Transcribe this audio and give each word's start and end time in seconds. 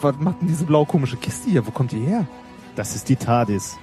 was 0.00 0.16
macht 0.18 0.40
denn 0.40 0.48
diese 0.48 0.64
blaue 0.64 0.86
komische 0.86 1.16
Kiste 1.16 1.50
hier? 1.50 1.66
Wo 1.66 1.70
kommt 1.70 1.92
die 1.92 2.00
her? 2.00 2.26
Das 2.76 2.94
ist 2.94 3.08
die 3.08 3.16
TARDIS. 3.16 3.76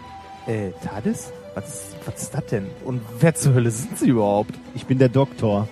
Äh, 0.48 0.72
TARDIS? 0.84 1.32
Was 1.54 1.68
ist, 1.68 1.84
was 2.06 2.22
ist 2.22 2.34
das 2.34 2.46
denn? 2.48 2.68
Und 2.86 3.02
wer 3.20 3.36
zur 3.36 3.54
Hölle 3.54 3.72
sind 3.72 3.98
sie 3.98 4.10
überhaupt? 4.10 4.52
Ich 4.74 4.86
bin 4.86 4.98
der 4.98 5.10
Doktor. 5.10 5.68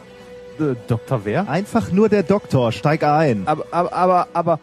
Äh, 0.59 0.75
Doktor 0.87 1.21
wer? 1.23 1.49
Einfach 1.49 1.91
nur 1.91 2.09
der 2.09 2.23
Doktor. 2.23 2.71
Steig 2.71 3.03
ein. 3.03 3.43
Aber, 3.47 3.65
aber, 3.71 3.93
aber, 3.93 4.27
aber. 4.33 4.59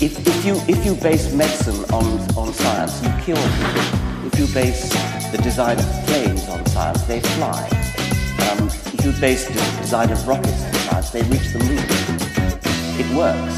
If, 0.00 0.16
if, 0.26 0.44
you, 0.44 0.54
if 0.68 0.86
you 0.86 0.94
base 0.94 1.34
medicine 1.34 1.84
on, 1.92 2.06
on 2.36 2.54
science, 2.54 3.02
you 3.02 3.10
cure 3.24 3.36
people. 3.36 4.28
If 4.32 4.38
you 4.38 4.46
base 4.54 4.88
the 5.32 5.38
design 5.42 5.76
of 5.78 6.06
planes 6.06 6.48
on 6.48 6.64
science, 6.66 7.02
they 7.06 7.20
fly. 7.20 7.68
Um, 8.52 8.87
if 8.98 9.04
you 9.04 9.12
base 9.20 9.46
the 9.46 9.80
design 9.80 10.10
of 10.10 10.26
rockets 10.26 10.64
on 10.64 10.74
science, 10.74 11.10
they 11.10 11.22
reach 11.22 11.52
the 11.52 11.58
moon. 11.58 11.78
It 12.98 13.06
works, 13.14 13.54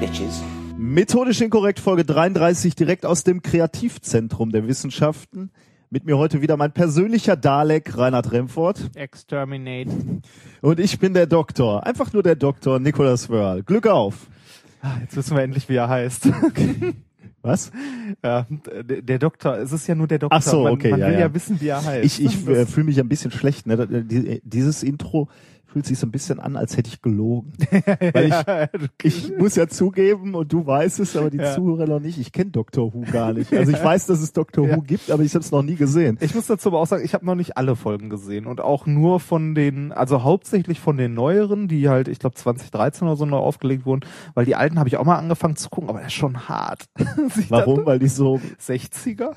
bitches. 0.00 0.40
Methodisch 0.76 1.40
inkorrekt 1.40 1.78
Folge 1.78 2.04
33 2.04 2.74
direkt 2.74 3.04
aus 3.04 3.22
dem 3.24 3.42
Kreativzentrum 3.42 4.50
der 4.50 4.66
Wissenschaften. 4.66 5.50
Mit 5.90 6.04
mir 6.06 6.16
heute 6.16 6.40
wieder 6.40 6.56
mein 6.56 6.72
persönlicher 6.72 7.36
Dalek, 7.36 7.98
Reinhard 7.98 8.32
Remford. 8.32 8.90
Exterminate. 8.94 9.90
Und 10.62 10.80
ich 10.80 10.98
bin 10.98 11.14
der 11.14 11.26
Doktor. 11.26 11.84
Einfach 11.84 12.12
nur 12.12 12.22
der 12.22 12.36
Doktor, 12.36 12.78
Nicolas 12.78 13.28
Wörl. 13.28 13.62
Glück 13.62 13.86
auf. 13.88 14.28
Ah, 14.80 14.98
Jetzt 15.02 15.16
wissen 15.16 15.36
wir 15.36 15.42
endlich, 15.42 15.68
wie 15.68 15.76
er 15.76 15.88
heißt. 15.88 16.28
Was? 17.42 17.70
ja, 18.22 18.46
der, 18.82 19.02
der 19.02 19.18
Doktor, 19.18 19.56
es 19.58 19.72
ist 19.72 19.86
ja 19.86 19.94
nur 19.94 20.06
der 20.06 20.18
Doktor. 20.18 20.36
Ach 20.36 20.42
so, 20.42 20.64
man, 20.64 20.72
okay, 20.74 20.90
Man 20.90 21.00
ja, 21.00 21.06
will 21.06 21.14
ja. 21.14 21.20
ja. 21.20 21.34
wissen, 21.34 21.60
wie 21.60 21.68
er 21.68 21.82
heißt. 21.84 22.04
Ich, 22.04 22.22
ich 22.24 22.46
äh, 22.46 22.66
fühle 22.66 22.84
mich 22.86 23.00
ein 23.00 23.08
bisschen 23.08 23.30
schlecht. 23.30 23.66
Ne? 23.66 23.86
Die- 24.04 24.40
Dieses 24.44 24.82
Intro 24.82 25.28
fühlt 25.72 25.86
sich 25.86 25.98
so 25.98 26.06
ein 26.06 26.10
bisschen 26.10 26.40
an, 26.40 26.56
als 26.56 26.76
hätte 26.76 26.88
ich 26.88 27.00
gelogen. 27.00 27.52
Weil 28.12 28.68
ich, 29.02 29.28
ich 29.28 29.38
muss 29.38 29.54
ja 29.54 29.68
zugeben, 29.68 30.34
und 30.34 30.52
du 30.52 30.66
weißt 30.66 31.00
es, 31.00 31.16
aber 31.16 31.30
die 31.30 31.38
Ja. 31.38 31.54
Zuhörer 31.54 31.86
noch 31.86 32.00
nicht, 32.00 32.18
ich 32.18 32.32
kenne 32.32 32.50
Doctor 32.50 32.92
Who 32.92 33.04
gar 33.10 33.32
nicht. 33.32 33.52
Also 33.52 33.72
ich 33.72 33.82
weiß, 33.82 34.06
dass 34.06 34.20
es 34.20 34.32
Doctor 34.32 34.66
Ja. 34.66 34.76
Who 34.76 34.82
gibt, 34.82 35.10
aber 35.10 35.22
ich 35.22 35.32
habe 35.34 35.44
es 35.44 35.50
noch 35.52 35.62
nie 35.62 35.76
gesehen. 35.76 36.18
Ich 36.20 36.34
muss 36.34 36.46
dazu 36.46 36.70
aber 36.70 36.80
auch 36.80 36.86
sagen, 36.86 37.04
ich 37.04 37.14
habe 37.14 37.24
noch 37.24 37.36
nicht 37.36 37.56
alle 37.56 37.76
Folgen 37.76 38.10
gesehen 38.10 38.46
und 38.46 38.60
auch 38.60 38.86
nur 38.86 39.20
von 39.20 39.54
den, 39.54 39.92
also 39.92 40.22
hauptsächlich 40.24 40.80
von 40.80 40.96
den 40.96 41.14
neueren, 41.14 41.68
die 41.68 41.88
halt, 41.88 42.08
ich 42.08 42.18
glaube 42.18 42.34
2013 42.34 43.06
oder 43.06 43.16
so 43.16 43.24
neu 43.24 43.38
aufgelegt 43.38 43.86
wurden, 43.86 44.04
weil 44.34 44.44
die 44.44 44.56
alten 44.56 44.78
habe 44.78 44.88
ich 44.88 44.96
auch 44.96 45.04
mal 45.04 45.16
angefangen 45.18 45.56
zu 45.56 45.70
gucken, 45.70 45.88
aber 45.88 45.98
das 46.00 46.08
ist 46.08 46.14
schon 46.14 46.48
hart. 46.48 46.86
Warum? 47.48 47.86
Weil 47.86 47.98
die 48.00 48.08
so 48.08 48.40
60er? 48.60 49.34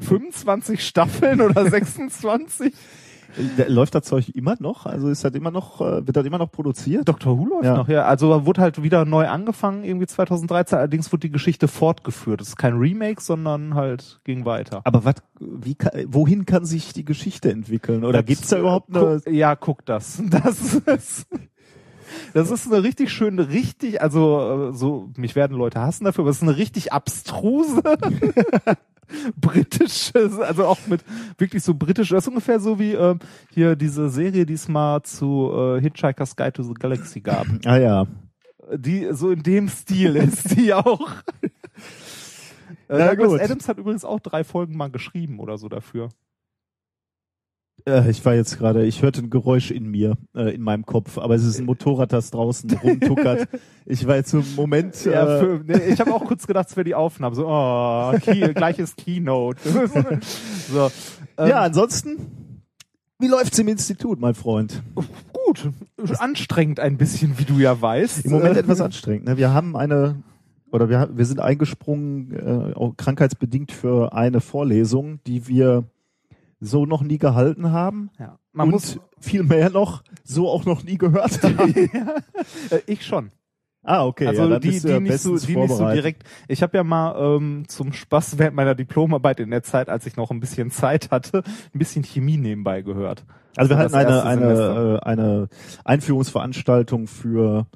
25 0.00 0.84
Staffeln 0.84 1.40
oder 1.40 1.64
26? 1.70 2.72
Da- 3.56 3.64
Läuft 3.68 3.94
das 3.94 4.04
Zeug 4.04 4.28
immer 4.34 4.56
noch? 4.60 4.84
Also 4.84 5.08
ist 5.08 5.24
das 5.24 5.32
immer 5.34 5.50
noch, 5.50 5.80
äh, 5.80 6.06
wird 6.06 6.16
das 6.16 6.26
immer 6.26 6.38
noch 6.38 6.52
produziert? 6.52 7.08
Dr. 7.08 7.38
Who 7.38 7.46
läuft 7.46 7.64
Ja. 7.64 7.76
noch, 7.78 7.88
ja. 7.88 8.04
Also 8.04 8.44
wurde 8.44 8.60
halt 8.60 8.82
wieder 8.82 9.04
neu 9.06 9.26
angefangen, 9.26 9.84
irgendwie 9.84 10.06
2013, 10.06 10.78
allerdings 10.78 11.10
wurde 11.12 11.20
die 11.20 11.30
Geschichte 11.30 11.66
fortgeführt. 11.68 12.40
Es 12.42 12.48
ist 12.48 12.56
kein 12.56 12.76
Remake, 12.76 13.22
sondern 13.22 13.74
halt 13.74 14.20
ging 14.24 14.44
weiter. 14.44 14.82
Aber 14.84 15.04
was, 15.04 15.14
wie, 15.40 15.76
wohin 16.08 16.44
kann 16.46 16.64
sich 16.66 16.92
die 16.92 17.04
Geschichte 17.06 17.50
entwickeln? 17.50 18.04
Oder 18.04 18.18
Das- 18.22 18.26
gibt's 18.26 18.48
da 18.48 18.58
überhaupt 18.58 18.94
eine? 18.94 19.20
Guck, 19.24 19.32
ja, 19.32 19.56
guck 19.56 19.86
das. 19.86 20.22
Das 20.30 20.74
ist, 20.74 21.26
das 22.34 22.50
ist 22.50 22.70
eine 22.70 22.82
richtig 22.82 23.10
schöne, 23.10 23.48
richtig, 23.48 24.02
also 24.02 24.68
äh, 24.70 24.74
so, 24.74 25.08
mich 25.16 25.34
werden 25.34 25.56
Leute 25.56 25.80
hassen 25.80 26.04
dafür, 26.04 26.24
aber 26.24 26.30
es 26.30 26.36
ist 26.36 26.42
eine 26.42 26.58
richtig 26.58 26.92
abstruse 26.92 27.80
britische, 29.36 30.30
also 30.42 30.66
auch 30.66 30.86
mit 30.86 31.04
wirklich 31.38 31.62
so 31.62 31.74
britisch, 31.74 32.10
das 32.10 32.24
ist 32.24 32.28
ungefähr 32.28 32.60
so 32.60 32.78
wie 32.78 32.92
ähm, 32.92 33.18
hier 33.50 33.76
diese 33.76 34.08
Serie, 34.08 34.46
die 34.46 34.54
es 34.54 34.68
mal 34.68 35.02
zu 35.02 35.50
äh, 35.52 35.80
Hitchhiker's 35.80 36.36
Guide 36.36 36.52
to 36.52 36.62
the 36.62 36.74
Galaxy 36.74 37.20
gab. 37.20 37.46
Ah 37.64 37.78
ja. 37.78 38.06
Die 38.74 39.08
so 39.12 39.30
in 39.30 39.42
dem 39.42 39.68
Stil 39.68 40.16
ist 40.16 40.56
die 40.56 40.72
auch. 40.72 41.10
Äh, 42.88 42.98
Na 42.98 43.14
gut. 43.14 43.40
Adams 43.40 43.68
hat 43.68 43.78
übrigens 43.78 44.04
auch 44.04 44.20
drei 44.20 44.44
Folgen 44.44 44.76
mal 44.76 44.90
geschrieben 44.90 45.40
oder 45.40 45.56
so 45.56 45.68
dafür. 45.68 46.10
Äh, 47.86 48.10
ich 48.10 48.24
war 48.24 48.34
jetzt 48.34 48.58
gerade, 48.58 48.84
ich 48.84 49.02
hörte 49.02 49.22
ein 49.22 49.30
Geräusch 49.30 49.70
in 49.70 49.90
mir, 49.90 50.16
äh, 50.34 50.54
in 50.54 50.62
meinem 50.62 50.86
Kopf, 50.86 51.18
aber 51.18 51.34
es 51.34 51.44
ist 51.44 51.58
ein 51.58 51.66
Motorrad, 51.66 52.12
das 52.12 52.30
draußen 52.30 52.70
rumtuckert. 52.70 53.48
Ich 53.84 54.06
war 54.06 54.14
jetzt 54.14 54.30
so 54.30 54.38
im 54.38 54.54
Moment, 54.54 55.04
Ja, 55.04 55.38
äh, 55.38 55.40
für, 55.40 55.64
nee, 55.66 55.92
ich 55.92 55.98
habe 55.98 56.14
auch 56.14 56.24
kurz 56.24 56.46
gedacht, 56.46 56.68
es 56.68 56.76
wäre 56.76 56.84
die 56.84 56.94
Aufnahme. 56.94 57.34
So, 57.34 57.48
oh, 57.48 58.12
Key, 58.20 58.54
gleiches 58.54 58.94
Keynote. 58.94 59.58
so, 60.72 60.88
ähm, 61.36 61.48
ja, 61.48 61.62
ansonsten, 61.62 62.16
wie 63.18 63.26
läuft's 63.26 63.58
im 63.58 63.66
Institut, 63.66 64.20
mein 64.20 64.36
Freund? 64.36 64.80
gut. 65.52 65.70
Anstrengend 66.18 66.80
ein 66.80 66.96
bisschen, 66.96 67.38
wie 67.38 67.44
du 67.44 67.58
ja 67.58 67.80
weißt. 67.80 68.24
Im 68.24 68.32
Moment 68.32 68.56
etwas 68.56 68.80
anstrengend. 68.80 69.26
Ne? 69.26 69.36
Wir 69.36 69.52
haben 69.52 69.76
eine, 69.76 70.22
oder 70.70 70.88
wir, 70.88 71.10
wir 71.14 71.24
sind 71.24 71.40
eingesprungen, 71.40 72.32
äh, 72.32 72.74
auch 72.74 72.96
krankheitsbedingt 72.96 73.72
für 73.72 74.12
eine 74.12 74.40
Vorlesung, 74.40 75.20
die 75.26 75.46
wir 75.48 75.84
so 76.62 76.86
noch 76.86 77.02
nie 77.02 77.18
gehalten 77.18 77.72
haben. 77.72 78.10
Ja, 78.18 78.38
man 78.52 78.68
und 78.68 78.72
muss. 78.74 78.98
viel 79.18 79.42
mehr 79.42 79.68
noch, 79.68 80.04
so 80.22 80.48
auch 80.48 80.64
noch 80.64 80.84
nie 80.84 80.96
gehört 80.96 81.42
haben. 81.42 81.74
Äh, 82.70 82.80
ich 82.86 83.04
schon. 83.04 83.30
ah, 83.82 84.04
okay. 84.04 84.26
Also 84.26 84.48
ja, 84.48 84.58
die, 84.58 84.80
du 84.80 84.86
die, 84.86 84.92
ja 84.92 85.00
nicht 85.00 85.18
so, 85.18 85.36
die 85.36 85.56
nicht 85.56 85.74
so 85.74 85.90
direkt. 85.90 86.24
Ich 86.48 86.62
habe 86.62 86.76
ja 86.76 86.84
mal 86.84 87.36
ähm, 87.36 87.64
zum 87.66 87.92
Spaß 87.92 88.38
während 88.38 88.56
meiner 88.56 88.74
Diplomarbeit 88.74 89.40
in 89.40 89.50
der 89.50 89.62
Zeit, 89.62 89.88
als 89.88 90.06
ich 90.06 90.16
noch 90.16 90.30
ein 90.30 90.40
bisschen 90.40 90.70
Zeit 90.70 91.10
hatte, 91.10 91.42
ein 91.74 91.78
bisschen 91.78 92.04
Chemie 92.04 92.36
nebenbei 92.36 92.82
gehört. 92.82 93.24
Also 93.56 93.70
wir 93.70 93.78
hatten 93.78 93.94
eine, 93.94 94.24
eine, 94.24 94.98
äh, 95.02 95.06
eine 95.06 95.48
Einführungsveranstaltung 95.84 97.06
für 97.06 97.66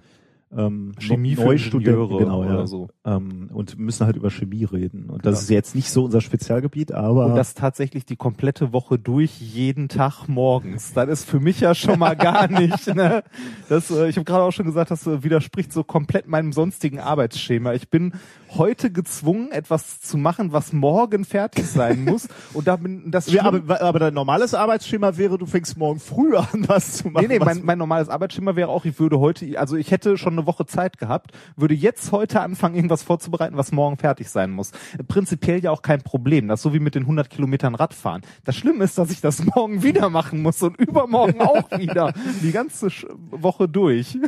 ähm, 0.57 0.93
Chemie 0.99 1.35
Neu- 1.35 1.37
für 1.37 1.45
Neustudenten, 1.49 1.93
Ingenieure 2.03 2.19
genau, 2.25 2.45
ja. 2.45 2.51
oder 2.55 2.67
so. 2.67 2.89
Ähm, 3.05 3.51
und 3.53 3.79
müssen 3.79 4.07
halt 4.07 4.17
über 4.17 4.31
Chemie 4.31 4.65
reden. 4.65 5.03
Und 5.11 5.23
Genau. 5.23 5.31
das 5.33 5.43
ist 5.43 5.51
jetzt 5.51 5.75
nicht 5.75 5.91
so 5.91 6.05
unser 6.05 6.21
Spezialgebiet, 6.21 6.93
aber 6.93 7.27
Und 7.27 7.37
das 7.37 7.55
tatsächlich 7.55 8.05
die 8.07 8.17
komplette 8.17 8.73
Woche 8.73 8.99
durch, 8.99 9.41
jeden 9.41 9.89
Tag 9.89 10.27
morgens. 10.29 10.93
Das 10.95 11.09
ist 11.09 11.25
für 11.25 11.41
mich 11.41 11.61
ja 11.61 11.75
schon 11.75 11.99
mal 11.99 12.17
gar 12.17 12.49
nicht. 12.61 12.95
Ne? 12.95 13.23
Das, 13.69 13.91
äh, 13.91 14.09
ich 14.09 14.17
habe 14.17 14.25
gerade 14.25 14.45
auch 14.45 14.53
schon 14.53 14.67
gesagt, 14.67 14.91
das 14.91 15.07
äh, 15.07 15.23
widerspricht 15.23 15.73
so 15.73 15.85
komplett 15.85 16.27
meinem 16.27 16.53
sonstigen 16.53 16.99
Arbeitsschema. 17.01 17.75
Ich 17.75 17.91
bin 17.91 18.13
heute 18.57 18.91
gezwungen, 18.91 19.51
etwas 19.53 20.01
zu 20.01 20.17
machen, 20.17 20.53
was 20.53 20.73
morgen 20.73 21.25
fertig 21.25 21.67
sein 21.67 22.05
muss. 22.05 22.29
Und 22.55 22.67
da 22.67 22.77
bin 22.77 23.11
das 23.11 23.31
ja, 23.31 23.45
aber, 23.45 23.81
aber 23.83 23.99
dein 23.99 24.15
normales 24.15 24.55
Arbeitsschema 24.55 25.17
wäre, 25.17 25.39
du 25.39 25.47
fängst 25.47 25.77
morgen 25.77 26.01
früh 26.01 26.37
an, 26.37 26.65
das 26.69 26.99
zu 26.99 27.09
machen. 27.09 27.27
Nee, 27.29 27.35
nee, 27.35 27.41
was- 27.41 27.47
mein, 27.57 27.65
mein 27.65 27.79
normales 27.79 28.09
Arbeitsschema 28.09 28.57
wäre 28.57 28.69
auch, 28.69 28.85
ich 28.85 28.99
würde 28.99 29.19
heute, 29.21 29.59
also 29.59 29.77
ich 29.77 29.91
hätte 29.91 30.17
schon 30.17 30.35
eine 30.35 30.47
Woche 30.47 30.67
Zeit 30.67 30.99
gehabt, 30.99 31.33
würde 31.57 31.75
jetzt 31.75 32.13
heute 32.13 32.41
anfangen, 32.41 32.75
irgendwas 32.77 33.03
vorzubereiten, 33.03 33.57
was 33.57 33.73
morgen 33.73 33.97
fertig 33.97 34.29
sein 34.29 34.51
muss. 34.51 34.73
Prinzipiell 35.09 35.63
ja 35.63 35.71
auch 35.71 35.83
kein 35.83 36.03
Problem. 36.03 36.49
Das 36.49 36.61
ist 36.61 36.65
so 36.65 36.73
wie 36.75 36.81
mit 36.81 36.95
den 36.95 37.03
100 37.03 37.31
Kilometern 37.31 37.75
Radfahren. 37.75 38.23
Das 38.45 38.57
Schlimme 38.57 38.85
ist, 38.85 38.97
dass 38.99 39.11
ich 39.11 39.21
das 39.21 39.45
morgen 39.45 39.83
wieder 39.83 40.09
machen 40.11 40.43
muss 40.43 40.63
und 40.63 40.77
übermorgen 40.79 41.41
auch 41.41 41.71
wieder. 41.79 42.13
Die 42.43 42.53
ganze 42.53 42.89
Woche 43.31 43.69
durch. 43.69 44.19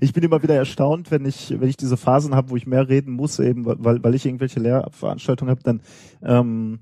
ich 0.00 0.12
bin 0.12 0.22
immer 0.22 0.42
wieder 0.42 0.54
erstaunt, 0.56 1.10
wenn 1.10 1.24
ich, 1.24 1.54
wenn 1.58 1.68
ich 1.68 1.76
diese 1.76 1.96
Phasen 1.96 2.34
habe, 2.34 2.50
wo 2.50 2.56
ich 2.56 2.66
mehr 2.66 2.88
reden 2.88 3.12
muss, 3.14 3.38
eben 3.38 3.59
weil, 3.64 4.02
weil 4.02 4.14
ich 4.14 4.26
irgendwelche 4.26 4.60
Lehrveranstaltungen 4.60 5.50
habe, 5.50 5.62
dann 5.62 5.80
ähm, 6.22 6.80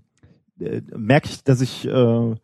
äh, 0.60 0.82
merke 0.96 1.28
ich, 1.28 1.44
dass 1.44 1.60
ich 1.60 1.86
äh, 1.86 2.34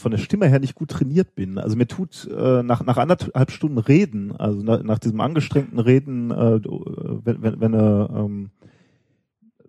von 0.00 0.10
der 0.10 0.18
Stimme 0.18 0.48
her 0.48 0.60
nicht 0.60 0.74
gut 0.74 0.90
trainiert 0.90 1.34
bin. 1.34 1.58
Also 1.58 1.76
mir 1.76 1.86
tut 1.86 2.28
äh, 2.34 2.62
nach, 2.62 2.84
nach 2.84 2.96
anderthalb 2.96 3.50
Stunden 3.50 3.78
Reden, 3.78 4.34
also 4.34 4.62
nach, 4.62 4.82
nach 4.82 4.98
diesem 4.98 5.20
angestrengten 5.20 5.78
Reden, 5.78 6.30
äh, 6.30 6.60
wenn, 7.24 7.42
wenn, 7.42 7.60
wenn 7.60 7.74
eine 7.74 8.10
ähm, 8.14 8.50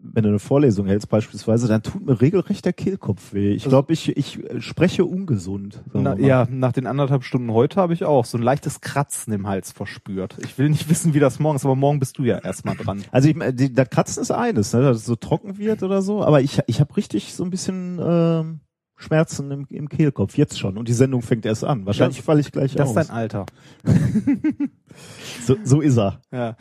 wenn 0.04 0.24
du 0.24 0.30
eine 0.30 0.40
Vorlesung 0.40 0.88
hältst 0.88 1.10
beispielsweise, 1.10 1.68
dann 1.68 1.84
tut 1.84 2.06
mir 2.06 2.20
regelrecht 2.22 2.66
der 2.66 2.74
Kehlkopf 2.74 3.34
weh. 3.34 3.52
Ich 3.52 3.64
Also- 3.66 3.70
glaube, 3.70 3.94
ich, 3.94 4.18
ich 4.18 4.40
spreche 4.60 5.06
ungesund. 5.06 5.84
Na, 5.94 6.18
ja, 6.18 6.48
nach 6.50 6.72
den 6.72 6.88
anderthalb 6.88 7.24
Stunden 7.24 7.52
heute 7.54 7.80
habe 7.80 7.94
ich 7.94 8.04
auch 8.04 8.26
so 8.26 8.38
ein 8.38 8.44
leichtes 8.44 8.82
Kratzen 8.82 9.32
im 9.34 9.48
Hals 9.48 9.72
verspürt. 9.72 10.38
Ich 10.44 10.58
will 10.58 10.70
nicht 10.70 10.90
wissen, 10.90 11.14
wie 11.14 11.20
das 11.20 11.40
morgen 11.40 11.56
ist, 11.56 11.66
aber 11.66 11.76
morgen 11.76 12.00
bist 12.00 12.18
du 12.18 12.24
ja 12.24 12.40
erstmal 12.40 12.76
dran. 12.76 13.04
Also 13.12 13.30
ich, 13.30 13.36
meine, 13.36 13.54
die, 13.54 13.72
das 13.74 13.90
Kratzen 13.90 14.22
ist 14.22 14.32
eines, 14.32 14.74
ne, 14.74 14.82
dass 14.82 14.98
es 14.98 15.06
so 15.06 15.16
trocken 15.16 15.58
wird 15.58 15.84
oder 15.84 16.02
so, 16.02 16.24
aber 16.24 16.42
ich, 16.42 16.60
ich 16.68 16.80
habe 16.80 16.98
richtig 16.98 17.34
so 17.34 17.44
ein 17.44 17.50
bisschen 17.52 18.00
ähm, 18.04 18.60
Schmerzen 18.98 19.50
im, 19.52 19.66
im 19.70 19.88
Kehlkopf, 19.90 20.38
jetzt 20.38 20.60
schon. 20.60 20.78
Und 20.78 20.88
die 20.88 20.94
Sendung 20.94 21.22
fängt 21.22 21.46
erst 21.46 21.64
an. 21.64 21.86
Wahrscheinlich 21.86 22.18
Das- 22.18 22.26
falle 22.26 22.40
ich 22.40 22.52
gleich 22.52 22.74
Das 22.76 22.90
aus. 22.90 22.98
ist 22.98 23.08
dein 23.10 23.16
Alter. 23.16 23.46
so, 25.46 25.56
so 25.64 25.82
ist 25.82 25.98
er. 25.98 26.22
Ja. 26.32 26.56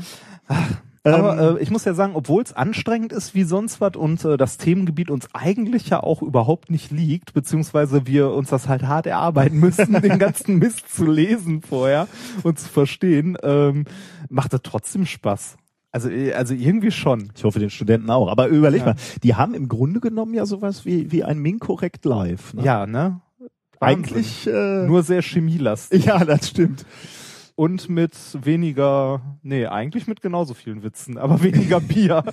Ähm, 0.49 0.57
Aber 1.03 1.59
äh, 1.59 1.63
ich 1.63 1.71
muss 1.71 1.85
ja 1.87 1.95
sagen, 1.95 2.13
obwohl 2.15 2.43
es 2.43 2.53
anstrengend 2.53 3.13
ist 3.13 3.35
wie 3.35 3.45
sonst 3.45 3.81
was 3.81 3.97
und 3.97 4.23
äh, 4.25 4.37
das 4.37 4.59
Themengebiet 4.59 5.11
uns 5.11 5.29
eigentlich 5.33 5.89
ja 5.89 6.03
auch 6.03 6.21
überhaupt 6.21 6.71
nicht 6.71 6.91
liegt, 6.91 7.33
beziehungsweise 7.33 8.07
wir 8.07 8.31
uns 8.33 8.51
das 8.51 8.69
halt 8.69 8.83
hart 8.83 9.07
erarbeiten 9.07 9.59
müssen, 9.59 9.93
den 10.03 10.19
ganzen 10.19 10.59
Mist 10.59 10.95
zu 10.95 11.07
lesen 11.07 11.63
vorher 11.63 12.07
und 12.43 12.59
zu 12.59 12.69
verstehen, 12.69 13.39
ähm, 13.43 13.87
macht 14.29 14.53
das 14.53 14.61
trotzdem 14.63 15.07
Spaß. 15.07 15.57
Also, 15.91 16.11
äh, 16.11 16.35
also 16.35 16.53
irgendwie 16.55 16.91
schon. 16.91 17.33
ich 17.35 17.45
hoffe 17.45 17.59
den 17.59 17.71
Studenten 17.71 18.11
auch. 18.11 18.29
Aber 18.29 18.49
überleg 18.49 18.81
Ja. 18.81 18.87
mal, 18.89 18.97
die 19.23 19.35
haben 19.35 19.55
im 19.55 19.69
Grunde 19.69 20.01
genommen 20.01 20.35
ja 20.35 20.45
sowas 20.45 20.85
wie, 20.85 21.11
wie 21.11 21.25
ein 21.25 21.39
Minkorrekt 21.39 22.05
Live. 22.05 22.53
Ne? 22.55 22.63
Ja, 22.63 22.87
ne? 22.87 23.21
Wahnsinn. 23.81 24.05
Eigentlich 24.05 24.47
äh, 24.47 24.87
Nur 24.87 25.03
sehr 25.03 25.23
chemielastig. 25.23 26.05
ja, 26.05 26.23
das 26.25 26.49
stimmt. 26.51 26.85
Und 27.61 27.91
mit 27.91 28.17
weniger, 28.41 29.21
nee, 29.43 29.67
eigentlich 29.67 30.07
mit 30.07 30.23
genauso 30.23 30.55
vielen 30.55 30.83
Witzen, 30.83 31.19
aber 31.19 31.43
weniger 31.43 31.79
Bier. 31.79 32.25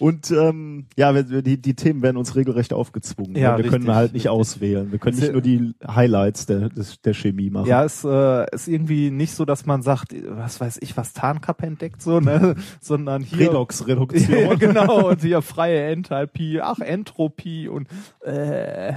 Und 0.00 0.32
ähm, 0.32 0.86
ja, 0.96 1.14
wir, 1.14 1.22
die, 1.40 1.62
die 1.62 1.74
Themen 1.74 2.02
werden 2.02 2.16
uns 2.16 2.34
regelrecht 2.34 2.72
aufgezwungen. 2.72 3.36
Ja, 3.36 3.56
ne? 3.56 3.62
wir 3.62 3.70
können 3.70 3.84
richtig, 3.84 3.94
halt 3.94 4.12
nicht 4.12 4.26
richtig. 4.26 4.30
auswählen. 4.30 4.90
Wir 4.90 4.98
können 4.98 5.20
nicht 5.20 5.30
nur 5.30 5.40
die 5.40 5.76
Highlights 5.86 6.46
der, 6.46 6.68
des, 6.68 7.00
der 7.00 7.14
Chemie 7.14 7.48
machen. 7.48 7.68
ja, 7.68 7.84
es 7.84 8.02
äh, 8.02 8.52
ist 8.52 8.66
irgendwie 8.66 9.12
nicht 9.12 9.36
so, 9.36 9.44
dass 9.44 9.66
man 9.66 9.82
sagt, 9.82 10.12
was 10.26 10.60
weiß 10.60 10.78
ich, 10.80 10.96
was 10.96 11.12
Tarnkappe 11.12 11.64
entdeckt, 11.64 12.02
so, 12.02 12.18
ne, 12.18 12.56
sondern 12.80 13.22
hier. 13.22 13.50
Redox-Reduktion. 13.50 14.58
Genau, 14.58 15.10
und 15.10 15.20
hier 15.20 15.42
freie 15.42 15.92
Enthalpie, 15.92 16.60
ach, 16.60 16.80
Entropie 16.80 17.68
und, 17.68 17.86
äh, 18.24 18.94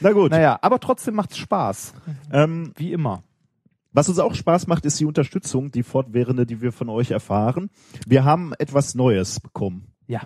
Na 0.00 0.12
gut. 0.12 0.30
naja, 0.30 0.58
aber 0.62 0.80
trotzdem 0.80 1.14
macht's 1.14 1.36
Spaß. 1.36 1.92
Ähm, 2.32 2.72
Wie 2.76 2.94
immer. 2.94 3.22
Was 3.96 4.08
uns 4.08 4.18
auch 4.20 4.34
Spaß 4.34 4.66
macht, 4.68 4.84
ist 4.84 5.00
die 5.00 5.06
Unterstützung, 5.06 5.70
die 5.72 5.82
fortwährende, 5.82 6.46
die 6.46 6.60
wir 6.60 6.70
von 6.70 6.88
euch 6.88 7.10
erfahren. 7.10 7.70
Wir 8.06 8.24
haben 8.24 8.52
etwas 8.58 8.94
Neues 8.94 9.40
bekommen. 9.40 9.88
Ja. 10.06 10.20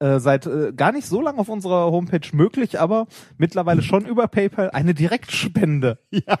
Äh, 0.00 0.18
seit 0.20 0.46
äh, 0.46 0.72
gar 0.76 0.92
nicht 0.92 1.06
so 1.06 1.20
lange 1.20 1.38
auf 1.38 1.48
unserer 1.48 1.90
Homepage 1.90 2.28
möglich, 2.32 2.80
aber 2.80 3.06
mittlerweile 3.38 3.80
schon 3.80 4.04
über 4.04 4.26
PayPal 4.28 4.70
eine 4.70 4.92
Direktspende. 4.94 5.98
Ja. 6.10 6.36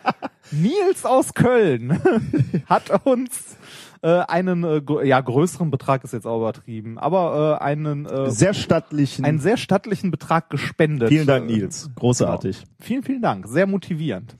Nils 0.50 1.04
aus 1.06 1.32
Köln 1.34 1.98
hat 2.66 3.06
uns 3.06 3.56
äh, 4.02 4.08
einen 4.28 4.62
äh, 4.64 4.82
gr- 4.82 5.02
ja 5.04 5.18
größeren 5.20 5.70
Betrag 5.70 6.04
ist 6.04 6.12
jetzt 6.12 6.26
auch 6.26 6.36
übertrieben, 6.38 6.98
aber 6.98 7.58
äh, 7.60 7.64
einen 7.64 8.04
äh, 8.06 8.30
Sehr 8.30 8.52
stattlichen. 8.54 9.24
einen 9.24 9.38
sehr 9.38 9.56
stattlichen 9.56 10.10
Betrag 10.10 10.50
gespendet. 10.50 11.08
vielen 11.08 11.26
Dank, 11.26 11.48
Äh, 11.48 11.54
Nils. 11.54 11.90
Großartig. 11.94 12.58
Genau. 12.58 12.70
Vielen, 12.80 13.02
vielen 13.04 13.22
Dank. 13.22 13.48
Sehr 13.48 13.66
motivierend. 13.66 14.36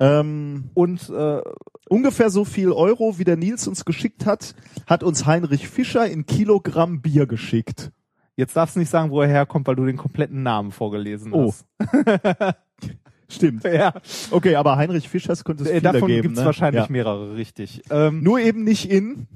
Ähm, 0.00 0.70
Und 0.74 1.08
äh, 1.10 1.40
ungefähr 1.88 2.30
so 2.30 2.44
viel 2.44 2.70
Euro, 2.72 3.18
wie 3.18 3.24
der 3.24 3.36
Nils 3.36 3.66
uns 3.66 3.84
geschickt 3.84 4.26
hat, 4.26 4.54
hat 4.86 5.02
uns 5.02 5.26
Heinrich 5.26 5.68
Fischer 5.68 6.06
in 6.06 6.26
Kilogramm 6.26 7.00
Bier 7.00 7.26
geschickt. 7.26 7.92
jetzt 8.36 8.54
darfst 8.56 8.76
du 8.76 8.80
nicht 8.80 8.90
sagen, 8.90 9.10
wo 9.10 9.20
er 9.22 9.28
herkommt, 9.28 9.66
weil 9.66 9.76
du 9.76 9.86
den 9.86 9.96
kompletten 9.96 10.42
Namen 10.42 10.70
vorgelesen 10.70 11.32
Oh. 11.32 11.52
hast. 11.52 11.66
Stimmt. 13.28 13.64
Ja, 13.64 13.92
Okay, 14.30 14.54
aber 14.54 14.76
Heinrich 14.76 15.08
Fischers 15.08 15.42
könnte 15.42 15.64
es 15.64 15.70
äh, 15.70 15.80
davon 15.80 16.06
geben. 16.08 16.22
gibt's 16.22 16.38
ne? 16.40 16.46
wahrscheinlich 16.46 16.84
ja. 16.84 16.90
mehrere, 16.92 17.34
richtig. 17.36 17.82
Ähm, 17.90 18.22
Nur 18.22 18.38
eben 18.38 18.62
nicht 18.62 18.88
in. 18.90 19.26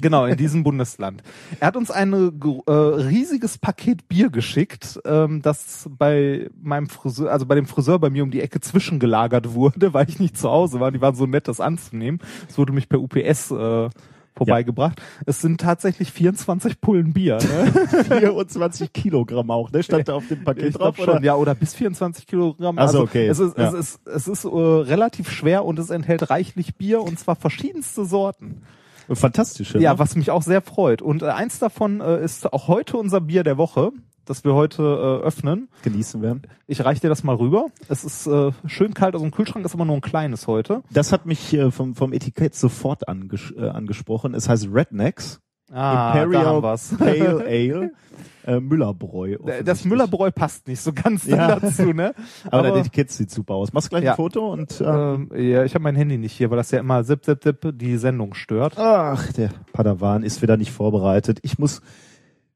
Genau, 0.00 0.26
in 0.26 0.36
diesem 0.36 0.62
Bundesland. 0.62 1.22
Er 1.60 1.68
hat 1.68 1.76
uns 1.76 1.90
ein 1.90 2.12
äh, 2.12 2.70
riesiges 2.70 3.58
Paket 3.58 4.08
Bier 4.08 4.30
geschickt, 4.30 5.00
ähm, 5.04 5.42
das 5.42 5.88
bei 5.90 6.50
meinem 6.60 6.88
Friseur, 6.88 7.30
also 7.30 7.46
bei 7.46 7.54
dem 7.54 7.66
Friseur 7.66 7.98
bei 7.98 8.10
mir 8.10 8.22
um 8.22 8.30
die 8.30 8.40
Ecke 8.40 8.60
zwischengelagert 8.60 9.54
wurde, 9.54 9.92
weil 9.94 10.08
ich 10.08 10.18
nicht 10.18 10.36
zu 10.36 10.50
Hause 10.50 10.80
war. 10.80 10.90
Die 10.90 11.00
waren 11.00 11.14
so 11.14 11.26
nett, 11.26 11.48
das 11.48 11.60
anzunehmen. 11.60 12.20
Es 12.48 12.58
wurde 12.58 12.72
mich 12.72 12.88
per 12.88 13.00
UPS 13.00 13.50
äh, 13.50 13.88
vorbeigebracht. 14.36 15.00
Es 15.24 15.40
sind 15.40 15.60
tatsächlich 15.60 16.12
24 16.12 16.80
Pullen 16.80 17.12
Bier. 17.12 17.38
Ne? 17.38 17.72
24 18.20 18.92
Kilogramm 18.92 19.50
auch, 19.50 19.72
ne? 19.72 19.82
Stand 19.82 20.08
da 20.08 20.14
auf 20.14 20.28
dem 20.28 20.44
Paket 20.44 20.64
Ich 20.64 20.74
drauf, 20.74 20.96
schon, 20.96 21.08
oder? 21.08 21.22
ja, 21.22 21.34
oder 21.34 21.54
bis 21.54 21.74
24 21.74 22.26
Kilogramm. 22.26 22.78
Ach 22.78 22.88
so, 22.88 22.98
also 22.98 23.02
okay, 23.02 23.26
Es 23.26 23.38
ist, 23.38 23.56
ja. 23.56 23.68
es 23.68 23.74
ist, 23.74 24.06
es 24.06 24.28
ist 24.28 24.44
äh, 24.44 24.48
relativ 24.48 25.30
schwer 25.30 25.64
und 25.64 25.78
es 25.78 25.90
enthält 25.90 26.30
reichlich 26.30 26.76
Bier 26.76 27.02
und 27.02 27.18
zwar 27.18 27.36
verschiedenste 27.36 28.04
Sorten. 28.04 28.62
Fantastische. 29.12 29.78
Ja, 29.78 29.92
ne? 29.92 29.98
was 29.98 30.16
mich 30.16 30.30
auch 30.30 30.42
sehr 30.42 30.62
freut. 30.62 31.02
Und 31.02 31.22
äh, 31.22 31.26
eins 31.26 31.58
davon 31.58 32.00
äh, 32.00 32.22
ist 32.24 32.52
auch 32.52 32.68
heute 32.68 32.96
unser 32.96 33.20
Bier 33.20 33.44
der 33.44 33.56
Woche, 33.56 33.92
das 34.24 34.44
wir 34.44 34.54
heute 34.54 34.82
äh, 34.82 35.24
öffnen. 35.24 35.68
genießen 35.82 36.20
werden. 36.22 36.42
Ich 36.66 36.84
reiche 36.84 37.02
dir 37.02 37.08
das 37.08 37.22
mal 37.22 37.36
rüber. 37.36 37.66
Es 37.88 38.04
ist 38.04 38.26
äh, 38.26 38.50
schön 38.66 38.94
kalt 38.94 39.14
aus 39.14 39.22
dem 39.22 39.30
Kühlschrank, 39.30 39.64
ist 39.64 39.74
aber 39.74 39.84
nur 39.84 39.94
ein 39.96 40.00
kleines 40.00 40.46
heute. 40.46 40.82
Das 40.90 41.12
hat 41.12 41.26
mich 41.26 41.54
äh, 41.54 41.70
vom, 41.70 41.94
vom 41.94 42.12
Etikett 42.12 42.54
sofort 42.54 43.08
anges 43.08 43.54
äh, 43.56 43.68
angesprochen. 43.68 44.34
Es 44.34 44.48
heißt 44.48 44.68
Rednecks 44.72 45.40
Ah, 45.72 46.12
da 46.14 46.22
Imperial 46.22 46.46
haben 46.46 46.62
wir's. 46.62 46.94
Pale 46.96 47.44
Ale 47.44 47.90
äh, 48.46 48.60
Müllerbräu. 48.60 49.36
Das 49.36 49.40
offensichtlich. 49.50 49.84
Müllerbräu 49.86 50.30
passt 50.30 50.66
nicht 50.68 50.80
so 50.80 50.92
ganz 50.92 51.26
Ja. 51.26 51.56
dazu, 51.60 51.92
ne? 51.92 52.14
Aber, 52.50 52.68
das 52.70 52.78
Etikett 52.80 53.10
sieht 53.10 53.30
super 53.30 53.54
aus. 53.54 53.72
Machst 53.72 53.90
gleich 53.90 54.04
Ja. 54.04 54.12
ein 54.12 54.16
Foto 54.16 54.52
und 54.52 54.80
äh, 54.80 54.84
ähm, 54.84 55.30
ja, 55.36 55.64
ich 55.64 55.74
habe 55.74 55.82
mein 55.82 55.96
Handy 55.96 56.16
nicht 56.18 56.32
hier, 56.32 56.50
weil 56.50 56.56
das 56.56 56.70
ja 56.70 56.78
immer 56.80 57.04
zip, 57.04 57.24
zip, 57.24 57.42
zip 57.42 57.78
die 57.78 57.96
Sendung 57.98 58.34
stört. 58.34 58.78
ach, 58.78 59.32
der 59.32 59.50
Padawan 59.72 60.22
ist 60.22 60.40
wieder 60.42 60.56
nicht 60.56 60.70
vorbereitet. 60.72 61.38
Ich 61.42 61.58
muss 61.58 61.80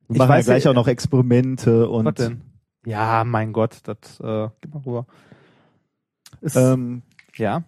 wir 0.08 0.14
Ich 0.14 0.18
machen 0.18 0.30
ja 0.36 0.40
gleich 0.42 0.64
ja- 0.64 0.70
auch 0.70 0.74
noch 0.74 0.88
Experimente 0.88 1.88
und 1.88 2.06
Was 2.06 2.14
denn? 2.14 2.40
Ja, 2.86 3.24
mein 3.24 3.52
Gott, 3.52 3.78
das 3.84 4.18
äh, 4.20 4.48
gib 4.60 4.74
mal 4.74 4.82
rüber. 4.84 5.06
Ist, 6.40 6.56
ähm, 6.56 7.02
ja. 7.36 7.62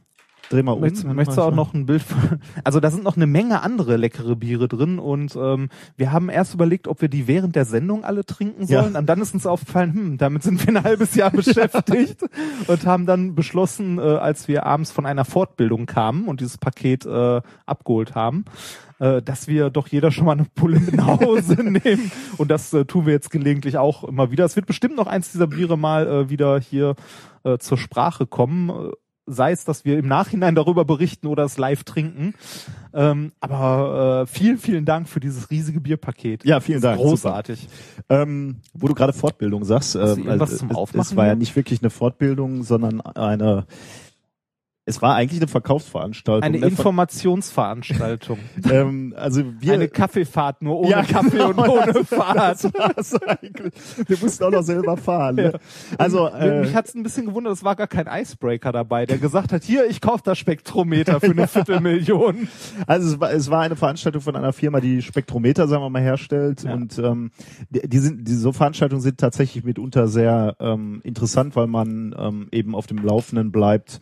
Dreh 0.52 0.62
mal 0.62 0.72
um. 0.72 0.80
Möchtest, 0.80 1.04
möchtest 1.04 1.38
du 1.38 1.42
auch 1.42 1.54
noch 1.54 1.74
ein 1.74 1.86
Bild 1.86 2.02
von, 2.02 2.40
also 2.64 2.80
da 2.80 2.90
sind 2.90 3.04
noch 3.04 3.16
eine 3.16 3.26
Menge 3.26 3.62
andere 3.62 3.96
leckere 3.96 4.36
Biere 4.36 4.68
drin 4.68 4.98
und 4.98 5.36
ähm, 5.36 5.68
wir 5.96 6.12
haben 6.12 6.28
erst 6.28 6.54
überlegt, 6.54 6.88
ob 6.88 7.00
wir 7.00 7.08
die 7.08 7.26
während 7.26 7.56
der 7.56 7.64
Sendung 7.64 8.04
alle 8.04 8.24
trinken 8.24 8.66
Ja. 8.66 8.82
sollen 8.82 8.96
und 8.96 9.06
dann 9.06 9.20
ist 9.20 9.34
uns 9.34 9.46
aufgefallen, 9.46 9.94
hm, 9.94 10.18
damit 10.18 10.42
sind 10.42 10.66
wir 10.66 10.76
ein 10.76 10.84
halbes 10.84 11.14
Jahr 11.14 11.30
beschäftigt 11.32 12.22
und 12.66 12.86
haben 12.86 13.06
dann 13.06 13.34
beschlossen, 13.34 13.98
äh, 13.98 14.02
als 14.02 14.48
wir 14.48 14.66
abends 14.66 14.90
von 14.90 15.06
einer 15.06 15.24
Fortbildung 15.24 15.86
kamen 15.86 16.28
und 16.28 16.40
dieses 16.40 16.58
Paket 16.58 17.06
äh, 17.06 17.40
abgeholt 17.66 18.14
haben, 18.14 18.44
äh, 18.98 19.22
dass 19.22 19.48
wir 19.48 19.70
doch 19.70 19.88
jeder 19.88 20.10
schon 20.10 20.26
mal 20.26 20.32
eine 20.32 20.46
Pulle 20.54 20.78
mit 20.80 20.94
nach 20.94 21.20
Hause 21.20 21.54
nehmen 21.62 22.10
und 22.38 22.50
das 22.50 22.72
äh, 22.72 22.84
tun 22.84 23.06
wir 23.06 23.12
jetzt 23.12 23.30
gelegentlich 23.30 23.78
auch 23.78 24.04
immer 24.04 24.30
wieder. 24.30 24.44
Es 24.44 24.56
wird 24.56 24.66
bestimmt 24.66 24.96
noch 24.96 25.06
eins 25.06 25.32
dieser 25.32 25.46
Biere 25.46 25.76
mal 25.78 26.06
äh, 26.06 26.30
wieder 26.30 26.60
hier 26.60 26.94
äh, 27.44 27.58
zur 27.58 27.78
Sprache 27.78 28.26
kommen. 28.26 28.92
Sei 29.26 29.52
es, 29.52 29.64
dass 29.64 29.84
wir 29.84 29.98
im 29.98 30.08
Nachhinein 30.08 30.56
darüber 30.56 30.84
berichten 30.84 31.28
oder 31.28 31.44
es 31.44 31.56
live 31.56 31.84
trinken. 31.84 32.34
Ähm, 32.92 33.30
aber 33.40 34.22
äh, 34.22 34.26
vielen, 34.26 34.58
vielen 34.58 34.84
Dank 34.84 35.08
für 35.08 35.20
dieses 35.20 35.48
riesige 35.50 35.80
Bierpaket. 35.80 36.44
Ja, 36.44 36.58
vielen 36.58 36.80
Dank. 36.80 37.00
Großartig. 37.00 37.68
Ähm, 38.08 38.56
wo 38.74 38.88
du 38.88 38.94
gerade 38.94 39.12
Fortbildung 39.12 39.64
sagst, 39.64 39.94
äh, 39.94 40.14
zum 40.14 40.28
es- 40.28 41.16
war 41.16 41.26
ja 41.26 41.36
nicht 41.36 41.54
wirklich 41.54 41.82
eine 41.82 41.90
Fortbildung, 41.90 42.64
sondern 42.64 43.00
eine 43.00 43.66
es 44.84 45.00
war 45.00 45.14
eigentlich 45.14 45.40
eine 45.40 45.46
Verkaufsveranstaltung. 45.46 46.42
Eine 46.42 46.58
ne, 46.58 46.66
Informationsveranstaltung. 46.66 48.38
ähm, 48.70 49.14
also 49.16 49.44
wir 49.60 49.74
Eine 49.74 49.86
Kaffeefahrt, 49.86 50.60
nur 50.60 50.80
ohne 50.80 50.90
Ja, 50.90 51.02
Kaffee 51.04 51.30
genau, 51.36 51.50
und 51.50 51.58
ohne 51.60 51.92
das 51.92 52.08
Fahrt. 52.08 52.64
Das. 52.64 53.12
Wir 54.08 54.18
mussten 54.20 54.42
auch 54.42 54.50
noch 54.50 54.62
selber 54.62 54.96
fahren. 54.96 55.36
Ne? 55.36 55.52
Also 55.98 56.26
äh, 56.26 56.62
Mich 56.62 56.74
hat's 56.74 56.94
ein 56.94 57.04
bisschen 57.04 57.26
gewundert, 57.26 57.52
es 57.52 57.62
war 57.62 57.76
gar 57.76 57.86
kein 57.86 58.08
Icebreaker 58.08 58.72
dabei, 58.72 59.06
der 59.06 59.18
gesagt 59.18 59.52
hat, 59.52 59.62
hier, 59.62 59.88
ich 59.88 60.00
kaufe 60.00 60.22
das 60.24 60.38
Spektrometer 60.38 61.20
für 61.20 61.30
eine 61.30 61.46
Viertelmillion. 61.46 62.48
Also 62.88 63.14
es 63.14 63.20
war, 63.20 63.32
es 63.32 63.50
war 63.50 63.60
eine 63.60 63.76
Veranstaltung 63.76 64.20
von 64.20 64.34
einer 64.34 64.52
Firma, 64.52 64.80
die 64.80 65.00
Spektrometer, 65.00 65.68
sagen 65.68 65.84
wir 65.84 65.90
mal, 65.90 66.02
herstellt. 66.02 66.64
Ja. 66.64 66.74
Und 66.74 66.98
ähm, 66.98 67.30
die, 67.70 67.88
die 67.88 67.98
sind, 67.98 68.26
die, 68.26 68.34
so 68.34 68.52
Veranstaltungen 68.52 69.00
sind 69.00 69.18
tatsächlich 69.18 69.62
mitunter 69.62 70.08
sehr 70.08 70.56
ähm, 70.58 71.00
interessant, 71.04 71.54
weil 71.54 71.68
man 71.68 72.16
ähm, 72.18 72.48
eben 72.50 72.74
auf 72.74 72.88
dem 72.88 72.98
Laufenden 72.98 73.52
bleibt, 73.52 74.00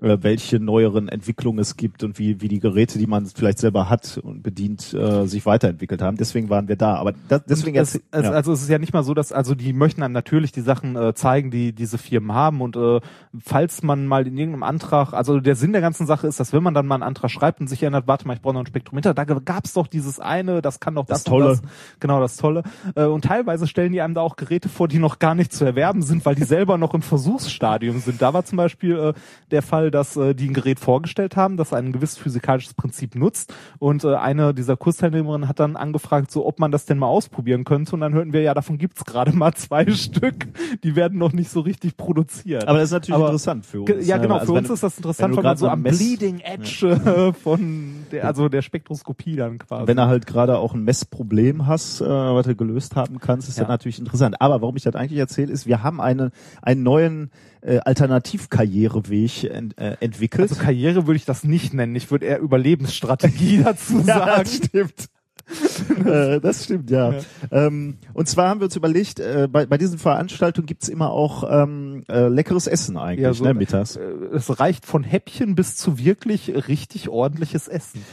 äh, 0.00 0.18
welche 0.20 0.60
neueren 0.60 1.08
Entwicklungen 1.08 1.58
es 1.60 1.76
gibt 1.76 2.02
und 2.02 2.18
wie, 2.18 2.40
wie 2.40 2.48
die 2.48 2.60
Geräte, 2.60 2.98
die 2.98 3.06
man 3.06 3.26
vielleicht 3.26 3.58
selber 3.58 3.88
hat 3.88 4.18
und 4.22 4.42
bedient, 4.42 4.92
äh, 4.92 5.26
sich 5.26 5.46
weiterentwickelt 5.46 6.02
haben. 6.02 6.16
Deswegen 6.16 6.50
waren 6.50 6.68
wir 6.68 6.76
da. 6.76 6.96
Aber 6.96 7.12
das, 7.28 7.42
deswegen 7.48 7.76
es, 7.76 7.94
jetzt, 7.94 8.04
es, 8.10 8.24
ja. 8.24 8.30
Also 8.32 8.52
es 8.52 8.62
ist 8.62 8.68
ja 8.68 8.78
nicht 8.78 8.92
mal 8.92 9.02
so, 9.02 9.14
dass 9.14 9.32
also 9.32 9.54
die 9.54 9.72
möchten 9.72 10.02
einem 10.02 10.12
natürlich 10.12 10.52
die 10.52 10.60
Sachen 10.60 10.96
äh, 10.96 11.14
zeigen, 11.14 11.50
die 11.50 11.72
diese 11.72 11.98
Firmen 11.98 12.34
haben 12.34 12.60
und 12.60 12.76
äh, 12.76 13.00
falls 13.40 13.82
man 13.82 14.06
mal 14.06 14.26
in 14.26 14.36
irgendeinem 14.36 14.64
Antrag, 14.64 15.12
also 15.12 15.40
der 15.40 15.56
Sinn 15.56 15.72
der 15.72 15.80
ganzen 15.80 16.06
Sache 16.06 16.26
ist, 16.26 16.40
dass 16.40 16.52
wenn 16.52 16.62
man 16.62 16.74
dann 16.74 16.86
mal 16.86 16.96
einen 16.96 17.02
Antrag 17.04 17.30
schreibt 17.30 17.60
und 17.60 17.68
sich 17.68 17.82
erinnert, 17.82 18.06
warte 18.06 18.26
mal, 18.26 18.34
ich 18.34 18.42
brauche 18.42 18.54
noch 18.54 18.60
ein 18.60 18.66
Spektrometer, 18.66 19.14
da 19.14 19.24
gab's 19.24 19.72
doch 19.72 19.86
dieses 19.86 20.20
eine, 20.20 20.60
das 20.60 20.80
kann 20.80 20.94
doch 20.96 21.06
das, 21.06 21.22
Das 21.22 21.24
Tolle. 21.24 21.48
das. 21.48 21.62
genau 22.00 22.20
das 22.20 22.36
Tolle. 22.36 22.62
Äh, 22.94 23.04
und 23.04 23.24
teilweise 23.24 23.66
stellen 23.66 23.92
die 23.92 24.00
einem 24.00 24.14
da 24.14 24.20
auch 24.20 24.36
Geräte 24.36 24.68
vor, 24.68 24.88
die 24.88 24.98
noch 24.98 25.18
gar 25.18 25.34
nicht 25.34 25.52
zu 25.52 25.64
erwerben 25.64 26.02
sind, 26.02 26.26
weil 26.26 26.34
die 26.34 26.44
selber 26.44 26.78
noch 26.78 26.94
im 26.94 27.02
Versuchsstadium 27.02 28.00
sind. 28.00 28.20
Da 28.20 28.34
war 28.34 28.44
zum 28.44 28.56
Beispiel 28.56 28.96
äh, 28.96 29.12
der 29.50 29.62
Fall, 29.62 29.83
dass 29.90 30.16
äh, 30.16 30.34
die 30.34 30.48
ein 30.48 30.54
Gerät 30.54 30.80
vorgestellt 30.80 31.36
haben, 31.36 31.56
das 31.56 31.72
ein 31.72 31.92
gewisses 31.92 32.18
physikalisches 32.18 32.74
Prinzip 32.74 33.14
nutzt 33.14 33.52
und 33.78 34.04
äh, 34.04 34.14
eine 34.14 34.54
dieser 34.54 34.76
Kursteilnehmerinnen 34.76 35.48
hat 35.48 35.60
dann 35.60 35.76
angefragt, 35.76 36.30
so 36.30 36.46
ob 36.46 36.58
man 36.58 36.70
das 36.72 36.86
denn 36.86 36.98
mal 36.98 37.06
ausprobieren 37.06 37.64
könnte 37.64 37.94
und 37.94 38.00
dann 38.00 38.12
hörten 38.14 38.32
wir, 38.32 38.42
ja, 38.42 38.54
davon 38.54 38.78
gibt's 38.78 39.04
gerade 39.04 39.32
mal 39.32 39.52
zwei 39.54 39.90
Stück, 39.90 40.46
die 40.82 40.96
werden 40.96 41.18
noch 41.18 41.32
nicht 41.32 41.50
so 41.50 41.60
richtig 41.60 41.96
produziert. 41.96 42.66
aber 42.68 42.78
das 42.78 42.88
ist 42.88 42.92
natürlich 42.92 43.14
Aber- 43.16 43.26
interessant 43.26 43.66
für 43.66 43.82
uns. 43.82 44.06
ja, 44.06 44.16
ne? 44.16 44.22
genau. 44.22 44.34
Also 44.38 44.52
Für 44.52 44.58
uns 44.58 44.70
ist 44.70 44.82
das 44.82 44.96
interessant, 44.96 45.36
weil 45.36 45.42
man 45.42 45.56
so 45.56 45.68
am 45.68 45.82
Mess- 45.82 45.98
Bleeding 45.98 46.40
Edge 46.40 46.86
äh, 46.88 47.32
von 47.32 48.04
der, 48.12 48.26
also 48.26 48.48
der 48.48 48.62
Spektroskopie 48.62 49.36
dann 49.36 49.58
quasi. 49.58 49.86
wenn 49.86 49.96
du 49.96 50.06
halt 50.06 50.26
gerade 50.26 50.58
auch 50.58 50.74
ein 50.74 50.82
Messproblem 50.84 51.66
hast, 51.66 52.00
äh, 52.00 52.04
was 52.08 52.46
du 52.46 52.54
gelöst 52.56 52.96
haben 52.96 53.18
kannst, 53.18 53.48
ist 53.48 53.56
Ja. 53.58 53.64
das 53.64 53.68
natürlich 53.68 53.98
interessant. 53.98 54.40
Aber 54.40 54.60
warum 54.62 54.76
ich 54.76 54.82
das 54.82 54.94
eigentlich 54.94 55.18
erzähle, 55.18 55.52
ist, 55.52 55.66
wir 55.66 55.82
haben 55.82 56.00
eine, 56.00 56.30
einen 56.62 56.82
neuen 56.82 57.30
äh, 57.64 57.78
Alternativkarriereweg 57.78 59.44
ent, 59.44 59.78
äh, 59.78 59.96
entwickelt. 60.00 60.50
also 60.50 60.62
Karriere 60.62 61.06
würde 61.06 61.16
ich 61.16 61.24
das 61.24 61.44
nicht 61.44 61.74
nennen. 61.74 61.96
Ich 61.96 62.10
würde 62.10 62.26
eher 62.26 62.40
Überlebensstrategie 62.40 63.62
dazu 63.64 63.98
ja, 64.00 64.18
sagen. 64.18 64.42
das 64.44 64.54
stimmt. 64.56 65.08
äh, 66.06 66.40
das 66.40 66.64
stimmt, 66.64 66.90
ja. 66.90 67.12
ja. 67.12 67.20
Ähm, 67.50 67.98
und 68.14 68.28
zwar 68.28 68.48
haben 68.48 68.60
wir 68.60 68.64
uns 68.64 68.76
überlegt, 68.76 69.20
äh, 69.20 69.48
bei, 69.50 69.66
bei 69.66 69.76
diesen 69.76 69.98
Veranstaltungen 69.98 70.66
gibt's 70.66 70.88
immer 70.88 71.10
auch 71.10 71.44
ähm, 71.50 72.04
äh, 72.08 72.28
leckeres 72.28 72.66
Essen 72.66 72.96
eigentlich, 72.96 73.24
ja, 73.24 73.34
so, 73.34 73.44
ne, 73.44 73.54
mittags. 73.54 73.96
Äh, 73.96 74.02
es 74.32 74.58
reicht 74.58 74.86
von 74.86 75.04
Häppchen 75.04 75.54
bis 75.54 75.76
zu 75.76 75.98
wirklich 75.98 76.68
richtig 76.68 77.08
ordentliches 77.08 77.68
Essen. 77.68 78.04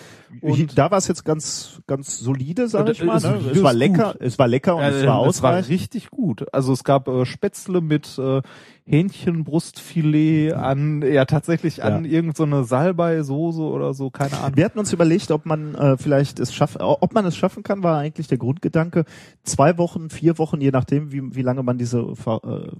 Und 0.41 0.77
da 0.77 0.89
war 0.91 0.97
es 0.97 1.07
jetzt 1.07 1.25
ganz, 1.25 1.81
ganz 1.88 2.19
solide, 2.19 2.67
sag 2.67 2.89
ich 2.89 3.03
mal. 3.03 3.19
Ne? 3.19 3.39
Es 3.51 3.61
war 3.61 3.73
lecker, 3.73 4.15
es 4.19 4.39
war 4.39 4.47
lecker 4.47 4.75
und 4.75 4.83
ja, 4.83 4.89
es 4.89 5.05
war 5.05 5.17
ausreichend. 5.17 5.63
Es 5.63 5.69
war 5.69 5.73
richtig 5.73 6.09
gut. 6.09 6.45
Also 6.53 6.73
es 6.73 6.83
gab 6.83 7.07
äh, 7.07 7.25
Spätzle 7.25 7.81
mit 7.81 8.17
äh, 8.17 8.41
Hähnchenbrustfilet 8.85 10.53
an, 10.53 11.01
ja 11.01 11.25
tatsächlich 11.25 11.83
an 11.83 12.03
ja. 12.05 12.11
irgendeine 12.11 12.57
so 12.57 12.63
Salbei-Soße 12.63 13.61
oder 13.61 13.93
so, 13.93 14.09
keine 14.09 14.38
Ahnung. 14.39 14.57
Wir 14.57 14.65
hatten 14.65 14.79
uns 14.79 14.91
überlegt, 14.91 15.31
ob 15.31 15.45
man 15.45 15.75
äh, 15.75 15.97
vielleicht 15.97 16.39
es 16.39 16.53
schafft, 16.53 16.77
ob 16.79 17.13
man 17.13 17.25
es 17.25 17.38
schaffen 17.38 17.63
kann, 17.63 17.83
war 17.83 18.00
eigentlich 18.00 18.27
der 18.27 18.38
Grundgedanke. 18.38 19.05
Zwei 19.43 19.77
Wochen, 19.77 20.09
vier 20.09 20.38
Wochen, 20.39 20.59
je 20.61 20.71
nachdem, 20.71 21.11
wie, 21.11 21.35
wie 21.35 21.41
lange 21.41 21.63
man 21.63 21.77
diese, 21.77 22.00
äh, 22.00 22.71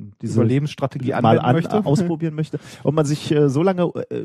ähm, 0.00 0.12
diese 0.22 0.34
Überlebensstrategie 0.34 1.10
mal 1.20 1.38
an, 1.38 1.54
möchte. 1.54 1.70
ausprobieren 1.84 2.34
möchte, 2.34 2.58
ob 2.82 2.94
man 2.94 3.04
sich 3.04 3.30
äh, 3.30 3.48
so 3.48 3.62
lange 3.62 3.92
äh, 4.10 4.24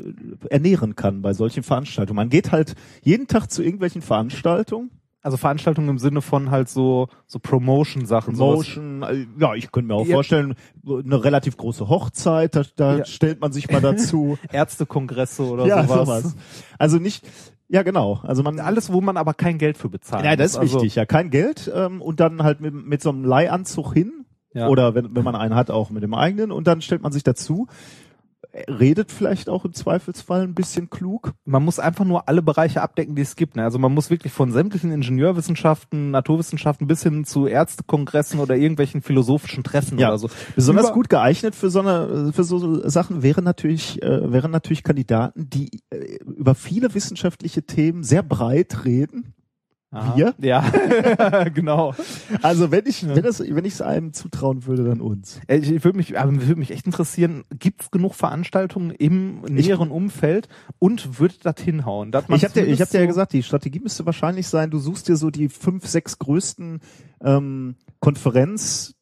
ernähren 0.50 0.96
kann 0.96 1.22
bei 1.22 1.32
solchen 1.32 1.62
Veranstaltungen. 1.62 2.16
Man 2.16 2.30
geht 2.30 2.52
halt 2.52 2.74
jeden 3.02 3.26
Tag 3.26 3.50
zu 3.50 3.62
irgendwelchen 3.62 4.02
Veranstaltungen 4.02 4.90
also 5.26 5.38
Veranstaltungen 5.38 5.88
im 5.88 5.98
Sinne 5.98 6.22
von 6.22 6.52
halt 6.52 6.68
so 6.68 7.08
so 7.26 7.40
Promotion-Sachen. 7.40 8.36
Promotion, 8.36 9.00
sowas. 9.00 9.16
Äh, 9.16 9.26
ja, 9.40 9.54
ich 9.54 9.72
könnte 9.72 9.88
mir 9.88 9.94
auch 9.94 10.06
ja. 10.06 10.14
vorstellen, 10.14 10.54
eine 10.86 11.24
relativ 11.24 11.56
große 11.56 11.88
Hochzeit, 11.88 12.54
da, 12.54 12.62
da 12.76 12.98
ja. 12.98 13.04
stellt 13.04 13.40
man 13.40 13.50
sich 13.50 13.68
mal 13.68 13.80
dazu. 13.80 14.38
Ärztekongresse 14.52 15.42
oder 15.42 15.66
ja, 15.66 15.82
sowas. 15.82 16.06
sowas. 16.06 16.36
Also 16.78 16.98
nicht, 16.98 17.26
ja, 17.68 17.82
genau. 17.82 18.20
Also 18.22 18.44
man 18.44 18.60
alles, 18.60 18.92
wo 18.92 19.00
man 19.00 19.16
aber 19.16 19.34
kein 19.34 19.58
Geld 19.58 19.76
für 19.76 19.88
bezahlt. 19.88 20.24
Ja, 20.24 20.36
das 20.36 20.52
ist 20.52 20.58
also, 20.58 20.76
wichtig. 20.76 20.94
Ja, 20.94 21.06
kein 21.06 21.30
Geld 21.30 21.70
ähm, 21.74 22.00
und 22.00 22.20
dann 22.20 22.44
halt 22.44 22.60
mit, 22.60 22.72
mit 22.74 23.02
so 23.02 23.10
einem 23.10 23.24
Leihanzug 23.24 23.94
hin 23.94 24.25
ja. 24.56 24.68
oder 24.68 24.94
wenn, 24.94 25.14
wenn 25.14 25.24
man 25.24 25.36
einen 25.36 25.54
hat 25.54 25.70
auch 25.70 25.90
mit 25.90 26.02
dem 26.02 26.14
eigenen 26.14 26.50
und 26.50 26.66
dann 26.66 26.80
stellt 26.80 27.02
man 27.02 27.12
sich 27.12 27.22
dazu 27.22 27.66
redet 28.68 29.12
vielleicht 29.12 29.48
auch 29.48 29.64
im 29.64 29.72
Zweifelsfall 29.72 30.42
ein 30.42 30.54
bisschen 30.54 30.88
klug. 30.90 31.32
Man 31.44 31.64
muss 31.64 31.78
einfach 31.78 32.04
nur 32.04 32.28
alle 32.28 32.42
Bereiche 32.42 32.82
abdecken, 32.82 33.14
die 33.14 33.22
es 33.22 33.36
gibt. 33.36 33.56
Ne? 33.56 33.64
Also 33.64 33.78
man 33.78 33.92
muss 33.92 34.10
wirklich 34.10 34.32
von 34.32 34.52
sämtlichen 34.52 34.92
Ingenieurwissenschaften, 34.92 36.10
Naturwissenschaften 36.10 36.86
bis 36.86 37.02
hin 37.02 37.24
zu 37.24 37.46
Ärztekongressen 37.46 38.40
oder 38.40 38.56
irgendwelchen 38.56 39.02
philosophischen 39.02 39.64
Treffen 39.64 39.98
ja. 39.98 40.08
oder 40.08 40.18
so. 40.18 40.30
Besonders 40.54 40.86
Über 40.86 40.94
gut 40.94 41.08
geeignet 41.08 41.54
für 41.54 41.70
so 41.70 41.80
eine, 41.80 42.32
für 42.32 42.44
so 42.44 42.88
Sachen 42.88 43.22
wären 43.22 43.44
natürlich, 43.44 44.02
äh, 44.02 44.32
wären 44.32 44.50
natürlich 44.50 44.82
Kandidaten, 44.82 45.48
die 45.50 45.82
äh, 45.90 46.18
über 46.24 46.54
viele 46.54 46.94
wissenschaftliche 46.94 47.64
Themen 47.64 48.02
sehr 48.02 48.22
breit 48.22 48.84
reden 48.84 49.34
Aha. 49.96 50.16
Wir? 50.16 50.34
Ja, 50.38 50.64
genau. 51.54 51.94
Also 52.42 52.70
wenn 52.70 52.86
ich, 52.86 53.06
wenn 53.06 53.22
das, 53.22 53.40
wenn 53.40 53.64
ich 53.64 53.74
es 53.74 53.82
einem 53.82 54.12
zutrauen 54.12 54.66
würde, 54.66 54.84
dann 54.84 55.00
uns. 55.00 55.40
Ich, 55.48 55.70
ich 55.70 55.84
würde 55.84 55.96
mich, 55.96 56.18
aber 56.18 56.32
würde 56.32 56.56
mich 56.56 56.70
echt 56.70 56.86
interessieren, 56.86 57.44
gibt 57.58 57.82
es 57.82 57.90
genug 57.90 58.14
Veranstaltungen 58.14 58.90
im 58.90 59.40
näheren 59.42 59.88
ich, 59.88 59.94
Umfeld 59.94 60.48
und 60.78 61.18
würde 61.18 61.34
das 61.42 61.60
hinhauen? 61.60 62.12
ich 62.28 62.44
habe 62.44 62.54
dir, 62.54 62.66
ich 62.66 62.80
hab 62.80 62.90
dir 62.90 63.00
ja 63.00 63.06
gesagt, 63.06 63.32
die 63.32 63.42
Strategie 63.42 63.80
müsste 63.80 64.04
wahrscheinlich 64.06 64.48
sein, 64.48 64.70
du 64.70 64.78
suchst 64.78 65.08
dir 65.08 65.16
so 65.16 65.30
die 65.30 65.48
fünf, 65.48 65.86
sechs 65.86 66.18
größten 66.18 66.80
ähm, 67.22 67.76
Konferenz 68.00 68.95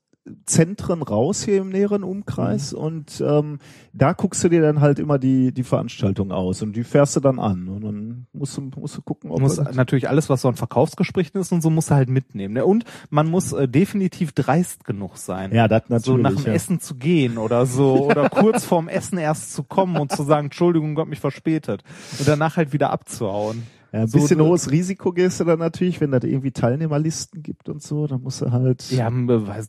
Zentren 0.47 1.03
raus 1.03 1.45
hier 1.45 1.59
im 1.59 1.69
näheren 1.69 2.03
Umkreis 2.03 2.73
mhm. 2.73 2.79
und 2.79 3.25
ähm, 3.27 3.59
da 3.93 4.15
guckst 4.15 4.43
du 4.43 4.49
dir 4.49 4.63
dann 4.63 4.81
halt 4.81 4.99
immer 4.99 5.19
die 5.19 5.53
die 5.53 5.65
Veranstaltung 5.65 6.33
aus 6.33 6.63
und 6.63 6.75
die 6.75 6.85
fährst 6.85 7.15
du 7.17 7.21
dann 7.21 7.39
an 7.39 7.69
und 7.69 7.85
dann 7.85 8.27
musst 8.33 8.57
du 8.57 8.63
musst 8.77 8.97
du 8.97 9.03
gucken, 9.03 9.31
ob 9.31 9.41
muss 9.41 9.59
natürlich 9.59 10.09
alles 10.09 10.31
was 10.31 10.41
so 10.41 10.49
ein 10.49 10.55
Verkaufsgespräch 10.55 11.31
ist 11.35 11.53
und 11.53 11.61
so 11.61 11.69
musst 11.69 11.91
du 11.91 11.95
halt 11.95 12.09
mitnehmen 12.09 12.55
ne? 12.55 12.65
und 12.65 12.85
man 13.11 13.29
muss 13.29 13.53
äh, 13.53 13.69
definitiv 13.69 14.33
dreist 14.33 14.85
genug 14.85 15.19
sein 15.19 15.53
ja 15.53 15.69
das 15.69 15.91
natürlich 15.91 16.05
so 16.05 16.17
nach 16.17 16.35
dem 16.35 16.47
ja. 16.47 16.53
Essen 16.55 16.81
zu 16.81 16.95
gehen 16.95 17.37
oder 17.37 17.67
so 17.67 18.07
oder 18.11 18.31
kurz 18.31 18.65
vorm 18.65 18.89
Essen 18.89 19.19
erst 19.19 19.53
zu 19.53 19.63
kommen 19.63 19.97
und 19.99 20.11
zu 20.11 20.23
sagen 20.23 20.47
Entschuldigung 20.47 20.95
Gott 20.95 21.09
mich 21.09 21.21
verspätet 21.21 21.85
und 22.19 22.27
danach 22.27 22.57
halt 22.57 22.73
wieder 22.73 22.91
abzuhauen 22.91 23.63
ja, 23.95 24.01
ein 24.01 24.11
bisschen 24.11 24.39
so, 24.39 24.47
hohes 24.47 24.73
Risiko 24.73 25.13
gehst 25.13 25.39
du 25.39 25.45
dann 25.45 25.61
natürlich, 25.61 26.01
wenn 26.01 26.11
da 26.11 26.19
irgendwie 26.21 26.51
Teilnehmerlisten 26.51 27.45
gibt 27.45 27.69
und 27.69 27.81
so, 27.81 28.09
dann 28.09 28.23
musst 28.23 28.41
du 28.41 28.51
halt. 28.51 28.91
Ja, 28.91 29.09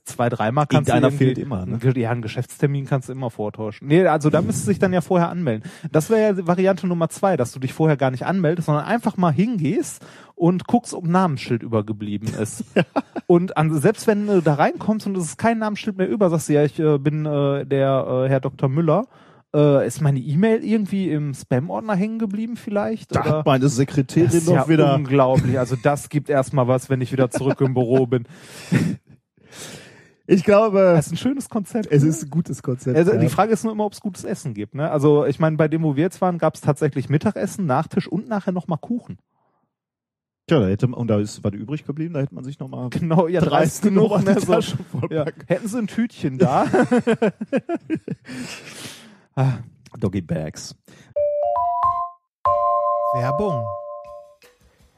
zwei, 0.03 0.29
dreimal 0.29 0.65
kannst 0.65 0.89
du. 0.89 0.95
Einer 0.95 1.11
fehlt 1.11 1.37
immer, 1.37 1.67
ne? 1.67 1.77
Ja, 1.95 2.09
einen 2.09 2.23
Geschäftstermin 2.23 2.87
kannst 2.87 3.07
du 3.07 3.13
immer 3.13 3.29
vortäuschen. 3.29 3.87
Nee, 3.87 4.07
also 4.07 4.31
da 4.31 4.41
müsstest 4.41 4.65
du 4.65 4.71
dich 4.71 4.79
dann 4.79 4.93
ja 4.93 5.01
vorher 5.01 5.29
anmelden. 5.29 5.69
Das 5.91 6.09
wäre 6.09 6.37
ja 6.37 6.47
Variante 6.47 6.87
Nummer 6.87 7.09
zwei, 7.09 7.37
dass 7.37 7.51
du 7.51 7.59
dich 7.59 7.73
vorher 7.73 7.97
gar 7.97 8.09
nicht 8.09 8.25
anmeldest, 8.25 8.65
sondern 8.65 8.85
einfach 8.85 9.15
mal 9.15 9.31
hingehst 9.31 10.03
und 10.33 10.65
guckst, 10.65 10.95
ob 10.95 11.05
ein 11.05 11.11
Namensschild 11.11 11.61
übergeblieben 11.61 12.33
ist. 12.41 12.63
ja. 12.75 12.81
Und 13.27 13.57
an, 13.57 13.79
selbst 13.79 14.07
wenn 14.07 14.25
du 14.25 14.41
da 14.41 14.55
reinkommst 14.55 15.05
und 15.05 15.15
es 15.17 15.25
ist 15.25 15.37
kein 15.37 15.59
Namensschild 15.59 15.97
mehr 15.97 16.09
über, 16.09 16.31
sagst 16.31 16.49
du 16.49 16.53
ja, 16.53 16.63
ich 16.63 16.79
äh, 16.79 16.97
bin 16.97 17.27
äh, 17.27 17.63
der 17.63 18.23
äh, 18.25 18.29
Herr 18.29 18.39
Dr. 18.39 18.69
Müller 18.69 19.05
äh, 19.55 19.87
ist 19.87 20.01
meine 20.01 20.19
E-Mail 20.19 20.63
irgendwie 20.63 21.09
im 21.09 21.33
Spam-Ordner 21.33 21.95
hängen 21.95 22.19
geblieben 22.19 22.57
vielleicht? 22.57 23.15
Da 23.15 23.21
oder? 23.21 23.29
hat 23.29 23.45
meine 23.45 23.69
Sekretärin 23.69 24.25
das 24.25 24.35
ist 24.35 24.47
noch 24.47 24.55
ja 24.55 24.67
wieder. 24.67 24.95
Unglaublich. 24.95 25.57
Also 25.57 25.75
das 25.81 26.09
gibt 26.09 26.29
erstmal 26.29 26.67
was, 26.67 26.89
wenn 26.89 27.01
ich 27.01 27.11
wieder 27.11 27.31
zurück 27.31 27.61
im 27.61 27.73
Büro 27.73 28.05
bin. 28.05 28.27
Ich 30.27 30.43
glaube. 30.43 30.93
Das 30.95 31.07
ist 31.07 31.13
ein 31.13 31.17
schönes 31.17 31.49
Konzept. 31.49 31.87
Es 31.91 32.03
ne? 32.03 32.09
ist 32.09 32.23
ein 32.23 32.29
gutes 32.29 32.63
Konzept. 32.63 32.97
Also, 32.97 33.13
ja. 33.13 33.19
Die 33.19 33.29
Frage 33.29 33.53
ist 33.53 33.63
nur 33.63 33.73
immer, 33.73 33.85
ob 33.85 33.93
es 33.93 34.01
gutes 34.01 34.23
Essen 34.23 34.53
gibt. 34.53 34.75
Ne? 34.75 34.89
Also 34.89 35.25
ich 35.25 35.39
meine, 35.39 35.55
bei 35.55 35.67
dem, 35.67 35.83
wo 35.83 35.95
wir 35.95 36.03
jetzt 36.03 36.19
waren, 36.21 36.37
gab 36.37 36.55
es 36.55 36.61
tatsächlich 36.61 37.09
Mittagessen, 37.09 37.65
Nachtisch 37.65 38.07
und 38.07 38.27
nachher 38.27 38.51
nochmal 38.51 38.79
Kuchen. 38.79 39.19
Tja, 40.47 40.59
da 40.59 40.67
hätte 40.67 40.87
man, 40.87 40.99
und 40.99 41.07
da 41.07 41.19
ist 41.19 41.43
was 41.43 41.53
übrig 41.53 41.85
geblieben, 41.85 42.13
da 42.13 42.19
hätte 42.21 42.35
man 42.35 42.43
sich 42.43 42.59
nochmal 42.59 42.91
genau, 42.91 43.27
ja, 43.27 43.41
dreist 43.41 43.81
genug, 43.81 44.23
ne, 44.23 44.39
so, 44.39 44.53
ja. 45.09 45.25
Hätten 45.47 45.67
sie 45.67 45.79
ein 45.79 45.87
Tütchen 45.87 46.37
da. 46.37 46.65
Ah, 49.35 49.59
Doggy 49.99 50.21
Bags. 50.23 50.71
Werbung 53.15 53.59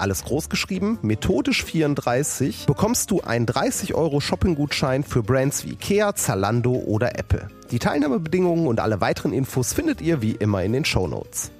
alles 0.00 0.24
groß 0.24 0.48
geschrieben, 0.48 0.98
methodisch 1.02 1.64
34, 1.64 2.66
bekommst 2.66 3.10
du 3.10 3.20
einen 3.20 3.46
30 3.46 3.94
Euro 3.94 4.20
Shopping-Gutschein 4.20 5.04
für 5.04 5.22
Brands 5.22 5.64
wie 5.64 5.72
Ikea, 5.72 6.14
Zalando 6.14 6.72
oder 6.72 7.18
Apple. 7.18 7.48
Die 7.70 7.78
Teilnahmebedingungen 7.78 8.66
und 8.66 8.80
alle 8.80 9.00
weiteren 9.00 9.32
Infos 9.32 9.72
findet 9.72 10.00
ihr 10.00 10.22
wie 10.22 10.32
immer 10.32 10.62
in 10.64 10.72
den 10.72 10.84
Show 10.84 11.06
Notes. 11.06 11.50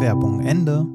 Werbung 0.00 0.40
Ende. 0.44 0.86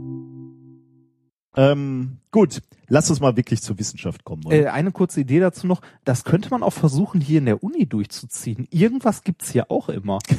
Ähm, 1.56 2.18
gut, 2.32 2.62
lass 2.88 3.10
uns 3.10 3.20
mal 3.20 3.36
wirklich 3.36 3.62
zur 3.62 3.80
Wissenschaft 3.80 4.24
kommen. 4.24 4.44
Oder? 4.46 4.56
Äh, 4.56 4.68
eine 4.68 4.92
kurze 4.92 5.22
Idee 5.22 5.40
dazu 5.40 5.68
noch, 5.68 5.82
das 6.06 6.24
könnte 6.24 6.50
man 6.50 6.64
auch 6.64 6.74
versuchen, 6.74 7.22
hier 7.22 7.40
in 7.40 7.46
der 7.46 7.64
Uni 7.64 7.86
durchzuziehen. 7.86 8.68
Irgendwas 8.72 9.24
gibt's 9.24 9.52
hier 9.52 9.72
auch 9.72 9.90
immer. 9.90 10.20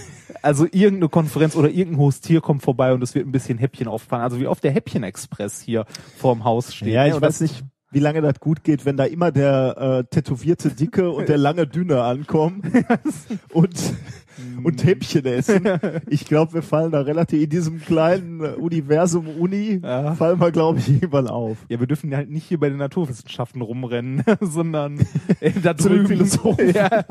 Also 0.41 0.67
irgendeine 0.67 1.09
Konferenz 1.09 1.57
oder 1.57 1.69
irgendein 1.69 1.99
Hostier 1.99 2.41
kommt 2.41 2.63
vorbei 2.63 2.93
und 2.93 3.03
es 3.03 3.15
wird 3.15 3.27
ein 3.27 3.33
bisschen 3.33 3.59
Häppchen 3.59 3.89
auffahren. 3.89 4.23
Also 4.23 4.39
wie 4.39 4.47
oft 4.47 4.63
der 4.63 4.71
Häppchen-Express 4.71 5.61
hier 5.61 5.85
vorm 6.17 6.45
Haus 6.45 6.73
steht. 6.75 6.93
ja, 6.93 7.03
ne? 7.03 7.09
ich 7.09 7.15
Und 7.15 7.23
weiß 7.23 7.41
nicht, 7.41 7.65
wie 7.91 7.99
lange 7.99 8.21
das 8.21 8.39
gut 8.39 8.63
geht, 8.63 8.85
wenn 8.85 8.97
da 8.97 9.05
immer 9.05 9.33
der 9.33 9.77
äh, 9.79 10.05
tätowierte 10.05 10.71
Dicke 10.71 11.11
und 11.11 11.29
der 11.29 11.39
lange 11.39 11.67
Dünne 11.67 12.03
ankommen 12.03 12.63
und 13.53 13.75
und 14.63 14.85
Häppchen 14.85 15.25
essen. 15.27 15.65
Ich 16.09 16.25
glaube, 16.25 16.55
wir 16.55 16.63
fallen 16.63 16.93
da 16.93 17.01
relativ 17.01 17.43
in 17.43 17.51
diesem 17.51 17.81
kleinen 17.81 18.41
äh, 18.45 18.49
Universum 18.51 19.27
Uni 19.29 19.81
Ja. 19.83 20.15
fallen 20.15 20.41
wir, 20.41 20.51
glaube 20.53 20.79
ich, 20.79 20.89
irgendwann 20.89 21.29
auf. 21.29 21.59
Ja, 21.69 21.81
wir 21.81 21.87
dürfen 21.87 22.15
halt 22.15 22.31
nicht 22.31 22.45
hier 22.47 22.59
bei 22.61 22.69
den 22.69 22.79
Naturwissenschaften 22.79 23.61
rumrennen, 23.63 24.23
sondern 24.41 24.99
äh, 25.41 25.53
da 25.63 25.77
Zu 25.77 25.89
drüben. 25.89 26.07
Philosophen. 26.07 26.75
Ja, 26.75 27.05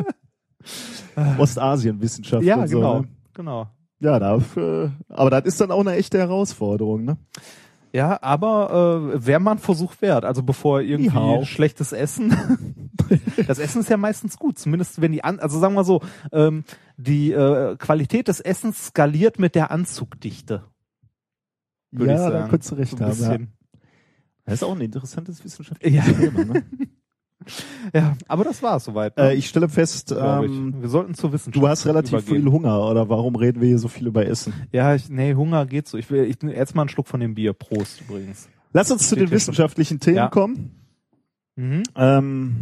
Ostasienwissenschaft. 1.37 2.43
ja 2.43 2.55
und 2.57 2.67
so, 2.67 2.77
genau. 2.77 2.99
Ne? 3.01 3.07
Genau. 3.33 3.67
Ja, 3.99 4.19
da, 4.19 4.37
äh, 4.55 4.89
aber 5.09 5.29
das 5.31 5.45
ist 5.45 5.61
dann 5.61 5.71
auch 5.71 5.79
eine 5.81 5.93
echte 5.95 6.17
Herausforderung, 6.19 7.03
ne? 7.03 7.17
Ja, 7.93 8.19
aber 8.21 9.09
äh, 9.15 9.25
wäre 9.25 9.39
mal 9.39 9.53
ein 9.53 9.57
Versuch 9.57 9.93
wert. 10.01 10.23
Also 10.25 10.43
bevor 10.43 10.81
irgendwie 10.81 11.09
Nihau. 11.09 11.45
schlechtes 11.45 11.93
Essen. 11.93 12.91
das 13.47 13.57
Essen 13.57 13.81
ist 13.81 13.89
ja 13.89 13.97
meistens 13.97 14.37
gut, 14.37 14.59
zumindest 14.59 15.01
wenn 15.01 15.13
die 15.13 15.23
an, 15.23 15.39
also 15.39 15.57
sagen 15.57 15.73
wir 15.73 15.83
so, 15.83 16.01
ähm, 16.31 16.63
die 16.97 17.31
äh, 17.31 17.75
Qualität 17.77 18.27
des 18.27 18.39
Essens 18.39 18.87
skaliert 18.87 19.39
mit 19.39 19.55
der 19.55 19.71
Anzugdichte. 19.71 20.63
Würde 21.91 22.13
ich 22.13 22.19
ja, 22.19 22.29
da 22.29 22.39
sagen. 22.39 22.49
könntest 22.49 22.71
du 22.71 22.75
recht 22.75 22.91
So 22.91 22.97
ein 22.97 23.01
haben. 23.03 23.09
Ja. 23.21 23.29
bisschen. 23.29 23.47
Das 24.45 24.53
ist 24.55 24.63
auch 24.63 24.75
ein 24.75 24.81
interessantes 24.81 25.43
wissenschaftliches 25.43 26.05
Ja. 26.07 26.13
Thema. 26.13 26.45
Ne? 26.45 26.63
Ja, 27.93 28.17
aber 28.27 28.43
das 28.43 28.61
war's 28.61 28.83
soweit. 28.83 29.17
äh, 29.17 29.27
Ne? 29.27 29.33
ich 29.35 29.47
stelle 29.47 29.69
fest, 29.69 30.11
ich. 30.11 30.17
ähm, 30.17 30.81
Wir 30.81 30.89
sollten 30.89 31.13
zur 31.13 31.31
Wissenschaft. 31.31 31.63
du 31.63 31.67
hast 31.69 31.85
relativ 31.85 32.11
übergehen. 32.11 32.41
viel 32.43 32.51
Hunger, 32.51 32.89
oder 32.89 33.07
warum 33.07 33.37
reden 33.37 33.61
wir 33.61 33.69
hier 33.69 33.79
so 33.79 33.87
viel 33.87 34.07
über 34.07 34.25
Essen? 34.25 34.51
Ja, 34.73 34.95
ich, 34.95 35.07
nee, 35.09 35.33
Hunger 35.33 35.65
geht 35.65 35.87
so. 35.87 35.97
Ich 35.97 36.09
will 36.11 36.25
ich, 36.25 36.37
jetzt 36.43 36.75
mal 36.75 36.81
einen 36.81 36.89
Schluck 36.89 37.07
von 37.07 37.21
dem 37.21 37.35
Bier. 37.35 37.53
Prost 37.53 38.01
übrigens. 38.01 38.49
Lass 38.73 38.91
uns 38.91 39.07
zu 39.07 39.15
den 39.15 39.31
wissenschaftlichen 39.31 40.01
Themen 40.01 40.17
Ja. 40.17 40.27
kommen. 40.27 40.71
Mhm. 41.55 41.83
Ähm, 41.95 42.55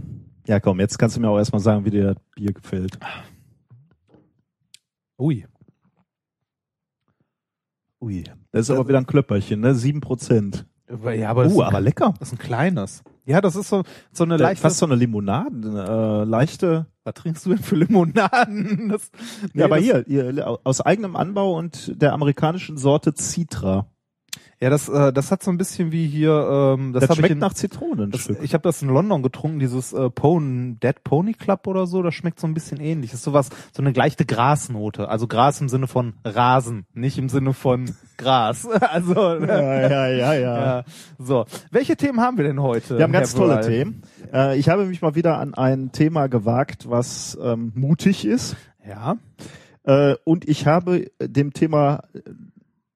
ja, 0.46 0.60
komm, 0.60 0.80
jetzt 0.80 1.00
kannst 1.00 1.16
du 1.16 1.20
mir 1.22 1.30
auch 1.30 1.38
erstmal 1.38 1.62
sagen, 1.62 1.84
wie 1.86 1.90
dir 1.90 2.14
das 2.14 2.18
Bier 2.36 2.54
gefällt. 2.54 3.00
Ui. 5.20 5.46
Ui. 8.02 8.24
Das 8.52 8.62
ist 8.62 8.70
aber 8.70 8.88
wieder 8.88 8.98
ein 9.00 9.08
Klöpperchen, 9.08 9.62
ne? 9.62 9.76
Sieben 9.76 10.02
Prozent. 10.02 10.66
Ja, 11.16 11.30
aber 11.32 11.44
Uh, 11.46 11.48
ist, 11.48 11.60
aber 11.62 11.78
ein, 11.78 11.84
lecker. 11.84 12.14
das 12.20 12.30
ist 12.30 12.34
ein 12.36 12.38
kleines. 12.40 13.04
Ja, 13.26 13.42
das 13.42 13.56
ist 13.56 13.70
so, 13.70 13.84
so 14.12 14.24
eine 14.24 14.38
Da- 14.38 14.44
leichte. 14.46 14.62
Fast 14.62 14.78
so 14.78 14.86
eine 14.86 14.96
Limonade, 14.96 16.22
äh, 16.22 16.24
leichte. 16.26 16.86
Was 17.04 17.16
trinkst 17.16 17.46
du 17.46 17.52
denn 17.52 17.64
für 17.64 17.76
Limonaden? 17.76 18.90
Das, 18.90 19.10
nee, 19.54 19.62
ja, 19.62 19.66
aber 19.66 19.78
hier, 19.78 20.04
hier, 20.08 20.60
aus 20.64 20.82
eigenem 20.82 21.16
Anbau 21.16 21.58
und 21.58 22.00
der 22.00 22.14
amerikanischen 22.14 22.78
Sorte 22.78 23.14
Citra. 23.16 23.88
Ja, 24.62 24.70
das, 24.70 24.88
äh, 24.88 25.12
das 25.12 25.32
hat 25.32 25.44
so 25.44 25.52
ein 25.52 25.58
bisschen 25.58 25.92
wie 25.92 26.08
hier. 26.08 26.32
Ähm, 26.32 26.94
das 26.94 27.02
Das, 27.02 27.10
hab 27.10 27.16
ich 27.16 27.20
schmeckt 27.20 27.32
in, 27.34 27.40
nach 27.40 27.54
Zitronen. 27.54 28.12
das, 28.12 28.30
ich 28.30 28.54
habe 28.54 28.62
das 28.62 28.82
in 28.82 28.88
London 28.90 29.22
getrunken, 29.22 29.60
dieses 29.60 29.92
äh, 29.92 30.10
Pone, 30.10 30.78
Dead 30.82 31.04
Pony 31.04 31.34
Club 31.34 31.68
oder 31.68 31.88
so. 31.88 32.02
Das 32.02 32.14
schmeckt 32.16 32.40
so 32.40 32.48
ein 32.48 32.54
bisschen 32.54 32.80
ähnlich. 32.80 33.12
Das 33.12 33.20
ist 33.20 33.26
sowas, 33.26 33.50
so 33.74 33.82
eine 33.82 33.92
leichte 33.92 34.26
Grasnote. 34.26 35.10
Also 35.10 35.28
Gras 35.28 35.60
im 35.60 35.68
Sinne 35.68 35.88
von 35.88 36.14
Rasen, 36.24 36.86
nicht 36.94 37.18
im 37.18 37.28
Sinne 37.28 37.54
von 37.54 37.94
Gras. 38.18 38.68
Also 38.96 39.14
ja, 39.14 39.90
ja, 39.90 40.08
ja, 40.08 40.34
ja. 40.34 40.36
ja. 40.78 40.84
So, 41.18 41.46
welche 41.72 41.98
Themen 41.98 42.22
haben 42.22 42.38
wir 42.38 42.46
denn 42.46 42.62
heute? 42.62 42.98
Wir 42.98 43.04
haben 43.04 43.12
ganz 43.12 43.34
Herr 43.34 43.40
tolle 43.40 43.56
Burrell? 43.56 43.70
Themen. 43.70 44.02
Äh, 44.32 44.58
ich 44.58 44.70
habe 44.70 44.86
mich 44.86 45.02
mal 45.02 45.16
wieder 45.16 45.38
an 45.38 45.54
ein 45.54 45.92
Thema 45.92 46.28
gewagt, 46.28 46.90
was 46.90 47.38
ähm, 47.42 47.74
mutig 47.76 48.26
ist. 48.26 48.56
Ja. 48.88 49.18
Äh, 49.84 50.16
und 50.24 50.48
ich 50.48 50.66
habe 50.66 51.08
dem 51.22 51.52
Thema 51.54 52.04
äh, 52.14 52.22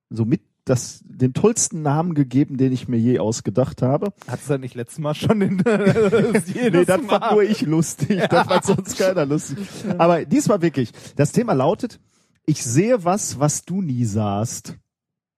somit 0.09 0.41
das, 0.69 1.01
den 1.05 1.33
tollsten 1.33 1.81
Namen 1.81 2.13
gegeben, 2.13 2.57
den 2.57 2.71
ich 2.71 2.87
mir 2.87 2.97
je 2.97 3.19
ausgedacht 3.19 3.81
habe. 3.81 4.13
Hat's 4.27 4.47
da 4.47 4.57
nicht 4.57 4.75
letztes 4.75 4.99
Mal 4.99 5.15
schon 5.15 5.41
in 5.41 5.57
das 5.63 6.47
Nee, 6.53 6.69
das 6.69 7.01
Mal. 7.01 7.19
fand 7.19 7.31
nur 7.31 7.43
ich 7.43 7.61
lustig. 7.61 8.21
Das 8.29 8.47
fand 8.47 8.63
sonst 8.63 8.97
keiner 8.97 9.25
lustig. 9.25 9.57
Aber 9.97 10.23
diesmal 10.25 10.61
wirklich. 10.61 10.91
Das 11.15 11.31
Thema 11.31 11.53
lautet, 11.53 11.99
ich 12.45 12.63
sehe 12.63 13.03
was, 13.03 13.39
was 13.39 13.63
du 13.65 13.81
nie 13.81 14.05
sahst. 14.05 14.75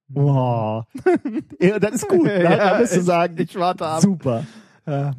Boah. 0.07 0.85
ja, 1.59 1.79
das 1.79 1.95
ist 1.95 2.07
gut. 2.09 2.27
Da, 2.27 2.55
da 2.57 2.79
wirst 2.79 2.95
du 2.95 2.99
ich- 2.99 3.05
sagen, 3.05 3.35
ich 3.37 3.55
warte 3.55 3.85
ab. 3.85 4.01
super. 4.01 4.45
Ja. 4.85 5.13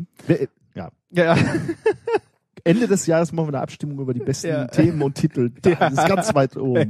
Ja. 0.74 0.90
Ja. 1.10 1.36
Ende 2.64 2.86
des 2.86 3.06
Jahres 3.06 3.32
machen 3.32 3.46
wir 3.48 3.54
eine 3.54 3.62
Abstimmung 3.62 3.98
über 4.00 4.12
die 4.14 4.20
besten 4.20 4.48
Ja. 4.48 4.66
Themen 4.66 5.00
und 5.02 5.14
Titel. 5.14 5.50
Das 5.62 5.92
ist 5.94 6.06
ganz 6.06 6.34
weit 6.34 6.56
oben. 6.56 6.88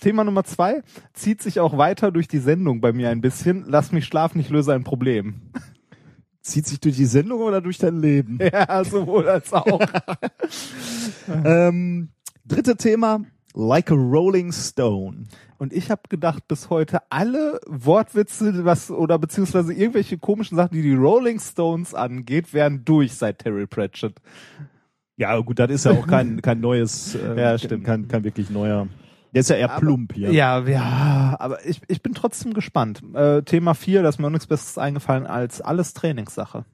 Thema 0.00 0.24
Nummer 0.24 0.44
zwei 0.44 0.82
zieht 1.12 1.42
sich 1.42 1.60
auch 1.60 1.76
weiter 1.78 2.10
durch 2.10 2.28
die 2.28 2.38
Sendung 2.38 2.80
bei 2.80 2.92
mir 2.92 3.10
ein 3.10 3.20
bisschen. 3.20 3.64
Lass 3.66 3.92
mich 3.92 4.04
schlafen, 4.04 4.40
ich 4.40 4.50
löse 4.50 4.72
ein 4.74 4.84
Problem. 4.84 5.40
Zieht 6.40 6.66
sich 6.66 6.80
durch 6.80 6.96
die 6.96 7.04
Sendung 7.04 7.40
oder 7.40 7.60
durch 7.60 7.78
dein 7.78 8.00
Leben? 8.00 8.38
Ja, 8.52 8.84
sowohl 8.84 9.28
als 9.28 9.52
auch. 9.52 9.80
Ähm, 11.44 12.08
dritte 12.44 12.76
Thema, 12.76 13.20
like 13.54 13.90
a 13.90 13.94
Rolling 13.94 14.52
Stone. 14.52 15.24
Und 15.58 15.72
ich 15.72 15.90
habe 15.90 16.02
gedacht, 16.08 16.48
bis 16.48 16.68
heute 16.70 16.98
alle 17.10 17.60
Wortwitze, 17.66 18.64
was 18.64 18.90
oder 18.90 19.18
beziehungsweise 19.18 19.72
irgendwelche 19.72 20.18
komischen 20.18 20.56
Sachen, 20.56 20.74
die 20.74 20.82
die 20.82 20.94
Rolling 20.94 21.38
Stones 21.38 21.94
angeht, 21.94 22.52
wären 22.52 22.84
durch 22.84 23.14
seit 23.14 23.38
Terry 23.38 23.66
Pratchett. 23.68 24.14
Ja, 25.16 25.38
gut, 25.38 25.60
das 25.60 25.70
ist 25.70 25.84
ja 25.84 25.92
auch 25.92 26.06
kein, 26.06 26.42
kein 26.42 26.60
neues, 26.60 27.14
äh, 27.14 27.40
Ja, 27.40 27.56
stimmt. 27.56 27.84
Kein, 27.84 28.08
kein 28.08 28.24
wirklich 28.24 28.50
neuer. 28.50 28.88
Der 29.32 29.40
ist 29.40 29.50
ja 29.50 29.56
eher 29.56 29.68
plump 29.68 30.14
hier. 30.14 30.30
Ja, 30.30 30.60
ja, 30.66 31.36
aber 31.38 31.64
ich, 31.66 31.80
ich 31.88 32.02
bin 32.02 32.12
trotzdem 32.12 32.52
gespannt. 32.52 33.02
Äh, 33.14 33.42
Thema 33.42 33.74
vier, 33.74 34.02
da 34.02 34.10
ist 34.10 34.18
mir 34.18 34.30
nichts 34.30 34.46
Besseres 34.46 34.76
eingefallen 34.76 35.26
als 35.26 35.60
alles 35.62 35.94
Trainingssache. 35.94 36.64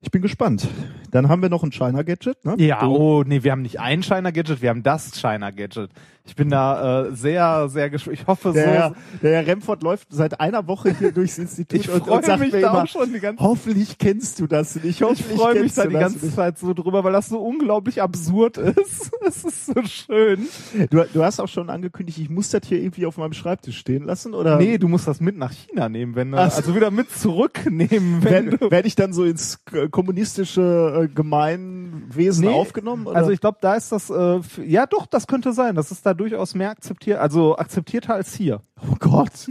Ich 0.00 0.10
bin 0.10 0.22
gespannt. 0.22 0.68
Dann 1.10 1.28
haben 1.28 1.42
wir 1.42 1.48
noch 1.48 1.62
ein 1.62 1.72
China 1.72 2.02
Gadget, 2.02 2.44
ne? 2.44 2.54
Ja, 2.58 2.86
oh, 2.86 3.22
nee, 3.24 3.42
wir 3.42 3.52
haben 3.52 3.62
nicht 3.62 3.80
ein 3.80 4.02
Shiner 4.02 4.32
Gadget, 4.32 4.62
wir 4.62 4.70
haben 4.70 4.82
das 4.82 5.18
Shiner 5.18 5.52
Gadget. 5.52 5.90
Ich 6.26 6.34
bin 6.36 6.50
da 6.50 7.06
äh, 7.06 7.14
sehr, 7.14 7.68
sehr 7.68 7.88
gespannt. 7.90 8.18
Ich 8.20 8.26
hoffe 8.26 8.52
Der, 8.52 8.64
so. 8.64 8.70
Herr- 8.70 8.94
der 9.22 9.36
Herr 9.36 9.46
Remford 9.46 9.82
läuft 9.82 10.08
seit 10.10 10.40
einer 10.40 10.66
Woche 10.66 10.94
hier 10.98 11.12
durchs 11.12 11.38
Institut 11.38 11.78
Ich 11.80 11.90
und, 11.90 12.04
freue 12.04 12.16
und 12.16 12.24
sagt 12.24 12.40
mich 12.40 12.52
mir 12.52 12.60
da 12.60 12.70
immer, 12.70 12.82
auch 12.82 12.86
schon 12.88 13.12
die 13.12 13.20
ganze 13.20 13.42
hoffentlich 13.42 13.98
kennst 13.98 14.40
du 14.40 14.46
das 14.46 14.74
nicht. 14.76 14.84
Ich 14.86 15.02
Hoffentlich 15.02 15.38
freue 15.38 15.60
mich 15.62 15.74
da 15.74 15.86
die 15.86 15.94
ganze. 15.94 16.34
Zeit 16.34 16.58
so 16.58 16.74
drüber, 16.74 17.04
weil 17.04 17.12
das 17.12 17.28
so 17.28 17.38
unglaublich 17.40 18.02
absurd 18.02 18.56
ist. 18.58 19.10
Es 19.26 19.44
ist 19.44 19.66
so 19.66 19.82
schön. 19.84 20.46
Du, 20.90 21.04
du 21.12 21.22
hast 21.24 21.40
auch 21.40 21.48
schon 21.48 21.70
angekündigt, 21.70 22.18
ich 22.18 22.30
muss 22.30 22.50
das 22.50 22.62
hier 22.66 22.80
irgendwie 22.80 23.06
auf 23.06 23.16
meinem 23.18 23.32
Schreibtisch 23.32 23.78
stehen 23.78 24.04
lassen, 24.04 24.34
oder? 24.34 24.56
Nee, 24.56 24.78
du 24.78 24.88
musst 24.88 25.06
das 25.08 25.20
mit 25.20 25.36
nach 25.36 25.52
China 25.52 25.88
nehmen, 25.88 26.14
wenn 26.16 26.32
du, 26.32 26.38
also 26.38 26.74
wieder 26.74 26.90
mit 26.90 27.10
zurücknehmen, 27.10 28.22
wenn 28.24 28.46
Werde 28.46 28.58
du. 28.58 28.70
werd 28.70 28.86
ich 28.86 28.94
dann 28.96 29.12
so 29.12 29.24
ins 29.24 29.60
kommunistische 29.90 31.04
äh, 31.04 31.08
Gemeinwesen 31.14 32.46
Nee, 32.46 32.52
aufgenommen? 32.54 33.06
Oder? 33.06 33.16
Also 33.16 33.30
ich 33.30 33.40
glaube, 33.40 33.58
da 33.60 33.74
ist 33.74 33.92
das, 33.92 34.10
äh, 34.10 34.40
ja 34.64 34.86
doch, 34.86 35.06
das 35.06 35.26
könnte 35.26 35.52
sein. 35.52 35.74
Das 35.74 35.90
ist 35.90 36.04
da 36.04 36.14
durchaus 36.16 36.54
mehr 36.54 36.70
akzeptiert, 36.70 37.18
also 37.18 37.56
akzeptierter 37.56 38.14
als 38.14 38.34
hier. 38.34 38.60
oh 38.90 38.96
Gott. 38.98 39.32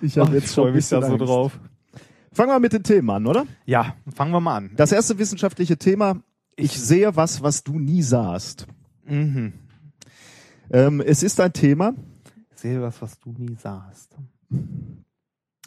ich 0.00 0.18
habe 0.18 0.34
jetzt 0.36 0.54
schon 0.54 0.64
freu 0.64 0.68
ein 0.68 0.74
mich 0.74 0.84
bisschen 0.84 1.00
da 1.00 1.06
so 1.06 1.12
Angst. 1.14 1.26
drauf. 1.26 1.60
Fangen 2.32 2.50
wir 2.52 2.60
mit 2.60 2.72
den 2.72 2.82
Themen 2.82 3.10
an, 3.10 3.26
oder? 3.26 3.46
Ja, 3.66 3.96
fangen 4.14 4.32
wir 4.32 4.40
mal 4.40 4.56
an. 4.56 4.70
Das 4.76 4.92
erste 4.92 5.18
wissenschaftliche 5.18 5.76
Thema, 5.78 6.22
ich 6.56 6.78
sehe 6.80 7.16
was, 7.16 7.42
was 7.42 7.64
du 7.64 7.78
nie 7.78 8.02
sahst. 8.02 8.66
Mhm. 9.04 9.52
Ähm, 10.70 11.00
es 11.00 11.22
ist 11.22 11.40
ein 11.40 11.52
Thema, 11.52 11.94
Ich 12.54 12.60
sehe 12.60 12.80
was, 12.80 13.02
was 13.02 13.18
du 13.18 13.32
nie 13.36 13.56
sahst. 13.56 14.16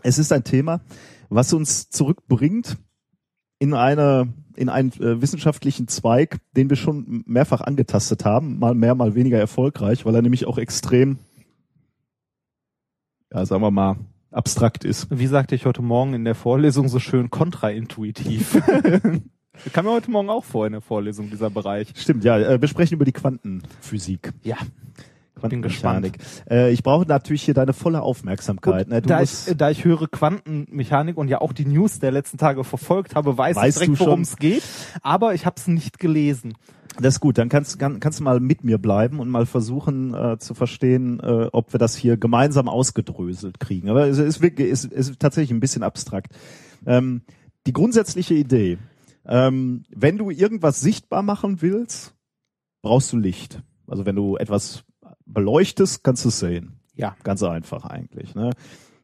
es 0.01 0.17
ist 0.17 0.31
ein 0.31 0.43
Thema, 0.43 0.81
was 1.29 1.51
uns 1.53 1.89
zurückbringt 1.89 2.77
in 3.63 3.73
eine 3.73 4.27
in 4.57 4.67
einen 4.67 4.91
äh, 4.99 5.21
wissenschaftlichen 5.21 5.87
Zweig, 5.87 6.37
den 6.57 6.69
wir 6.69 6.75
schon 6.75 7.23
mehrfach 7.25 7.61
angetastet 7.61 8.25
haben, 8.25 8.59
mal 8.59 8.75
mehr, 8.75 8.93
mal 8.93 9.15
weniger 9.15 9.39
erfolgreich, 9.39 10.05
weil 10.05 10.13
er 10.13 10.21
nämlich 10.21 10.45
auch 10.45 10.57
extrem, 10.57 11.17
ja, 13.33 13.45
sagen 13.45 13.63
wir 13.63 13.71
mal, 13.71 13.95
abstrakt 14.31 14.83
ist. 14.83 15.07
Wie 15.17 15.27
sagte 15.27 15.55
ich 15.55 15.65
heute 15.65 15.81
Morgen 15.81 16.13
in 16.13 16.25
der 16.25 16.35
Vorlesung 16.35 16.89
so 16.89 16.99
schön 16.99 17.29
kontraintuitiv. 17.29 18.61
Kam 19.71 19.85
mir 19.85 19.91
heute 19.91 20.11
Morgen 20.11 20.29
auch 20.29 20.43
vor 20.43 20.67
in 20.67 20.73
der 20.73 20.81
Vorlesung, 20.81 21.29
dieser 21.29 21.49
Bereich. 21.49 21.87
Stimmt, 21.95 22.25
ja, 22.25 22.37
äh, 22.37 22.59
wir 22.59 22.67
sprechen 22.67 22.95
über 22.95 23.05
die 23.05 23.13
Quantenphysik. 23.13 24.33
Ja. 24.43 24.57
Quantenmechanik. 25.43 26.17
Äh, 26.49 26.71
ich 26.71 26.83
brauche 26.83 27.05
natürlich 27.05 27.43
hier 27.43 27.53
deine 27.53 27.73
volle 27.73 28.01
Aufmerksamkeit. 28.01 28.85
Gut, 28.85 28.93
ne? 28.93 29.01
Da, 29.01 29.21
ich, 29.21 29.53
da 29.57 29.69
ich 29.69 29.83
höre 29.83 30.07
Quantenmechanik 30.07 31.17
und 31.17 31.27
ja 31.27 31.41
auch 31.41 31.53
die 31.53 31.65
News 31.65 31.99
der 31.99 32.11
letzten 32.11 32.37
Tage 32.37 32.63
verfolgt 32.63 33.15
habe, 33.15 33.37
weiß 33.37 33.55
Weißt 33.55 33.81
ich 33.81 33.85
direkt, 33.85 33.99
worum 33.99 34.21
es 34.21 34.37
geht. 34.37 34.63
Aber 35.01 35.33
ich 35.33 35.45
habe 35.45 35.55
es 35.57 35.67
nicht 35.67 35.99
gelesen. 35.99 36.53
Das 37.01 37.15
ist 37.15 37.19
gut, 37.21 37.39
dann 37.39 37.49
kannst, 37.49 37.79
kann, 37.79 37.99
kannst 37.99 38.19
du 38.19 38.23
mal 38.23 38.39
mit 38.39 38.63
mir 38.63 38.77
bleiben 38.77 39.19
und 39.19 39.29
mal 39.29 39.47
versuchen 39.47 40.13
äh, 40.13 40.37
zu 40.37 40.53
verstehen, 40.53 41.19
äh, 41.19 41.49
ob 41.51 41.73
wir 41.73 41.79
das 41.79 41.95
hier 41.95 42.17
gemeinsam 42.17 42.69
ausgedröselt 42.69 43.59
kriegen. 43.59 43.89
Aber 43.89 44.07
es 44.07 44.19
ist, 44.19 44.41
wirklich, 44.41 44.71
es 44.71 44.85
ist 44.85 45.19
tatsächlich 45.19 45.51
ein 45.51 45.59
bisschen 45.59 45.81
abstrakt. 45.81 46.33
Ähm, 46.85 47.23
die 47.65 47.73
grundsätzliche 47.73 48.35
Idee, 48.35 48.77
ähm, 49.25 49.85
wenn 49.89 50.17
du 50.17 50.29
irgendwas 50.29 50.81
sichtbar 50.81 51.23
machen 51.23 51.61
willst, 51.61 52.13
brauchst 52.83 53.11
du 53.11 53.17
Licht. 53.17 53.63
Also 53.87 54.05
wenn 54.05 54.15
du 54.15 54.37
etwas 54.37 54.83
beleuchtest, 55.25 56.03
kannst 56.03 56.25
du 56.25 56.29
es 56.29 56.39
sehen. 56.39 56.79
Ja. 56.95 57.15
Ganz 57.23 57.43
einfach 57.43 57.85
eigentlich. 57.85 58.35
Ne? 58.35 58.51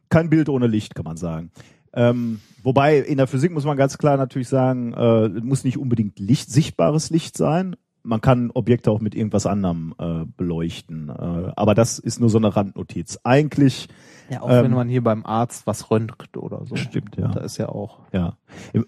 Kein 0.08 0.30
Bild 0.30 0.48
ohne 0.48 0.66
Licht, 0.66 0.94
kann 0.94 1.04
man 1.04 1.16
sagen. 1.16 1.50
Ähm, 1.92 2.40
wobei 2.62 2.98
in 2.98 3.16
der 3.16 3.26
Physik 3.26 3.52
muss 3.52 3.64
man 3.64 3.76
ganz 3.76 3.98
klar 3.98 4.16
natürlich 4.16 4.48
sagen, 4.48 4.92
äh, 4.92 5.26
es 5.26 5.42
muss 5.42 5.64
nicht 5.64 5.78
unbedingt 5.78 6.18
Licht, 6.18 6.50
sichtbares 6.50 7.10
Licht 7.10 7.36
sein. 7.36 7.76
Man 8.02 8.20
kann 8.20 8.50
Objekte 8.52 8.90
auch 8.90 9.00
mit 9.00 9.14
irgendwas 9.14 9.44
anderem 9.44 9.94
äh, 9.98 10.24
beleuchten. 10.36 11.10
Äh, 11.10 11.52
aber 11.56 11.74
das 11.74 11.98
ist 11.98 12.20
nur 12.20 12.30
so 12.30 12.38
eine 12.38 12.54
Randnotiz. 12.54 13.18
Eigentlich, 13.24 13.88
Ja, 14.30 14.40
auch 14.40 14.50
Ähm, 14.50 14.64
wenn 14.64 14.72
man 14.72 14.88
hier 14.88 15.02
beim 15.02 15.26
Arzt 15.26 15.66
was 15.66 15.90
röntgt 15.90 16.36
oder 16.36 16.64
so. 16.64 16.76
Stimmt, 16.76 17.16
ja. 17.16 17.28
Da 17.28 17.40
ist 17.40 17.58
ja 17.58 17.68
auch. 17.68 18.00
ja, 18.12 18.36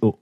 oh, 0.01 0.15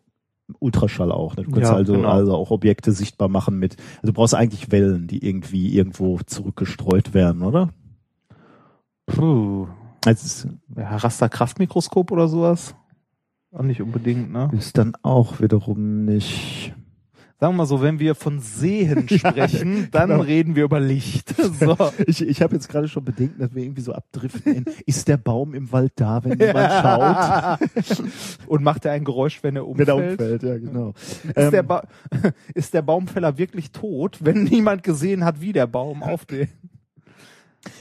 Ultraschall 0.58 1.12
auch. 1.12 1.36
Ne? 1.36 1.44
Du 1.44 1.50
kannst 1.50 1.70
Ja, 1.70 1.76
also, 1.76 1.92
genau. 1.94 2.08
also 2.08 2.34
auch 2.34 2.50
Objekte 2.50 2.92
sichtbar 2.92 3.28
machen 3.28 3.58
mit, 3.58 3.76
also 3.96 4.08
du 4.08 4.12
brauchst 4.12 4.34
eigentlich 4.34 4.70
Wellen, 4.72 5.06
die 5.06 5.24
irgendwie 5.26 5.74
irgendwo 5.76 6.18
zurückgestreut 6.20 7.14
werden, 7.14 7.42
oder? 7.42 7.70
Puh. 9.06 9.66
Ist, 10.06 10.48
Ja, 10.76 10.96
Rasterkraftmikroskop 10.96 12.10
oder 12.10 12.28
sowas? 12.28 12.74
Auch 13.52 13.62
nicht 13.62 13.82
unbedingt, 13.82 14.32
ne? 14.32 14.48
ist 14.52 14.78
dann 14.78 14.94
auch 15.02 15.40
wiederum 15.40 16.04
nicht. 16.04 16.72
Sagen 17.40 17.54
wir 17.54 17.56
mal 17.56 17.66
so, 17.66 17.80
wenn 17.80 17.98
wir 17.98 18.14
von 18.14 18.38
Sehen 18.40 19.08
sprechen, 19.08 19.88
dann 19.92 20.10
genau. 20.10 20.22
reden 20.22 20.56
wir 20.56 20.64
über 20.64 20.78
Licht. 20.80 21.34
So. 21.60 21.76
Ich, 22.06 22.22
ich 22.22 22.42
habe 22.42 22.54
jetzt 22.54 22.68
gerade 22.68 22.88
schon 22.88 23.04
Bedenken, 23.04 23.40
dass 23.40 23.54
wir 23.54 23.62
irgendwie 23.62 23.80
so 23.82 23.92
abdriften. 23.92 24.54
In, 24.54 24.64
ist 24.86 25.08
der 25.08 25.16
Baum 25.16 25.52
im 25.54 25.70
Wald 25.72 25.92
da, 25.96 26.22
wenn 26.24 26.38
jemand 26.38 26.72
schaut? 27.60 28.06
Und 28.46 28.62
macht 28.62 28.84
er 28.84 28.92
ein 28.92 29.04
Geräusch, 29.04 29.42
wenn 29.42 29.56
er 29.56 29.66
Wenn 29.66 29.86
er 29.86 29.96
umfällt? 29.96 30.20
umfällt, 30.20 30.42
ja 30.42 30.58
genau. 30.58 30.90
Ist, 30.90 31.36
Ähm, 31.36 31.50
der 31.50 31.62
ba 31.62 31.82
ist 32.54 32.72
der 32.72 32.82
Baumfäller 32.82 33.36
wirklich 33.36 33.72
tot, 33.72 34.18
wenn 34.20 34.44
niemand 34.44 34.82
gesehen 34.82 35.24
hat, 35.24 35.40
wie 35.40 35.52
der 35.52 35.66
Baum 35.66 36.02
auf 36.02 36.24
den... 36.24 36.48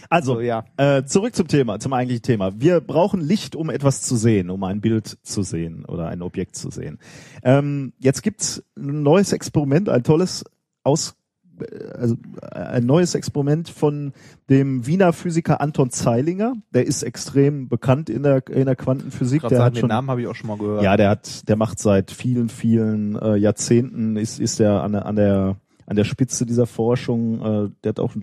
also, 0.10 0.36
So, 0.36 0.42
ja. 0.42 0.66
äh, 0.78 1.04
zurück 1.04 1.36
zum 1.36 1.48
Thema, 1.48 1.80
zum 1.80 1.94
eigentlichen 1.94 2.24
Thema. 2.24 2.60
Wir 2.60 2.82
brauchen 2.82 3.22
Licht, 3.22 3.56
um 3.56 3.70
etwas 3.70 4.02
zu 4.02 4.16
sehen, 4.16 4.50
um 4.50 4.64
ein 4.64 4.82
Bild 4.82 5.18
zu 5.24 5.44
sehen 5.44 5.86
oder 5.86 6.08
ein 6.08 6.22
Objekt 6.22 6.56
zu 6.56 6.70
sehen. 6.70 7.00
Ähm, 7.44 7.94
jetzt 8.00 8.24
gibt's 8.24 8.64
ein 8.78 9.04
neues 9.04 9.34
Experiment, 9.34 9.90
ein 9.90 10.04
tolles 10.04 10.44
aus 10.84 11.16
äh, 11.62 11.90
also 11.94 12.16
ein 12.52 12.86
neues 12.86 13.16
Experiment 13.16 13.70
von 13.70 14.14
dem 14.50 14.86
Wiener 14.86 15.14
Physiker 15.14 15.62
Anton 15.62 15.90
Zeilinger. 15.92 16.54
Der 16.74 16.86
ist 16.86 17.04
extrem 17.04 17.68
bekannt 17.68 18.10
in 18.10 18.24
der 18.24 18.48
in 18.48 18.66
der 18.66 18.76
Quantenphysik. 18.76 19.42
Der 19.42 19.50
sagen, 19.50 19.64
hat 19.64 19.76
den 19.76 19.80
schon 19.82 19.90
Namen 19.90 20.10
habe 20.10 20.22
ich 20.22 20.28
auch 20.28 20.36
schon 20.36 20.48
mal 20.48 20.58
gehört. 20.58 20.84
Ja, 20.84 20.98
der 20.98 21.10
hat, 21.10 21.48
der 21.48 21.56
macht 21.56 21.80
seit 21.80 22.12
vielen, 22.12 22.50
vielen 22.50 23.16
äh, 23.16 23.36
Jahrzehnten 23.36 24.18
ist 24.18 24.40
ist 24.40 24.60
der 24.60 24.84
an 24.84 24.94
der 24.94 25.06
an 25.06 25.16
der 25.16 25.58
an 25.86 25.96
der 25.96 26.04
Spitze 26.04 26.46
dieser 26.46 26.68
Forschung. 26.68 27.42
Äh, 27.42 27.70
der 27.84 27.90
hat 27.90 28.00
auch 28.00 28.16
ein, 28.16 28.22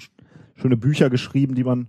schöne 0.57 0.77
Bücher 0.77 1.11
geschrieben, 1.11 1.55
die 1.55 1.65
man 1.65 1.89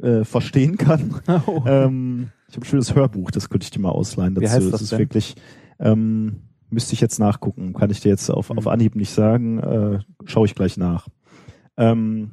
äh, 0.00 0.24
verstehen 0.24 0.76
kann. 0.76 1.20
Oh. 1.46 1.62
ähm, 1.66 2.30
ich 2.48 2.56
habe 2.56 2.64
ein 2.64 2.68
schönes 2.68 2.94
Hörbuch, 2.94 3.30
das 3.30 3.48
könnte 3.50 3.64
ich 3.64 3.70
dir 3.70 3.80
mal 3.80 3.90
ausleihen. 3.90 4.34
Dazu. 4.34 4.44
Wie 4.44 4.50
heißt 4.50 4.72
das 4.72 4.82
ist 4.82 4.92
denn? 4.92 4.98
wirklich 4.98 5.34
ähm, 5.78 6.42
müsste 6.70 6.94
ich 6.94 7.00
jetzt 7.00 7.18
nachgucken, 7.18 7.72
kann 7.74 7.90
ich 7.90 8.00
dir 8.00 8.08
jetzt 8.08 8.30
auf, 8.30 8.50
auf 8.50 8.64
Mhm. 8.64 8.68
Anhieb 8.70 8.94
nicht 8.96 9.10
sagen. 9.12 9.58
Äh, 9.58 9.98
Schaue 10.24 10.46
ich 10.46 10.54
gleich 10.54 10.76
nach. 10.76 11.08
Ähm, 11.76 12.32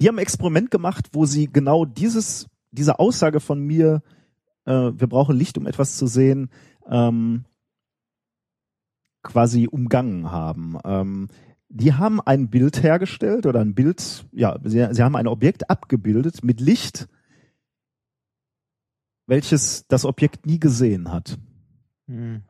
die 0.00 0.08
haben 0.08 0.16
ein 0.16 0.22
Experiment 0.22 0.70
gemacht, 0.70 1.10
wo 1.12 1.24
sie 1.26 1.46
genau 1.52 1.84
dieses 1.84 2.48
diese 2.72 2.98
Aussage 2.98 3.40
von 3.40 3.60
mir 3.60 4.02
äh, 4.66 4.72
wir 4.94 5.06
brauchen 5.06 5.36
Licht, 5.36 5.58
um 5.58 5.66
etwas 5.66 5.96
zu 5.96 6.06
sehen, 6.06 6.48
ähm, 6.88 7.44
quasi 9.22 9.68
umgangen 9.70 10.30
haben. 10.30 10.78
Ähm, 10.84 11.28
die 11.74 11.92
haben 11.92 12.20
ein 12.20 12.48
Bild 12.48 12.82
hergestellt 12.82 13.46
oder 13.46 13.60
ein 13.60 13.74
Bild, 13.74 14.24
ja, 14.32 14.58
sie, 14.62 14.86
sie 14.92 15.02
haben 15.02 15.16
ein 15.16 15.26
Objekt 15.26 15.68
abgebildet 15.70 16.44
mit 16.44 16.60
Licht, 16.60 17.08
welches 19.26 19.86
das 19.88 20.04
Objekt 20.04 20.46
nie 20.46 20.60
gesehen 20.60 21.10
hat. 21.12 21.36
Mhm. 22.06 22.42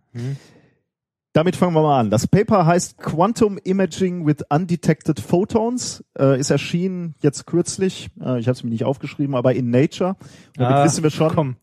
Damit 1.33 1.57
fangen 1.57 1.75
wir 1.75 1.83
mal 1.83 1.99
an. 2.01 2.11
Das 2.11 2.27
Paper 2.29 2.67
heißt 2.67 2.99
Quantum 2.99 3.59
Imaging 3.65 4.27
with 4.27 4.45
Undetected 4.51 5.19
Photons, 5.19 6.05
äh, 6.19 6.39
ist 6.39 6.51
erschienen 6.51 7.15
jetzt 7.21 7.47
kürzlich, 7.47 8.11
äh, 8.21 8.39
ich 8.39 8.47
habe 8.47 8.53
es 8.53 8.63
mir 8.63 8.71
nicht 8.71 8.85
aufgeschrieben, 8.85 9.35
aber 9.35 9.55
in 9.55 9.71
Nature. 9.71 10.17
Damit 10.55 10.77
Ah, 10.77 10.85
wissen 10.85 11.03
wir 11.03 11.11
schon, 11.11 11.35
Komm. 11.35 11.57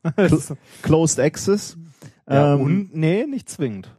Closed 0.82 1.20
Access. 1.20 1.78
ja, 2.28 2.56
Ähm, 2.56 2.62
und, 2.62 2.96
nee, 2.96 3.26
nicht 3.28 3.50
zwingend. 3.50 3.96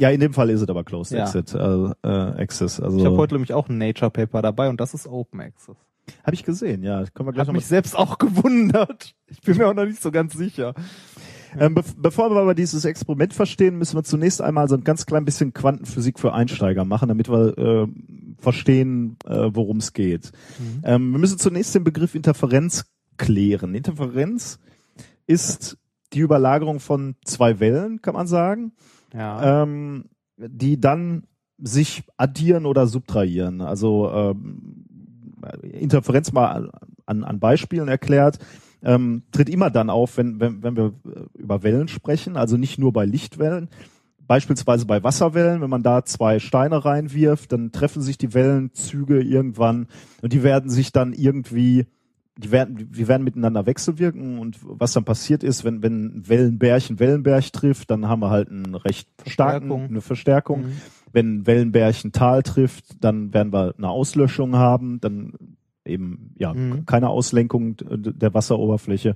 Ja, 0.00 0.10
in 0.10 0.20
dem 0.20 0.32
Fall 0.32 0.50
ist 0.50 0.62
es 0.62 0.68
aber 0.68 0.82
Closed 0.84 1.16
Ja. 1.16 1.24
Exit, 1.24 1.54
äh, 1.54 1.58
äh, 1.58 2.42
Access. 2.42 2.80
Also 2.80 2.98
Ich 2.98 3.04
habe 3.04 3.16
heute 3.16 3.34
nämlich 3.34 3.52
auch 3.52 3.68
ein 3.68 3.78
Nature 3.78 4.10
Paper 4.10 4.42
dabei 4.42 4.68
und 4.68 4.80
das 4.80 4.94
ist 4.94 5.06
Open 5.06 5.40
Access. 5.40 5.76
hab 6.24 6.34
ich 6.34 6.44
gesehen, 6.44 6.82
ja. 6.82 7.04
Können 7.14 7.28
wir 7.28 7.32
gleich 7.32 7.46
noch 7.46 7.54
mich 7.54 7.66
selbst 7.66 7.96
auch 7.96 8.18
gewundert. 8.18 9.14
Ich 9.28 9.40
bin 9.42 9.56
mir 9.58 9.68
auch 9.68 9.74
noch 9.74 9.84
nicht 9.84 10.02
so 10.02 10.10
ganz 10.10 10.32
sicher. 10.34 10.74
Ähm, 11.58 11.74
be 11.74 11.82
bevor 11.96 12.30
wir 12.30 12.40
aber 12.40 12.54
dieses 12.54 12.84
Experiment 12.84 13.34
verstehen, 13.34 13.76
müssen 13.76 13.96
wir 13.96 14.04
zunächst 14.04 14.40
einmal 14.40 14.68
so 14.68 14.76
ein 14.76 14.84
ganz 14.84 15.04
klein 15.04 15.24
bisschen 15.24 15.52
Quantenphysik 15.52 16.18
für 16.18 16.32
Einsteiger 16.32 16.84
machen, 16.84 17.08
damit 17.08 17.28
wir 17.28 17.58
äh, 17.58 17.86
verstehen, 18.38 19.16
äh, 19.26 19.50
worum 19.52 19.78
es 19.78 19.92
geht. 19.92 20.30
Mhm. 20.58 20.80
Ähm, 20.84 21.10
wir 21.12 21.18
müssen 21.18 21.38
zunächst 21.38 21.74
den 21.74 21.84
Begriff 21.84 22.14
Interferenz 22.14 22.84
klären. 23.18 23.74
Interferenz 23.74 24.58
ist 25.26 25.76
die 26.12 26.20
Überlagerung 26.20 26.80
von 26.80 27.16
zwei 27.24 27.60
Wellen, 27.60 28.00
kann 28.00 28.14
man 28.14 28.26
sagen, 28.26 28.72
Ja. 29.12 29.62
ähm, 29.62 30.06
die 30.36 30.80
dann 30.80 31.24
sich 31.58 32.04
addieren 32.16 32.66
oder 32.66 32.86
subtrahieren. 32.86 33.60
Also 33.60 34.10
ähm, 34.10 34.86
Interferenz 35.62 36.32
mal 36.32 36.70
an, 37.06 37.24
an 37.24 37.40
Beispielen 37.40 37.88
erklärt, 37.88 38.38
ähm, 38.82 39.22
tritt 39.32 39.48
immer 39.48 39.70
dann 39.70 39.90
auf, 39.90 40.16
wenn, 40.16 40.40
wenn, 40.40 40.62
wenn 40.62 40.76
wir 40.76 40.94
äh, 41.04 41.38
über 41.38 41.62
Wellen 41.62 41.88
sprechen, 41.88 42.36
also 42.36 42.56
nicht 42.56 42.78
nur 42.78 42.92
bei 42.92 43.04
Lichtwellen. 43.04 43.68
Beispielsweise 44.26 44.86
bei 44.86 45.02
Wasserwellen, 45.02 45.60
wenn 45.60 45.70
man 45.70 45.82
da 45.82 46.04
zwei 46.04 46.38
Steine 46.38 46.84
reinwirft, 46.84 47.52
dann 47.52 47.72
treffen 47.72 48.00
sich 48.00 48.16
die 48.16 48.32
Wellenzüge 48.32 49.20
irgendwann 49.20 49.88
und 50.22 50.32
die 50.32 50.44
werden 50.44 50.70
sich 50.70 50.92
dann 50.92 51.12
irgendwie, 51.12 51.86
die 52.38 52.50
werden, 52.50 52.90
die 52.92 53.08
werden 53.08 53.24
miteinander 53.24 53.66
wechselwirken 53.66 54.38
und 54.38 54.58
was 54.62 54.92
dann 54.92 55.04
passiert 55.04 55.42
ist, 55.42 55.64
wenn, 55.64 55.82
wenn 55.82 56.28
Wellenberg 56.28 56.82
einen 56.88 56.98
Wellenberg 56.98 57.52
trifft, 57.52 57.90
dann 57.90 58.08
haben 58.08 58.20
wir 58.20 58.30
halt 58.30 58.48
einen 58.50 58.74
recht 58.74 59.08
starken, 59.26 59.68
Verstärkung. 59.68 59.84
eine 59.88 60.00
Verstärkung. 60.00 60.60
Mhm. 60.62 60.72
Wenn 61.12 61.46
Wellenberg 61.46 62.04
ein 62.04 62.12
Tal 62.12 62.42
trifft, 62.42 63.02
dann 63.04 63.34
werden 63.34 63.52
wir 63.52 63.74
eine 63.76 63.88
Auslöschung 63.88 64.56
haben, 64.56 65.00
dann 65.00 65.32
eben 65.84 66.34
ja 66.38 66.54
Mhm. 66.54 66.86
keine 66.86 67.08
Auslenkung 67.08 67.76
der 67.78 68.32
Wasseroberfläche. 68.32 69.14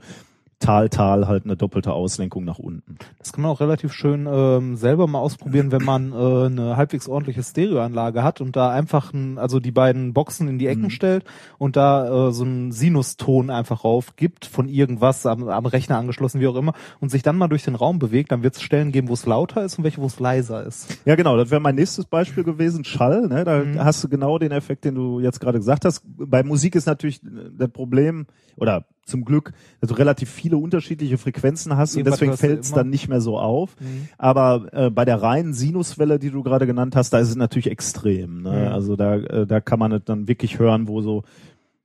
Tal, 0.64 0.88
Tal 0.88 1.29
halt 1.29 1.44
eine 1.44 1.57
doppelte 1.57 1.92
Auslenkung 1.92 2.44
nach 2.44 2.59
unten. 2.59 2.96
Das 3.18 3.33
kann 3.33 3.42
man 3.42 3.50
auch 3.50 3.61
relativ 3.61 3.92
schön 3.92 4.27
ähm, 4.31 4.77
selber 4.77 5.07
mal 5.07 5.18
ausprobieren, 5.18 5.70
wenn 5.72 5.85
man 5.85 6.12
äh, 6.12 6.46
eine 6.46 6.77
halbwegs 6.77 7.09
ordentliche 7.09 7.42
Stereoanlage 7.42 8.22
hat 8.22 8.40
und 8.40 8.57
da 8.57 8.70
einfach 8.70 9.12
ein, 9.12 9.38
also 9.38 9.61
die 9.61 9.70
beiden 9.72 10.12
Boxen 10.14 10.48
in 10.48 10.59
die 10.59 10.66
Ecken 10.66 10.85
Mhm. 10.85 10.90
stellt 10.90 11.24
und 11.59 11.77
da 11.77 12.29
äh, 12.29 12.33
so 12.33 12.44
einen 12.44 12.72
Sinuston 12.72 13.50
einfach 13.50 13.85
rauf 13.85 14.16
gibt 14.16 14.46
von 14.46 14.68
irgendwas 14.68 15.27
am, 15.27 15.48
am 15.48 15.66
Rechner 15.66 15.98
angeschlossen, 15.98 16.40
wie 16.40 16.46
auch 16.46 16.57
immer, 16.57 16.72
und 17.00 17.11
sich 17.11 17.22
dann 17.22 17.37
mal 17.37 17.48
durch 17.48 17.64
den 17.64 17.74
Raum 17.74 17.98
bewegt, 17.98 18.33
dann 18.33 18.42
wird 18.42 18.55
es 18.57 18.62
Stellen 18.62 18.90
geben, 18.92 19.09
wo 19.09 19.12
es 19.14 19.27
lauter 19.27 19.64
ist 19.64 19.77
und 19.79 19.85
welche, 19.85 20.00
wo 20.00 20.07
es 20.07 20.18
leiser 20.20 20.64
ist. 20.64 20.98
Ja, 21.05 21.14
genau, 21.14 21.37
das 21.37 21.50
wäre 21.50 21.61
mein 21.61 21.74
nächstes 21.74 22.07
Beispiel 22.07 22.44
gewesen, 22.44 22.85
Schall. 22.85 23.29
Ne? 23.29 23.44
Da 23.44 23.59
Mhm. 23.64 23.85
hast 23.85 24.03
du 24.03 24.09
genau 24.09 24.38
den 24.38 24.53
Effekt, 24.53 24.85
den 24.85 24.94
du 24.94 25.20
jetzt 25.20 25.40
gerade 25.40 25.59
gesagt 25.59 25.85
hast. 25.85 26.03
Bei 26.05 26.42
Musik 26.42 26.74
ist 26.74 26.87
natürlich 26.87 27.20
das 27.59 27.68
Problem, 27.70 28.27
oder 28.57 28.85
zum 29.05 29.25
Glück, 29.25 29.53
dass 29.81 29.90
du 29.90 29.95
relativ 29.95 30.31
viele 30.31 30.57
unterschiedliche 30.57 31.19
Frequenzen 31.19 31.77
hast 31.77 31.95
und 31.95 32.01
Irgendwas 32.01 32.19
deswegen 32.19 32.31
hörst 32.31 32.43
du 32.43 32.47
fällt 32.47 32.61
es 32.61 32.73
dann 32.73 32.90
nicht 32.90 33.09
mehr 33.09 33.21
so 33.21 33.38
auf. 33.38 33.77
Aber 34.19 34.69
äh, 34.73 34.90
bei 34.90 35.05
der 35.05 35.23
reinen 35.23 35.53
Sinuswelle, 35.53 36.19
die 36.19 36.31
du 36.31 36.43
gerade 36.43 36.67
genannt 36.67 36.97
hast, 36.97 37.11
da 37.11 37.19
ist 37.19 37.29
es 37.29 37.37
natürlich 37.37 37.71
extrem. 37.71 38.43
Ne? 38.43 38.67
Mhm. 38.69 38.73
Also 38.73 38.97
da, 38.97 39.17
äh, 39.17 39.47
da 39.47 39.61
kann 39.61 39.79
man 39.79 39.93
es 39.93 40.05
dann 40.05 40.29
wirklich 40.29 40.59
hören, 40.59 40.88
wo 40.88 41.03
so 41.03 41.25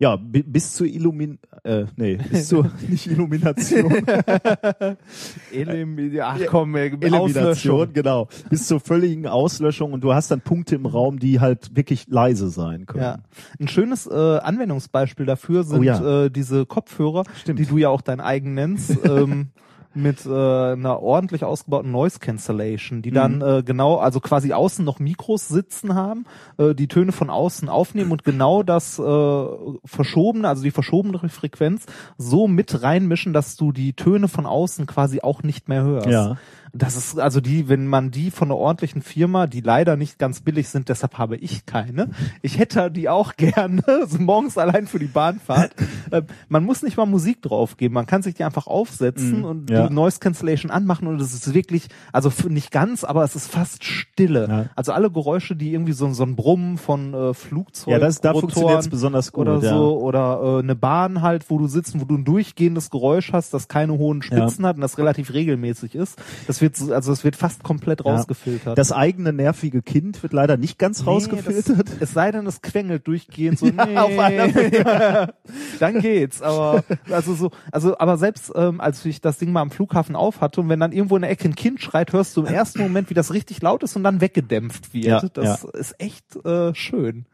Ja, 0.02 0.16
bi- 0.16 0.44
bis 0.44 0.76
zur 0.76 0.88
Illumin, 0.88 1.40
äh, 1.66 1.84
nee, 1.98 2.18
bis 2.32 2.48
zur, 2.48 2.72
nicht 2.88 3.06
Illumination, 3.08 3.92
Elim 5.52 6.20
ach 6.22 6.40
komm, 6.48 6.76
ey, 6.76 6.92
Elimination, 7.02 7.92
genau, 7.94 8.30
bis 8.50 8.68
zur 8.68 8.80
völligen 8.80 9.28
Auslöschung 9.28 9.92
und 9.94 10.02
du 10.02 10.14
hast 10.14 10.32
dann 10.32 10.40
Punkte 10.42 10.76
im 10.76 10.86
Raum, 10.86 11.20
die 11.20 11.40
halt 11.42 11.76
wirklich 11.76 12.08
leise 12.08 12.50
sein 12.50 12.86
können. 12.86 13.04
Ja. 13.04 13.18
Ein 13.60 13.68
schönes 13.68 14.08
äh, 14.08 14.14
Anwendungsbeispiel 14.38 15.26
dafür 15.26 15.64
sind 15.64 15.80
Oh 15.80 15.84
ja. 15.84 16.26
äh, 16.26 16.30
diese 16.32 16.66
Kopfhörer, 16.66 17.24
Stimmt. 17.42 17.60
die 17.60 17.66
du 17.66 17.78
ja 17.78 17.90
auch 17.90 18.02
dein 18.02 18.22
eigen 18.22 18.54
nennst, 18.54 18.98
ähm, 19.06 19.50
mit 19.94 20.26
äh, 20.26 20.30
einer 20.30 21.02
ordentlich 21.02 21.44
ausgebauten 21.44 21.92
Noise 21.92 22.20
Cancellation, 22.20 23.02
die 23.02 23.12
dann 23.12 23.38
Mhm. 23.38 23.42
äh, 23.42 23.64
genau, 23.64 23.98
also 23.98 24.20
quasi 24.20 24.54
außen 24.54 24.86
noch 24.86 25.00
Mikros 25.00 25.48
sitzen 25.48 25.96
haben, 25.96 26.26
äh, 26.58 26.76
die 26.76 26.88
Töne 26.88 27.12
von 27.12 27.30
außen 27.30 27.70
aufnehmen 27.70 28.12
und 28.12 28.24
genau 28.24 28.64
das 28.64 29.00
äh, 29.00 29.46
verschobene, 29.86 30.48
also 30.48 30.64
die 30.64 30.72
verschobene 30.72 31.18
Frequenz 31.30 31.86
so 32.18 32.48
mit 32.48 32.84
reinmischen, 32.84 33.34
dass 33.34 33.56
du 33.56 33.72
die 33.72 33.94
Töne 33.94 34.28
von 34.28 34.46
außen 34.46 34.86
quasi 34.86 35.22
auch 35.22 35.44
nicht 35.44 35.70
mehr 35.70 35.84
hörst. 35.84 36.08
Ja. 36.08 36.38
Das 36.74 36.96
ist 36.96 37.20
also 37.20 37.42
die, 37.42 37.68
wenn 37.70 37.88
man 37.88 38.12
die 38.12 38.32
von 38.32 38.48
einer 38.50 38.58
ordentlichen 38.58 39.02
Firma, 39.02 39.48
die 39.48 39.62
leider 39.62 39.96
nicht 39.96 40.20
ganz 40.20 40.42
billig 40.42 40.70
sind, 40.70 40.90
deshalb 40.90 41.18
habe 41.18 41.36
ich 41.38 41.66
keine. 41.66 42.10
Ich 42.42 42.60
hätte 42.60 42.92
die 42.92 43.10
auch 43.10 43.36
gerne, 43.38 43.84
so 44.08 44.20
morgens 44.20 44.58
allein 44.58 44.88
für 44.88 45.00
die 45.00 45.08
Bahnfahrt. 45.08 45.74
Äh, 46.12 46.24
man 46.48 46.64
muss 46.64 46.82
nicht 46.82 46.98
mal 46.98 47.06
Musik 47.06 47.44
draufgeben, 47.44 47.94
man 47.94 48.08
kann 48.08 48.24
sich 48.24 48.34
die 48.34 48.44
einfach 48.44 48.66
aufsetzen 48.66 49.40
Mhm, 49.40 49.44
und 49.46 49.70
ja. 49.70 49.88
die 49.88 49.94
Noise 49.94 50.18
Cancellation 50.20 50.72
anmachen 50.72 51.08
und 51.08 51.22
es 51.22 51.36
ist 51.36 51.54
wirklich, 51.54 51.88
also 52.12 52.32
nicht 52.50 52.72
ganz, 52.72 53.04
aber 53.04 53.24
es 53.24 53.36
ist 53.36 53.52
fast 53.52 53.84
Stille. 53.84 54.48
Ja. 54.50 54.66
Also 54.76 54.92
alle 54.92 55.12
Geräusche, 55.12 55.56
die 55.56 55.72
irgendwie 55.72 55.92
so, 55.94 56.12
so 56.14 56.24
ein 56.24 56.36
Brummen 56.36 56.80
von 56.80 57.14
äh, 57.14 57.34
Flugzeugen, 57.36 57.94
Ja, 57.94 58.00
das, 58.04 58.22
da 58.22 58.34
funktioniert 58.34 58.80
es 58.80 58.90
besonders 58.90 59.32
gut. 59.32 59.48
oder 59.48 59.60
ja. 59.64 59.70
so 59.70 60.00
oder 60.00 60.40
äh, 60.42 60.60
eine 60.64 60.76
Bahn 60.76 61.22
halt, 61.22 61.48
wo 61.52 61.60
du 61.60 61.68
sitzt, 61.68 62.00
wo 62.00 62.06
du 62.06 62.16
ein 62.16 62.26
durchgehendes 62.26 62.90
Geräusch 62.90 63.32
hast, 63.32 63.54
das 63.54 63.68
keine 63.68 63.94
hohen 63.94 64.24
Spitzen 64.24 64.66
hat 64.66 64.78
und 64.78 64.82
das 64.82 64.98
relativ 64.98 65.32
regelmäßig 65.34 65.94
ist. 65.94 66.20
Das 66.48 66.59
wird 66.62 66.76
so- 66.76 66.94
also 66.94 67.12
es 67.12 67.24
wird 67.24 67.36
fast 67.36 67.64
komplett 67.64 68.04
Ja. 68.06 68.12
rausgefiltert. 68.16 68.78
Das 68.78 68.92
eigene 68.92 69.34
nervige 69.34 69.82
Kind 69.82 70.22
wird 70.24 70.34
leider 70.34 70.58
nicht 70.58 70.78
ganz 70.80 71.00
Nee, 71.02 71.06
rausgefiltert. 71.08 71.88
Das, 71.90 71.96
es 72.02 72.14
sei 72.14 72.32
denn, 72.32 72.46
es 72.48 72.62
quengelt 72.62 73.08
durchgehend 73.08 73.60
so. 73.60 73.68
Ja, 73.70 73.86
nee, 73.86 73.98
auf 73.98 74.18
einer 74.20 75.34
dann 75.80 76.00
geht's. 76.02 76.42
Aber 76.42 76.84
also 77.10 77.34
so, 77.36 77.52
also 77.72 77.98
aber 77.98 78.18
selbst 78.18 78.52
ähm, 78.56 78.82
als 78.82 79.04
ich 79.06 79.22
das 79.22 79.38
Ding 79.38 79.52
mal 79.52 79.62
am 79.62 79.72
Flughafen 79.72 80.16
auf 80.16 80.42
hatte 80.42 80.62
und 80.62 80.70
wenn 80.70 80.80
dann 80.80 80.92
irgendwo 80.92 81.16
in 81.16 81.22
der 81.22 81.32
Ecke 81.32 81.48
ein 81.50 81.56
Kind 81.56 81.82
schreit, 81.82 82.14
hörst 82.14 82.36
du 82.38 82.42
im 82.46 82.54
ersten 82.54 82.82
Moment, 82.82 83.10
wie 83.10 83.14
das 83.14 83.34
richtig 83.34 83.62
laut 83.62 83.84
ist 83.84 83.96
und 83.96 84.04
dann 84.04 84.22
weggedämpft 84.22 84.94
wird. 84.94 85.06
Ja, 85.06 85.22
das 85.34 85.64
ist 85.64 85.96
echt 86.00 86.36
äh, 86.46 86.74
schön. 86.76 87.26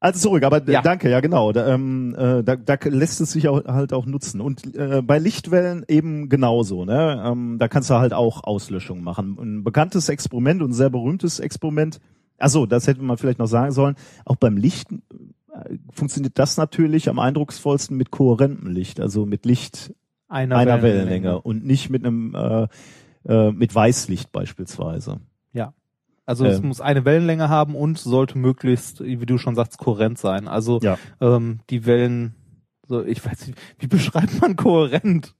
Also 0.00 0.20
zurück, 0.28 0.44
aber 0.44 0.62
Ja. 0.68 0.80
danke, 0.80 1.10
ja 1.10 1.20
genau. 1.20 1.52
Da, 1.52 1.66
ähm, 1.74 2.14
äh, 2.16 2.44
da, 2.44 2.54
da 2.54 2.76
lässt 2.84 3.20
es 3.20 3.32
sich 3.32 3.48
auch, 3.48 3.64
halt 3.64 3.92
auch 3.92 4.06
nutzen. 4.06 4.40
Und 4.40 4.76
äh, 4.76 5.02
bei 5.02 5.18
Lichtwellen 5.18 5.84
eben 5.88 6.28
genauso. 6.28 6.84
Ne? 6.84 7.22
Ähm, 7.24 7.56
da 7.58 7.66
kannst 7.66 7.90
du 7.90 7.94
halt 7.94 8.12
auch 8.12 8.44
Auslöschung 8.44 9.02
machen. 9.02 9.36
Ein 9.40 9.64
bekanntes 9.64 10.08
Experiment 10.08 10.62
und 10.62 10.70
ein 10.70 10.74
sehr 10.74 10.90
berühmtes 10.90 11.40
Experiment. 11.40 11.98
Also 12.38 12.66
das 12.66 12.86
hätte 12.86 13.02
man 13.02 13.18
vielleicht 13.18 13.40
noch 13.40 13.46
sagen 13.48 13.72
sollen. 13.72 13.96
Auch 14.24 14.36
beim 14.36 14.56
Licht 14.56 14.92
äh, 14.92 15.76
funktioniert 15.92 16.38
das 16.38 16.56
natürlich 16.56 17.08
am 17.08 17.18
eindrucksvollsten 17.18 17.96
mit 17.96 18.12
kohärentem 18.12 18.70
Licht, 18.70 19.00
also 19.00 19.26
mit 19.26 19.44
Licht 19.44 19.92
Einer, 20.28 20.56
einer 20.58 20.80
Wellenlänge 20.82 21.40
und 21.40 21.64
nicht 21.64 21.90
mit 21.90 22.04
einem 22.04 22.36
äh, 22.36 22.68
äh, 23.28 23.50
mit 23.50 23.74
Weißlicht 23.74 24.30
beispielsweise. 24.30 25.20
Also 26.28 26.44
es 26.44 26.58
Ähm. 26.60 26.68
muss 26.68 26.80
eine 26.82 27.04
Wellenlänge 27.06 27.48
haben 27.48 27.74
und 27.74 27.98
sollte 27.98 28.36
möglichst, 28.36 29.00
wie 29.00 29.16
du 29.24 29.38
schon 29.38 29.54
sagst, 29.54 29.78
kohärent 29.78 30.18
sein. 30.18 30.46
Also 30.46 30.78
Ja. 30.82 30.98
ähm, 31.22 31.60
die 31.70 31.86
Wellen, 31.86 32.34
so 32.86 33.02
ich 33.02 33.24
weiß 33.24 33.46
nicht, 33.46 33.58
wie 33.78 33.86
beschreibt 33.86 34.38
man 34.40 34.54
kohärent? 34.54 35.34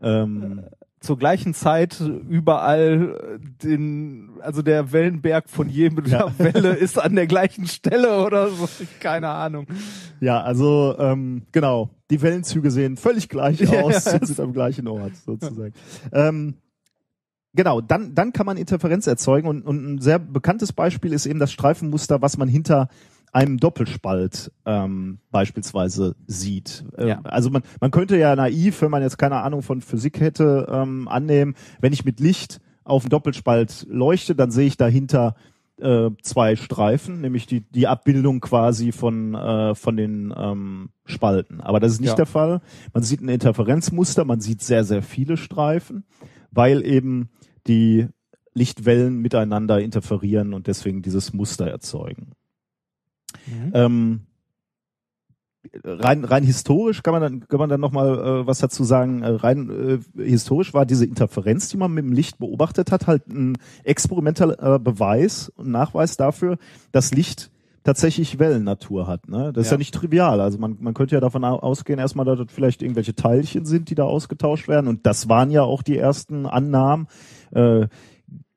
Ähm, 0.00 0.62
Zur 1.00 1.18
gleichen 1.18 1.52
Zeit 1.52 2.00
überall 2.00 3.38
den, 3.62 4.30
also 4.40 4.62
der 4.62 4.90
Wellenberg 4.92 5.50
von 5.50 5.68
jedem 5.68 6.04
Ja. 6.06 6.32
Welle 6.38 6.70
ist 6.74 6.98
an 6.98 7.14
der 7.14 7.26
gleichen 7.26 7.66
Stelle 7.66 8.24
oder 8.24 8.48
so. 8.50 8.68
Keine 9.00 9.28
Ahnung. 9.28 9.66
Ja, 10.20 10.40
also 10.42 10.94
ähm, 10.98 11.42
genau, 11.52 11.90
die 12.10 12.22
Wellenzüge 12.22 12.70
sehen 12.70 12.96
völlig 12.96 13.28
gleich 13.28 13.68
aus, 13.82 14.04
ja. 14.06 14.24
sind 14.24 14.40
am 14.40 14.52
gleichen 14.54 14.88
Ort 14.88 15.16
sozusagen. 15.16 15.74
Ähm, 16.12 16.54
genau, 17.54 17.80
dann, 17.80 18.14
dann 18.14 18.32
kann 18.32 18.46
man 18.46 18.56
Interferenz 18.56 19.06
erzeugen 19.06 19.48
und, 19.48 19.62
und 19.62 19.84
ein 19.94 19.98
sehr 20.00 20.18
bekanntes 20.18 20.72
Beispiel 20.72 21.12
ist 21.12 21.26
eben 21.26 21.38
das 21.38 21.52
Streifenmuster, 21.52 22.22
was 22.22 22.36
man 22.36 22.48
hinter 22.48 22.88
einem 23.32 23.58
Doppelspalt 23.58 24.52
ähm, 24.64 25.18
beispielsweise 25.32 26.14
sieht. 26.26 26.84
Ähm, 26.96 27.08
Ja. 27.08 27.20
Also 27.24 27.50
man, 27.50 27.62
man 27.80 27.90
könnte 27.90 28.16
ja 28.16 28.36
naiv, 28.36 28.80
wenn 28.82 28.90
man 28.92 29.02
jetzt 29.02 29.18
keine 29.18 29.42
Ahnung 29.42 29.62
von 29.62 29.80
Physik 29.80 30.20
hätte, 30.20 30.68
ähm, 30.70 31.08
annehmen, 31.08 31.54
wenn 31.80 31.92
ich 31.92 32.04
mit 32.04 32.20
Licht 32.20 32.60
auf 32.84 33.02
einen 33.04 33.10
Doppelspalt 33.10 33.86
leuchte, 33.88 34.34
dann 34.36 34.50
sehe 34.52 34.66
ich 34.66 34.76
dahinter 34.76 35.34
äh, 35.80 36.10
zwei 36.22 36.54
Streifen, 36.54 37.20
nämlich 37.22 37.46
die, 37.46 37.62
die 37.62 37.88
Abbildung 37.88 38.40
quasi 38.40 38.92
von, 38.92 39.34
äh, 39.34 39.74
von 39.74 39.96
den 39.96 40.32
ähm, 40.36 40.90
Spalten. 41.04 41.60
Aber 41.60 41.80
das 41.80 41.90
ist 41.92 42.00
nicht 42.00 42.10
Ja. 42.10 42.14
der 42.16 42.26
Fall. 42.26 42.60
Man 42.92 43.02
sieht 43.02 43.20
ein 43.20 43.28
Interferenzmuster, 43.28 44.24
man 44.24 44.40
sieht 44.40 44.62
sehr, 44.62 44.84
sehr 44.84 45.02
viele 45.02 45.36
Streifen, 45.36 46.04
weil 46.52 46.86
eben 46.86 47.30
die 47.66 48.08
Lichtwellen 48.54 49.18
miteinander 49.20 49.80
interferieren 49.80 50.54
und 50.54 50.66
deswegen 50.66 51.02
dieses 51.02 51.32
Muster 51.32 51.66
erzeugen. 51.66 52.32
Ähm, 53.74 54.20
rein, 55.82 56.24
rein 56.24 56.44
historisch 56.44 57.02
kann 57.02 57.12
man 57.12 57.22
dann, 57.22 57.48
kann 57.48 57.58
man 57.58 57.68
dann 57.68 57.80
nochmal 57.80 58.18
äh, 58.18 58.46
was 58.46 58.58
dazu 58.58 58.84
sagen. 58.84 59.22
Äh, 59.22 59.30
rein 59.30 60.00
äh, 60.16 60.22
historisch 60.22 60.74
war 60.74 60.86
diese 60.86 61.06
Interferenz, 61.06 61.68
die 61.68 61.76
man 61.76 61.92
mit 61.92 62.04
dem 62.04 62.12
Licht 62.12 62.38
beobachtet 62.38 62.92
hat, 62.92 63.06
halt 63.06 63.26
ein 63.28 63.58
experimenteller 63.82 64.76
äh, 64.76 64.78
Beweis 64.78 65.48
und 65.48 65.70
Nachweis 65.70 66.16
dafür, 66.16 66.58
dass 66.92 67.12
Licht 67.12 67.50
tatsächlich 67.84 68.38
Wellennatur 68.38 69.06
hat. 69.06 69.28
Ne? 69.28 69.52
Das 69.52 69.66
ist 69.66 69.70
Ja. 69.70 69.74
ja 69.76 69.78
nicht 69.78 69.94
trivial. 69.94 70.40
Also 70.40 70.58
man, 70.58 70.76
man 70.80 70.94
könnte 70.94 71.14
ja 71.14 71.20
davon 71.20 71.44
au- 71.44 71.58
ausgehen, 71.60 71.98
erstmal, 71.98 72.24
dass 72.26 72.38
das 72.38 72.46
vielleicht 72.50 72.82
irgendwelche 72.82 73.14
Teilchen 73.14 73.64
sind, 73.66 73.90
die 73.90 73.94
da 73.94 74.04
ausgetauscht 74.04 74.66
werden. 74.68 74.88
Und 74.88 75.06
das 75.06 75.28
waren 75.28 75.50
ja 75.50 75.62
auch 75.62 75.82
die 75.82 75.96
ersten 75.98 76.46
Annahmen. 76.46 77.06
Äh, 77.52 77.86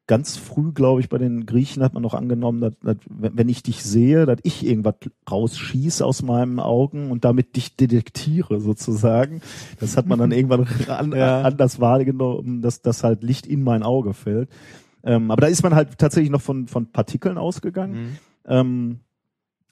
ganz 0.09 0.37
früh, 0.37 0.71
glaube 0.71 1.01
ich, 1.01 1.09
bei 1.09 1.17
den 1.17 1.45
Griechen 1.45 1.83
hat 1.83 1.93
man 1.93 2.01
noch 2.01 2.13
angenommen, 2.13 2.61
dass, 2.61 2.73
dass 2.81 2.95
wenn 3.09 3.37
wenn 3.37 3.49
ich 3.49 3.61
dich 3.61 3.83
sehe, 3.83 4.25
dass 4.25 4.39
ich 4.43 4.65
irgendwas 4.65 4.95
rausschieße 5.29 6.05
aus 6.05 6.21
meinen 6.23 6.61
Augen 6.61 7.11
und 7.11 7.25
damit 7.25 7.57
dich 7.57 7.75
detektiere 7.75 8.61
sozusagen. 8.61 9.41
Das 9.81 9.97
hat 9.97 10.07
man 10.07 10.17
dann 10.17 10.31
irgendwann 10.31 10.65
an, 10.87 11.11
Ja. 11.11 11.41
anders 11.41 11.81
wahrgenommen, 11.81 12.61
dass 12.61 12.81
das 12.81 13.03
halt 13.03 13.21
Licht 13.23 13.45
in 13.45 13.63
mein 13.63 13.83
Auge 13.83 14.13
fällt. 14.13 14.49
Ähm, 15.03 15.29
aber 15.29 15.41
da 15.41 15.47
ist 15.47 15.63
man 15.63 15.75
halt 15.75 15.97
tatsächlich 15.97 16.31
noch 16.31 16.41
von, 16.41 16.67
von 16.67 16.89
Partikeln 16.93 17.37
ausgegangen. 17.37 17.93
Mhm. 17.93 18.17
Ähm, 18.49 18.99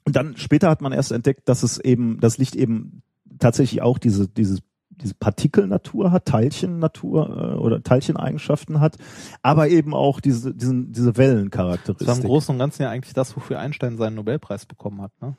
und 0.06 0.16
dann 0.16 0.36
später 0.38 0.70
hat 0.70 0.80
man 0.80 0.92
erst 0.92 1.12
entdeckt, 1.12 1.48
dass 1.48 1.62
es 1.62 1.78
eben, 1.78 2.18
das 2.20 2.38
Licht 2.38 2.56
eben 2.56 3.02
tatsächlich 3.38 3.82
auch 3.82 3.98
diese, 3.98 4.28
diese, 4.28 4.60
diese 4.90 5.14
Partikelnatur 5.14 6.10
hat, 6.12 6.24
Teilchennatur 6.24 7.28
äh, 7.28 7.56
oder 7.56 7.82
Teilcheneigenschaften 7.82 8.80
hat, 8.80 8.96
aber 9.42 9.68
eben 9.68 9.92
auch 9.92 10.20
diese, 10.20 10.54
diesen, 10.54 10.92
diese 10.92 11.12
Das 11.12 11.18
war 11.18 11.24
im 11.26 11.36
Wellencharakteristik. 11.36 12.24
Großen 12.24 12.54
und 12.54 12.58
Ganzen 12.58 12.82
ja 12.82 12.90
eigentlich 12.90 13.12
das, 13.12 13.36
wofür 13.36 13.58
Einstein 13.58 13.98
seinen 13.98 14.14
Nobelpreis 14.14 14.64
bekommen 14.64 15.02
hat. 15.02 15.12
Ne? 15.20 15.36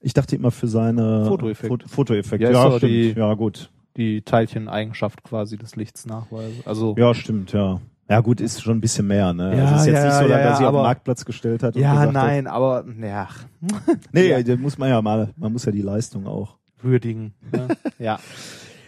Ich 0.00 0.12
dachte 0.14 0.34
immer 0.34 0.50
für 0.50 0.66
seine 0.68 1.26
Fotoeffekt. 1.26 1.68
Fot- 1.68 1.84
Fotoeffekt. 1.88 2.42
Ja, 2.42 2.68
ist 2.68 2.76
stimmt. 2.78 2.92
die- 2.92 3.12
ja, 3.16 3.34
gut. 3.34 3.70
Die 3.96 4.22
Teilcheneigenschaft 4.22 5.22
quasi 5.24 5.56
des 5.58 5.76
Lichts 5.76 6.06
nachweisen. 6.06 6.62
Also 6.64 6.94
Ja, 6.96 7.14
stimmt, 7.14 7.52
ja. 7.52 7.80
Ja, 8.08 8.20
gut, 8.20 8.40
ist 8.40 8.62
schon 8.62 8.78
ein 8.78 8.80
bisschen 8.80 9.06
mehr, 9.06 9.34
ne? 9.34 9.56
Ja, 9.56 9.64
also 9.66 9.74
ist 9.80 9.86
jetzt 9.86 9.96
ja, 9.96 10.04
nicht 10.06 10.14
so, 10.14 10.22
dass 10.22 10.30
ja, 10.30 10.36
er 10.38 10.56
sich 10.56 10.66
auf 10.66 10.72
den 10.72 10.82
Marktplatz 10.82 11.24
gestellt 11.24 11.62
hat 11.62 11.76
und 11.76 11.82
ja, 11.82 12.06
nein, 12.10 12.46
aber 12.46 12.84
ja, 13.00 13.28
Hat, 13.28 13.98
nee, 14.12 14.30
Ja. 14.30 14.42
da 14.42 14.56
muss 14.56 14.78
man 14.78 14.88
ja 14.88 15.02
mal, 15.02 15.30
man 15.36 15.52
muss 15.52 15.66
ja 15.66 15.72
die 15.72 15.82
Leistung 15.82 16.26
auch 16.26 16.56
würdigen. 16.80 17.34
Ne? 17.52 17.68
ja. 17.98 18.18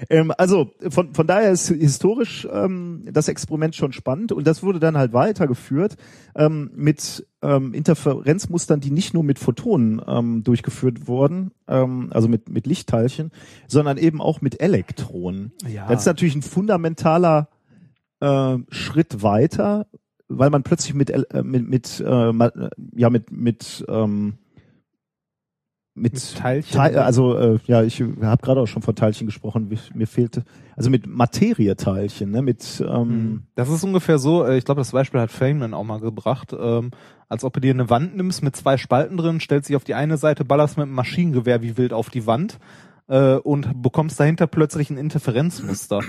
Ähm, 0.08 0.32
also 0.38 0.70
von, 0.88 1.12
von 1.12 1.26
daher 1.26 1.50
ist 1.50 1.68
historisch 1.68 2.48
ähm, 2.50 3.02
das 3.12 3.28
Experiment 3.28 3.74
schon 3.74 3.92
spannend 3.92 4.32
und 4.32 4.46
das 4.46 4.62
wurde 4.62 4.80
dann 4.80 4.96
halt 4.96 5.12
weitergeführt 5.12 5.96
ähm, 6.34 6.70
mit 6.74 7.26
ähm, 7.42 7.74
Interferenzmustern, 7.74 8.80
die 8.80 8.90
nicht 8.90 9.12
nur 9.12 9.24
mit 9.24 9.38
Photonen 9.38 10.00
ähm, 10.06 10.42
durchgeführt 10.42 11.06
wurden, 11.06 11.50
ähm, 11.68 12.08
also 12.12 12.28
mit, 12.28 12.48
mit 12.48 12.66
Lichtteilchen, 12.66 13.30
sondern 13.66 13.98
eben 13.98 14.22
auch 14.22 14.40
mit 14.40 14.62
Elektronen. 14.62 15.52
Ja. 15.68 15.86
Das 15.88 16.00
ist 16.00 16.06
natürlich 16.06 16.34
ein 16.34 16.42
fundamentaler 16.42 17.48
äh, 18.20 18.58
Schritt 18.70 19.22
weiter, 19.22 19.86
weil 20.28 20.50
man 20.50 20.62
plötzlich 20.62 20.94
mit 20.94 21.10
äh, 21.10 21.42
mit, 21.42 21.68
mit 21.68 22.00
äh, 22.00 22.32
ja 22.94 23.10
mit 23.10 23.30
mit 23.30 23.84
ähm, 23.88 24.38
mit, 25.92 26.14
Mit 26.14 26.36
Teilchen? 26.36 26.76
Teil, 26.76 26.98
also 26.98 27.36
äh, 27.36 27.58
ja, 27.66 27.82
ich 27.82 28.00
habe 28.00 28.42
gerade 28.42 28.60
auch 28.60 28.66
schon 28.66 28.80
von 28.80 28.94
Teilchen 28.94 29.26
gesprochen. 29.26 29.76
Mir 29.92 30.06
fehlte 30.06 30.44
also 30.76 30.88
mit 30.88 31.06
Materieteilchen, 31.06 32.30
ne? 32.30 32.42
Mit 32.42 32.82
ähm, 32.86 33.42
Das 33.56 33.68
ist 33.68 33.82
ungefähr 33.82 34.18
so, 34.18 34.44
äh, 34.46 34.56
ich 34.56 34.64
glaube, 34.64 34.80
das 34.80 34.92
Beispiel 34.92 35.20
hat 35.20 35.32
Feynman 35.32 35.74
auch 35.74 35.84
mal 35.84 36.00
gebracht, 36.00 36.54
ähm, 36.58 36.92
als 37.28 37.44
ob 37.44 37.52
du 37.54 37.60
dir 37.60 37.74
eine 37.74 37.90
Wand 37.90 38.16
nimmst 38.16 38.42
mit 38.42 38.56
zwei 38.56 38.76
Spalten 38.76 39.16
drin, 39.16 39.40
stellst 39.40 39.68
dich 39.68 39.76
auf 39.76 39.84
die 39.84 39.94
eine 39.94 40.16
Seite, 40.16 40.44
ballerst 40.44 40.76
mit 40.78 40.84
einem 40.84 40.94
Maschinengewehr 40.94 41.60
wie 41.60 41.76
wild 41.76 41.92
auf 41.92 42.08
die 42.08 42.26
Wand 42.26 42.58
äh, 43.08 43.34
und 43.34 43.82
bekommst 43.82 44.18
dahinter 44.20 44.46
plötzlich 44.46 44.90
ein 44.90 44.96
Interferenzmuster. 44.96 46.00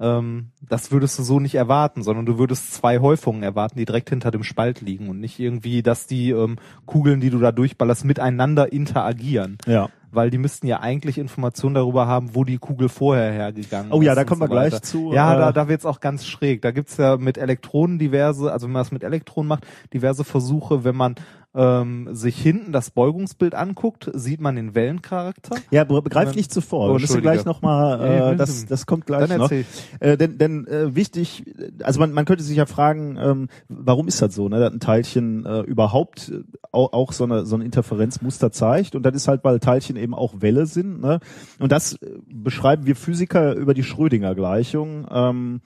Ähm, 0.00 0.50
das 0.68 0.90
würdest 0.92 1.18
du 1.18 1.22
so 1.22 1.40
nicht 1.40 1.54
erwarten, 1.54 2.02
sondern 2.02 2.26
du 2.26 2.38
würdest 2.38 2.74
zwei 2.74 2.98
Häufungen 2.98 3.42
erwarten, 3.42 3.78
die 3.78 3.84
direkt 3.86 4.10
hinter 4.10 4.30
dem 4.30 4.42
Spalt 4.44 4.80
liegen 4.80 5.08
und 5.08 5.20
nicht 5.20 5.38
irgendwie, 5.38 5.82
dass 5.82 6.06
die 6.06 6.30
ähm, 6.30 6.56
Kugeln, 6.84 7.20
die 7.20 7.30
du 7.30 7.38
da 7.38 7.52
durchballerst, 7.52 8.04
miteinander 8.04 8.72
interagieren. 8.72 9.58
ja. 9.66 9.88
Weil 10.12 10.30
die 10.30 10.38
müssten 10.38 10.66
ja 10.66 10.80
eigentlich 10.80 11.18
Informationen 11.18 11.74
darüber 11.74 12.06
haben, 12.06 12.34
wo 12.34 12.44
die 12.44 12.56
Kugel 12.56 12.88
vorher 12.88 13.32
hergegangen 13.32 13.92
Oh 13.92 14.00
ja, 14.00 14.12
ist 14.12 14.16
da 14.16 14.24
kommen 14.24 14.40
wir 14.40 14.48
so 14.48 14.54
weiter. 14.54 14.70
gleich 14.70 14.82
zu, 14.82 15.12
Ja, 15.12 15.34
äh, 15.34 15.38
da, 15.38 15.52
da 15.52 15.68
wird's 15.68 15.84
auch 15.84 16.00
ganz 16.00 16.24
schräg. 16.24 16.62
Da 16.62 16.70
gibt's 16.70 16.96
ja 16.96 17.18
mit 17.18 17.36
Elektronen 17.36 17.98
diverse, 17.98 18.50
also 18.50 18.66
wenn 18.66 18.72
man 18.72 18.80
das 18.80 18.92
mit 18.92 19.04
Elektronen 19.04 19.48
macht, 19.48 19.66
diverse 19.92 20.24
Versuche, 20.24 20.84
wenn 20.84 20.96
man 20.96 21.16
ähm, 21.56 22.08
sich 22.12 22.38
hinten 22.40 22.70
das 22.70 22.90
Beugungsbild 22.90 23.54
anguckt, 23.54 24.10
sieht 24.14 24.40
man 24.40 24.56
den 24.56 24.74
Wellencharakter. 24.74 25.56
Ja, 25.70 25.84
be- 25.84 26.02
begreif 26.02 26.34
nicht 26.36 26.52
zuvor. 26.52 26.90
Oh, 26.90 26.98
wir 27.00 27.20
gleich 27.20 27.44
nochmal, 27.46 27.98
Ja, 28.00 28.32
äh, 28.32 28.36
das, 28.36 28.66
das 28.66 28.84
kommt 28.86 29.06
gleich 29.06 29.28
Dann 29.28 29.38
noch. 29.38 29.50
Äh, 29.50 30.16
denn 30.16 30.36
denn 30.38 30.66
äh, 30.66 30.94
wichtig, 30.94 31.44
also 31.82 31.98
man, 31.98 32.12
man 32.12 32.26
könnte 32.26 32.44
sich 32.44 32.56
ja 32.58 32.66
fragen, 32.66 33.16
ähm, 33.18 33.48
warum 33.68 34.06
ist 34.06 34.20
das 34.20 34.34
so, 34.34 34.48
ne, 34.48 34.60
dass 34.60 34.72
ein 34.72 34.80
Teilchen 34.80 35.46
äh, 35.46 35.60
überhaupt 35.60 36.28
äh, 36.28 36.42
auch, 36.72 36.92
auch 36.92 37.12
so, 37.12 37.24
eine, 37.24 37.46
so 37.46 37.56
ein 37.56 37.62
Interferenzmuster 37.62 38.52
zeigt. 38.52 38.94
Und 38.94 39.02
das 39.04 39.14
ist 39.14 39.26
halt, 39.28 39.42
weil 39.42 39.58
Teilchen 39.58 39.96
eben 39.96 40.12
auch 40.12 40.34
Welle 40.42 40.66
sind. 40.66 41.00
Ne? 41.00 41.20
Und 41.58 41.72
das 41.72 41.94
äh, 41.94 42.18
beschreiben 42.28 42.84
wir 42.84 42.96
Physiker 42.96 43.54
über 43.54 43.72
die 43.72 43.82
Schrödinger-Gleichung, 43.82 45.06
ähm, 45.10 45.60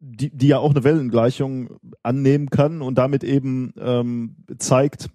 die 0.00 0.30
die, 0.30 0.48
ja 0.48 0.58
auch 0.58 0.70
eine 0.70 0.84
Wellengleichung 0.84 1.76
annehmen 2.02 2.50
kann 2.50 2.82
und 2.82 2.96
damit 2.98 3.24
eben 3.24 3.72
ähm, 3.78 4.36
zeigt, 4.58 5.10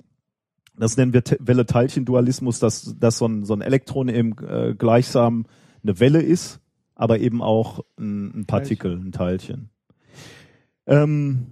das 0.77 0.97
nennen 0.97 1.13
wir 1.13 1.23
Te- 1.23 1.37
Welle-Teilchen-Dualismus, 1.39 2.59
dass, 2.59 2.97
dass 2.99 3.17
so, 3.17 3.27
ein, 3.27 3.45
so 3.45 3.53
ein 3.53 3.61
Elektron 3.61 4.09
eben 4.09 4.35
äh, 4.39 4.73
gleichsam 4.75 5.45
eine 5.83 5.99
Welle 5.99 6.21
ist, 6.21 6.59
aber 6.95 7.19
eben 7.19 7.41
auch 7.41 7.83
ein, 7.99 8.41
ein 8.41 8.45
Partikel, 8.45 8.97
ein 8.97 9.11
Teilchen. 9.11 9.69
Ähm, 10.87 11.47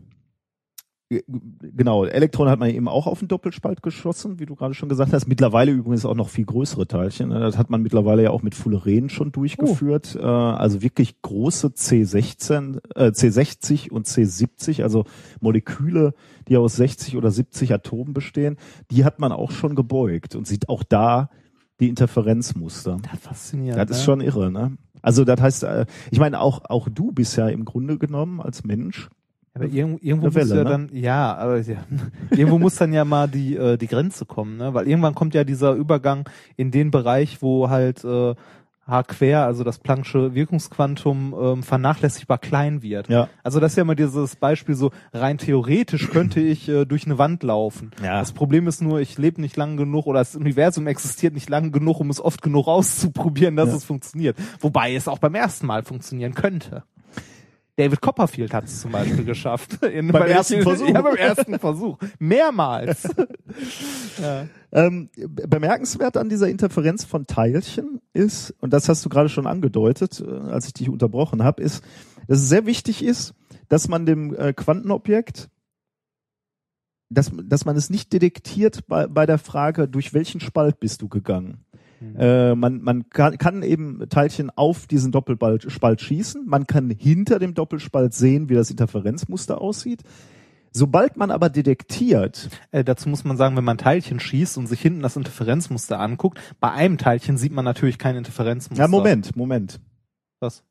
genau, 1.09 2.05
Elektron 2.05 2.49
hat 2.49 2.59
man 2.59 2.69
eben 2.69 2.87
auch 2.87 3.07
auf 3.07 3.19
den 3.19 3.27
Doppelspalt 3.27 3.81
geschossen, 3.81 4.39
wie 4.39 4.45
du 4.45 4.55
gerade 4.55 4.75
schon 4.75 4.89
gesagt 4.89 5.11
hast. 5.11 5.27
Mittlerweile 5.27 5.71
übrigens 5.71 6.05
auch 6.05 6.13
noch 6.13 6.29
viel 6.29 6.45
größere 6.45 6.87
Teilchen. 6.87 7.29
ne? 7.29 7.39
Das 7.39 7.57
hat 7.57 7.71
man 7.71 7.81
mittlerweile 7.81 8.23
ja 8.23 8.29
auch 8.29 8.43
mit 8.43 8.53
Fullerenen 8.53 9.09
schon 9.09 9.31
durchgeführt. 9.31 10.15
Äh, 10.15 10.23
also 10.23 10.83
wirklich 10.83 11.21
große 11.21 11.69
C16, 11.69 12.79
äh, 12.95 13.07
C60 13.07 13.89
und 13.89 14.05
C70, 14.05 14.83
also 14.83 15.05
Moleküle, 15.39 16.13
die 16.47 16.57
aus 16.57 16.75
60 16.75 17.17
oder 17.17 17.31
70 17.31 17.73
Atomen 17.73 18.13
bestehen, 18.13 18.57
die 18.91 19.03
hat 19.03 19.19
man 19.19 19.31
auch 19.31 19.51
schon 19.51 19.73
gebeugt 19.73 20.35
und 20.35 20.45
sieht 20.45 20.69
auch 20.69 20.83
da 20.83 21.29
die 21.79 21.89
Interferenzmuster. 21.89 22.99
Faszinierend. 23.19 23.79
Das 23.79 23.97
ist 23.97 24.03
ne? 24.03 24.05
schon 24.05 24.21
irre, 24.21 24.51
ne? 24.51 24.77
Also 25.01 25.23
das 25.23 25.41
heißt, 25.41 25.63
äh, 25.63 25.85
ich 26.11 26.19
meine, 26.19 26.39
auch 26.39 26.65
auch 26.65 26.89
du 26.89 27.11
bist 27.11 27.35
ja 27.37 27.47
im 27.47 27.65
Grunde 27.65 27.97
genommen 27.97 28.41
als 28.41 28.63
Mensch. 28.63 29.09
Aber 29.59 29.67
irgendwo, 29.69 29.99
irgendwo 30.01 30.27
Eine 30.27 30.39
muss 30.39 30.49
ja 30.49 30.55
ne? 30.55 30.63
dann, 30.65 30.89
ja, 30.93 31.35
aber 31.35 31.59
ja, 31.59 31.77
irgendwo 32.31 32.59
muss 32.59 32.75
dann 32.75 32.93
ja 32.93 33.05
mal 33.05 33.27
die 33.27 33.55
äh, 33.55 33.77
die 33.77 33.87
Grenze 33.87 34.25
kommen, 34.25 34.57
ne? 34.57 34.73
Weil 34.73 34.87
irgendwann 34.87 35.15
kommt 35.15 35.33
ja 35.33 35.43
dieser 35.43 35.73
Übergang 35.73 36.27
in 36.55 36.71
den 36.71 36.91
Bereich, 36.91 37.41
wo 37.41 37.69
halt 37.69 38.03
äh, 38.03 38.35
H 38.87 39.03
quer, 39.03 39.45
also 39.45 39.63
das 39.63 39.83
Planck'sche 39.83 40.33
Wirkungsquantum 40.33 41.35
ähm, 41.39 41.63
vernachlässigbar 41.63 42.39
klein 42.39 42.81
wird. 42.81 43.07
Ja. 43.07 43.29
Also 43.43 43.59
das 43.59 43.73
ist 43.73 43.75
ja 43.75 43.83
immer 43.83 43.93
dieses 43.93 44.35
Beispiel 44.35 44.73
so 44.73 44.89
rein 45.13 45.37
theoretisch 45.37 46.09
könnte 46.09 46.39
ich 46.39 46.67
äh, 46.67 46.85
durch 46.85 47.05
eine 47.05 47.19
Wand 47.19 47.43
laufen. 47.43 47.91
Ja. 48.03 48.19
Das 48.19 48.31
Problem 48.31 48.67
ist 48.67 48.81
nur, 48.81 48.99
ich 48.99 49.15
lebe 49.19 49.41
nicht 49.41 49.57
lang 49.57 49.77
genug 49.77 50.07
oder 50.07 50.19
das 50.19 50.35
Universum 50.35 50.87
existiert 50.87 51.35
nicht 51.35 51.49
lang 51.49 51.71
genug, 51.71 51.99
um 51.99 52.09
es 52.09 52.19
oft 52.19 52.41
genug 52.41 52.67
auszuprobieren, 52.67 53.55
dass 53.55 53.69
Ja. 53.69 53.75
es 53.75 53.83
funktioniert. 53.85 54.37
Wobei 54.59 54.95
es 54.95 55.07
auch 55.07 55.19
beim 55.19 55.35
ersten 55.35 55.67
Mal 55.67 55.83
funktionieren 55.83 56.33
könnte. 56.33 56.83
David 57.79 58.01
Copperfield 58.01 58.53
hat 58.53 58.65
es 58.65 58.81
zum 58.81 58.91
Beispiel 58.91 59.23
geschafft. 59.23 59.81
In, 59.85 60.09
Beim 60.09 60.23
bei 60.23 60.29
ersten 60.29 60.61
Versuch. 60.63 60.89
Ja, 60.89 61.01
beim 61.01 61.15
ersten 61.15 61.57
Versuch. 61.59 61.97
Mehrmals. 62.19 63.03
ja. 64.21 64.47
Ähm, 64.73 65.09
be- 65.15 65.47
bemerkenswert 65.47 66.17
an 66.17 66.27
dieser 66.27 66.49
Interferenz 66.49 67.05
von 67.05 67.25
Teilchen 67.25 68.01
ist, 68.11 68.51
und 68.59 68.73
das 68.73 68.89
hast 68.89 69.05
du 69.05 69.09
gerade 69.09 69.29
schon 69.29 69.47
angedeutet, 69.47 70.19
äh, 70.19 70.29
als 70.29 70.67
ich 70.67 70.73
dich 70.73 70.89
unterbrochen 70.89 71.41
habe, 71.45 71.63
ist, 71.63 71.81
dass 72.27 72.39
es 72.39 72.49
sehr 72.49 72.65
wichtig 72.65 73.01
ist, 73.01 73.33
dass 73.69 73.87
man 73.87 74.05
dem 74.05 74.35
äh, 74.35 74.51
Quantenobjekt, 74.51 75.47
dass, 77.09 77.31
dass 77.45 77.63
man 77.63 77.77
es 77.77 77.89
nicht 77.89 78.11
detektiert 78.11 78.85
bei, 78.87 79.07
bei 79.07 79.25
der 79.25 79.37
Frage, 79.37 79.87
durch 79.87 80.13
welchen 80.13 80.41
Spalt 80.41 80.81
bist 80.81 81.01
du 81.01 81.07
gegangen. 81.07 81.63
Äh, 82.17 82.55
man 82.55 82.81
man 82.81 83.09
kann, 83.09 83.37
kann 83.37 83.63
eben 83.63 84.07
Teilchen 84.09 84.49
auf 84.55 84.87
diesen 84.87 85.11
Doppelspalt 85.11 86.01
schießen. 86.01 86.45
Man 86.45 86.67
kann 86.67 86.89
hinter 86.89 87.39
dem 87.39 87.53
Doppelspalt 87.53 88.13
sehen, 88.13 88.49
wie 88.49 88.55
das 88.55 88.71
Interferenzmuster 88.71 89.59
aussieht. 89.61 90.03
Sobald 90.71 91.17
man 91.17 91.31
aber 91.31 91.49
detektiert, 91.49 92.49
Äh, 92.71 92.83
dazu 92.83 93.09
muss 93.09 93.23
man 93.23 93.37
sagen, 93.37 93.57
wenn 93.57 93.63
man 93.63 93.77
Teilchen 93.77 94.19
schießt 94.19 94.57
und 94.57 94.67
sich 94.67 94.79
hinten 94.81 95.01
das 95.01 95.15
Interferenzmuster 95.15 95.99
anguckt, 95.99 96.39
bei 96.59 96.71
einem 96.71 96.97
Teilchen 96.97 97.37
sieht 97.37 97.51
man 97.51 97.65
natürlich 97.65 97.97
kein 97.97 98.15
Interferenzmuster. 98.15 98.83
ja 98.83 98.87
Moment, 98.87 99.35
Moment. 99.35 99.79
Was? 100.39 100.63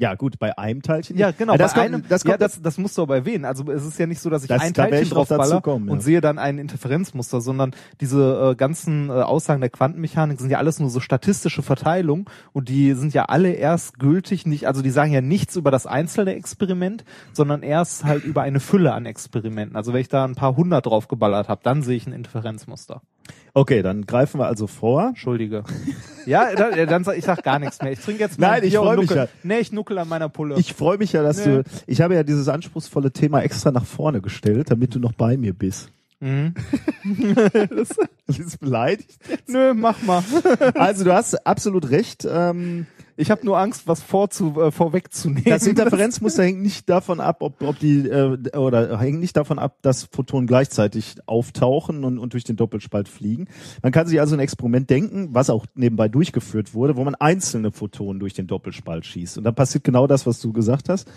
Ja 0.00 0.14
gut, 0.14 0.38
bei 0.38 0.56
einem 0.56 0.80
Teilchen. 0.80 1.18
Ja, 1.18 1.32
genau. 1.32 1.56
das 1.56 1.74
bei 1.74 1.80
kommt, 1.82 1.94
einem, 1.94 2.04
das 2.08 2.22
ja, 2.22 2.30
kommt, 2.30 2.42
das, 2.42 2.62
das 2.62 2.78
musst 2.78 2.96
du 2.96 3.02
aber 3.02 3.16
erwähnen. 3.16 3.44
Also 3.44 3.68
es 3.70 3.84
ist 3.84 3.98
ja 3.98 4.06
nicht 4.06 4.20
so, 4.20 4.30
dass 4.30 4.42
ich 4.42 4.48
Das- 4.48 4.62
ein 4.62 4.72
Teilchen 4.72 5.02
ich 5.02 5.10
draufballer 5.10 5.60
kommen, 5.60 5.88
ja. 5.88 5.92
und 5.92 6.02
sehe 6.04 6.20
dann 6.20 6.38
ein 6.38 6.58
Interferenzmuster, 6.58 7.40
sondern 7.40 7.72
diese 8.00 8.52
äh, 8.52 8.54
ganzen 8.54 9.08
äh, 9.08 9.12
Aussagen 9.14 9.60
der 9.60 9.70
Quantenmechanik 9.70 10.38
sind 10.38 10.50
ja 10.50 10.58
alles 10.58 10.78
nur 10.78 10.88
so 10.88 11.00
statistische 11.00 11.62
Verteilungen 11.62 12.26
und 12.52 12.68
die 12.68 12.92
sind 12.94 13.12
ja 13.12 13.24
alle 13.24 13.50
erst 13.50 13.98
gültig, 13.98 14.46
nicht, 14.46 14.68
also 14.68 14.82
die 14.82 14.90
sagen 14.90 15.10
ja 15.12 15.20
nichts 15.20 15.56
über 15.56 15.72
das 15.72 15.84
einzelne 15.86 16.36
Experiment, 16.36 17.04
sondern 17.32 17.64
erst 17.64 18.04
halt 18.04 18.22
über 18.22 18.42
eine 18.42 18.60
Fülle 18.60 18.92
an 18.92 19.04
Experimenten. 19.04 19.74
Also 19.76 19.92
wenn 19.92 20.00
ich 20.00 20.08
da 20.08 20.24
ein 20.24 20.36
paar 20.36 20.56
hundert 20.56 20.86
draufgeballert 20.86 21.48
habe, 21.48 21.60
dann 21.64 21.82
sehe 21.82 21.96
ich 21.96 22.06
ein 22.06 22.12
Interferenzmuster. 22.12 23.02
Okay, 23.54 23.82
dann 23.82 24.06
greifen 24.06 24.40
wir 24.40 24.46
also 24.46 24.66
vor. 24.66 25.08
Entschuldige. 25.08 25.64
ja, 26.26 26.54
dann, 26.54 26.86
dann 26.86 27.04
sag 27.04 27.16
ich 27.18 27.24
sag 27.24 27.42
gar 27.42 27.58
nichts 27.58 27.80
mehr. 27.82 27.92
Ich 27.92 28.00
trinke 28.00 28.20
jetzt 28.22 28.38
mal 28.38 28.48
Nein, 28.48 28.56
ein 28.62 28.64
ich 28.64 28.72
Bier 28.72 28.82
und 28.82 28.86
freu 28.88 28.96
mich 28.96 29.10
ja. 29.10 29.28
Nee, 29.42 29.58
ich 29.58 29.72
nuckel 29.72 29.98
an 29.98 30.08
meiner 30.08 30.28
Pulle. 30.28 30.56
Ich 30.58 30.74
freue 30.74 30.98
mich 30.98 31.12
ja, 31.12 31.22
dass 31.22 31.44
Nee. 31.44 31.58
du. 31.58 31.64
Ich 31.86 32.00
habe 32.00 32.14
ja 32.14 32.22
dieses 32.22 32.48
anspruchsvolle 32.48 33.12
Thema 33.12 33.40
extra 33.42 33.70
nach 33.70 33.84
vorne 33.86 34.20
gestellt, 34.20 34.70
damit 34.70 34.94
du 34.94 34.98
noch 35.00 35.12
bei 35.12 35.36
mir 35.36 35.54
bist. 35.54 35.90
mhm. 36.20 36.54
das 38.26 38.38
ist 38.38 38.60
beleidigt. 38.60 39.18
Nö, 39.46 39.74
mach 39.74 40.02
mal. 40.02 40.22
Also 40.74 41.04
du 41.04 41.12
hast 41.14 41.46
absolut 41.46 41.90
recht. 41.90 42.26
Ähm, 42.30 42.86
Ich 43.20 43.32
habe 43.32 43.44
nur 43.44 43.58
Angst, 43.58 43.88
was 43.88 44.00
vorzu, 44.00 44.60
äh, 44.60 44.70
vorwegzunehmen. 44.70 45.42
das 45.44 45.66
Interferenzmuster 45.66 46.42
hängt 46.44 46.62
nicht 46.62 46.88
davon 46.88 47.18
ab, 47.18 47.38
ob, 47.40 47.60
ob 47.62 47.76
die 47.80 48.08
äh, 48.08 48.56
oder 48.56 48.96
hängt 49.00 49.18
nicht 49.18 49.36
davon 49.36 49.58
ab, 49.58 49.78
dass 49.82 50.04
Photonen 50.04 50.46
gleichzeitig 50.46 51.16
auftauchen 51.26 52.04
und, 52.04 52.20
und 52.20 52.32
durch 52.32 52.44
den 52.44 52.54
Doppelspalt 52.54 53.08
fliegen. 53.08 53.48
Man 53.82 53.90
kann 53.90 54.06
sich 54.06 54.20
also 54.20 54.36
ein 54.36 54.40
Experiment 54.40 54.88
denken, 54.88 55.30
was 55.32 55.50
auch 55.50 55.66
nebenbei 55.74 56.08
durchgeführt 56.08 56.74
wurde, 56.74 56.94
wo 56.94 57.02
man 57.02 57.16
einzelne 57.16 57.72
Photonen 57.72 58.20
durch 58.20 58.34
den 58.34 58.46
Doppelspalt 58.46 59.04
schießt. 59.04 59.38
Und 59.38 59.42
dann 59.42 59.56
passiert 59.56 59.82
genau 59.82 60.06
das, 60.06 60.24
was 60.24 60.38
du 60.40 60.52
gesagt 60.52 60.88
hast. 60.88 61.10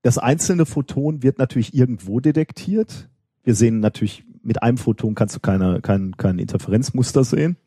Das 0.00 0.16
einzelne 0.16 0.64
Photon 0.64 1.22
wird 1.22 1.38
natürlich 1.38 1.74
irgendwo 1.74 2.18
detektiert. 2.18 3.10
Wir 3.42 3.54
sehen 3.54 3.80
natürlich, 3.80 4.24
mit 4.42 4.62
einem 4.62 4.78
Photon 4.78 5.14
kannst 5.14 5.36
du 5.36 5.40
keine, 5.40 5.82
kein, 5.82 6.16
kein 6.16 6.38
Interferenzmuster 6.38 7.24
sehen. 7.24 7.58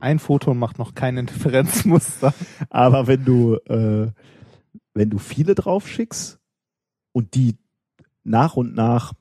Ein 0.00 0.18
Photon 0.18 0.58
macht 0.58 0.78
noch 0.78 0.94
kein 0.94 1.16
Interferenzmuster. 1.16 2.34
Aber 2.70 3.06
wenn 3.06 3.24
du, 3.24 3.56
äh, 3.66 4.10
wenn 4.94 5.10
du 5.10 5.18
viele 5.18 5.54
drauf 5.54 5.88
schickst 5.88 6.38
und 7.12 7.34
die 7.34 7.56
nach 8.24 8.56
und 8.56 8.74
nach 8.74 9.12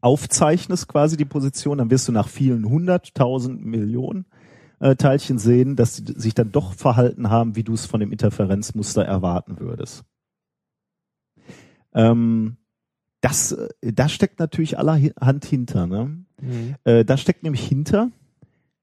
aufzeichnest 0.00 0.88
quasi 0.88 1.16
die 1.16 1.24
Position, 1.24 1.78
dann 1.78 1.90
wirst 1.90 2.08
du 2.08 2.12
nach 2.12 2.28
vielen 2.28 2.68
hunderttausend 2.68 3.64
Millionen 3.64 4.26
äh, 4.80 4.96
Teilchen 4.96 5.38
sehen, 5.38 5.76
dass 5.76 5.96
sie 5.96 6.04
sich 6.16 6.34
dann 6.34 6.52
doch 6.52 6.72
verhalten 6.72 7.30
haben, 7.30 7.56
wie 7.56 7.64
du 7.64 7.74
es 7.74 7.86
von 7.86 8.00
dem 8.00 8.12
Interferenzmuster 8.12 9.04
erwarten 9.04 9.60
würdest. 9.60 10.04
Ähm, 11.92 12.56
das, 13.20 13.52
äh, 13.52 13.92
da 13.92 14.08
steckt 14.08 14.38
natürlich 14.38 14.78
allerhand 14.78 15.44
hinter. 15.44 15.86
Ne? 15.86 16.24
Äh, 16.84 17.04
da 17.04 17.16
steckt 17.16 17.42
nämlich 17.42 17.66
hinter, 17.66 18.10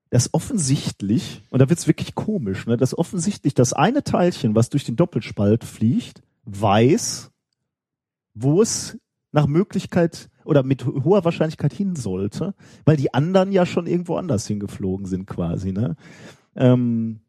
dass 0.10 0.34
offensichtlich, 0.34 1.42
und 1.50 1.60
da 1.60 1.70
wird's 1.70 1.88
wirklich 1.88 2.16
komisch, 2.16 2.66
ne, 2.66 2.78
dass 2.78 2.98
offensichtlich 2.98 3.54
das 3.54 3.74
eine 3.74 4.04
Teilchen, 4.04 4.56
was 4.56 4.70
durch 4.70 4.86
den 4.86 4.96
Doppelspalt 4.96 5.64
fliegt, 5.64 6.24
weiß, 6.46 7.32
wo 8.34 8.62
es 8.62 8.98
nach 9.32 9.48
Möglichkeit 9.48 10.30
oder 10.46 10.64
mit 10.64 10.86
hoher 10.86 11.26
Wahrscheinlichkeit 11.26 11.74
hin 11.74 11.96
sollte, 11.96 12.54
weil 12.86 12.96
die 12.96 13.14
anderen 13.14 13.52
ja 13.52 13.66
schon 13.66 13.86
irgendwo 13.86 14.16
anders 14.16 14.48
hingeflogen 14.48 15.06
sind 15.06 15.28
quasi. 15.28 15.74
Ne? 15.74 15.98
Ähm, 16.56 17.20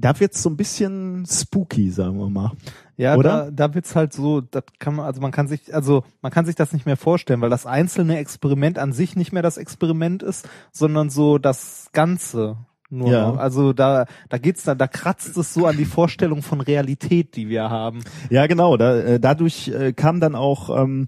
da 0.00 0.18
wird's 0.18 0.42
so 0.42 0.50
ein 0.50 0.56
bisschen 0.56 1.24
spooky, 1.26 1.90
sagen 1.90 2.18
wir 2.18 2.28
mal. 2.28 2.52
Ja, 2.96 3.16
Oder? 3.16 3.46
da, 3.46 3.68
da 3.68 3.74
wird's 3.74 3.96
halt 3.96 4.12
so, 4.12 4.40
das 4.40 4.64
kann 4.78 4.96
man, 4.96 5.06
also 5.06 5.20
man 5.20 5.30
kann 5.30 5.48
sich, 5.48 5.74
also 5.74 6.04
man 6.22 6.32
kann 6.32 6.44
sich 6.44 6.54
das 6.54 6.72
nicht 6.72 6.86
mehr 6.86 6.96
vorstellen, 6.96 7.40
weil 7.40 7.50
das 7.50 7.66
einzelne 7.66 8.18
Experiment 8.18 8.78
an 8.78 8.92
sich 8.92 9.16
nicht 9.16 9.32
mehr 9.32 9.42
das 9.42 9.56
Experiment 9.56 10.22
ist, 10.22 10.48
sondern 10.70 11.10
so 11.10 11.38
das 11.38 11.88
Ganze. 11.92 12.56
Nur 12.90 13.10
Ja. 13.10 13.34
Also 13.34 13.72
da, 13.72 14.06
da 14.28 14.38
geht's 14.38 14.64
da, 14.64 14.74
da 14.74 14.88
kratzt 14.88 15.36
es 15.36 15.54
so 15.54 15.66
an 15.66 15.76
die 15.76 15.84
Vorstellung 15.84 16.42
von 16.42 16.60
Realität, 16.60 17.36
die 17.36 17.48
wir 17.48 17.70
haben. 17.70 18.00
Ja, 18.28 18.46
genau. 18.46 18.76
Da, 18.76 18.96
äh, 18.96 19.20
dadurch 19.20 19.68
äh, 19.68 19.92
kam 19.92 20.20
dann 20.20 20.34
auch 20.34 20.76
ähm, 20.76 21.06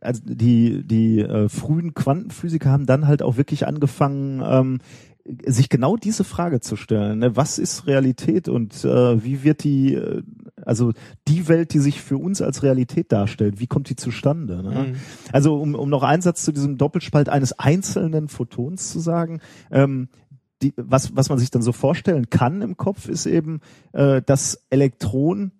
also 0.00 0.20
die 0.24 0.86
die 0.86 1.20
äh, 1.20 1.48
frühen 1.48 1.94
Quantenphysiker 1.94 2.70
haben 2.70 2.86
dann 2.86 3.06
halt 3.06 3.22
auch 3.22 3.36
wirklich 3.36 3.66
angefangen 3.66 4.42
ähm, 4.44 4.80
sich 5.46 5.68
genau 5.68 5.96
diese 5.96 6.24
Frage 6.24 6.60
zu 6.60 6.76
stellen, 6.76 7.18
ne? 7.18 7.36
was 7.36 7.58
ist 7.58 7.86
Realität 7.86 8.48
und 8.48 8.84
äh, 8.84 9.24
wie 9.24 9.42
wird 9.42 9.64
die, 9.64 9.94
äh, 9.94 10.22
also 10.64 10.92
die 11.26 11.48
Welt, 11.48 11.74
die 11.74 11.80
sich 11.80 12.00
für 12.00 12.16
uns 12.16 12.40
als 12.42 12.62
Realität 12.62 13.10
darstellt, 13.12 13.58
wie 13.58 13.66
kommt 13.66 13.90
die 13.90 13.96
zustande? 13.96 14.62
Ne? 14.62 14.70
Mhm. 14.70 14.96
Also 15.32 15.60
um, 15.60 15.74
um 15.74 15.88
noch 15.90 16.02
einen 16.02 16.22
Satz 16.22 16.44
zu 16.44 16.52
diesem 16.52 16.78
Doppelspalt 16.78 17.28
eines 17.28 17.58
einzelnen 17.58 18.28
Photons 18.28 18.92
zu 18.92 19.00
sagen, 19.00 19.40
ähm, 19.70 20.08
die, 20.62 20.72
was, 20.76 21.14
was 21.16 21.28
man 21.28 21.38
sich 21.38 21.50
dann 21.50 21.62
so 21.62 21.72
vorstellen 21.72 22.30
kann 22.30 22.62
im 22.62 22.76
Kopf, 22.76 23.08
ist 23.08 23.26
eben, 23.26 23.60
äh, 23.92 24.22
das 24.24 24.64
Elektron 24.70 25.52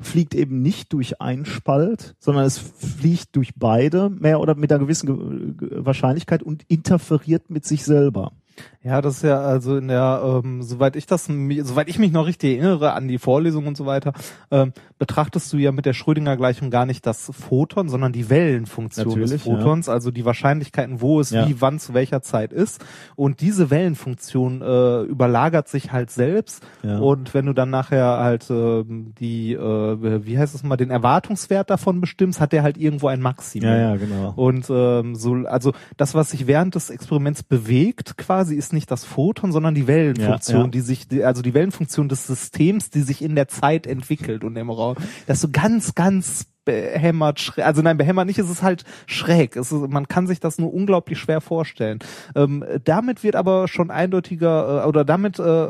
fliegt 0.00 0.34
eben 0.34 0.60
nicht 0.60 0.92
durch 0.92 1.20
einen 1.20 1.44
Spalt, 1.44 2.14
sondern 2.18 2.44
es 2.44 2.58
fliegt 2.58 3.36
durch 3.36 3.54
beide, 3.56 4.10
mehr 4.10 4.40
oder 4.40 4.54
mit 4.54 4.70
einer 4.72 4.80
gewissen 4.80 5.06
Ge 5.06 5.68
Ge- 5.68 5.84
Wahrscheinlichkeit 5.84 6.42
und 6.42 6.64
interferiert 6.64 7.48
mit 7.48 7.64
sich 7.64 7.84
selber. 7.84 8.32
Ja, 8.82 9.00
das 9.00 9.16
ist 9.16 9.22
ja 9.22 9.40
also 9.40 9.76
in 9.76 9.88
der, 9.88 10.22
ähm, 10.24 10.62
soweit 10.62 10.96
ich 10.96 11.06
das, 11.06 11.24
soweit 11.24 11.88
ich 11.88 11.98
mich 11.98 12.12
noch 12.12 12.26
richtig 12.26 12.58
erinnere 12.58 12.92
an 12.92 13.08
die 13.08 13.18
Vorlesung 13.18 13.66
und 13.66 13.76
so 13.76 13.86
weiter, 13.86 14.12
ähm, 14.50 14.72
betrachtest 15.04 15.52
du 15.52 15.58
ja 15.58 15.70
mit 15.70 15.84
der 15.84 15.92
Schrödinger 15.92 16.34
Gleichung 16.38 16.70
gar 16.70 16.86
nicht 16.86 17.04
das 17.04 17.30
Photon, 17.30 17.90
sondern 17.90 18.12
die 18.14 18.30
Wellenfunktion 18.30 19.20
des 19.20 19.32
Natürlich, 19.32 19.44
ja. 19.44 19.56
Photons, 19.58 19.90
also 19.90 20.10
die 20.10 20.24
Wahrscheinlichkeiten, 20.24 21.02
wo 21.02 21.20
es 21.20 21.28
Ja. 21.28 21.46
wie, 21.46 21.60
wann, 21.60 21.78
zu 21.78 21.92
welcher 21.92 22.22
Zeit 22.22 22.54
ist. 22.54 22.82
Und 23.14 23.42
diese 23.42 23.68
Wellenfunktion 23.68 24.62
äh, 24.62 25.02
überlagert 25.02 25.68
sich 25.68 25.92
halt 25.92 26.10
selbst. 26.10 26.62
Ja. 26.82 27.00
Und 27.00 27.34
wenn 27.34 27.44
du 27.44 27.52
dann 27.52 27.68
nachher 27.68 28.18
halt 28.18 28.46
ähm, 28.48 29.12
die, 29.20 29.52
äh, 29.52 30.24
wie 30.24 30.38
heißt 30.38 30.54
es 30.54 30.62
mal, 30.62 30.78
den 30.78 30.90
Erwartungswert 30.90 31.68
davon 31.68 32.00
bestimmst, 32.00 32.40
hat 32.40 32.52
der 32.52 32.62
halt 32.62 32.78
irgendwo 32.78 33.08
ein 33.08 33.20
Maximum. 33.20 33.68
Ja, 33.68 33.76
ja, 33.76 33.96
genau. 33.96 34.32
Und 34.36 34.70
ähm, 34.70 35.16
so, 35.16 35.34
also 35.46 35.72
das, 35.98 36.14
was 36.14 36.30
sich 36.30 36.46
während 36.46 36.76
des 36.76 36.88
Experiments 36.88 37.42
bewegt, 37.42 38.16
quasi, 38.16 38.54
ist 38.54 38.72
nicht 38.72 38.90
das 38.90 39.04
Photon, 39.04 39.52
sondern 39.52 39.74
die 39.74 39.86
Wellenfunktion, 39.86 40.56
Ja, 40.56 40.64
ja. 40.64 40.70
die 40.70 40.80
sich, 40.80 41.08
die, 41.08 41.24
also 41.24 41.42
die 41.42 41.52
Wellenfunktion 41.52 42.08
des 42.08 42.26
Systems, 42.26 42.88
die 42.88 43.02
sich 43.02 43.20
in 43.20 43.34
der 43.34 43.48
Zeit 43.48 43.86
entwickelt 43.86 44.44
und 44.44 44.56
im 44.56 44.70
Raum. 44.70 44.93
Das 45.26 45.40
so 45.40 45.48
ganz, 45.50 45.94
ganz 45.94 46.46
behämmert, 46.64 47.54
also 47.58 47.82
nein, 47.82 47.98
behämmert 47.98 48.26
nicht, 48.26 48.38
es 48.38 48.50
ist 48.50 48.62
halt 48.62 48.84
schräg. 49.06 49.56
Es 49.56 49.70
ist, 49.70 49.88
man 49.88 50.08
kann 50.08 50.26
sich 50.26 50.40
das 50.40 50.58
nur 50.58 50.72
unglaublich 50.72 51.18
schwer 51.18 51.40
vorstellen. 51.40 51.98
Ähm, 52.34 52.64
damit 52.84 53.22
wird 53.22 53.36
aber 53.36 53.68
schon 53.68 53.90
eindeutiger, 53.90 54.84
äh, 54.84 54.88
oder 54.88 55.04
damit 55.04 55.38
äh, 55.38 55.68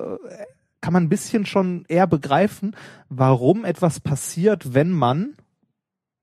kann 0.80 0.92
man 0.92 1.04
ein 1.04 1.08
bisschen 1.08 1.46
schon 1.46 1.84
eher 1.88 2.06
begreifen, 2.06 2.76
warum 3.08 3.64
etwas 3.64 4.00
passiert, 4.00 4.74
wenn 4.74 4.90
man 4.90 5.34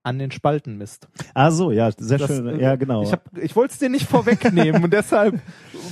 an 0.04 0.18
den 0.18 0.32
Spalten 0.32 0.78
misst. 0.78 1.08
Ah 1.36 1.52
so, 1.52 1.72
ja, 1.72 1.91
sehr 1.95 2.18
Das, 2.18 2.28
schön. 2.28 2.47
äh, 2.47 2.62
Ja, 2.62 2.76
genau. 2.76 3.04
Ich, 3.04 3.12
hab, 3.12 3.22
ich 3.38 3.56
wollte 3.56 3.74
es 3.74 3.80
dir 3.80 3.89
nicht 3.89 4.08
vorwegnehmen 4.08 4.84
und 4.84 4.91
deshalb 4.93 5.39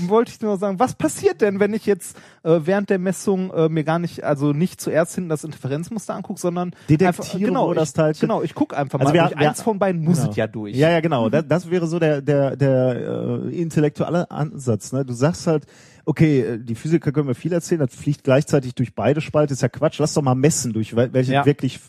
wollte 0.08 0.32
ich 0.32 0.42
nur 0.42 0.58
sagen, 0.58 0.80
was 0.80 0.96
passiert 0.96 1.42
denn, 1.42 1.60
wenn 1.60 1.74
ich 1.76 1.86
jetzt 1.86 2.18
äh, 2.44 2.60
während 2.64 2.90
der 2.90 2.98
Messung 2.98 3.52
äh, 3.54 3.70
mir 3.70 3.84
gar 3.84 4.00
nicht, 4.00 4.24
also 4.24 4.52
nicht 4.52 4.82
zuerst 4.82 5.14
hinten 5.16 5.30
das 5.30 5.44
Interferenzmuster 5.44 6.16
angucke, 6.16 6.40
sondern 6.40 6.72
Detektiere, 6.90 7.40
genau, 7.46 7.68
wo 7.70 7.74
das 7.74 7.90
ich, 7.90 7.96
Teilchen- 7.96 8.22
Genau, 8.22 8.42
ich 8.42 8.56
gucke 8.56 8.76
einfach 8.76 9.00
Also 9.00 9.12
mal. 9.12 9.14
wir- 9.14 9.28
durch 9.30 9.40
wir- 9.40 9.48
eins 9.50 9.62
von 9.62 9.78
beiden 9.78 10.02
muss 10.04 10.18
Genau. 10.20 10.30
es 10.32 10.36
ja 10.38 10.48
durch. 10.48 10.76
Ja, 10.76 10.90
ja, 10.90 11.02
genau. 11.02 11.30
Das, 11.30 11.46
das 11.48 11.70
wäre 11.70 11.86
so 11.86 12.00
der 12.00 12.22
der 12.24 12.56
der 12.56 13.42
äh, 13.46 13.62
intellektuelle 13.62 14.32
Ansatz. 14.32 14.92
Ne? 14.92 15.06
Du 15.06 15.14
sagst 15.14 15.46
halt, 15.46 15.66
okay, 16.06 16.42
äh, 16.42 16.58
die 16.60 16.74
Physiker 16.76 17.12
können 17.12 17.28
mir 17.28 17.36
viel 17.36 17.54
erzählen, 17.54 17.80
das 17.82 17.94
fliegt 17.94 18.24
gleichzeitig 18.24 18.74
durch 18.74 18.96
beide 18.96 19.22
Spalte, 19.22 19.54
ist 19.54 19.62
ja 19.62 19.70
Quatsch. 19.70 20.00
Lass 20.00 20.14
doch 20.16 20.24
mal 20.24 20.34
messen, 20.36 20.74
durch 20.74 20.94
wel- 20.96 21.14
welche 21.14 21.34
Ja. 21.34 21.46
wirklich 21.46 21.80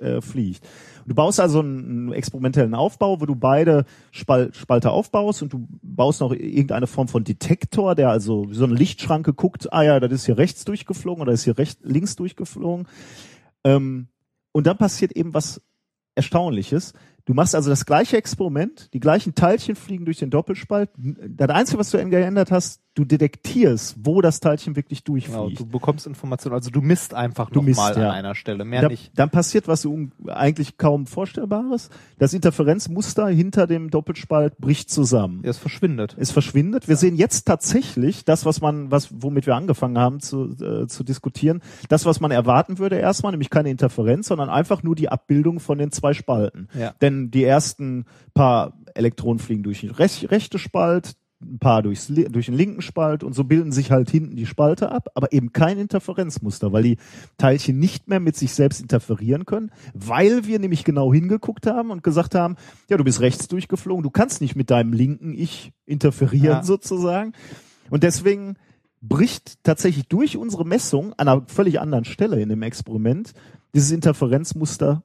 äh, 0.00 0.20
fliegt. 0.20 0.66
Du 1.08 1.14
baust 1.14 1.40
also 1.40 1.60
einen, 1.60 2.12
experimentellen 2.12 2.74
Aufbau, 2.74 3.20
wo 3.20 3.26
du 3.26 3.34
beide 3.34 3.86
Spal 4.10 4.52
Spalte 4.52 4.90
aufbaust 4.90 5.42
und 5.42 5.52
du 5.52 5.66
baust 5.82 6.20
noch 6.20 6.32
irgendeine 6.32 6.86
Form 6.86 7.08
von 7.08 7.24
Detektor, 7.24 7.94
der 7.94 8.10
also 8.10 8.46
so 8.52 8.64
eine 8.64 8.74
Lichtschranke 8.74 9.32
guckt, 9.32 9.72
ah 9.72 9.82
ja, 9.82 10.00
das 10.00 10.12
ist 10.12 10.26
hier 10.26 10.36
rechts 10.36 10.66
durchgeflogen 10.66 11.22
oder 11.22 11.32
ist 11.32 11.44
hier 11.44 11.56
rechts 11.56 11.80
links 11.82 12.14
durchgeflogen. 12.16 12.86
Ähm, 13.64 14.08
und 14.52 14.66
dann 14.66 14.76
passiert 14.76 15.12
eben 15.12 15.32
was 15.32 15.62
Erstaunliches. 16.14 16.92
Du 17.24 17.32
machst 17.32 17.54
also 17.54 17.70
das 17.70 17.86
gleiche 17.86 18.16
Experiment, 18.16 18.92
die 18.92 19.00
gleichen 19.00 19.34
Teilchen 19.34 19.76
fliegen 19.76 20.04
durch 20.04 20.18
den 20.18 20.30
Doppelspalt. 20.30 20.90
Das 20.96 21.48
Einzige, 21.48 21.78
was 21.78 21.90
du 21.90 22.04
geändert 22.08 22.50
hast, 22.50 22.82
du 22.98 23.04
detektierst, 23.04 23.96
wo 24.02 24.20
das 24.20 24.40
Teilchen 24.40 24.74
wirklich 24.76 25.04
Genau, 25.04 25.14
durchfliegt. 25.14 25.60
du 25.60 25.66
bekommst 25.66 26.06
Informationen, 26.06 26.54
also 26.54 26.70
du 26.70 26.80
misst 26.80 27.14
einfach 27.14 27.50
Du 27.50 27.60
nochmal 27.62 27.90
misst, 27.90 27.96
ja. 28.00 28.08
an 28.10 28.14
einer 28.16 28.34
Stelle, 28.34 28.64
mehr 28.64 28.82
da, 28.82 28.88
nicht. 28.88 29.12
dann 29.14 29.30
passiert 29.30 29.68
was 29.68 29.86
eigentlich 30.26 30.76
kaum 30.76 31.06
Vorstellbares. 31.06 31.90
Das 32.18 32.34
Interferenzmuster 32.34 33.28
hinter 33.28 33.66
dem 33.66 33.90
Doppelspalt 33.90 34.58
bricht 34.58 34.90
zusammen. 34.90 35.40
Ja, 35.44 35.50
es 35.50 35.58
verschwindet. 35.58 36.16
Es 36.18 36.30
verschwindet. 36.30 36.88
Wir 36.88 36.96
sehen 36.96 37.16
jetzt 37.16 37.46
tatsächlich 37.46 38.24
das, 38.24 38.44
was 38.44 38.60
man, 38.60 38.90
was, 38.90 39.08
womit 39.22 39.46
wir 39.46 39.54
angefangen 39.54 39.98
haben 39.98 40.20
zu, 40.20 40.50
äh, 40.60 40.86
zu 40.86 41.04
diskutieren, 41.04 41.62
das, 41.88 42.04
was 42.04 42.20
man 42.20 42.30
erwarten 42.30 42.78
würde 42.78 42.96
erstmal, 42.96 43.32
nämlich 43.32 43.50
keine 43.50 43.70
Interferenz, 43.70 44.26
sondern 44.28 44.50
einfach 44.50 44.82
nur 44.82 44.94
die 44.96 45.08
Abbildung 45.08 45.60
von 45.60 45.78
den 45.78 45.92
zwei 45.92 46.12
Spalten. 46.14 46.68
Ja. 46.78 46.94
Denn 47.00 47.30
die 47.30 47.44
ersten 47.44 48.06
paar 48.34 48.72
Elektronen 48.94 49.38
fliegen 49.38 49.62
durch 49.62 49.86
rech 49.98 50.30
rechte 50.30 50.58
Spalt, 50.58 51.14
ein 51.40 51.58
paar 51.58 51.82
durchs, 51.82 52.08
durch 52.08 52.46
den 52.46 52.54
linken 52.54 52.82
Spalt 52.82 53.22
und 53.22 53.32
so 53.32 53.44
bilden 53.44 53.70
sich 53.70 53.90
halt 53.90 54.10
hinten 54.10 54.34
die 54.36 54.46
Spalte 54.46 54.90
ab, 54.90 55.08
aber 55.14 55.32
eben 55.32 55.52
kein 55.52 55.78
Interferenzmuster, 55.78 56.72
weil 56.72 56.82
die 56.82 56.96
Teilchen 57.36 57.78
nicht 57.78 58.08
mehr 58.08 58.18
mit 58.20 58.36
sich 58.36 58.52
selbst 58.52 58.80
interferieren 58.80 59.46
können, 59.46 59.70
weil 59.94 60.46
wir 60.46 60.58
nämlich 60.58 60.84
genau 60.84 61.12
hingeguckt 61.12 61.66
haben 61.66 61.90
und 61.90 62.02
gesagt 62.02 62.34
haben, 62.34 62.56
ja, 62.88 62.96
du 62.96 63.04
bist 63.04 63.20
rechts 63.20 63.46
durchgeflogen, 63.46 64.02
du 64.02 64.10
kannst 64.10 64.40
nicht 64.40 64.56
mit 64.56 64.70
deinem 64.70 64.92
linken 64.92 65.32
Ich 65.32 65.72
interferieren 65.86 66.58
Ja. 66.58 66.62
sozusagen. 66.62 67.32
Und 67.90 68.02
deswegen 68.02 68.56
bricht 69.00 69.62
tatsächlich 69.62 70.08
durch 70.08 70.36
unsere 70.36 70.64
Messung 70.66 71.12
an 71.14 71.28
einer 71.28 71.42
völlig 71.46 71.80
anderen 71.80 72.04
Stelle 72.04 72.40
in 72.40 72.48
dem 72.48 72.62
Experiment 72.62 73.32
dieses 73.74 73.92
Interferenzmuster 73.92 75.04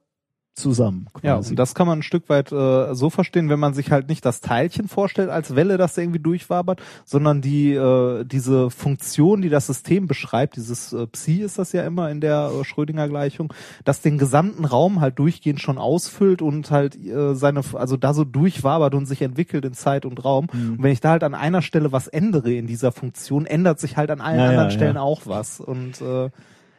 zusammen. 0.54 1.08
Ja, 1.22 1.34
quasi. 1.34 1.50
und 1.50 1.58
das 1.58 1.74
kann 1.74 1.86
man 1.86 1.98
ein 1.98 2.02
Stück 2.02 2.28
weit 2.28 2.52
äh, 2.52 2.94
so 2.94 3.10
verstehen, 3.10 3.48
wenn 3.48 3.58
man 3.58 3.74
sich 3.74 3.90
halt 3.90 4.08
nicht 4.08 4.24
das 4.24 4.40
Teilchen 4.40 4.86
vorstellt 4.86 5.28
als 5.28 5.56
Welle, 5.56 5.76
das 5.78 5.94
da 5.94 6.02
irgendwie 6.02 6.20
durchwabert, 6.20 6.80
sondern 7.04 7.40
die 7.40 7.72
äh, 7.74 8.24
diese 8.24 8.70
Funktion, 8.70 9.42
die 9.42 9.48
das 9.48 9.66
System 9.66 10.06
beschreibt, 10.06 10.56
dieses 10.56 10.92
äh, 10.92 11.08
Psi 11.08 11.42
ist 11.42 11.58
das 11.58 11.72
ja 11.72 11.84
immer 11.84 12.08
in 12.10 12.20
der 12.20 12.50
äh, 12.60 12.64
Schrödinger 12.64 13.08
Gleichung, 13.08 13.52
das 13.84 14.00
den 14.00 14.16
gesamten 14.16 14.64
Raum 14.64 15.00
halt 15.00 15.18
durchgehend 15.18 15.60
schon 15.60 15.76
ausfüllt 15.76 16.40
und 16.40 16.70
halt 16.70 16.96
äh, 16.96 17.34
seine 17.34 17.62
also 17.74 17.96
da 17.96 18.14
so 18.14 18.24
durchwabert 18.24 18.94
und 18.94 19.06
sich 19.06 19.22
entwickelt 19.22 19.64
in 19.64 19.74
Zeit 19.74 20.06
und 20.06 20.24
Raum. 20.24 20.46
Mhm. 20.52 20.74
Und 20.74 20.82
wenn 20.84 20.92
ich 20.92 21.00
da 21.00 21.10
halt 21.10 21.24
an 21.24 21.34
einer 21.34 21.62
Stelle 21.62 21.90
was 21.90 22.06
ändere 22.06 22.52
in 22.52 22.68
dieser 22.68 22.92
Funktion, 22.92 23.44
ändert 23.46 23.80
sich 23.80 23.96
halt 23.96 24.10
an 24.10 24.20
allen 24.20 24.38
Ja, 24.38 24.44
ja, 24.44 24.50
anderen 24.50 24.70
ja. 24.70 24.76
Stellen 24.76 24.96
auch 24.96 25.22
was 25.24 25.58
und 25.58 26.00
äh, 26.00 26.30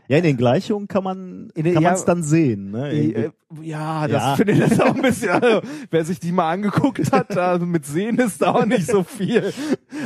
Ja, 0.08 0.18
in 0.18 0.24
den 0.24 0.38
Gleichungen 0.38 0.88
kann 0.88 1.04
man 1.04 1.50
kann 1.56 1.66
ja, 1.66 1.82
man 1.82 1.94
es 1.94 2.06
dann 2.06 2.22
sehen. 2.24 2.72
Ne? 2.72 2.92
Äh, 2.92 3.10
Irgendwie. 3.12 3.68
Ja, 3.70 4.08
das 4.08 4.22
Ja. 4.24 4.36
finde 4.36 4.54
ich 4.54 4.60
das 4.60 4.80
auch 4.80 4.96
ein 4.96 5.02
bisschen. 5.02 5.30
Also, 5.30 5.62
wer 5.90 6.06
sich 6.06 6.20
die 6.20 6.32
mal 6.32 6.52
angeguckt 6.52 7.12
hat, 7.12 7.36
also 7.38 7.66
mit 7.66 7.86
Sehen 7.86 8.18
ist 8.20 8.42
da 8.42 8.52
auch 8.54 8.66
nicht 8.66 8.86
so 8.88 9.04
viel. 9.04 9.52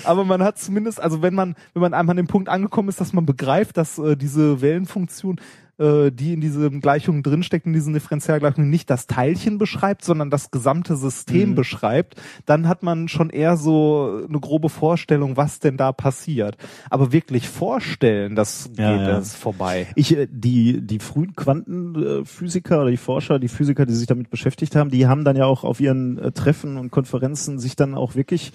Aber 0.03 0.23
man 0.25 0.43
hat 0.43 0.57
zumindest, 0.57 1.01
also 1.01 1.21
wenn 1.21 1.33
man, 1.33 1.55
wenn 1.73 1.81
man 1.81 1.93
einmal 1.93 2.13
an 2.13 2.17
dem 2.17 2.27
Punkt 2.27 2.47
angekommen 2.49 2.89
ist, 2.89 3.01
dass 3.01 3.11
man 3.13 3.25
begreift, 3.25 3.77
dass 3.77 3.97
äh, 3.97 4.15
diese 4.15 4.61
Wellenfunktion, 4.61 5.39
äh, 5.79 6.11
die 6.11 6.33
in 6.33 6.41
diesen 6.41 6.81
Gleichungen 6.81 7.23
drinsteckt, 7.23 7.65
in 7.65 7.73
diesen 7.73 7.93
Differentialgleichungen, 7.93 8.69
nicht 8.69 8.89
das 8.89 9.07
Teilchen 9.07 9.57
beschreibt, 9.57 10.03
sondern 10.03 10.29
das 10.29 10.51
gesamte 10.51 10.95
System 10.95 11.51
Mhm. 11.51 11.55
beschreibt, 11.55 12.15
dann 12.45 12.67
hat 12.67 12.83
man 12.83 13.07
schon 13.07 13.29
eher 13.29 13.57
so 13.57 14.23
eine 14.27 14.39
grobe 14.39 14.69
Vorstellung, 14.69 15.37
was 15.37 15.59
denn 15.59 15.77
da 15.77 15.91
passiert. 15.91 16.57
Aber 16.89 17.11
wirklich 17.11 17.47
vorstellen, 17.49 18.35
das 18.35 18.69
geht 18.69 18.79
Ja, 18.79 18.95
ja. 18.97 19.07
das 19.11 19.35
vorbei. 19.35 19.87
Ich, 19.95 20.15
äh, 20.15 20.27
die, 20.29 20.81
die 20.85 20.99
frühen 20.99 21.35
Quantenphysiker 21.35 22.81
oder 22.81 22.91
die 22.91 22.97
Forscher, 22.97 23.39
die 23.39 23.47
Physiker, 23.47 23.85
die 23.85 23.93
sich 23.93 24.07
damit 24.07 24.29
beschäftigt 24.29 24.75
haben, 24.75 24.89
die 24.89 25.07
haben 25.07 25.23
dann 25.23 25.35
ja 25.35 25.45
auch 25.45 25.63
auf 25.63 25.79
ihren 25.79 26.17
äh, 26.17 26.31
Treffen 26.31 26.77
und 26.77 26.91
Konferenzen 26.91 27.59
sich 27.59 27.75
dann 27.75 27.95
auch 27.95 28.15
wirklich 28.15 28.51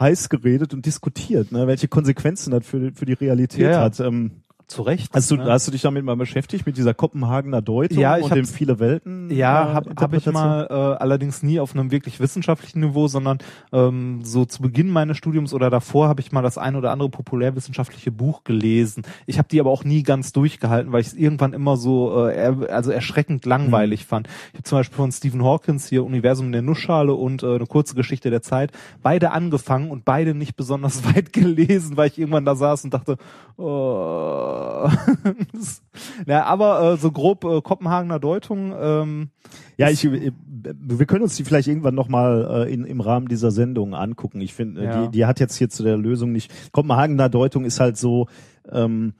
heiß 0.00 0.28
geredet 0.30 0.74
und 0.74 0.84
diskutiert, 0.86 1.52
ne, 1.52 1.66
welche 1.66 1.86
Konsequenzen 1.86 2.50
das 2.50 2.66
für, 2.66 2.92
für 2.92 3.04
die 3.04 3.12
Realität 3.12 3.60
Ja, 3.60 3.70
ja. 3.70 3.80
hat. 3.82 4.00
Ähm, 4.00 4.41
Zu 4.72 4.82
Recht. 4.82 5.12
hast, 5.12 5.30
du, 5.30 5.36
ne? 5.36 5.44
hast 5.50 5.66
du 5.66 5.70
dich 5.72 5.82
damit 5.82 6.02
mal 6.02 6.16
beschäftigt, 6.16 6.64
mit 6.64 6.78
dieser 6.78 6.94
Kopenhagener 6.94 7.60
Deutung 7.60 7.98
Ja, 7.98 8.16
ich 8.16 8.24
und 8.24 8.34
dem 8.34 8.46
viele 8.46 8.78
Welten? 8.78 9.30
äh, 9.30 9.34
Ja, 9.34 9.74
habe 9.74 9.90
hab 10.00 10.14
ich 10.14 10.24
mal, 10.26 10.66
äh, 10.70 10.72
allerdings 10.72 11.42
nie 11.42 11.60
auf 11.60 11.74
einem 11.74 11.90
wirklich 11.90 12.20
wissenschaftlichen 12.20 12.80
Niveau, 12.80 13.06
sondern 13.06 13.38
ähm, 13.72 14.20
so 14.22 14.46
zu 14.46 14.62
Beginn 14.62 14.88
meines 14.88 15.18
Studiums 15.18 15.52
oder 15.52 15.68
davor 15.68 16.08
habe 16.08 16.22
ich 16.22 16.32
mal 16.32 16.40
das 16.40 16.56
ein 16.56 16.74
oder 16.74 16.90
andere 16.90 17.10
populärwissenschaftliche 17.10 18.10
Buch 18.10 18.44
gelesen. 18.44 19.02
Ich 19.26 19.36
habe 19.36 19.48
die 19.48 19.60
aber 19.60 19.70
auch 19.70 19.84
nie 19.84 20.02
ganz 20.02 20.32
durchgehalten, 20.32 20.90
weil 20.90 21.02
ich 21.02 21.08
es 21.08 21.14
irgendwann 21.14 21.52
immer 21.52 21.76
so 21.76 22.26
äh, 22.28 22.66
also 22.70 22.90
erschreckend 22.90 23.44
langweilig 23.44 24.06
fand. 24.06 24.26
Ich 24.52 24.54
habe 24.54 24.64
zum 24.64 24.78
Beispiel 24.78 24.96
von 24.96 25.12
Stephen 25.12 25.44
Hawkins 25.44 25.86
hier 25.88 26.02
Universum 26.02 26.46
in 26.46 26.52
der 26.52 26.62
Nussschale 26.62 27.12
und 27.12 27.42
äh, 27.42 27.56
eine 27.56 27.66
kurze 27.66 27.94
Geschichte 27.94 28.30
der 28.30 28.40
Zeit 28.40 28.72
beide 29.02 29.32
angefangen 29.32 29.90
und 29.90 30.06
beide 30.06 30.34
nicht 30.34 30.56
besonders 30.56 31.04
weit 31.14 31.34
gelesen, 31.34 31.98
weil 31.98 32.08
ich 32.08 32.18
irgendwann 32.18 32.46
da 32.46 32.54
saß 32.54 32.84
und 32.84 32.94
dachte, 32.94 33.18
oh. 33.58 34.61
ja, 36.26 36.44
aber 36.44 36.92
äh, 36.92 36.96
so 36.96 37.10
grob 37.10 37.44
äh, 37.44 37.60
Kopenhagener 37.60 38.18
Deutung. 38.18 38.72
Ähm, 38.78 39.30
Ja, 39.76 39.88
ich, 39.90 40.04
äh, 40.04 40.32
wir 40.62 41.06
können 41.06 41.22
uns 41.22 41.36
die 41.36 41.44
vielleicht 41.44 41.68
irgendwann 41.68 41.94
nochmal 41.94 42.66
äh, 42.66 42.72
in, 42.72 42.84
im 42.84 43.00
Rahmen 43.00 43.28
dieser 43.28 43.50
Sendung 43.50 43.94
angucken. 43.94 44.40
Ich 44.40 44.54
finde, 44.54 44.84
Ja. 44.84 45.06
die, 45.06 45.10
die 45.10 45.26
hat 45.26 45.40
jetzt 45.40 45.56
hier 45.56 45.68
zu 45.68 45.82
der 45.82 45.96
Lösung 45.96 46.32
nicht. 46.32 46.52
Kopenhagener 46.72 47.28
Deutung 47.28 47.64
ist 47.64 47.80
halt 47.80 47.96
so, 47.96 48.26
ähm, 48.70 49.14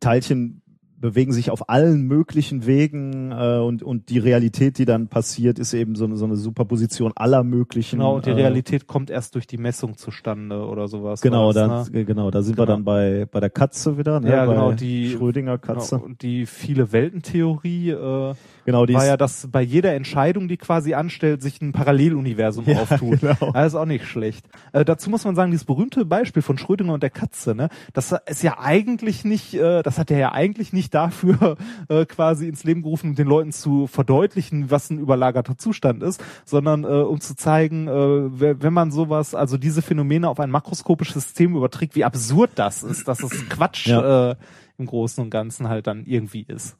Teilchen 0.00 0.62
bewegen 1.00 1.32
sich 1.32 1.50
auf 1.50 1.68
allen 1.70 2.02
möglichen 2.06 2.66
Wegen 2.66 3.32
äh, 3.32 3.58
und, 3.58 3.82
und 3.82 4.10
die 4.10 4.18
Realität, 4.18 4.78
die 4.78 4.84
dann 4.84 5.08
passiert, 5.08 5.58
ist 5.58 5.72
eben 5.72 5.94
so 5.94 6.04
eine, 6.04 6.16
so 6.16 6.26
eine 6.26 6.36
Superposition 6.36 7.12
aller 7.16 7.42
möglichen. 7.42 7.98
Genau, 8.00 8.16
und 8.16 8.26
die 8.26 8.30
äh, 8.30 8.34
Realität 8.34 8.86
kommt 8.86 9.08
erst 9.10 9.34
durch 9.34 9.46
die 9.46 9.56
Messung 9.56 9.96
zustande 9.96 10.64
oder 10.66 10.88
sowas. 10.88 11.20
Genau, 11.22 11.46
war 11.46 11.54
da, 11.54 11.68
das, 11.68 11.90
ne? 11.90 12.04
genau, 12.04 12.30
da 12.30 12.42
sind 12.42 12.58
wir 12.58 12.66
Genau. 12.66 12.76
dann 12.76 12.84
bei, 12.84 13.26
bei 13.30 13.40
der 13.40 13.50
Katze 13.50 13.96
wieder, 13.98 14.20
ne? 14.20 14.30
Ja, 14.30 14.44
bei 14.44 14.52
genau, 14.52 14.72
die- 14.72 15.10
Schrödinger 15.10 15.56
Katze. 15.58 15.96
Genau, 15.96 16.04
und 16.06 16.22
die 16.22 16.44
viele 16.46 16.92
Weltentheorie 16.92 17.90
äh, 17.90 18.34
Genau, 18.64 18.86
die 18.86 18.94
war 18.94 19.06
ja, 19.06 19.16
dass 19.16 19.48
bei 19.50 19.62
jeder 19.62 19.94
Entscheidung, 19.94 20.48
die 20.48 20.56
quasi 20.56 20.94
anstellt, 20.94 21.42
sich 21.42 21.60
ein 21.62 21.72
Paralleluniversum 21.72 22.64
Ja, 22.66 22.80
auftut. 22.82 23.20
genau. 23.20 23.52
Das 23.52 23.68
ist 23.68 23.74
auch 23.74 23.86
nicht 23.86 24.06
schlecht. 24.06 24.46
Äh, 24.72 24.84
dazu 24.84 25.10
muss 25.10 25.24
man 25.24 25.34
sagen, 25.34 25.50
dieses 25.50 25.64
berühmte 25.64 26.04
Beispiel 26.04 26.42
von 26.42 26.58
Schrödinger 26.58 26.92
und 26.94 27.02
der 27.02 27.10
Katze, 27.10 27.54
ne, 27.54 27.68
das 27.92 28.14
ist 28.26 28.42
ja 28.42 28.58
eigentlich 28.58 29.24
nicht, 29.24 29.54
äh, 29.54 29.82
das 29.82 29.98
hat 29.98 30.10
er 30.10 30.18
ja 30.18 30.32
eigentlich 30.32 30.72
nicht 30.72 30.94
dafür 30.94 31.56
äh, 31.88 32.04
quasi 32.06 32.48
ins 32.48 32.64
Leben 32.64 32.82
gerufen, 32.82 33.10
um 33.10 33.14
den 33.16 33.26
Leuten 33.26 33.52
zu 33.52 33.86
verdeutlichen, 33.86 34.70
was 34.70 34.90
ein 34.90 34.98
überlagerter 34.98 35.56
Zustand 35.58 36.02
ist, 36.02 36.22
sondern 36.44 36.84
äh, 36.84 36.88
um 36.88 37.20
zu 37.20 37.34
zeigen, 37.36 37.88
äh, 37.88 38.60
wenn 38.62 38.72
man 38.72 38.90
sowas, 38.92 39.34
also 39.34 39.56
diese 39.56 39.82
Phänomene 39.82 40.28
auf 40.28 40.40
ein 40.40 40.50
makroskopisches 40.50 41.14
System 41.24 41.56
überträgt, 41.56 41.94
wie 41.94 42.04
absurd 42.04 42.50
das 42.56 42.82
ist, 42.82 43.08
dass 43.08 43.22
es 43.22 43.48
Quatsch 43.48 43.86
Ja. 43.88 44.30
äh, 44.32 44.36
im 44.80 44.86
Großen 44.86 45.22
und 45.22 45.30
Ganzen 45.30 45.68
halt 45.68 45.86
dann 45.86 46.04
irgendwie 46.04 46.42
ist. 46.42 46.76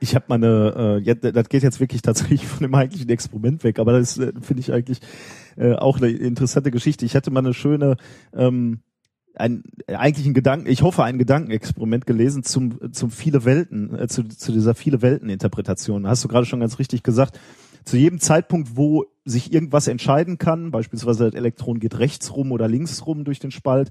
Ich 0.00 0.14
habe 0.14 0.26
mal 0.28 0.34
eine, 0.34 0.74
äh, 0.76 1.02
ja, 1.02 1.14
das 1.14 1.48
geht 1.48 1.62
jetzt 1.62 1.80
wirklich 1.80 2.02
tatsächlich 2.02 2.46
von 2.46 2.62
dem 2.62 2.74
eigentlichen 2.74 3.08
Experiment 3.08 3.64
weg, 3.64 3.78
aber 3.78 3.92
das 3.92 4.18
äh, 4.18 4.32
finde 4.40 4.60
ich 4.60 4.72
eigentlich 4.72 5.00
äh, 5.56 5.74
auch 5.74 5.98
eine 5.98 6.10
interessante 6.10 6.70
Geschichte. 6.70 7.06
Ich 7.06 7.16
hatte 7.16 7.30
mal 7.30 7.40
eine 7.40 7.54
schöne, 7.54 7.96
ähm, 8.34 8.80
ein 9.34 9.64
äh, 9.86 9.94
eigentlich 9.94 10.26
ein 10.26 10.34
Gedanken, 10.34 10.68
ich 10.68 10.82
hoffe 10.82 11.04
ein 11.04 11.18
Gedankenexperiment 11.18 12.06
gelesen 12.06 12.42
zum 12.42 12.92
zum 12.92 13.10
viele 13.10 13.44
Welten, 13.44 13.98
äh, 13.98 14.08
zu, 14.08 14.24
zu 14.24 14.52
dieser 14.52 14.74
viele 14.74 15.02
Welten 15.02 15.28
Interpretation. 15.28 16.06
Hast 16.06 16.24
du 16.24 16.28
gerade 16.28 16.46
schon 16.46 16.60
ganz 16.60 16.78
richtig 16.78 17.02
gesagt. 17.02 17.38
Zu 17.84 17.96
jedem 17.96 18.18
Zeitpunkt, 18.18 18.76
wo 18.76 19.04
sich 19.24 19.52
irgendwas 19.52 19.88
entscheiden 19.88 20.38
kann, 20.38 20.70
beispielsweise 20.70 21.24
das 21.26 21.34
Elektron 21.34 21.80
geht 21.80 21.98
rechts 21.98 22.34
rum 22.36 22.52
oder 22.52 22.68
links 22.68 23.06
rum 23.06 23.24
durch 23.24 23.38
den 23.38 23.50
Spalt, 23.50 23.90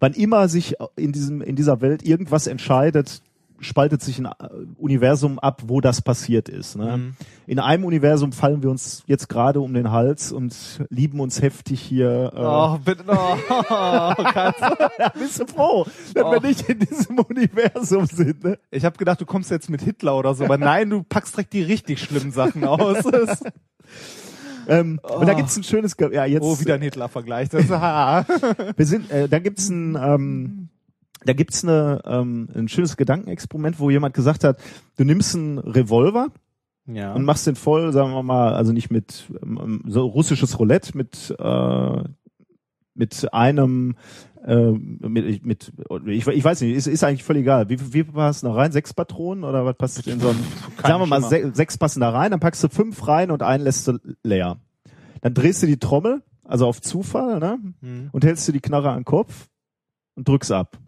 wann 0.00 0.12
immer 0.12 0.48
sich 0.48 0.74
in 0.96 1.12
diesem 1.12 1.40
in 1.40 1.54
dieser 1.56 1.80
Welt 1.80 2.02
irgendwas 2.02 2.46
entscheidet, 2.48 3.22
spaltet 3.60 4.02
sich 4.02 4.18
ein 4.18 4.24
äh, 4.26 4.30
Universum 4.76 5.38
ab, 5.38 5.62
wo 5.68 5.80
das 5.80 6.02
passiert 6.02 6.48
ist. 6.48 6.74
Ne? 6.76 6.96
Mhm. 6.96 7.16
In 7.46 7.60
einem 7.60 7.84
Universum 7.84 8.32
fallen 8.32 8.60
wir 8.64 8.70
uns 8.70 9.04
jetzt 9.06 9.28
gerade 9.28 9.60
um 9.60 9.72
den 9.72 9.92
Hals 9.92 10.32
und 10.32 10.80
lieben 10.90 11.20
uns 11.20 11.40
heftig 11.40 11.80
hier. 11.80 12.32
Äh, 12.34 12.40
Oh, 12.40 12.78
bitte, 12.84 13.04
oh, 13.06 13.36
Katze. 14.24 14.76
ja, 14.98 15.08
bist 15.10 15.38
du 15.40 15.46
froh, 15.46 15.84
dass 16.12 16.24
wir 16.24 16.38
Oh. 16.38 16.40
nicht 16.44 16.68
in 16.68 16.80
diesem 16.80 17.20
Universum 17.20 18.06
sind. 18.06 18.42
Ne? 18.42 18.58
Ich 18.72 18.84
habe 18.84 18.98
gedacht, 18.98 19.20
du 19.20 19.26
kommst 19.26 19.52
jetzt 19.52 19.70
mit 19.70 19.80
Hitler 19.82 20.16
oder 20.18 20.34
so, 20.34 20.42
aber 20.44 20.58
nein, 20.58 20.90
du 20.90 21.04
packst 21.04 21.36
direkt 21.36 21.52
die 21.52 21.62
richtig 21.62 22.00
schlimmen 22.00 22.32
Sachen 22.32 22.64
aus. 22.64 22.96
Ähm, 24.68 25.00
Und 25.02 25.26
da 25.28 25.34
gibt's 25.34 25.56
ein 25.56 25.62
schönes, 25.64 25.96
Ge- 25.96 26.14
ja 26.14 26.24
jetzt, 26.24 26.42
oh, 26.42 26.58
wieder 26.60 26.74
ein 26.74 26.82
Hitler-Vergleich. 26.82 27.52
Wir 27.52 28.86
sind, 28.86 29.10
äh, 29.10 29.28
da 29.28 29.38
gibt's 29.38 29.68
ein, 29.68 29.96
ähm, 30.00 30.68
da 31.24 31.32
gibt's 31.32 31.62
eine, 31.64 32.00
ähm, 32.04 32.48
ein 32.54 32.68
schönes 32.68 32.96
Gedankenexperiment, 32.96 33.78
wo 33.78 33.90
jemand 33.90 34.14
gesagt 34.14 34.44
hat, 34.44 34.58
du 34.96 35.04
nimmst 35.04 35.34
einen 35.34 35.58
Revolver 35.58 36.28
Ja. 36.86 37.12
und 37.12 37.24
machst 37.24 37.46
den 37.46 37.56
voll, 37.56 37.92
sagen 37.92 38.12
wir 38.12 38.22
mal, 38.22 38.54
also 38.54 38.72
nicht 38.72 38.90
mit 38.90 39.24
ähm, 39.42 39.82
so 39.86 40.06
russisches 40.06 40.58
Roulette 40.58 40.96
mit 40.96 41.34
äh, 41.38 42.02
mit 42.94 43.32
einem 43.32 43.96
äh, 44.44 44.72
mit, 44.72 45.44
mit 45.44 45.72
ich, 46.06 46.26
ich 46.26 46.44
weiß 46.44 46.60
nicht, 46.62 46.74
ist, 46.74 46.86
ist 46.86 47.04
eigentlich 47.04 47.24
völlig 47.24 47.42
egal. 47.42 47.68
Wie, 47.68 47.92
wie 47.92 48.04
passt 48.04 48.44
da 48.44 48.52
rein? 48.52 48.72
Sechs 48.72 48.92
Patronen 48.92 49.44
oder 49.44 49.64
was 49.64 49.76
passt 49.76 50.06
in 50.06 50.20
so 50.20 50.30
einem? 50.30 50.40
Sagen 50.82 51.00
wir 51.00 51.06
mal, 51.06 51.22
se 51.22 51.52
sechs 51.54 51.78
passen 51.78 52.00
da 52.00 52.10
rein, 52.10 52.32
dann 52.32 52.40
packst 52.40 52.64
du 52.64 52.68
fünf 52.68 53.06
rein 53.06 53.30
und 53.30 53.42
einen 53.42 53.64
lässt 53.64 53.86
du 53.88 53.98
leer. 54.22 54.58
Dann 55.20 55.34
drehst 55.34 55.62
du 55.62 55.66
die 55.66 55.78
Trommel, 55.78 56.22
also 56.44 56.66
auf 56.66 56.80
Zufall, 56.80 57.38
ne? 57.38 57.58
Hm. 57.80 58.08
und 58.10 58.24
hältst 58.24 58.48
du 58.48 58.52
die 58.52 58.60
Knarre 58.60 58.90
an 58.90 59.00
den 59.00 59.04
Kopf 59.04 59.48
und 60.16 60.26
drückst 60.26 60.50
ab. 60.52 60.78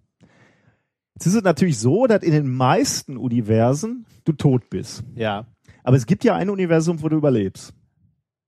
Jetzt 1.14 1.26
ist 1.26 1.34
es 1.34 1.42
natürlich 1.44 1.78
so, 1.78 2.08
dass 2.08 2.24
in 2.24 2.32
den 2.32 2.52
meisten 2.52 3.16
Universen 3.16 4.04
du 4.24 4.32
tot 4.32 4.68
bist. 4.68 5.04
Ja. 5.14 5.46
Aber 5.84 5.96
es 5.96 6.06
gibt 6.06 6.24
ja 6.24 6.34
ein 6.34 6.50
Universum, 6.50 7.02
wo 7.02 7.08
du 7.08 7.16
überlebst. 7.16 7.72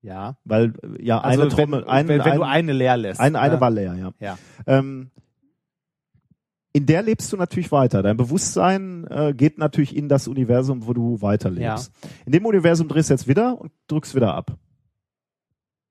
Ja. 0.07 0.37
Weil 0.45 0.73
ja 1.01 1.19
Also 1.21 1.43
eine 1.43 1.51
Trommel, 1.51 1.81
wenn, 1.83 1.89
ein, 1.89 2.09
wenn, 2.09 2.19
wenn 2.25 2.33
ein, 2.33 2.39
du 2.39 2.45
eine 2.45 2.73
leer 2.73 2.97
lässt. 2.97 3.21
ein, 3.21 3.35
eine 3.35 3.55
ja. 3.55 3.61
war 3.61 3.71
leer, 3.71 3.95
ja. 3.95 4.11
Ja. 4.21 4.39
Ähm, 4.67 5.11
in 6.73 6.87
der 6.87 7.03
lebst 7.03 7.33
du 7.33 7.37
natürlich 7.37 7.73
weiter. 7.73 8.03
Dein 8.03 8.17
Bewusstsein 8.17 9.07
äh, 9.11 9.33
geht 9.35 9.59
natürlich 9.59 9.97
in 9.97 10.09
das 10.09 10.29
Universum, 10.29 10.87
wo 10.87 10.93
du 10.93 11.21
weiterlebst. 11.23 11.91
In 12.27 12.33
dem 12.33 12.45
Universum 12.47 12.87
drehst 12.87 13.09
du 13.11 13.15
jetzt 13.15 13.27
wieder 13.27 13.61
und 13.61 13.73
drückst 13.89 14.15
wieder 14.15 14.35
ab. 14.35 14.57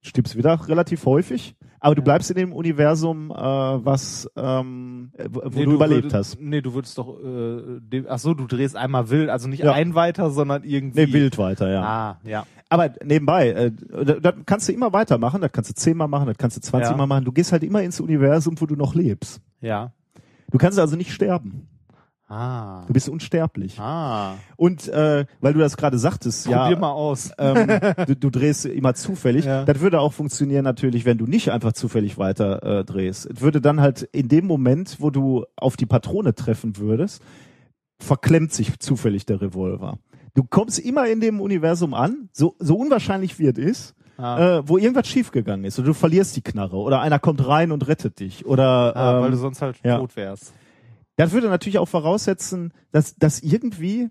Stirbst 0.02 0.38
wieder 0.38 0.68
relativ 0.68 1.04
häufig, 1.08 1.56
aber 1.80 1.96
du 1.96 2.02
Ja. 2.02 2.04
bleibst 2.04 2.30
in 2.30 2.38
dem 2.38 2.54
Universum, 2.54 3.32
äh, 3.32 3.34
was 3.36 4.30
ähm, 4.36 5.12
äh, 5.18 5.26
wo, 5.32 5.42
Nee, 5.50 5.66
du, 5.66 5.72
überlebt 5.72 6.12
würd- 6.12 6.14
hast. 6.14 6.40
Nee, 6.40 6.62
du 6.62 6.76
würdest 6.76 6.96
doch, 7.00 7.18
äh, 7.24 8.04
ach 8.08 8.20
so, 8.20 8.36
du 8.36 8.46
drehst 8.46 8.76
einmal 8.76 9.10
wild, 9.10 9.30
also 9.30 9.48
nicht 9.48 9.64
Ja. 9.64 9.74
ein 9.74 9.96
weiter, 9.96 10.30
sondern 10.30 10.64
irgendwie. 10.64 11.08
Nee, 11.08 11.12
wild 11.14 11.40
weiter, 11.40 11.72
ja. 11.72 11.82
Ah, 11.82 12.20
ja. 12.24 12.46
Aber 12.70 12.92
nebenbei, 13.04 13.50
äh, 13.50 13.72
da, 14.06 14.16
da 14.16 14.32
kannst 14.46 14.68
du 14.68 14.74
immer 14.74 14.92
weitermachen, 14.92 15.42
das 15.42 15.52
kannst 15.52 15.70
du 15.70 15.76
zehnmal 15.76 16.08
machen, 16.08 16.28
das 16.28 16.38
kannst 16.38 16.58
du 16.58 16.62
20 16.62 16.92
Ja. 16.92 16.98
Mal 16.98 17.06
machen. 17.06 17.26
Du 17.26 17.32
gehst 17.32 17.52
halt 17.52 17.64
immer 17.64 17.84
ins 17.84 18.00
Universum, 18.00 18.60
wo 18.60 18.66
du 18.66 18.76
noch 18.76 18.96
lebst. 18.96 19.40
Ja. 19.62 19.92
Du 20.50 20.58
kannst 20.58 20.80
also 20.80 20.96
nicht 20.96 21.12
sterben. 21.12 21.68
Ah. 22.28 22.84
Du 22.88 22.94
bist 22.94 23.08
unsterblich. 23.08 23.80
Ah. 23.80 24.34
Und 24.56 24.88
äh, 24.88 25.26
weil 25.42 25.54
du 25.54 25.60
das 25.60 25.78
gerade 25.78 26.00
sagtest, 26.00 26.46
Probier 26.46 26.72
ja, 26.72 26.80
mal 26.80 26.92
aus. 26.92 27.32
ähm, 27.38 27.68
du, 28.08 28.16
du 28.16 28.30
drehst 28.32 28.66
immer 28.66 28.96
zufällig. 28.96 29.46
Ja. 29.46 29.64
Das 29.64 29.80
würde 29.80 30.00
auch 30.00 30.12
funktionieren 30.14 30.64
natürlich, 30.64 31.06
wenn 31.06 31.20
du 31.20 31.28
nicht 31.28 31.52
einfach 31.52 31.74
zufällig 31.74 32.18
weiter 32.18 32.64
äh, 32.80 32.84
drehst. 32.84 33.28
Es 33.28 33.42
würde 33.42 33.62
dann 33.62 33.80
halt 33.80 34.02
in 34.12 34.28
dem 34.28 34.48
Moment, 34.48 34.98
wo 35.00 35.12
du 35.12 35.46
auf 35.56 35.78
die 35.78 35.86
Patrone 35.86 36.34
treffen 36.34 36.78
würdest, 36.78 37.22
verklemmt 38.00 38.52
sich 38.54 38.80
zufällig 38.80 39.28
der 39.28 39.42
Revolver. 39.42 40.00
Du 40.36 40.44
kommst 40.44 40.80
immer 40.80 41.08
in 41.08 41.22
dem 41.22 41.42
Universum 41.42 41.94
an, 41.94 42.30
so, 42.32 42.56
so 42.60 42.76
unwahrscheinlich 42.76 43.40
wie 43.40 43.48
es 43.48 43.58
ist, 43.58 43.96
Ah. 44.18 44.60
äh, 44.60 44.70
wo 44.70 44.78
irgendwas 44.78 45.08
schiefgegangen 45.10 45.66
ist 45.66 45.78
oder 45.78 45.88
du 45.88 45.94
verlierst 45.94 46.38
die 46.38 46.42
Knarre 46.42 46.78
oder 46.78 47.02
einer 47.02 47.20
kommt 47.20 47.46
rein 47.46 47.74
und 47.74 47.86
rettet 47.86 48.22
dich 48.22 48.46
oder 48.46 48.96
ah, 48.96 49.20
weil 49.20 49.26
ähm, 49.26 49.32
du 49.32 49.38
sonst 49.38 49.62
halt 49.62 49.76
ja. 49.84 49.98
tot 49.98 50.16
wärst. 50.16 50.54
das 51.18 51.34
würde 51.34 51.50
natürlich 51.50 51.80
auch 51.80 51.88
voraussetzen, 51.90 52.72
dass, 52.94 53.18
dass 53.18 53.42
irgendwie 53.42 54.10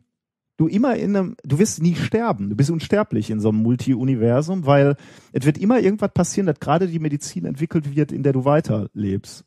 du 0.58 0.68
immer 0.68 0.96
in 0.96 1.16
einem, 1.16 1.36
du 1.42 1.58
wirst 1.58 1.82
nie 1.82 1.94
sterben, 1.94 2.50
du 2.50 2.56
bist 2.56 2.70
unsterblich 2.70 3.30
in 3.30 3.40
so 3.40 3.48
einem 3.48 3.62
Multi-Universum, 3.62 4.66
weil 4.66 4.96
es 5.32 5.46
wird 5.46 5.58
immer 5.58 5.80
irgendwas 5.80 6.12
passieren, 6.12 6.46
dass 6.46 6.60
gerade 6.60 6.86
die 6.86 6.98
Medizin 6.98 7.46
entwickelt 7.46 7.96
wird, 7.96 8.12
in 8.12 8.22
der 8.22 8.34
du 8.34 8.44
weiterlebst. 8.44 9.44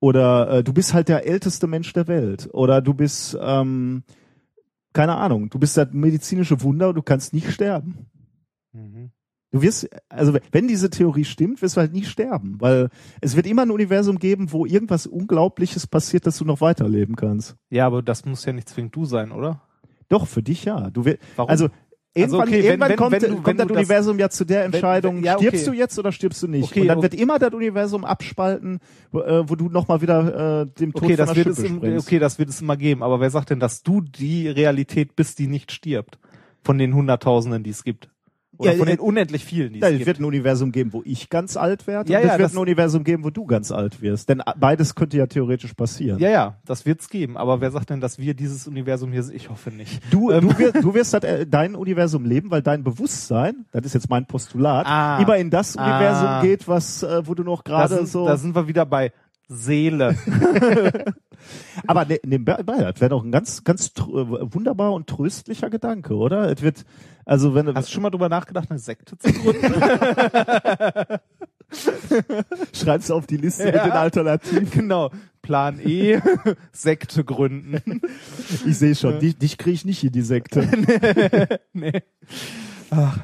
Oder 0.00 0.50
äh, 0.50 0.64
du 0.64 0.72
bist 0.72 0.94
halt 0.94 1.08
der 1.08 1.26
älteste 1.26 1.66
Mensch 1.66 1.92
der 1.92 2.08
Welt. 2.08 2.48
Oder 2.52 2.80
du 2.80 2.94
bist, 2.94 3.36
ähm, 3.40 4.04
keine 4.92 5.16
Ahnung, 5.16 5.50
du 5.50 5.58
bist 5.58 5.76
das 5.76 5.88
medizinische 5.92 6.62
Wunder 6.62 6.90
und 6.90 6.94
du 6.94 7.02
kannst 7.02 7.32
nicht 7.32 7.50
sterben. 7.50 8.06
Mhm. 8.72 9.10
Du 9.50 9.62
wirst, 9.62 9.88
also 10.10 10.36
wenn 10.52 10.68
diese 10.68 10.90
Theorie 10.90 11.24
stimmt, 11.24 11.62
wirst 11.62 11.76
du 11.76 11.80
halt 11.80 11.92
nie 11.92 12.04
sterben, 12.04 12.60
weil 12.60 12.90
es 13.22 13.34
wird 13.34 13.46
immer 13.46 13.62
ein 13.62 13.70
Universum 13.70 14.18
geben, 14.18 14.52
wo 14.52 14.66
irgendwas 14.66 15.06
Unglaubliches 15.06 15.86
passiert, 15.86 16.26
dass 16.26 16.36
du 16.36 16.44
noch 16.44 16.60
weiterleben 16.60 17.16
kannst. 17.16 17.56
Ja, 17.70 17.86
aber 17.86 18.02
das 18.02 18.26
muss 18.26 18.44
ja 18.44 18.52
nicht 18.52 18.68
zwingend 18.68 18.94
du 18.94 19.06
sein, 19.06 19.32
oder? 19.32 19.62
Doch, 20.10 20.26
für 20.26 20.42
dich 20.42 20.64
ja. 20.66 20.90
Du 20.90 21.06
wir, 21.06 21.18
Warum? 21.36 21.50
also 21.50 21.68
irgendwann, 22.18 22.40
okay, 22.48 22.50
wenn- 22.58 22.64
irgendwann 22.64 22.88
wenn- 22.90 22.96
kommt, 22.96 23.12
wenn 23.12 23.20
du- 23.20 23.26
wenn 23.28 23.42
kommt 23.42 23.60
das 23.60 23.66
du 23.66 23.74
das- 23.74 23.76
Universum 23.78 24.18
ja 24.18 24.28
zu 24.30 24.44
der 24.44 24.64
Entscheidung, 24.64 25.22
ja, 25.24 25.36
okay. 25.36 25.46
stirbst 25.48 25.66
du 25.66 25.72
jetzt 25.72 25.98
oder 25.98 26.12
stirbst 26.12 26.42
du 26.42 26.48
nicht? 26.48 26.64
Okay, 26.64 26.80
und 26.82 26.86
dann 26.88 26.98
okay. 26.98 27.12
wird 27.12 27.20
immer 27.20 27.38
das 27.38 27.52
Universum 27.52 28.04
abspalten, 28.04 28.78
wo, 29.12 29.20
äh, 29.20 29.48
wo 29.48 29.54
du 29.56 29.68
nochmal 29.68 30.00
wieder 30.02 30.62
äh, 30.62 30.66
dem 30.78 30.92
Tod 30.92 31.04
Okay, 31.04 31.16
das 31.16 31.34
wird 31.34 31.46
es 31.46 31.58
im, 31.60 31.78
okay, 31.98 32.18
das 32.18 32.38
wird 32.38 32.48
es 32.48 32.60
immer 32.60 32.76
geben. 32.76 33.02
Aber 33.02 33.20
wer 33.20 33.30
sagt 33.30 33.50
denn, 33.50 33.60
dass 33.60 33.82
du 33.82 34.00
die 34.00 34.48
Realität 34.48 35.16
bist, 35.16 35.38
die 35.38 35.46
nicht 35.46 35.72
stirbt? 35.72 36.18
Von 36.62 36.76
den 36.76 36.92
Hunderttausenden, 36.94 37.62
die 37.62 37.70
es 37.70 37.84
gibt. 37.84 38.10
Oder 38.58 38.72
Ja, 38.72 38.78
von 38.78 38.88
äh, 38.88 38.90
den 38.90 39.00
unendlich 39.00 39.44
vielen, 39.44 39.72
die 39.72 39.78
Ja, 39.78 39.86
es 39.86 39.92
es 39.92 39.98
gibt. 39.98 40.06
wird 40.08 40.18
ein 40.20 40.24
Universum 40.24 40.72
geben, 40.72 40.92
wo 40.92 41.02
ich 41.04 41.30
ganz 41.30 41.56
alt 41.56 41.86
werde. 41.86 42.12
Ja, 42.12 42.18
und 42.18 42.24
es 42.24 42.32
ja, 42.32 42.38
wird 42.38 42.44
das- 42.46 42.54
ein 42.54 42.58
Universum 42.58 43.04
geben, 43.04 43.22
wo 43.24 43.30
du 43.30 43.46
ganz 43.46 43.70
alt 43.70 44.02
wirst. 44.02 44.28
Denn 44.28 44.42
beides 44.58 44.94
könnte 44.96 45.16
ja 45.16 45.26
theoretisch 45.26 45.74
passieren. 45.74 46.18
Ja, 46.18 46.28
ja, 46.28 46.56
das 46.66 46.84
wird's 46.84 47.08
geben. 47.08 47.36
Aber 47.36 47.60
wer 47.60 47.70
sagt 47.70 47.90
denn, 47.90 48.00
dass 48.00 48.18
wir 48.18 48.34
dieses 48.34 48.66
Universum 48.66 49.12
hier 49.12 49.22
sind? 49.22 49.36
Ich 49.36 49.48
hoffe 49.48 49.70
nicht. 49.70 50.02
Du, 50.12 50.30
Ähm. 50.32 50.40
du, 50.48 50.58
wirst, 50.58 50.74
du 50.82 50.94
wirst 50.94 51.12
halt, 51.12 51.24
äh, 51.24 51.46
dein 51.46 51.76
Universum 51.76 52.24
leben, 52.24 52.50
weil 52.50 52.62
dein 52.62 52.82
Bewusstsein, 52.82 53.64
das 53.70 53.86
ist 53.86 53.94
jetzt 53.94 54.10
mein 54.10 54.26
Postulat, 54.26 54.86
Ah. 54.86 55.18
immer 55.22 55.36
in 55.36 55.50
das 55.50 55.76
Ah. 55.76 55.84
Universum 55.96 56.28
geht, 56.42 56.66
was, 56.66 57.02
äh, 57.04 57.22
wo 57.26 57.34
du 57.34 57.44
noch 57.44 57.62
gerade 57.62 58.06
so. 58.06 58.26
da 58.26 58.36
sind 58.36 58.56
wir 58.56 58.66
wieder 58.66 58.84
bei 58.86 59.12
Seele. 59.48 60.16
aber 61.86 62.04
ne, 62.04 62.18
nebenbei, 62.24 62.62
das 62.62 63.00
wäre 63.00 63.10
doch 63.10 63.24
ein 63.24 63.30
ganz, 63.32 63.64
ganz 63.64 63.92
äh, 63.96 64.02
wunderbarer 64.02 64.92
und 64.92 65.06
tröstlicher 65.06 65.70
Gedanke, 65.70 66.14
oder? 66.14 66.50
Es 66.50 66.62
wird, 66.62 66.84
also 67.28 67.54
wenn 67.54 67.66
du 67.66 67.74
Hast 67.74 67.88
du 67.88 67.92
schon 67.92 68.02
mal 68.02 68.10
drüber 68.10 68.28
nachgedacht, 68.28 68.70
eine 68.70 68.78
Sekte 68.78 69.16
zu 69.16 69.32
gründen? 69.32 69.74
schreibst 72.72 73.12
auf 73.12 73.26
die 73.26 73.36
Liste 73.36 73.64
Ja. 73.64 73.72
mit 73.72 73.84
den 73.84 73.92
Alternativen. 73.92 74.70
genau. 74.70 75.10
Plan 75.42 75.78
E, 75.80 76.20
Sekte 76.72 77.24
gründen. 77.24 78.00
Ich 78.66 78.78
sehe 78.78 78.94
schon, 78.94 79.18
dich, 79.20 79.36
dich 79.38 79.58
kriege 79.58 79.74
ich 79.74 79.84
nicht 79.84 80.02
in 80.04 80.12
die 80.12 80.22
Sekte. 80.22 80.66
nee. 81.72 82.02
Ach. 82.90 83.18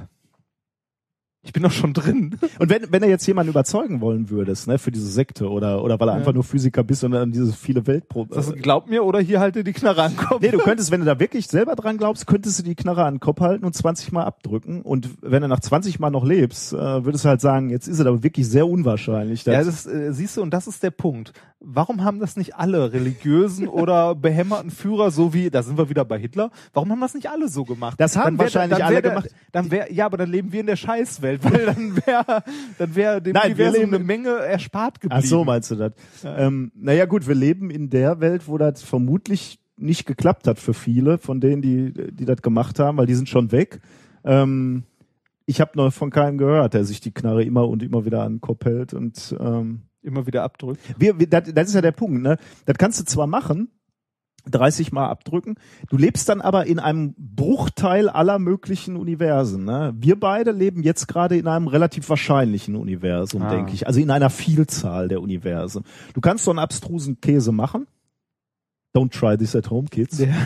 Ich 1.44 1.52
bin 1.52 1.62
doch 1.62 1.70
schon 1.70 1.92
drin. 1.92 2.36
Und 2.58 2.70
wenn, 2.70 2.90
wenn 2.90 3.02
du 3.02 3.08
jetzt 3.08 3.26
jemanden 3.26 3.50
überzeugen 3.50 4.00
wollen 4.00 4.30
würdest, 4.30 4.66
ne, 4.66 4.78
für 4.78 4.90
diese 4.90 5.06
Sekte 5.08 5.48
oder, 5.50 5.82
oder 5.84 6.00
weil 6.00 6.08
er 6.08 6.12
Ja. 6.14 6.18
einfach 6.18 6.32
nur 6.32 6.42
Physiker 6.44 6.82
bist 6.82 7.04
und 7.04 7.12
dann 7.12 7.32
diese 7.32 7.52
viele 7.52 7.86
Weltproben. 7.86 8.34
Das 8.34 8.52
glaubt 8.54 8.88
mir 8.88 9.04
oder 9.04 9.20
hier 9.20 9.40
halte 9.40 9.62
die 9.62 9.72
Knarre 9.74 10.02
an 10.04 10.12
den 10.12 10.16
Kopf. 10.18 10.40
Nee, 10.40 10.50
du 10.50 10.58
könntest, 10.58 10.90
wenn 10.90 11.00
du 11.00 11.06
da 11.06 11.20
wirklich 11.20 11.46
selber 11.46 11.76
dran 11.76 11.98
glaubst, 11.98 12.26
könntest 12.26 12.58
du 12.58 12.62
die 12.62 12.74
Knarre 12.74 13.04
an 13.04 13.14
den 13.16 13.20
Kopf 13.20 13.40
halten 13.40 13.64
und 13.64 13.74
20 13.74 14.10
Mal 14.12 14.24
abdrücken. 14.24 14.80
Und 14.82 15.10
wenn 15.20 15.42
du 15.42 15.48
nach 15.48 15.60
20 15.60 16.00
Mal 16.00 16.10
noch 16.10 16.24
lebst, 16.24 16.72
äh, 16.72 17.04
würdest 17.04 17.24
du 17.24 17.28
halt 17.28 17.40
sagen, 17.42 17.68
jetzt 17.70 17.88
ist 17.88 18.00
es 18.00 18.06
aber 18.06 18.22
wirklich 18.22 18.48
sehr 18.48 18.66
unwahrscheinlich. 18.66 19.44
Ja, 19.44 19.62
dass- 19.62 19.84
das 19.84 19.86
äh, 19.86 20.12
siehst 20.12 20.36
du, 20.36 20.42
und 20.42 20.52
das 20.54 20.66
ist 20.66 20.82
der 20.82 20.90
Punkt. 20.92 21.32
Warum 21.60 22.04
haben 22.04 22.20
das 22.20 22.36
nicht 22.36 22.56
alle 22.56 22.92
religiösen 22.92 23.68
oder 23.68 24.14
behämmerten 24.14 24.70
Führer, 24.70 25.10
so 25.10 25.32
wie, 25.34 25.50
da 25.50 25.62
sind 25.62 25.78
wir 25.78 25.88
wieder 25.88 26.04
bei 26.04 26.18
Hitler, 26.18 26.50
warum 26.72 26.90
haben 26.90 27.00
das 27.00 27.14
nicht 27.14 27.28
alle 27.28 27.48
so 27.48 27.64
gemacht? 27.64 27.98
Das 28.00 28.16
haben 28.16 28.24
Dann 28.24 28.38
wär- 28.38 28.44
wahrscheinlich 28.44 28.78
dann 28.78 28.86
alle 28.86 28.94
wär 28.96 29.02
der- 29.02 29.10
gemacht. 29.12 29.28
Dann 29.52 29.70
wär, 29.70 29.92
ja, 29.92 30.06
aber 30.06 30.16
dann 30.16 30.30
leben 30.30 30.52
wir 30.52 30.60
in 30.60 30.66
der 30.66 30.76
Scheißwelt, 30.76 31.33
weil 31.42 31.66
dann 31.66 31.96
wäre 32.06 32.44
dann 32.78 32.94
wär 32.94 33.20
dem 33.20 33.32
Nein, 33.32 33.46
Universum 33.52 33.80
leben- 33.80 33.94
eine 33.94 34.04
Menge 34.04 34.30
erspart 34.30 35.00
geblieben. 35.00 35.22
Ach 35.24 35.28
so, 35.28 35.44
meinst 35.44 35.70
du 35.70 35.76
das? 35.76 35.92
Ähm, 36.24 36.70
naja 36.74 37.06
gut, 37.06 37.26
wir 37.26 37.34
leben 37.34 37.70
in 37.70 37.90
der 37.90 38.20
Welt, 38.20 38.46
wo 38.48 38.58
das 38.58 38.82
vermutlich 38.82 39.58
nicht 39.76 40.06
geklappt 40.06 40.46
hat 40.46 40.58
für 40.60 40.74
viele 40.74 41.18
von 41.18 41.40
denen, 41.40 41.60
die, 41.62 41.92
die 42.12 42.24
das 42.24 42.42
gemacht 42.42 42.78
haben, 42.78 42.96
weil 42.98 43.06
die 43.06 43.14
sind 43.14 43.28
schon 43.28 43.50
weg. 43.50 43.80
Ähm, 44.24 44.84
ich 45.46 45.60
habe 45.60 45.72
noch 45.74 45.92
von 45.92 46.10
keinem 46.10 46.38
gehört, 46.38 46.74
der 46.74 46.84
sich 46.84 47.00
die 47.00 47.12
Knarre 47.12 47.42
immer 47.44 47.68
und 47.68 47.82
immer 47.82 48.04
wieder 48.04 48.22
an 48.22 48.34
den 48.34 48.40
Kopf 48.40 48.64
hält 48.64 48.94
und 48.94 49.34
ähm, 49.40 49.82
Immer 50.02 50.26
wieder 50.26 50.42
abdrückt. 50.42 50.80
wir, 50.98 51.18
wir, 51.18 51.26
das, 51.26 51.52
das 51.54 51.68
ist 51.68 51.74
ja 51.74 51.80
der 51.80 51.92
Punkt, 51.92 52.22
ne? 52.22 52.36
Das 52.66 52.76
kannst 52.78 53.00
du 53.00 53.04
zwar 53.04 53.26
machen, 53.26 53.68
30 54.50 54.92
Mal 54.92 55.08
abdrücken, 55.08 55.54
du 55.88 55.96
lebst 55.96 56.28
dann 56.28 56.40
aber 56.40 56.66
in 56.66 56.78
einem 56.78 57.14
Bruchteil 57.16 58.08
aller 58.08 58.38
möglichen 58.38 58.96
Universen. 58.96 59.64
Ne? 59.64 59.94
Wir 59.98 60.18
beide 60.18 60.50
leben 60.50 60.82
jetzt 60.82 61.08
gerade 61.08 61.36
in 61.36 61.46
einem 61.46 61.66
relativ 61.68 62.08
wahrscheinlichen 62.08 62.76
Universum, 62.76 63.42
Ah. 63.42 63.50
denke 63.50 63.72
ich. 63.72 63.86
Also 63.86 64.00
in 64.00 64.10
einer 64.10 64.30
Vielzahl 64.30 65.08
der 65.08 65.20
Universen. 65.22 65.84
Du 66.12 66.20
kannst 66.20 66.44
so 66.44 66.50
einen 66.50 66.58
abstrusen 66.60 67.20
Käse 67.20 67.52
machen. 67.52 67.86
Don't 68.94 69.10
try 69.10 69.36
this 69.36 69.56
at 69.56 69.70
home, 69.70 69.88
kids. 69.90 70.18
Ja. 70.18 70.28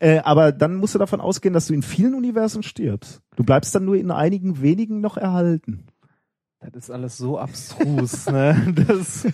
Äh, 0.00 0.18
aber 0.18 0.50
dann 0.52 0.74
musst 0.76 0.94
du 0.94 0.98
davon 0.98 1.20
ausgehen, 1.20 1.54
dass 1.54 1.66
du 1.68 1.72
in 1.74 1.82
vielen 1.82 2.14
Universen 2.14 2.62
stirbst. 2.64 3.22
Du 3.36 3.44
bleibst 3.44 3.74
dann 3.74 3.84
nur 3.84 3.96
in 3.96 4.10
einigen 4.10 4.60
wenigen 4.60 5.00
noch 5.00 5.16
erhalten. 5.16 5.84
Das 6.60 6.84
ist 6.84 6.90
alles 6.90 7.16
so 7.16 7.38
abstrus, 7.38 8.26
ne? 8.30 8.74
Das, 8.88 9.26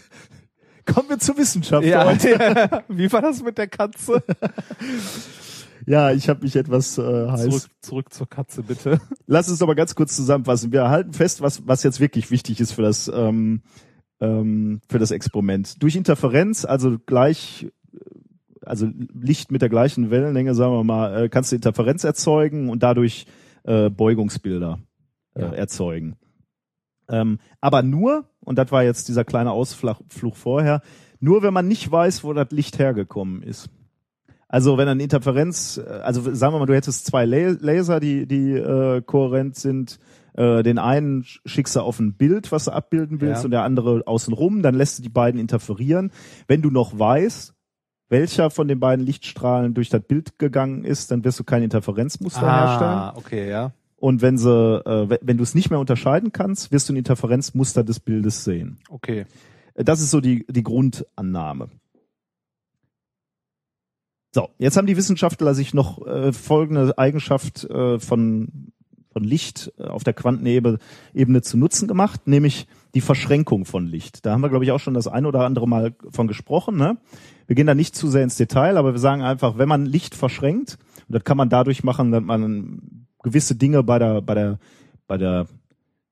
Kommen 0.86 1.08
wir 1.08 1.18
zur 1.18 1.36
Wissenschaft 1.36 1.84
ja, 1.86 2.04
heute. 2.04 2.82
Wie 2.88 3.12
war 3.12 3.22
das 3.22 3.42
mit 3.42 3.58
der 3.58 3.68
Katze? 3.68 4.22
Ja, 5.86 6.12
ich 6.12 6.28
habe 6.28 6.42
mich 6.42 6.56
etwas 6.56 6.98
äh, 6.98 7.02
heiß. 7.28 7.42
Zurück, 7.48 7.70
zurück 7.80 8.12
zur 8.12 8.28
Katze, 8.28 8.62
bitte. 8.62 9.00
Lass 9.26 9.48
uns 9.48 9.58
doch 9.58 9.66
mal 9.66 9.74
ganz 9.74 9.94
kurz 9.94 10.14
zusammenfassen. 10.14 10.72
Wir 10.72 10.88
halten 10.90 11.12
fest, 11.14 11.40
was, 11.40 11.66
was 11.66 11.82
jetzt 11.82 12.00
wirklich 12.00 12.30
wichtig 12.30 12.60
ist 12.60 12.72
für 12.72 12.82
das, 12.82 13.10
ähm, 13.12 13.62
ähm, 14.20 14.82
für 14.88 14.98
das 14.98 15.10
Experiment. 15.10 15.82
Durch 15.82 15.96
Interferenz, 15.96 16.64
also 16.64 16.98
gleich, 17.06 17.72
also 18.64 18.88
Licht 19.14 19.50
mit 19.50 19.62
der 19.62 19.68
gleichen 19.68 20.10
Wellenlänge, 20.10 20.54
sagen 20.54 20.72
wir 20.74 20.84
mal, 20.84 21.24
äh, 21.24 21.28
kannst 21.28 21.50
du 21.50 21.56
Interferenz 21.56 22.04
erzeugen 22.04 22.68
und 22.68 22.82
dadurch 22.82 23.26
äh, 23.64 23.88
Beugungsbilder 23.90 24.78
äh, 25.34 25.40
Ja. 25.40 25.52
erzeugen. 25.52 26.16
Ähm, 27.08 27.38
aber 27.60 27.82
nur, 27.82 28.29
und 28.44 28.58
das 28.58 28.70
war 28.72 28.82
jetzt 28.82 29.08
dieser 29.08 29.24
kleine 29.24 29.52
Ausflug 29.52 30.36
vorher, 30.36 30.80
nur 31.20 31.42
wenn 31.42 31.52
man 31.54 31.68
nicht 31.68 31.90
weiß, 31.90 32.24
wo 32.24 32.32
das 32.32 32.50
Licht 32.50 32.78
hergekommen 32.78 33.42
ist. 33.42 33.68
Also 34.48 34.78
wenn 34.78 34.88
eine 34.88 35.02
Interferenz, 35.02 35.78
äh, 35.78 35.88
also 35.88 36.34
sagen 36.34 36.54
wir 36.54 36.58
mal, 36.58 36.66
du 36.66 36.74
hättest 36.74 37.06
zwei 37.06 37.24
La- 37.24 37.54
Laser, 37.60 38.00
die, 38.00 38.26
die 38.26 38.52
äh, 38.52 39.00
kohärent 39.02 39.54
sind. 39.56 39.98
Äh, 40.34 40.62
den 40.62 40.78
einen 40.78 41.22
sch- 41.22 41.40
schickst 41.44 41.74
du 41.76 41.80
auf 41.80 41.98
ein 42.00 42.14
Bild, 42.14 42.50
was 42.52 42.64
du 42.66 42.70
abbilden 42.72 43.20
willst, 43.20 43.42
Ja. 43.42 43.44
und 43.44 43.50
der 43.50 43.62
andere 43.64 44.02
außenrum. 44.06 44.62
Dann 44.62 44.74
lässt 44.74 44.98
du 44.98 45.02
die 45.02 45.08
beiden 45.08 45.40
interferieren. 45.40 46.10
Wenn 46.48 46.62
du 46.62 46.70
noch 46.70 46.98
weißt, 46.98 47.52
welcher 48.08 48.50
von 48.50 48.66
den 48.66 48.80
beiden 48.80 49.04
Lichtstrahlen 49.06 49.74
durch 49.74 49.88
das 49.88 50.02
Bild 50.02 50.38
gegangen 50.38 50.84
ist, 50.84 51.10
dann 51.12 51.24
wirst 51.24 51.38
du 51.38 51.44
kein 51.44 51.62
Interferenzmuster 51.62 52.40
herstellen. 52.42 52.90
Ah, 52.90 53.12
okay, 53.16 53.48
ja. 53.50 53.72
Und 54.00 54.22
wenn 54.22 54.38
sie, 54.38 54.50
äh, 54.50 55.10
we- 55.10 55.20
wenn 55.22 55.36
du 55.36 55.42
es 55.42 55.54
nicht 55.54 55.68
mehr 55.70 55.78
unterscheiden 55.78 56.32
kannst, 56.32 56.72
wirst 56.72 56.88
du 56.88 56.94
ein 56.94 56.96
Interferenzmuster 56.96 57.84
des 57.84 58.00
Bildes 58.00 58.44
sehen. 58.44 58.78
Okay. 58.88 59.26
Äh, 59.74 59.84
Das 59.84 60.00
ist 60.00 60.10
so 60.10 60.20
die, 60.20 60.46
die 60.48 60.62
Grundannahme. 60.62 61.68
So, 64.32 64.48
jetzt 64.58 64.76
haben 64.76 64.86
die 64.86 64.96
Wissenschaftler 64.96 65.54
sich 65.54 65.74
noch 65.74 66.06
äh, 66.06 66.32
folgende 66.32 66.96
Eigenschaft 66.96 67.64
äh, 67.64 67.98
von, 67.98 68.72
von 69.12 69.24
Licht 69.24 69.72
äh, 69.76 69.84
auf 69.84 70.04
der 70.04 70.12
Quantenebene 70.14 70.78
Ebene 71.12 71.42
zu 71.42 71.58
Nutzen 71.58 71.88
gemacht, 71.88 72.26
nämlich 72.28 72.68
die 72.94 73.00
Verschränkung 73.00 73.64
von 73.64 73.86
Licht. 73.86 74.24
Da 74.24 74.32
haben 74.32 74.40
wir, 74.40 74.48
glaube 74.48 74.64
ich, 74.64 74.70
auch 74.70 74.78
schon 74.78 74.94
das 74.94 75.08
ein 75.08 75.26
oder 75.26 75.44
andere 75.44 75.66
Mal 75.68 75.94
von 76.10 76.28
gesprochen. 76.28 76.76
Ne? 76.76 76.96
Wir 77.48 77.56
gehen 77.56 77.66
da 77.66 77.74
nicht 77.74 77.96
zu 77.96 78.08
sehr 78.08 78.22
ins 78.22 78.36
Detail, 78.36 78.76
aber 78.76 78.92
wir 78.92 79.00
sagen 79.00 79.22
einfach, 79.22 79.58
wenn 79.58 79.68
man 79.68 79.84
Licht 79.84 80.14
verschränkt, 80.14 80.78
und 81.08 81.14
das 81.16 81.24
kann 81.24 81.36
man 81.36 81.48
dadurch 81.50 81.82
machen, 81.82 82.12
dass 82.12 82.22
man 82.22 82.99
gewisse 83.22 83.54
Dinge 83.54 83.82
bei 83.82 83.98
der, 83.98 84.20
bei 84.22 84.34
der, 84.34 84.58
bei 85.06 85.18
der 85.18 85.46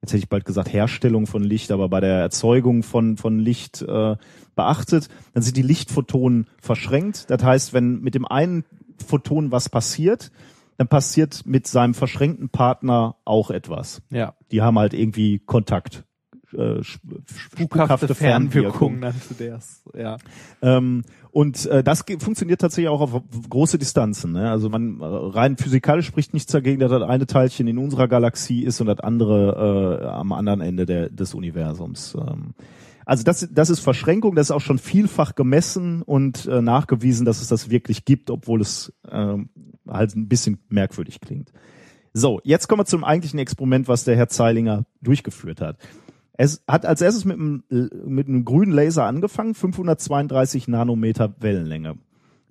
jetzt 0.01 0.13
hätte 0.13 0.23
ich 0.23 0.29
bald 0.29 0.45
gesagt 0.45 0.73
Herstellung 0.73 1.27
von 1.27 1.43
Licht, 1.43 1.71
aber 1.71 1.89
bei 1.89 2.01
der 2.01 2.21
Erzeugung 2.21 2.83
von, 2.83 3.17
von 3.17 3.39
Licht 3.39 3.83
äh, 3.83 4.17
beachtet, 4.55 5.09
dann 5.35 5.43
sind 5.43 5.57
die 5.57 5.63
Lichtphotonen 5.63 6.47
verschränkt. 6.61 7.31
Das 7.31 7.43
heißt, 7.43 7.73
wenn 7.73 8.01
mit 8.01 8.15
dem 8.15 8.25
einen 8.25 8.65
Photon 9.05 9.51
was 9.51 9.69
passiert, 9.69 10.31
dann 10.77 10.89
passiert 10.89 11.45
mit 11.45 11.67
seinem 11.67 11.95
verschränkten 11.95 12.49
Partner 12.51 13.17
auch 13.25 13.51
etwas. 13.51 14.01
Ja. 14.11 14.35
Die 14.53 14.63
haben 14.63 14.79
halt 14.79 14.95
irgendwie 14.95 15.41
Kontakt. 15.41 16.05
Äh, 16.57 16.81
sp- 16.81 17.21
Spukhafte 17.27 18.15
Fernwirkung 18.15 19.01
nannte 19.01 19.35
der 19.35 19.57
es. 19.57 19.83
Ja. 19.95 20.17
ähm, 20.63 21.03
und 21.31 21.67
äh, 21.67 21.83
das 21.83 22.05
funktioniert 22.21 22.61
tatsächlich 22.61 22.89
auch 22.89 23.03
auf 23.03 23.23
große 23.51 23.79
Distanzen. 23.79 24.33
Ne? 24.33 24.51
Also 24.51 24.71
man 24.71 25.01
äh, 25.01 25.05
rein 25.05 25.57
physikalisch 25.59 26.07
spricht 26.07 26.33
nichts 26.33 26.51
dagegen, 26.53 26.81
dass 26.81 26.91
das 26.91 27.03
eine 27.03 27.27
Teilchen 27.27 27.69
in 27.69 27.77
unserer 27.77 28.09
Galaxie 28.09 28.63
ist 28.63 28.81
und 28.81 28.87
das 28.87 29.01
andere 29.01 30.01
äh, 30.03 30.07
am 30.07 30.33
anderen 30.33 30.63
Ende 30.63 30.87
der, 30.87 31.11
des 31.11 31.35
Universums. 31.35 32.17
Ähm, 32.19 32.55
also 33.05 33.25
das, 33.25 33.49
das 33.53 33.71
ist 33.71 33.81
Verschränkung, 33.81 34.35
das 34.35 34.49
ist 34.49 34.51
auch 34.51 34.61
schon 34.61 34.79
vielfach 34.79 35.35
gemessen 35.35 36.03
und 36.03 36.47
äh, 36.47 36.61
nachgewiesen, 36.63 37.25
dass 37.25 37.41
es 37.41 37.49
das 37.49 37.71
wirklich 37.71 38.05
gibt, 38.05 38.31
obwohl 38.31 38.61
es 38.61 38.93
ähm, 39.11 39.51
halt 39.87 40.15
ein 40.17 40.29
bisschen 40.29 40.59
merkwürdig 40.69 41.21
klingt. 41.21 41.53
So, 42.15 42.41
jetzt 42.43 42.69
kommen 42.69 42.81
wir 42.81 42.87
zum 42.87 43.05
eigentlichen 43.05 43.39
Experiment, 43.39 43.87
was 43.87 44.05
der 44.05 44.17
Herr 44.17 44.29
Zeilinger 44.29 44.87
durchgeführt 45.03 45.61
hat. 45.61 45.77
Es 46.41 46.63
hat 46.69 46.87
als 46.87 47.01
erstes 47.01 47.25
mit 47.25 47.37
einem, 47.37 47.65
mit 48.07 48.29
einem 48.29 48.45
grünen 48.45 48.73
Laser 48.73 49.05
angefangen, 49.05 49.55
532 49.55 50.69
Nanometer 50.69 51.35
Wellenlänge. 51.41 51.99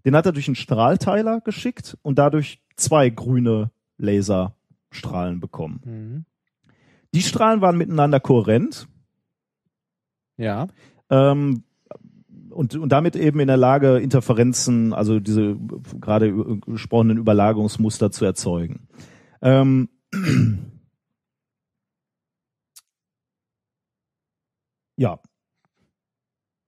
Den 0.06 0.16
hat 0.16 0.26
er 0.26 0.34
durch 0.34 0.48
einen 0.50 0.56
Strahlteiler 0.56 1.40
geschickt 1.40 1.98
und 2.02 2.20
dadurch 2.20 2.62
zwei 2.76 3.10
grüne 3.10 3.72
Laserstrahlen 3.98 5.40
bekommen. 5.40 5.82
Mhm. 5.86 6.26
Die 7.16 7.22
Strahlen 7.22 7.62
waren 7.62 7.78
miteinander 7.78 8.20
kohärent 8.20 8.90
Ja. 10.36 10.68
ähm, 11.10 11.64
und, 12.50 12.76
und 12.76 12.90
damit 12.92 13.16
eben 13.16 13.40
in 13.40 13.48
der 13.48 13.56
Lage, 13.56 14.00
Interferenzen, 14.00 14.92
also 14.94 15.22
diese 15.22 15.56
gerade 16.02 16.60
gesprochenen 16.66 17.18
Überlagerungsmuster 17.18 18.12
zu 18.12 18.26
erzeugen. 18.26 18.90
Ähm, 19.42 19.88
ja. 24.98 25.20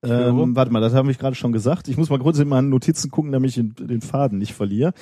Ähm, 0.02 0.56
warte 0.56 0.72
mal, 0.72 0.80
das 0.80 0.94
habe 0.94 1.12
ich 1.12 1.20
gerade 1.20 1.36
schon 1.36 1.52
gesagt. 1.52 1.90
Ich 1.90 1.98
muss 1.98 2.10
mal 2.10 2.20
kurz 2.20 2.40
in 2.40 2.48
meinen 2.48 2.70
Notizen 2.70 3.12
gucken, 3.12 3.34
damit 3.34 3.50
ich 3.50 3.56
den, 3.56 3.76
den 3.76 4.00
Faden 4.00 4.38
nicht 4.38 4.54
verliere. 4.54 4.94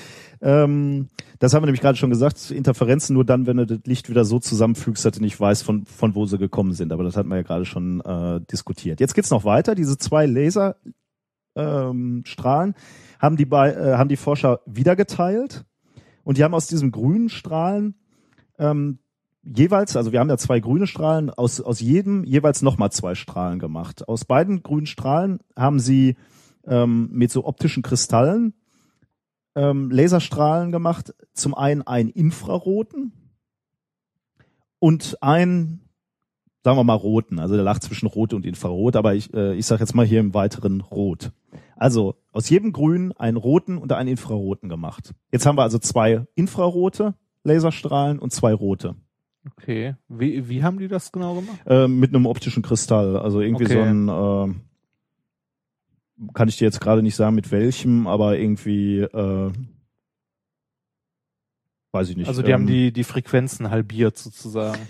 Ähm, 0.42 1.10
das 1.38 1.54
haben 1.54 1.62
wir 1.62 1.68
nämlich 1.68 1.82
gerade 1.82 1.98
schon 1.98 2.10
gesagt. 2.10 2.50
Interferenzen 2.50 3.14
nur 3.14 3.24
dann, 3.24 3.46
wenn 3.46 3.58
du 3.58 3.68
das 3.68 3.82
Licht 3.86 4.10
wieder 4.10 4.26
so 4.26 4.40
zusammenfügst, 4.40 5.06
dass 5.06 5.14
du 5.14 5.22
nicht 5.22 5.40
weißt, 5.40 5.64
von, 5.64 5.86
von 5.86 6.16
wo 6.16 6.26
sie 6.26 6.40
gekommen 6.40 6.74
sind. 6.74 6.92
Aber 6.92 7.04
das 7.04 7.16
hatten 7.16 7.30
wir 7.30 7.36
ja 7.36 7.44
gerade 7.44 7.66
schon 7.66 8.02
äh, 8.02 8.42
diskutiert. 8.52 9.00
Jetzt 9.00 9.14
geht's 9.14 9.30
noch 9.30 9.46
weiter. 9.46 9.76
Diese 9.76 10.00
zwei 10.00 10.26
Laserstrahlen 10.26 10.86
ähm, 11.56 12.76
haben 13.20 13.38
die, 13.38 13.46
bei, 13.46 13.74
äh, 13.74 13.98
haben 13.98 14.10
die 14.10 14.18
Forscher 14.18 14.62
wieder 14.66 14.96
geteilt. 14.96 15.64
Und 16.24 16.40
die 16.40 16.44
haben 16.44 16.56
aus 16.56 16.66
diesen 16.66 16.92
grünen 16.92 17.30
Strahlen 17.30 17.94
ähm, 18.58 18.98
jeweils, 19.56 19.96
also 19.96 20.12
wir 20.12 20.20
haben 20.20 20.30
ja 20.30 20.38
zwei 20.38 20.60
grüne 20.60 20.88
Strahlen, 20.88 21.30
aus, 21.30 21.62
aus 21.62 21.80
jedem 21.80 22.24
jeweils 22.24 22.62
nochmal 22.62 22.92
zwei 22.92 23.16
Strahlen 23.16 23.60
gemacht. 23.60 24.08
Aus 24.08 24.26
beiden 24.26 24.64
grünen 24.64 24.86
Strahlen 24.86 25.40
haben 25.56 25.80
sie 25.80 26.18
ähm, 26.66 27.10
mit 27.12 27.32
so 27.32 27.46
optischen 27.46 27.84
Kristallen 27.84 28.54
ähm, 29.56 29.90
Laserstrahlen 29.92 30.72
gemacht. 30.72 31.14
Zum 31.34 31.56
einen 31.56 31.82
einen 31.82 32.10
infraroten 32.10 33.14
und 34.80 35.18
einen, 35.22 35.82
sagen 36.64 36.78
wir 36.78 36.84
mal, 36.84 36.94
roten. 36.94 37.40
Also 37.40 37.56
der 37.56 37.64
lag 37.64 37.80
zwischen 37.80 38.08
rot 38.08 38.34
und 38.34 38.46
infrarot, 38.46 38.96
aber 38.96 39.16
ich, 39.16 39.34
äh, 39.34 39.56
ich 39.56 39.66
sage 39.66 39.82
jetzt 39.82 39.96
mal 39.96 40.06
hier 40.06 40.20
im 40.20 40.34
weiteren 40.34 40.82
rot. 40.82 41.32
Also 41.76 42.16
aus 42.32 42.50
jedem 42.50 42.74
grünen 42.74 43.12
einen 43.14 43.38
roten 43.38 43.78
und 43.78 43.92
einen 43.92 44.10
infraroten 44.10 44.70
gemacht. 44.70 45.14
Jetzt 45.32 45.46
haben 45.46 45.58
wir 45.58 45.64
also 45.64 45.80
zwei 45.80 46.26
infrarote 46.36 47.16
Laserstrahlen 47.44 48.20
und 48.20 48.32
zwei 48.34 48.54
rote. 48.54 48.96
Okay. 49.52 49.96
Wie, 50.10 50.50
wie 50.50 50.64
haben 50.64 50.80
die 50.80 50.88
das 50.88 51.12
genau 51.12 51.36
gemacht? 51.36 51.60
Äh, 51.66 51.88
mit 51.88 52.14
einem 52.14 52.26
optischen 52.26 52.64
Kristall. 52.64 53.18
Also 53.18 53.42
irgendwie 53.42 53.66
Okay. 53.66 53.74
so 53.74 53.82
ein, 53.82 54.08
äh, 54.10 54.54
kann 56.34 56.48
ich 56.48 56.58
dir 56.58 56.66
jetzt 56.66 56.82
gerade 56.82 57.04
nicht 57.04 57.16
sagen, 57.16 57.36
mit 57.36 57.52
welchem, 57.52 58.08
aber 58.08 58.38
irgendwie, 58.38 59.00
äh, 59.02 59.52
weiß 61.92 62.10
ich 62.10 62.18
nicht. 62.18 62.28
Also 62.28 62.42
die 62.42 62.54
haben 62.54 62.62
ähm, 62.64 62.68
die, 62.68 62.92
die 62.92 63.04
Frequenzen 63.04 63.70
halbiert 63.70 64.18
sozusagen. 64.18 64.82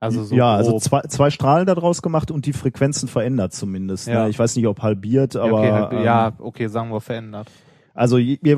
Also 0.00 0.22
so 0.22 0.36
ja, 0.36 0.54
also 0.54 0.72
grob. 0.72 0.82
zwei, 0.82 1.00
zwei 1.02 1.30
Strahlen 1.30 1.66
daraus 1.66 2.02
gemacht 2.02 2.30
und 2.30 2.46
die 2.46 2.52
Frequenzen 2.52 3.08
verändert 3.08 3.52
zumindest. 3.52 4.06
Ja. 4.06 4.24
Ne? 4.24 4.30
Ich 4.30 4.38
weiß 4.38 4.54
nicht, 4.54 4.66
ob 4.66 4.80
halbiert, 4.82 5.34
aber 5.34 5.58
okay, 5.60 5.72
halt, 5.72 5.92
ähm, 5.92 6.02
ja, 6.04 6.32
okay, 6.38 6.68
sagen 6.68 6.90
wir 6.90 7.00
verändert. 7.00 7.50
also 7.94 8.16
je, 8.18 8.38
je, 8.42 8.56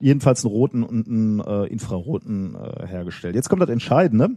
jedenfalls 0.00 0.44
einen 0.44 0.52
roten 0.52 0.82
und 0.82 1.06
einen 1.06 1.40
äh, 1.40 1.66
infraroten 1.66 2.54
äh, 2.54 2.86
hergestellt. 2.86 3.34
Jetzt 3.34 3.48
kommt 3.48 3.62
das 3.62 3.70
Entscheidende. 3.70 4.30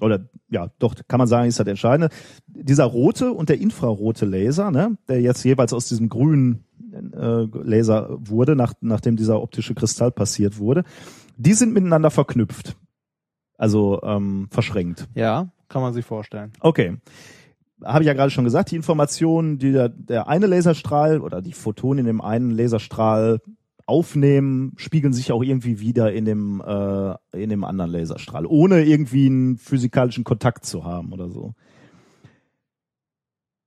Oder 0.00 0.28
ja, 0.48 0.70
doch, 0.78 0.94
kann 1.06 1.18
man 1.18 1.28
sagen, 1.28 1.48
ist 1.48 1.60
das 1.60 1.66
Entscheidende. 1.66 2.08
Dieser 2.46 2.84
rote 2.84 3.32
und 3.32 3.48
der 3.48 3.60
infrarote 3.60 4.24
Laser, 4.24 4.70
ne, 4.70 4.96
der 5.08 5.20
jetzt 5.20 5.44
jeweils 5.44 5.72
aus 5.72 5.88
diesem 5.88 6.08
grünen 6.08 6.64
äh, 6.92 7.46
Laser 7.62 8.16
wurde, 8.18 8.56
nach, 8.56 8.74
nachdem 8.80 9.16
dieser 9.16 9.40
optische 9.40 9.74
Kristall 9.74 10.10
passiert 10.10 10.58
wurde, 10.58 10.84
die 11.36 11.52
sind 11.52 11.72
miteinander 11.72 12.10
verknüpft. 12.10 12.76
Also 13.56 14.02
ähm, 14.02 14.48
verschränkt. 14.50 15.06
Ja, 15.14 15.52
kann 15.68 15.82
man 15.82 15.94
sich 15.94 16.04
vorstellen. 16.04 16.52
Okay. 16.60 16.96
Habe 17.84 18.02
ich 18.02 18.06
ja 18.06 18.14
gerade 18.14 18.30
schon 18.30 18.44
gesagt, 18.44 18.70
die 18.70 18.76
Informationen, 18.76 19.58
die 19.58 19.72
der, 19.72 19.88
der 19.88 20.26
eine 20.28 20.46
Laserstrahl 20.46 21.20
oder 21.20 21.42
die 21.42 21.52
Photonen 21.52 22.00
in 22.00 22.06
dem 22.06 22.20
einen 22.20 22.50
Laserstrahl 22.50 23.40
aufnehmen, 23.86 24.72
spiegeln 24.76 25.12
sich 25.12 25.32
auch 25.32 25.42
irgendwie 25.42 25.80
wieder 25.80 26.12
in 26.12 26.24
dem, 26.24 26.62
äh, 26.64 27.14
in 27.32 27.50
dem 27.50 27.64
anderen 27.64 27.90
Laserstrahl, 27.90 28.46
ohne 28.46 28.84
irgendwie 28.84 29.26
einen 29.26 29.58
physikalischen 29.58 30.24
Kontakt 30.24 30.64
zu 30.64 30.84
haben 30.84 31.12
oder 31.12 31.28
so. 31.30 31.54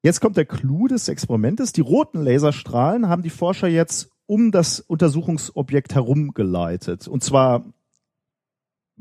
Jetzt 0.04 0.22
kommt 0.22 0.38
der 0.38 0.46
Clou 0.46 0.88
des 0.88 1.10
Experimentes. 1.10 1.74
Die 1.74 1.82
roten 1.82 2.22
Laserstrahlen 2.22 3.10
haben 3.10 3.24
die 3.24 3.30
Forscher 3.30 3.68
jetzt 3.68 4.10
um 4.26 4.52
das 4.52 4.80
Untersuchungsobjekt 4.80 5.96
herum 5.96 6.34
geleitet. 6.34 7.08
Und 7.08 7.24
zwar 7.24 7.66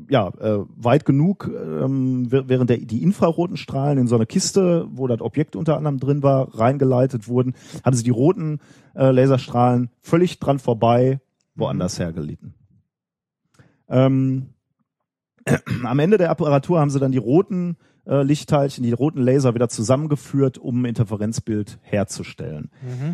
ja, 0.09 0.29
äh, 0.39 0.63
weit 0.75 1.05
genug, 1.05 1.49
ähm, 1.49 2.27
während 2.29 2.69
der, 2.69 2.77
die 2.77 3.01
infraroten 3.01 3.57
Strahlen 3.57 3.97
in 3.97 4.07
so 4.07 4.15
eine 4.15 4.25
Kiste, 4.25 4.87
wo 4.91 5.07
das 5.07 5.21
Objekt 5.21 5.55
unter 5.55 5.77
anderem 5.77 5.99
drin 5.99 6.23
war, 6.23 6.55
reingeleitet 6.55 7.27
wurden, 7.27 7.55
haben 7.83 7.95
sie 7.95 8.03
die 8.03 8.11
roten 8.11 8.59
äh, 8.95 9.11
Laserstrahlen 9.11 9.89
völlig 10.01 10.39
dran 10.39 10.59
vorbei 10.59 11.19
woanders 11.55 11.97
hergelitten. 11.99 12.53
Ähm, 13.89 14.53
am 15.83 15.99
Ende 15.99 16.17
der 16.17 16.29
Apparatur 16.29 16.79
haben 16.79 16.89
sie 16.89 16.99
dann 16.99 17.11
die 17.11 17.17
roten 17.17 17.77
äh, 18.07 18.23
Lichtteilchen, 18.23 18.83
die 18.83 18.93
roten 18.93 19.21
Laser 19.21 19.53
wieder 19.53 19.69
zusammengeführt, 19.69 20.57
um 20.57 20.81
ein 20.81 20.85
Interferenzbild 20.85 21.79
herzustellen. 21.81 22.69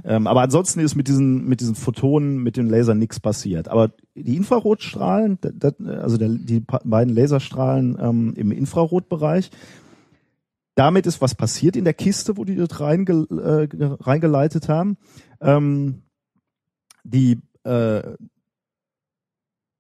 Ähm, 0.05 0.27
aber 0.27 0.41
ansonsten 0.41 0.79
ist 0.79 0.95
mit 0.95 1.07
diesen, 1.07 1.45
mit 1.45 1.61
diesen 1.61 1.75
Photonen, 1.75 2.37
mit 2.37 2.57
den 2.57 2.69
Lasern 2.69 2.99
nichts 2.99 3.19
passiert. 3.19 3.67
Aber 3.67 3.91
die 4.15 4.35
Infrarotstrahlen, 4.35 5.39
das, 5.41 5.73
also 5.79 6.17
der, 6.17 6.29
die 6.29 6.59
beiden 6.59 7.13
Laserstrahlen 7.13 7.97
ähm, 7.99 8.33
im 8.35 8.51
Infrarotbereich, 8.51 9.49
damit 10.75 11.05
ist 11.05 11.21
was 11.21 11.35
passiert 11.35 11.75
in 11.75 11.83
der 11.83 11.93
Kiste, 11.93 12.37
wo 12.37 12.45
die 12.45 12.55
das 12.55 12.79
reinge, 12.79 13.27
äh, 13.29 13.67
reingeleitet 13.99 14.69
haben. 14.69 14.97
Ähm, 15.41 16.03
die, 17.03 17.39
äh, 17.63 18.01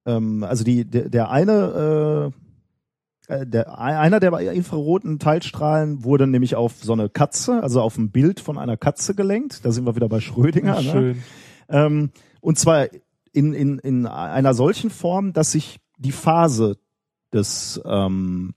ähm, 0.05 0.43
also 0.43 0.63
die, 0.63 0.85
der, 0.85 1.09
der 1.09 1.29
eine, 1.29 2.31
äh, 2.31 2.42
der, 3.29 3.79
einer 3.79 4.19
der 4.19 4.37
infraroten 4.51 5.17
Teilstrahlen 5.19 6.03
wurde 6.03 6.27
nämlich 6.27 6.55
auf 6.55 6.73
so 6.81 6.93
eine 6.93 7.09
Katze, 7.09 7.63
also 7.63 7.81
auf 7.81 7.97
ein 7.97 8.11
Bild 8.11 8.39
von 8.39 8.57
einer 8.57 8.77
Katze 8.77 9.15
gelenkt. 9.15 9.65
Da 9.65 9.71
sind 9.71 9.85
wir 9.85 9.95
wieder 9.95 10.09
bei 10.09 10.19
Schrödinger. 10.19 10.81
Ne? 10.81 10.91
Schön. 10.91 11.23
Ähm, 11.69 12.09
und 12.41 12.59
zwar 12.59 12.87
in, 13.31 13.53
in, 13.53 13.79
in 13.79 14.05
einer 14.05 14.53
solchen 14.53 14.89
Form, 14.89 15.33
dass 15.33 15.53
sich 15.53 15.79
die 15.97 16.11
Phase 16.11 16.77
des, 17.31 17.81
ähm, 17.85 18.53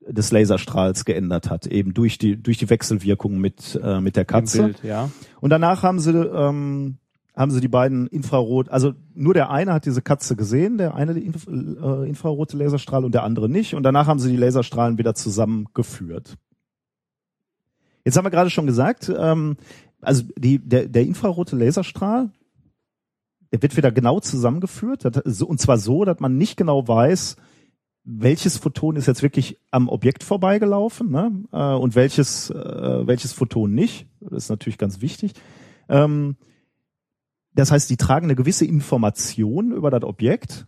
des 0.00 0.30
Laserstrahls 0.30 1.04
geändert 1.04 1.50
hat, 1.50 1.66
eben 1.66 1.92
durch 1.92 2.18
die, 2.18 2.40
durch 2.40 2.58
die 2.58 2.70
Wechselwirkung 2.70 3.38
mit, 3.38 3.78
äh, 3.82 4.00
mit 4.00 4.16
der 4.16 4.24
Katze. 4.24 4.62
Bild, 4.62 4.84
ja. 4.84 5.10
Und 5.40 5.50
danach 5.50 5.82
haben 5.82 5.98
sie, 5.98 6.12
ähm, 6.12 6.98
haben 7.36 7.50
sie 7.50 7.60
die 7.60 7.68
beiden 7.68 8.06
Infrarot, 8.06 8.70
also 8.70 8.94
nur 9.14 9.34
der 9.34 9.50
eine 9.50 9.74
hat 9.74 9.84
diese 9.84 10.00
Katze 10.00 10.36
gesehen, 10.36 10.78
der 10.78 10.94
eine 10.94 11.12
Inf 11.12 11.46
äh, 11.46 12.08
infrarote 12.08 12.56
Laserstrahl 12.56 13.04
und 13.04 13.12
der 13.12 13.24
andere 13.24 13.48
nicht. 13.48 13.74
Und 13.74 13.82
danach 13.82 14.06
haben 14.06 14.18
sie 14.18 14.30
die 14.30 14.38
Laserstrahlen 14.38 14.96
wieder 14.96 15.14
zusammengeführt. 15.14 16.36
Jetzt 18.04 18.16
haben 18.16 18.24
wir 18.24 18.30
gerade 18.30 18.50
schon 18.50 18.66
gesagt, 18.66 19.12
ähm, 19.14 19.56
also 20.00 20.22
die, 20.38 20.58
der, 20.58 20.88
der 20.88 21.02
infrarote 21.02 21.56
Laserstrahl, 21.56 22.30
der 23.52 23.60
wird 23.60 23.76
wieder 23.76 23.92
genau 23.92 24.18
zusammengeführt, 24.20 25.04
und 25.42 25.60
zwar 25.60 25.78
so, 25.78 26.04
dass 26.04 26.20
man 26.20 26.38
nicht 26.38 26.56
genau 26.56 26.88
weiß, 26.88 27.36
welches 28.04 28.56
Photon 28.56 28.96
ist 28.96 29.06
jetzt 29.06 29.22
wirklich 29.22 29.58
am 29.72 29.88
Objekt 29.88 30.22
vorbeigelaufen 30.22 31.10
ne? 31.10 31.32
äh, 31.52 31.74
und 31.74 31.96
welches, 31.96 32.50
äh, 32.50 33.06
welches 33.06 33.32
Photon 33.32 33.74
nicht. 33.74 34.06
Das 34.20 34.44
ist 34.44 34.48
natürlich 34.48 34.78
ganz 34.78 35.00
wichtig. 35.00 35.32
Ähm, 35.88 36.36
das 37.56 37.70
heißt, 37.72 37.90
die 37.90 37.96
tragen 37.96 38.26
eine 38.26 38.36
gewisse 38.36 38.64
Information 38.64 39.72
über 39.72 39.90
das 39.90 40.02
Objekt 40.04 40.66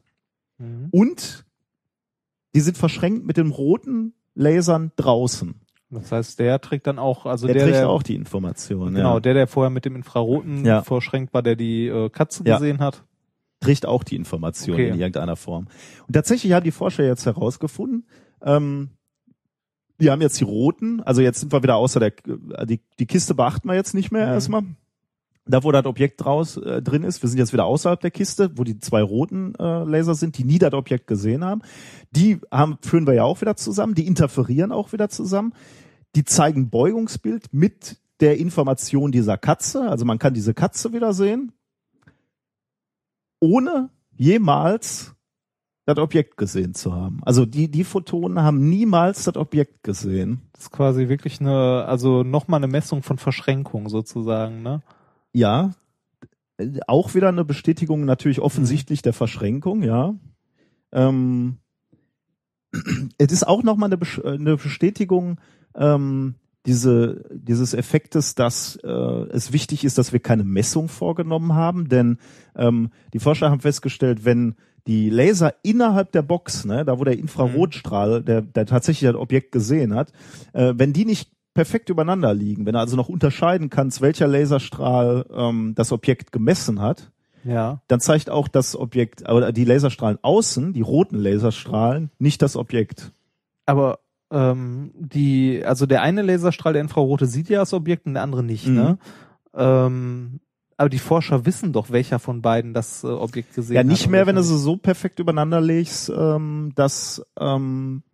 Mhm. 0.58 0.88
und 0.90 1.44
die 2.54 2.60
sind 2.60 2.76
verschränkt 2.76 3.24
mit 3.24 3.36
den 3.36 3.50
roten 3.50 4.14
Lasern 4.34 4.90
draußen. 4.96 5.60
Das 5.90 6.10
heißt, 6.12 6.38
der 6.40 6.60
trägt 6.60 6.86
dann 6.88 6.98
auch, 6.98 7.24
also 7.26 7.46
der, 7.46 7.54
der, 7.54 7.62
trägt 7.64 7.76
der 7.76 7.88
auch 7.88 8.02
die 8.02 8.14
Information. 8.16 8.92
genau, 8.94 9.14
ja. 9.14 9.20
der, 9.20 9.34
der 9.34 9.46
vorher 9.46 9.70
mit 9.70 9.84
dem 9.84 9.94
Infraroten 9.96 10.64
Ja. 10.64 10.82
verschränkt 10.82 11.32
war, 11.32 11.42
der 11.42 11.54
die 11.56 11.86
äh, 11.86 12.10
Katze 12.10 12.42
Ja. 12.44 12.58
gesehen 12.58 12.80
hat. 12.80 13.04
trägt 13.60 13.86
auch 13.86 14.04
die 14.04 14.14
Information 14.16 14.74
Okay. 14.74 14.88
in 14.90 14.94
irgendeiner 15.00 15.34
Form. 15.36 15.66
Und 16.06 16.12
tatsächlich 16.12 16.52
haben 16.52 16.62
die 16.64 16.70
Forscher 16.70 17.04
jetzt 17.04 17.26
herausgefunden, 17.26 18.06
ähm, 18.42 18.90
die 20.00 20.10
haben 20.10 20.20
jetzt 20.22 20.38
die 20.40 20.44
roten, 20.44 21.00
also 21.02 21.22
jetzt 21.22 21.40
sind 21.40 21.52
wir 21.52 21.62
wieder 21.64 21.74
außer 21.76 21.98
der, 21.98 22.12
die, 22.66 22.80
die 23.00 23.06
Kiste 23.06 23.34
beachten 23.34 23.66
wir 23.68 23.74
jetzt 23.74 23.94
nicht 23.94 24.12
mehr 24.12 24.26
Mhm. 24.26 24.32
erstmal. 24.32 24.62
Da, 25.48 25.64
wo 25.64 25.72
das 25.72 25.86
Objekt 25.86 26.22
draus 26.24 26.56
äh, 26.58 26.82
drin 26.82 27.02
ist, 27.02 27.22
wir 27.22 27.28
sind 27.28 27.38
jetzt 27.38 27.52
wieder 27.52 27.64
außerhalb 27.64 28.00
der 28.00 28.10
Kiste, 28.10 28.50
wo 28.56 28.64
die 28.64 28.78
zwei 28.78 29.02
roten 29.02 29.54
äh, 29.54 29.84
Laser 29.84 30.14
sind, 30.14 30.36
die 30.38 30.44
nie 30.44 30.58
das 30.58 30.74
Objekt 30.74 31.06
gesehen 31.06 31.44
haben. 31.44 31.62
Die 32.10 32.40
haben, 32.52 32.78
führen 32.82 33.06
wir 33.06 33.14
ja 33.14 33.24
auch 33.24 33.40
wieder 33.40 33.56
zusammen, 33.56 33.94
die 33.94 34.06
interferieren 34.06 34.72
auch 34.72 34.92
wieder 34.92 35.08
zusammen. 35.08 35.54
Die 36.14 36.24
zeigen 36.24 36.70
Beugungsbild 36.70 37.52
mit 37.52 37.96
der 38.20 38.38
Information 38.38 39.12
dieser 39.12 39.38
Katze. 39.38 39.88
Also 39.88 40.04
man 40.04 40.18
kann 40.18 40.34
diese 40.34 40.54
Katze 40.54 40.92
wieder 40.92 41.12
sehen 41.12 41.52
ohne 43.40 43.90
jemals 44.16 45.14
das 45.86 45.98
Objekt 45.98 46.36
gesehen 46.36 46.74
zu 46.74 46.92
haben. 46.92 47.20
Also 47.22 47.46
die, 47.46 47.70
die 47.70 47.84
Photonen 47.84 48.42
haben 48.42 48.68
niemals 48.68 49.24
das 49.24 49.36
Objekt 49.36 49.82
gesehen. 49.82 50.42
Das 50.52 50.64
ist 50.64 50.70
quasi 50.70 51.08
wirklich 51.08 51.40
eine, 51.40 51.86
also 51.86 52.24
nochmal 52.24 52.58
eine 52.58 52.66
Messung 52.66 53.02
von 53.02 53.16
Verschränkung 53.16 53.88
sozusagen, 53.88 54.62
ne? 54.62 54.82
Ja, 55.32 55.72
auch 56.86 57.14
wieder 57.14 57.28
eine 57.28 57.44
Bestätigung 57.44 58.04
natürlich 58.04 58.40
offensichtlich 58.40 59.02
der 59.02 59.12
Verschränkung, 59.12 59.82
ja. 59.82 60.14
Ähm, 60.92 61.58
es 63.18 63.32
ist 63.32 63.46
auch 63.46 63.62
nochmal 63.62 63.92
eine, 63.92 64.00
äh, 64.24 64.34
eine 64.34 64.56
Bestätigung 64.56 65.40
ähm, 65.74 66.34
diese, 66.66 67.24
dieses 67.32 67.72
Effektes, 67.72 68.34
dass 68.34 68.76
äh, 68.82 68.88
es 68.88 69.52
wichtig 69.52 69.84
ist, 69.84 69.96
dass 69.96 70.12
wir 70.12 70.20
keine 70.20 70.44
Messung 70.44 70.88
vorgenommen 70.88 71.54
haben, 71.54 71.88
denn 71.88 72.18
ähm, 72.56 72.90
die 73.14 73.20
Forscher 73.20 73.50
haben 73.50 73.60
festgestellt, 73.60 74.24
wenn 74.24 74.56
die 74.86 75.10
Laser 75.10 75.54
innerhalb 75.62 76.12
der 76.12 76.22
Box, 76.22 76.64
ne, 76.64 76.84
da 76.84 76.98
wo 76.98 77.04
der 77.04 77.18
Infrarotstrahl, 77.18 78.22
der, 78.22 78.42
der 78.42 78.66
tatsächlich 78.66 79.10
das 79.10 79.20
Objekt 79.20 79.52
gesehen 79.52 79.94
hat, 79.94 80.12
äh, 80.52 80.74
wenn 80.76 80.92
die 80.92 81.04
nicht 81.04 81.30
perfekt 81.58 81.88
übereinander 81.90 82.32
liegen, 82.34 82.66
wenn 82.66 82.74
du 82.74 82.78
also 82.78 82.94
noch 82.94 83.08
unterscheiden 83.08 83.68
kannst, 83.68 84.00
welcher 84.00 84.28
Laserstrahl 84.28 85.26
ähm, 85.34 85.72
das 85.74 85.90
Objekt 85.90 86.30
gemessen 86.30 86.80
hat, 86.80 87.10
Ja. 87.42 87.80
dann 87.88 87.98
zeigt 87.98 88.30
auch 88.30 88.46
das 88.46 88.76
Objekt, 88.76 89.28
oder 89.28 89.50
die 89.50 89.64
Laserstrahlen 89.64 90.20
außen, 90.22 90.72
die 90.72 90.82
roten 90.82 91.16
Laserstrahlen, 91.18 92.10
nicht 92.20 92.42
das 92.42 92.54
Objekt. 92.54 93.10
Aber 93.66 93.98
ähm, 94.30 94.92
die, 94.94 95.64
also 95.64 95.86
der 95.86 96.02
eine 96.02 96.22
Laserstrahl, 96.22 96.74
der 96.74 96.82
Infrarote, 96.82 97.26
sieht 97.26 97.48
ja 97.48 97.58
das 97.58 97.74
Objekt 97.74 98.06
und 98.06 98.14
der 98.14 98.22
andere 98.22 98.44
nicht, 98.44 98.68
Mhm. 98.68 98.74
ne? 98.76 98.98
Ähm, 99.54 100.38
aber 100.76 100.88
die 100.90 101.00
Forscher 101.00 101.44
wissen 101.44 101.72
doch, 101.72 101.90
welcher 101.90 102.20
von 102.20 102.40
beiden 102.40 102.72
das 102.72 103.02
äh, 103.02 103.08
Objekt 103.08 103.52
gesehen 103.56 103.74
Ja, 103.74 103.80
hat. 103.80 103.88
nicht 103.88 104.04
und 104.06 104.12
mehr, 104.12 104.28
wenn 104.28 104.36
du 104.36 104.44
sie 104.44 104.56
so 104.58 104.76
perfekt 104.76 105.18
übereinander 105.18 105.60
legst, 105.60 106.08
ähm, 106.16 106.70
dass, 106.76 107.20
ähm, 107.40 108.04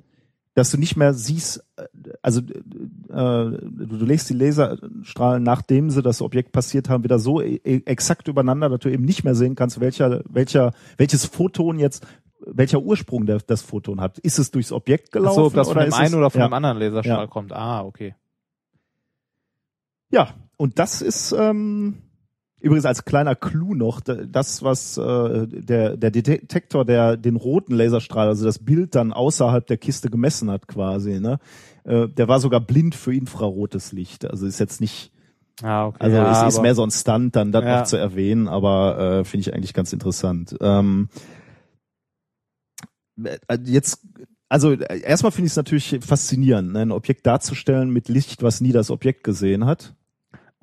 dass 0.54 0.70
du 0.70 0.78
nicht 0.78 0.96
mehr 0.96 1.14
siehst, 1.14 1.64
äh, 1.76 1.84
also 2.22 2.40
äh, 2.40 2.44
du, 3.10 3.86
du 3.86 4.04
legst 4.04 4.30
die 4.30 4.34
Laserstrahlen, 4.34 5.42
nachdem 5.42 5.90
sie 5.90 6.02
das 6.02 6.22
Objekt 6.22 6.52
passiert 6.52 6.88
haben, 6.88 7.04
wieder 7.04 7.18
so 7.18 7.40
e 7.40 7.56
e- 7.64 7.82
exakt 7.86 8.28
übereinander, 8.28 8.68
dass 8.68 8.80
du 8.80 8.90
eben 8.90 9.04
nicht 9.04 9.24
mehr 9.24 9.34
sehen 9.34 9.56
kannst, 9.56 9.80
welcher, 9.80 10.22
welcher, 10.28 10.72
welches 10.96 11.26
Photon 11.26 11.78
jetzt, 11.78 12.06
welcher 12.46 12.80
Ursprung 12.80 13.26
der, 13.26 13.38
das 13.38 13.62
Photon 13.62 14.00
hat. 14.00 14.18
Ist 14.18 14.38
es 14.38 14.50
durchs 14.50 14.70
Objekt 14.72 15.08
Ach 15.08 15.12
gelaufen? 15.12 15.36
so, 15.36 15.46
ob 15.46 15.54
das 15.54 15.68
von 15.70 15.82
dem 15.82 15.92
einen 15.92 16.14
oder 16.14 16.30
von 16.30 16.40
ja. 16.40 16.48
dem 16.48 16.52
anderen 16.54 16.78
Laserstrahl 16.78 17.24
Ja. 17.24 17.26
kommt. 17.26 17.52
Ah, 17.52 17.82
okay. 17.84 18.14
Ja, 20.10 20.28
und 20.56 20.78
das 20.78 21.02
ist 21.02 21.32
ähm, 21.32 21.98
übrigens 22.64 22.86
als 22.86 23.04
kleiner 23.04 23.34
Clou 23.36 23.74
noch 23.74 24.00
da- 24.00 24.24
das, 24.26 24.62
was 24.62 24.96
äh, 24.98 25.46
der, 25.46 25.96
der 25.96 26.10
Detektor, 26.10 26.84
der 26.84 27.16
den 27.16 27.36
roten 27.36 27.74
Laserstrahl, 27.74 28.26
also 28.28 28.44
das 28.44 28.58
Bild 28.58 28.94
dann 28.94 29.12
außerhalb 29.12 29.66
der 29.66 29.76
Kiste 29.76 30.10
gemessen 30.10 30.50
hat 30.50 30.66
quasi, 30.66 31.20
ne? 31.20 31.38
Äh, 31.84 32.08
der 32.08 32.28
war 32.28 32.40
sogar 32.40 32.60
blind 32.60 32.94
für 32.94 33.14
infrarotes 33.14 33.92
Licht. 33.92 34.24
Also 34.28 34.46
ist 34.46 34.58
jetzt 34.58 34.80
nicht, 34.80 35.12
Ah, 35.62 35.86
okay. 35.86 35.98
also 36.00 36.16
ja, 36.16 36.46
ist 36.48 36.54
aber- 36.54 36.62
mehr 36.62 36.74
so 36.74 36.82
ein 36.82 36.90
Stunt, 36.90 37.36
dann 37.36 37.52
das 37.52 37.64
Ja. 37.64 37.78
noch 37.80 37.86
zu 37.86 37.96
erwähnen, 37.96 38.48
aber 38.48 38.98
äh, 39.20 39.24
finde 39.24 39.42
ich 39.48 39.54
eigentlich 39.54 39.74
ganz 39.74 39.92
interessant. 39.92 40.56
Ähm, 40.60 41.08
äh, 43.22 43.58
jetzt, 43.64 44.00
also 44.48 44.72
äh, 44.72 45.00
erstmal 45.00 45.32
finde 45.32 45.46
ich 45.46 45.52
es 45.52 45.56
natürlich 45.56 45.98
faszinierend, 46.00 46.72
ne, 46.72 46.80
ein 46.80 46.92
Objekt 46.92 47.26
darzustellen 47.26 47.90
mit 47.90 48.08
Licht, 48.08 48.42
was 48.42 48.60
nie 48.60 48.72
das 48.72 48.90
Objekt 48.90 49.24
gesehen 49.24 49.66
hat. 49.66 49.94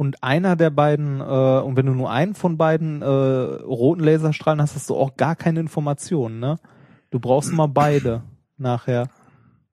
Und 0.01 0.23
einer 0.23 0.55
der 0.55 0.71
beiden, 0.71 1.19
äh, 1.19 1.23
und 1.23 1.77
wenn 1.77 1.85
du 1.85 1.93
nur 1.93 2.09
einen 2.09 2.33
von 2.33 2.57
beiden 2.57 3.03
äh, 3.03 3.05
roten 3.05 4.03
Laserstrahlen 4.03 4.59
hast, 4.59 4.73
hast 4.73 4.89
du 4.89 4.95
auch 4.95 5.15
gar 5.15 5.35
keine 5.35 5.59
Informationen, 5.59 6.39
ne? 6.39 6.57
Du 7.11 7.19
brauchst 7.19 7.53
mal 7.53 7.67
beide 7.67 8.23
nachher, 8.57 9.09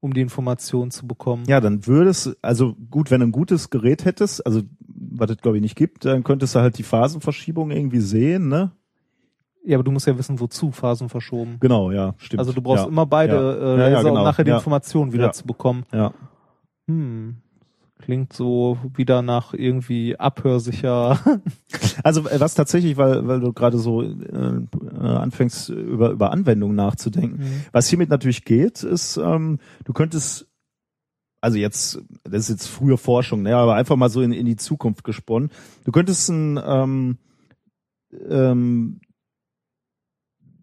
um 0.00 0.12
die 0.12 0.20
Informationen 0.20 0.90
zu 0.90 1.06
bekommen. 1.06 1.44
Ja, 1.46 1.62
dann 1.62 1.86
würde 1.86 2.10
es, 2.10 2.36
also 2.42 2.74
gut, 2.90 3.10
wenn 3.10 3.20
du 3.20 3.28
ein 3.28 3.32
gutes 3.32 3.70
Gerät 3.70 4.04
hättest, 4.04 4.44
also 4.44 4.60
was 4.86 5.30
es 5.30 5.38
glaube 5.38 5.56
ich 5.56 5.62
nicht 5.62 5.76
gibt, 5.76 6.04
dann 6.04 6.24
könntest 6.24 6.54
du 6.54 6.60
halt 6.60 6.76
die 6.76 6.82
Phasenverschiebung 6.82 7.70
irgendwie 7.70 8.00
sehen, 8.00 8.48
ne? 8.48 8.72
Ja, 9.64 9.78
aber 9.78 9.84
du 9.84 9.92
musst 9.92 10.06
ja 10.06 10.18
wissen, 10.18 10.40
wozu 10.40 10.72
Phasen 10.72 11.08
verschoben. 11.08 11.56
Genau, 11.58 11.90
ja, 11.90 12.14
stimmt. 12.18 12.40
Also 12.40 12.52
du 12.52 12.60
brauchst 12.60 12.84
ja. 12.84 12.90
immer 12.90 13.06
beide 13.06 13.32
Ja. 13.32 13.52
äh, 13.54 13.76
Laser, 13.76 13.90
ja, 13.92 14.02
genau. 14.02 14.18
um 14.18 14.24
nachher 14.24 14.44
die. 14.44 14.50
Informationen 14.50 15.14
wieder 15.14 15.32
zu 15.32 15.46
bekommen. 15.46 15.86
Ja. 15.90 16.12
Hm. 16.86 17.38
Klingt 17.98 18.32
so 18.32 18.78
wieder 18.94 19.22
nach 19.22 19.54
irgendwie 19.54 20.16
abhörsicher. 20.16 21.18
Also 22.04 22.28
äh, 22.28 22.38
was 22.38 22.54
tatsächlich, 22.54 22.96
weil 22.96 23.26
weil 23.26 23.40
du 23.40 23.52
gerade 23.52 23.76
so 23.76 24.02
äh, 24.02 24.06
äh, 24.06 24.96
anfängst 25.00 25.68
über 25.68 26.10
über 26.10 26.30
Anwendungen 26.30 26.76
nachzudenken, 26.76 27.38
Mhm. 27.40 27.64
was 27.72 27.88
hiermit 27.88 28.08
natürlich 28.08 28.44
geht, 28.44 28.84
ist, 28.84 29.16
ähm, 29.16 29.58
du 29.84 29.92
könntest 29.92 30.46
also 31.40 31.58
jetzt, 31.58 32.00
das 32.24 32.42
ist 32.42 32.48
jetzt 32.50 32.66
frühe 32.68 32.96
Forschung, 32.96 33.42
ne, 33.42 33.56
aber 33.56 33.74
einfach 33.74 33.96
mal 33.96 34.08
so 34.10 34.22
in, 34.22 34.32
in 34.32 34.46
die 34.46 34.56
Zukunft 34.56 35.04
gesponnen. 35.04 35.50
Du 35.84 35.92
könntest 35.92 36.28
ein, 36.30 36.58
ähm, 36.64 37.18
ähm, 38.28 39.00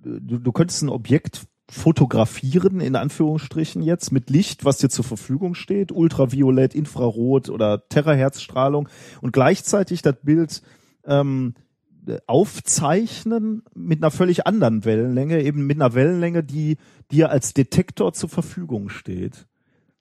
du, 0.03 0.38
du 0.39 0.51
könntest 0.51 0.83
ein 0.83 0.89
Objekt 0.89 1.47
fotografieren, 1.70 2.80
in 2.80 2.95
Anführungsstrichen 2.95 3.82
jetzt, 3.82 4.11
mit 4.11 4.30
Licht, 4.30 4.66
was 4.66 4.78
dir 4.78 4.89
zur 4.89 5.05
Verfügung 5.05 5.55
steht, 5.55 5.91
Ultraviolett, 5.91 6.76
Infrarot 6.76 7.49
oder 7.49 7.88
Terahertzstrahlung 7.89 8.88
und 9.22 9.34
gleichzeitig 9.34 10.01
das 10.01 10.16
Bild 10.22 10.61
ähm, 11.05 11.55
aufzeichnen 12.28 13.63
mit 13.74 14.03
einer 14.03 14.11
völlig 14.11 14.45
anderen 14.45 14.86
Wellenlänge, 14.86 15.41
eben 15.41 15.66
mit 15.66 15.82
einer 15.82 15.95
Wellenlänge, 15.95 16.43
die 16.43 16.78
dir 17.11 17.32
als 17.32 17.53
Detektor 17.53 18.13
zur 18.13 18.30
Verfügung 18.30 18.89
steht. 18.89 19.47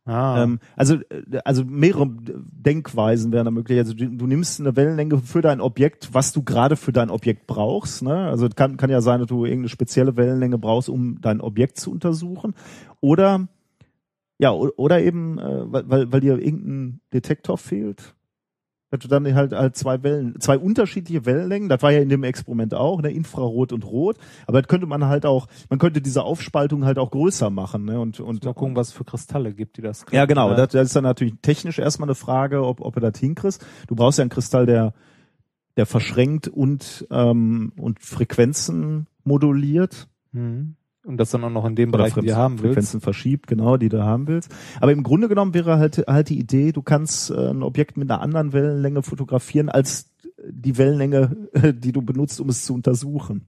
Ah. 0.07 0.42
Ähm, 0.42 0.59
also, 0.76 0.96
äh, 0.96 1.40
also 1.44 1.64
mehrere 1.64 2.09
Denkweisen 2.09 3.32
wären 3.32 3.46
da 3.46 3.50
möglich. 3.50 3.78
Also 3.78 3.94
du, 3.94 4.09
du 4.09 4.26
nimmst 4.26 4.61
eine 4.61 4.76
Wellenlänge 4.76 5.18
für 5.18 5.40
dein 5.40 5.61
Objekt, 5.61 6.11
was 6.12 6.32
du 6.32 6.42
gerade 6.42 6.76
für 6.76 6.92
dein 6.92 7.11
Objekt 7.11 7.46
brauchst. 7.46 8.02
Ne? 8.02 8.14
Also 8.14 8.48
kann, 8.48 8.76
kann 8.76 8.90
ja 8.90 9.00
sein, 9.00 9.20
dass 9.20 9.28
du 9.28 9.44
irgendeine 9.44 9.70
spezielle 9.70 10.16
Wellenlänge 10.16 10.59
brauchst, 10.59 10.88
um 10.88 11.20
dein 11.20 11.40
Objekt 11.40 11.78
zu 11.78 11.90
untersuchen. 11.90 12.55
Oder 13.00 13.48
ja, 14.38 14.52
oder 14.52 15.00
eben, 15.00 15.38
äh, 15.38 15.72
weil, 15.72 16.12
weil 16.12 16.20
dir 16.20 16.38
irgendein 16.38 17.00
Detektor 17.12 17.57
fehlt. 17.57 18.14
Dass 18.95 19.01
du 19.01 19.09
dann 19.09 19.34
halt, 19.34 19.53
halt 19.53 19.76
zwei 19.76 20.05
Wellen, 20.05 20.40
zwei 20.40 20.57
unterschiedliche 20.57 21.26
Wellenlängen, 21.26 21.68
das 21.68 21.82
war 21.82 21.90
ja 21.90 22.01
in 22.01 22.09
dem 22.09 22.22
Experiment 22.22 22.74
auch, 22.74 23.03
ne, 23.03 23.11
Infrarot 23.11 23.72
und 23.72 23.84
Rot, 23.84 24.18
aber 24.47 24.62
das 24.62 24.68
könnte 24.68 24.86
man 24.86 25.07
halt 25.07 25.26
auch, 25.26 25.49
man 25.68 25.80
könnte 25.80 26.01
diese 26.01 26.22
Aufspaltung 26.22 26.84
halt 26.84 26.99
auch 26.99 27.11
größer 27.11 27.51
machen, 27.51 27.86
ne? 27.86 27.99
Und, 27.99 28.20
und 28.20 28.45
Mal 28.45 28.55
gucken, 28.55 28.76
was 28.76 28.92
für 28.92 29.03
Kristalle 29.03 29.53
gibt, 29.53 29.78
die 29.78 29.82
das 29.82 30.07
können. 30.07 30.16
ja, 30.16 30.26
genau. 30.26 30.51
Ne? 30.51 30.55
Das, 30.55 30.68
das 30.68 30.86
ist 30.86 30.97
dann 30.97 31.03
natürlich 31.03 31.34
technisch 31.42 31.80
erstmal 31.80 32.09
eine 32.09 32.14
Frage, 32.14 32.64
ob, 32.64 32.80
ob 32.80 32.95
du 32.95 33.01
das 33.01 33.18
hinkriegst. 33.18 33.66
Du 33.88 33.97
brauchst 33.97 34.18
ja 34.18 34.22
einen 34.22 34.30
Kristall, 34.30 34.66
der, 34.66 34.95
der 35.76 35.86
verschränkt 35.86 36.47
und, 36.47 37.05
ähm, 37.11 37.72
und 37.76 37.99
Frequenzen 37.99 39.09
moduliert. 39.24 40.07
Mhm. 40.30 40.76
Und 41.05 41.18
das 41.18 41.30
dann 41.30 41.44
auch 41.44 41.50
noch 41.50 41.66
in 41.66 41.76
dem 41.76 41.90
Bereich, 41.90 42.14
den 42.14 42.24
du 42.24 42.34
haben 42.34 42.55
willst. 42.55 42.66
Frequenzen 42.74 43.00
verschiebt, 43.00 43.46
genau, 43.46 43.76
die 43.76 43.90
du 43.90 44.02
haben 44.02 44.26
willst. 44.26 44.50
Aber 44.80 44.90
im 44.92 45.02
Grunde 45.02 45.28
genommen 45.28 45.52
wäre 45.55 45.78
halt, 45.78 46.05
halt 46.09 46.30
die 46.30 46.38
Idee, 46.38 46.72
du 46.72 46.82
kannst 46.82 47.30
äh, 47.30 47.50
ein 47.50 47.62
Objekt 47.62 47.96
mit 47.98 48.11
einer 48.11 48.20
anderen 48.22 48.52
Wellenlänge 48.52 49.02
fotografieren 49.02 49.68
als 49.68 50.11
die 50.48 50.76
Wellenlänge, 50.78 51.36
äh, 51.52 51.74
die 51.74 51.92
du 51.92 52.00
benutzt, 52.02 52.40
um 52.40 52.48
es 52.48 52.64
zu 52.64 52.74
untersuchen. 52.74 53.46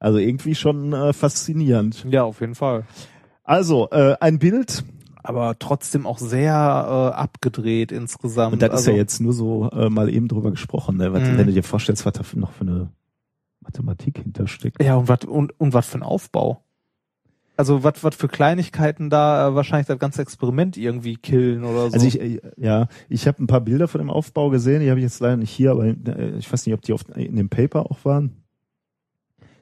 Also 0.00 0.18
irgendwie 0.18 0.54
schon 0.54 0.92
äh, 0.92 1.12
faszinierend. 1.12 2.04
Ja, 2.10 2.24
auf 2.24 2.40
jeden 2.40 2.54
Fall. 2.54 2.84
Also, 3.44 3.88
äh, 3.90 4.16
ein 4.20 4.38
Bild, 4.38 4.84
Aber 5.22 5.58
trotzdem 5.58 6.06
auch 6.06 6.18
sehr 6.18 6.52
äh, 6.52 7.16
abgedreht 7.16 7.92
insgesamt. 7.92 8.52
Und 8.54 8.60
das 8.62 8.68
ist 8.68 8.74
also, 8.76 8.90
ja 8.90 8.96
jetzt 8.98 9.20
nur 9.20 9.32
so 9.32 9.70
äh, 9.70 9.88
mal 9.88 10.10
eben 10.12 10.28
drüber 10.28 10.50
gesprochen, 10.50 10.98
ne? 10.98 11.12
Was, 11.14 11.22
Mhm. 11.22 11.38
wenn 11.38 11.46
du 11.46 11.52
dir 11.54 11.62
vorstellst, 11.62 12.04
was 12.04 12.12
da 12.12 12.22
noch 12.34 12.52
für 12.52 12.62
eine 12.62 12.88
Mathematik 13.64 14.18
hintersteckt. 14.18 14.82
Ja, 14.82 14.96
und 14.96 15.08
was 15.08 15.24
und, 15.24 15.58
und 15.58 15.72
was 15.72 15.88
für 15.88 15.98
ein 15.98 16.02
Aufbau. 16.02 16.62
Also 17.56 17.84
was 17.84 18.02
was 18.02 18.14
für 18.16 18.28
Kleinigkeiten 18.28 19.10
da 19.10 19.48
äh, 19.48 19.54
wahrscheinlich 19.54 19.86
das 19.86 19.98
ganze 19.98 20.22
Experiment 20.22 20.76
irgendwie 20.76 21.16
killen 21.16 21.64
oder 21.64 21.88
so. 21.88 21.94
Also 21.94 22.06
ich, 22.06 22.20
äh, 22.20 22.40
ja, 22.56 22.88
ich 23.08 23.26
habe 23.26 23.42
ein 23.42 23.46
paar 23.46 23.60
Bilder 23.60 23.88
von 23.88 24.00
dem 24.00 24.10
Aufbau 24.10 24.50
gesehen, 24.50 24.80
die 24.80 24.90
habe 24.90 25.00
ich 25.00 25.04
jetzt 25.04 25.20
leider 25.20 25.36
nicht 25.36 25.50
hier, 25.50 25.70
aber 25.72 25.86
äh, 25.86 26.36
ich 26.38 26.52
weiß 26.52 26.66
nicht, 26.66 26.74
ob 26.74 26.82
die 26.82 26.92
auf, 26.92 27.04
in 27.14 27.36
dem 27.36 27.48
Paper 27.48 27.90
auch 27.90 28.04
waren. 28.04 28.43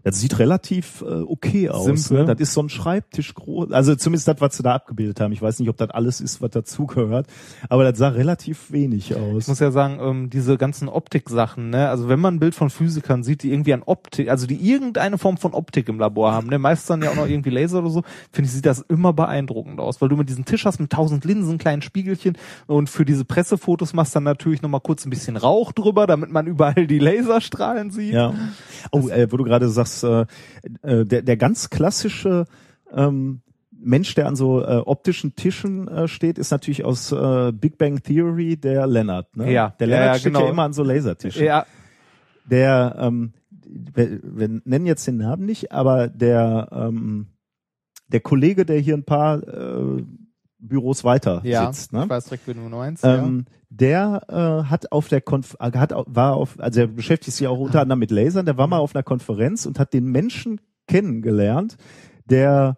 Das 0.04 0.18
sieht 0.18 0.38
relativ 0.38 1.02
äh, 1.02 1.04
okay 1.04 1.70
aus. 1.70 1.84
Simpel. 1.84 2.26
Ne? 2.26 2.34
Das 2.34 2.40
ist 2.40 2.54
so 2.54 2.62
ein 2.62 2.68
Schreibtisch 2.68 3.34
groß, 3.34 3.70
also 3.72 3.94
zumindest 3.94 4.28
das, 4.28 4.40
was 4.40 4.56
sie 4.56 4.62
da 4.62 4.74
abgebildet 4.74 5.20
haben. 5.20 5.32
Ich 5.32 5.42
weiß 5.42 5.58
nicht, 5.58 5.68
ob 5.68 5.76
das 5.76 5.90
alles 5.90 6.20
ist, 6.20 6.42
was 6.42 6.50
dazugehört, 6.50 7.26
aber 7.68 7.84
das 7.84 7.98
sah 7.98 8.08
relativ 8.08 8.72
wenig 8.72 9.12
ich 9.12 9.16
aus. 9.16 9.46
muss 9.48 9.60
ja 9.60 9.70
sagen, 9.70 9.98
ähm, 10.00 10.30
diese 10.30 10.56
ganzen 10.56 10.88
Optik-Sachen, 10.88 11.70
ne, 11.70 11.88
also 11.88 12.08
wenn 12.08 12.20
man 12.20 12.34
ein 12.34 12.40
Bild 12.40 12.54
von 12.54 12.70
Physikern 12.70 13.22
sieht, 13.22 13.42
die 13.42 13.52
irgendwie 13.52 13.74
an 13.74 13.82
Optik, 13.84 14.28
also 14.28 14.46
die 14.46 14.68
irgendeine 14.68 15.18
Form 15.18 15.36
von 15.36 15.54
Optik 15.54 15.88
im 15.88 15.98
Labor 15.98 16.32
haben, 16.32 16.48
ne, 16.48 16.58
meistens 16.58 16.88
dann 16.88 17.02
ja 17.02 17.10
auch 17.10 17.16
noch 17.16 17.28
irgendwie 17.28 17.50
Laser 17.50 17.78
oder 17.78 17.90
so, 17.90 18.02
finde 18.32 18.48
ich, 18.48 18.54
sieht 18.54 18.66
das 18.66 18.80
immer 18.88 19.12
beeindruckend 19.12 19.78
aus, 19.80 20.00
weil 20.00 20.08
du 20.08 20.16
mit 20.16 20.28
diesem 20.28 20.44
Tisch 20.44 20.64
hast 20.64 20.80
mit 20.80 20.90
tausend 20.90 21.24
Linsen, 21.24 21.58
kleinen 21.58 21.82
Spiegelchen 21.82 22.36
und 22.66 22.90
für 22.90 23.04
diese 23.04 23.24
Pressefotos 23.24 23.92
machst 23.92 24.16
dann 24.16 24.24
natürlich 24.24 24.62
nochmal 24.62 24.80
kurz 24.80 25.06
ein 25.06 25.10
bisschen 25.10 25.36
Rauch 25.36 25.72
drüber, 25.72 26.06
damit 26.06 26.30
man 26.30 26.46
überall 26.46 26.86
die 26.86 26.98
Laserstrahlen 26.98 27.90
sieht. 27.90 28.14
Ja. 28.14 28.34
Oh, 28.90 29.08
äh, 29.08 29.30
wo 29.30 29.36
du 29.36 29.44
gerade 29.44 29.68
sagst, 29.68 29.91
äh, 30.02 30.26
äh, 30.82 31.04
der, 31.04 31.22
der 31.22 31.36
ganz 31.36 31.70
klassische 31.70 32.46
ähm, 32.92 33.42
Mensch, 33.70 34.14
der 34.14 34.28
an 34.28 34.36
so 34.36 34.62
äh, 34.62 34.78
optischen 34.78 35.34
Tischen 35.34 35.88
äh, 35.88 36.08
steht, 36.08 36.38
ist 36.38 36.50
natürlich 36.50 36.84
aus 36.84 37.10
äh, 37.12 37.52
Big 37.52 37.78
Bang 37.78 38.02
Theory 38.02 38.56
der 38.56 38.86
Leonard. 38.86 39.36
Ne? 39.36 39.52
Ja, 39.52 39.74
der 39.78 39.86
Leonard 39.88 40.06
ja, 40.06 40.14
steht 40.14 40.32
genau. 40.32 40.44
ja 40.44 40.50
immer 40.50 40.62
an 40.62 40.72
so 40.72 40.84
Lasertischen. 40.84 41.44
Ja, 41.44 41.66
Der, 42.44 42.96
ähm, 42.98 43.32
wir, 43.66 44.20
wir 44.22 44.60
nennen 44.64 44.86
jetzt 44.86 45.06
den 45.06 45.16
Namen 45.16 45.46
nicht, 45.46 45.72
aber 45.72 46.08
der 46.08 46.68
ähm, 46.72 47.26
der 48.12 48.20
Kollege, 48.20 48.64
der 48.64 48.78
hier 48.78 48.94
ein 48.94 49.04
paar 49.04 49.42
äh, 49.42 50.04
Büros 50.62 51.04
weiter 51.04 51.42
Ja, 51.44 51.72
sitzt. 51.72 51.92
Ne? 51.92 52.04
ich 52.04 52.10
weiß 52.10 52.24
direkt, 52.24 52.46
wen 52.46 52.56
du 52.56 52.76
meinst. 52.76 53.04
Ähm, 53.04 53.44
der 53.68 54.22
äh, 54.28 54.68
hat 54.70 54.92
auf 54.92 55.08
der 55.08 55.20
Konf 55.20 55.56
äh, 55.60 55.76
hat 55.76 55.92
war 55.92 56.36
auf 56.36 56.58
also 56.58 56.80
er 56.80 56.86
beschäftigt 56.86 57.36
sich 57.36 57.46
auch 57.46 57.58
unter 57.58 57.80
anderem 57.80 57.98
mit 57.98 58.10
Lasern, 58.10 58.46
der 58.46 58.56
war 58.56 58.66
mal 58.66 58.78
auf 58.78 58.94
einer 58.94 59.02
Konferenz 59.02 59.66
und 59.66 59.78
hat 59.78 59.92
den 59.92 60.04
Menschen 60.04 60.60
kennengelernt, 60.86 61.76
der 62.26 62.76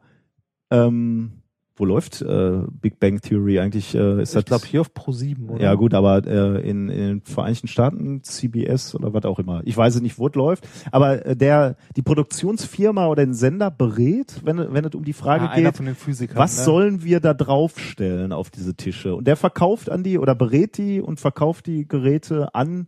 ähm, 0.71 1.43
wo 1.77 1.85
läuft 1.85 2.23
äh, 2.23 2.61
Big 2.81 3.01
Bang 3.01 3.21
Theory 3.21 3.59
eigentlich 3.59 3.95
äh, 3.95 4.23
ist. 4.23 4.31
Ich 4.31 4.35
das 4.35 4.45
glaube 4.45 4.67
hier 4.67 4.81
auf 4.81 4.95
Pro 4.95 5.13
7, 5.13 5.49
oder? 5.49 5.63
ja 5.63 5.75
gut, 5.75 5.93
aber 5.95 6.25
äh, 6.27 6.61
in, 6.69 6.89
in 6.89 6.99
den 6.99 7.21
Vereinigten 7.23 7.67
Staaten 7.69 8.23
CBS 8.23 8.95
oder 8.95 9.13
was 9.13 9.25
auch 9.25 9.39
immer. 9.39 9.63
Ich 9.65 9.77
weiß 9.77 10.01
nicht, 10.01 10.19
wo 10.19 10.29
es 10.29 10.35
läuft, 10.35 10.69
aber 10.93 11.27
äh, 11.27 11.37
der 11.37 11.77
die 11.97 12.03
Produktionsfirma 12.03 13.09
oder 13.09 13.25
den 13.25 13.35
Sender 13.35 13.71
berät, 13.71 14.41
wenn 14.45 14.73
wenn 14.73 14.85
es 14.85 14.95
um 14.95 15.05
die 15.05 15.13
Frage 15.13 15.51
einer 15.51 15.71
geht, 15.71 15.77
von 15.77 15.87
den 15.87 15.97
Physikern. 15.97 16.37
was 16.37 16.59
ne? 16.59 16.65
sollen 16.65 17.03
wir 17.03 17.21
da 17.21 17.35
draufstellen 17.35 18.33
auf 18.33 18.51
diese 18.51 18.75
Tische? 18.75 19.15
Und 19.15 19.27
der 19.27 19.37
verkauft 19.37 19.91
an 19.91 20.05
die 20.05 20.19
oder 20.19 20.35
berät 20.35 20.79
die 20.79 21.01
und 21.01 21.19
verkauft 21.19 21.67
die 21.67 21.89
Geräte 21.89 22.55
an 22.55 22.87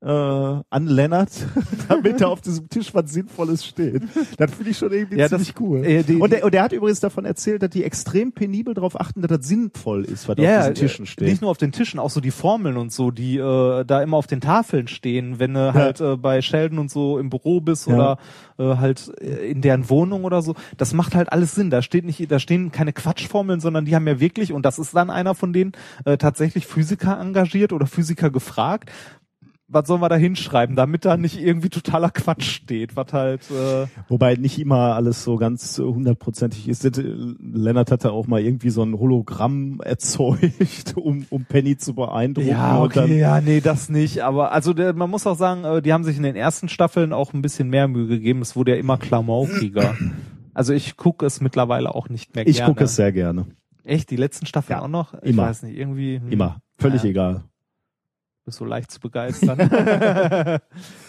äh, 0.00 0.06
an 0.06 0.86
Lennart, 0.86 1.30
damit 1.88 2.20
da 2.20 2.28
auf 2.28 2.40
diesem 2.40 2.68
Tisch 2.68 2.94
was 2.94 3.10
Sinnvolles 3.12 3.64
steht. 3.66 4.02
Das 4.36 4.52
finde 4.54 4.70
ich 4.70 4.78
schon 4.78 4.92
irgendwie 4.92 5.16
Ja, 5.18 5.28
das- 5.28 5.42
ziemlich 5.42 5.54
cool. 5.60 5.84
äh, 5.84 6.02
die- 6.02 6.16
und, 6.16 6.32
der, 6.32 6.44
und 6.44 6.54
der 6.54 6.62
hat 6.62 6.72
übrigens 6.72 7.00
davon 7.00 7.24
erzählt, 7.24 7.62
dass 7.62 7.70
die 7.70 7.84
extrem 7.84 8.32
penibel 8.32 8.74
darauf 8.74 9.00
achten, 9.00 9.22
dass 9.22 9.28
das 9.38 9.46
sinnvoll 9.48 10.04
ist, 10.04 10.28
was 10.28 10.36
ja, 10.38 10.58
auf 10.60 10.68
diesen 10.68 10.74
Tischen 10.74 11.04
äh, 11.04 11.08
steht. 11.08 11.28
Nicht 11.28 11.42
nur 11.42 11.50
auf 11.50 11.58
den 11.58 11.72
Tischen, 11.72 11.98
auch 12.00 12.10
so 12.10 12.20
die 12.20 12.30
Formeln 12.30 12.76
und 12.76 12.92
so, 12.92 13.10
die 13.10 13.36
äh, 13.38 13.84
da 13.84 14.02
immer 14.02 14.16
auf 14.16 14.26
den 14.26 14.40
Tafeln 14.40 14.88
stehen, 14.88 15.38
wenn 15.38 15.54
du 15.54 15.74
halt 15.74 16.00
äh, 16.00 16.16
bei 16.16 16.42
Sheldon 16.42 16.78
und 16.78 16.90
so 16.90 17.18
im 17.18 17.30
Büro 17.30 17.60
bist 17.60 17.86
Ja. 17.86 17.94
oder 17.94 18.18
äh, 18.58 18.76
halt 18.76 19.12
äh, 19.20 19.50
in 19.50 19.60
deren 19.62 19.88
Wohnung 19.90 20.24
oder 20.24 20.42
so. 20.42 20.54
Das 20.76 20.94
macht 20.94 21.14
halt 21.14 21.32
alles 21.32 21.54
Sinn. 21.54 21.70
Da 21.70 21.82
steht 21.82 22.04
nicht, 22.04 22.30
da 22.30 22.38
stehen 22.38 22.70
keine 22.72 22.92
Quatschformeln, 22.92 23.60
sondern 23.60 23.84
die 23.84 23.94
haben 23.94 24.06
ja 24.06 24.20
wirklich, 24.20 24.52
und 24.52 24.62
das 24.64 24.78
ist 24.78 24.94
dann 24.94 25.10
einer 25.10 25.34
von 25.34 25.52
denen, 25.52 25.72
äh, 26.04 26.16
tatsächlich 26.18 26.66
Physiker 26.66 27.18
engagiert 27.20 27.72
oder 27.72 27.86
Physiker 27.86 28.30
gefragt. 28.30 28.90
Was 29.70 29.86
sollen 29.86 30.00
wir 30.00 30.08
da 30.08 30.16
hinschreiben, 30.16 30.76
damit 30.76 31.04
da 31.04 31.18
nicht 31.18 31.38
irgendwie 31.38 31.68
totaler 31.68 32.08
Quatsch 32.10 32.44
steht, 32.50 32.96
was 32.96 33.12
halt 33.12 33.42
äh, 33.50 33.86
Wobei 34.08 34.34
nicht 34.36 34.58
immer 34.58 34.94
alles 34.94 35.24
so 35.24 35.36
ganz 35.36 35.78
hundertprozentig 35.78 36.68
ist. 36.68 36.84
Äh, 36.86 37.02
Lennart 37.38 37.90
hatte 37.90 38.12
auch 38.12 38.26
mal 38.26 38.40
irgendwie 38.40 38.70
so 38.70 38.82
ein 38.82 38.98
Hologramm 38.98 39.80
erzeugt, 39.84 40.94
um, 40.96 41.26
um 41.28 41.44
Penny 41.44 41.76
zu 41.76 41.94
beeindrucken. 41.94 42.48
Ja, 42.48 42.80
okay, 42.82 43.18
ja, 43.18 43.40
nee, 43.42 43.60
das 43.60 43.90
nicht. 43.90 44.22
Aber 44.22 44.52
also 44.52 44.72
der, 44.72 44.94
man 44.94 45.10
muss 45.10 45.26
auch 45.26 45.36
sagen, 45.36 45.64
äh, 45.64 45.82
die 45.82 45.92
haben 45.92 46.04
sich 46.04 46.16
in 46.16 46.22
den 46.22 46.36
ersten 46.36 46.68
Staffeln 46.70 47.12
auch 47.12 47.34
ein 47.34 47.42
bisschen 47.42 47.68
mehr 47.68 47.88
Mühe 47.88 48.06
gegeben. 48.06 48.40
Es 48.40 48.56
wurde 48.56 48.72
ja 48.72 48.78
immer 48.78 48.96
klamaukiger. 48.96 49.96
Also 50.54 50.72
ich 50.72 50.96
gucke 50.96 51.26
es 51.26 51.40
mittlerweile 51.42 51.94
auch 51.94 52.08
nicht 52.08 52.34
mehr 52.34 52.46
ich 52.46 52.56
gerne. 52.56 52.72
gucke 52.72 52.84
es 52.84 52.96
sehr 52.96 53.12
gerne. 53.12 53.46
Echt, 53.84 54.10
die 54.10 54.16
letzten 54.16 54.46
Staffeln 54.46 54.78
Ja, 54.78 54.84
auch 54.84 54.88
noch? 54.88 55.14
Ich 55.22 55.30
immer. 55.30 55.42
weiß 55.44 55.62
nicht, 55.64 55.76
irgendwie. 55.76 56.20
hm, 56.20 56.32
Immer. 56.32 56.60
Völlig 56.78 57.02
Ja. 57.04 57.10
egal. 57.10 57.44
Bist 58.48 58.58
so 58.58 58.64
leicht 58.64 58.90
zu 58.90 58.98
begeistern. 58.98 59.58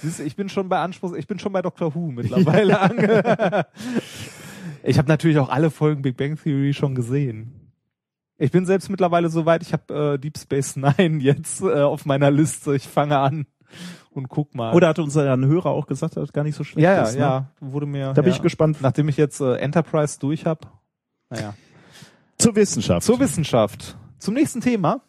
Siehst 0.01 0.19
du, 0.19 0.23
ich 0.23 0.35
bin 0.35 0.49
schon 0.49 0.67
bei 0.67 0.79
Anspruch, 0.79 1.13
ich 1.13 1.25
bin 1.25 1.39
schon 1.39 1.53
bei 1.53 1.61
Doctor 1.61 1.95
Who 1.95 2.11
mittlerweile 2.11 2.75
ich 4.83 4.97
habe 4.97 5.07
natürlich 5.07 5.39
auch 5.39 5.47
alle 5.47 5.71
Folgen 5.71 6.01
Big 6.01 6.17
Bang 6.17 6.35
Theory 6.35 6.73
schon 6.73 6.95
gesehen. 6.95 7.71
Ich 8.37 8.51
bin 8.51 8.65
selbst 8.65 8.89
mittlerweile 8.89 9.29
so 9.29 9.45
weit, 9.45 9.61
ich 9.61 9.71
habe 9.71 10.15
äh, 10.15 10.19
Deep 10.19 10.37
Space 10.37 10.75
Nine 10.75 11.19
jetzt 11.23 11.61
äh, 11.61 11.81
auf 11.81 12.05
meiner 12.05 12.29
Liste. 12.29 12.75
Ich 12.75 12.89
fange 12.89 13.17
an 13.17 13.45
und 14.11 14.27
guck 14.27 14.53
mal. 14.53 14.75
Oder 14.75 14.89
hat 14.89 14.99
unser 14.99 15.23
Hörer 15.23 15.69
auch 15.69 15.87
gesagt, 15.87 16.17
dass 16.17 16.23
das 16.23 16.33
gar 16.33 16.43
nicht 16.43 16.55
so 16.55 16.65
schlecht 16.65 16.83
ja, 16.83 16.95
ja, 16.95 17.03
ist? 17.03 17.13
ne? 17.13 17.21
ja, 17.21 17.51
wurde 17.61 17.85
mir. 17.85 18.07
Da 18.07 18.21
bin 18.21 18.31
ja. 18.31 18.35
ich 18.35 18.41
gespannt. 18.41 18.81
Nachdem 18.81 19.07
ich 19.07 19.15
jetzt 19.15 19.39
äh, 19.39 19.55
Enterprise 19.55 20.19
durch 20.19 20.45
habe. 20.45 20.67
Naja. 21.29 21.53
Zur 22.37 22.57
Wissenschaft. 22.57 23.05
Zur 23.05 23.17
Wissenschaft. 23.21 23.97
Zum 24.17 24.33
nächsten 24.33 24.59
Thema. 24.59 25.03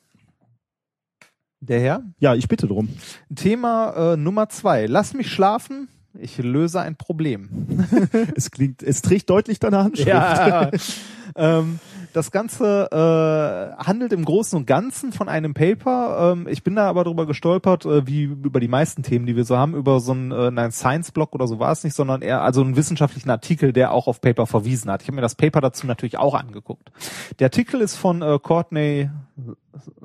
Der 1.60 1.80
Herr. 1.80 2.02
ja, 2.18 2.34
ich 2.34 2.48
bitte 2.48 2.66
drum. 2.66 2.88
Thema 3.34 4.14
äh, 4.14 4.16
Nummer 4.16 4.48
zwei. 4.48 4.86
Lass 4.86 5.12
mich 5.12 5.30
schlafen. 5.30 5.88
Ich 6.18 6.38
löse 6.38 6.80
ein 6.80 6.96
Problem. 6.96 7.48
Es 8.34 8.50
klingt, 8.50 8.82
es 8.82 9.02
trägt 9.02 9.30
deutlich 9.30 9.60
deine 9.60 9.84
Handschrift. 9.84 10.08
Ja. 10.08 10.70
ähm, 11.36 11.78
das 12.12 12.30
Ganze 12.32 12.88
äh, 12.90 13.84
handelt 13.84 14.12
im 14.12 14.24
Großen 14.24 14.58
und 14.58 14.66
Ganzen 14.66 15.12
von 15.12 15.28
einem 15.28 15.54
Paper. 15.54 16.32
Ähm, 16.32 16.48
ich 16.48 16.64
bin 16.64 16.74
da 16.74 16.88
aber 16.88 17.04
drüber 17.04 17.26
gestolpert, 17.26 17.84
äh, 17.84 18.06
wie 18.06 18.22
über 18.22 18.58
die 18.58 18.68
meisten 18.68 19.02
Themen, 19.02 19.26
die 19.26 19.36
wir 19.36 19.44
so 19.44 19.56
haben, 19.56 19.74
über 19.74 20.00
so 20.00 20.12
einen, 20.12 20.32
äh, 20.32 20.50
nein, 20.50 20.72
Science-Blog 20.72 21.34
oder 21.34 21.46
so 21.46 21.58
war 21.60 21.70
es 21.70 21.84
nicht, 21.84 21.94
sondern 21.94 22.22
eher 22.22 22.42
also 22.42 22.62
einen 22.62 22.74
wissenschaftlichen 22.74 23.30
Artikel, 23.30 23.72
der 23.72 23.92
auch 23.92 24.08
auf 24.08 24.20
Paper 24.20 24.46
verwiesen 24.46 24.90
hat. 24.90 25.02
Ich 25.02 25.08
habe 25.08 25.16
mir 25.16 25.22
das 25.22 25.36
Paper 25.36 25.60
dazu 25.60 25.86
natürlich 25.86 26.18
auch 26.18 26.34
angeguckt. 26.34 26.90
Der 27.38 27.46
Artikel 27.46 27.80
ist 27.80 27.96
von 27.96 28.22
äh, 28.22 28.38
Courtney 28.42 29.10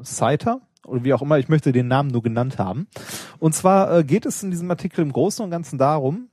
Seiter 0.01 0.61
oder 0.85 1.03
wie 1.03 1.13
auch 1.13 1.21
immer, 1.21 1.39
ich 1.39 1.49
möchte 1.49 1.71
den 1.71 1.87
Namen 1.87 2.09
nur 2.09 2.23
genannt 2.23 2.57
haben. 2.57 2.87
Und 3.39 3.53
zwar 3.53 3.97
äh, 3.97 4.03
geht 4.03 4.25
es 4.25 4.43
in 4.43 4.51
diesem 4.51 4.69
Artikel 4.69 5.01
im 5.01 5.11
Großen 5.11 5.43
und 5.43 5.51
Ganzen 5.51 5.77
darum, 5.77 6.29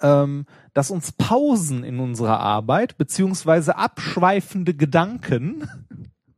ähm, 0.00 0.46
dass 0.74 0.90
uns 0.90 1.12
Pausen 1.12 1.84
in 1.84 1.98
unserer 2.00 2.40
Arbeit 2.40 2.98
beziehungsweise 2.98 3.76
abschweifende 3.76 4.74
Gedanken 4.74 5.68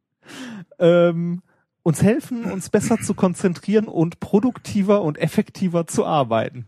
ähm, 0.79 1.43
uns 1.83 2.03
helfen, 2.03 2.51
uns 2.51 2.71
besser 2.71 2.99
zu 2.99 3.15
konzentrieren 3.15 3.87
und 3.87 4.21
produktiver 4.21 5.03
und 5.03 5.19
effektiver 5.19 5.87
zu 5.87 6.05
arbeiten. 6.07 6.67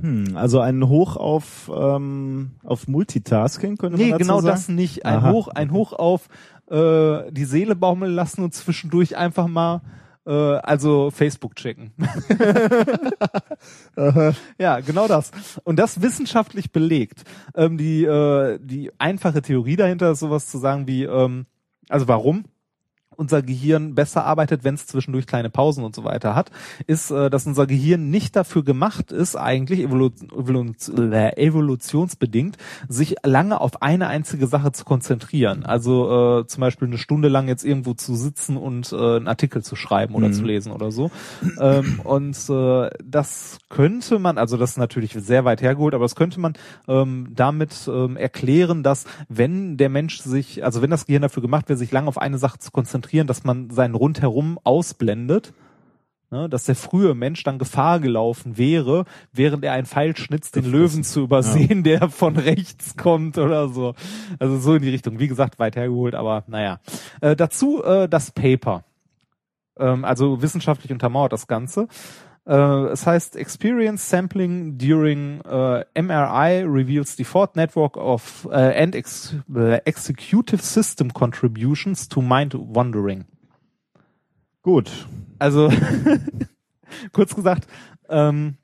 Hm, 0.00 0.36
also 0.36 0.60
ein 0.60 0.88
Hoch 0.88 1.16
auf, 1.16 1.70
ähm, 1.74 2.52
auf 2.64 2.88
Multitasking, 2.88 3.76
könnte 3.76 3.96
man 3.96 4.04
Nee, 4.04 4.12
dazu 4.12 4.22
genau 4.22 4.40
sagen? 4.40 4.46
das 4.46 4.68
nicht. 4.68 5.06
Ein 5.06 5.18
Aha. 5.18 5.30
Hoch, 5.30 5.48
ein 5.48 5.70
Hoch 5.72 5.92
auf 5.92 6.28
äh, 6.70 7.30
die 7.32 7.44
Seele 7.44 7.76
baumeln 7.76 8.14
lassen 8.14 8.42
und 8.42 8.54
zwischendurch 8.54 9.16
einfach 9.16 9.46
mal 9.46 9.82
äh, 10.26 10.30
also 10.30 11.10
Facebook 11.10 11.54
checken. 11.56 11.92
ja, 14.58 14.80
genau 14.80 15.06
das. 15.08 15.30
Und 15.64 15.78
das 15.78 16.02
wissenschaftlich 16.02 16.72
belegt. 16.72 17.22
Ähm, 17.54 17.78
die, 17.78 18.04
äh, 18.04 18.58
die 18.60 18.90
einfache 18.98 19.42
Theorie 19.42 19.76
dahinter 19.76 20.10
ist 20.10 20.20
sowas 20.20 20.48
zu 20.48 20.58
sagen 20.58 20.86
wie, 20.86 21.04
ähm, 21.04 21.46
also 21.88 22.08
warum? 22.08 22.44
Unser 23.16 23.42
Gehirn 23.42 23.94
besser 23.94 24.24
arbeitet, 24.24 24.64
wenn 24.64 24.74
es 24.74 24.86
zwischendurch 24.86 25.26
kleine 25.26 25.50
Pausen 25.50 25.84
und 25.84 25.94
so 25.94 26.04
weiter 26.04 26.34
hat, 26.34 26.50
ist, 26.86 27.10
äh, 27.10 27.30
dass 27.30 27.46
unser 27.46 27.66
Gehirn 27.66 28.10
nicht 28.10 28.36
dafür 28.36 28.64
gemacht 28.64 29.12
ist, 29.12 29.36
eigentlich 29.36 29.80
evolu 29.80 30.10
äh, 30.96 31.36
evolutionsbedingt, 31.36 32.56
sich 32.88 33.16
lange 33.24 33.60
auf 33.60 33.82
eine 33.82 34.08
einzige 34.08 34.46
Sache 34.46 34.72
zu 34.72 34.84
konzentrieren. 34.84 35.64
Also 35.64 36.40
äh, 36.40 36.46
zum 36.46 36.60
Beispiel 36.60 36.88
eine 36.88 36.98
Stunde 36.98 37.28
lang 37.28 37.48
jetzt 37.48 37.64
irgendwo 37.64 37.94
zu 37.94 38.14
sitzen 38.14 38.56
und 38.56 38.92
äh, 38.92 38.96
einen 38.96 39.28
Artikel 39.28 39.62
zu 39.62 39.76
schreiben 39.76 40.14
oder 40.14 40.28
Mhm. 40.28 40.32
zu 40.32 40.44
lesen 40.44 40.72
oder 40.72 40.90
so. 40.90 41.10
ähm, 41.60 42.00
und 42.04 42.36
äh, 42.50 42.90
das 43.04 43.58
könnte 43.68 44.18
man, 44.18 44.38
also 44.38 44.56
das 44.56 44.70
ist 44.72 44.78
natürlich 44.78 45.12
sehr 45.12 45.44
weit 45.44 45.62
hergeholt, 45.62 45.94
aber 45.94 46.04
das 46.04 46.14
könnte 46.14 46.40
man 46.40 46.54
ähm, 46.88 47.28
damit 47.34 47.88
ähm, 47.88 48.16
erklären, 48.16 48.82
dass 48.82 49.04
wenn 49.28 49.76
der 49.76 49.88
Mensch 49.88 50.18
sich, 50.18 50.64
also 50.64 50.82
wenn 50.82 50.90
das 50.90 51.06
Gehirn 51.06 51.22
dafür 51.22 51.42
gemacht 51.42 51.68
wird, 51.68 51.78
sich 51.78 51.92
lange 51.92 52.08
auf 52.08 52.18
eine 52.18 52.38
Sache 52.38 52.58
zu 52.58 52.70
konzentrieren, 52.70 53.05
dass 53.12 53.44
man 53.44 53.70
seinen 53.70 53.94
Rundherum 53.94 54.58
ausblendet, 54.64 55.52
ne, 56.30 56.48
dass 56.48 56.64
der 56.64 56.74
frühe 56.74 57.14
Mensch 57.14 57.42
dann 57.42 57.58
Gefahr 57.58 58.00
gelaufen 58.00 58.58
wäre, 58.58 59.04
während 59.32 59.64
er 59.64 59.72
einen 59.72 59.86
Pfeil 59.86 60.16
schnitzt, 60.16 60.56
den 60.56 60.70
Löwen 60.70 61.04
zu 61.04 61.20
übersehen, 61.20 61.82
der 61.82 62.08
von 62.10 62.36
rechts 62.36 62.96
kommt 62.96 63.38
oder 63.38 63.68
so. 63.68 63.94
Also 64.38 64.58
so 64.58 64.74
in 64.74 64.82
die 64.82 64.90
Richtung. 64.90 65.18
Wie 65.18 65.28
gesagt, 65.28 65.58
weit 65.58 65.76
hergeholt, 65.76 66.14
aber 66.14 66.44
naja. 66.46 66.80
Äh, 67.20 67.36
dazu 67.36 67.82
äh, 67.82 68.08
das 68.08 68.30
Paper. 68.30 68.84
Ähm, 69.78 70.04
also 70.04 70.42
wissenschaftlich 70.42 70.92
untermauert 70.92 71.32
das 71.32 71.46
Ganze. 71.46 71.88
Äh, 72.46 72.54
es 72.92 73.06
heißt 73.06 73.36
Experience 73.36 74.08
Sampling 74.08 74.78
during 74.78 75.40
äh, 75.40 75.84
MRI 76.00 76.64
reveals 76.64 77.16
default 77.16 77.56
network 77.56 77.96
of 77.96 78.48
äh, 78.50 78.82
and 78.82 78.94
ex 78.94 79.34
äh, 79.54 79.80
executive 79.84 80.62
system 80.62 81.12
contributions 81.12 82.08
to 82.08 82.22
mind 82.22 82.54
wandering. 82.54 83.24
Gut. 84.62 85.08
Also 85.38 85.72
kurz 87.12 87.34
gesagt, 87.34 87.66
ähm, 88.08 88.56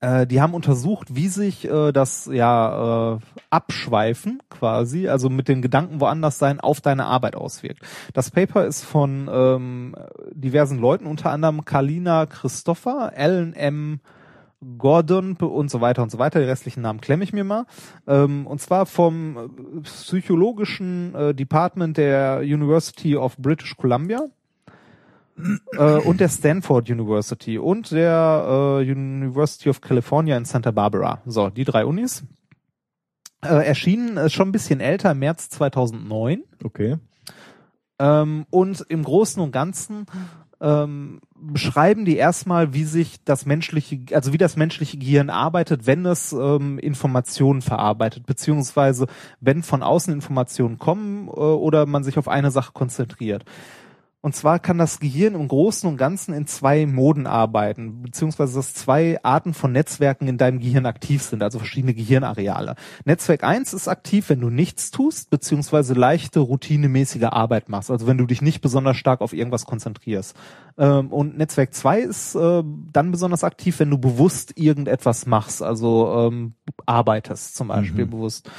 äh, 0.00 0.26
die 0.26 0.40
haben 0.40 0.54
untersucht, 0.54 1.14
wie 1.14 1.28
sich 1.28 1.68
äh, 1.68 1.92
das 1.92 2.26
ja 2.32 3.14
äh, 3.14 3.18
Abschweifen 3.50 4.42
quasi, 4.48 5.08
also 5.08 5.28
mit 5.28 5.48
den 5.48 5.62
Gedanken 5.62 6.00
woanders 6.00 6.38
sein, 6.38 6.60
auf 6.60 6.80
deine 6.80 7.06
Arbeit 7.06 7.34
auswirkt. 7.34 7.82
Das 8.12 8.30
Paper 8.30 8.66
ist 8.66 8.84
von 8.84 9.28
ähm, 9.32 9.96
diversen 10.32 10.78
Leuten, 10.78 11.06
unter 11.06 11.30
anderem 11.30 11.64
Kalina 11.64 12.26
Christopher, 12.26 13.12
Alan 13.16 13.54
M. 13.54 14.00
Gordon 14.76 15.36
und 15.36 15.70
so 15.70 15.80
weiter 15.80 16.02
und 16.02 16.10
so 16.10 16.18
weiter. 16.18 16.40
Die 16.40 16.46
restlichen 16.46 16.80
Namen 16.82 17.00
klemme 17.00 17.22
ich 17.22 17.32
mir 17.32 17.44
mal. 17.44 17.66
Ähm, 18.08 18.46
und 18.46 18.60
zwar 18.60 18.86
vom 18.86 19.36
äh, 19.36 19.80
psychologischen 19.82 21.14
äh, 21.14 21.34
Department 21.34 21.96
der 21.96 22.40
University 22.40 23.16
of 23.16 23.36
British 23.36 23.76
Columbia 23.76 24.26
äh, 25.72 25.98
und 25.98 26.20
der 26.20 26.28
Stanford 26.28 26.90
University 26.90 27.58
und 27.58 27.90
der 27.90 28.80
äh, 28.80 28.90
University 28.90 29.68
of 29.68 29.80
California 29.80 30.36
in 30.36 30.44
Santa 30.44 30.70
Barbara. 30.70 31.22
So, 31.26 31.50
die 31.50 31.64
drei 31.64 31.84
Unis. 31.84 32.24
Äh, 33.42 33.66
erschienen 33.66 34.16
ist 34.16 34.32
schon 34.32 34.48
ein 34.48 34.52
bisschen 34.52 34.80
älter, 34.80 35.12
im 35.12 35.20
März 35.20 35.48
2009. 35.50 36.42
Okay. 36.64 36.96
Ähm, 38.00 38.46
und 38.50 38.84
im 38.88 39.02
Großen 39.02 39.42
und 39.42 39.52
Ganzen 39.52 40.06
ähm, 40.60 41.20
beschreiben 41.34 42.04
die 42.04 42.16
erstmal, 42.16 42.74
wie 42.74 42.84
sich 42.84 43.22
das 43.24 43.46
menschliche, 43.46 44.00
also 44.12 44.32
wie 44.32 44.38
das 44.38 44.56
menschliche 44.56 44.98
Gehirn 44.98 45.30
arbeitet, 45.30 45.86
wenn 45.86 46.04
es 46.04 46.32
ähm, 46.32 46.78
Informationen 46.78 47.62
verarbeitet, 47.62 48.26
beziehungsweise 48.26 49.06
wenn 49.40 49.62
von 49.62 49.82
außen 49.82 50.12
Informationen 50.12 50.78
kommen 50.78 51.28
äh, 51.28 51.30
oder 51.30 51.86
man 51.86 52.02
sich 52.02 52.18
auf 52.18 52.28
eine 52.28 52.50
Sache 52.50 52.72
konzentriert. 52.72 53.44
Und 54.28 54.34
zwar 54.34 54.58
kann 54.58 54.76
das 54.76 55.00
Gehirn 55.00 55.34
im 55.34 55.48
Großen 55.48 55.88
und 55.88 55.96
Ganzen 55.96 56.34
in 56.34 56.46
zwei 56.46 56.84
Moden 56.84 57.26
arbeiten, 57.26 58.02
beziehungsweise 58.02 58.56
dass 58.56 58.74
zwei 58.74 59.18
Arten 59.22 59.54
von 59.54 59.72
Netzwerken 59.72 60.28
in 60.28 60.36
deinem 60.36 60.60
Gehirn 60.60 60.84
aktiv 60.84 61.22
sind, 61.22 61.42
also 61.42 61.56
verschiedene 61.56 61.94
Gehirnareale. 61.94 62.74
Netzwerk 63.06 63.42
eins 63.42 63.72
ist 63.72 63.88
aktiv, 63.88 64.28
wenn 64.28 64.40
du 64.40 64.50
nichts 64.50 64.90
tust, 64.90 65.30
beziehungsweise 65.30 65.94
leichte, 65.94 66.40
routinemäßige 66.40 67.22
Arbeit 67.22 67.70
machst, 67.70 67.90
also 67.90 68.06
wenn 68.06 68.18
du 68.18 68.26
dich 68.26 68.42
nicht 68.42 68.60
besonders 68.60 68.98
stark 68.98 69.22
auf 69.22 69.32
irgendwas 69.32 69.64
konzentrierst. 69.64 70.36
Ähm, 70.76 71.10
und 71.10 71.38
Netzwerk 71.38 71.72
zwei 71.72 72.00
ist 72.00 72.34
äh, 72.34 72.62
dann 72.92 73.10
besonders 73.10 73.44
aktiv, 73.44 73.80
wenn 73.80 73.88
du 73.88 73.96
bewusst 73.96 74.58
irgendetwas 74.58 75.24
machst, 75.24 75.62
also 75.62 76.28
ähm, 76.28 76.52
arbeitest 76.84 77.56
zum 77.56 77.68
Beispiel 77.68 78.04
Mhm. 78.04 78.10
bewusst. 78.10 78.50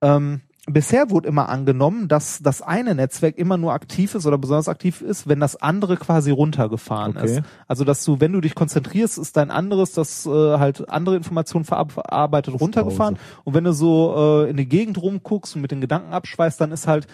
Ähm, 0.00 0.40
bisher 0.66 1.10
wurde 1.10 1.28
immer 1.28 1.48
angenommen, 1.48 2.08
dass 2.08 2.40
das 2.42 2.62
eine 2.62 2.94
Netzwerk 2.94 3.36
immer 3.36 3.56
nur 3.56 3.72
aktiv 3.74 4.14
ist 4.14 4.26
oder 4.26 4.38
besonders 4.38 4.68
aktiv 4.68 5.02
ist, 5.02 5.28
wenn 5.28 5.40
das 5.40 5.56
andere 5.56 5.96
quasi 5.96 6.30
runtergefahren 6.30 7.16
Okay. 7.16 7.38
ist. 7.38 7.42
Also 7.68 7.84
dass 7.84 8.04
du, 8.04 8.20
wenn 8.20 8.32
du 8.32 8.40
dich 8.40 8.54
konzentrierst, 8.54 9.18
ist 9.18 9.36
dein 9.36 9.50
anderes, 9.50 9.92
das 9.92 10.24
äh, 10.26 10.30
halt 10.30 10.88
andere 10.88 11.16
Informationen 11.16 11.64
verar- 11.64 11.90
verarbeitet, 11.90 12.58
runtergefahren. 12.60 13.18
Und 13.44 13.54
wenn 13.54 13.64
du 13.64 13.72
so 13.72 14.14
äh, 14.46 14.50
in 14.50 14.56
die 14.56 14.68
Gegend 14.68 15.00
rumguckst 15.00 15.54
und 15.54 15.62
mit 15.62 15.70
den 15.70 15.80
Gedanken 15.82 16.12
abschweißt, 16.12 16.60
dann 16.60 16.72
ist 16.72 16.86
halt 16.86 17.06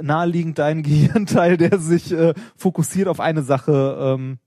naheliegend 0.00 0.58
dein 0.58 0.82
Gehirnteil, 0.84 1.56
der 1.56 1.78
sich 1.78 2.12
äh, 2.12 2.34
fokussiert 2.56 3.08
auf 3.08 3.18
eine 3.20 3.42
Sache 3.42 3.96
ähm, 4.00 4.38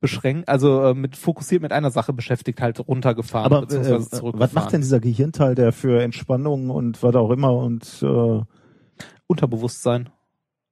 beschränkt, 0.00 0.48
also 0.48 0.82
äh, 0.82 0.94
mit 0.94 1.16
fokussiert 1.16 1.62
mit 1.62 1.72
einer 1.72 1.90
Sache 1.90 2.12
beschäftigt, 2.12 2.60
halt 2.60 2.86
runtergefahren. 2.86 3.52
Aber 3.52 3.70
äh, 3.72 4.00
was 4.00 4.52
macht 4.52 4.72
denn 4.72 4.80
dieser 4.80 5.00
Gehirnteil, 5.00 5.54
der 5.54 5.72
für 5.72 6.02
Entspannung 6.02 6.70
und 6.70 7.02
was 7.02 7.14
auch 7.14 7.30
immer 7.30 7.54
und 7.54 8.02
äh, 8.02 8.40
Unterbewusstsein. 9.26 10.10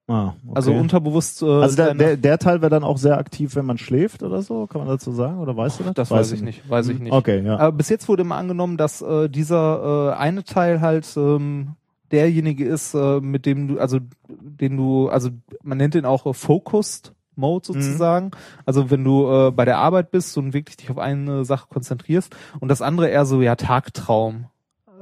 ah, 0.07 0.34
okay. 0.45 0.53
Also 0.55 0.72
unterbewusst. 0.72 1.43
Äh, 1.43 1.47
also 1.47 1.76
der, 1.76 1.95
der, 1.95 2.16
der 2.16 2.38
Teil 2.38 2.61
wäre 2.61 2.70
dann 2.70 2.84
auch 2.84 2.99
sehr 2.99 3.16
aktiv, 3.16 3.57
wenn 3.57 3.64
man 3.64 3.78
schläft 3.78 4.22
oder 4.22 4.43
so, 4.43 4.66
kann 4.66 4.80
man 4.80 4.88
dazu 4.88 5.12
sagen? 5.12 5.38
Oder 5.38 5.57
weißt 5.57 5.80
du 5.80 5.84
das? 5.84 5.95
das 5.95 6.11
weiß, 6.11 6.32
ich 6.32 6.43
nicht, 6.43 6.68
weiß 6.68 6.88
ich 6.88 6.99
nicht. 6.99 7.12
Okay, 7.12 7.43
ja. 7.43 7.59
Aber 7.59 7.72
bis 7.72 7.88
jetzt 7.88 8.09
wurde 8.09 8.22
immer 8.22 8.36
angenommen, 8.36 8.76
dass 8.76 9.01
äh, 9.01 9.30
dieser 9.30 10.12
äh, 10.12 10.18
eine 10.18 10.45
Teil 10.45 10.80
halt 10.80 11.07
ähm, 11.16 11.76
derjenige 12.11 12.66
ist, 12.66 12.95
äh, 12.95 13.20
mit 13.20 13.47
dem 13.47 13.68
du, 13.68 13.78
also 13.78 13.99
den 14.28 14.76
du, 14.76 15.09
also 15.09 15.30
man 15.62 15.78
nennt 15.78 15.95
den 15.95 16.05
auch 16.05 16.26
äh, 16.26 16.34
Focused 16.34 17.14
Mode 17.41 17.66
sozusagen. 17.66 18.30
Also 18.64 18.91
wenn 18.91 19.03
du 19.03 19.30
äh, 19.30 19.51
bei 19.51 19.64
der 19.64 19.78
Arbeit 19.78 20.11
bist 20.11 20.36
und 20.38 20.53
wirklich 20.53 20.76
dich 20.76 20.91
auf 20.91 20.99
eine 20.99 21.45
Sache 21.45 21.66
konzentrierst 21.68 22.34
und 22.61 22.68
das 22.68 22.82
andere 22.82 23.09
eher 23.09 23.26
so 23.26 23.43
ja 23.43 23.57
Tagtraum. 23.57 24.47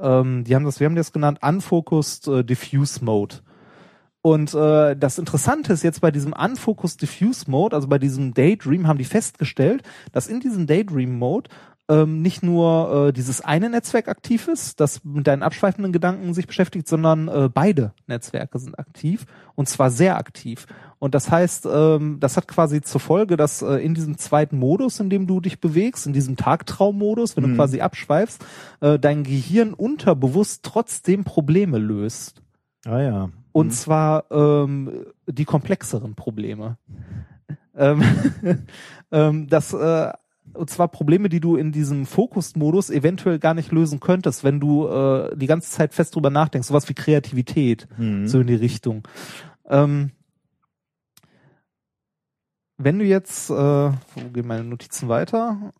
Ähm, 0.01 0.43
die 0.45 0.55
haben 0.55 0.65
das, 0.65 0.79
wir 0.79 0.85
haben 0.85 0.95
das 0.95 1.13
genannt 1.13 1.39
Unfocused 1.41 2.27
äh, 2.27 2.43
Diffuse 2.43 3.03
Mode. 3.03 3.35
Und 4.21 4.53
äh, 4.53 4.97
das 4.97 5.17
Interessante 5.17 5.71
ist 5.71 5.83
jetzt 5.83 6.01
bei 6.01 6.11
diesem 6.11 6.33
Unfocused 6.33 7.01
Diffuse 7.01 7.49
Mode, 7.49 7.75
also 7.75 7.87
bei 7.87 7.99
diesem 7.99 8.33
Daydream, 8.33 8.87
haben 8.87 8.97
die 8.97 9.05
festgestellt, 9.05 9.83
dass 10.11 10.27
in 10.27 10.41
diesem 10.41 10.67
Daydream 10.67 11.17
Mode 11.17 11.49
ähm, 11.89 12.21
nicht 12.21 12.43
nur 12.43 13.07
äh, 13.07 13.13
dieses 13.13 13.41
eine 13.41 13.69
Netzwerk 13.69 14.07
aktiv 14.09 14.47
ist, 14.47 14.79
das 14.79 15.03
mit 15.03 15.25
deinen 15.25 15.41
abschweifenden 15.41 15.93
Gedanken 15.93 16.33
sich 16.33 16.47
beschäftigt, 16.47 16.87
sondern 16.87 17.27
äh, 17.27 17.49
beide 17.51 17.93
Netzwerke 18.07 18.59
sind 18.59 18.77
aktiv 18.77 19.25
und 19.55 19.67
zwar 19.67 19.89
sehr 19.89 20.17
aktiv. 20.17 20.67
Und 20.99 21.15
das 21.15 21.31
heißt, 21.31 21.65
ähm, 21.71 22.17
das 22.19 22.35
hat 22.35 22.47
quasi 22.47 22.81
zur 22.81 22.99
Folge, 22.99 23.37
dass 23.37 23.61
äh, 23.61 23.75
in 23.75 23.93
diesem 23.93 24.17
zweiten 24.17 24.59
Modus, 24.59 24.99
in 24.99 25.09
dem 25.09 25.27
du 25.27 25.39
dich 25.39 25.61
bewegst, 25.61 26.05
in 26.05 26.11
diesem 26.13 26.35
Tagtraummodus, 26.35 27.37
wenn 27.37 27.43
du 27.45 27.55
quasi 27.55 27.79
abschweifst, 27.79 28.45
äh, 28.81 28.99
dein 28.99 29.23
Gehirn 29.23 29.73
unterbewusst 29.73 30.63
trotzdem 30.63 31.23
Probleme 31.23 31.77
löst. 31.77 32.41
ah 32.85 32.99
ja. 32.99 33.29
Und 33.51 33.71
zwar 33.73 34.25
ähm, 34.29 35.05
die 35.25 35.45
komplexeren 35.45 36.15
Probleme. 36.15 36.77
ähm, 37.77 38.03
ähm, 39.11 39.47
das, 39.47 39.73
äh, 39.73 40.11
und 40.53 40.69
zwar 40.69 40.87
Probleme, 40.89 41.29
die 41.29 41.39
du 41.39 41.55
in 41.55 41.71
diesem 41.71 42.05
Fokus-Modus 42.05 42.89
eventuell 42.89 43.39
gar 43.39 43.53
nicht 43.53 43.71
lösen 43.71 43.99
könntest, 43.99 44.43
wenn 44.43 44.59
du 44.59 44.87
äh, 44.87 45.35
die 45.37 45.47
ganze 45.47 45.71
Zeit 45.71 45.93
fest 45.93 46.15
drüber 46.15 46.29
nachdenkst. 46.29 46.67
Sowas 46.67 46.89
wie 46.89 46.93
Kreativität, 46.93 47.87
Mhm. 47.97 48.27
so 48.27 48.39
in 48.41 48.47
die 48.47 48.55
Richtung. 48.55 49.07
Ähm, 49.69 50.11
wenn 52.79 52.97
du 52.97 53.05
jetzt, 53.05 53.49
äh, 53.49 53.53
wo 53.53 54.29
gehen 54.33 54.47
meine 54.47 54.63
Notizen 54.63 55.09
weiter? 55.09 55.73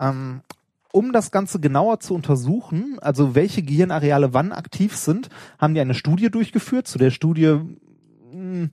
Ähm, 0.00 0.40
um 0.90 1.12
das 1.12 1.30
Ganze 1.30 1.60
genauer 1.60 2.00
zu 2.00 2.14
untersuchen, 2.14 2.98
also 3.00 3.34
welche 3.34 3.62
Gehirnareale 3.62 4.32
wann 4.32 4.52
aktiv 4.52 4.96
sind, 4.96 5.28
haben 5.58 5.74
die 5.74 5.80
eine 5.80 5.94
Studie 5.94 6.30
durchgeführt. 6.30 6.86
Zu 6.86 6.96
der 6.96 7.10
Studie, 7.10 7.60
mh, 8.32 8.70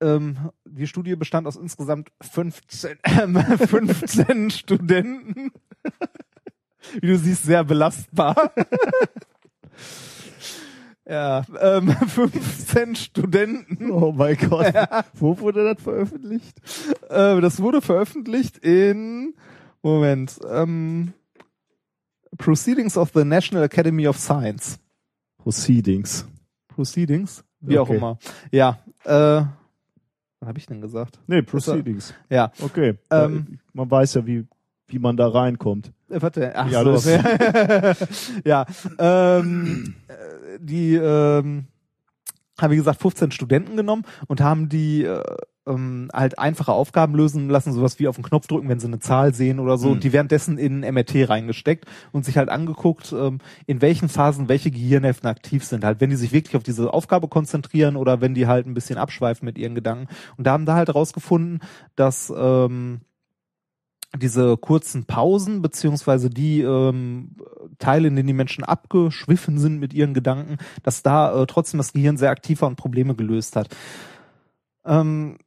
ähm, 0.00 0.50
die 0.64 0.88
Studie 0.88 1.14
bestand 1.14 1.46
aus 1.46 1.54
insgesamt 1.54 2.10
15, 2.20 2.98
ähm, 3.04 3.36
15 3.36 4.50
Studenten. 4.50 5.52
Wie 7.00 7.06
du 7.06 7.16
siehst, 7.18 7.44
sehr 7.44 7.62
belastbar. 7.62 8.50
ja, 11.08 11.42
ähm, 11.60 11.88
15 12.06 12.94
Studenten. 12.96 13.90
Oh 13.90 14.12
mein 14.12 14.36
Gott. 14.36 14.72
Wo 15.14 15.38
wurde 15.40 15.64
das 15.74 15.82
veröffentlicht? 15.82 16.60
Äh, 17.08 17.40
das 17.40 17.60
wurde 17.60 17.80
veröffentlicht 17.80 18.58
in 18.58 19.34
Moment. 19.82 20.38
Ähm, 20.48 21.12
Proceedings 22.36 22.96
of 22.96 23.10
the 23.14 23.24
National 23.24 23.64
Academy 23.64 24.06
of 24.06 24.18
Science. 24.18 24.78
Proceedings. 25.38 26.26
Proceedings? 26.68 27.42
Wie 27.60 27.78
auch 27.78 27.88
Okay. 27.88 27.96
immer. 27.96 28.18
Ja. 28.52 28.78
Äh, 29.04 29.44
was 30.40 30.46
habe 30.48 30.58
ich 30.58 30.66
denn 30.66 30.80
gesagt? 30.80 31.18
Nee, 31.26 31.42
Proceedings. 31.42 32.14
Ja. 32.30 32.52
Okay. 32.60 32.94
Ähm, 33.10 33.58
man 33.72 33.90
weiß 33.90 34.14
ja, 34.14 34.26
wie, 34.26 34.46
wie 34.88 34.98
man 34.98 35.16
da 35.16 35.28
reinkommt. 35.28 35.92
Äh, 36.10 36.20
warte, 36.22 36.52
ach 36.56 36.70
Ja, 36.70 36.82
so. 36.82 36.92
das- 36.92 37.04
ja. 38.44 38.66
Ähm, 38.98 39.94
äh, 40.08 40.58
die 40.60 40.94
ähm, 40.94 41.66
haben 42.60 42.72
wie 42.72 42.76
gesagt 42.76 43.00
15 43.00 43.30
Studenten 43.30 43.76
genommen 43.76 44.04
und 44.26 44.40
haben 44.40 44.68
die 44.68 45.04
äh, 45.04 45.22
ähm, 45.66 46.08
halt 46.14 46.38
einfache 46.38 46.72
Aufgaben 46.72 47.14
lösen 47.14 47.48
lassen, 47.50 47.72
sowas 47.74 47.98
wie 48.00 48.08
auf 48.08 48.16
den 48.16 48.24
Knopf 48.24 48.46
drücken, 48.46 48.68
wenn 48.70 48.80
sie 48.80 48.86
eine 48.86 48.98
Zahl 49.00 49.34
sehen 49.34 49.60
oder 49.60 49.76
so, 49.78 49.88
Mhm. 49.88 49.92
und 49.94 50.04
die 50.04 50.12
währenddessen 50.14 50.56
in 50.58 50.80
MRT 50.80 51.28
reingesteckt 51.28 51.84
und 52.10 52.24
sich 52.24 52.36
halt 52.38 52.48
angeguckt, 52.48 53.12
ähm, 53.16 53.38
in 53.66 53.80
welchen 53.82 54.08
Phasen 54.08 54.48
welche 54.48 54.70
Gehirnhälften 54.70 55.28
aktiv 55.28 55.62
sind, 55.64 55.84
halt 55.84 56.00
wenn 56.00 56.10
die 56.10 56.16
sich 56.16 56.32
wirklich 56.32 56.56
auf 56.56 56.62
diese 56.62 56.92
Aufgabe 56.92 57.28
konzentrieren 57.28 57.96
oder 57.96 58.20
wenn 58.22 58.34
die 58.34 58.46
halt 58.46 58.66
ein 58.66 58.74
bisschen 58.74 58.98
abschweifen 58.98 59.44
mit 59.44 59.58
ihren 59.58 59.74
Gedanken. 59.74 60.08
Und 60.38 60.46
da 60.46 60.52
haben 60.52 60.64
da 60.66 60.74
halt 60.74 60.92
rausgefunden, 60.94 61.60
dass 61.96 62.32
ähm, 62.36 63.02
diese 64.16 64.56
kurzen 64.56 65.04
Pausen 65.04 65.60
beziehungsweise 65.60 66.30
die 66.30 66.62
ähm, 66.62 67.36
Teile, 67.78 68.08
in 68.08 68.16
denen 68.16 68.26
die 68.26 68.32
Menschen 68.32 68.64
abgeschwiffen 68.64 69.58
sind 69.58 69.78
mit 69.78 69.92
ihren 69.92 70.14
Gedanken, 70.14 70.58
dass 70.82 71.02
da 71.02 71.42
äh, 71.42 71.46
trotzdem 71.46 71.78
das 71.78 71.92
Gehirn 71.92 72.16
sehr 72.16 72.30
aktiv 72.30 72.62
war 72.62 72.68
und 72.68 72.76
Probleme 72.76 73.14
gelöst 73.14 73.54
hat. 73.56 73.68
Ähm, 74.86 75.38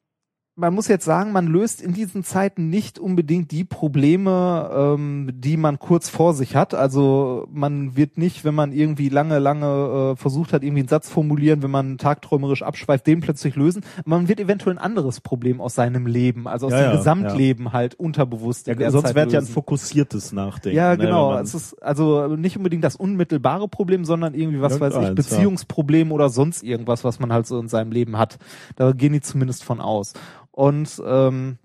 man 0.55 0.73
muss 0.75 0.87
jetzt 0.89 1.05
sagen, 1.05 1.31
man 1.31 1.47
löst 1.47 1.81
in 1.81 1.93
diesen 1.93 2.23
Zeiten 2.23 2.69
nicht 2.69 2.99
unbedingt 2.99 3.51
die 3.51 3.63
Probleme, 3.63 4.69
ähm, 4.73 5.29
die 5.33 5.55
man 5.57 5.79
kurz 5.79 6.09
vor 6.09 6.33
sich 6.33 6.55
hat. 6.55 6.73
Also 6.73 7.47
man 7.51 7.95
wird 7.95 8.17
nicht, 8.17 8.43
wenn 8.43 8.53
man 8.53 8.73
irgendwie 8.73 9.07
lange, 9.09 9.39
lange 9.39 10.11
äh, 10.11 10.15
versucht 10.17 10.51
hat, 10.53 10.61
irgendwie 10.63 10.81
einen 10.81 10.89
Satz 10.89 11.09
formulieren, 11.09 11.63
wenn 11.63 11.71
man 11.71 11.97
tagträumerisch 11.97 12.63
abschweift, 12.63 13.07
den 13.07 13.21
plötzlich 13.21 13.55
lösen. 13.55 13.83
Man 14.05 14.27
wird 14.27 14.39
eventuell 14.41 14.75
ein 14.75 14.77
anderes 14.83 15.21
Problem 15.21 15.61
aus 15.61 15.73
seinem 15.75 16.05
Leben, 16.05 16.47
also 16.47 16.67
aus 16.67 16.73
Ja, 16.73 16.79
dem 16.79 16.85
ja, 16.91 16.97
Gesamtleben 16.97 17.71
halt 17.73 17.95
unterbewusst. 17.95 18.67
in 18.67 18.77
der 18.77 18.91
sonst 18.91 19.07
Zeit 19.07 19.15
wäre 19.15 19.29
ja 19.29 19.39
ein 19.39 19.45
fokussiertes 19.45 20.33
Nachdenken. 20.33 20.77
Ja, 20.77 20.91
ne, 20.91 20.97
genau. 21.05 21.31
man- 21.31 21.43
es 21.43 21.55
ist 21.55 21.81
also 21.81 22.27
nicht 22.35 22.57
unbedingt 22.57 22.83
das 22.83 22.97
unmittelbare 22.97 23.69
Problem, 23.69 24.03
sondern 24.03 24.33
irgendwie, 24.33 24.61
was 24.61 24.79
weiß 24.81 24.95
ich, 24.97 25.01
ja. 25.01 25.13
Beziehungsproblem 25.13 26.11
oder 26.11 26.29
sonst 26.29 26.61
irgendwas, 26.61 27.03
was 27.05 27.19
man 27.19 27.31
halt 27.31 27.47
so 27.47 27.57
in 27.59 27.69
seinem 27.69 27.91
Leben 27.91 28.17
hat. 28.17 28.37
Da 28.75 28.91
gehen 28.91 29.13
die 29.13 29.21
zumindest 29.21 29.63
von 29.63 29.79
aus. 29.79 30.13
Und 30.61 31.01
ähm, 31.03 31.57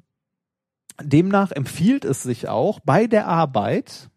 demnach 1.03 1.53
empfiehlt 1.53 2.07
es 2.07 2.23
sich 2.23 2.49
auch 2.49 2.81
bei 2.81 3.07
der 3.07 3.29
Arbeit 3.29 4.09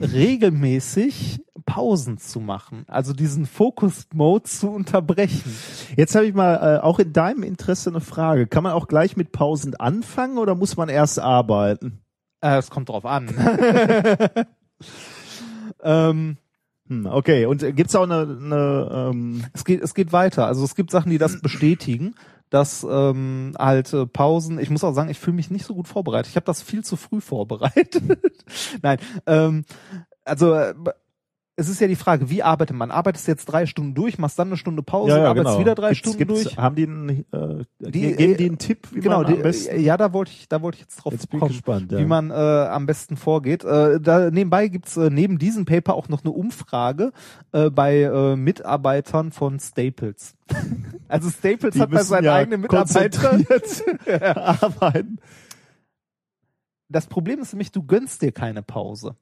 regelmäßig 0.00 1.42
Pausen 1.66 2.18
zu 2.18 2.38
machen, 2.38 2.84
also 2.86 3.12
diesen 3.12 3.44
Focused 3.44 4.14
Mode 4.14 4.44
zu 4.44 4.70
unterbrechen. 4.70 5.56
Jetzt 5.96 6.14
habe 6.14 6.26
ich 6.26 6.34
mal 6.34 6.76
äh, 6.76 6.80
auch 6.80 7.00
in 7.00 7.12
deinem 7.12 7.42
Interesse 7.42 7.90
eine 7.90 8.00
Frage. 8.00 8.46
Kann 8.46 8.62
man 8.62 8.74
auch 8.74 8.86
gleich 8.86 9.16
mit 9.16 9.32
Pausen 9.32 9.74
anfangen 9.74 10.38
oder 10.38 10.54
muss 10.54 10.76
man 10.76 10.88
erst 10.88 11.18
arbeiten? 11.18 11.98
Äh, 12.40 12.58
Es 12.58 12.70
kommt 12.70 12.90
drauf 12.90 13.04
an. 13.04 13.34
ähm, 15.82 16.36
Hm, 16.88 17.06
okay, 17.06 17.46
und 17.46 17.62
äh, 17.62 17.72
gibt's 17.72 17.94
auch 17.94 18.02
eine, 18.02 18.20
eine 18.20 19.10
ähm, 19.10 19.44
Es 19.54 19.64
geht, 19.64 19.82
es 19.82 19.94
geht 19.94 20.12
weiter. 20.12 20.46
Also 20.46 20.64
es 20.64 20.74
gibt 20.74 20.90
Sachen, 20.90 21.10
die 21.10 21.18
das 21.18 21.40
bestätigen, 21.40 22.14
dass 22.54 22.86
ähm, 22.88 23.56
halt 23.58 23.92
äh, 23.92 24.06
Pausen. 24.06 24.60
Ich 24.60 24.70
muss 24.70 24.84
auch 24.84 24.92
sagen, 24.92 25.10
ich 25.10 25.18
fühle 25.18 25.34
mich 25.34 25.50
nicht 25.50 25.66
so 25.66 25.74
gut 25.74 25.88
vorbereitet. 25.88 26.28
Ich 26.30 26.36
habe 26.36 26.46
das 26.46 26.62
viel 26.62 26.84
zu 26.84 26.94
früh 26.94 27.20
vorbereitet. 27.20 28.00
Nein, 28.82 28.98
ähm, 29.26 29.64
also 30.24 30.54
äh, 30.54 30.72
es 31.56 31.68
ist 31.68 31.80
ja 31.80 31.86
die 31.86 31.94
Frage, 31.94 32.30
wie 32.30 32.42
arbeitet 32.42 32.76
man? 32.76 32.90
Arbeitest 32.90 33.28
jetzt 33.28 33.46
drei 33.46 33.66
Stunden 33.66 33.94
durch, 33.94 34.18
machst 34.18 34.38
dann 34.38 34.48
eine 34.48 34.56
Stunde 34.56 34.82
Pause, 34.82 35.24
arbeitest 35.28 35.58
wieder 35.60 35.74
drei 35.76 35.90
Gibt's- 35.90 35.98
Stunden 36.00 36.18
gibt's, 36.18 36.42
durch? 36.42 36.56
Haben 36.56 36.74
die, 36.74 36.82
einen, 36.86 37.08
äh, 37.10 37.64
Die, 37.78 38.00
geben 38.16 38.32
äh, 38.32 38.36
die 38.36 38.44
einen 38.46 38.58
Tipp, 38.58 38.88
wie 38.92 39.00
genau, 39.00 39.18
man 39.22 39.26
die, 39.28 39.34
am 39.34 39.42
besten? 39.42 39.80
ja, 39.80 39.96
da 39.96 40.12
wollte 40.12 40.32
ich, 40.32 40.48
da 40.48 40.62
wollte 40.62 40.76
ich 40.76 40.82
jetzt 40.82 40.96
drauf 40.96 41.12
Jetzt 41.12 41.30
kommen, 41.30 41.46
gespannt, 41.48 41.92
ja. 41.92 41.98
wie 41.98 42.04
man 42.06 42.30
äh, 42.30 42.34
am 42.34 42.86
besten 42.86 43.16
vorgeht. 43.16 43.62
Äh, 43.64 44.00
da 44.00 44.30
nebenbei 44.32 44.66
gibt's 44.66 44.96
äh, 44.96 45.10
neben 45.10 45.38
diesem 45.38 45.64
Paper 45.64 45.94
auch 45.94 46.08
noch 46.08 46.24
eine 46.24 46.32
Umfrage 46.32 47.12
äh, 47.52 47.70
bei 47.70 48.02
äh, 48.02 48.34
Mitarbeitern 48.34 49.30
von 49.30 49.60
Staples. 49.60 50.34
also 51.08 51.30
Staples 51.30 51.74
die 51.74 51.80
hat 51.80 51.90
bei 51.90 52.02
seinen 52.02 52.24
ja 52.24 52.34
eigenen 52.34 52.62
Mitarbeitern. 52.62 53.46
arbeiten. 54.36 55.18
Das 56.88 57.06
Problem 57.06 57.40
ist 57.40 57.52
nämlich, 57.52 57.70
du 57.72 57.82
gönnst 57.84 58.22
dir 58.22 58.32
keine 58.32 58.62
Pause. 58.62 59.16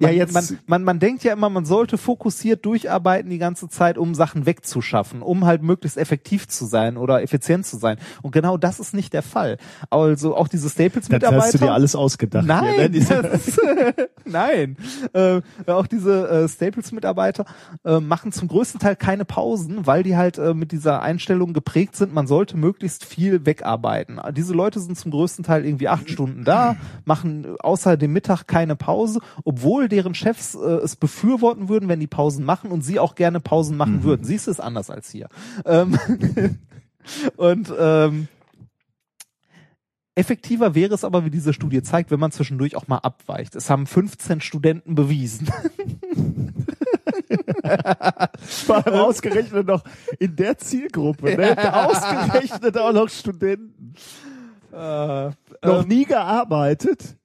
Ja, 0.00 0.08
Man, 0.08 0.16
jetzt- 0.16 0.32
man, 0.32 0.44
man, 0.66 0.84
man 0.84 0.98
denkt 1.00 1.24
ja 1.24 1.32
immer, 1.32 1.48
man 1.50 1.64
sollte 1.64 1.98
fokussiert 1.98 2.64
durcharbeiten 2.64 3.30
die 3.30 3.38
ganze 3.38 3.68
Zeit, 3.68 3.98
um 3.98 4.14
Sachen 4.14 4.46
wegzuschaffen, 4.46 5.22
um 5.22 5.44
halt 5.44 5.62
möglichst 5.62 5.98
effektiv 5.98 6.46
zu 6.46 6.66
sein 6.66 6.96
oder 6.96 7.20
effizient 7.22 7.66
zu 7.66 7.78
sein. 7.78 7.96
Und 8.22 8.30
genau 8.30 8.56
das 8.56 8.78
ist 8.78 8.94
nicht 8.94 9.12
der 9.12 9.22
Fall. 9.24 9.56
Also 9.90 10.36
auch 10.36 10.46
diese 10.46 10.64
Das 10.64 10.72
Staples-Mitarbeiter. 10.74 11.42
hast 11.42 11.54
du 11.54 11.58
dir 11.58 11.72
alles 11.72 11.96
ausgedacht. 11.96 12.44
hier, 12.44 12.54
ne? 12.54 12.88
Nein, 12.90 13.06
das, 13.32 13.60
nein. 14.24 14.76
Äh, 15.14 15.40
auch 15.66 15.88
diese 15.88 16.28
äh, 16.28 16.48
Staples-Mitarbeiter 16.48 17.44
äh, 17.84 17.98
machen 17.98 18.30
zum 18.30 18.46
größten 18.46 18.78
Teil 18.78 18.94
keine 18.94 19.24
Pausen, 19.24 19.86
weil 19.86 20.04
die 20.04 20.16
halt 20.16 20.38
äh, 20.38 20.54
mit 20.54 20.70
dieser 20.70 21.02
Einstellung 21.02 21.52
geprägt 21.54 21.96
sind, 21.96 22.14
man 22.14 22.26
sollte 22.28 22.56
möglichst 22.56 23.04
viel 23.04 23.44
wegarbeiten. 23.46 24.20
Diese 24.36 24.54
Leute 24.54 24.78
sind 24.78 24.96
zum 24.96 25.10
größten 25.10 25.44
Teil 25.44 25.64
irgendwie 25.64 25.88
acht 25.88 26.08
Stunden 26.08 26.44
da, 26.44 26.76
machen 27.04 27.56
außer 27.58 27.96
dem 27.96 28.12
Mittag 28.12 28.46
keine 28.46 28.76
Pause, 28.76 29.18
obwohl 29.44 29.87
deren 29.88 30.14
Chefs 30.14 30.54
äh, 30.54 30.58
es 30.58 30.96
befürworten 30.96 31.68
würden, 31.68 31.88
wenn 31.88 32.00
die 32.00 32.06
Pausen 32.06 32.44
machen 32.44 32.70
und 32.70 32.82
sie 32.82 32.98
auch 32.98 33.14
gerne 33.14 33.40
Pausen 33.40 33.76
machen 33.76 34.02
würden. 34.02 34.24
Siehst 34.24 34.46
du, 34.46 34.50
es 34.50 34.60
anders 34.60 34.90
als 34.90 35.10
hier. 35.10 35.28
Ähm, 35.64 35.98
und 37.36 37.72
ähm, 37.78 38.28
Effektiver 40.14 40.74
wäre 40.74 40.94
es 40.94 41.04
aber, 41.04 41.24
wie 41.24 41.30
diese 41.30 41.52
Studie 41.52 41.82
zeigt, 41.82 42.10
wenn 42.10 42.18
man 42.18 42.32
zwischendurch 42.32 42.74
auch 42.74 42.88
mal 42.88 42.98
abweicht. 42.98 43.54
Es 43.54 43.70
haben 43.70 43.86
15 43.86 44.40
Studenten 44.40 44.96
bewiesen. 44.96 45.48
Allem 48.68 48.94
ausgerechnet 48.94 49.66
noch 49.66 49.84
in 50.18 50.34
der 50.34 50.58
Zielgruppe. 50.58 51.36
Ne? 51.36 51.56
Ausgerechnet 51.72 52.76
auch 52.78 52.92
noch 52.92 53.08
Studenten. 53.08 53.94
Äh, 54.72 54.76
Noch 54.76 55.34
ähm, 55.62 55.88
nie 55.88 56.04
gearbeitet. 56.04 57.16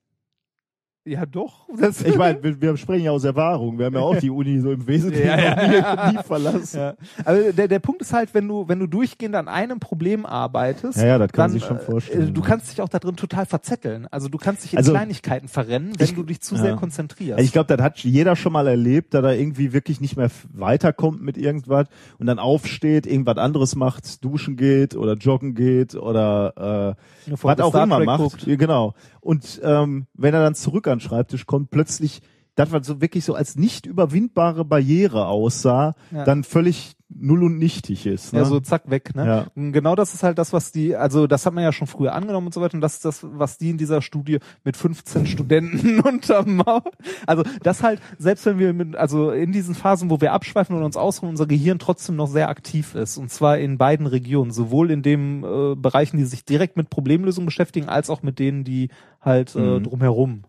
Ja, 1.05 1.25
doch. 1.25 1.67
Das, 1.75 2.01
Ich 2.03 2.15
meine, 2.15 2.41
wir, 2.43 2.61
wir 2.61 2.77
sprechen 2.77 3.05
ja 3.05 3.11
aus 3.11 3.23
Erfahrung. 3.23 3.79
Wir 3.79 3.87
haben 3.87 3.95
ja 3.95 4.01
auch 4.01 4.15
die 4.17 4.29
Uni 4.39 4.59
so 4.59 4.71
im 4.71 4.85
Wesentlichen 4.85 5.27
Ja, 5.27 5.39
ja, 5.39 5.67
nie, 5.67 5.75
ja. 5.75 6.11
nie 6.11 6.17
verlassen. 6.23 6.77
ja. 6.77 6.93
Aber 7.25 7.51
der, 7.51 7.67
der 7.67 7.79
Punkt 7.79 8.01
ist 8.03 8.13
halt, 8.13 8.33
wenn 8.33 8.47
du, 8.47 8.67
wenn 8.67 8.77
du 8.79 8.85
durchgehend 8.87 9.35
an 9.35 9.47
einem 9.47 9.79
Problem 9.79 10.25
arbeitest, 10.25 10.99
Ja, 10.99 11.05
ja, 11.07 11.17
das 11.17 11.31
kann 11.31 11.43
dann, 11.45 11.51
man 11.51 11.59
sich 11.59 11.67
schon 11.67 11.77
äh, 11.77 11.81
vorstellen. 11.81 12.33
Du 12.33 12.41
kannst 12.41 12.71
dich 12.71 12.79
auch 12.81 12.89
da 12.89 12.99
drin 12.99 13.15
total 13.15 13.45
verzetteln. 13.47 14.07
Also 14.11 14.29
du 14.29 14.37
kannst 14.37 14.63
dich 14.63 14.73
in 14.73 14.77
Also, 14.77 14.91
Kleinigkeiten 14.91 15.47
verrennen, 15.47 15.93
wenn 15.97 16.05
ich- 16.05 16.13
du 16.15 16.23
dich 16.23 16.41
zu 16.41 16.55
ja. 16.55 16.61
sehr 16.61 16.75
konzentrierst. 16.75 17.41
Ich 17.41 17.51
glaube, 17.51 17.75
das 17.75 17.83
hat 17.83 17.97
jeder 17.99 18.35
schon 18.35 18.53
mal 18.53 18.67
erlebt, 18.67 19.13
da 19.15 19.21
er 19.23 19.35
irgendwie 19.37 19.73
wirklich 19.73 19.99
nicht 19.99 20.15
mehr 20.15 20.29
weiterkommt 20.53 21.21
mit 21.21 21.37
irgendwas 21.37 21.87
und 22.19 22.27
dann 22.27 22.39
aufsteht, 22.39 23.05
irgendwas 23.07 23.37
anderes 23.37 23.75
macht, 23.75 24.23
duschen 24.23 24.55
geht 24.57 24.95
oder 24.95 25.13
joggen 25.15 25.55
geht 25.55 25.95
oder 25.95 26.95
äh, 27.27 27.31
was 27.41 27.59
auch 27.59 27.69
Star 27.71 27.83
immer 27.83 27.97
Trek 27.97 28.05
macht. 28.05 28.19
guckt. 28.21 28.45
Genau. 28.45 28.93
Und 29.21 29.61
ähm, 29.63 30.05
wenn 30.13 30.33
er 30.33 30.41
dann 30.43 30.53
zurück 30.55 30.87
an 30.93 30.99
den 30.99 31.03
Schreibtisch 31.07 31.45
kommt, 31.45 31.69
plötzlich 31.71 32.21
das, 32.55 32.71
was 32.71 32.85
so 32.85 33.01
wirklich 33.01 33.25
so 33.25 33.33
als 33.33 33.55
nicht 33.55 33.87
überwindbare 33.87 34.63
Barriere 34.63 35.25
aussah, 35.25 35.95
Ja. 36.11 36.23
dann 36.23 36.43
völlig 36.43 36.93
null 37.09 37.43
und 37.43 37.57
nichtig 37.57 38.05
ist. 38.05 38.31
Ne? 38.33 38.39
Ja, 38.39 38.45
so 38.45 38.59
zack 38.59 38.89
weg, 38.91 39.15
ne? 39.15 39.25
Ja. 39.25 39.47
Genau 39.71 39.95
das 39.95 40.13
ist 40.13 40.21
halt 40.23 40.37
das, 40.37 40.53
was 40.53 40.71
die, 40.71 40.95
also 40.95 41.25
das 41.25 41.45
hat 41.47 41.53
man 41.55 41.63
ja 41.63 41.71
schon 41.71 41.87
früher 41.87 42.13
angenommen 42.13 42.47
und 42.47 42.53
so 42.53 42.61
weiter, 42.61 42.75
und 42.75 42.81
das 42.81 42.93
ist 42.93 43.05
das, 43.05 43.19
was 43.23 43.57
die 43.57 43.71
in 43.71 43.77
dieser 43.79 44.03
Studie 44.03 44.37
mit 44.63 44.77
15 44.77 45.25
Studenten 45.25 45.99
untermauert. 46.33 46.95
Also 47.25 47.41
das 47.63 47.81
halt, 47.81 47.99
selbst 48.19 48.45
wenn 48.45 48.59
wir 48.59 48.71
mit, 48.73 48.95
also 48.95 49.31
in 49.31 49.51
diesen 49.51 49.73
Phasen, 49.75 50.11
wo 50.11 50.21
wir 50.21 50.31
abschweifen 50.33 50.75
und 50.75 50.83
uns 50.83 50.97
ausruhen, 50.97 51.31
unser 51.31 51.47
Gehirn 51.47 51.79
trotzdem 51.79 52.15
noch 52.15 52.27
sehr 52.27 52.49
aktiv 52.49 52.93
ist. 52.95 53.17
Und 53.17 53.29
zwar 53.31 53.57
in 53.57 53.77
beiden 53.79 54.05
Regionen, 54.07 54.51
sowohl 54.51 54.91
in 54.91 55.01
den 55.01 55.43
äh, 55.43 55.75
Bereichen, 55.75 56.17
die 56.17 56.25
sich 56.25 56.45
direkt 56.45 56.77
mit 56.77 56.89
Problemlösung 56.91 57.45
beschäftigen, 57.45 57.89
als 57.89 58.09
auch 58.11 58.21
mit 58.21 58.37
denen, 58.37 58.63
die 58.63 58.89
halt 59.21 59.55
äh, 59.55 59.59
Mhm. 59.59 59.83
drumherum. 59.83 60.43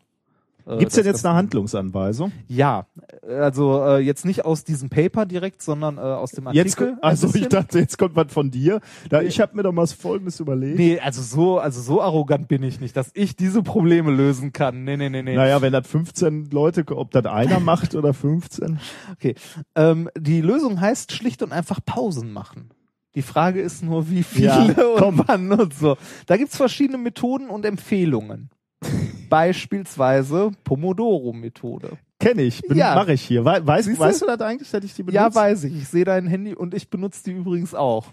Äh, 0.66 0.78
Gibt's 0.78 0.94
das 0.94 1.04
denn 1.04 1.12
jetzt 1.12 1.26
eine 1.26 1.34
Handlungsanweisung? 1.34 2.32
Ja, 2.46 2.86
also 3.26 3.84
äh, 3.84 3.98
jetzt 3.98 4.24
nicht 4.24 4.44
aus 4.44 4.64
diesem 4.64 4.88
Paper 4.88 5.26
direkt, 5.26 5.62
sondern 5.62 5.98
äh, 5.98 6.00
aus 6.00 6.30
dem 6.32 6.46
Artikel. 6.46 6.88
Jetzt, 6.90 7.04
also 7.04 7.34
ich 7.34 7.48
dachte, 7.48 7.78
jetzt 7.78 7.98
kommt 7.98 8.16
was 8.16 8.32
von 8.32 8.50
dir. 8.50 8.80
Da, 9.10 9.20
ich 9.22 9.40
habe 9.40 9.56
mir 9.56 9.62
doch 9.62 9.72
mal 9.72 9.86
Folgendes 9.86 10.40
überlegt. 10.40 10.78
Nee, 10.78 10.98
also 10.98 11.20
so, 11.22 11.58
also 11.58 11.80
so 11.82 12.00
arrogant 12.00 12.48
bin 12.48 12.62
ich 12.62 12.80
nicht, 12.80 12.96
dass 12.96 13.10
ich 13.14 13.36
diese 13.36 13.62
Probleme 13.62 14.10
lösen 14.10 14.52
kann. 14.52 14.84
Nee, 14.84 14.96
nee, 14.96 15.10
nee, 15.10 15.22
nee. 15.22 15.36
Naja, 15.36 15.60
wenn 15.60 15.72
das 15.72 15.86
15 15.86 16.50
Leute, 16.50 16.84
ob 16.96 17.10
das 17.10 17.26
einer 17.26 17.60
macht 17.60 17.94
oder 17.94 18.14
15. 18.14 18.78
Okay. 19.12 19.34
Ähm, 19.74 20.08
die 20.16 20.40
Lösung 20.40 20.80
heißt 20.80 21.12
schlicht 21.12 21.42
und 21.42 21.52
einfach 21.52 21.80
Pausen 21.84 22.32
machen. 22.32 22.70
Die 23.14 23.22
Frage 23.22 23.60
ist 23.60 23.82
nur, 23.82 24.10
wie 24.10 24.22
viele 24.22 24.74
Ja, 24.76 25.04
und 25.04 25.28
wann 25.28 25.52
und 25.52 25.74
so. 25.74 25.96
Da 26.26 26.36
gibt's 26.36 26.56
verschiedene 26.56 26.98
Methoden 26.98 27.48
und 27.48 27.64
Empfehlungen. 27.64 28.50
Beispielsweise 29.28 30.50
Pomodoro-Methode. 30.64 31.98
Kenne 32.20 32.42
ich, 32.42 32.62
Ja. 32.72 32.94
mache 32.94 33.12
ich 33.12 33.22
hier. 33.22 33.44
We 33.44 33.66
weißt, 33.66 33.88
du? 33.88 33.98
weißt 33.98 34.22
du 34.22 34.26
das 34.26 34.40
eigentlich, 34.40 34.70
dass 34.70 34.84
ich 34.84 34.94
die 34.94 35.02
benutze? 35.02 35.16
Ja, 35.16 35.34
weiß 35.34 35.64
ich. 35.64 35.74
Ich 35.76 35.88
sehe 35.88 36.04
dein 36.04 36.26
Handy 36.26 36.54
und 36.54 36.72
ich 36.72 36.88
benutze 36.88 37.24
die 37.24 37.32
übrigens 37.32 37.74
auch. 37.74 38.06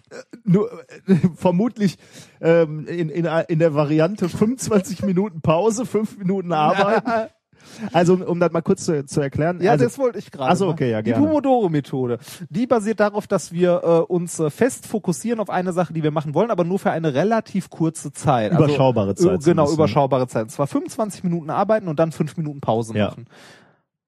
Nur, 0.43 0.69
äh, 1.07 1.15
vermutlich 1.35 1.97
ähm, 2.41 2.85
in, 2.87 3.09
in, 3.09 3.25
in 3.25 3.59
der 3.59 3.73
Variante 3.73 4.27
25 4.27 5.03
Minuten 5.03 5.41
Pause, 5.41 5.85
5 5.85 6.17
Minuten 6.17 6.51
arbeiten. 6.51 7.31
Also 7.93 8.13
um, 8.13 8.21
um 8.21 8.39
das 8.39 8.51
mal 8.51 8.61
kurz 8.61 8.85
zu, 8.85 9.05
zu 9.05 9.21
erklären. 9.21 9.61
Ja, 9.61 9.71
also, 9.71 9.83
das 9.85 9.97
wollte 9.97 10.19
ich 10.19 10.31
gerade. 10.31 10.51
Ach 10.51 10.55
so, 10.55 10.65
machen. 10.65 10.73
okay, 10.75 10.91
ja, 10.91 11.01
Die 11.01 11.11
gerne. 11.11 11.25
Pomodoro-Methode, 11.25 12.19
die 12.49 12.67
basiert 12.67 12.99
darauf, 12.99 13.27
dass 13.27 13.51
wir 13.51 13.81
äh, 13.83 13.87
uns 14.11 14.39
äh, 14.39 14.49
fest 14.49 14.87
fokussieren 14.87 15.39
auf 15.39 15.49
eine 15.49 15.73
Sache, 15.73 15.93
die 15.93 16.03
wir 16.03 16.11
machen 16.11 16.33
wollen, 16.33 16.51
aber 16.51 16.63
nur 16.63 16.79
für 16.79 16.91
eine 16.91 17.13
relativ 17.13 17.69
kurze 17.69 18.11
Zeit. 18.11 18.51
Überschaubare 18.51 19.15
Zeit 19.15 19.41
Äh, 19.41 19.43
genau, 19.43 19.71
überschaubare 19.71 20.27
Zeit. 20.27 20.43
Und 20.43 20.49
zwar 20.49 20.67
25 20.67 21.23
Minuten 21.23 21.49
arbeiten 21.49 21.87
und 21.87 21.99
dann 21.99 22.11
5 22.11 22.37
Minuten 22.37 22.61
Pause 22.61 22.95
Ja. 22.97 23.07
machen. 23.07 23.25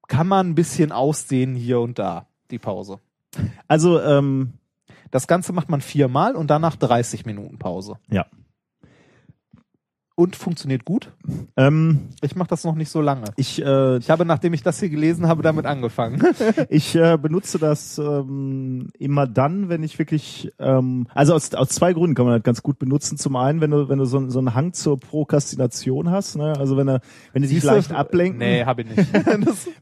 Kann 0.08 0.26
man 0.28 0.48
ein 0.50 0.54
bisschen 0.54 0.92
ausdehnen 0.92 1.54
hier 1.56 1.80
und 1.80 1.98
da, 1.98 2.26
die 2.50 2.58
Pause. 2.58 2.98
also 3.68 4.00
ähm, 4.00 4.52
Das 5.10 5.26
Ganze 5.26 5.52
macht 5.52 5.70
man 5.70 5.80
viermal 5.80 6.36
und 6.36 6.48
danach 6.50 6.76
30 6.76 7.24
Minuten 7.26 7.58
Pause. 7.58 7.96
ja. 8.10 8.26
Und 10.16 10.36
funktioniert 10.36 10.84
gut. 10.84 11.10
Ähm, 11.56 12.10
Ich 12.22 12.36
mache 12.36 12.48
das 12.48 12.62
noch 12.62 12.76
nicht 12.76 12.88
so 12.88 13.00
lange. 13.00 13.24
ich 13.36 13.60
äh, 13.60 13.96
Ich 13.96 14.10
habe, 14.10 14.24
nachdem 14.24 14.54
ich 14.54 14.62
das 14.62 14.78
hier 14.78 14.88
gelesen 14.88 15.26
habe, 15.26 15.42
damit 15.42 15.66
angefangen. 15.66 16.22
Ich 16.68 16.94
äh, 16.94 17.18
benutze 17.20 17.58
das 17.58 17.98
ähm, 17.98 18.88
immer 18.98 19.26
dann, 19.26 19.68
wenn 19.68 19.82
ich 19.82 19.98
wirklich, 19.98 20.52
ähm, 20.58 21.06
also 21.14 21.34
aus, 21.34 21.52
aus 21.54 21.68
zwei 21.70 21.92
Gründen 21.92 22.14
kann 22.14 22.26
man 22.26 22.36
das 22.36 22.42
ganz 22.42 22.62
gut 22.62 22.78
benutzen. 22.78 23.18
Zum 23.18 23.36
einen, 23.36 23.60
wenn 23.60 23.70
du, 23.70 23.88
wenn 23.88 23.98
du 23.98 24.04
so, 24.04 24.28
so 24.30 24.38
einen 24.38 24.54
Hang 24.54 24.72
zur 24.72 24.98
Prokrastination 24.98 26.10
hast, 26.10 26.36
ne? 26.36 26.54
also 26.58 26.76
wenn 26.76 26.86
du, 26.86 27.00
wenn 27.32 27.42
du 27.42 27.48
dich 27.48 27.56
Siehst 27.60 27.64
du? 27.66 27.74
leicht 27.74 27.92
ablenken, 27.92 28.38
Nee, 28.38 28.64
habe 28.64 28.82
ich 28.82 28.96
nicht. 28.96 29.12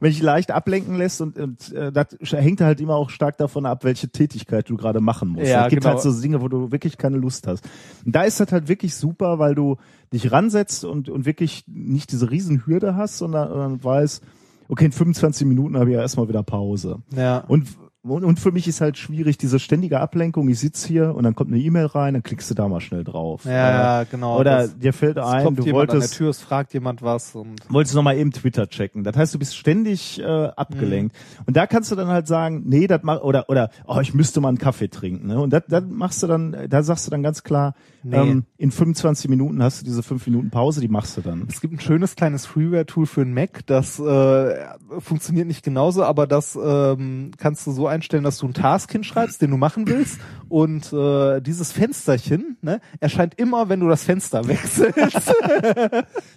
Wenn 0.00 0.10
dich 0.10 0.22
leicht 0.22 0.50
ablenken 0.50 0.96
lässt 0.96 1.20
und, 1.20 1.38
und 1.38 1.72
äh, 1.72 1.92
das 1.92 2.06
hängt 2.22 2.60
halt 2.60 2.80
immer 2.80 2.96
auch 2.96 3.10
stark 3.10 3.36
davon 3.38 3.66
ab, 3.66 3.84
welche 3.84 4.08
Tätigkeit 4.08 4.68
du 4.68 4.76
gerade 4.76 5.00
machen 5.00 5.30
musst. 5.30 5.48
Ja, 5.48 5.64
es 5.64 5.70
gibt 5.70 5.82
genau. 5.82 5.94
halt 5.94 6.02
so 6.02 6.20
Dinge, 6.20 6.40
wo 6.40 6.48
du 6.48 6.72
wirklich 6.72 6.96
keine 6.98 7.16
Lust 7.18 7.46
hast. 7.46 7.68
Und 8.04 8.14
da 8.14 8.22
ist 8.22 8.40
das 8.40 8.50
halt 8.52 8.68
wirklich 8.68 8.94
super, 8.94 9.38
weil 9.38 9.54
du 9.54 9.76
dich 10.12 10.30
ransetzt 10.30 10.84
und, 10.84 11.08
und 11.08 11.26
wirklich 11.26 11.64
nicht 11.66 12.12
diese 12.12 12.30
Riesenhürde 12.30 12.96
hast, 12.96 13.18
sondern, 13.18 13.48
sondern 13.48 13.84
weißt, 13.84 14.22
okay, 14.68 14.86
in 14.86 14.92
25 14.92 15.46
Minuten 15.46 15.76
habe 15.76 15.90
ich 15.90 15.94
ja 15.94 16.00
erstmal 16.00 16.28
wieder 16.28 16.42
Pause. 16.42 17.02
ja. 17.14 17.38
Und 17.38 17.68
und, 18.04 18.24
und 18.24 18.40
für 18.40 18.50
mich 18.50 18.66
ist 18.66 18.80
halt 18.80 18.98
schwierig 18.98 19.38
diese 19.38 19.58
ständige 19.60 20.00
Ablenkung. 20.00 20.48
Ich 20.48 20.58
sitz 20.58 20.84
hier 20.84 21.14
und 21.14 21.22
dann 21.22 21.34
kommt 21.36 21.52
eine 21.52 21.60
E-Mail 21.60 21.86
rein, 21.86 22.14
dann 22.14 22.22
klickst 22.22 22.50
du 22.50 22.54
da 22.54 22.66
mal 22.68 22.80
schnell 22.80 23.04
drauf. 23.04 23.44
Ja, 23.44 23.52
ja, 24.00 24.04
genau. 24.04 24.38
Oder 24.40 24.62
Das- 24.62 24.78
dir 24.78 24.92
fällt 24.92 25.18
ein, 25.18 25.54
du 25.54 25.62
jemand 25.62 25.62
an 25.62 25.64
der 25.64 25.74
wolltest 25.74 26.14
Tür, 26.14 26.30
es 26.30 26.40
fragt 26.40 26.74
jemand 26.74 27.02
was 27.02 27.34
und 27.34 27.60
wolltest 27.68 27.94
noch 27.94 28.02
mal 28.02 28.16
eben 28.16 28.32
Twitter 28.32 28.68
checken. 28.68 29.04
Das 29.04 29.16
heißt, 29.16 29.34
du 29.34 29.38
bist 29.38 29.56
ständig 29.56 30.20
äh, 30.20 30.24
abgelenkt. 30.24 31.14
Und 31.46 31.56
da 31.56 31.66
kannst 31.66 31.92
du 31.92 31.96
dann 31.96 32.08
halt 32.08 32.26
sagen, 32.26 32.62
nee, 32.66 32.86
das 32.86 33.00
mach 33.02 33.20
oder 33.22 33.48
oder 33.48 33.70
oh, 33.86 34.00
ich 34.00 34.14
müsste 34.14 34.40
mal 34.40 34.48
einen 34.48 34.58
Kaffee 34.58 34.88
trinken. 34.88 35.28
Ne? 35.28 35.40
Und 35.40 35.52
das, 35.52 35.62
das 35.68 35.84
machst 35.88 36.22
du 36.22 36.26
dann, 36.26 36.56
da 36.68 36.82
sagst 36.82 37.06
du 37.06 37.10
dann 37.10 37.22
ganz 37.22 37.42
klar, 37.44 37.74
Nee. 38.04 38.16
ähm, 38.16 38.44
in 38.56 38.72
25 38.72 39.30
Minuten 39.30 39.62
hast 39.62 39.80
du 39.80 39.84
diese 39.84 40.02
5 40.02 40.26
Minuten 40.26 40.50
Pause, 40.50 40.80
die 40.80 40.88
machst 40.88 41.16
du 41.16 41.20
dann. 41.20 41.46
Es 41.48 41.60
gibt 41.60 41.72
ein 41.74 41.78
schönes 41.80 42.16
kleines 42.16 42.46
Freeware-Tool 42.46 43.06
für 43.06 43.20
einen 43.20 43.32
Mac, 43.32 43.64
das 43.66 44.00
äh, 44.00 44.54
funktioniert 44.98 45.46
nicht 45.46 45.62
genauso, 45.64 46.02
aber 46.02 46.26
das 46.26 46.58
ähm, 46.60 47.30
kannst 47.38 47.64
du 47.66 47.70
so 47.70 47.86
einstellen, 47.92 48.24
dass 48.24 48.38
du 48.38 48.46
einen 48.46 48.54
Task 48.54 48.90
hinschreibst, 48.90 49.40
den 49.40 49.50
du 49.50 49.56
machen 49.56 49.86
willst 49.86 50.18
und 50.48 50.92
äh, 50.92 51.40
dieses 51.40 51.72
Fensterchen 51.72 52.56
ne, 52.62 52.80
erscheint 53.00 53.34
immer, 53.38 53.68
wenn 53.68 53.80
du 53.80 53.88
das 53.88 54.04
Fenster 54.04 54.46
wechselst. 54.48 54.94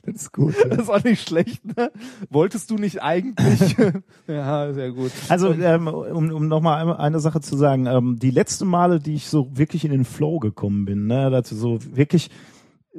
Das 0.05 0.15
ist 0.15 0.31
gut. 0.31 0.55
das 0.69 0.79
ist 0.79 0.89
auch 0.89 1.03
nicht 1.03 1.27
schlecht. 1.27 1.65
Ne? 1.65 1.91
Wolltest 2.29 2.69
du 2.69 2.75
nicht 2.75 3.01
eigentlich? 3.01 3.75
ja, 4.27 4.73
sehr 4.73 4.91
gut. 4.91 5.11
Also 5.29 5.51
ähm, 5.51 5.87
um, 5.87 6.31
um 6.31 6.47
nochmal 6.47 6.95
eine, 6.95 7.19
Sache 7.19 7.41
zu 7.41 7.57
sagen, 7.57 7.87
ähm, 7.87 8.17
die 8.19 8.31
letzten 8.31 8.67
Male, 8.67 8.99
die 8.99 9.15
ich 9.15 9.29
so 9.29 9.49
wirklich 9.57 9.85
in 9.85 9.91
den 9.91 10.05
Flow 10.05 10.39
gekommen 10.39 10.85
bin, 10.85 11.07
ne, 11.07 11.29
dass 11.29 11.49
du 11.49 11.55
so 11.55 11.79
wirklich 11.95 12.29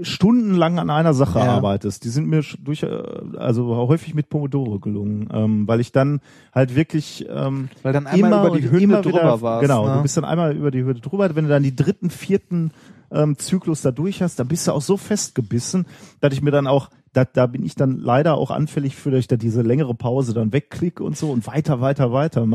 stundenlang 0.03 0.79
an 0.79 0.91
einer 0.91 1.15
Sache 1.15 1.39
Ja. 1.39 1.57
arbeitest, 1.57 2.05
die 2.05 2.09
sind 2.09 2.29
mir 2.29 2.43
durch, 2.63 2.83
äh, 2.83 2.89
also 3.37 3.75
häufig 3.77 4.15
mit 4.15 4.29
Pomodoro 4.29 4.79
gelungen, 4.79 5.29
ähm, 5.33 5.69
weil 5.69 5.81
ich 5.81 5.93
dann 5.93 6.21
halt 6.55 6.75
wirklich 6.75 7.27
ähm, 7.31 7.69
Weil 7.83 7.93
dann 7.93 8.07
einmal 8.07 8.33
immer 8.33 8.47
über 8.47 8.59
die 8.59 8.71
Hürde 8.71 8.85
immer 8.85 9.03
drüber 9.03 9.19
wieder, 9.19 9.43
warst. 9.43 9.63
Genau, 9.63 9.89
ne? 9.89 9.95
du 9.95 10.03
bist 10.03 10.17
dann 10.17 10.25
einmal 10.25 10.55
über 10.55 10.71
die 10.71 10.85
Hürde 10.85 11.01
drüber. 11.01 11.35
Wenn 11.35 11.45
du 11.45 11.51
dann 11.51 11.63
die 11.63 11.75
dritten, 11.75 12.11
vierten 12.11 12.73
ähm, 13.11 13.39
Zyklus 13.39 13.83
da 13.83 13.91
durch 13.91 14.23
hast, 14.23 14.39
dann 14.39 14.49
bist 14.49 14.67
du 14.67 14.73
auch 14.73 14.83
so 14.83 14.97
festgebissen, 14.97 15.87
dass 16.21 16.33
ich 16.33 16.43
mir 16.43 16.51
dann 16.51 16.67
auch, 16.67 16.91
da, 17.13 17.25
da 17.25 17.47
bin 17.47 17.65
ich 17.65 17.75
dann 17.75 17.99
leider 17.99 18.37
auch 18.37 18.51
anfällig 18.51 18.97
für, 18.97 19.11
dass 19.11 19.21
ich 19.21 19.29
da 19.29 19.37
diese 19.37 19.63
längere 19.63 19.95
Pause 19.95 20.35
dann 20.35 20.53
wegklicke 20.53 21.03
und 21.03 21.17
so 21.17 21.31
und 21.31 21.47
weiter, 21.47 21.81
weiter, 21.81 22.13
weiter 22.13 22.47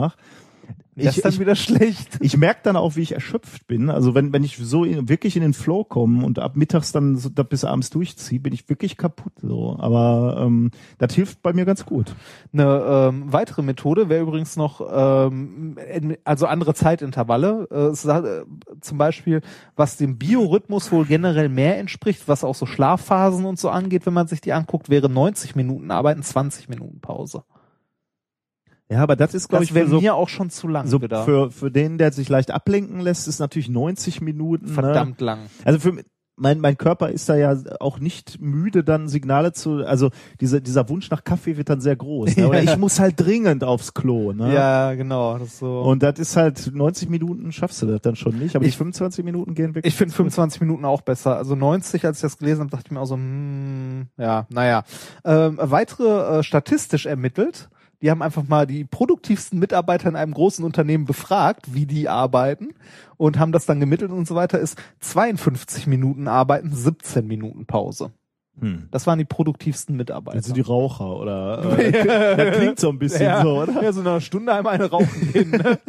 das 0.95 1.17
ist 1.17 1.25
dann 1.25 1.39
wieder 1.39 1.55
schlecht. 1.55 2.17
Ich 2.19 2.37
merke 2.37 2.61
dann 2.63 2.75
auch, 2.75 2.95
wie 2.95 3.01
ich 3.01 3.13
erschöpft 3.13 3.67
bin. 3.67 3.89
Also 3.89 4.13
wenn, 4.13 4.33
wenn 4.33 4.43
ich 4.43 4.57
so 4.57 4.83
in, 4.83 5.07
wirklich 5.07 5.35
in 5.35 5.41
den 5.41 5.53
Flow 5.53 5.83
komme 5.83 6.25
und 6.25 6.39
ab 6.39 6.55
mittags 6.55 6.91
dann 6.91 7.15
so, 7.15 7.29
da 7.29 7.43
bis 7.43 7.63
abends 7.63 7.89
durchziehe, 7.89 8.39
bin 8.39 8.53
ich 8.53 8.67
wirklich 8.69 8.97
kaputt. 8.97 9.33
So. 9.41 9.77
Aber 9.79 10.43
ähm, 10.45 10.71
das 10.97 11.13
hilft 11.13 11.41
bei 11.41 11.53
mir 11.53 11.65
ganz 11.65 11.85
gut. 11.85 12.15
Eine 12.53 13.09
ähm, 13.09 13.31
weitere 13.31 13.61
Methode 13.61 14.09
wäre 14.09 14.21
übrigens 14.21 14.57
noch, 14.57 14.81
ähm, 14.91 15.77
also 16.25 16.45
andere 16.45 16.73
Zeitintervalle. 16.73 17.67
Äh, 17.71 17.75
es 17.91 18.05
äh, 18.05 18.43
zum 18.81 18.97
Beispiel, 18.97 19.41
was 19.75 19.97
dem 19.97 20.17
Biorhythmus 20.17 20.91
wohl 20.91 21.05
generell 21.05 21.49
mehr 21.49 21.79
entspricht, 21.79 22.27
was 22.27 22.43
auch 22.43 22.55
so 22.55 22.65
Schlafphasen 22.65 23.45
und 23.45 23.59
so 23.59 23.69
angeht, 23.69 24.05
wenn 24.05 24.13
man 24.13 24.27
sich 24.27 24.41
die 24.41 24.53
anguckt, 24.53 24.89
wäre 24.89 25.09
90 25.09 25.55
Minuten 25.55 25.89
Arbeiten, 25.91 26.23
20 26.23 26.69
Minuten 26.69 26.99
Pause. 26.99 27.43
Ja, 28.91 29.01
aber 29.03 29.15
das 29.15 29.33
ist, 29.33 29.47
glaube 29.47 29.63
ich, 29.63 29.73
wäre 29.73 29.85
für 29.85 29.91
so, 29.91 30.01
mir 30.01 30.15
auch 30.15 30.27
schon 30.29 30.49
zu 30.49 30.67
lang 30.67 30.87
so 30.87 31.01
wieder. 31.01 31.23
für, 31.23 31.49
für 31.49 31.71
den, 31.71 31.97
der 31.97 32.11
sich 32.11 32.27
leicht 32.29 32.51
ablenken 32.51 32.99
lässt, 32.99 33.27
ist 33.27 33.39
natürlich 33.39 33.69
90 33.69 34.19
Minuten. 34.21 34.65
Ne? 34.65 34.71
Verdammt 34.73 35.21
lang. 35.21 35.39
Also 35.63 35.79
für 35.79 36.03
mein, 36.37 36.59
mein 36.59 36.75
Körper 36.75 37.09
ist 37.09 37.29
da 37.29 37.35
ja 37.35 37.55
auch 37.79 37.99
nicht 37.99 38.41
müde, 38.41 38.83
dann 38.83 39.07
Signale 39.07 39.53
zu, 39.53 39.85
also 39.85 40.09
diese, 40.39 40.59
dieser 40.59 40.89
Wunsch 40.89 41.11
nach 41.11 41.23
Kaffee 41.23 41.55
wird 41.55 41.69
dann 41.69 41.81
sehr 41.81 41.95
groß. 41.95 42.35
Ne? 42.35 42.47
Oder 42.49 42.63
Ja. 42.63 42.71
ich 42.71 42.77
muss 42.79 42.99
halt 42.99 43.19
dringend 43.19 43.63
aufs 43.63 43.93
Klo. 43.93 44.33
Ne? 44.33 44.51
Ja, 44.53 44.93
genau. 44.95 45.37
Das 45.37 45.59
so. 45.59 45.81
Und 45.81 46.01
das 46.01 46.17
ist 46.19 46.35
halt 46.35 46.71
90 46.73 47.09
Minuten 47.09 47.51
schaffst 47.51 47.81
du 47.83 47.85
das 47.85 48.01
dann 48.01 48.15
schon 48.15 48.39
nicht, 48.39 48.55
aber 48.55 48.65
Ich- 48.65 48.71
die 48.71 48.77
25 48.77 49.23
Minuten 49.23 49.53
gehen 49.53 49.75
wirklich. 49.75 49.93
Ich 49.93 49.97
finde 49.97 50.13
25 50.15 50.61
Minuten 50.61 50.83
auch 50.83 51.01
besser. 51.01 51.37
Also 51.37 51.53
90, 51.55 52.05
als 52.05 52.17
ich 52.17 52.21
das 52.23 52.37
gelesen 52.39 52.61
habe, 52.61 52.71
dachte 52.71 52.85
ich 52.87 52.91
mir 52.91 52.99
auch 53.01 53.05
so, 53.05 53.15
hm, 53.15 54.07
ja, 54.17 54.47
naja. 54.49 54.83
Ähm, 55.23 55.59
weitere 55.61 56.39
äh, 56.39 56.43
statistisch 56.43 57.05
ermittelt, 57.05 57.69
die 58.01 58.09
haben 58.09 58.21
einfach 58.21 58.47
mal 58.47 58.65
die 58.65 58.83
produktivsten 58.83 59.59
Mitarbeiter 59.59 60.09
in 60.09 60.15
einem 60.15 60.33
großen 60.33 60.65
Unternehmen 60.65 61.05
befragt, 61.05 61.73
wie 61.73 61.85
die 61.85 62.09
arbeiten 62.09 62.69
und 63.17 63.39
haben 63.39 63.51
das 63.51 63.65
dann 63.65 63.79
gemittelt 63.79 64.11
und 64.11 64.27
so 64.27 64.35
weiter, 64.35 64.59
ist 64.59 64.77
52 64.99 65.87
Minuten 65.87 66.27
arbeiten, 66.27 66.73
17 66.73 67.27
Minuten 67.27 67.65
Pause. 67.65 68.11
Hm. 68.59 68.89
Das 68.91 69.07
waren 69.07 69.17
die 69.17 69.25
produktivsten 69.25 69.95
Mitarbeiter. 69.95 70.41
Sind 70.41 70.57
die 70.57 70.61
Raucher 70.61 71.15
oder 71.15 71.79
äh, 71.79 72.35
das 72.35 72.57
klingt 72.57 72.79
so 72.79 72.89
ein 72.89 72.99
bisschen 72.99 73.23
ja, 73.23 73.41
so, 73.41 73.61
oder? 73.61 73.81
Ja, 73.81 73.93
so 73.93 74.01
eine 74.01 74.19
Stunde 74.19 74.53
einmal 74.53 74.75
eine 74.75 74.89
rauchen 74.89 75.31
gehen. 75.31 75.51
Ne? 75.51 75.79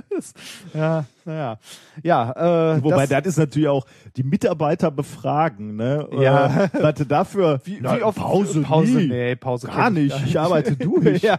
Ja, 0.73 1.05
naja. 1.25 1.59
Ja, 2.03 2.77
äh, 2.77 2.85
Wobei 2.85 3.07
das, 3.07 3.25
das, 3.25 3.27
ist 3.27 3.39
natürlich 3.39 3.69
auch 3.69 3.85
die 4.17 4.23
Mitarbeiter 4.23 4.93
befragen, 4.93 5.75
ne? 5.75 6.09
Ja. 6.13 6.65
Äh, 6.65 6.69
warte 6.81 7.05
dafür. 7.05 7.61
wie, 7.65 7.79
Na, 7.81 7.97
wie 7.97 8.03
oft 8.03 8.19
Pause, 8.19 8.63
Pause 8.63 8.93
nie. 8.93 9.09
nee, 9.09 9.37
Pause 9.37 9.67
Gar 9.67 9.91
nicht. 9.91 10.17
Ich 10.25 10.39
arbeite 10.39 10.77
durch. 10.77 11.23
ja, 11.23 11.37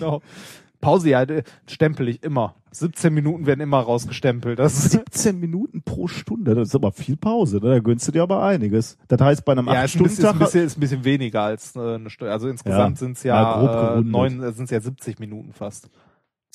genau. 0.00 0.22
Pause, 0.80 1.10
ja, 1.10 1.26
stempel 1.66 2.08
ich 2.08 2.22
immer. 2.22 2.54
17 2.72 3.12
Minuten 3.12 3.46
werden 3.46 3.60
immer 3.60 3.80
rausgestempelt. 3.80 4.58
Das 4.58 4.78
ist, 4.78 4.92
17 4.92 5.38
Minuten 5.38 5.82
pro 5.82 6.08
Stunde, 6.08 6.54
das 6.54 6.68
ist 6.68 6.74
aber 6.74 6.92
viel 6.92 7.16
Pause, 7.16 7.56
ne? 7.56 7.68
da 7.68 7.78
gönnst 7.80 8.08
du 8.08 8.12
dir 8.12 8.22
aber 8.22 8.42
einiges. 8.42 8.96
Das 9.08 9.20
heißt, 9.20 9.44
bei 9.44 9.52
einem 9.52 9.66
ja, 9.66 9.82
ist 9.84 9.96
ein, 9.96 10.02
bisschen, 10.04 10.24
ist, 10.24 10.24
ein 10.24 10.36
8-Stunden-Tag, 10.36 10.38
bisschen, 10.38 10.66
ist 10.66 10.76
ein 10.78 10.80
bisschen 10.80 11.04
weniger 11.04 11.42
als 11.42 11.76
äh, 11.76 11.96
eine 11.96 12.08
Stunde. 12.10 12.32
Also 12.32 12.48
insgesamt 12.48 12.96
Ja. 12.96 12.98
sind 12.98 13.16
es 13.16 13.22
Ja, 13.24 13.62
ja, 13.62 13.96
äh, 13.96 14.00
neun, 14.00 14.42
äh, 14.42 14.52
sind's 14.52 14.70
ja 14.70 14.80
70 14.80 15.18
Minuten 15.18 15.52
fast. 15.52 15.90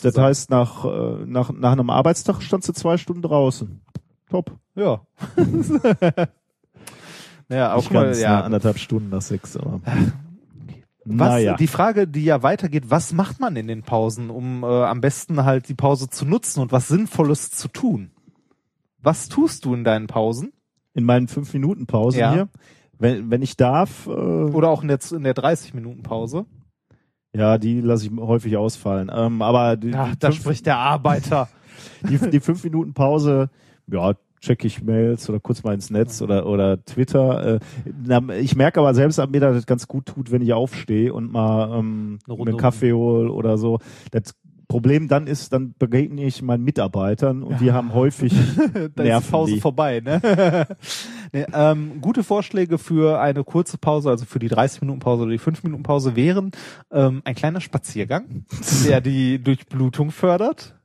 das 0.02 0.18
heißt, 0.18 0.50
nach, 0.50 0.86
äh, 0.86 1.26
nach, 1.26 1.52
nach 1.52 1.74
einem 1.74 1.90
Arbeitstag 1.90 2.42
standst 2.42 2.70
du 2.70 2.74
zwei 2.74 2.98
Stunden 2.98 3.22
draußen. 3.22 3.82
Top. 4.30 4.58
Ja. 4.76 5.02
ja, 7.50 7.76
Nicht 7.76 7.86
guck 7.86 7.94
mal, 7.94 8.06
ganz, 8.06 8.18
ne? 8.18 8.24
ja. 8.24 8.42
anderthalb 8.42 8.80
Stunden 8.80 9.10
nach 9.10 9.22
sechs, 9.22 9.56
aber. 9.58 9.82
Was, 11.06 11.30
naja. 11.30 11.56
Die 11.56 11.68
Frage, 11.68 12.07
die 12.07 12.26
ja 12.26 12.41
weitergeht, 12.41 12.86
was 12.90 13.14
macht 13.14 13.40
man 13.40 13.56
in 13.56 13.68
den 13.68 13.84
Pausen, 13.84 14.30
um 14.32 14.64
äh, 14.64 14.65
am 14.65 15.02
besten 15.02 15.44
halt 15.45 15.69
die 15.69 15.76
Pause 15.76 16.10
zu 16.10 16.26
nutzen 16.26 16.61
und 16.61 16.72
was 16.72 16.88
Sinnvolles 16.88 17.52
zu 17.52 17.68
tun? 17.68 18.11
Was 19.02 19.30
tust 19.30 19.65
du 19.65 19.76
in 19.76 19.84
deinen 19.84 20.07
Pausen? 20.07 20.52
In 20.95 21.03
meinen 21.03 21.27
fünf 21.27 21.53
Minuten 21.53 21.86
Pause 21.86 22.19
Ja. 22.19 22.34
hier, 22.34 22.49
wenn, 22.98 23.30
wenn 23.30 23.44
ich 23.44 23.56
darf, 23.56 24.07
äh, 24.07 24.10
Oder 24.10 24.69
auch 24.69 24.82
in 24.82 24.88
der, 24.88 24.99
in 25.11 25.23
der 25.23 25.36
30-Minuten-Pause? 25.36 26.45
ja, 27.34 27.57
die 27.57 27.82
lasse 27.82 28.07
ich 28.07 28.11
häufig 28.18 28.57
ausfallen. 28.57 29.11
Ähm, 29.14 29.41
aber 29.41 29.76
die, 29.76 29.91
die 29.91 30.19
da 30.19 30.32
spricht 30.32 30.65
der 30.65 30.77
Arbeiter. 30.77 31.49
die, 32.10 32.18
die 32.18 32.40
fünf 32.40 32.64
Minuten 32.64 32.94
Pause, 32.94 33.49
ja, 33.88 34.14
check 34.46 34.64
ich 34.64 34.84
Mails 34.84 35.30
oder 35.30 35.40
kurz 35.40 35.64
mal 35.64 35.74
ins 35.74 35.90
Netz 35.90 36.22
oder 36.22 36.46
oder 36.46 36.84
Twitter. 36.86 37.60
Äh, 38.08 38.40
ich 38.40 38.56
merke 38.56 38.80
aber 38.80 38.94
selbst, 38.94 39.18
dass 39.18 39.30
mir 39.30 39.40
das 39.40 39.66
ganz 39.66 39.88
gut 39.88 40.06
tut, 40.06 40.32
wenn 40.32 40.42
ich 40.42 40.54
aufstehe 40.54 41.14
und 41.14 41.32
mal 41.32 41.80
ähm, 41.80 42.20
Eine 42.28 42.40
einen 42.40 42.58
Kaffee 42.58 42.94
hole 42.94 43.32
oder 43.32 43.58
so. 43.58 43.80
Das 44.12 44.36
Problem 44.68 45.08
dann 45.08 45.28
ist, 45.28 45.54
dann 45.54 45.76
begegne 45.78 46.24
ich 46.26 46.42
meinen 46.42 46.64
Mitarbeitern 46.64 47.44
und 47.44 47.62
die 47.62 47.72
haben 47.72 47.94
häufig 47.94 48.34
da 48.96 49.04
ist 49.04 49.28
die 49.28 49.32
Pause 49.32 49.54
die. 49.54 49.62
vorbei, 49.62 50.02
ne? 50.02 50.20
nee, 51.34 51.46
ähm, 51.54 52.02
gute 52.02 52.24
Vorschläge 52.24 52.78
für 52.78 53.20
eine 53.20 53.44
kurze 53.44 53.78
Pause, 53.78 54.10
also 54.10 54.26
für 54.26 54.40
die 54.40 54.50
30-Minuten-Pause 54.50 55.24
oder 55.24 55.32
die 55.32 55.40
5-Minuten-Pause 55.40 56.16
wären 56.16 56.52
ähm, 56.92 57.22
ein 57.26 57.36
kleiner 57.36 57.62
Spaziergang, 57.62 58.46
der 58.88 59.02
die 59.02 59.42
Durchblutung 59.42 60.12
fördert. 60.12 60.76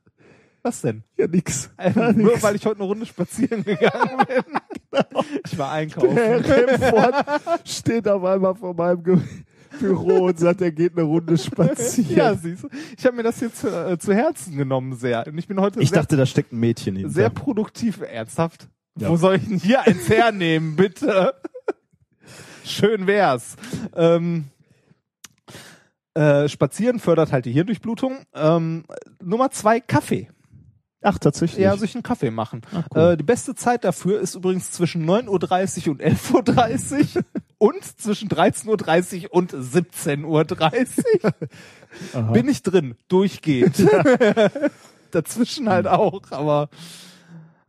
Was 0.63 0.81
denn? 0.81 1.03
ja 1.17 1.27
nix. 1.27 1.69
Einfach 1.77 2.13
nur, 2.13 2.41
weil 2.41 2.55
ich 2.55 2.65
heute 2.65 2.77
eine 2.77 2.85
Runde 2.85 3.05
spazieren 3.05 3.63
gegangen 3.63 4.25
bin. 4.27 4.43
Ich 5.45 5.57
war 5.57 5.71
einkaufen. 5.71 6.15
Der 6.15 6.43
Remford 6.45 7.25
steht 7.63 8.07
auf 8.09 8.23
einmal 8.25 8.55
vor 8.55 8.73
meinem 8.73 9.01
Ge 9.03 9.17
Büro 9.79 10.25
und 10.25 10.37
sagt, 10.37 10.59
er 10.61 10.71
geht 10.73 10.97
eine 10.97 11.03
Runde 11.03 11.37
spazieren. 11.37 12.15
Ja, 12.15 12.35
siehst 12.35 12.63
du. 12.63 12.69
Ich 12.97 13.05
habe 13.05 13.15
mir 13.15 13.23
das 13.23 13.39
jetzt 13.39 13.61
zu, 13.61 13.69
äh, 13.69 13.97
zu 13.97 14.13
Herzen 14.13 14.57
genommen 14.57 14.95
sehr. 14.95 15.25
Und 15.25 15.37
ich 15.37 15.47
bin 15.47 15.61
heute 15.61 15.79
ich 15.79 15.89
sehr, 15.89 15.99
dachte, 15.99 16.17
da 16.17 16.25
steckt 16.25 16.51
ein 16.51 16.59
Mädchen 16.59 16.97
hinter. 16.97 17.09
sehr 17.09 17.29
produktiv. 17.29 18.01
Ernsthaft? 18.01 18.67
Ja. 18.99 19.09
Wo 19.09 19.15
soll 19.15 19.35
ich 19.35 19.47
denn 19.47 19.59
hier 19.59 19.81
eins 19.81 20.09
hernehmen, 20.09 20.75
bitte? 20.75 21.33
Schön 22.65 23.07
wär's. 23.07 23.55
Ähm, 23.95 24.45
äh, 26.13 26.49
Spazieren 26.49 26.99
fördert 26.99 27.31
halt 27.31 27.45
die 27.45 27.53
Hirndurchblutung. 27.53 28.17
Ähm, 28.33 28.83
Nummer 29.23 29.51
zwei, 29.51 29.79
Kaffee. 29.79 30.27
Ach, 31.03 31.17
tatsächlich. 31.17 31.59
Ja, 31.63 31.75
sich 31.77 31.95
einen 31.95 32.03
Kaffee 32.03 32.29
machen. 32.31 32.61
Ach, 32.75 32.85
cool. 32.95 33.01
äh, 33.13 33.17
die 33.17 33.23
beste 33.23 33.55
Zeit 33.55 33.83
dafür 33.83 34.19
ist 34.19 34.35
übrigens 34.35 34.71
zwischen 34.71 35.03
9.30 35.09 35.85
Uhr 35.87 35.91
und 35.93 36.01
11.30 36.03 37.15
Uhr 37.17 37.23
und 37.57 37.83
zwischen 37.99 38.29
13.30 38.29 39.23
Uhr 39.25 39.33
und 39.33 39.51
17.30 39.53 40.23
Uhr. 42.23 42.31
Bin 42.33 42.47
ich 42.49 42.61
drin, 42.63 42.95
durchgehend. 43.07 43.75
Dazwischen 45.11 45.69
halt 45.69 45.87
auch, 45.87 46.21
aber 46.31 46.69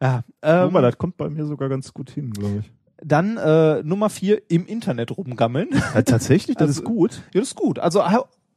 ja. 0.01 0.23
Ähm, 0.43 0.65
Guck 0.65 0.73
mal, 0.73 0.83
das 0.83 0.99
kommt 0.99 1.17
bei 1.17 1.29
mir 1.29 1.47
sogar 1.47 1.69
ganz 1.69 1.93
gut 1.93 2.11
hin, 2.11 2.31
glaube 2.33 2.59
ich. 2.61 2.71
dann 3.03 3.37
äh, 3.37 3.83
Nummer 3.83 4.11
vier, 4.11 4.43
im 4.49 4.67
Internet 4.67 5.17
rumgammeln. 5.17 5.69
Ja, 5.95 6.03
tatsächlich, 6.03 6.57
das 6.57 6.69
Also- 6.69 6.83
ist 6.83 6.87
gut. 6.87 7.23
ja, 7.33 7.41
das 7.41 7.49
ist 7.49 7.57
gut. 7.57 7.79
Also 7.79 8.03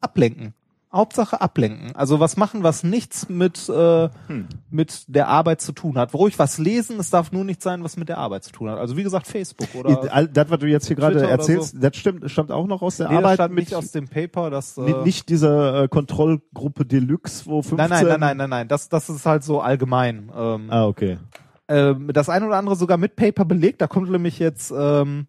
ablenken. 0.01 0.53
Hauptsache 0.95 1.41
ablenken. 1.41 1.95
Also 1.95 2.19
was 2.19 2.37
machen, 2.37 2.63
was 2.63 2.83
nichts 2.83 3.29
mit, 3.29 3.67
äh, 3.69 4.09
Hm. 4.27 4.47
mit 4.69 5.03
der 5.07 5.27
Arbeit 5.27 5.61
zu 5.61 5.71
tun 5.73 5.97
hat. 5.97 6.13
Ruhig 6.13 6.39
was 6.39 6.57
lesen, 6.57 6.99
es 6.99 7.09
darf 7.09 7.31
nur 7.31 7.43
nicht 7.43 7.61
sein, 7.61 7.83
was 7.83 7.97
mit 7.97 8.09
der 8.09 8.17
Arbeit 8.17 8.43
zu 8.43 8.51
tun 8.51 8.69
hat. 8.69 8.79
Also 8.79 8.97
wie 8.97 9.03
gesagt, 9.03 9.27
Facebook 9.27 9.67
oder 9.75 9.95
Das, 10.31 10.49
was 10.49 10.59
du 10.59 10.67
jetzt 10.67 10.87
hier 10.87 10.95
gerade 10.95 11.21
erzählst, 11.27 11.75
das 11.79 11.95
stimmt, 11.95 12.29
stammt 12.31 12.51
auch 12.51 12.67
noch 12.67 12.81
aus 12.81 12.97
der 12.97 13.07
nee, 13.09 13.15
das 13.15 13.23
Arbeit 13.23 13.35
stand 13.35 13.53
mit 13.53 13.63
nicht 13.65 13.75
aus 13.75 13.91
dem 13.91 14.07
Paper, 14.07 14.49
das 14.49 14.77
äh, 14.77 14.81
Ni- 14.81 15.03
Nicht 15.03 15.29
diese 15.29 15.83
äh, 15.83 15.87
Kontrollgruppe 15.87 16.85
Deluxe, 16.85 17.45
wo 17.45 17.61
15... 17.61 17.77
Nein, 17.77 17.89
nein, 17.89 18.05
nein, 18.07 18.19
nein, 18.19 18.37
nein, 18.37 18.49
nein. 18.49 18.67
Das, 18.67 18.89
das 18.89 19.09
ist 19.09 19.25
halt 19.25 19.43
so 19.43 19.59
allgemein. 19.61 20.31
Ähm, 20.35 20.67
Ah, 20.69 20.85
okay. 20.85 21.17
ähm, 21.67 22.09
das 22.13 22.29
eine 22.29 22.45
oder 22.47 22.57
andere 22.57 22.75
sogar 22.75 22.97
mit 22.97 23.15
Paper 23.15 23.45
belegt. 23.45 23.81
Da 23.81 23.87
kommt 23.87 24.09
nämlich 24.09 24.39
jetzt 24.39 24.71
ähm, 24.77 25.27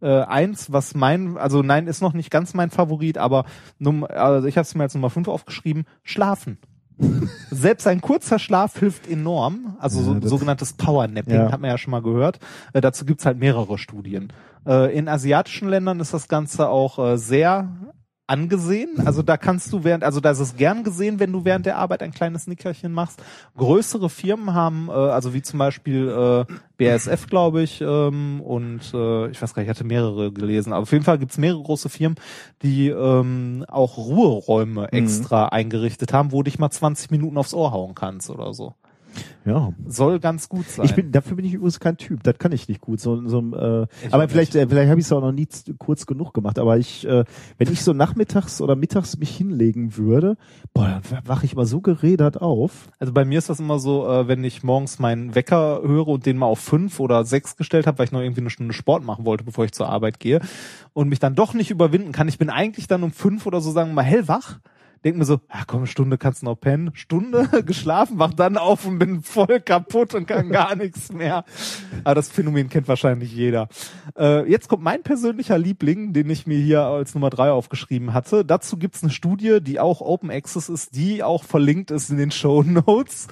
äh, 0.00 0.22
eins, 0.22 0.72
was 0.72 0.94
mein, 0.94 1.36
also 1.36 1.62
nein, 1.62 1.86
ist 1.86 2.00
noch 2.02 2.12
nicht 2.12 2.30
ganz 2.30 2.54
mein 2.54 2.70
Favorit, 2.70 3.18
aber 3.18 3.44
num, 3.78 4.04
also 4.04 4.46
ich 4.46 4.56
habe 4.56 4.64
es 4.64 4.74
mir 4.74 4.84
als 4.84 4.94
Nummer 4.94 5.10
5 5.10 5.28
aufgeschrieben, 5.28 5.84
schlafen. 6.02 6.58
Selbst 7.50 7.86
ein 7.86 8.00
kurzer 8.00 8.38
Schlaf 8.38 8.78
hilft 8.78 9.08
enorm, 9.08 9.76
also 9.78 10.02
so, 10.02 10.14
Ja, 10.14 10.20
sogenanntes 10.26 10.74
Powernapping, 10.74 11.34
Ja. 11.34 11.50
hat 11.52 11.60
man 11.60 11.70
ja 11.70 11.78
schon 11.78 11.92
mal 11.92 12.02
gehört. 12.02 12.38
Äh, 12.72 12.80
dazu 12.80 13.04
gibt's 13.06 13.24
halt 13.24 13.38
mehrere 13.38 13.78
Studien. 13.78 14.32
Äh, 14.66 14.96
in 14.96 15.08
asiatischen 15.08 15.68
Ländern 15.68 16.00
ist 16.00 16.12
das 16.12 16.28
Ganze 16.28 16.68
auch 16.68 16.98
äh, 16.98 17.16
sehr 17.16 17.68
angesehen. 18.30 19.04
Also 19.04 19.22
da 19.22 19.36
kannst 19.36 19.72
du 19.72 19.82
während, 19.82 20.04
also 20.04 20.20
da 20.20 20.30
ist 20.30 20.38
es 20.38 20.56
gern 20.56 20.84
gesehen, 20.84 21.18
wenn 21.18 21.32
du 21.32 21.44
während 21.44 21.66
der 21.66 21.76
Arbeit 21.76 22.02
ein 22.02 22.12
kleines 22.12 22.46
Nickerchen 22.46 22.92
machst. 22.92 23.22
Größere 23.56 24.08
Firmen 24.08 24.54
haben, 24.54 24.88
äh, 24.88 24.92
also 24.92 25.34
wie 25.34 25.42
zum 25.42 25.58
Beispiel 25.58 26.08
äh, 26.08 26.52
BASF, 26.78 27.26
glaube 27.26 27.62
ich, 27.62 27.80
ähm, 27.80 28.40
und 28.40 28.80
äh, 28.94 29.28
ich 29.30 29.42
weiß 29.42 29.52
gar 29.52 29.62
nicht, 29.62 29.70
ich 29.70 29.76
hatte 29.76 29.84
mehrere 29.84 30.32
gelesen, 30.32 30.72
aber 30.72 30.82
auf 30.82 30.92
jeden 30.92 31.04
Fall 31.04 31.18
gibt's 31.18 31.38
mehrere 31.38 31.62
große 31.62 31.88
Firmen, 31.88 32.16
die 32.62 32.88
ähm, 32.88 33.64
auch 33.68 33.96
Ruheräume 33.96 34.92
extra 34.92 35.48
eingerichtet 35.48 36.12
haben, 36.12 36.30
wo 36.30 36.38
du 36.38 36.44
dich 36.44 36.58
mal 36.58 36.70
20 36.70 37.10
Minuten 37.10 37.36
aufs 37.36 37.52
Ohr 37.52 37.72
hauen 37.72 37.94
kannst 37.94 38.30
oder 38.30 38.54
so. 38.54 38.74
Ja. 39.44 39.72
Soll 39.86 40.20
ganz 40.20 40.48
gut 40.48 40.68
sein. 40.68 40.84
Ich 40.84 40.94
bin, 40.94 41.12
dafür 41.12 41.36
bin 41.36 41.44
ich 41.44 41.54
übrigens 41.54 41.80
kein 41.80 41.96
Typ. 41.96 42.22
Das 42.22 42.38
kann 42.38 42.52
ich 42.52 42.68
nicht 42.68 42.80
gut. 42.80 43.00
So, 43.00 43.26
so, 43.26 43.38
äh, 43.38 43.86
Ich 44.04 44.12
aber 44.12 44.28
vielleicht, 44.28 44.54
äh, 44.54 44.66
vielleicht 44.68 44.90
habe 44.90 45.00
ich 45.00 45.06
es 45.06 45.12
auch 45.12 45.20
noch 45.20 45.32
nie 45.32 45.48
kurz 45.78 46.06
genug 46.06 46.34
gemacht. 46.34 46.58
Aber 46.58 46.76
ich, 46.78 47.06
äh, 47.06 47.24
wenn 47.58 47.72
ich 47.72 47.82
so 47.82 47.92
nachmittags 47.92 48.60
oder 48.60 48.76
mittags 48.76 49.16
mich 49.18 49.34
hinlegen 49.34 49.96
würde, 49.96 50.36
boah, 50.74 51.00
dann 51.10 51.26
wache 51.26 51.46
ich 51.46 51.56
mal 51.56 51.66
so 51.66 51.80
gerädert 51.80 52.40
auf. 52.40 52.88
Also 52.98 53.12
bei 53.12 53.24
mir 53.24 53.38
ist 53.38 53.48
das 53.48 53.60
immer 53.60 53.78
so, 53.78 54.06
äh, 54.06 54.28
wenn 54.28 54.44
ich 54.44 54.62
morgens 54.62 54.98
meinen 54.98 55.34
Wecker 55.34 55.80
höre 55.82 56.08
und 56.08 56.26
den 56.26 56.36
mal 56.36 56.46
auf 56.46 56.60
fünf 56.60 57.00
oder 57.00 57.24
sechs 57.24 57.56
gestellt 57.56 57.86
habe, 57.86 57.98
weil 57.98 58.06
ich 58.06 58.12
noch 58.12 58.20
irgendwie 58.20 58.42
eine 58.42 58.50
Stunde 58.50 58.74
Sport 58.74 59.04
machen 59.04 59.24
wollte, 59.24 59.44
bevor 59.44 59.64
ich 59.64 59.72
zur 59.72 59.88
Arbeit 59.88 60.20
gehe 60.20 60.40
und 60.92 61.08
mich 61.08 61.18
dann 61.18 61.34
doch 61.34 61.54
nicht 61.54 61.70
überwinden 61.70 62.12
kann. 62.12 62.28
Ich 62.28 62.38
bin 62.38 62.50
eigentlich 62.50 62.86
dann 62.86 63.02
um 63.02 63.12
fünf 63.12 63.46
oder 63.46 63.60
so 63.60 63.70
sagen 63.70 63.90
wir 63.90 63.94
mal 63.94 64.02
hellwach. 64.02 64.60
Denk 65.04 65.16
mir 65.16 65.24
so, 65.24 65.40
ja 65.48 65.62
komm, 65.66 65.86
Stunde 65.86 66.18
kannst 66.18 66.42
du 66.42 66.46
noch 66.46 66.56
pennen. 66.56 66.90
Stunde 66.94 67.48
geschlafen, 67.66 68.18
wach 68.18 68.34
dann 68.34 68.58
auf 68.58 68.86
und 68.86 68.98
bin 68.98 69.22
voll 69.22 69.60
kaputt 69.60 70.14
und 70.14 70.26
kann 70.26 70.50
gar 70.50 70.76
nichts 70.76 71.10
mehr. 71.12 71.44
Aber 72.04 72.14
das 72.14 72.28
Phänomen 72.28 72.68
kennt 72.68 72.86
wahrscheinlich 72.86 73.32
jeder. 73.32 73.68
Äh, 74.18 74.48
jetzt 74.50 74.68
kommt 74.68 74.82
mein 74.82 75.02
persönlicher 75.02 75.56
Liebling, 75.56 76.12
den 76.12 76.28
ich 76.28 76.46
mir 76.46 76.58
hier 76.58 76.82
als 76.82 77.14
Nummer 77.14 77.30
drei 77.30 77.50
aufgeschrieben 77.50 78.12
hatte. 78.12 78.44
Dazu 78.44 78.76
gibt's 78.76 79.02
eine 79.02 79.12
Studie, 79.12 79.60
die 79.62 79.80
auch 79.80 80.02
Open 80.02 80.30
Access 80.30 80.68
ist, 80.68 80.94
die 80.94 81.22
auch 81.22 81.44
verlinkt 81.44 81.90
ist 81.90 82.10
in 82.10 82.18
den 82.18 82.30
Show 82.30 82.62
Notes. 82.62 83.28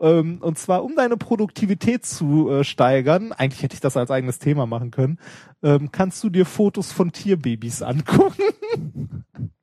Ähm, 0.00 0.38
und 0.40 0.58
zwar, 0.58 0.84
um 0.84 0.94
deine 0.94 1.16
Produktivität 1.16 2.06
zu 2.06 2.50
äh, 2.50 2.64
steigern, 2.64 3.32
eigentlich 3.32 3.62
hätte 3.62 3.74
ich 3.74 3.80
das 3.80 3.96
als 3.96 4.10
eigenes 4.10 4.38
Thema 4.38 4.66
machen 4.66 4.92
können, 4.92 5.18
ähm, 5.62 5.90
kannst 5.90 6.22
du 6.22 6.30
dir 6.30 6.46
Fotos 6.46 6.92
von 6.92 7.10
Tierbabys 7.10 7.82
angucken. 7.82 8.42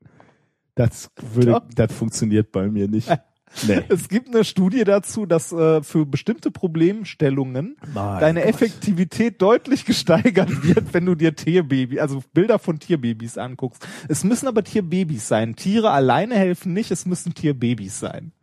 Das 0.76 1.10
würde, 1.34 1.52
Ja. 1.52 1.62
das 1.76 1.94
funktioniert 1.94 2.52
bei 2.52 2.70
mir 2.70 2.88
nicht. 2.88 3.10
Nee. 3.66 3.84
Es 3.88 4.10
gibt 4.10 4.28
eine 4.36 4.44
Studie 4.44 4.84
dazu, 4.84 5.26
dass 5.26 5.54
äh, 5.54 5.82
für 5.82 6.06
bestimmte 6.06 6.52
Problemstellungen 6.52 7.78
Mein 7.94 8.20
deine 8.20 8.42
Gott. 8.42 8.50
Effektivität 8.50 9.42
deutlich 9.42 9.86
gesteigert 9.86 10.66
wird, 10.66 10.94
wenn 10.94 11.06
du 11.06 11.16
dir 11.16 11.34
Tierbaby, 11.34 12.02
also 12.02 12.22
Bilder 12.34 12.60
von 12.60 12.80
Tierbabys 12.80 13.38
anguckst. 13.38 13.88
Es 14.10 14.26
müssen 14.26 14.50
aber 14.50 14.62
Tierbabys 14.66 15.30
sein. 15.30 15.56
Tiere 15.56 15.92
alleine 15.92 16.36
helfen 16.36 16.74
nicht, 16.74 16.92
es 16.92 17.06
müssen 17.06 17.34
Tierbabys 17.34 17.98
sein. 17.98 18.34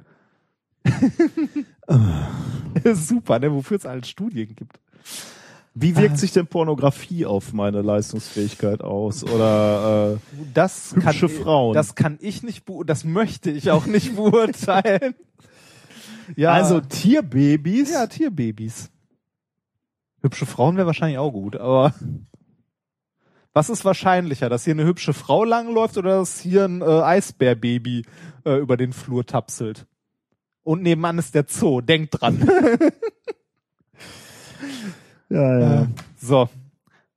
Super, 2.95 3.39
ne, 3.39 3.53
wofür 3.53 3.77
es 3.77 3.87
alles 3.87 4.09
Studien 4.09 4.55
gibt. 4.57 4.81
Wie 5.75 5.97
wirkt 5.97 6.19
sich 6.19 6.33
denn 6.33 6.47
Pornografie 6.47 7.25
auf 7.25 7.55
meine 7.55 7.81
Leistungsfähigkeit 7.81 8.83
aus? 8.83 9.25
Oder 9.25 10.15
äh, 10.15 10.19
Das 10.53 10.93
Hübsche 10.95 11.29
kann, 11.29 11.43
Frauen. 11.43 11.75
Das 11.75 11.95
kann 11.95 12.19
ich 12.21 12.43
nicht 12.43 12.67
beurteilen, 12.67 12.87
das 12.89 13.05
möchte 13.05 13.51
ich 13.51 13.71
auch 13.71 13.87
nicht 13.87 14.15
beurteilen. 14.17 15.15
Ja, 16.37 16.53
also 16.53 16.81
Tierbabys? 16.81 17.91
ja, 17.91 18.07
Tierbabys. 18.07 18.91
Hübsche 20.21 20.47
Frauen 20.47 20.77
wäre 20.77 20.87
wahrscheinlich 20.87 21.19
auch 21.19 21.33
gut, 21.33 21.57
aber 21.57 21.95
was 23.55 23.69
ist 23.71 23.85
wahrscheinlicher, 23.85 24.49
dass 24.49 24.65
hier 24.65 24.75
eine 24.75 24.85
hübsche 24.85 25.13
Frau 25.13 25.45
langläuft 25.45 25.97
oder 25.99 26.19
dass 26.19 26.41
hier 26.41 26.65
ein 26.65 26.81
äh, 26.81 26.85
Eisbärbaby 26.85 28.05
äh, 28.45 28.57
über 28.57 28.77
den 28.77 28.93
Flur 28.93 29.27
tapselt? 29.27 29.87
Und 30.63 30.83
nebenan 30.83 31.19
ist 31.19 31.35
der 31.35 31.47
Zoo, 31.49 31.81
denkt 31.81 32.21
dran. 32.21 32.49
ja, 35.33 35.59
ja. 35.61 35.87
so. 36.17 36.49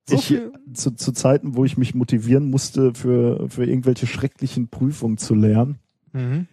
So 0.08 0.16
ich, 0.16 0.40
zu, 0.74 0.92
zu 0.92 1.12
Zeiten, 1.14 1.56
wo 1.56 1.66
ich 1.66 1.78
mich 1.78 1.96
motivieren 1.96 2.50
musste, 2.52 2.94
für, 2.94 3.50
für 3.50 3.66
irgendwelche 3.66 4.06
schrecklichen 4.06 4.68
Prüfungen 4.68 5.18
zu 5.18 5.34
lernen. 5.34 5.80
Mhm. 6.14 6.48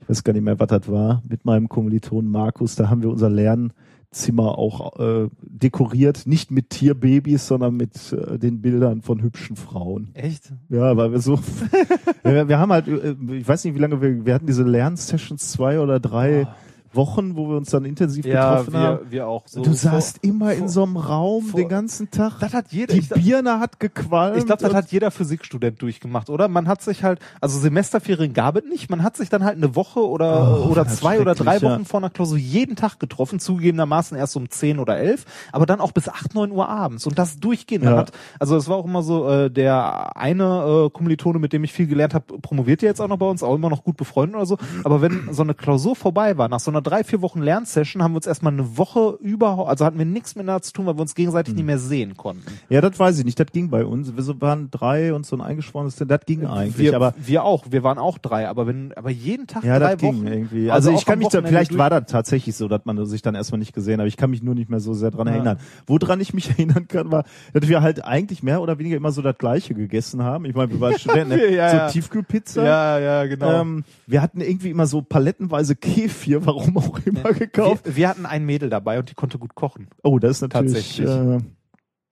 Ich 0.00 0.08
weiß 0.08 0.22
gar 0.22 0.32
nicht 0.32 0.42
mehr, 0.42 0.60
was 0.60 0.68
das 0.68 0.88
war, 0.88 1.22
mit 1.28 1.44
meinem 1.44 1.68
Kommilitonen 1.68 2.30
Markus, 2.30 2.76
da 2.76 2.88
haben 2.88 3.02
wir 3.02 3.10
unser 3.10 3.30
Lernzimmer 3.30 4.56
auch 4.56 4.98
äh, 5.00 5.28
dekoriert, 5.42 6.26
nicht 6.26 6.52
mit 6.52 6.70
Tierbabys, 6.70 7.48
sondern 7.48 7.76
mit 7.76 8.12
äh, 8.12 8.38
den 8.38 8.62
Bildern 8.62 9.02
von 9.02 9.22
hübschen 9.22 9.56
Frauen. 9.56 10.10
Echt? 10.14 10.52
Ja, 10.68 10.96
weil 10.96 11.10
wir 11.10 11.20
so, 11.20 11.40
wir, 12.22 12.48
wir 12.48 12.58
haben 12.60 12.72
halt, 12.72 12.86
äh, 12.86 13.16
ich 13.32 13.48
weiß 13.48 13.64
nicht, 13.64 13.74
wie 13.74 13.80
lange 13.80 14.00
wir, 14.00 14.24
wir 14.24 14.34
hatten 14.34 14.46
diese 14.46 14.62
Lernsessions 14.62 15.50
zwei 15.50 15.80
oder 15.80 15.98
drei 15.98 16.46
Wochen, 16.92 17.36
wo 17.36 17.48
wir 17.48 17.56
uns 17.56 17.70
dann 17.70 17.84
intensiv 17.84 18.24
Ja, 18.24 18.50
getroffen 18.60 18.74
haben. 18.76 18.98
wir, 19.04 19.10
wir 19.10 19.28
auch 19.28 19.42
so. 19.46 19.62
du 19.62 19.72
saßt 19.72 20.18
immer 20.22 20.52
in 20.52 20.60
vor- 20.60 20.68
so 20.68 20.82
einem 20.84 20.96
Raum 20.96 21.44
vor- 21.44 21.60
den 21.60 21.68
ganzen 21.68 22.10
Tag. 22.10 22.40
das 22.40 22.54
hat 22.54 22.66
jeder. 22.70 22.94
Die 22.94 23.00
Birne 23.00 23.60
hat 23.60 23.78
gequalmt. 23.80 24.36
Ich 24.38 24.46
glaube, 24.46 24.62
das 24.62 24.74
hat 24.74 24.90
jeder 24.90 25.10
Physikstudent 25.10 25.80
durchgemacht, 25.82 26.30
oder? 26.30 26.48
Man 26.48 26.68
hat 26.68 26.82
sich 26.82 27.02
halt, 27.04 27.18
also 27.40 27.58
Semesterferien 27.58 28.32
gab 28.32 28.56
es 28.56 28.64
nicht, 28.64 28.90
man 28.90 29.02
hat 29.02 29.16
sich 29.16 29.28
dann 29.28 29.44
halt 29.44 29.56
eine 29.56 29.74
Woche 29.76 30.00
oder 30.06 30.58
Oh, 30.64 30.70
oder 30.70 30.86
zwei 30.86 31.20
oder 31.20 31.34
drei 31.34 31.60
Wochen 31.62 31.80
ja. 31.80 31.84
vor 31.84 32.00
einer 32.00 32.10
Klausur 32.10 32.38
jeden 32.38 32.76
Tag 32.76 32.98
getroffen, 32.98 33.38
zugegebenermaßen 33.40 34.16
erst 34.16 34.36
um 34.36 34.48
10 34.48 34.78
oder 34.78 34.96
11, 34.98 35.24
aber 35.52 35.66
dann 35.66 35.80
auch 35.80 35.92
bis 35.92 36.08
8, 36.08 36.34
9 36.34 36.50
Uhr 36.50 36.68
abends 36.68 37.06
und 37.06 37.18
das 37.18 37.38
durchgehend. 37.40 37.84
Man 37.84 37.94
Ja. 37.94 38.00
hat, 38.00 38.12
also 38.38 38.56
es 38.56 38.68
war 38.68 38.76
auch 38.76 38.84
immer 38.84 39.02
so, 39.02 39.28
äh, 39.28 39.50
der 39.50 40.16
eine 40.16 40.86
äh, 40.86 40.90
Kommilitone, 40.90 41.38
mit 41.38 41.52
dem 41.52 41.64
ich 41.64 41.72
viel 41.72 41.86
gelernt 41.86 42.14
habe, 42.14 42.38
promoviert 42.40 42.82
ja 42.82 42.88
jetzt 42.88 43.00
auch 43.00 43.08
noch 43.08 43.18
bei 43.18 43.26
uns, 43.26 43.42
auch 43.42 43.54
immer 43.54 43.70
noch 43.70 43.84
gut 43.84 43.96
befreundet 43.96 44.36
oder 44.36 44.46
so, 44.46 44.58
aber 44.84 45.02
wenn 45.02 45.28
so 45.32 45.42
eine 45.42 45.54
Klausur 45.54 45.96
vorbei 45.96 46.36
war, 46.38 46.48
nach 46.48 46.60
so 46.60 46.70
einer 46.70 46.77
drei, 46.82 47.04
vier 47.04 47.22
Wochen 47.22 47.40
Lernsession, 47.40 48.02
haben 48.02 48.12
wir 48.12 48.16
uns 48.16 48.26
erstmal 48.26 48.52
eine 48.52 48.76
Woche 48.76 49.18
überhaupt, 49.20 49.68
also 49.68 49.84
hatten 49.84 49.98
wir 49.98 50.04
nichts 50.04 50.34
miteinander 50.36 50.62
zu 50.62 50.72
tun, 50.72 50.86
weil 50.86 50.96
wir 50.96 51.02
uns 51.02 51.14
gegenseitig 51.14 51.52
Hm. 51.52 51.56
nicht 51.56 51.66
mehr 51.66 51.78
sehen 51.78 52.16
konnten. 52.16 52.44
Ja, 52.68 52.80
das 52.80 52.98
weiß 52.98 53.18
ich 53.18 53.24
nicht. 53.24 53.38
Das 53.40 53.48
ging 53.52 53.70
bei 53.70 53.84
uns. 53.84 54.16
Wir 54.16 54.40
waren 54.40 54.70
drei 54.70 55.12
und 55.14 55.26
so 55.26 55.36
ein 55.36 55.40
eingeschworenes, 55.40 55.96
das 55.96 56.20
ging 56.26 56.46
eigentlich. 56.46 56.78
wir, 56.78 56.94
aber 56.96 57.14
wir 57.18 57.44
auch, 57.44 57.64
wir 57.70 57.82
waren 57.82 57.98
auch 57.98 58.18
drei, 58.18 58.48
aber 58.48 58.66
wenn, 58.66 58.92
aber 58.94 59.10
jeden 59.10 59.46
Tag 59.46 59.64
ja, 59.64 59.78
drei 59.78 59.92
das 59.96 60.00
ging 60.00 60.26
irgendwie. 60.26 60.70
Also, 60.70 60.90
ich 60.90 60.98
auch 60.98 61.04
kann 61.06 61.18
mich 61.18 61.28
da, 61.28 61.42
vielleicht 61.42 61.76
war 61.76 61.90
das 61.90 62.04
tatsächlich 62.06 62.56
so, 62.56 62.68
dass 62.68 62.84
man 62.84 63.04
sich 63.06 63.22
dann 63.22 63.34
erstmal 63.34 63.58
nicht 63.58 63.72
gesehen 63.72 63.94
hat. 63.94 64.00
Aber 64.00 64.08
ich 64.08 64.16
kann 64.16 64.30
mich 64.30 64.42
nur 64.42 64.54
nicht 64.54 64.70
mehr 64.70 64.80
so 64.80 64.94
sehr 64.94 65.10
dran 65.10 65.26
Ja. 65.26 65.34
erinnern. 65.34 65.58
Woran 65.86 66.20
ich 66.20 66.34
mich 66.34 66.50
erinnern 66.58 66.88
kann, 66.88 67.10
war, 67.10 67.24
dass 67.52 67.68
wir 67.68 67.82
halt 67.82 68.04
eigentlich 68.04 68.42
mehr 68.42 68.60
oder 68.62 68.78
weniger 68.78 68.96
immer 68.96 69.12
so 69.12 69.22
das 69.22 69.36
Gleiche 69.38 69.74
gegessen 69.74 70.22
haben. 70.22 70.44
Ich 70.44 70.54
meine, 70.54 70.70
wir 70.70 70.80
waren 70.80 70.98
Studenten, 70.98 71.36
ne? 71.36 71.54
Ja, 71.54 71.70
so 71.70 71.76
ja. 71.76 71.88
Tiefkühlpizza. 71.88 72.64
Ja, 72.64 72.98
ja, 72.98 73.26
genau. 73.26 73.60
Ähm, 73.60 73.84
wir 74.06 74.22
hatten 74.22 74.40
irgendwie 74.40 74.70
immer 74.70 74.86
so 74.86 75.02
palettenweise 75.02 75.76
Kefir, 75.76 76.44
warum 76.46 76.67
auch 76.76 76.98
immer 77.04 77.32
gekauft. 77.32 77.84
wir, 77.86 77.96
wir 77.96 78.08
hatten 78.08 78.26
ein 78.26 78.44
Mädel 78.44 78.68
dabei 78.70 78.98
und 78.98 79.10
die 79.10 79.14
konnte 79.14 79.38
gut 79.38 79.54
kochen. 79.54 79.88
oh, 80.02 80.18
das 80.18 80.32
ist 80.32 80.40
natürlich. 80.42 80.96
Tatsächlich. 80.98 81.08
Äh, 81.08 81.38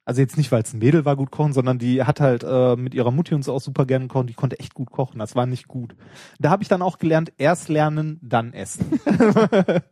Also 0.09 0.21
jetzt 0.21 0.37
nicht, 0.37 0.53
weil 0.53 0.63
es 0.63 0.73
ein 0.73 0.79
Mädel 0.79 1.05
war, 1.05 1.17
gut 1.17 1.33
kochen, 1.33 1.53
sondern 1.53 1.79
die 1.81 2.05
hat 2.05 2.21
halt 2.21 2.45
äh, 2.45 2.77
mit 2.77 2.95
ihrer 2.95 3.11
Mutti 3.11 3.35
und 3.35 3.43
so 3.43 3.53
auch 3.53 3.61
super 3.61 3.87
gerne 3.87 4.07
gekocht. 4.07 4.29
Die 4.29 4.35
konnte 4.35 4.59
echt 4.61 4.73
gut 4.73 4.91
kochen. 4.93 5.19
Das 5.19 5.35
war 5.35 5.47
nicht 5.47 5.67
gut. 5.67 5.97
Da 6.39 6.51
habe 6.51 6.63
ich 6.63 6.69
dann 6.69 6.81
auch 6.81 6.99
gelernt, 6.99 7.33
erst 7.39 7.69
lernen, 7.69 8.21
dann 8.23 8.53
essen. 8.53 8.87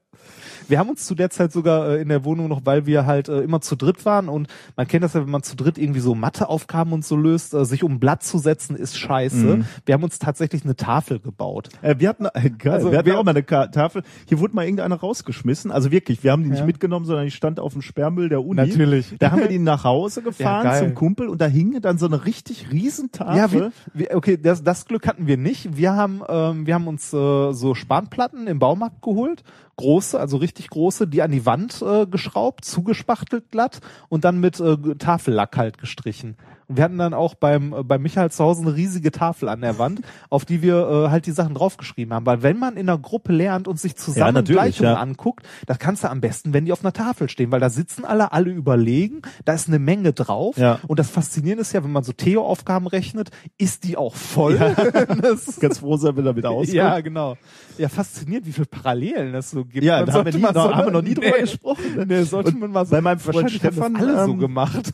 Wir 0.69 0.79
haben 0.79 0.89
uns 0.91 1.05
zu 1.07 1.15
der 1.15 1.31
Zeit 1.31 1.53
sogar 1.53 1.89
äh, 1.91 2.03
in 2.03 2.09
der 2.09 2.25
Wohnung 2.25 2.49
noch, 2.49 2.63
weil 2.65 2.87
wir 2.87 3.07
halt 3.07 3.29
äh, 3.29 3.41
immer 3.41 3.61
zu 3.61 3.77
dritt 3.77 4.05
waren 4.05 4.29
und 4.29 4.49
man 4.77 4.87
kennt 4.89 5.05
das 5.05 5.15
ja, 5.15 5.23
wenn 5.23 5.31
man 5.31 5.43
zu 5.43 5.57
dritt 5.57 5.79
irgendwie 5.79 6.01
so 6.01 6.15
Matheaufgaben 6.15 6.93
und 6.93 7.05
so 7.05 7.17
löst, 7.17 7.55
äh, 7.55 7.65
sich 7.65 7.83
um 7.85 7.93
ein 7.93 8.01
Blatt 8.01 8.23
zu 8.23 8.39
setzen, 8.39 8.77
ist 8.77 8.97
scheiße. 8.99 9.65
Wir 9.87 9.95
haben 9.95 10.03
uns 10.05 10.19
tatsächlich 10.19 10.65
eine 10.65 10.77
Tafel 10.77 11.21
gebaut. 11.21 11.69
Äh, 11.83 11.97
wir 11.99 12.09
hatten, 12.09 12.27
äh, 12.27 12.51
geil, 12.51 12.73
Also 12.75 12.91
wir 12.91 12.99
hatten 12.99 13.07
wir- 13.07 13.19
auch 13.19 13.25
mal 13.25 13.31
eine 13.33 13.43
Ka 13.43 13.67
Tafel. 13.69 14.03
Hier 14.29 14.41
wurde 14.41 14.55
mal 14.55 14.65
irgendeiner 14.65 14.97
rausgeschmissen. 14.97 15.71
Also 15.71 15.91
wirklich, 15.91 16.23
wir 16.25 16.33
haben 16.33 16.43
die 16.45 16.51
nicht 16.51 16.61
Ja. 16.61 16.67
mitgenommen, 16.67 17.05
sondern 17.07 17.25
die 17.25 17.31
stand 17.31 17.61
auf 17.61 17.73
dem 17.73 17.83
Sperrmüll 17.83 18.29
der 18.29 18.45
Uni. 18.45 18.57
Natürlich. 18.61 19.15
Da 19.19 19.31
haben 19.31 19.41
wir 19.41 19.49
die 19.49 19.59
nach 19.59 19.85
Hause 19.85 20.23
gefahren 20.23 20.65
Ja, 20.67 20.79
zum 20.79 20.95
Kumpel 20.95 21.29
und 21.29 21.41
da 21.41 21.47
hing 21.47 21.81
dann 21.81 21.99
so 21.99 22.07
eine 22.07 22.25
richtig 22.27 22.71
riesen 22.71 23.11
Tafel. 23.13 23.37
Ja, 23.37 23.53
wir, 23.53 23.73
wir, 23.93 24.17
okay, 24.17 24.37
das, 24.41 24.63
das 24.63 24.87
Glück 24.87 25.07
hatten 25.07 25.27
wir 25.27 25.37
nicht. 25.37 25.77
Wir 25.77 25.95
haben, 25.95 26.23
ähm, 26.29 26.67
wir 26.67 26.75
haben 26.75 26.87
uns 26.89 27.13
äh, 27.13 27.53
so 27.53 27.75
Spanplatten 27.75 28.47
im 28.47 28.59
Baumarkt 28.59 29.03
geholt, 29.03 29.43
große, 29.77 30.19
also 30.19 30.37
richtig 30.37 30.71
große, 30.71 31.07
die 31.07 31.23
an 31.23 31.31
die 31.31 31.47
Wand 31.47 31.83
äh, 31.83 32.07
geschraubt, 32.07 32.65
zugespachtelt 32.65 33.51
glatt 33.51 33.81
und 34.09 34.25
dann 34.25 34.41
mit 34.41 34.61
äh, 34.61 34.77
Tafellack 34.97 35.57
halt 35.57 35.79
gestrichen. 35.79 36.37
Und 36.69 36.77
wir 36.77 36.85
hatten 36.85 36.99
dann 36.99 37.15
auch 37.15 37.35
beim, 37.35 37.73
äh, 37.73 37.83
bei 37.83 37.99
Michael 37.99 38.31
zu 38.31 38.45
Hause 38.45 38.63
eine 38.63 38.75
riesige 38.75 39.11
Tafel 39.11 39.49
an 39.49 39.61
der 39.61 39.79
Wand, 39.79 40.01
auf 40.31 40.45
die 40.45 40.63
wir 40.63 40.89
äh, 41.07 41.11
halt 41.11 41.27
die 41.27 41.33
Sachen 41.33 41.55
draufgeschrieben 41.55 42.13
haben. 42.15 42.27
Weil 42.27 42.43
wenn 42.43 42.59
man 42.59 42.77
in 42.77 42.89
einer 42.89 42.99
Gruppe 42.99 43.33
lernt 43.33 43.69
und 43.69 43.79
sich 43.79 43.97
zusammen 43.97 44.45
Gleichungen 44.45 44.93
ja. 44.93 44.99
anguckt, 45.01 45.47
das 45.67 45.79
kannst 45.79 46.05
du 46.05 46.09
am 46.11 46.21
besten, 46.21 46.53
wenn 46.53 46.65
die 46.65 46.73
auf 46.73 46.83
einer 46.85 46.93
Tafel 46.93 47.29
stehen, 47.29 47.51
weil 47.51 47.61
da 47.61 47.71
sitzen 47.71 48.05
alle, 48.05 48.33
alle 48.33 48.51
überlegen, 48.51 49.23
da 49.45 49.53
ist 49.55 49.69
eine 49.69 49.79
Menge 49.79 50.13
drauf. 50.13 50.57
Ja. 50.57 50.79
Und 50.87 50.99
das 50.99 51.11
Faszinierende 51.11 51.63
ist 51.63 51.73
ja, 51.73 51.85
wenn 51.85 51.93
man 51.93 52.05
so 52.05 52.13
Theo-Aufgaben 52.13 52.87
rechnet, 52.87 53.31
ist 53.59 53.85
die 53.85 53.97
auch 53.97 54.15
voll. 54.15 54.59
das, 55.23 55.57
Ganz 55.61 55.79
froh 55.79 55.97
sein, 55.97 56.17
wenn 56.17 56.25
damit 56.25 56.47
auskommt. 56.47 56.69
ja, 56.73 57.01
genau. 57.01 57.37
Ja, 57.79 57.89
faszinierend, 57.89 58.47
wie 58.47 58.53
viele 58.53 58.67
Parallelen 58.67 59.35
es 59.35 59.51
so 59.51 59.65
gibt. 59.65 59.85
Ja, 59.85 59.99
Man 59.99 60.07
da 60.07 60.13
haben 60.13 60.27
wir, 60.27 60.33
nie, 60.35 60.41
noch, 60.43 60.53
so- 60.55 60.75
haben 60.75 60.87
wir 60.87 60.93
noch 60.93 61.03
nie 61.03 61.15
drüber 61.15 61.33
Nee. 61.37 61.41
gesprochen. 61.43 61.97
ne? 61.97 62.07
Nee, 62.07 62.23
sollte 62.23 62.51
Und 62.51 62.61
man 62.61 62.71
mal 62.71 62.87
so. 62.87 62.93
bei 62.93 63.01
meinem 63.01 63.19
Freund 63.19 63.51
Stefan, 63.51 63.97
alle 63.97 64.25
so 64.25 64.33
ähm, 64.33 64.39
gemacht. 64.39 64.93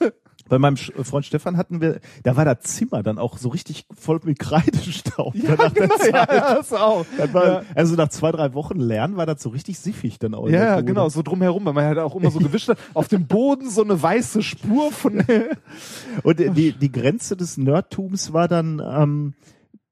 Bei 0.50 0.58
meinem 0.58 0.74
Sch- 0.74 0.92
Freund 1.04 1.24
Stefan 1.24 1.56
hatten 1.56 1.80
wir, 1.80 2.00
da 2.24 2.36
war 2.36 2.44
das 2.44 2.60
Zimmer 2.64 3.02
dann 3.02 3.18
auch 3.18 3.38
so 3.38 3.48
richtig 3.48 3.86
voll 3.98 4.20
mit 4.24 4.38
Kreidestaub. 4.38 5.34
Ja, 5.34 5.54
genau, 5.68 5.96
Zeit. 5.96 6.12
ja, 6.12 6.26
das 6.56 6.72
auch. 6.74 7.06
War, 7.32 7.44
Ja. 7.46 7.62
Also 7.74 7.94
nach 7.94 8.08
zwei, 8.10 8.30
drei 8.32 8.52
Wochen 8.52 8.78
Lernen 8.78 9.16
war 9.16 9.24
das 9.24 9.42
so 9.42 9.48
richtig 9.48 9.78
siffig 9.78 10.18
dann 10.18 10.34
auch. 10.34 10.48
Ja, 10.48 10.64
ja, 10.64 10.80
genau, 10.82 11.08
so 11.08 11.22
drumherum, 11.22 11.64
weil 11.64 11.72
man 11.72 11.84
halt 11.86 11.98
auch 11.98 12.14
immer 12.16 12.30
so 12.30 12.38
gewischt 12.40 12.68
hat, 12.68 12.78
auf 12.92 13.08
dem 13.08 13.26
Boden 13.26 13.70
so 13.70 13.82
eine 13.82 14.02
weiße 14.02 14.42
Spur 14.42 14.92
von, 14.92 15.24
Und 16.22 16.38
die, 16.40 16.72
die 16.72 16.92
Grenze 16.92 17.36
des 17.36 17.56
Nerdtums 17.56 18.32
war 18.32 18.48
dann, 18.48 18.82
ähm, 18.84 19.34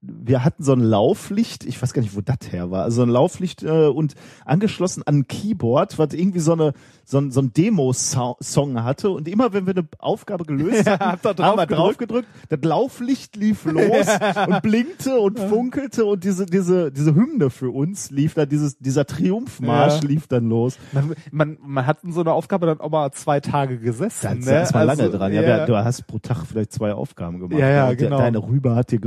wir 0.01 0.45
hatten 0.45 0.63
so 0.63 0.71
ein 0.71 0.79
Lauflicht, 0.79 1.65
ich 1.65 1.81
weiß 1.81 1.91
gar 1.93 2.01
nicht, 2.01 2.15
wo 2.15 2.21
das 2.21 2.37
her 2.51 2.71
war, 2.71 2.83
also 2.83 3.01
ein 3.03 3.09
Lauflicht 3.09 3.63
äh, 3.63 3.87
und 3.87 4.13
angeschlossen 4.45 5.03
an 5.05 5.19
ein 5.19 5.27
Keyboard, 5.27 5.99
was 5.99 6.13
irgendwie 6.13 6.39
so 6.39 6.53
eine 6.53 6.73
so 7.03 7.17
ein, 7.17 7.31
so 7.31 7.41
ein 7.41 7.51
Demo-Song 7.53 8.83
hatte 8.83 9.09
und 9.09 9.27
immer 9.27 9.51
wenn 9.53 9.65
wir 9.65 9.75
eine 9.75 9.87
Aufgabe 9.97 10.45
gelöst 10.45 10.85
Ja, 10.85 10.99
hatten, 10.99 11.27
habt 11.27 11.39
ihr 11.39 11.45
haben 11.45 11.57
wir 11.57 11.65
drauf 11.65 11.77
drauf 11.89 11.97
gedrückt, 11.97 12.27
das 12.49 12.59
Lauflicht 12.63 13.35
lief 13.35 13.65
los 13.65 14.07
und 14.47 14.61
blinkte 14.61 15.19
und 15.19 15.39
funkelte 15.39 16.05
und 16.05 16.23
diese 16.23 16.45
diese 16.45 16.91
diese 16.91 17.13
Hymne 17.15 17.49
für 17.49 17.69
uns 17.71 18.11
lief 18.11 18.35
da 18.35 18.45
dieses 18.45 18.77
dieser 18.77 19.05
Triumphmarsch 19.05 20.01
Ja. 20.01 20.07
lief 20.07 20.27
dann 20.27 20.47
los. 20.49 20.77
man, 20.93 21.13
man, 21.31 21.57
man 21.61 21.85
hat 21.85 22.03
in 22.03 22.13
so 22.13 22.21
einer 22.21 22.33
Aufgabe 22.33 22.65
dann 22.67 22.79
auch 22.79 22.89
mal 22.89 23.11
zwei 23.11 23.39
Tage 23.39 23.79
gesessen. 23.79 24.19
Da 24.21 24.33
ne? 24.35 24.41
da 24.45 24.61
ist 24.61 24.73
man 24.73 24.87
lange 24.87 25.03
Also, 25.03 25.17
dran. 25.17 25.33
Ja, 25.33 25.41
wer- 25.41 25.65
du 25.65 25.75
hast 25.77 26.07
pro 26.07 26.19
Tag 26.19 26.45
vielleicht 26.45 26.71
zwei 26.71 26.93
Aufgaben 26.93 27.39
gemacht. 27.39 27.59
Ja, 27.59 27.69
ja, 27.69 27.87
der- 27.87 27.95
genau. 27.95 28.17
Deine 28.19 28.37
Rübe 28.39 28.75
hat 28.75 28.91
dir 28.91 28.99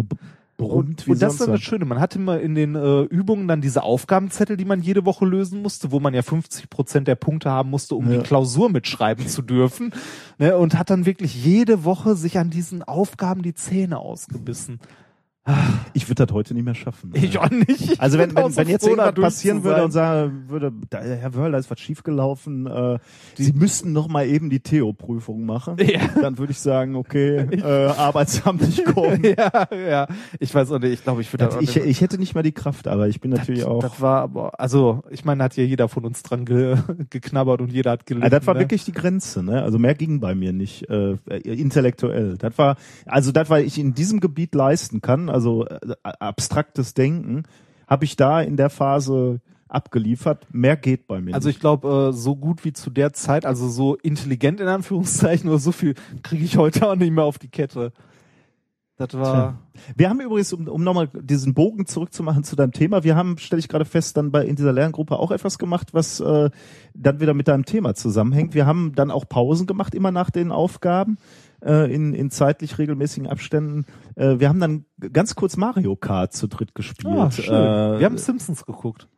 gebrummt 0.56 1.02
Und, 1.06 1.08
und 1.08 1.22
das 1.22 1.34
ist 1.34 1.40
dann 1.42 1.50
das. 1.50 1.60
Schöne, 1.60 1.84
man 1.84 2.00
hatte 2.00 2.18
immer 2.18 2.40
in 2.40 2.54
den 2.54 2.74
äh, 2.74 3.02
Übungen 3.02 3.48
dann 3.48 3.60
diese 3.60 3.82
Aufgabenzettel, 3.82 4.56
die 4.56 4.64
man 4.64 4.80
jede 4.82 5.04
Woche 5.04 5.24
lösen 5.24 5.62
musste, 5.62 5.90
wo 5.92 6.00
man 6.00 6.14
ja 6.14 6.22
50 6.22 6.70
Prozent 6.70 7.08
der 7.08 7.14
Punkte 7.16 7.50
haben 7.50 7.70
musste, 7.70 7.94
um 7.94 8.10
Ja. 8.10 8.18
die 8.18 8.22
Klausur 8.22 8.70
mitschreiben 8.70 9.26
zu 9.26 9.42
dürfen. 9.42 9.92
Ne, 10.38 10.56
und 10.56 10.78
hat 10.78 10.90
dann 10.90 11.06
wirklich 11.06 11.44
jede 11.44 11.84
Woche 11.84 12.14
sich 12.16 12.38
an 12.38 12.50
diesen 12.50 12.82
Aufgaben 12.82 13.42
die 13.42 13.54
Zähne 13.54 13.98
ausgebissen. 13.98 14.80
Ich 15.94 16.09
würde 16.09 16.24
das 16.24 16.32
heute 16.32 16.55
nicht 16.55 16.64
mehr 16.64 16.77
schaffen. 16.77 17.10
Ich 17.14 17.36
auch 17.36 17.51
nicht. 17.51 18.01
Also 18.01 18.16
wenn, 18.16 18.31
Ich 18.31 18.36
wenn, 18.36 18.51
so 18.52 18.56
wenn 18.56 18.69
jetzt 18.69 18.86
irgendwas 18.86 19.14
passieren 19.14 19.64
würde 19.64 19.82
und 19.82 19.90
sagen 19.90 20.44
würde, 20.47 20.73
da, 20.89 21.01
Herr 21.01 21.35
Wörl, 21.35 21.51
da 21.51 21.59
ist 21.59 21.69
was 21.69 21.81
schiefgelaufen, 21.81 22.66
äh, 22.69 22.98
Sie 23.35 23.52
müssten 23.52 23.93
noch 23.93 24.06
mal 24.06 24.24
eben 24.24 24.51
die 24.51 24.60
Theo-Prüfung 24.60 25.44
machen, 25.44 25.78
Ja. 25.78 26.01
dann 26.20 26.39
würde 26.39 26.52
ich 26.52 26.60
sagen, 26.60 26.94
okay, 26.94 27.39
äh, 27.51 27.86
Arbeitsamt 27.86 28.62
nicht 28.62 28.85
kommen. 28.85 29.23
ja, 29.36 29.69
ja. 29.74 30.06
Ich 30.39 30.55
weiß 30.55 30.70
auch 30.70 30.78
nicht, 30.78 30.93
ich 30.93 31.02
glaube, 31.02 31.23
ich 31.23 31.32
würde 31.32 31.47
Das, 31.47 31.60
ich, 31.60 31.77
ich 31.77 32.01
hätte 32.01 32.19
nicht 32.19 32.36
mal 32.36 32.43
die 32.43 32.52
Kraft, 32.52 32.86
aber 32.86 33.09
ich 33.09 33.20
bin 33.20 33.32
natürlich 33.32 33.64
auch. 33.64 33.81
Das 33.81 34.01
war 34.01 34.23
aber, 34.23 34.60
also, 34.60 35.02
ich 35.10 35.24
meine, 35.24 35.43
hat 35.43 35.56
ja 35.56 35.64
jeder 35.64 35.89
von 35.89 36.05
uns 36.05 36.23
dran 36.23 36.44
ge, 36.44 36.77
geknabbert 37.10 37.60
und 37.60 37.73
jeder 37.73 37.90
hat 37.90 38.06
gelitten. 38.06 38.24
Ja, 38.24 38.31
das 38.31 38.47
war 38.47 38.55
ne? 38.55 38.60
wirklich 38.60 38.85
die 38.85 38.93
Grenze, 38.93 39.43
ne? 39.43 39.62
Also 39.62 39.81
mehr 39.81 39.97
ging 39.97 40.20
bei 40.20 40.36
mir 40.36 40.52
nicht 40.52 40.89
äh, 40.89 41.16
intellektuell. 41.43 42.36
Das 42.39 42.56
war 42.59 42.77
also 43.06 43.32
das, 43.32 43.51
was 43.51 43.62
ich 43.62 43.78
in 43.78 43.94
diesem 43.94 44.20
Gebiet 44.20 44.55
leisten 44.55 45.01
kann, 45.01 45.31
also 45.32 45.66
äh, 45.66 45.78
abstraktes 46.02 46.94
Denken, 46.94 47.44
habe 47.86 48.04
ich 48.04 48.16
da 48.16 48.40
in 48.40 48.56
der 48.56 48.70
Phase 48.70 49.40
abgeliefert. 49.68 50.46
Mehr 50.52 50.76
geht 50.76 51.06
bei 51.06 51.20
mir. 51.20 51.34
Also 51.34 51.48
ich 51.48 51.59
glaube, 51.59 52.10
äh, 52.10 52.12
so 52.12 52.36
gut 52.36 52.64
wie 52.64 52.72
zu 52.72 52.90
der 52.90 53.12
Zeit, 53.12 53.46
also 53.46 53.68
so 53.68 53.96
intelligent 53.96 54.60
in 54.60 54.68
Anführungszeichen, 54.68 55.48
oder 55.48 55.59
so 55.59 55.72
viel 55.72 55.94
kriege 56.22 56.44
ich 56.44 56.56
heute 56.56 56.88
auch 56.88 56.96
nicht 56.96 57.12
mehr 57.12 57.24
auf 57.24 57.38
die 57.38 57.48
Kette. 57.48 57.92
Das 58.96 59.14
war. 59.14 59.59
Wir 59.96 60.10
haben 60.10 60.20
übrigens, 60.20 60.52
um, 60.52 60.68
um 60.68 60.84
nochmal 60.84 61.09
diesen 61.09 61.54
Bogen 61.54 61.86
zurückzumachen 61.86 62.44
zu 62.44 62.56
deinem 62.56 62.72
Thema, 62.72 63.02
wir 63.04 63.16
haben, 63.16 63.38
stelle 63.38 63.59
ich 63.59 63.68
gerade 63.68 63.86
fest, 63.86 64.16
dann 64.16 64.30
bei 64.30 64.44
in 64.44 64.54
dieser 64.54 64.72
Lerngruppe 64.72 65.18
auch 65.18 65.30
etwas 65.30 65.59
gemacht, 65.59 65.88
was 65.92 66.20
äh, 66.20 66.50
dann 66.94 67.20
wieder 67.20 67.34
mit 67.34 67.48
deinem 67.48 67.64
Thema 67.64 67.94
zusammenhängt. 67.94 68.54
Wir 68.54 68.66
haben 68.66 68.92
dann 68.94 69.10
auch 69.10 69.28
Pausen 69.28 69.66
gemacht, 69.66 69.94
immer 69.94 70.12
nach 70.12 70.30
den 70.30 70.52
Aufgaben, 70.52 71.16
äh, 71.64 71.93
in, 71.93 72.14
in 72.14 72.30
zeitlich 72.30 72.78
regelmäßigen 72.78 73.28
Abständen. 73.28 73.86
Äh, 74.16 74.39
wir 74.39 74.48
haben 74.48 74.60
dann 74.60 74.84
ganz 75.12 75.34
kurz 75.34 75.56
Mario 75.56 75.97
Kart 75.97 76.32
zu 76.32 76.47
dritt 76.47 76.74
gespielt. 76.74 77.14
Ah, 77.16 77.30
schön. 77.30 77.44
Äh, 77.55 77.98
Wir 78.01 78.06
haben 78.06 78.18
Simpsons 78.18 78.64
geguckt. 78.66 79.09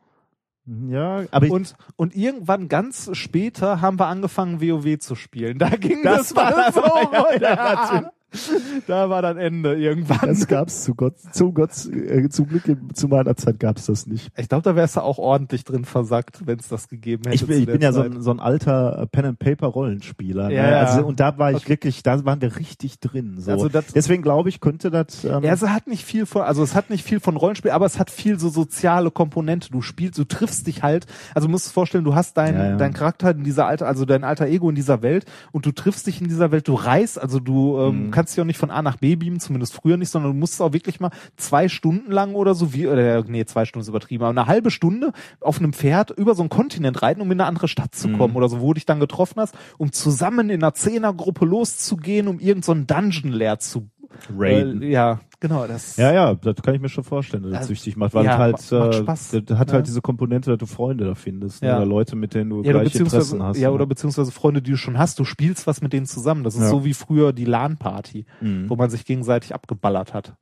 ja, 0.65 1.23
aber 1.31 1.49
Und, 1.51 1.75
und 1.95 2.15
irgendwann 2.15 2.67
ganz 2.67 3.09
später 3.13 3.81
haben 3.81 3.99
wir 3.99 4.07
angefangen, 4.07 4.61
WoW 4.61 4.99
zu 4.99 5.15
spielen. 5.15 5.57
Da 5.59 5.69
ging 5.69 5.99
Das 6.03 6.33
das, 6.33 6.53
dann 6.53 6.73
so 6.73 6.81
runter. 6.81 8.11
Da 8.87 9.09
war 9.09 9.21
dann 9.21 9.37
Ende 9.37 9.75
irgendwann. 9.75 10.19
das 10.27 10.47
gab's 10.47 10.83
zu 10.83 10.93
Gott, 10.95 11.15
zu 11.31 11.51
Gott, 11.53 11.71
äh, 11.87 12.29
zum 12.29 12.47
Glück 12.47 12.63
zu 12.93 13.07
meiner 13.07 13.35
Zeit 13.35 13.59
gab's 13.59 13.85
das 13.87 14.05
nicht. 14.07 14.31
Ich 14.37 14.49
glaube, 14.49 14.63
da 14.63 14.75
wärst 14.75 14.95
du 14.97 15.01
auch 15.01 15.17
ordentlich 15.17 15.63
drin 15.63 15.85
versackt, 15.85 16.45
wenn 16.45 16.59
es 16.59 16.67
das 16.67 16.87
gegeben 16.87 17.23
hätte. 17.25 17.35
Ich 17.35 17.45
bin, 17.47 17.59
ich 17.59 17.65
bin 17.65 17.81
ja 17.81 17.91
so 17.93 18.01
ein, 18.01 18.21
so 18.21 18.31
ein 18.31 18.39
alter 18.39 18.99
äh, 19.01 19.07
Pen 19.07 19.25
and 19.25 19.39
Paper 19.39 19.67
Rollenspieler. 19.67 20.49
Ja, 20.51 20.63
ne? 20.63 20.71
ja. 20.71 20.79
Also 20.81 21.05
und 21.05 21.19
da 21.19 21.37
war 21.37 21.51
ich 21.51 21.57
Okay. 21.57 21.69
wirklich, 21.69 22.03
da 22.03 22.23
waren 22.25 22.41
wir 22.41 22.55
richtig 22.57 22.99
drin. 22.99 23.35
So. 23.39 23.51
Also 23.51 23.69
das- 23.69 23.87
Deswegen 23.87 24.21
glaube 24.21 24.49
ich, 24.49 24.59
könnte 24.59 24.91
das. 24.91 25.23
Ähm, 25.23 25.43
Ja, 25.43 25.53
es 25.53 25.61
hat 25.63 25.87
nicht 25.87 26.03
viel 26.05 26.25
von, 26.25 26.41
also 26.43 26.63
es 26.63 26.75
hat 26.75 26.89
nicht 26.89 27.03
viel 27.03 27.19
von 27.19 27.35
Rollenspiel, 27.37 27.71
aber 27.71 27.85
es 27.85 27.97
hat 27.99 28.11
viel 28.11 28.39
so 28.39 28.49
soziale 28.49 29.09
Komponente. 29.11 29.71
Du 29.71 29.81
spielst, 29.81 30.17
du 30.19 30.23
triffst 30.25 30.67
dich 30.67 30.83
halt. 30.83 31.05
Also 31.33 31.47
du 31.47 31.51
musst 31.51 31.67
dir 31.67 31.71
vorstellen, 31.71 32.03
du 32.03 32.15
hast 32.15 32.37
deinen 32.37 32.57
Ja, 32.57 32.69
ja. 32.71 32.75
dein 32.77 32.93
Charakter 32.93 33.31
in 33.31 33.43
dieser 33.43 33.65
alter, 33.67 33.87
also 33.87 34.05
dein 34.05 34.23
alter 34.23 34.47
Ego 34.47 34.69
in 34.69 34.75
dieser 34.75 35.01
Welt 35.01 35.25
und 35.51 35.65
du 35.65 35.71
triffst 35.71 36.07
dich 36.07 36.21
in 36.21 36.27
dieser 36.27 36.51
Welt. 36.51 36.67
Du 36.67 36.73
reist, 36.73 37.19
also 37.21 37.39
du 37.39 37.79
ähm, 37.79 38.07
Mhm. 38.07 38.11
kannst 38.11 38.24
dich 38.33 38.41
auch 38.41 38.45
nicht 38.45 38.57
von 38.57 38.71
A 38.71 38.81
nach 38.81 38.97
B 38.97 39.15
beamen, 39.15 39.39
zumindest 39.39 39.73
früher 39.73 39.97
nicht, 39.97 40.09
sondern 40.09 40.31
du 40.31 40.37
musst 40.37 40.61
auch 40.61 40.73
wirklich 40.73 40.99
mal 40.99 41.11
zwei 41.37 41.67
Stunden 41.67 42.11
lang 42.11 42.35
oder 42.35 42.55
so 42.55 42.73
wie, 42.73 42.87
oder 42.87 43.23
nee, 43.23 43.45
zwei 43.45 43.65
Stunden 43.65 43.81
ist 43.81 43.89
übertrieben, 43.89 44.23
aber 44.23 44.39
eine 44.39 44.47
halbe 44.47 44.71
Stunde 44.71 45.11
auf 45.41 45.59
einem 45.59 45.73
Pferd 45.73 46.11
über 46.11 46.35
so 46.35 46.41
einen 46.43 46.49
Kontinent 46.49 47.01
reiten, 47.01 47.21
um 47.21 47.31
in 47.31 47.39
eine 47.39 47.47
andere 47.47 47.67
Stadt 47.67 47.93
zu 47.95 48.07
Mhm. 48.07 48.17
kommen 48.17 48.35
oder 48.35 48.49
so, 48.49 48.61
wo 48.61 48.67
du 48.67 48.73
dich 48.75 48.85
dann 48.85 48.99
getroffen 48.99 49.39
hast, 49.41 49.55
um 49.77 49.91
zusammen 49.91 50.49
in 50.49 50.63
einer 50.63 50.73
Zehnergruppe 50.73 51.45
loszugehen, 51.45 52.27
um 52.27 52.39
irgendeinen 52.39 52.63
so 52.63 52.71
einen 52.71 52.87
Dungeon 52.87 53.31
leer 53.31 53.59
zu 53.59 53.89
Raiden. 54.35 54.81
Äh, 54.81 54.89
ja, 54.89 55.19
genau, 55.47 55.67
das. 55.67 55.97
ja, 55.97 56.11
ja, 56.13 56.33
das 56.35 56.55
kann 56.61 56.75
ich 56.75 56.81
mir 56.81 56.89
schon 56.89 57.03
vorstellen, 57.03 57.43
dass 57.43 57.51
das 57.53 57.67
süchtig 57.67 57.95
macht, 57.97 58.13
weil 58.13 58.25
ja, 58.25 58.37
halt, 58.37 58.53
macht 58.53 58.71
äh, 58.71 58.93
Spaß. 58.93 59.29
das 59.45 59.57
hat 59.59 59.69
Ja. 59.69 59.73
halt 59.75 59.87
diese 59.87 60.01
Komponente, 60.01 60.49
dass 60.51 60.59
du 60.59 60.65
Freunde 60.65 61.05
da 61.05 61.15
findest 61.15 61.61
ne? 61.61 61.69
Ja. 61.69 61.77
oder 61.77 61.85
Leute, 61.85 62.15
mit 62.15 62.33
denen 62.33 62.49
du 62.49 62.63
Ja, 62.63 62.71
gleiche 62.73 62.99
Interessen 62.99 63.41
hast. 63.43 63.57
ja, 63.57 63.69
ne? 63.69 63.75
oder 63.75 63.85
beziehungsweise 63.85 64.31
Freunde, 64.31 64.61
die 64.61 64.71
du 64.71 64.77
schon 64.77 64.97
hast, 64.97 65.19
du 65.19 65.25
spielst 65.25 65.67
was 65.67 65.81
mit 65.81 65.93
denen 65.93 66.05
zusammen. 66.05 66.43
Das 66.43 66.55
ist 66.55 66.61
Ja. 66.61 66.69
so 66.69 66.85
wie 66.85 66.93
früher 66.93 67.33
die 67.33 67.45
LAN-Party, 67.45 68.25
Mhm. 68.41 68.69
wo 68.69 68.75
man 68.75 68.89
sich 68.89 69.05
gegenseitig 69.05 69.53
abgeballert 69.53 70.13
hat. 70.13 70.33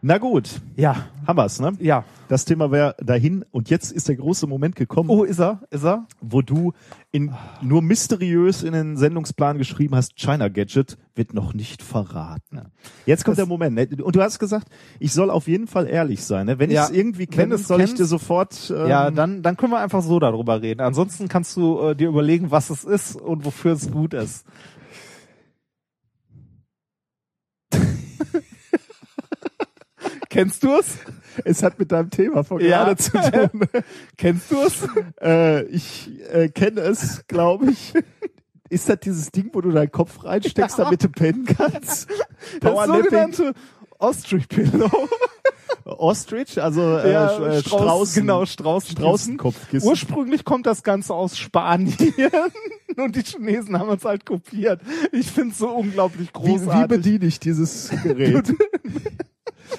Na 0.00 0.18
gut, 0.18 0.60
Ja, 0.76 1.06
haben 1.26 1.36
wir's, 1.36 1.60
ne? 1.60 1.72
ja. 1.80 2.04
Das 2.28 2.44
Thema 2.44 2.70
wäre 2.70 2.94
dahin 3.02 3.44
und 3.52 3.70
jetzt 3.70 3.90
ist 3.90 4.06
der 4.08 4.16
große 4.16 4.46
Moment 4.46 4.76
gekommen, 4.76 5.08
Oh, 5.10 5.24
ist 5.24 5.40
er? 5.40 5.60
Ist 5.70 5.84
er? 5.84 6.06
wo 6.20 6.42
du 6.42 6.72
in 7.10 7.32
nur 7.62 7.80
mysteriös 7.82 8.62
in 8.62 8.74
den 8.74 8.96
Sendungsplan 8.98 9.56
geschrieben 9.58 9.96
hast, 9.96 10.14
China 10.16 10.48
Gadget 10.48 10.98
wird 11.16 11.32
noch 11.34 11.54
nicht 11.54 11.82
verraten. 11.82 12.60
Jetzt 13.06 13.24
kommt 13.24 13.38
Das- 13.38 13.44
der 13.44 13.46
Moment. 13.46 13.76
Ne? 13.76 14.04
Und 14.04 14.14
du 14.14 14.20
hast 14.22 14.38
gesagt, 14.38 14.68
ich 15.00 15.12
soll 15.14 15.30
auf 15.30 15.48
jeden 15.48 15.66
Fall 15.66 15.88
ehrlich 15.88 16.22
sein. 16.22 16.46
Ne? 16.46 16.58
Wenn 16.58 16.70
Ja, 16.70 16.84
ich 16.84 16.90
es 16.90 16.96
irgendwie 16.96 17.26
kenne, 17.26 17.56
soll 17.58 17.80
ich 17.80 17.86
kennst- 17.86 17.98
dir 17.98 18.04
sofort. 18.06 18.70
Ähm, 18.76 18.88
ja, 18.88 19.10
dann, 19.10 19.42
dann 19.42 19.56
können 19.56 19.72
wir 19.72 19.80
einfach 19.80 20.02
so 20.02 20.20
darüber 20.20 20.60
reden. 20.62 20.82
Ansonsten 20.82 21.28
kannst 21.28 21.56
du 21.56 21.80
äh, 21.80 21.96
dir 21.96 22.08
überlegen, 22.08 22.50
was 22.50 22.68
es 22.70 22.84
ist 22.84 23.16
und 23.16 23.44
wofür 23.46 23.72
es 23.72 23.90
gut 23.90 24.12
ist. 24.14 24.44
Kennst 30.38 30.62
du 30.62 30.72
es? 30.78 30.86
es 31.44 31.62
hat 31.64 31.80
mit 31.80 31.90
deinem 31.90 32.10
Thema 32.10 32.44
von 32.44 32.60
Ja. 32.60 32.84
gerade 32.84 32.96
zu 32.96 33.10
tun. 33.10 33.60
Kennst 34.16 34.50
du 34.52 34.56
es? 34.62 34.86
äh, 35.20 35.64
ich 35.64 36.10
äh, 36.32 36.48
kenne 36.48 36.80
es, 36.82 37.24
glaube 37.26 37.70
ich. 37.72 37.92
Ist 38.70 38.88
das 38.88 39.00
dieses 39.00 39.32
Ding, 39.32 39.50
wo 39.52 39.60
du 39.62 39.72
deinen 39.72 39.90
Kopf 39.90 40.22
reinsteckst, 40.22 40.78
Ja. 40.78 40.84
damit 40.84 41.02
du 41.02 41.08
pennen 41.08 41.44
kannst? 41.44 42.08
Das 42.60 42.86
sogenannte 42.86 43.52
Ostrich 43.98 44.46
Pillow. 44.48 44.90
Ostrich, 45.84 46.62
also 46.62 46.82
äh, 46.98 47.12
Ja, 47.12 47.26
äh, 47.36 47.58
Strauß- 47.58 47.60
Straußen, 47.66 48.20
genau, 48.22 48.44
Straußenkissen. 48.46 48.96
Straußenkopfkissen. 49.02 49.88
Ursprünglich 49.88 50.44
kommt 50.44 50.66
das 50.66 50.84
Ganze 50.84 51.14
aus 51.14 51.36
Spanien 51.36 51.96
und 52.96 53.16
die 53.16 53.22
Chinesen 53.24 53.76
haben 53.76 53.90
es 53.90 54.04
halt 54.04 54.24
kopiert. 54.24 54.82
Ich 55.10 55.32
finde 55.32 55.50
es 55.52 55.58
so 55.58 55.70
unglaublich 55.70 56.28
Wie, 56.40 56.46
wie 56.46 56.58
großartig. 56.58 56.88
bediene 56.88 57.26
ich 57.26 57.40
dieses 57.40 57.90
Gerät? 58.04 58.52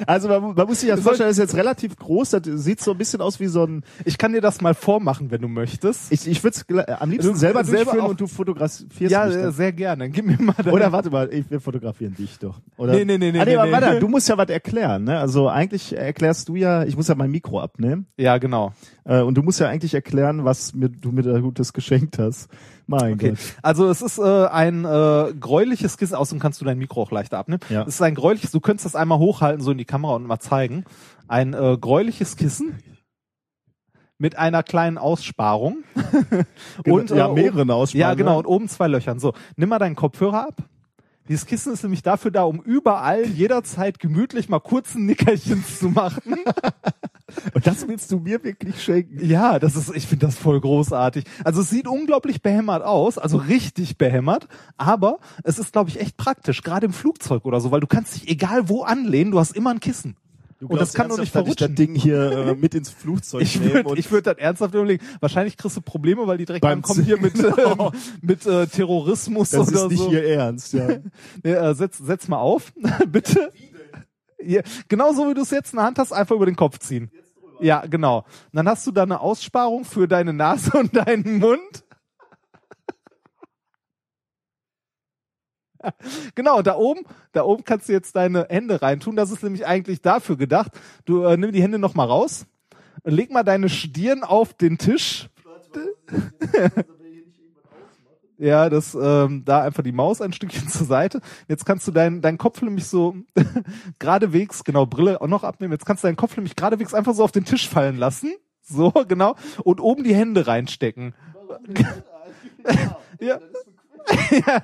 Also 0.07 0.27
man, 0.27 0.53
man 0.55 0.67
muss 0.67 0.81
sich 0.81 0.89
das 0.89 0.99
vorstellen, 1.01 1.29
das 1.29 1.37
ist 1.37 1.43
jetzt 1.43 1.55
relativ 1.55 1.95
groß, 1.97 2.31
das 2.31 2.41
sieht 2.45 2.81
so 2.81 2.91
ein 2.91 2.97
bisschen 2.97 3.21
aus 3.21 3.39
wie 3.39 3.47
so 3.47 3.63
ein, 3.65 3.83
ich 4.05 4.17
kann 4.17 4.33
dir 4.33 4.41
das 4.41 4.61
mal 4.61 4.73
vormachen, 4.73 5.31
wenn 5.31 5.41
du 5.41 5.47
möchtest. 5.47 6.11
ich, 6.11 6.27
ich 6.27 6.43
würde 6.43 6.57
es 6.57 6.89
am 6.99 7.09
liebsten 7.11 7.33
Du- 7.33 7.37
selber 7.37 7.63
selber 7.63 8.03
auch- 8.03 8.09
und 8.09 8.21
du 8.21 8.27
fotografierst 8.27 9.11
ja, 9.11 9.25
mich 9.25 9.35
äh, 9.35 9.41
dann. 9.43 9.51
sehr 9.51 9.71
gerne. 9.73 10.09
Gib 10.09 10.25
mir 10.25 10.37
mal 10.41 10.55
Oder 10.71 10.91
warte 10.91 11.09
mal, 11.09 11.31
ich, 11.33 11.49
wir 11.49 11.59
fotografieren 11.59 12.15
dich 12.15 12.37
doch. 12.39 12.59
Oder? 12.77 12.93
Nee, 12.93 13.05
nee, 13.05 13.17
nee, 13.17 13.31
nee, 13.31 13.39
Ah, 13.39 13.45
nee, 13.45 13.55
nee, 13.55 13.63
nee. 13.65 13.71
warte, 13.71 13.99
du 13.99 14.07
musst 14.07 14.27
ja 14.29 14.37
was 14.37 14.49
erklären, 14.49 15.03
ne? 15.03 15.19
Also 15.19 15.47
eigentlich 15.49 15.95
erklärst 15.97 16.49
du 16.49 16.55
ja, 16.55 16.83
ich 16.83 16.95
muss 16.95 17.07
ja 17.07 17.15
mein 17.15 17.31
Mikro 17.31 17.59
abnehmen. 17.59 18.07
Ja, 18.17 18.37
genau. 18.37 18.73
Äh, 19.05 19.21
und 19.21 19.35
du 19.35 19.41
musst 19.43 19.59
ja 19.59 19.67
eigentlich 19.67 19.93
erklären, 19.93 20.45
was 20.45 20.73
mir, 20.73 20.89
du 20.89 21.11
mir 21.11 21.23
da 21.23 21.39
Gutes 21.39 21.73
geschenkt 21.73 22.19
hast. 22.19 22.49
Mein 22.89 23.13
Okay. 23.13 23.29
Gott. 23.29 23.39
Also 23.61 23.87
es 23.89 24.01
ist 24.01 24.17
äh, 24.17 24.47
ein 24.47 24.83
äh, 24.83 25.33
gräuliches 25.39 25.97
Kissen, 25.97 26.15
außerdem 26.15 26.39
kannst 26.39 26.59
du 26.59 26.65
dein 26.65 26.77
Mikro 26.77 27.03
auch 27.03 27.11
leichter 27.11 27.37
abnehmen. 27.37 27.61
Ja. 27.69 27.83
Es 27.83 27.95
ist 27.95 28.01
ein 28.01 28.15
gräuliches, 28.15 28.51
du 28.51 28.59
könntest 28.59 28.85
das 28.85 28.95
einmal 28.95 29.19
hochhalten, 29.19 29.63
so 29.63 29.71
in 29.71 29.77
die 29.77 29.85
Kamera 29.85 30.15
und 30.15 30.25
mal 30.25 30.39
zeigen. 30.39 30.85
Ein 31.27 31.53
äh, 31.53 31.77
gräuliches 31.79 32.35
Kissen 32.35 32.79
mit 34.17 34.37
einer 34.37 34.63
kleinen 34.63 34.97
Aussparung. 34.97 35.83
und, 36.85 37.11
ja, 37.11 37.29
äh, 37.29 37.33
mehreren 37.33 37.69
Aussprachen. 37.71 38.01
Ja, 38.01 38.13
genau, 38.15 38.39
und 38.39 38.45
oben 38.47 38.67
zwei 38.67 38.87
Löchern. 38.87 39.19
So, 39.19 39.33
nimm 39.55 39.69
mal 39.69 39.79
deinen 39.79 39.95
Kopfhörer 39.95 40.47
ab. 40.47 40.55
Dieses 41.29 41.45
Kissen 41.45 41.71
ist 41.71 41.83
nämlich 41.83 42.01
dafür 42.01 42.31
da, 42.31 42.43
um 42.43 42.59
überall 42.59 43.23
jederzeit 43.27 43.99
gemütlich 43.99 44.49
mal 44.49 44.59
kurz 44.59 44.95
ein 44.95 45.05
Nickerchen 45.05 45.63
zu 45.63 45.89
machen. 45.89 46.39
Und 47.53 47.67
das 47.67 47.87
willst 47.87 48.11
du 48.11 48.17
mir 48.17 48.43
wirklich 48.43 48.83
schenken? 48.83 49.23
Ja, 49.23 49.59
das 49.59 49.75
ist, 49.75 49.95
ich 49.95 50.07
finde 50.07 50.25
das 50.25 50.35
voll 50.35 50.59
großartig. 50.59 51.25
Also 51.43 51.61
es 51.61 51.69
sieht 51.69 51.87
unglaublich 51.87 52.41
behämmert 52.41 52.83
aus, 52.83 53.19
also 53.19 53.37
richtig 53.37 53.99
behämmert, 53.99 54.47
aber 54.77 55.19
es 55.43 55.59
ist, 55.59 55.71
glaube 55.71 55.91
ich, 55.91 55.99
echt 55.99 56.17
praktisch, 56.17 56.63
gerade 56.63 56.87
im 56.87 56.93
Flugzeug 56.93 57.45
oder 57.45 57.61
so, 57.61 57.69
weil 57.69 57.81
du 57.81 57.87
kannst 57.87 58.15
dich 58.15 58.27
egal 58.27 58.67
wo 58.67 58.81
anlehnen, 58.81 59.29
du 59.29 59.37
hast 59.37 59.55
immer 59.55 59.69
ein 59.69 59.79
Kissen. 59.79 60.15
Und 60.61 60.81
das 60.81 60.93
kann 60.93 61.07
doch 61.07 61.17
nicht 61.17 61.33
dass 61.33 61.47
ich 61.47 61.55
das 61.55 61.67
verrutschen. 61.67 61.75
Ding 61.75 61.95
hier 61.95 62.31
äh, 62.31 62.55
mit 62.55 62.75
ins 62.75 62.89
Flugzeug 62.89 63.41
Ich 63.43 63.59
nehmen 63.59 63.73
würde 63.73 63.89
und 63.89 63.99
ich 63.99 64.11
würd 64.11 64.27
das 64.27 64.37
ernsthaft 64.37 64.73
überlegen. 64.73 65.03
Wahrscheinlich 65.19 65.55
kriegst 65.55 65.77
du 65.77 65.81
Probleme, 65.81 66.27
weil 66.27 66.37
die 66.37 66.45
direkt 66.45 66.61
Beim 66.61 66.79
ankommen 66.79 67.03
hier 67.03 67.19
mit, 67.19 67.35
ähm, 67.39 67.91
mit 68.21 68.45
äh, 68.45 68.67
Terrorismus 68.67 69.51
das 69.51 69.69
oder 69.69 69.83
ist 69.83 69.91
nicht 69.91 69.99
so. 69.99 70.11
ihr 70.11 70.23
Ernst, 70.25 70.73
ja. 70.73 70.87
Nee, 71.43 71.51
äh, 71.51 71.73
setz, 71.73 71.97
setz 71.97 72.27
mal 72.27 72.39
auf, 72.39 72.73
bitte. 73.07 73.51
Ja, 74.41 74.61
genau 74.87 75.13
so 75.13 75.29
wie 75.29 75.33
du 75.33 75.41
es 75.41 75.51
jetzt 75.51 75.73
in 75.73 75.77
der 75.77 75.85
Hand 75.85 75.99
hast, 75.99 76.11
einfach 76.11 76.35
über 76.35 76.45
den 76.45 76.55
Kopf 76.55 76.79
ziehen. 76.79 77.09
Ja, 77.59 77.85
genau. 77.85 78.19
Und 78.19 78.25
dann 78.53 78.67
hast 78.67 78.87
du 78.87 78.91
da 78.91 79.03
eine 79.03 79.19
Aussparung 79.19 79.85
für 79.85 80.07
deine 80.07 80.33
Nase 80.33 80.71
und 80.77 80.95
deinen 80.95 81.39
Mund. 81.39 81.83
Genau, 86.35 86.61
da 86.61 86.75
oben, 86.75 87.01
da 87.31 87.43
oben 87.43 87.63
kannst 87.63 87.89
du 87.89 87.93
jetzt 87.93 88.15
deine 88.15 88.47
Hände 88.49 88.81
reintun. 88.81 89.15
Das 89.15 89.31
ist 89.31 89.43
nämlich 89.43 89.65
eigentlich 89.65 90.01
dafür 90.01 90.37
gedacht. 90.37 90.71
Du 91.05 91.23
äh, 91.23 91.37
nimm 91.37 91.51
die 91.51 91.61
Hände 91.61 91.79
noch 91.79 91.95
mal 91.95 92.05
raus, 92.05 92.45
leg 93.03 93.31
mal 93.31 93.43
deine 93.43 93.69
Stirn 93.69 94.23
auf 94.23 94.53
den 94.53 94.77
Tisch. 94.77 95.29
Ja, 98.41 98.69
das 98.69 98.95
ähm, 98.95 99.43
da 99.43 99.63
einfach 99.63 99.83
die 99.83 99.91
Maus 99.91 100.21
ein 100.21 100.31
Stückchen 100.31 100.69
zur 100.69 100.87
Seite. 100.87 101.19
Jetzt 101.49 101.65
kannst 101.65 101.85
du 101.89 101.91
deinen 101.91 102.21
deinen 102.21 102.37
Kopf 102.37 102.61
nämlich 102.61 102.87
so 102.87 103.17
geradewegs, 103.99 104.63
genau, 104.63 104.85
Brille 104.85 105.19
auch 105.19 105.27
noch 105.27 105.43
abnehmen. 105.43 105.73
Jetzt 105.73 105.85
kannst 105.85 106.05
du 106.05 106.07
deinen 106.07 106.15
Kopf 106.15 106.37
nämlich 106.37 106.55
geradewegs 106.55 106.93
einfach 106.93 107.13
so 107.13 107.25
auf 107.25 107.33
den 107.33 107.43
Tisch 107.43 107.67
fallen 107.67 107.97
lassen. 107.97 108.33
So, 108.61 108.91
genau. 109.07 109.35
Und 109.65 109.81
oben 109.81 110.05
die 110.05 110.15
Hände 110.15 110.47
reinstecken. 110.47 111.13
ja. 113.19 113.39
ja. 114.31 114.61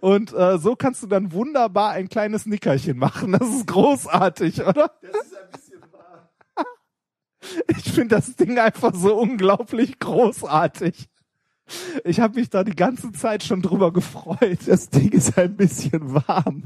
Und 0.00 0.32
äh, 0.32 0.58
so 0.58 0.76
kannst 0.76 1.02
du 1.02 1.06
dann 1.06 1.32
wunderbar 1.32 1.90
ein 1.90 2.08
kleines 2.08 2.46
Nickerchen 2.46 2.98
machen. 2.98 3.32
Das 3.32 3.48
ist 3.48 3.66
großartig, 3.66 4.64
oder? 4.64 4.90
Ich 7.68 7.92
finde 7.92 8.16
das 8.16 8.34
Ding 8.36 8.58
einfach 8.58 8.94
so 8.94 9.16
unglaublich 9.16 9.98
großartig. 9.98 11.08
Ich 12.04 12.20
habe 12.20 12.38
mich 12.38 12.48
da 12.48 12.62
die 12.62 12.76
ganze 12.76 13.10
Zeit 13.12 13.42
schon 13.42 13.60
drüber 13.62 13.92
gefreut. 13.92 14.58
Das 14.66 14.88
Ding 14.88 15.10
ist 15.10 15.36
ein 15.36 15.56
bisschen 15.56 16.14
warm. 16.14 16.64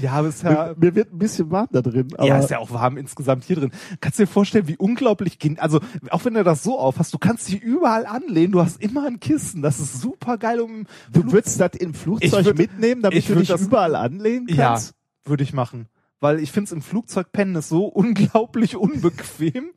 Ja, 0.00 0.12
aber 0.12 0.28
ist 0.28 0.42
ja, 0.42 0.68
Mir, 0.68 0.76
mir 0.78 0.94
wird 0.94 1.12
ein 1.12 1.18
bisschen 1.18 1.50
warm 1.50 1.68
da 1.70 1.82
drin. 1.82 2.08
Aber 2.16 2.26
ja, 2.26 2.38
ist 2.38 2.50
ja 2.50 2.58
auch 2.58 2.70
warm 2.70 2.96
insgesamt 2.96 3.44
hier 3.44 3.56
drin. 3.56 3.70
Kannst 4.00 4.18
du 4.18 4.22
dir 4.22 4.26
vorstellen, 4.26 4.66
wie 4.68 4.76
unglaublich, 4.78 5.38
gen- 5.38 5.58
also 5.58 5.80
auch 6.10 6.24
wenn 6.24 6.34
du 6.34 6.42
das 6.44 6.62
so 6.62 6.78
aufhast, 6.78 7.12
du 7.12 7.18
kannst 7.18 7.48
dich 7.48 7.60
überall 7.62 8.06
anlehnen, 8.06 8.52
du 8.52 8.62
hast 8.62 8.80
immer 8.80 9.06
ein 9.06 9.20
Kissen. 9.20 9.60
Das 9.60 9.78
ist 9.80 10.00
super 10.00 10.38
geil, 10.38 10.60
um 10.60 10.86
du 11.12 11.30
würdest 11.32 11.60
das 11.60 11.72
im 11.78 11.92
Flugzeug 11.92 12.46
würd- 12.46 12.56
mitnehmen, 12.56 13.02
damit 13.02 13.28
du 13.28 13.34
dich 13.34 13.48
das- 13.48 13.60
überall 13.60 13.94
anlehnen 13.94 14.46
Ja, 14.48 14.68
kannst? 14.70 14.94
würde 15.26 15.42
ich 15.42 15.52
machen. 15.52 15.86
Weil 16.20 16.38
ich 16.38 16.52
finde 16.52 16.66
es 16.66 16.72
im 16.72 16.82
Flugzeug 16.82 17.32
pennen 17.32 17.56
ist 17.56 17.70
so 17.70 17.86
unglaublich 17.86 18.76
unbequem. 18.76 19.70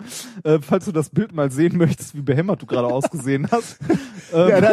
äh, 0.44 0.60
falls 0.62 0.86
du 0.86 0.92
das 0.92 1.10
Bild 1.10 1.34
mal 1.34 1.52
sehen 1.52 1.78
möchtest, 1.78 2.16
wie 2.16 2.22
behämmert 2.22 2.62
du 2.62 2.66
gerade 2.66 2.88
ausgesehen 2.88 3.48
hast. 3.50 3.80
ähm, 4.34 4.64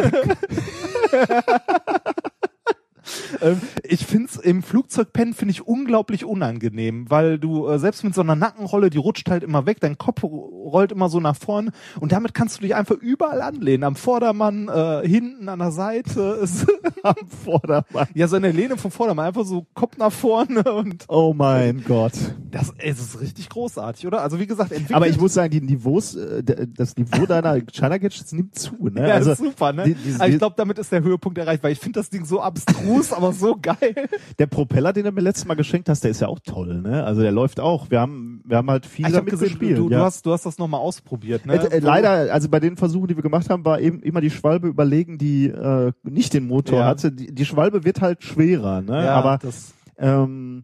ähm, 3.41 3.61
ich 3.83 4.05
finde 4.05 4.27
es 4.27 4.37
im 4.37 4.63
Flugzeug 4.63 5.13
pennen 5.13 5.33
finde 5.33 5.53
ich 5.53 5.65
unglaublich 5.65 6.25
unangenehm, 6.25 7.09
weil 7.09 7.39
du 7.39 7.67
äh, 7.67 7.79
selbst 7.79 8.03
mit 8.03 8.13
so 8.13 8.21
einer 8.21 8.35
Nackenrolle, 8.35 8.89
die 8.89 8.97
rutscht 8.97 9.29
halt 9.29 9.43
immer 9.43 9.65
weg, 9.65 9.79
dein 9.79 9.97
Kopf 9.97 10.23
rollt 10.71 10.91
immer 10.91 11.09
so 11.09 11.19
nach 11.19 11.35
vorne 11.35 11.71
und 11.99 12.11
damit 12.11 12.33
kannst 12.33 12.57
du 12.57 12.61
dich 12.61 12.75
einfach 12.75 12.95
überall 12.95 13.41
anlehnen. 13.41 13.83
Am 13.83 13.95
Vordermann, 13.95 14.67
äh, 14.69 15.07
hinten, 15.07 15.49
an 15.49 15.59
der 15.59 15.71
Seite. 15.71 16.45
Am 17.03 17.15
Vordermann. 17.43 18.07
ja, 18.13 18.27
so 18.27 18.35
eine 18.35 18.51
Lehne 18.51 18.77
vom 18.77 18.91
Vordermann, 18.91 19.25
einfach 19.27 19.45
so 19.45 19.65
Kopf 19.73 19.97
nach 19.97 20.11
vorne 20.11 20.63
und 20.63 21.05
Oh 21.07 21.33
mein 21.33 21.83
Gott. 21.83 22.13
das, 22.51 22.73
es 22.77 22.99
ist 22.99 23.19
richtig 23.21 23.49
großartig, 23.49 24.05
oder? 24.07 24.21
Also 24.21 24.39
wie 24.39 24.47
gesagt, 24.47 24.71
entwickelt. 24.71 24.95
Aber 24.95 25.07
ich 25.07 25.19
muss 25.19 25.33
sagen, 25.33 25.49
die 25.51 25.61
Niveaus, 25.61 26.15
äh, 26.15 26.43
das 26.67 26.95
Niveau 26.97 27.25
deiner 27.25 27.59
China 27.71 27.97
Gadgets 27.97 28.31
nimmt 28.31 28.55
zu, 28.55 28.75
ne? 28.89 29.07
Ja, 29.07 29.15
also 29.15 29.31
ist 29.31 29.39
super, 29.39 29.73
ne? 29.73 29.83
die- 29.85 29.95
die- 29.95 30.15
Aber 30.15 30.27
ich 30.27 30.37
glaube, 30.37 30.55
damit 30.57 30.77
ist 30.77 30.91
der 30.91 31.01
Höhepunkt 31.03 31.37
erreicht, 31.37 31.63
weil 31.63 31.71
ich 31.73 31.79
finde 31.79 31.99
das 31.99 32.09
Ding 32.09 32.25
so 32.25 32.39
abstrus, 32.41 33.13
aber 33.13 33.33
so 33.33 33.57
geil. 33.61 33.95
der 34.37 34.45
Propeller, 34.47 34.93
den 34.93 35.05
du 35.05 35.11
mir 35.11 35.21
letztes 35.21 35.45
Mal 35.45 35.55
geschenkt 35.55 35.89
hast, 35.89 36.03
der 36.03 36.11
ist 36.11 36.21
ja 36.21 36.27
auch 36.27 36.39
toll, 36.39 36.81
ne? 36.81 37.03
Also 37.03 37.21
der 37.21 37.31
läuft 37.31 37.59
auch. 37.59 37.89
Wir 37.89 37.99
haben, 37.99 38.41
wir 38.45 38.57
haben 38.57 38.69
halt 38.69 38.85
viel 38.85 39.05
Ich 39.07 39.13
habe 39.13 39.17
damit 39.25 39.31
gesehen, 39.31 39.49
gespielt. 39.49 39.77
du, 39.77 39.89
du, 39.89 39.95
ja. 39.95 40.03
hast, 40.03 40.25
du 40.25 40.31
hast 40.31 40.45
das 40.45 40.57
nochmal 40.61 40.79
ausprobiert, 40.79 41.45
ne? 41.45 41.55
Äh, 41.55 41.77
äh, 41.77 41.79
leider, 41.79 42.33
also 42.33 42.47
bei 42.49 42.59
den 42.59 42.77
Versuchen, 42.77 43.07
die 43.07 43.15
wir 43.17 43.23
gemacht 43.23 43.49
haben, 43.49 43.65
war 43.65 43.79
eben 43.81 44.01
immer 44.01 44.21
die 44.21 44.29
Schwalbe 44.29 44.67
überlegen, 44.67 45.17
die 45.17 45.47
äh, 45.47 45.91
nicht 46.03 46.33
den 46.33 46.47
Motor 46.47 46.79
Ja. 46.79 46.85
hatte. 46.85 47.11
Die, 47.11 47.33
die 47.33 47.45
Schwalbe 47.45 47.83
wird 47.83 48.01
halt 48.01 48.23
schwerer, 48.23 48.81
ne? 48.81 49.05
Ja, 49.05 49.15
aber 49.15 49.37
das, 49.37 49.73
ähm, 49.97 50.63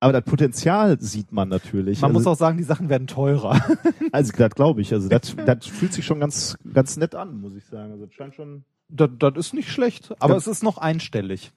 aber 0.00 0.12
das 0.12 0.24
Potenzial 0.24 1.00
sieht 1.00 1.32
man 1.32 1.48
natürlich. 1.48 2.00
man 2.00 2.10
also, 2.10 2.18
muss 2.20 2.26
auch 2.26 2.38
sagen, 2.38 2.58
die 2.58 2.64
Sachen 2.64 2.88
werden 2.88 3.06
teurer. 3.06 3.60
also 4.12 4.32
das 4.36 4.50
glaube 4.50 4.80
ich. 4.80 4.92
Also 4.92 5.08
das, 5.08 5.34
das 5.46 5.66
fühlt 5.66 5.92
sich 5.92 6.04
schon 6.04 6.20
ganz, 6.20 6.56
ganz 6.72 6.96
nett 6.96 7.14
an, 7.14 7.40
muss 7.40 7.54
ich 7.54 7.64
sagen. 7.64 7.92
Also 7.92 8.06
das 8.06 8.14
scheint 8.14 8.34
schon 8.34 8.64
das, 8.88 9.10
das 9.18 9.32
ist 9.36 9.54
nicht 9.54 9.70
schlecht, 9.70 10.12
aber 10.20 10.34
Ja. 10.34 10.38
es 10.38 10.46
ist 10.46 10.62
noch 10.62 10.78
einstellig. 10.78 11.52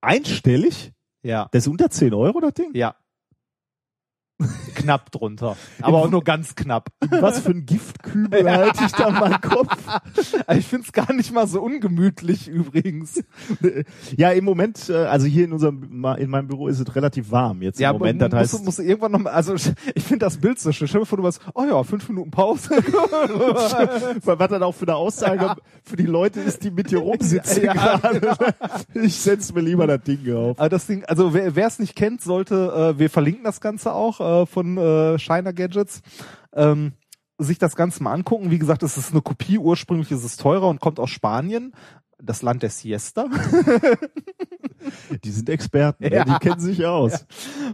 einstellig. 0.00 0.92
Ja. 1.22 1.48
Das 1.52 1.64
ist 1.64 1.68
unter 1.68 1.90
10 1.90 2.14
Euro, 2.14 2.40
das 2.40 2.54
Ding. 2.54 2.70
Ja. 2.74 2.94
Knapp 4.74 5.10
drunter. 5.12 5.56
Aber 5.80 5.98
auch 5.98 6.10
nur 6.10 6.22
ganz 6.24 6.54
knapp. 6.54 6.88
Was 7.10 7.40
für 7.40 7.50
ein 7.50 7.66
Giftkübel 7.66 8.50
halte 8.50 8.84
ich 8.84 8.92
da 8.92 9.06
an 9.06 9.14
meinem 9.14 9.40
Kopf? 9.40 9.76
Ich 10.56 10.66
find's 10.66 10.92
gar 10.92 11.12
nicht 11.12 11.32
mal 11.32 11.46
so 11.46 11.60
ungemütlich 11.62 12.48
übrigens. 12.48 13.22
Ja, 14.16 14.30
im 14.30 14.44
Moment, 14.44 14.88
äh, 14.88 15.04
also 15.06 15.26
hier 15.26 15.44
in 15.44 15.52
unserem, 15.52 16.04
in 16.18 16.30
meinem 16.30 16.48
Büro 16.48 16.68
ist 16.68 16.80
es 16.80 16.94
relativ 16.94 17.30
warm 17.30 17.62
jetzt 17.62 17.78
im 17.78 17.84
Ja, 17.84 17.92
Moment. 17.92 18.22
aber 18.22 18.30
Das 18.30 18.40
musst, 18.40 18.52
heißt, 18.52 18.60
du- 18.60 18.64
musst 18.64 18.78
du 18.78 18.82
irgendwann 18.82 19.12
noch 19.12 19.18
mal, 19.20 19.30
also 19.30 19.54
ich 19.94 20.02
finde 20.04 20.24
das 20.26 20.36
Bild 20.38 20.58
so 20.58 20.72
schön. 20.72 20.88
Stell 20.88 21.00
dir 21.00 21.06
vor, 21.06 21.18
du 21.18 21.24
warst, 21.24 21.40
oh 21.54 21.64
ja, 21.64 21.82
fünf 21.82 22.08
Minuten 22.08 22.30
Pause. 22.30 22.70
was 24.24 24.48
dann 24.48 24.62
auch 24.62 24.72
für 24.74 24.86
eine 24.86 24.96
Aussage 24.96 25.44
Ja. 25.44 25.56
für 25.84 25.96
die 25.96 26.06
Leute 26.06 26.40
ist, 26.40 26.62
die 26.64 26.70
mit 26.70 26.90
dir 26.90 26.98
rumsitzen 26.98 27.64
Ja, 27.64 27.72
genau. 27.72 27.98
gerade. 27.98 28.54
Ich 28.94 29.16
setze 29.16 29.52
mir 29.54 29.60
lieber 29.60 29.86
das 29.86 30.02
Ding 30.02 30.20
auf. 30.34 30.58
Aber 30.58 30.68
das 30.68 30.86
Ding, 30.86 31.04
also 31.04 31.32
wer 31.34 31.66
es 31.66 31.78
nicht 31.78 31.96
kennt, 31.96 32.22
sollte, 32.22 32.94
äh, 32.94 32.98
wir 32.98 33.10
verlinken 33.10 33.44
das 33.44 33.60
Ganze 33.60 33.92
auch 33.92 34.20
äh, 34.42 34.46
von 34.46 34.76
äh, 34.78 35.18
Shiner 35.18 35.52
Gadgets, 35.52 36.00
ähm, 36.54 36.92
sich 37.38 37.58
das 37.58 37.76
Ganze 37.76 38.02
mal 38.02 38.12
angucken. 38.12 38.50
Wie 38.50 38.58
gesagt, 38.58 38.82
es 38.82 38.96
ist 38.96 39.12
eine 39.12 39.20
Kopie, 39.22 39.58
ursprünglich 39.58 40.10
ist 40.12 40.24
es 40.24 40.36
teurer 40.36 40.68
und 40.68 40.80
kommt 40.80 40.98
aus 41.00 41.10
Spanien, 41.10 41.72
das 42.22 42.42
Land 42.42 42.62
der 42.62 42.70
Siesta. 42.70 43.26
Die 45.24 45.30
sind 45.30 45.48
Experten, 45.48 46.04
Ja. 46.04 46.10
ja. 46.10 46.24
die 46.24 46.32
kennen 46.40 46.60
sich 46.60 46.84
aus. 46.86 47.24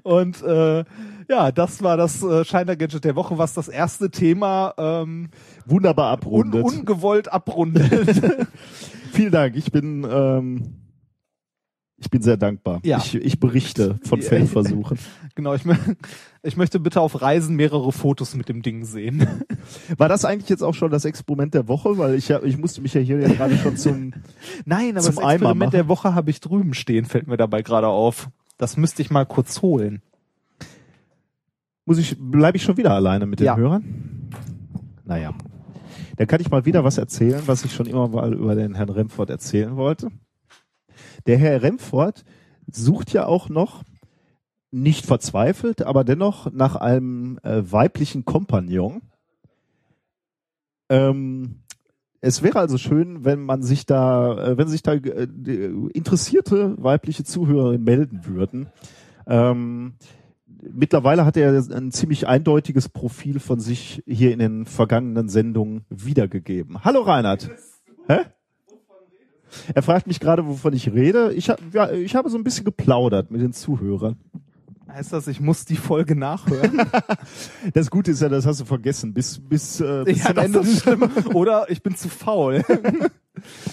Und 0.03 0.43
äh, 0.43 0.85
ja, 1.29 1.53
das 1.53 1.83
war 1.83 1.97
das 1.97 2.23
äh, 2.23 2.45
Shiner 2.45 2.77
Gadget 2.77 3.05
der 3.05 3.17
Woche, 3.17 3.39
was 3.39 3.55
das 3.55 3.69
erste 3.69 4.11
Thema 4.11 4.75
ähm, 4.77 5.31
Wunderbar 5.65 6.09
un 6.09 6.13
abrundet. 6.19 6.65
ungewollt 6.65 7.33
abrundet. 7.33 7.89
Vielen 9.13 9.33
Dank. 9.33 9.57
Ich 9.57 9.73
bin 9.73 10.07
ähm, 10.11 10.75
ich 12.01 12.11
bin 12.11 12.23
sehr 12.23 12.37
dankbar. 12.37 12.81
Ja. 12.85 12.99
Ich, 12.99 13.15
ich 13.17 13.41
berichte 13.41 13.99
von. 14.05 14.23
Feldversuchen. 14.23 14.99
genau, 15.35 15.55
ich, 15.55 15.63
ich 16.43 16.57
möchte 16.57 16.79
bitte 16.79 17.01
auf 17.01 17.21
Reisen 17.21 17.57
mehrere 17.57 17.91
Fotos 17.91 18.35
mit 18.37 18.49
dem 18.49 18.63
Ding 18.63 18.85
sehen. 18.85 19.27
War 19.97 20.09
das 20.09 20.25
eigentlich 20.25 20.49
jetzt 20.49 20.63
auch 20.63 20.75
schon 20.75 20.93
das 20.93 21.05
Experiment 21.05 21.55
der 21.55 21.67
Woche? 21.67 21.99
Weil 21.99 22.15
ich 22.15 22.31
ich 22.31 22.57
musste 22.57 22.83
mich 22.83 22.95
ja 22.95 23.01
hier 23.01 23.19
ja 23.19 23.29
gerade 23.29 23.57
schon 23.57 23.77
zum 23.77 24.13
Nein, 24.65 24.91
aber 24.93 25.03
Zum 25.03 25.17
das 25.17 25.33
Experiment 25.33 25.73
der 25.73 25.89
Woche 25.89 26.15
habe 26.15 26.31
ich 26.31 26.41
drüben 26.41 26.73
stehen, 26.73 27.05
fällt 27.05 27.27
mir 27.27 27.37
dabei 27.37 27.63
gerade 27.63 27.89
auf. 27.89 28.31
Das 28.59 28.77
müsste 28.77 29.03
ich 29.03 29.11
mal 29.11 29.27
kurz 29.27 29.61
holen. 29.61 30.03
muss 31.85 31.99
ich 31.99 32.17
bleibe 32.19 32.57
ich 32.57 32.63
schon 32.63 32.77
wieder 32.77 32.93
alleine 32.93 33.27
mit 33.27 33.41
den 33.41 33.47
Ja. 33.47 33.57
Hörern? 33.57 34.31
Naja. 35.05 35.35
Dann 36.17 36.27
kann 36.27 36.41
ich 36.41 36.51
mal 36.51 36.65
wieder 36.65 36.85
was 36.85 36.99
erzählen, 36.99 37.43
was 37.47 37.65
ich 37.65 37.73
schon 37.73 37.87
immer 37.87 38.09
mal 38.09 38.35
über 38.35 38.55
den 38.55 38.75
Herrn 38.75 38.91
Remford 38.91 39.31
erzählen 39.31 39.77
wollte. 39.77 40.11
Der 41.27 41.39
Herr 41.39 41.63
Remford 41.63 42.25
sucht 42.71 43.13
ja 43.13 43.27
auch 43.27 43.49
noch 43.49 43.83
nicht 44.71 45.07
verzweifelt, 45.07 45.83
aber 45.83 46.05
dennoch 46.05 46.53
nach 46.53 46.77
einem 46.77 47.39
äh, 47.43 47.63
weiblichen 47.71 48.25
Kompagnon. 48.25 49.03
Ähm, 50.91 51.63
es 52.21 52.43
wäre 52.43 52.59
also 52.59 52.79
schön, 52.79 53.25
wenn 53.25 53.41
man 53.41 53.63
sich 53.63 53.87
da, 53.87 54.53
äh, 54.53 54.59
wenn 54.59 54.69
sich 54.69 54.83
da 54.83 54.95
äh, 54.95 55.27
die 55.31 55.91
interessierte 55.93 56.75
weibliche 56.83 57.25
Zuhörer 57.25 57.79
melden 57.79 58.27
würden. 58.27 58.69
Ähm, 59.27 59.95
mittlerweile 60.47 61.25
hat 61.25 61.37
er 61.37 61.53
ein 61.53 61.93
ziemlich 61.93 62.27
eindeutiges 62.27 62.89
Profil 62.89 63.41
von 63.41 63.61
sich 63.61 64.03
hier 64.07 64.33
in 64.33 64.39
den 64.41 64.67
vergangenen 64.67 65.29
Sendungen 65.29 65.85
wiedergegeben. 65.89 66.85
Hallo 66.85 67.03
Reinhard. 67.03 67.51
Hä? 68.09 68.21
Er 69.75 69.83
fragt 69.83 70.07
mich 70.07 70.21
gerade, 70.21 70.47
wovon 70.47 70.73
ich 70.73 70.93
rede. 70.93 71.33
Ich, 71.35 71.51
hab, 71.51 71.61
ja, 71.73 71.91
ich 71.91 72.15
habe 72.15 72.31
so 72.31 72.37
ein 72.37 72.45
bisschen 72.45 72.65
geplaudert 72.65 73.31
mit 73.31 73.41
den 73.41 73.53
Zuhörern. 73.53 74.17
Heißt 74.89 75.13
das, 75.13 75.29
ich 75.29 75.41
muss 75.41 75.67
die 75.67 75.77
Folge 75.77 76.17
nachhören? 76.17 76.83
Das 77.75 77.91
Gute 77.91 78.13
ist 78.13 78.23
ja, 78.23 78.29
das 78.29 78.47
hast 78.47 78.61
du 78.61 78.65
vergessen. 78.65 79.13
Bis, 79.13 79.39
bis, 79.39 79.81
äh, 79.81 80.05
bis 80.05 80.25
ja, 80.25 80.35
zum 80.35 80.39
Ende. 80.39 80.63
Oder 81.35 81.67
ich 81.69 81.83
bin 81.83 81.95
zu 81.95 82.09
faul. 82.09 82.65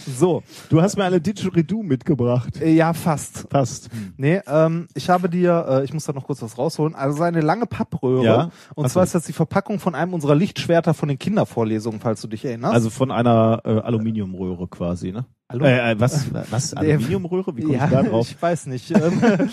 So, 0.08 0.44
Du 0.70 0.82
hast 0.82 0.98
mir 0.98 1.04
eine 1.04 1.22
Didgeridoo 1.22 1.84
mitgebracht. 1.84 2.62
äh, 2.62 2.72
ja, 2.72 2.94
fast. 2.94 3.50
Passt. 3.50 3.90
Nee, 4.18 4.42
ähm, 4.48 4.88
ich 4.94 5.10
habe 5.10 5.30
dir, 5.30 5.66
äh, 5.70 5.84
ich 5.86 5.94
muss 5.94 6.06
da 6.06 6.14
noch 6.14 6.26
kurz 6.26 6.42
was 6.42 6.58
rausholen, 6.58 6.96
also 6.96 7.24
eine 7.24 7.42
lange 7.42 7.66
Pappröhre. 7.66 8.24
Ja. 8.24 8.52
Und 8.76 8.86
Ach 8.86 8.92
zwar 8.92 9.04
so. 9.04 9.08
ist 9.08 9.16
das 9.16 9.26
die 9.26 9.34
Verpackung 9.34 9.80
von 9.80 9.96
einem 9.96 10.14
unserer 10.14 10.36
Lichtschwerter 10.36 10.94
von 10.94 11.10
den 11.10 11.20
Kindervorlesungen, 11.20 12.00
falls 12.00 12.22
du 12.22 12.28
dich 12.28 12.46
erinnerst. 12.46 12.74
Also 12.74 12.90
von 12.90 13.12
einer 13.12 13.62
äh, 13.66 13.70
Aluminiumröhre 13.80 14.68
quasi, 14.68 15.12
ne? 15.12 15.26
Hallo? 15.50 15.66
Äh, 15.66 15.92
äh, 15.92 16.00
was? 16.00 16.28
Was? 16.52 16.74
Aluminiumröhre? 16.74 17.56
Wie 17.56 17.62
komme 17.62 17.76
ja, 17.78 17.86
ich 17.86 17.92
da 17.92 18.04
drauf? 18.04 18.28
ich 18.32 18.42
weiß 18.42 18.68
nicht. 18.68 18.92
Ähm, 18.92 19.22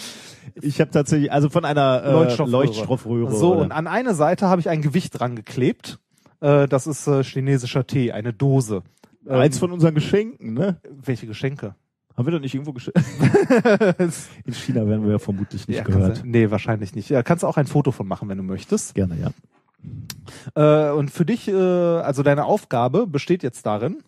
Ich 0.61 0.81
habe 0.81 0.91
tatsächlich, 0.91 1.31
also 1.33 1.49
von 1.49 1.65
einer 1.65 2.03
äh, 2.05 2.13
Leuchtstoffröhre. 2.13 2.51
Leuchtstoffröhre. 2.67 3.31
so, 3.35 3.53
oder? 3.53 3.63
und 3.63 3.73
an 3.73 3.87
eine 3.87 4.13
Seite 4.15 4.49
habe 4.49 4.61
ich 4.61 4.69
ein 4.69 4.83
Gewicht 4.83 5.19
dran 5.19 5.37
geklebt. 5.37 5.99
Äh, 6.41 6.67
das 6.67 6.87
ist 6.87 7.07
äh, 7.07 7.23
chinesischer 7.23 7.87
Tee, 7.87 8.13
eine 8.13 8.33
Dose. 8.33 8.83
Ähm, 9.27 9.33
Eins 9.41 9.59
von 9.59 9.73
unseren 9.73 9.95
Geschenken, 9.95 10.55
ne? 10.55 10.81
welche 10.85 11.27
Geschenke? 11.27 11.75
Haben 12.17 12.27
wir 12.27 12.33
doch 12.33 12.41
nicht 12.41 12.55
irgendwo 12.55 12.73
geschenkt? 12.73 12.99
In 14.45 14.53
China 14.53 14.87
werden 14.87 15.05
wir 15.05 15.13
ja 15.13 15.19
vermutlich 15.19 15.67
nicht 15.67 15.77
Ja, 15.79 15.83
gehört. 15.85 16.23
du- 16.23 16.27
Nee, 16.29 16.51
wahrscheinlich 16.51 16.95
nicht. 16.95 17.09
Ja, 17.09 17.23
kannst 17.23 17.43
du 17.43 17.47
auch 17.47 17.57
ein 17.57 17.67
Foto 17.67 17.91
von 17.93 18.07
machen, 18.07 18.29
wenn 18.29 18.37
du 18.39 18.45
möchtest. 18.45 18.95
Gerne, 18.95 19.17
ja. 20.55 20.89
Äh, 20.91 20.93
und 20.93 21.11
für 21.11 21.25
dich, 21.25 21.49
äh, 21.49 21.53
also 21.55 22.23
deine 22.23 22.45
Aufgabe 22.45 23.07
besteht 23.07 23.43
jetzt 23.43 23.65
darin, 23.67 24.03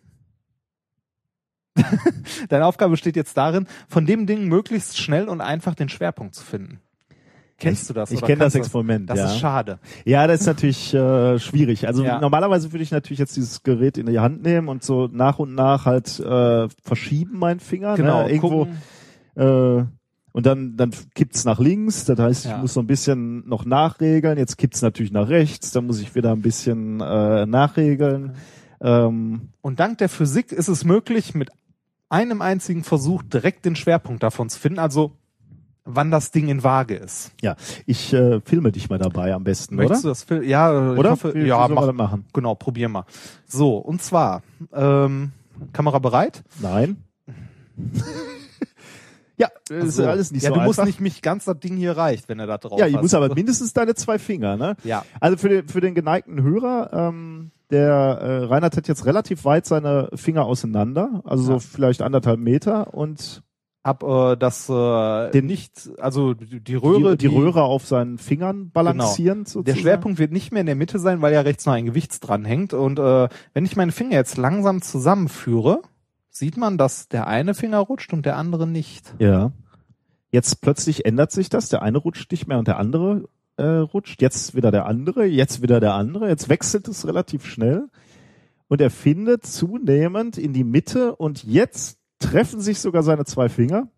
deine 2.49 2.67
Aufgabe 2.67 2.93
besteht 2.93 3.17
jetzt 3.17 3.37
darin, 3.37 3.67
von 3.89 4.07
dem 4.07 4.27
Ding 4.27 4.47
möglichst 4.49 4.99
schnell 4.99 5.29
und 5.29 5.41
einfach 5.41 5.75
den 5.75 5.89
Schwerpunkt 5.89 6.35
zu 6.35 6.45
finden. 6.45 6.81
Kennst 7.59 7.89
du 7.89 7.95
das? 7.95 8.11
Ich 8.11 8.21
kenne 8.21 8.39
das 8.41 8.55
Experiment, 8.55 9.09
Das 9.09 9.19
ja. 9.19 9.27
ist 9.27 9.39
schade. 9.39 9.79
Ja, 10.05 10.27
das 10.27 10.41
ist 10.41 10.47
natürlich 10.47 10.93
äh, 10.93 11.39
schwierig. 11.39 11.87
Also 11.87 12.05
Ja. 12.05 12.21
normalerweise 12.21 12.73
würde 12.73 12.83
ich 12.83 12.91
natürlich 12.91 13.19
jetzt 13.21 13.37
dieses 13.37 13.63
Gerät 13.63 13.97
in 13.97 14.07
die 14.07 14.19
Hand 14.19 14.43
nehmen 14.43 14.69
und 14.69 14.83
so 14.83 15.09
nach 15.11 15.39
und 15.39 15.55
nach 15.55 15.87
halt 15.87 16.19
äh, 16.21 16.69
verschieben 16.83 17.39
meinen 17.39 17.61
Finger. 17.61 17.95
Genau. 17.97 18.25
Ne? 18.25 18.31
Irgendwo 18.31 18.67
gucken. 18.67 18.77
äh, 19.37 19.85
und 20.33 20.47
dann 20.47 20.77
dann 20.77 20.91
kippt's 21.15 21.45
nach 21.45 21.61
links. 21.61 22.05
Das 22.07 22.19
heißt, 22.19 22.45
Ja. 22.47 22.57
ich 22.57 22.63
muss 22.63 22.75
so 22.75 22.81
ein 22.81 22.89
bisschen 22.89 23.49
noch 23.49 23.65
nachregeln. 23.65 24.37
Jetzt 24.37 24.59
kippt's 24.59 24.83
natürlich 24.83 25.13
nach 25.13 25.29
rechts. 25.29 25.71
Dann 25.71 25.87
muss 25.87 26.01
ich 26.01 26.15
wieder 26.17 26.33
ein 26.33 26.43
bisschen 26.43 27.01
äh, 27.01 27.47
nachregeln. 27.47 28.33
Ähm, 28.81 29.51
Und 29.61 29.79
dank 29.79 29.99
der 29.99 30.09
Physik 30.09 30.51
ist 30.51 30.67
es 30.69 30.85
möglich, 30.85 31.35
mit 31.37 31.51
einem 32.09 32.43
einzigen 32.43 32.83
Versuch 32.83 33.23
direkt 33.23 33.65
den 33.65 33.77
Schwerpunkt 33.77 34.23
davon 34.25 34.49
zu 34.49 34.59
finden. 34.59 34.81
Also 34.81 35.13
wann 35.85 36.11
das 36.11 36.31
Ding 36.31 36.49
in 36.49 36.63
Waage 36.65 36.95
ist. 36.95 37.33
ja, 37.43 37.57
ich 37.87 38.13
äh, 38.13 38.41
filme 38.45 38.73
dich 38.73 38.89
mal 38.89 38.99
dabei 38.99 39.35
am 39.35 39.45
besten, 39.45 39.77
Möchtest 39.77 40.05
du 40.05 40.09
oder? 40.09 40.13
das 40.13 40.23
Film? 40.25 40.43
Ja, 40.43 40.73
äh, 40.73 40.97
Oder? 40.99 41.03
Ich 41.03 41.11
hoffe, 41.13 41.35
Wie- 41.35 41.43
ja, 41.47 41.69
mach, 41.69 41.87
das 41.87 41.95
machen? 41.95 42.25
genau, 42.33 42.55
probier 42.55 42.89
mal. 42.89 43.05
So, 43.47 43.77
und 43.77 44.03
zwar, 44.03 44.43
ähm, 44.73 45.33
Kamera 45.73 45.99
bereit? 45.99 46.43
Nein. 46.61 46.97
ja, 49.37 49.49
das 49.69 49.85
ist 49.89 49.97
So. 49.97 50.07
alles 50.07 50.31
nicht 50.31 50.43
ja, 50.45 50.51
so 50.51 50.55
du 50.57 50.61
musst 50.63 50.85
nicht 50.85 51.01
mich 51.01 51.21
ganz 51.23 51.45
das 51.45 51.59
Ding 51.59 51.77
hier 51.77 51.97
reicht, 51.97 52.29
wenn 52.29 52.39
er 52.39 52.47
da 52.47 52.59
drauf 52.59 52.79
ja, 52.79 52.87
ich 52.87 52.95
hast. 52.95 53.03
muss 53.03 53.15
aber 53.15 53.35
mindestens 53.35 53.73
deine 53.73 53.95
zwei 53.95 54.19
Finger, 54.19 54.57
ne? 54.57 54.77
Ja. 54.85 55.05
Also 55.21 55.37
für 55.37 55.49
den, 55.49 55.69
für 55.69 55.81
den 55.81 55.95
geneigten 55.95 56.43
Hörer, 56.43 56.91
ähm, 56.93 57.51
der 57.71 57.89
äh, 57.91 58.45
Reinhard 58.45 58.77
hat 58.77 58.87
jetzt 58.89 59.07
relativ 59.07 59.45
weit 59.45 59.67
seine 59.67 60.09
Finger 60.15 60.45
auseinander, 60.45 61.23
also 61.25 61.43
Ja. 61.55 61.59
so 61.59 61.59
vielleicht 61.59 62.03
anderthalb 62.03 62.39
Meter 62.39 62.95
und 62.95 63.43
Hab 63.85 64.03
äh, 64.03 64.37
das 64.37 64.69
äh, 64.71 65.31
Den- 65.33 65.45
nicht, 65.47 65.91
also 65.99 66.33
die 66.33 66.61
die 66.61 66.75
Röhre, 66.75 67.17
die, 67.19 67.29
die 67.29 67.35
Röhre 67.37 67.63
auf 67.65 67.87
seinen 67.87 68.17
Fingern 68.17 68.71
balancierend 68.71 69.47
Genau. 69.49 69.63
Der 69.63 69.75
sozusagen. 69.75 69.81
Schwerpunkt 69.81 70.19
wird 70.19 70.33
nicht 70.33 70.53
mehr 70.53 70.61
in 70.63 70.67
der 70.67 70.75
Mitte 70.75 70.99
sein, 70.99 71.21
weil 71.21 71.35
ja 71.35 71.43
rechts 71.43 71.67
noch 71.67 71.75
ein 71.75 71.85
Gewichts 71.85 72.19
dran 72.19 72.47
hängt. 72.47 72.73
Und 72.73 72.99
äh, 72.99 73.29
wenn 73.53 73.65
ich 73.67 73.77
meine 73.77 73.93
Finger 73.93 74.15
jetzt 74.17 74.39
langsam 74.39 74.81
zusammenführe, 74.81 75.83
sieht 76.31 76.57
man, 76.57 76.79
dass 76.79 77.09
der 77.09 77.27
eine 77.27 77.53
Finger 77.55 77.79
rutscht 77.81 78.13
und 78.15 78.25
der 78.25 78.37
andere 78.39 78.67
nicht. 78.67 79.15
Ja. 79.19 79.53
Jetzt 80.31 80.63
plötzlich 80.63 81.05
ändert 81.05 81.31
sich 81.31 81.51
das. 81.51 81.69
Der 81.69 81.83
eine 81.83 81.99
rutscht 81.99 82.31
nicht 82.33 82.49
mehr 82.49 82.59
und 82.59 82.67
der 82.67 82.79
andere 82.79 83.29
äh, 83.59 83.65
rutscht. 83.65 84.23
Jetzt 84.23 84.57
wieder 84.57 84.71
der 84.73 84.87
andere, 84.87 85.27
jetzt 85.27 85.61
wieder 85.63 85.79
der 85.79 85.93
andere. 85.93 86.29
Jetzt 86.29 86.49
wechselt 86.49 86.89
es 86.89 87.07
relativ 87.07 87.45
schnell. 87.45 87.89
Und 88.67 88.81
er 88.81 88.91
findet 88.91 89.45
zunehmend 89.47 90.39
in 90.39 90.55
die 90.55 90.65
Mitte 90.65 91.15
und 91.15 91.45
jetzt 91.45 91.99
treffen 92.25 92.61
sich 92.61 92.79
sogar 92.81 93.03
seine 93.03 93.25
zwei 93.25 93.49
Finger. 93.49 93.89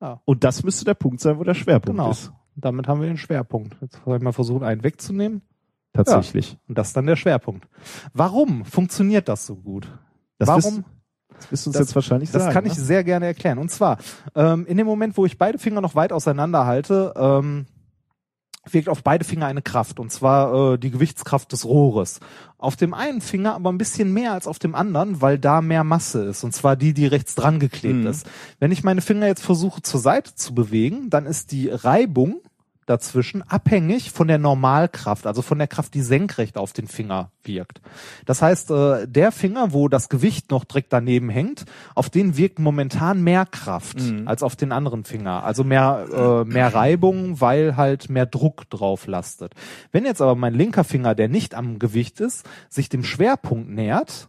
Ja. 0.00 0.20
Und 0.24 0.44
das 0.44 0.62
müsste 0.62 0.84
der 0.84 0.94
Punkt 0.94 1.20
sein, 1.20 1.38
wo 1.38 1.44
der 1.44 1.54
Schwerpunkt 1.54 1.98
Genau. 1.98 2.10
ist. 2.10 2.32
Damit 2.56 2.88
haben 2.88 3.00
wir 3.00 3.08
den 3.08 3.16
Schwerpunkt. 3.18 3.76
Jetzt 3.80 4.00
soll 4.04 4.16
ich 4.16 4.22
mal 4.22 4.32
versuchen, 4.32 4.64
einen 4.64 4.82
wegzunehmen. 4.82 5.42
Tatsächlich. 5.92 6.56
Und 6.68 6.78
das 6.78 6.88
ist 6.88 6.96
dann 6.96 7.06
der 7.06 7.16
Schwerpunkt. 7.16 7.66
Warum 8.12 8.64
funktioniert 8.64 9.28
das 9.28 9.46
so 9.46 9.56
gut? 9.56 9.88
Das 10.38 10.48
Warum? 10.48 10.84
Das 11.34 11.50
wirst 11.50 11.66
du 11.66 11.70
uns 11.70 11.78
Das- 11.78 11.88
jetzt 11.88 11.94
wahrscheinlich 11.94 12.30
Das 12.30 12.42
sagen. 12.42 12.54
kann 12.54 12.66
ich 12.66 12.76
ne? 12.76 12.82
sehr 12.84 13.02
gerne 13.04 13.26
erklären. 13.26 13.58
Und 13.58 13.70
zwar, 13.70 13.98
ähm, 14.34 14.66
in 14.66 14.76
dem 14.76 14.86
Moment, 14.86 15.16
wo 15.16 15.26
ich 15.26 15.36
beide 15.38 15.58
Finger 15.58 15.80
noch 15.80 15.94
weit 15.94 16.12
auseinander 16.12 16.66
halte, 16.66 17.12
ähm, 17.16 17.66
wirkt 18.68 18.88
auf 18.88 19.02
beide 19.02 19.24
Finger 19.24 19.46
eine 19.46 19.62
Kraft. 19.62 19.98
Und 20.00 20.12
zwar 20.12 20.74
äh, 20.74 20.78
die 20.78 20.90
Gewichtskraft 20.90 21.52
des 21.52 21.64
Rohres. 21.64 22.20
Auf 22.58 22.76
dem 22.76 22.92
einen 22.94 23.20
Finger 23.20 23.54
aber 23.54 23.70
ein 23.72 23.78
bisschen 23.78 24.12
mehr 24.12 24.32
als 24.32 24.46
auf 24.46 24.58
dem 24.58 24.74
anderen, 24.74 25.20
weil 25.22 25.38
da 25.38 25.60
mehr 25.62 25.84
Masse 25.84 26.24
ist. 26.24 26.44
Und 26.44 26.52
zwar 26.54 26.76
die, 26.76 26.92
die 26.92 27.06
rechts 27.06 27.34
dran 27.34 27.58
geklebt 27.58 28.00
Mhm. 28.00 28.06
ist. 28.06 28.26
Wenn 28.58 28.72
ich 28.72 28.84
meine 28.84 29.00
Finger 29.00 29.26
jetzt 29.26 29.42
versuche 29.42 29.82
zur 29.82 30.00
Seite 30.00 30.34
zu 30.34 30.54
bewegen, 30.54 31.10
dann 31.10 31.26
ist 31.26 31.52
die 31.52 31.68
Reibung 31.68 32.36
dazwischen 32.90 33.42
abhängig 33.42 34.10
von 34.10 34.28
der 34.28 34.38
Normalkraft, 34.38 35.26
also 35.26 35.40
von 35.42 35.58
der 35.58 35.68
Kraft, 35.68 35.94
die 35.94 36.02
senkrecht 36.02 36.58
auf 36.58 36.72
den 36.72 36.88
Finger 36.88 37.30
wirkt. 37.44 37.80
Das 38.26 38.42
heißt, 38.42 38.70
äh, 38.70 39.06
der 39.08 39.32
Finger, 39.32 39.72
wo 39.72 39.88
das 39.88 40.08
Gewicht 40.08 40.50
noch 40.50 40.64
direkt 40.64 40.92
daneben 40.92 41.30
hängt, 41.30 41.64
auf 41.94 42.10
den 42.10 42.36
wirkt 42.36 42.58
momentan 42.58 43.22
mehr 43.22 43.46
Kraft 43.46 44.00
Mhm. 44.00 44.26
als 44.28 44.42
auf 44.42 44.56
den 44.56 44.72
anderen 44.72 45.04
Finger. 45.04 45.44
Also 45.44 45.64
mehr, 45.64 46.06
äh, 46.12 46.50
mehr 46.50 46.74
Reibung, 46.74 47.40
weil 47.40 47.76
halt 47.76 48.10
mehr 48.10 48.26
Druck 48.26 48.68
drauf 48.68 49.06
lastet. 49.06 49.54
Wenn 49.92 50.04
jetzt 50.04 50.20
aber 50.20 50.34
mein 50.34 50.54
linker 50.54 50.84
Finger, 50.84 51.14
der 51.14 51.28
nicht 51.28 51.54
am 51.54 51.78
Gewicht 51.78 52.20
ist, 52.20 52.44
sich 52.68 52.88
dem 52.88 53.04
Schwerpunkt 53.04 53.70
nähert, 53.70 54.28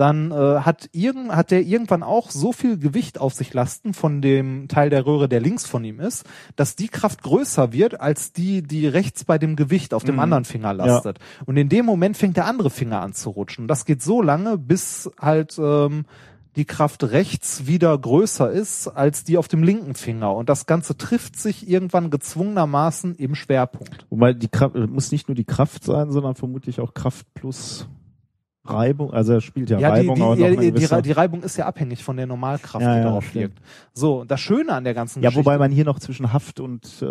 dann 0.00 0.30
äh, 0.30 0.60
hat, 0.60 0.88
irgend, 0.92 1.36
hat 1.36 1.50
der 1.50 1.62
irgendwann 1.62 2.02
auch 2.02 2.30
so 2.30 2.52
viel 2.52 2.78
Gewicht 2.78 3.20
auf 3.20 3.34
sich 3.34 3.52
lasten 3.52 3.92
von 3.92 4.22
dem 4.22 4.66
Teil 4.66 4.88
der 4.88 5.04
Röhre, 5.04 5.28
der 5.28 5.40
links 5.40 5.66
von 5.66 5.84
ihm 5.84 6.00
ist, 6.00 6.24
dass 6.56 6.74
die 6.74 6.88
Kraft 6.88 7.22
größer 7.22 7.72
wird 7.74 8.00
als 8.00 8.32
die, 8.32 8.62
die 8.62 8.86
rechts 8.86 9.24
bei 9.24 9.36
dem 9.36 9.56
Gewicht 9.56 9.92
auf 9.92 10.02
dem 10.02 10.14
Mhm. 10.14 10.20
anderen 10.20 10.44
Finger 10.46 10.72
lastet. 10.72 11.18
Und 11.44 11.58
in 11.58 11.68
dem 11.68 11.84
Moment 11.84 12.16
fängt 12.16 12.38
der 12.38 12.46
andere 12.46 12.70
Finger 12.70 13.02
an 13.02 13.12
zu 13.12 13.28
rutschen. 13.30 13.68
Das 13.68 13.84
geht 13.84 14.02
so 14.02 14.22
lange, 14.22 14.56
bis 14.56 15.10
halt 15.20 15.58
ähm, 15.58 16.06
die 16.56 16.64
Kraft 16.64 17.04
rechts 17.04 17.66
wieder 17.66 17.96
größer 17.96 18.50
ist 18.50 18.88
als 18.88 19.24
die 19.24 19.36
auf 19.36 19.48
dem 19.48 19.62
linken 19.62 19.94
Finger. 19.94 20.34
Und 20.34 20.48
das 20.48 20.64
Ganze 20.64 20.96
trifft 20.96 21.38
sich 21.38 21.68
irgendwann 21.68 22.10
gezwungenermaßen 22.10 23.16
im 23.16 23.34
Schwerpunkt. 23.34 24.06
Wobei 24.08 24.32
die 24.32 24.48
Kraft 24.48 24.74
muss 24.74 25.12
nicht 25.12 25.28
nur 25.28 25.34
die 25.34 25.44
Kraft 25.44 25.84
sein, 25.84 26.10
sondern 26.10 26.34
vermutlich 26.36 26.80
auch 26.80 26.94
Kraft 26.94 27.26
plus 27.34 27.86
Reibung. 28.64 29.12
Also 29.12 29.32
er 29.32 29.40
spielt 29.40 29.70
ja, 29.70 29.78
Ja, 29.78 29.90
die, 29.94 30.00
Reibung 30.00 30.14
die, 30.16 30.22
auch 30.22 30.28
noch 30.30 30.36
ja, 30.38 30.46
eine 30.46 30.56
die, 30.56 30.72
die, 30.72 31.02
die 31.02 31.12
Reibung 31.12 31.42
ist 31.42 31.56
ja 31.56 31.66
abhängig 31.66 32.04
von 32.04 32.16
der 32.16 32.26
Normalkraft, 32.26 32.84
Ja, 32.84 32.92
die 32.92 32.98
ja, 32.98 33.04
darauf 33.04 33.34
wirkt. 33.34 33.58
So, 33.94 34.24
das 34.24 34.40
Schöne 34.40 34.72
an 34.74 34.84
der 34.84 34.92
ganzen 34.94 35.22
Ja, 35.22 35.30
Geschichte. 35.30 35.46
wobei 35.46 35.58
man 35.58 35.70
hier 35.70 35.84
noch 35.84 35.98
zwischen 35.98 36.32
Haft 36.32 36.60
und 36.60 36.86
äh, 37.02 37.06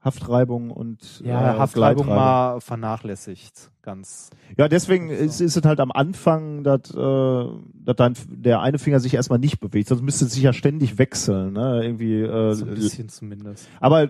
Haftreibung 0.00 0.70
und 0.70 1.20
ja, 1.24 1.54
äh, 1.54 1.58
Haftreibung 1.58 2.06
mal 2.06 2.60
vernachlässigt. 2.60 3.70
Ganz. 3.82 4.30
Ja, 4.56 4.66
deswegen 4.68 5.10
ist, 5.10 5.40
ist 5.40 5.56
es 5.56 5.64
halt 5.64 5.78
am 5.78 5.92
Anfang, 5.92 6.64
dass, 6.64 6.92
äh, 6.92 7.44
dass 7.84 7.96
dann 7.96 8.14
der 8.28 8.60
eine 8.60 8.78
Finger 8.78 8.98
sich 8.98 9.14
erstmal 9.14 9.38
nicht 9.38 9.60
bewegt, 9.60 9.88
sonst 9.88 10.02
müsste 10.02 10.24
es 10.24 10.32
sich 10.32 10.42
ja 10.42 10.52
ständig 10.52 10.98
wechseln, 10.98 11.52
ne? 11.52 11.82
Irgendwie. 11.84 12.20
Äh, 12.20 12.54
So 12.54 12.64
ein 12.64 12.74
bisschen 12.74 13.08
zumindest. 13.08 13.68
aber 13.80 14.02
äh, 14.02 14.08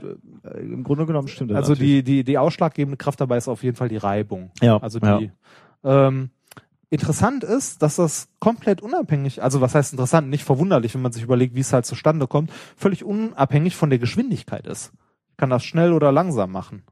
im 0.61 0.83
Grunde 0.83 1.05
genommen 1.07 1.29
stimmt 1.29 1.51
das. 1.51 1.57
Also 1.59 1.73
natürlich. 1.73 2.05
die, 2.05 2.17
die, 2.19 2.25
die 2.25 2.39
ausschlaggebende 2.39 2.97
Kraft 2.97 3.21
dabei 3.21 3.37
ist 3.37 3.49
auf 3.49 3.63
jeden 3.63 3.77
Fall 3.77 3.89
die 3.89 3.99
Reibung. 3.99 4.51
Ja, 4.63 4.79
Also 4.79 4.99
ja. 4.99 5.19
die 5.19 5.31
ähm, 5.85 6.31
interessant 6.91 7.45
ist, 7.45 7.83
dass 7.83 7.97
das 7.97 8.29
komplett 8.39 8.81
unabhängig, 8.81 9.43
also 9.43 9.61
was 9.61 9.75
heißt 9.75 9.93
interessant, 9.93 10.29
nicht 10.29 10.45
verwunderlich, 10.45 10.95
wenn 10.95 11.03
man 11.03 11.13
sich 11.13 11.23
überlegt, 11.23 11.55
wie 11.55 11.61
es 11.61 11.73
halt 11.73 11.87
zustande 11.87 12.27
kommt, 12.27 12.53
völlig 12.77 13.05
unabhängig 13.05 13.77
von 13.77 13.91
der 13.91 13.99
Geschwindigkeit 13.99 14.67
ist. 14.67 14.93
Ich 15.31 15.37
kann 15.37 15.51
das 15.51 15.65
schnell 15.65 15.93
oder 15.93 16.13
langsam 16.13 16.53
machen 16.53 16.83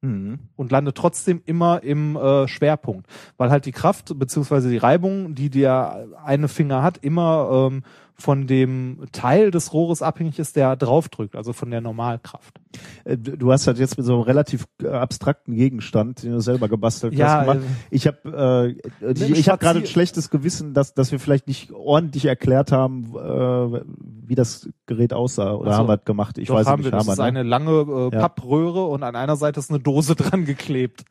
Mhm. 0.00 0.38
und 0.54 0.70
lande 0.70 0.94
trotzdem 0.94 1.42
immer 1.44 1.82
im 1.82 2.14
äh, 2.14 2.46
Schwerpunkt, 2.46 3.08
weil 3.36 3.50
halt 3.50 3.66
die 3.66 3.72
Kraft 3.72 4.16
beziehungsweise 4.16 4.70
die 4.70 4.76
Reibung, 4.76 5.34
die 5.34 5.50
der 5.50 6.06
eine 6.24 6.46
Finger 6.46 6.84
hat, 6.84 6.98
immer 6.98 7.68
ähm, 7.72 7.82
von 8.20 8.48
dem 8.48 9.04
Teil 9.12 9.52
des 9.52 9.72
Rohres 9.72 10.02
abhängig 10.02 10.40
ist, 10.40 10.56
der 10.56 10.74
draufdrückt, 10.74 11.36
also 11.36 11.52
von 11.52 11.70
der 11.70 11.80
Normalkraft. 11.80 12.58
Äh, 13.04 13.16
Du 13.16 13.52
hast 13.52 13.68
halt 13.68 13.78
jetzt 13.78 13.96
mit 13.96 14.04
so 14.04 14.14
einem 14.14 14.22
relativ 14.22 14.66
äh, 14.82 14.88
abstrakten 14.88 15.54
Gegenstand, 15.54 16.24
den 16.24 16.32
du 16.32 16.40
selber 16.40 16.68
gebastelt 16.68 17.14
Ja, 17.14 17.28
hast, 17.38 17.40
gemacht. 17.46 17.58
äh, 17.60 17.94
Ich 17.94 18.08
habe 18.08 18.76
äh, 19.00 19.12
ich, 19.12 19.30
ich 19.30 19.48
habe 19.48 19.58
gerade 19.58 19.78
ein 19.78 19.86
schlechtes 19.86 20.30
Gewissen, 20.30 20.74
dass 20.74 20.94
dass 20.94 21.12
wir 21.12 21.20
vielleicht 21.20 21.46
nicht 21.46 21.70
ordentlich 21.70 22.24
erklärt 22.24 22.72
haben, 22.72 23.04
äh, 23.14 23.82
wie 24.26 24.34
das 24.34 24.68
Gerät 24.86 25.12
aussah. 25.12 25.52
Oder 25.54 25.70
Ach 25.70 25.74
so. 25.74 25.78
haben 25.82 25.88
wir 25.88 25.94
es 25.98 26.04
gemacht? 26.04 26.38
Ich 26.38 26.50
weiß 26.50 26.66
haben 26.66 26.80
nicht. 26.82 26.86
wir. 26.86 26.90
Das 26.90 27.06
haben 27.06 27.12
ist 27.12 27.18
wir, 27.18 27.22
ne? 27.22 27.38
eine 27.40 27.42
lange 27.48 27.70
äh, 27.70 28.14
Ja. 28.16 28.20
Pappröhre 28.22 28.84
und 28.86 29.04
an 29.04 29.14
einer 29.14 29.36
Seite 29.36 29.60
ist 29.60 29.70
eine 29.70 29.78
Dose 29.78 30.14
dran 30.16 30.44
geklebt. 30.44 31.04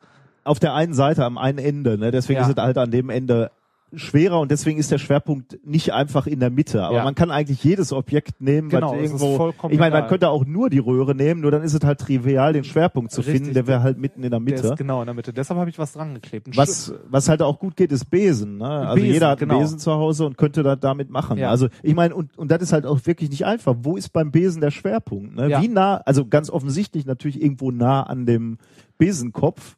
Auf 0.44 0.58
der 0.58 0.74
einen 0.74 0.92
Seite, 0.94 1.24
am 1.24 1.38
einen 1.38 1.58
Ende. 1.58 1.96
Ne? 1.96 2.10
Deswegen 2.10 2.40
Ja. 2.40 2.46
ist 2.46 2.56
es 2.56 2.62
halt 2.62 2.76
an 2.76 2.90
dem 2.90 3.08
Ende 3.10 3.50
schwerer 3.94 4.38
und 4.40 4.50
deswegen 4.50 4.78
ist 4.78 4.90
der 4.90 4.98
Schwerpunkt 4.98 5.58
nicht 5.66 5.92
einfach 5.94 6.26
in 6.26 6.40
der 6.40 6.50
Mitte. 6.50 6.82
Aber 6.84 6.96
Ja. 6.96 7.04
man 7.04 7.14
kann 7.14 7.30
eigentlich 7.30 7.64
jedes 7.64 7.92
Objekt 7.92 8.40
nehmen, 8.40 8.68
Genau, 8.68 8.92
was 8.92 9.00
irgendwo. 9.00 9.36
vollkommen 9.36 9.72
Ich 9.72 9.80
meine, 9.80 9.98
man 9.98 10.08
könnte 10.08 10.28
auch 10.28 10.44
nur 10.44 10.68
die 10.68 10.78
Röhre 10.78 11.14
nehmen, 11.14 11.40
nur 11.40 11.50
dann 11.50 11.62
ist 11.62 11.72
es 11.72 11.80
halt 11.82 11.98
trivial, 12.00 12.52
den 12.52 12.64
Schwerpunkt 12.64 13.12
zu 13.12 13.22
Richtig. 13.22 13.36
finden, 13.36 13.54
der 13.54 13.66
wäre 13.66 13.82
halt 13.82 13.96
mitten 13.98 14.22
in 14.22 14.30
der 14.30 14.40
Der 14.40 14.40
Mitte. 14.40 14.68
ist 14.68 14.76
genau 14.76 15.00
in 15.00 15.06
der 15.06 15.14
Mitte. 15.14 15.32
Deshalb 15.32 15.58
habe 15.58 15.70
ich 15.70 15.78
was 15.78 15.94
dran 15.94 16.12
geklebt. 16.14 16.54
Was, 16.56 16.92
was 17.08 17.28
halt 17.30 17.40
auch 17.40 17.58
gut 17.58 17.76
geht, 17.76 17.90
ist 17.90 18.10
Besen. 18.10 18.58
Ne? 18.58 18.66
Also 18.68 18.96
Besen, 18.96 19.12
jeder 19.12 19.28
hat 19.30 19.38
genau. 19.38 19.54
einen 19.54 19.62
Besen 19.64 19.78
zu 19.78 19.92
Hause 19.92 20.26
und 20.26 20.36
könnte 20.36 20.62
das 20.62 20.78
damit 20.80 21.08
machen. 21.08 21.38
Ja. 21.38 21.48
Also 21.48 21.68
ich 21.82 21.94
meine, 21.94 22.14
und, 22.14 22.36
und 22.36 22.50
das 22.50 22.60
ist 22.60 22.72
halt 22.74 22.84
auch 22.84 23.00
wirklich 23.06 23.30
nicht 23.30 23.46
einfach. 23.46 23.74
Wo 23.80 23.96
ist 23.96 24.12
beim 24.12 24.30
Besen 24.30 24.60
der 24.60 24.70
Schwerpunkt? 24.70 25.34
Ne? 25.34 25.48
Ja. 25.48 25.62
Wie 25.62 25.68
nah, 25.68 25.96
also 26.04 26.26
ganz 26.26 26.50
offensichtlich 26.50 27.06
natürlich 27.06 27.40
irgendwo 27.40 27.70
nah 27.70 28.02
an 28.02 28.26
dem 28.26 28.58
Besenkopf. 28.98 29.76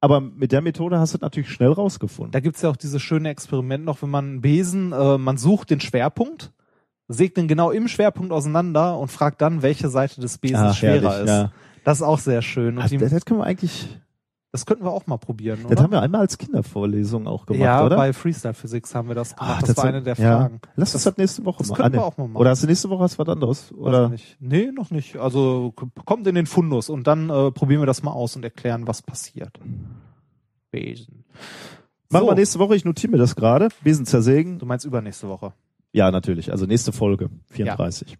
Aber 0.00 0.20
mit 0.20 0.52
der 0.52 0.60
Methode 0.60 0.98
hast 1.00 1.14
du 1.14 1.18
es 1.18 1.22
natürlich 1.22 1.50
schnell 1.50 1.72
rausgefunden. 1.72 2.30
Da 2.32 2.40
gibt's 2.40 2.62
ja 2.62 2.70
auch 2.70 2.76
dieses 2.76 3.02
schöne 3.02 3.30
Experiment 3.30 3.84
noch, 3.84 4.00
wenn 4.02 4.10
man 4.10 4.24
einen 4.26 4.40
Besen, 4.40 4.92
äh, 4.92 5.18
man 5.18 5.36
sucht 5.38 5.70
den 5.70 5.80
Schwerpunkt, 5.80 6.52
sägt 7.08 7.36
den 7.36 7.48
genau 7.48 7.70
im 7.70 7.88
Schwerpunkt 7.88 8.30
auseinander 8.32 8.96
und 8.98 9.08
fragt 9.08 9.40
dann, 9.40 9.62
welche 9.62 9.88
Seite 9.88 10.20
des 10.20 10.38
Besens 10.38 10.58
Ah, 10.60 10.74
schwerer 10.74 11.10
herrlich, 11.10 11.22
ist. 11.24 11.28
ja. 11.28 11.52
Das 11.84 11.98
ist 11.98 12.02
auch 12.02 12.18
sehr 12.18 12.42
schön. 12.42 12.76
Und 12.76 12.84
Ach, 12.84 12.88
die, 12.88 12.98
das, 12.98 13.10
das 13.10 13.24
können 13.24 13.40
wir 13.40 13.46
eigentlich, 13.46 13.88
das 14.50 14.64
könnten 14.64 14.84
wir 14.84 14.90
auch 14.92 15.06
mal 15.06 15.18
probieren, 15.18 15.58
das 15.64 15.72
oder? 15.72 15.82
haben 15.82 15.90
wir 15.92 16.00
einmal 16.02 16.22
als 16.22 16.38
Kindervorlesung 16.38 17.26
auch 17.26 17.44
gemacht, 17.46 17.60
ja, 17.62 17.84
oder? 17.84 17.96
bei 17.96 18.12
Freestyle 18.12 18.54
Physics 18.54 18.94
haben 18.94 19.08
wir 19.08 19.14
das 19.14 19.36
gemacht. 19.36 19.56
Ach, 19.58 19.62
das, 19.62 19.76
war 19.76 19.84
hat- 19.84 19.94
eine 19.94 20.02
der 20.02 20.14
ja. 20.16 20.38
Fragen. 20.38 20.60
Lass 20.76 20.94
uns 20.94 21.04
das 21.04 21.16
nächste 21.18 21.44
Woche 21.44 21.58
das 21.58 21.68
mal. 21.68 21.76
können 21.76 21.92
wir 21.94 21.98
Ah, 22.00 22.02
nee. 22.02 22.06
auch 22.06 22.16
mal 22.16 22.28
machen. 22.28 22.36
Oder 22.40 22.50
hast 22.50 22.62
du 22.62 22.66
nächste 22.66 22.88
Woche 22.90 23.00
was 23.04 23.18
was 23.18 23.28
anderes? 23.28 23.72
Oder? 23.72 24.06
ich 24.06 24.10
nicht. 24.10 24.36
Nee, 24.40 24.70
noch 24.72 24.90
nicht. 24.90 25.16
Also 25.16 25.74
kommt 26.04 26.26
in 26.26 26.34
den 26.34 26.46
Fundus 26.46 26.88
und 26.88 27.06
dann 27.06 27.28
äh, 27.30 27.50
probieren 27.50 27.82
wir 27.82 27.86
das 27.86 28.02
mal 28.02 28.12
aus 28.12 28.36
und 28.36 28.44
erklären, 28.44 28.86
was 28.86 29.02
passiert. 29.02 29.58
Besen. 30.70 31.24
Machen 32.10 32.24
So, 32.24 32.30
wir 32.30 32.34
nächste 32.36 32.58
Woche, 32.58 32.74
ich 32.74 32.84
notiere 32.84 33.12
mir 33.12 33.18
das 33.18 33.36
gerade. 33.36 33.68
Besen 33.82 34.06
zersägen. 34.06 34.58
du 34.58 34.66
meinst 34.66 34.84
übernächste 34.86 35.28
Woche. 35.28 35.52
Ja, 35.92 36.10
natürlich. 36.10 36.50
Also 36.52 36.66
nächste 36.66 36.92
Folge, 36.92 37.28
34. 37.50 38.16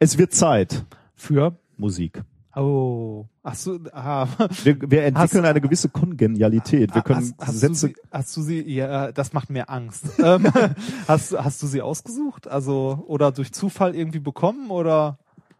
Es 0.00 0.18
wird 0.18 0.32
Zeit. 0.32 0.84
Für? 1.14 1.56
Musik. 1.76 2.22
Oh. 2.54 3.26
Ach 3.42 3.54
so, 3.54 3.78
ah. 3.92 4.26
Wir, 4.64 4.80
wir 4.80 5.04
entwickeln 5.04 5.42
Hast- 5.44 5.50
eine 5.50 5.60
gewisse 5.60 5.88
Kongenialität. 5.88 6.94
Wir 6.94 7.02
können 7.02 7.34
hast, 7.38 7.48
hast 7.48 7.60
Sätze. 7.60 7.88
Du 7.88 7.94
sie, 7.94 7.94
hast 8.10 8.36
du 8.36 8.42
sie, 8.42 8.62
ja, 8.74 9.12
das 9.12 9.32
macht 9.32 9.50
mir 9.50 9.68
Angst. 9.70 10.04
ähm, 10.18 10.46
hast, 11.06 11.38
hast 11.38 11.62
du 11.62 11.66
sie 11.66 11.82
ausgesucht? 11.82 12.48
Also, 12.48 13.04
oder 13.06 13.30
durch 13.32 13.52
Zufall 13.52 13.94
irgendwie 13.94 14.18
bekommen? 14.20 14.70
Oder? 14.70 15.18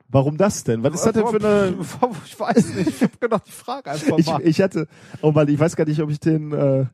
Warum 0.08 0.38
das 0.38 0.64
denn? 0.64 0.82
Was 0.82 0.94
ist 0.94 1.04
das 1.04 1.12
denn 1.12 1.26
für 1.26 1.36
eine? 1.36 1.76
Ich 2.24 2.40
weiß 2.40 2.74
nicht. 2.74 2.88
Ich 2.88 3.02
habe 3.02 3.16
gedacht, 3.20 3.42
ich 3.46 3.54
frage 3.54 3.90
einfach 3.90 4.18
Ich, 4.18 4.26
mal. 4.26 4.40
ich 4.42 4.60
hatte, 4.60 4.88
oh 5.20 5.32
Mann, 5.32 5.48
ich 5.48 5.58
weiß 5.60 5.76
gar 5.76 5.84
nicht, 5.86 6.00
ob 6.00 6.10
ich 6.10 6.18
den. 6.18 6.52
Äh, 6.52 6.86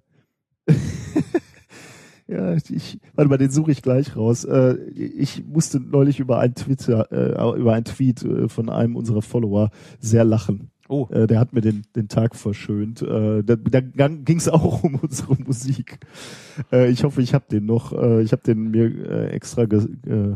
ja, 2.26 2.54
ich, 2.54 3.00
warte 3.14 3.28
mal, 3.28 3.36
den 3.36 3.50
suche 3.50 3.72
ich 3.72 3.82
gleich 3.82 4.16
raus. 4.16 4.44
Äh, 4.44 4.76
ich 4.94 5.44
musste 5.44 5.78
neulich 5.78 6.20
über 6.20 6.38
ein 6.38 6.54
Twitter, 6.54 7.12
äh, 7.12 7.58
über 7.58 7.74
ein 7.74 7.84
Tweet 7.84 8.24
äh, 8.24 8.48
von 8.48 8.70
einem 8.70 8.96
unserer 8.96 9.20
Follower 9.22 9.70
sehr 10.00 10.24
lachen. 10.24 10.70
oh, 10.88 11.06
Äh, 11.10 11.26
der 11.26 11.38
hat 11.38 11.52
mir 11.52 11.60
den, 11.60 11.82
den 11.94 12.08
Tag 12.08 12.34
verschönt. 12.34 13.02
Äh, 13.02 13.42
da 13.44 13.56
da 13.56 14.08
ging 14.08 14.38
es 14.38 14.48
auch 14.48 14.82
um 14.84 14.94
unsere 14.96 15.34
Musik. 15.42 15.98
Äh, 16.72 16.90
ich 16.90 17.04
hoffe, 17.04 17.20
ich 17.20 17.34
habe 17.34 17.44
den 17.50 17.66
noch. 17.66 17.92
Äh, 17.92 18.22
ich 18.22 18.32
habe 18.32 18.42
den 18.42 18.70
mir 18.70 18.86
äh, 18.86 19.26
extra 19.28 19.66
ge, 19.66 19.86
äh, 20.06 20.34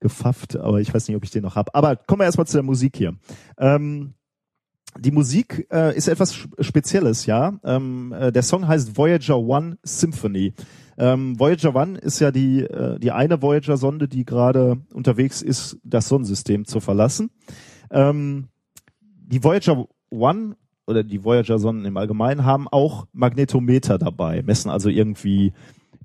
gefafft, 0.00 0.56
aber 0.56 0.80
ich 0.80 0.94
weiß 0.94 1.08
nicht, 1.08 1.16
ob 1.16 1.24
ich 1.24 1.32
den 1.32 1.42
noch 1.42 1.56
habe. 1.56 1.74
Aber 1.74 1.96
kommen 1.96 2.20
wir 2.20 2.26
erstmal 2.26 2.46
zu 2.46 2.56
der 2.56 2.62
Musik 2.62 2.96
hier. 2.96 3.16
Ähm, 3.58 4.14
die 4.96 5.10
Musik 5.10 5.66
äh, 5.70 5.96
ist 5.96 6.08
etwas 6.08 6.48
Spezielles, 6.60 7.26
ja. 7.26 7.58
Ähm, 7.64 8.12
äh, 8.12 8.32
der 8.32 8.42
Song 8.42 8.66
heißt 8.66 8.96
Voyager 8.96 9.38
One 9.38 9.78
Symphony. 9.82 10.54
Ähm, 10.96 11.38
Voyager 11.38 11.74
One 11.74 11.98
ist 11.98 12.18
ja 12.20 12.30
die, 12.30 12.60
äh, 12.60 12.98
die 12.98 13.12
eine 13.12 13.40
Voyager-Sonde, 13.40 14.08
die 14.08 14.24
gerade 14.24 14.78
unterwegs 14.92 15.42
ist, 15.42 15.78
das 15.84 16.08
Sonnensystem 16.08 16.64
zu 16.64 16.80
verlassen. 16.80 17.30
Ähm, 17.90 18.48
die 19.00 19.42
Voyager 19.44 19.86
One 20.10 20.56
oder 20.86 21.04
die 21.04 21.22
Voyager-Sonden 21.22 21.84
im 21.84 21.96
Allgemeinen 21.96 22.44
haben 22.44 22.66
auch 22.66 23.06
Magnetometer 23.12 23.98
dabei, 23.98 24.42
messen 24.42 24.70
also 24.70 24.88
irgendwie 24.88 25.52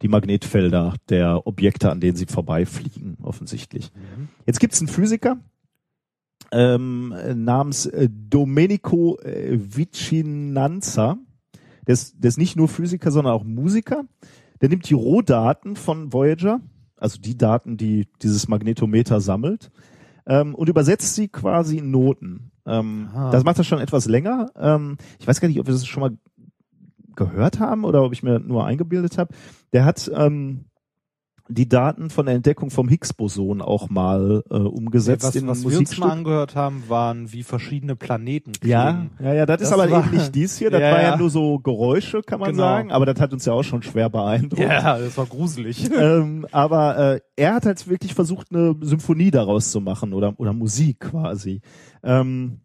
die 0.01 0.09
Magnetfelder 0.09 0.95
der 1.09 1.47
Objekte, 1.47 1.89
an 1.89 2.01
denen 2.01 2.17
sie 2.17 2.25
vorbeifliegen, 2.25 3.17
offensichtlich. 3.23 3.91
Jetzt 4.45 4.59
gibt's 4.59 4.81
einen 4.81 4.89
Physiker 4.89 5.37
ähm, 6.53 7.11
äh, 7.11 7.33
namens 7.33 7.87
äh, 7.87 8.07
Domenico 8.09 9.17
äh, 9.19 9.57
Vicinanza. 9.59 11.17
Der 11.87 11.93
ist, 11.93 12.15
der 12.23 12.29
ist 12.29 12.37
nicht 12.37 12.55
nur 12.55 12.67
Physiker, 12.67 13.11
sondern 13.11 13.33
auch 13.33 13.43
Musiker. 13.43 14.05
Der 14.61 14.69
nimmt 14.69 14.89
die 14.89 14.93
Rohdaten 14.93 15.75
von 15.75 16.13
Voyager, 16.13 16.61
also 16.95 17.19
die 17.19 17.37
Daten, 17.37 17.75
die 17.75 18.07
dieses 18.21 18.47
Magnetometer 18.47 19.19
sammelt, 19.19 19.71
ähm, 20.25 20.55
und 20.55 20.69
übersetzt 20.69 21.15
sie 21.15 21.27
quasi 21.27 21.79
in 21.79 21.91
Noten. 21.91 22.51
Ähm, 22.65 23.09
das 23.13 23.43
macht 23.43 23.57
er 23.57 23.65
schon 23.65 23.79
etwas 23.79 24.05
länger. 24.05 24.51
Ähm, 24.55 24.97
ich 25.19 25.27
weiß 25.27 25.41
gar 25.41 25.49
nicht, 25.49 25.59
ob 25.59 25.67
wir 25.67 25.73
das 25.73 25.85
schon 25.85 26.01
mal 26.01 26.17
gehört 27.15 27.59
haben 27.59 27.83
oder 27.83 28.03
ob 28.03 28.13
ich 28.13 28.23
mir 28.23 28.39
nur 28.39 28.65
eingebildet 28.65 29.17
habe. 29.17 29.33
Der 29.73 29.85
hat 29.85 30.09
ähm, 30.15 30.65
die 31.53 31.69
Daten 31.69 32.09
von 32.09 32.25
der 32.25 32.35
Entdeckung 32.35 32.69
vom 32.69 32.87
Higgs-Boson 32.87 33.61
auch 33.61 33.89
mal 33.89 34.43
äh, 34.49 34.55
umgesetzt 34.55 35.25
was, 35.25 35.35
in 35.35 35.47
was 35.47 35.67
wir 35.67 35.77
uns 35.77 35.97
mal 35.97 36.11
angehört 36.11 36.55
haben, 36.55 36.83
waren 36.87 37.31
wie 37.31 37.43
verschiedene 37.43 37.95
Planeten 37.95 38.51
Ja, 38.63 38.91
klingen. 38.91 39.11
ja, 39.19 39.33
ja, 39.33 39.45
das, 39.45 39.61
ist 39.61 39.71
Das 39.71 39.79
aber 39.79 39.89
war- 39.91 40.05
eben 40.05 40.17
nicht 40.17 40.33
dies 40.35 40.57
hier. 40.57 40.71
Das 40.71 40.81
Ja, 40.81 40.91
war 40.91 41.01
ja 41.01 41.09
ja. 41.11 41.17
nur 41.17 41.29
so 41.29 41.59
Geräusche, 41.59 42.21
kann 42.21 42.39
man 42.39 42.51
Genau. 42.51 42.63
sagen. 42.63 42.91
Aber 42.91 43.05
das 43.05 43.19
hat 43.19 43.33
uns 43.33 43.45
ja 43.45 43.53
auch 43.53 43.63
schon 43.63 43.83
schwer 43.83 44.09
beeindruckt. 44.09 44.61
Ja, 44.61 44.97
das 44.97 45.17
war 45.17 45.25
gruselig. 45.25 45.89
ähm, 45.97 46.45
aber 46.51 46.97
äh, 47.15 47.19
er 47.35 47.53
hat 47.55 47.65
halt 47.65 47.87
wirklich 47.87 48.13
versucht, 48.13 48.47
eine 48.51 48.75
Symphonie 48.81 49.31
daraus 49.31 49.71
zu 49.71 49.81
machen 49.81 50.13
oder, 50.13 50.33
oder 50.39 50.53
Musik 50.53 50.99
quasi. 50.99 51.61
Ähm, 52.03 52.59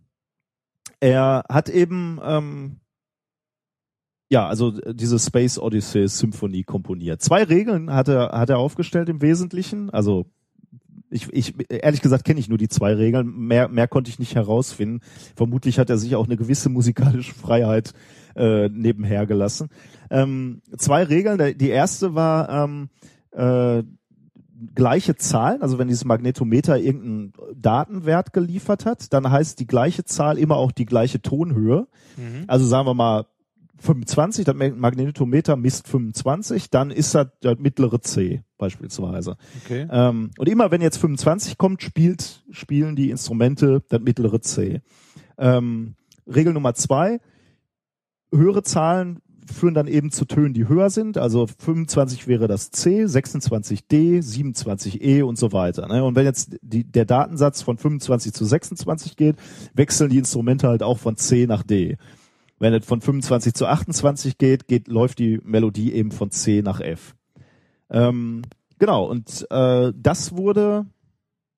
er 1.00 1.44
hat 1.48 1.68
eben 1.68 2.18
ähm, 2.24 2.80
ja, 4.30 4.46
also 4.46 4.78
äh, 4.80 4.94
diese 4.94 5.18
Space 5.18 5.58
Odyssey 5.58 6.06
Symphonie 6.08 6.64
komponiert. 6.64 7.22
Zwei 7.22 7.44
Regeln 7.44 7.92
hat 7.92 8.08
er, 8.08 8.30
hat 8.32 8.50
er 8.50 8.58
aufgestellt 8.58 9.08
im 9.08 9.22
Wesentlichen. 9.22 9.90
Also 9.90 10.26
ich, 11.10 11.32
ich 11.32 11.54
ehrlich 11.70 12.02
gesagt 12.02 12.24
kenne 12.24 12.38
ich 12.38 12.48
nur 12.48 12.58
die 12.58 12.68
zwei 12.68 12.94
Regeln. 12.94 13.34
Mehr, 13.34 13.68
mehr 13.68 13.88
konnte 13.88 14.10
ich 14.10 14.18
nicht 14.18 14.34
herausfinden. 14.34 15.00
Vermutlich 15.34 15.78
hat 15.78 15.88
er 15.88 15.98
sich 15.98 16.16
auch 16.16 16.26
eine 16.26 16.36
gewisse 16.36 16.68
musikalische 16.68 17.34
Freiheit 17.34 17.92
äh, 18.36 18.68
nebenher 18.68 19.26
gelassen. 19.26 19.68
Ähm, 20.10 20.60
zwei 20.76 21.04
Regeln. 21.04 21.56
Die 21.58 21.70
erste 21.70 22.14
war, 22.14 22.50
ähm, 22.50 22.90
äh, 23.32 23.82
gleiche 24.74 25.16
Zahlen, 25.16 25.62
also 25.62 25.78
wenn 25.78 25.88
dieses 25.88 26.04
Magnetometer 26.04 26.78
irgendeinen 26.78 27.32
Datenwert 27.54 28.32
geliefert 28.32 28.86
hat, 28.86 29.12
dann 29.12 29.30
heißt 29.30 29.60
die 29.60 29.66
gleiche 29.66 30.04
Zahl 30.04 30.36
immer 30.36 30.56
auch 30.56 30.72
die 30.72 30.86
gleiche 30.86 31.22
Tonhöhe. 31.22 31.86
Mhm. 32.16 32.44
Also 32.48 32.66
sagen 32.66 32.86
wir 32.86 32.94
mal 32.94 33.26
25, 33.78 34.44
das 34.44 34.54
Magnetometer 34.54 35.56
misst 35.56 35.88
25, 35.88 36.70
dann 36.70 36.90
ist 36.90 37.14
das 37.14 37.28
das 37.40 37.58
mittlere 37.58 38.00
C 38.00 38.42
beispielsweise. 38.58 39.36
Okay. 39.64 39.86
Ähm, 39.90 40.30
und 40.36 40.48
immer 40.48 40.70
wenn 40.70 40.82
jetzt 40.82 40.98
25 40.98 41.58
kommt, 41.58 41.82
spielt, 41.82 42.44
spielen 42.50 42.96
die 42.96 43.10
Instrumente 43.10 43.82
das 43.88 44.00
mittlere 44.00 44.40
C. 44.40 44.82
Ähm, 45.38 45.94
Regel 46.26 46.52
Nummer 46.52 46.74
zwei, 46.74 47.20
höhere 48.32 48.62
Zahlen 48.62 49.20
führen 49.52 49.74
dann 49.74 49.86
eben 49.86 50.10
zu 50.10 50.24
Tönen, 50.24 50.54
die 50.54 50.68
höher 50.68 50.90
sind. 50.90 51.16
Also 51.16 51.46
25 51.46 52.28
wäre 52.28 52.48
das 52.48 52.70
C, 52.70 53.06
26 53.06 53.86
D, 53.86 54.20
27 54.20 55.02
E 55.02 55.22
und 55.22 55.38
so 55.38 55.52
weiter. 55.52 55.88
Ne? 55.88 56.04
Und 56.04 56.16
wenn 56.16 56.26
jetzt 56.26 56.58
die, 56.60 56.84
der 56.84 57.06
Datensatz 57.06 57.62
von 57.62 57.78
25 57.78 58.32
zu 58.32 58.44
26 58.44 59.16
geht, 59.16 59.36
wechseln 59.74 60.10
die 60.10 60.18
Instrumente 60.18 60.68
halt 60.68 60.82
auch 60.82 60.98
von 60.98 61.16
C 61.16 61.46
nach 61.46 61.62
D. 61.62 61.96
Wenn 62.58 62.74
es 62.74 62.84
von 62.84 63.00
25 63.00 63.54
zu 63.54 63.66
28 63.66 64.38
geht, 64.38 64.66
geht 64.66 64.88
läuft 64.88 65.18
die 65.18 65.40
Melodie 65.44 65.92
eben 65.92 66.10
von 66.10 66.30
C 66.30 66.62
nach 66.62 66.80
F. 66.80 67.14
Ähm, 67.90 68.42
genau, 68.78 69.04
und 69.06 69.46
äh, 69.50 69.92
das 69.96 70.36
wurde 70.36 70.86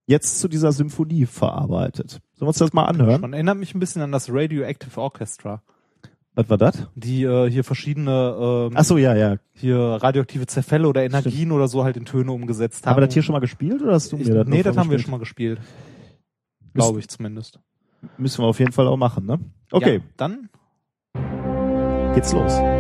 jetzt 0.07 0.41
zu 0.41 0.49
dieser 0.49 0.73
Symphonie 0.73 1.25
verarbeitet. 1.27 2.11
Sollen 2.11 2.43
wir 2.43 2.49
uns 2.49 2.59
das 2.59 2.73
mal 2.73 2.85
anhören? 2.85 3.21
Man 3.21 3.33
erinnert 3.33 3.59
mich 3.59 3.75
ein 3.75 3.81
bisschen 3.81 4.03
an 4.03 4.13
das 4.13 4.29
Radioactive 4.31 5.01
Orchestra, 5.01 5.63
Was 6.35 6.51
war 6.51 6.59
das? 6.59 6.89
die 6.97 7.23
äh, 7.23 7.49
hier 7.51 7.65
verschiedene 7.65 8.69
ähm, 8.71 8.73
Ach 8.77 8.85
so, 8.85 8.99
ja, 8.99 9.15
ja. 9.15 9.37
hier 9.53 9.79
radioaktive 9.79 10.47
Zerfälle 10.47 10.87
oder 10.89 11.03
Energien 11.05 11.51
oder 11.53 11.69
so 11.69 11.85
halt 11.85 11.97
in 11.97 12.05
Töne 12.05 12.33
umgesetzt 12.33 12.85
haben. 12.85 12.91
Haben 12.97 13.03
wir 13.03 13.07
das 13.07 13.15
hier 13.15 13.23
schon 13.23 13.33
mal 13.33 13.41
gespielt 13.41 13.81
oder 13.83 13.93
hast 13.95 14.13
du 14.13 14.19
ich, 14.19 14.29
mir 14.29 14.35
das 14.35 14.49
Nee, 14.49 14.63
das 14.63 14.77
haben 14.77 14.91
wir 14.91 14.99
schon 14.99 15.13
mal 15.13 15.19
gespielt. 15.19 15.61
Glaube 16.75 16.99
ich 16.99 17.09
zumindest. 17.09 17.59
Müssen 18.19 18.43
wir 18.43 18.49
auf 18.49 18.59
jeden 18.59 18.73
Fall 18.73 18.87
auch 18.87 18.97
machen, 18.97 19.27
ne? 19.27 19.39
Okay, 19.73 19.97
Ja, 19.97 20.03
dann 20.17 20.50
geht's 22.15 22.33
los. 22.33 22.80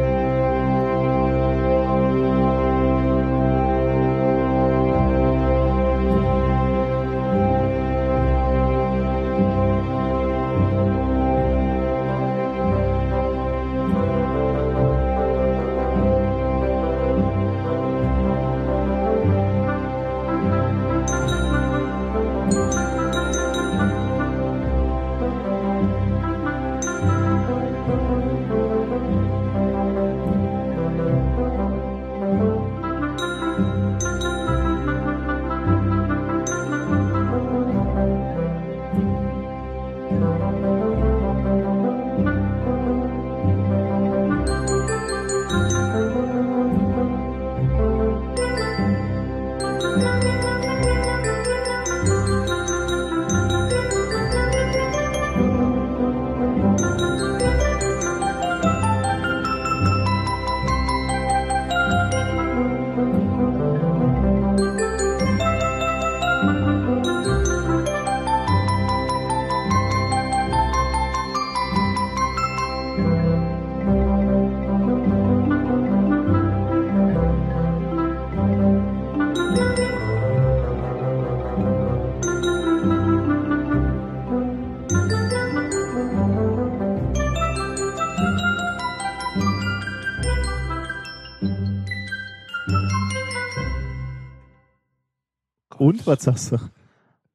Und 95.90 96.06
was 96.06 96.22
sagst 96.22 96.52
du? 96.52 96.58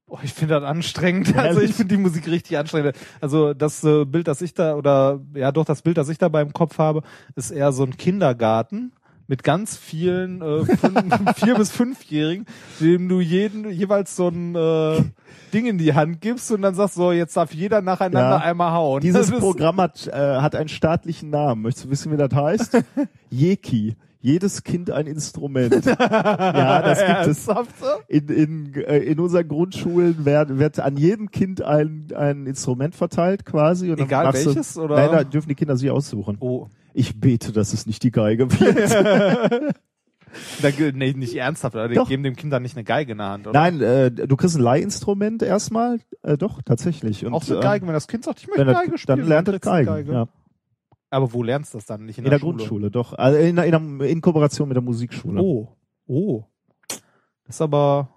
Boah, 0.07 0.19
ich 0.23 0.33
finde 0.33 0.55
das 0.59 0.63
anstrengend. 0.63 1.35
Also 1.35 1.61
ich 1.61 1.73
finde 1.73 1.95
die 1.95 2.01
Musik 2.01 2.27
richtig 2.27 2.57
anstrengend. 2.57 2.95
Also 3.21 3.53
das 3.53 3.83
äh, 3.83 4.05
Bild, 4.05 4.27
das 4.27 4.41
ich 4.41 4.53
da 4.53 4.75
oder 4.75 5.19
ja 5.33 5.51
doch 5.51 5.65
das 5.65 5.81
Bild, 5.81 5.97
das 5.97 6.09
ich 6.09 6.17
da 6.19 6.29
beim 6.29 6.53
Kopf 6.53 6.77
habe, 6.77 7.01
ist 7.35 7.51
eher 7.51 7.71
so 7.71 7.83
ein 7.83 7.97
Kindergarten 7.97 8.91
mit 9.27 9.43
ganz 9.43 9.75
vielen 9.75 10.41
äh, 10.43 10.63
fünf, 10.65 11.35
vier 11.37 11.55
bis 11.55 11.71
fünfjährigen, 11.71 12.45
dem 12.79 13.09
du 13.09 13.19
jeden 13.19 13.67
jeweils 13.71 14.15
so 14.15 14.27
ein 14.27 14.53
äh, 14.55 15.01
Ding 15.51 15.65
in 15.65 15.79
die 15.79 15.95
Hand 15.95 16.21
gibst 16.21 16.51
und 16.51 16.61
dann 16.61 16.75
sagst 16.75 16.93
so, 16.93 17.11
jetzt 17.11 17.35
darf 17.35 17.51
jeder 17.51 17.81
nacheinander 17.81 18.37
Ja. 18.37 18.37
einmal 18.37 18.73
hauen. 18.73 19.01
Dieses 19.01 19.31
Programm 19.31 19.81
hat, 19.81 20.05
äh, 20.07 20.11
hat 20.13 20.55
einen 20.55 20.69
staatlichen 20.69 21.31
Namen. 21.31 21.63
Möchtest 21.63 21.87
du 21.87 21.89
wissen, 21.89 22.11
wie 22.11 22.17
das 22.17 22.31
heißt? 22.31 22.83
Jeki. 23.31 23.95
Jedes 24.25 24.63
Kind 24.63 24.89
ein 24.89 25.05
Instrument. 25.05 25.85
ja, 25.85 26.81
das 26.81 27.05
gibt 27.05 27.27
es. 27.27 27.45
So? 27.45 27.55
In, 28.07 28.27
in, 28.27 28.73
äh, 28.73 28.97
in 28.97 29.19
unseren 29.19 29.47
Grundschulen 29.47 30.25
wird, 30.25 30.57
wird 30.57 30.79
an 30.79 30.97
jedem 30.97 31.29
Kind 31.29 31.61
ein, 31.61 32.07
ein 32.15 32.47
Instrument 32.47 32.95
verteilt 32.95 33.45
quasi. 33.45 33.91
Und 33.91 33.99
Egal 33.99 34.33
welches, 34.33 34.73
du, 34.73 34.81
oder? 34.81 34.95
Nein, 34.95 35.11
da 35.11 35.23
dürfen 35.23 35.49
die 35.49 35.53
Kinder 35.53 35.77
sich 35.77 35.91
aussuchen. 35.91 36.37
Oh. 36.39 36.69
Ich 36.95 37.19
bete, 37.19 37.51
dass 37.51 37.71
es 37.71 37.85
nicht 37.85 38.01
die 38.01 38.09
Geige 38.09 38.49
wird. 38.49 39.75
Da, 40.61 40.69
nee, 40.93 41.13
nicht 41.13 41.35
ernsthaft, 41.35 41.75
oder? 41.75 41.87
Die 41.87 41.95
Doch. 41.95 42.09
geben 42.09 42.23
dem 42.23 42.35
Kind 42.35 42.51
dann 42.51 42.63
nicht 42.63 42.75
eine 42.75 42.83
Geige 42.83 43.13
in 43.13 43.19
der 43.19 43.29
Hand, 43.29 43.47
oder? 43.47 43.57
Nein, 43.57 43.79
äh, 43.79 44.11
du 44.11 44.35
kriegst 44.35 44.57
ein 44.57 44.61
Leihinstrument 44.61 45.43
erstmal. 45.43 45.99
Äh, 46.23 46.35
doch, 46.37 46.61
tatsächlich. 46.61 47.25
Und, 47.25 47.33
Auch 47.33 47.45
eine 47.45 47.55
ähm, 47.55 47.61
Geige, 47.61 47.87
wenn 47.87 47.93
das 47.93 48.07
Kind 48.07 48.25
sagt, 48.25 48.39
ich 48.41 48.47
möchte 48.47 48.65
Geige 48.65 48.97
spielen. 48.97 49.19
dann 49.19 49.27
lernt 49.29 49.47
du 49.47 49.51
eine 49.51 49.59
Geigen. 49.59 50.11
Ja. 50.11 50.27
Aber 51.15 51.31
wo 51.31 51.43
lernst 51.43 51.73
du 51.73 51.77
das 51.77 51.85
dann? 51.85 52.05
Nicht 52.05 52.17
in, 52.17 52.25
In 52.25 52.31
der, 52.31 52.39
Schule? 52.39 52.57
Grundschule, 52.57 52.91
doch. 52.91 53.13
Also 53.13 53.39
in, 53.39 53.57
in, 53.57 53.71
der- 53.99 54.09
in 54.09 54.19
Kooperation 54.19 54.67
mit 54.67 54.75
der 54.75 54.83
Musikschule. 54.83 55.41
Oh, 55.41 55.69
oh. 56.07 56.43
Das 57.45 57.55
ist 57.55 57.61
aber, 57.61 58.09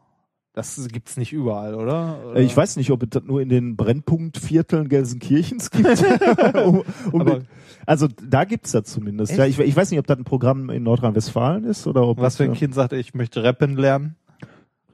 das 0.52 0.88
gibt's 0.88 1.16
nicht 1.16 1.32
überall, 1.32 1.76
oder? 1.76 2.18
oder? 2.26 2.40
Ich 2.40 2.56
weiß 2.56 2.76
nicht, 2.76 2.90
ob 2.90 3.04
es 3.04 3.10
das 3.10 3.22
nur 3.22 3.40
in 3.40 3.50
den 3.50 3.76
Brennpunktvierteln 3.76 4.88
Gelsenkirchens 4.88 5.70
gibt. 5.70 5.86
um, 6.64 6.82
um 7.12 7.42
also 7.86 8.08
da 8.08 8.42
gibt's 8.42 8.72
das 8.72 8.86
zumindest. 8.86 9.30
Echt? 9.30 9.38
Ja, 9.38 9.46
ich, 9.46 9.60
ich 9.60 9.76
weiß 9.76 9.92
nicht, 9.92 10.00
ob 10.00 10.08
das 10.08 10.18
ein 10.18 10.24
Programm 10.24 10.68
in 10.70 10.82
Nordrhein-Westfalen 10.82 11.62
ist 11.62 11.86
oder 11.86 12.04
ob 12.04 12.18
Was 12.18 12.34
das, 12.34 12.36
für 12.38 12.44
ein 12.50 12.54
äh, 12.54 12.56
Kind 12.56 12.74
sagt, 12.74 12.92
ich 12.94 13.14
möchte 13.14 13.44
rappen 13.44 13.76
lernen? 13.76 14.16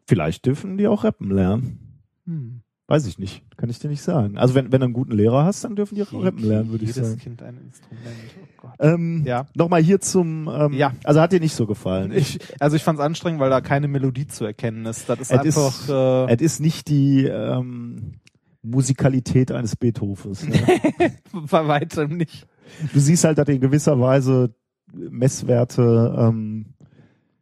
Vielleicht 0.07 0.45
dürfen 0.45 0.77
die 0.77 0.89
auch 0.89 1.05
rappen 1.05 1.31
lernen. 1.31 2.03
Hm. 2.27 2.61
Weiß 2.87 3.07
ich 3.07 3.19
nicht. 3.19 3.43
Kann 3.57 3.71
ich 3.71 3.79
dir 3.79 3.89
nicht 3.89 4.03
sagen. 4.03 4.37
Also 4.37 4.55
wenn, 4.55 4.71
wenn 4.71 4.81
du 4.81 4.85
einen 4.85 4.93
guten 4.93 5.13
Lehrer 5.13 5.45
hast, 5.47 5.65
dann 5.65 5.75
dürfen 5.75 5.95
die 5.95 6.03
auch 6.03 6.13
rappen 6.13 6.45
lernen, 6.45 6.71
würde 6.71 6.85
ich 6.85 6.95
Jedes 6.95 7.09
sagen. 7.09 7.21
Kind 7.21 7.43
ein 7.43 7.57
Instrument. 7.57 8.05
Oh 8.43 8.47
Gott. 8.59 8.73
Ähm, 8.79 9.23
Ja. 9.25 9.47
Nochmal 9.55 9.83
hier 9.83 10.01
zum, 10.01 10.51
ähm, 10.55 10.73
Ja. 10.75 10.93
also 11.05 11.21
hat 11.23 11.33
dir 11.33 11.41
nicht 11.41 11.55
so 11.55 11.67
gefallen. 11.67 12.13
Ich, 12.13 12.39
also 12.61 12.77
ich 12.77 12.83
fand's 12.85 13.01
anstrengend, 13.01 13.41
weil 13.41 13.49
da 13.49 13.63
keine 13.63 13.89
Melodie 13.89 14.27
zu 14.27 14.45
erkennen 14.45 14.85
ist. 14.85 15.09
Das 15.09 15.19
ist 15.19 15.31
Es 15.33 15.39
einfach, 15.39 15.81
ist- 15.81 15.89
äh, 15.89 16.35
Es 16.35 16.41
ist 16.43 16.61
nicht 16.61 16.89
die 16.89 17.25
ähm, 17.25 18.21
Musikalität 18.63 19.51
eines 19.51 19.77
Beethovens. 19.77 20.47
Ne? 20.47 20.61
bei 21.51 21.67
weitem 21.67 22.19
nicht. 22.19 22.47
du 22.93 23.01
siehst 23.01 23.25
halt, 23.25 23.39
dass 23.39 23.49
in 23.49 23.61
gewisser 23.63 23.99
Weise 23.99 24.55
Messwerte 24.93 26.15
ähm, 26.19 26.74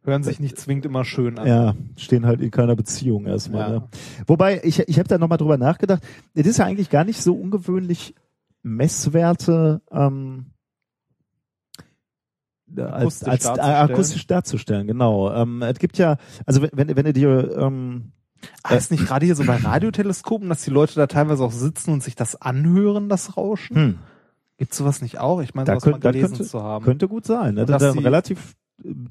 Hören 0.05 0.23
sich 0.23 0.39
nicht 0.39 0.57
zwingend 0.57 0.85
immer 0.85 1.05
schön 1.05 1.39
an. 1.39 1.47
ja, 1.47 1.75
stehen 1.95 2.25
halt 2.25 2.41
in 2.41 2.51
keiner 2.51 2.75
Beziehung 2.75 3.25
erstmal. 3.25 3.61
Ja. 3.61 3.79
Ne? 3.79 3.87
Wobei, 4.27 4.61
ich, 4.63 4.79
ich 4.79 4.99
habe 4.99 5.07
da 5.07 5.17
nochmal 5.17 5.37
drüber 5.37 5.57
nachgedacht, 5.57 6.03
es 6.33 6.45
ist 6.45 6.57
ja 6.57 6.65
eigentlich 6.65 6.89
gar 6.89 7.05
nicht 7.05 7.21
so 7.21 7.35
ungewöhnlich, 7.35 8.13
Messwerte 8.63 9.81
ähm, 9.91 10.47
als, 12.75 13.23
Akustisch 13.23 13.27
als 13.27 13.43
äh, 13.43 13.47
darzustellen. 13.47 13.91
akustisch 13.91 14.27
darzustellen, 14.27 14.87
genau. 14.87 15.33
Ähm, 15.33 15.61
es 15.61 15.79
gibt 15.79 15.97
ja, 15.97 16.17
also 16.45 16.61
wenn, 16.61 16.95
wenn, 16.95 17.05
du 17.05 17.13
dir 17.13 17.57
ähm, 17.57 18.13
Ah, 18.61 18.75
ist 18.75 18.91
nicht 18.91 19.05
gerade 19.05 19.25
hier 19.25 19.35
so 19.35 19.45
bei 19.45 19.55
Radioteleskopen, 19.55 20.49
dass 20.49 20.63
die 20.63 20.69
Leute 20.69 20.95
da 20.95 21.07
teilweise 21.07 21.43
auch 21.43 21.51
sitzen 21.51 21.91
und 21.91 22.03
sich 22.03 22.15
das 22.15 22.35
anhören, 22.35 23.09
das 23.09 23.37
Rauschen? 23.37 23.75
hm, 23.75 23.99
Gibt's 24.57 24.77
sowas 24.77 25.01
nicht 25.01 25.19
auch? 25.19 25.41
Ich 25.41 25.53
meine, 25.53 25.65
da 25.65 25.73
sowas 25.73 25.85
mal 25.85 25.91
könnte, 25.93 26.07
da 26.07 26.11
gelesen 26.11 26.37
könnte, 26.37 26.45
zu 26.45 26.61
haben. 26.61 26.85
könnte 26.85 27.07
gut 27.07 27.25
sein, 27.25 27.55
ne? 27.55 27.61
Und 27.61 27.69
dass 27.69 27.81
dass 27.81 27.97
relativ 27.97 28.55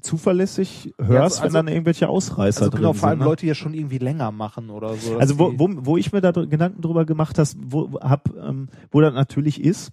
zuverlässig 0.01 0.93
hörst, 0.99 1.09
Ja, 1.09 1.21
also- 1.23 1.43
wenn 1.43 1.53
dann 1.53 1.67
irgendwelche 1.67 2.07
Ausreißer 2.07 2.61
Also 2.61 2.69
drin 2.71 2.81
genau, 2.81 2.93
vor 2.93 3.09
allem 3.09 3.19
sind. 3.19 3.25
ne? 3.25 3.29
Leute, 3.29 3.41
die 3.41 3.47
ja 3.47 3.55
schon 3.55 3.73
irgendwie 3.73 3.97
länger 3.97 4.31
machen 4.31 4.69
oder 4.69 4.95
so. 4.95 5.17
Also 5.17 5.39
wo, 5.39 5.53
wo, 5.57 5.69
wo 5.85 5.97
ich 5.97 6.11
mir 6.11 6.21
da 6.21 6.31
Gedanken 6.31 6.81
drüber 6.81 7.05
gemacht 7.05 7.37
hast, 7.39 7.57
wo 7.59 7.99
hab, 7.99 8.29
ähm, 8.35 8.69
wo 8.91 9.01
das 9.01 9.13
natürlich 9.13 9.63
ist, 9.63 9.91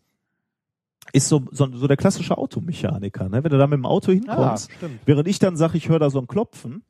ist 1.13 1.29
so, 1.29 1.43
so, 1.51 1.67
so 1.73 1.87
der 1.87 1.97
klassische 1.97 2.39
Automechaniker, 2.39 3.29
ne? 3.29 3.43
Wenn 3.43 3.51
du 3.51 3.59
da 3.59 3.67
mit 3.67 3.79
dem 3.79 3.87
Auto 3.87 4.11
ah, 4.13 4.15
hinkommst, 4.15 4.71
stimmt. 4.73 5.01
während 5.07 5.27
ich 5.29 5.39
dann 5.39 5.57
sage, 5.57 5.77
ich 5.77 5.89
höre 5.89 5.99
da 5.99 6.11
so 6.11 6.21
ein 6.21 6.27
Klopfen, 6.27 6.83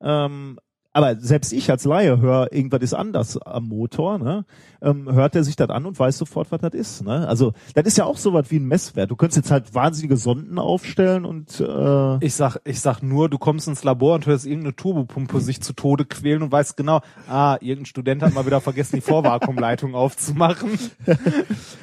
ähm, 0.00 0.58
aber 0.94 1.16
selbst 1.18 1.52
ich 1.52 1.70
als 1.70 1.84
Laie 1.84 2.20
höre, 2.20 2.52
irgendwas 2.52 2.80
ist 2.80 2.94
anders 2.94 3.36
am 3.36 3.64
Motor, 3.64 4.18
ne? 4.18 4.44
ähm, 4.80 5.12
hört 5.12 5.34
er 5.34 5.42
sich 5.42 5.56
das 5.56 5.68
an 5.68 5.86
und 5.86 5.98
weiß 5.98 6.16
sofort, 6.16 6.52
was 6.52 6.60
das 6.60 6.72
ist. 6.72 7.04
Ne? 7.04 7.26
Also 7.26 7.52
das 7.74 7.84
ist 7.84 7.98
ja 7.98 8.04
auch 8.04 8.16
sowas 8.16 8.50
wie 8.50 8.60
ein 8.60 8.66
Messwert. 8.66 9.10
Du 9.10 9.16
könntest 9.16 9.38
jetzt 9.38 9.50
halt 9.50 9.74
wahnsinnige 9.74 10.16
Sonden 10.16 10.56
aufstellen 10.56 11.24
und 11.24 11.60
äh, 11.60 12.24
Ich 12.24 12.36
sag, 12.36 12.58
ich 12.64 12.80
sag 12.80 13.02
nur, 13.02 13.28
du 13.28 13.38
kommst 13.38 13.66
ins 13.66 13.82
Labor 13.82 14.14
und 14.14 14.26
hörst 14.26 14.46
irgendeine 14.46 14.76
Turbopumpe 14.76 15.40
sich 15.40 15.60
zu 15.60 15.72
Tode 15.72 16.04
quälen 16.04 16.44
und 16.44 16.52
weißt 16.52 16.76
genau, 16.76 17.00
ah, 17.28 17.56
irgendein 17.60 17.86
Student 17.86 18.22
hat 18.22 18.32
mal 18.32 18.46
wieder 18.46 18.60
vergessen, 18.60 18.94
die 18.94 19.02
Vorvakuumleitung 19.02 19.94
aufzumachen. 19.96 20.78
ja, 21.06 21.16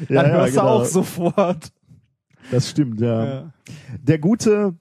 Dann 0.08 0.26
ja, 0.26 0.32
hörst 0.32 0.56
du 0.56 0.60
genau. 0.62 0.74
auch 0.74 0.86
sofort. 0.86 1.72
Das 2.50 2.70
stimmt, 2.70 3.02
ja. 3.02 3.26
Ja. 3.26 3.54
Der 4.02 4.20
gute 4.20 4.76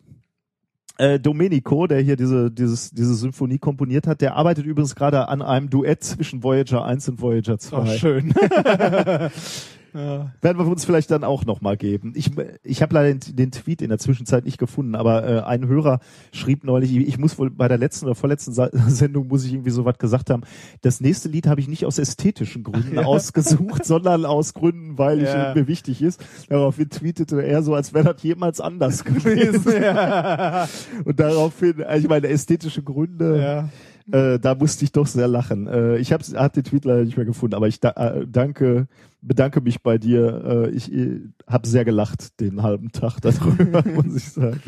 äh, 1.01 1.19
Domenico, 1.19 1.87
der 1.87 2.01
hier 2.01 2.17
diese, 2.17 2.51
dieses, 2.51 2.91
diese 2.91 3.15
Symphonie 3.15 3.59
komponiert 3.59 4.07
hat, 4.07 4.21
der 4.21 4.37
arbeitet 4.37 4.67
übrigens 4.67 4.95
gerade 4.95 5.29
an 5.29 5.41
einem 5.41 5.71
Duett 5.71 6.05
zwischen 6.05 6.43
Voyager 6.43 6.85
1 6.85 7.09
und 7.09 7.21
Voyager 7.23 7.59
2. 7.59 7.77
Oh, 7.79 7.87
schön. 7.87 8.35
ja. 9.95 10.33
Werden 10.41 10.59
wir 10.59 10.67
uns 10.67 10.85
vielleicht 10.85 11.11
dann 11.11 11.25
auch 11.25 11.45
nochmal 11.45 11.77
geben. 11.77 12.13
Ich, 12.15 12.31
ich 12.63 12.83
habe 12.83 12.95
leider 12.95 13.15
den, 13.15 13.37
den 13.37 13.51
Tweet 13.51 13.83
in 13.83 13.89
der 13.89 13.99
Zwischenzeit 13.99 14.45
nicht 14.45 14.59
gefunden, 14.59 14.95
aber 14.95 15.27
äh, 15.29 15.41
ein 15.43 15.67
Hörer 15.67 16.01
schrieb 16.33 16.65
neulich, 16.65 16.95
ich 16.97 17.19
muss 17.19 17.39
wohl 17.39 17.51
bei 17.51 17.69
der 17.69 17.79
letzten 17.79 18.07
oder 18.07 18.15
vorletzten 18.15 18.53
Sa 18.53 18.69
Sendung 18.89 19.29
muss 19.29 19.45
ich 19.45 19.53
irgendwie 19.53 19.71
so 19.71 19.85
was 19.85 19.99
gesagt 19.99 20.31
haben. 20.31 20.43
Das 20.83 21.01
nächste 21.01 21.29
Lied 21.29 21.47
habe 21.47 21.61
ich 21.61 21.69
nicht 21.69 21.85
aus 21.87 21.99
ästhetischen 21.99 22.63
Gründen 22.63 22.99
ausgesucht, 23.05 23.85
sondern 23.85 24.25
aus 24.25 24.55
Gründen, 24.55 24.99
weil 24.99 25.23
Ja. 25.23 25.51
ich 25.51 25.55
mir 25.57 25.67
wichtig 25.69 26.03
ist. 26.03 26.25
Daraufhin 26.49 26.89
tweetete 26.91 27.41
er 27.43 27.63
so, 27.63 27.75
als 27.75 27.93
wäre 27.93 28.15
das 28.15 28.23
jemals 28.23 28.61
anders 28.61 29.05
gewesen. 29.05 29.73
ja. 29.83 30.69
Und 31.05 31.19
daraufhin, 31.21 31.85
ich 31.97 32.09
meine, 32.09 32.29
ästhetische 32.29 32.83
Gründe, 32.83 33.71
ja. 34.13 34.35
äh, 34.35 34.39
da 34.39 34.55
musste 34.55 34.85
ich 34.85 34.93
doch 34.93 35.07
sehr 35.07 35.29
lachen. 35.29 35.67
Äh, 35.67 35.97
ich 35.99 36.13
habe 36.13 36.23
hab 36.25 36.53
den 36.53 36.65
Tweet 36.65 36.85
leider 36.85 37.05
nicht 37.05 37.17
mehr 37.17 37.27
gefunden, 37.27 37.55
aber 37.55 37.69
ich 37.69 37.81
da, 37.81 37.91
äh, 37.91 38.27
danke, 38.27 38.87
bedanke 39.23 39.61
mich 39.61 39.83
bei 39.83 39.99
dir. 39.99 40.45
Äh, 40.45 40.71
ich 40.71 40.93
äh, 40.93 41.21
habe 41.47 41.67
sehr 41.67 41.85
gelacht 41.85 42.41
den 42.41 42.63
halben 42.63 42.93
Tag 42.93 43.21
darüber, 43.21 43.83
muss 43.95 44.17
ich 44.17 44.31
sagen. 44.31 44.63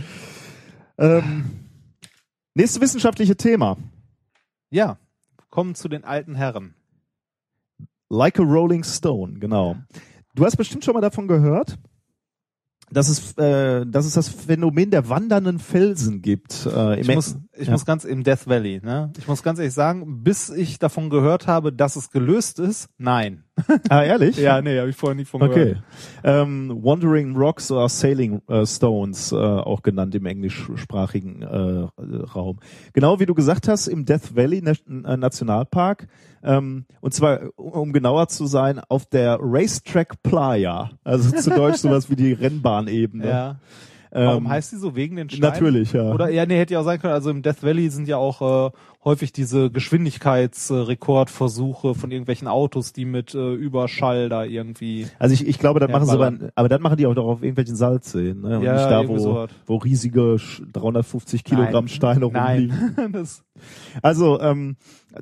Ähm, 0.98 1.44
nächste 2.54 2.80
wissenschaftliche 2.80 3.36
Thema. 3.36 3.76
Ja. 4.70 4.98
Kommen 5.50 5.74
zu 5.74 5.88
den 5.88 6.04
alten 6.04 6.34
Herren. 6.34 6.74
Like 8.08 8.38
a 8.40 8.42
Rolling 8.42 8.84
Stone, 8.84 9.38
genau. 9.38 9.76
Du 10.34 10.44
hast 10.46 10.56
bestimmt 10.56 10.84
schon 10.84 10.94
mal 10.94 11.00
davon 11.00 11.28
gehört, 11.28 11.78
dass 12.92 13.08
es, 13.08 13.32
äh, 13.38 13.86
dass 13.86 14.06
es 14.06 14.14
das 14.14 14.28
Phänomen 14.28 14.90
der 14.90 15.08
wandernden 15.08 15.58
Felsen 15.58 16.22
gibt. 16.22 16.66
Äh, 16.66 16.94
im 16.94 17.00
Ich 17.00 17.14
muss, 17.14 17.36
ich 17.56 17.66
ja. 17.66 17.72
muss 17.72 17.84
ganz 17.84 18.04
im 18.04 18.22
Death 18.22 18.46
Valley, 18.46 18.80
ne? 18.82 19.12
Ich 19.18 19.26
muss 19.26 19.42
ganz 19.42 19.58
ehrlich 19.58 19.74
sagen, 19.74 20.22
bis 20.22 20.50
ich 20.50 20.78
davon 20.78 21.10
gehört 21.10 21.46
habe, 21.46 21.72
dass 21.72 21.96
es 21.96 22.10
gelöst 22.10 22.58
ist, 22.58 22.88
nein. 22.98 23.44
ah, 23.88 24.02
ehrlich? 24.02 24.36
Ja, 24.42 24.60
nee, 24.60 24.78
habe 24.78 24.90
ich 24.90 24.96
vorher 24.96 25.14
nicht 25.14 25.28
von 25.28 25.42
Okay. 25.42 25.54
gehört. 25.54 25.82
Ähm, 26.24 26.80
Wandering 26.82 27.36
Rocks 27.36 27.70
oder 27.70 27.88
Sailing 27.88 28.42
äh, 28.48 28.66
Stones, 28.66 29.32
äh, 29.32 29.36
auch 29.36 29.82
genannt 29.82 30.14
im 30.14 30.26
englischsprachigen 30.26 31.42
äh, 31.42 31.88
Raum. 32.34 32.58
Genau 32.92 33.20
wie 33.20 33.26
du 33.26 33.34
gesagt 33.34 33.68
hast, 33.68 33.86
im 33.86 34.04
Death 34.04 34.34
Valley 34.34 34.58
äh, 34.58 35.16
Nationalpark. 35.16 36.08
Ähm, 36.42 36.86
und 37.00 37.14
zwar, 37.14 37.40
um 37.56 37.92
genauer 37.92 38.28
zu 38.28 38.46
sein, 38.46 38.80
auf 38.88 39.06
der 39.06 39.38
Racetrack 39.40 40.22
Playa. 40.22 40.90
Also 41.04 41.30
zu 41.30 41.50
Deutsch 41.50 41.76
sowas 41.78 42.10
wie 42.10 42.16
die 42.16 42.32
Rennbahnebene. 42.32 43.28
Ja. 43.28 43.56
Ähm, 44.14 44.26
Warum 44.26 44.48
heißt 44.48 44.72
die 44.72 44.76
so? 44.76 44.94
Wegen 44.94 45.16
den 45.16 45.30
Steinen? 45.30 45.52
Natürlich, 45.52 45.92
ja. 45.92 46.12
Oder 46.12 46.28
ja, 46.28 46.44
nee, 46.44 46.58
hätte 46.58 46.74
ja 46.74 46.80
auch 46.80 46.84
sein 46.84 47.00
können. 47.00 47.14
Also 47.14 47.30
im 47.30 47.42
Death 47.42 47.62
Valley 47.62 47.88
sind 47.88 48.08
ja 48.08 48.18
auch 48.18 48.68
äh, 48.68 48.70
häufig 49.04 49.32
diese 49.32 49.70
Geschwindigkeitsrekordversuche 49.70 51.94
von 51.94 52.10
irgendwelchen 52.10 52.48
Autos, 52.48 52.92
die 52.92 53.04
mit 53.04 53.34
äh, 53.34 53.54
Überschall 53.54 54.28
da 54.28 54.44
irgendwie. 54.44 55.06
Also 55.18 55.34
ich, 55.34 55.46
ich 55.46 55.58
glaube, 55.58 55.80
das 55.80 55.88
Ja, 55.88 55.92
machen 55.98 56.06
sie 56.06 56.12
aber, 56.12 56.32
aber 56.54 56.68
dann 56.68 56.82
machen 56.82 56.96
die 56.96 57.06
auch 57.06 57.14
doch 57.14 57.26
auf 57.26 57.42
irgendwelchen 57.42 57.76
Salzseen, 57.76 58.40
ne? 58.40 58.58
Und 58.58 58.64
Ja, 58.64 58.74
nicht 58.74 58.90
da, 58.90 59.08
wo, 59.08 59.18
sowas. 59.18 59.50
wo 59.66 59.76
riesige 59.76 60.36
sch- 60.36 60.62
350 60.72 61.44
Kilogramm 61.44 61.84
Nein. 61.86 61.88
Steine 61.88 62.24
rumliegen. 62.26 62.94
Nein. 62.96 63.26
Also, 64.02 64.40
ähm, 64.40 64.76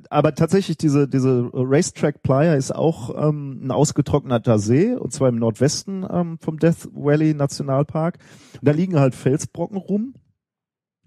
aber 0.08 0.34
tatsächlich 0.34 0.76
diese 0.76 1.08
diese 1.08 1.50
Racetrack 1.52 2.22
Playa 2.22 2.54
ist 2.54 2.74
auch 2.74 3.28
ähm, 3.28 3.60
ein 3.66 3.70
ausgetrockneter 3.70 4.58
See 4.58 4.94
und 4.94 5.12
zwar 5.12 5.28
im 5.30 5.36
Nordwesten 5.36 6.06
ähm, 6.08 6.38
vom 6.38 6.58
Death 6.58 6.88
Valley 6.92 7.34
Nationalpark. 7.34 8.18
Und 8.60 8.68
da 8.68 8.72
liegen 8.72 8.98
halt 9.00 9.14
Felsbrocken 9.14 9.76
rum. 9.76 10.14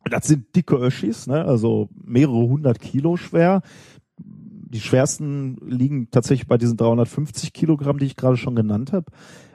Das 0.10 0.28
sind 0.28 0.56
dicke 0.56 0.76
Öschis, 0.76 1.28
ne? 1.28 1.46
also 1.46 1.90
mehrere 2.04 2.48
hundert 2.48 2.80
Kilo 2.80 3.18
schwer. 3.18 3.62
Die 4.18 4.82
schwersten 4.82 5.58
liegen 5.66 6.10
tatsächlich 6.12 6.48
bei 6.48 6.58
diesen 6.58 6.78
350 6.78 7.54
Kilogramm, 7.54 8.00
die 8.00 8.06
ich 8.06 8.16
gerade 8.16 8.38
schon 8.38 8.56
genannt 8.56 8.92
habe. 8.92 9.06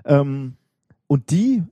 Ähm, 0.05 0.55
und 1.07 1.31
die 1.31 1.63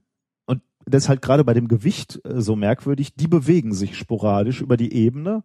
und 0.45 0.61
das 0.85 1.03
ist 1.03 1.09
halt 1.09 1.21
gerade 1.21 1.43
bei 1.43 1.53
dem 1.53 1.67
Gewicht 1.67 2.21
äh, 2.25 2.41
so 2.41 2.55
merkwürdig, 2.55 3.15
die 3.15 3.27
bewegen 3.27 3.73
sich 3.73 3.97
sporadisch 3.97 4.61
über 4.61 4.77
die 4.77 4.93
Ebene. 4.93 5.43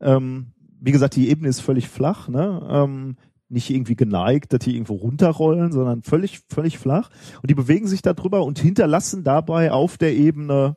Ähm, 0.00 0.52
wie 0.80 0.92
gesagt, 0.92 1.16
die 1.16 1.28
Ebene 1.28 1.48
ist 1.48 1.60
völlig 1.60 1.88
flach, 1.88 2.28
ne? 2.28 2.66
Ähm, 2.70 3.16
nicht 3.50 3.68
irgendwie 3.70 3.96
geneigt, 3.96 4.52
dass 4.52 4.60
die 4.60 4.74
irgendwo 4.74 4.94
runterrollen, 4.94 5.72
sondern 5.72 6.02
völlig, 6.02 6.40
völlig 6.48 6.78
flach. 6.78 7.10
Und 7.42 7.50
die 7.50 7.54
bewegen 7.54 7.88
sich 7.88 8.00
da 8.00 8.14
drüber 8.14 8.44
und 8.44 8.60
hinterlassen 8.60 9.24
dabei 9.24 9.72
auf 9.72 9.98
der 9.98 10.14
Ebene 10.14 10.76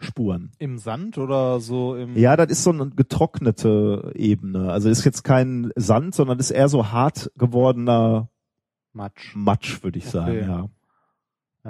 Spuren. 0.00 0.52
Im 0.58 0.78
Sand 0.78 1.18
oder 1.18 1.58
so 1.60 1.96
im. 1.96 2.16
Ja, 2.16 2.36
das 2.36 2.48
ist 2.50 2.62
so 2.64 2.70
eine 2.70 2.88
getrocknete 2.90 4.12
Ebene. 4.14 4.70
Also 4.70 4.88
ist 4.88 5.04
jetzt 5.04 5.24
kein 5.24 5.72
Sand, 5.76 6.14
sondern 6.14 6.38
ist 6.38 6.50
eher 6.50 6.68
so 6.68 6.92
hart 6.92 7.30
gewordener 7.36 8.28
Matsch. 8.92 9.34
Matsch, 9.34 9.82
würde 9.82 9.98
ich 9.98 10.04
Okay. 10.06 10.12
sagen, 10.12 10.38
ja. 10.48 10.68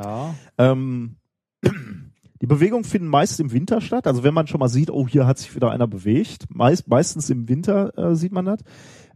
Ja. 0.02 0.34
Ähm, 0.58 1.16
die 2.40 2.46
Bewegungen 2.46 2.84
finden 2.84 3.08
meist 3.08 3.40
im 3.40 3.50
Winter 3.52 3.80
statt. 3.80 4.06
Also 4.06 4.22
wenn 4.24 4.34
man 4.34 4.46
schon 4.46 4.60
mal 4.60 4.68
sieht, 4.68 4.90
oh, 4.90 5.08
hier 5.08 5.26
hat 5.26 5.38
sich 5.38 5.54
wieder 5.54 5.70
einer 5.70 5.86
bewegt. 5.86 6.46
Meist, 6.54 6.86
meistens 6.88 7.30
im 7.30 7.48
Winter 7.48 7.96
äh, 7.98 8.14
sieht 8.14 8.32
man 8.32 8.44
das. 8.44 8.60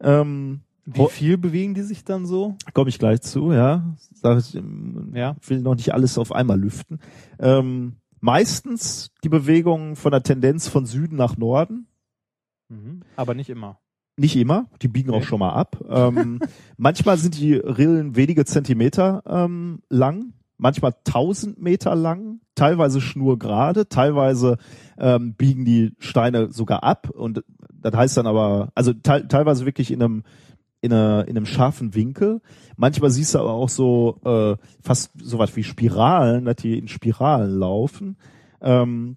Ähm, 0.01 0.60
Wie 0.84 1.06
viel 1.09 1.39
bewegen 1.39 1.74
die 1.74 1.82
sich 1.82 2.02
dann 2.05 2.26
so? 2.26 2.56
Komme 2.74 2.89
ich 2.89 2.98
gleich 2.98 3.20
zu, 3.22 3.52
ja. 3.52 3.94
Sag 4.14 4.39
ich, 4.39 4.55
Ja. 5.12 5.36
will 5.47 5.60
noch 5.60 5.76
nicht 5.76 5.94
alles 5.94 6.18
auf 6.18 6.32
einmal 6.32 6.59
lüften. 6.59 6.98
Ähm, 7.39 7.97
meistens 8.22 9.10
die 9.22 9.28
Bewegungen 9.28 9.96
von 9.96 10.12
der 10.12 10.22
Tendenz 10.22 10.68
von 10.68 10.86
Süden 10.86 11.16
nach 11.16 11.36
Norden. 11.36 11.88
Mhm. 12.70 13.02
Aber 13.16 13.34
nicht 13.34 13.50
immer. 13.50 13.80
Nicht 14.16 14.36
immer, 14.36 14.68
die 14.80 14.88
biegen 14.88 15.10
auch 15.10 15.16
Okay. 15.16 15.26
schon 15.26 15.40
mal 15.40 15.52
ab. 15.52 15.82
Ähm, 15.88 16.40
manchmal 16.76 17.18
sind 17.18 17.38
die 17.38 17.54
Rillen 17.54 18.14
wenige 18.14 18.44
Zentimeter 18.44 19.22
ähm, 19.26 19.82
lang, 19.88 20.34
manchmal 20.56 20.94
tausend 21.04 21.60
Meter 21.60 21.96
lang, 21.96 22.40
teilweise 22.54 23.00
schnurgerade, 23.00 23.88
teilweise 23.88 24.58
ähm, 24.98 25.34
biegen 25.34 25.64
die 25.64 25.92
Steine 25.98 26.52
sogar 26.52 26.84
ab 26.84 27.10
und 27.10 27.42
das 27.72 27.94
heißt 27.96 28.16
dann 28.16 28.28
aber, 28.28 28.70
also 28.76 28.92
te 28.92 29.26
teilweise 29.26 29.66
wirklich 29.66 29.90
in 29.90 30.00
einem 30.02 30.22
in, 30.82 30.92
einer, 30.92 31.26
in 31.26 31.36
einem 31.36 31.46
scharfen 31.46 31.94
Winkel. 31.94 32.42
Manchmal 32.76 33.10
siehst 33.10 33.34
du 33.34 33.38
aber 33.38 33.52
auch 33.52 33.68
so 33.68 34.20
äh, 34.24 34.56
fast 34.82 35.12
so 35.16 35.38
was 35.38 35.56
wie 35.56 35.64
Spiralen, 35.64 36.44
dass 36.44 36.56
die 36.56 36.76
in 36.76 36.88
Spiralen 36.88 37.59
laufen. 37.59 38.16
Ähm, 38.60 39.16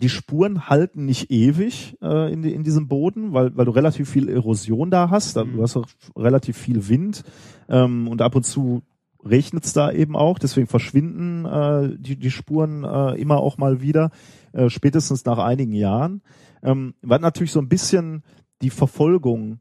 die 0.00 0.10
Spuren 0.10 0.68
halten 0.68 1.06
nicht 1.06 1.30
ewig 1.30 1.96
äh, 2.02 2.32
in, 2.32 2.44
in 2.44 2.62
diesem 2.62 2.86
Boden, 2.86 3.32
weil, 3.32 3.56
weil 3.56 3.64
du 3.64 3.72
relativ 3.72 4.08
viel 4.08 4.28
Erosion 4.28 4.90
da 4.90 5.10
hast. 5.10 5.36
Da, 5.36 5.44
Mhm. 5.44 5.56
Du 5.56 5.62
hast 5.62 5.76
auch 5.76 5.88
relativ 6.14 6.56
viel 6.56 6.88
Wind 6.88 7.24
ähm, 7.68 8.06
und 8.06 8.22
ab 8.22 8.36
und 8.36 8.44
zu 8.44 8.82
regnet 9.24 9.64
es 9.64 9.72
da 9.72 9.90
eben 9.90 10.14
auch. 10.16 10.38
Deswegen 10.38 10.66
verschwinden 10.66 11.46
äh, 11.46 11.96
die, 11.98 12.16
die 12.16 12.30
Spuren 12.30 12.84
äh, 12.84 13.20
immer 13.20 13.38
auch 13.38 13.56
mal 13.56 13.80
wieder, 13.80 14.10
äh, 14.52 14.68
spätestens 14.68 15.24
nach 15.24 15.38
einigen 15.38 15.72
Jahren. 15.72 16.22
Ähm, 16.62 16.94
was 17.02 17.20
natürlich 17.20 17.52
so 17.52 17.60
ein 17.60 17.68
bisschen 17.68 18.22
die 18.62 18.70
Verfolgung 18.70 19.60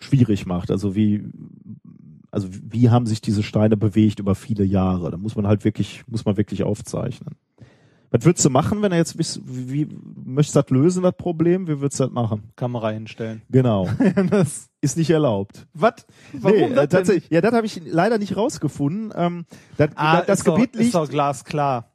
schwierig 0.00 0.46
macht. 0.46 0.70
Also 0.70 0.94
wie, 0.94 1.24
also 2.30 2.48
wie 2.50 2.90
haben 2.90 3.06
sich 3.06 3.20
diese 3.20 3.42
Steine 3.42 3.76
bewegt 3.76 4.18
über 4.20 4.34
viele 4.34 4.64
Jahre? 4.64 5.10
Da 5.10 5.16
muss 5.16 5.36
man 5.36 5.46
halt 5.46 5.64
wirklich, 5.64 6.02
muss 6.06 6.24
man 6.24 6.36
wirklich 6.36 6.62
aufzeichnen. 6.64 7.34
Was 8.10 8.24
würdest 8.24 8.44
du 8.44 8.50
machen, 8.50 8.80
wenn 8.80 8.92
er 8.92 8.98
jetzt 8.98 9.18
wie, 9.18 9.88
wie 9.88 9.98
möchtest 10.24 10.54
du 10.54 10.60
das 10.62 10.70
lösen, 10.70 11.02
das 11.02 11.16
Problem? 11.16 11.66
Wie 11.66 11.80
würdest 11.80 11.98
du 11.98 12.04
das 12.04 12.12
machen? 12.12 12.44
Kamera 12.54 12.90
hinstellen. 12.90 13.42
Genau. 13.50 13.88
das, 14.30 14.68
Ist 14.80 14.96
nicht 14.96 15.10
erlaubt. 15.10 15.66
was? 15.74 16.06
Warum 16.32 16.56
nee, 16.56 16.68
das 16.68 16.70
äh, 16.70 16.74
denn? 16.76 16.88
tatsächlich. 16.90 17.30
Ja, 17.30 17.40
das 17.40 17.52
habe 17.52 17.66
ich 17.66 17.80
leider 17.84 18.18
nicht 18.18 18.36
rausgefunden. 18.36 19.12
Ähm, 19.16 19.46
das 19.78 19.90
Ah, 19.96 20.22
das 20.22 20.38
ist 20.40 20.46
doch, 20.46 20.54
Gebiet 20.54 20.76
ist 20.76 20.80
liegt. 20.82 20.94
doch 20.94 21.08
glasklar. 21.08 21.90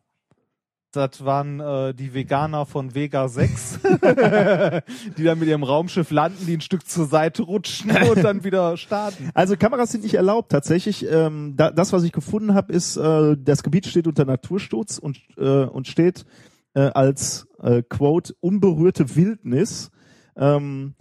Das 0.92 1.24
waren 1.24 1.60
äh, 1.60 1.94
die 1.94 2.16
Veganer 2.16 2.66
von 2.66 2.96
Vega 2.96 3.28
6, 3.28 3.80
die 5.18 5.24
dann 5.24 5.38
mit 5.38 5.48
ihrem 5.48 5.62
Raumschiff 5.62 6.10
landen, 6.10 6.48
die 6.48 6.58
ein 6.58 6.62
Stück 6.62 6.88
zur 6.88 7.06
Seite 7.06 7.44
rutschen 7.44 7.92
und 7.92 8.24
dann 8.24 8.44
wieder 8.44 8.76
starten. 8.76 9.30
Also 9.36 9.56
Kameras 9.56 9.92
sind 9.92 10.04
nicht 10.04 10.16
erlaubt. 10.16 10.52
Tatsächlich, 10.52 11.06
ähm, 11.08 11.54
da, 11.56 11.70
das, 11.70 11.94
was 11.94 12.02
ich 12.02 12.12
gefunden 12.12 12.56
habe, 12.56 12.74
ist, 12.74 12.98
äh, 12.98 13.38
das 13.38 13.62
Gebiet 13.62 13.86
steht 13.86 14.08
unter 14.08 14.26
Natursturz 14.26 14.98
und, 14.98 15.20
äh, 15.38 15.66
und 15.66 15.88
steht 15.88 16.26
äh, 16.74 16.82
als 16.82 17.48
äh, 17.62 17.84
Quote 17.88 18.34
unberührte 18.40 19.16
Wildnis. 19.16 19.92
Ähm, 20.36 20.96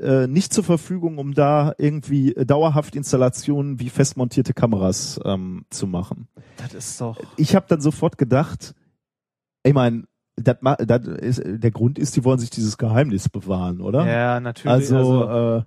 äh, 0.00 0.26
nicht 0.26 0.52
zur 0.52 0.64
Verfügung, 0.64 1.18
um 1.18 1.34
da 1.34 1.74
irgendwie 1.78 2.34
dauerhaft 2.34 2.96
Installationen 2.96 3.78
wie 3.78 3.88
festmontierte 3.88 4.52
Kameras 4.52 5.20
ähm, 5.24 5.64
zu 5.70 5.86
machen. 5.86 6.26
Das 6.56 6.74
ist 6.74 7.00
doch. 7.00 7.16
Ich 7.36 7.54
habe 7.54 7.66
dann 7.68 7.80
sofort 7.80 8.18
gedacht, 8.18 8.74
ich 9.68 9.74
meine, 9.74 10.04
das, 10.36 10.56
das 10.86 11.06
ist, 11.06 11.42
der 11.44 11.70
Grund 11.70 11.98
ist, 11.98 12.16
die 12.16 12.24
wollen 12.24 12.38
sich 12.38 12.50
dieses 12.50 12.78
Geheimnis 12.78 13.28
bewahren, 13.28 13.80
oder? 13.80 14.06
Ja, 14.06 14.40
natürlich. 14.40 14.70
Also, 14.72 15.24
äh, 15.28 15.62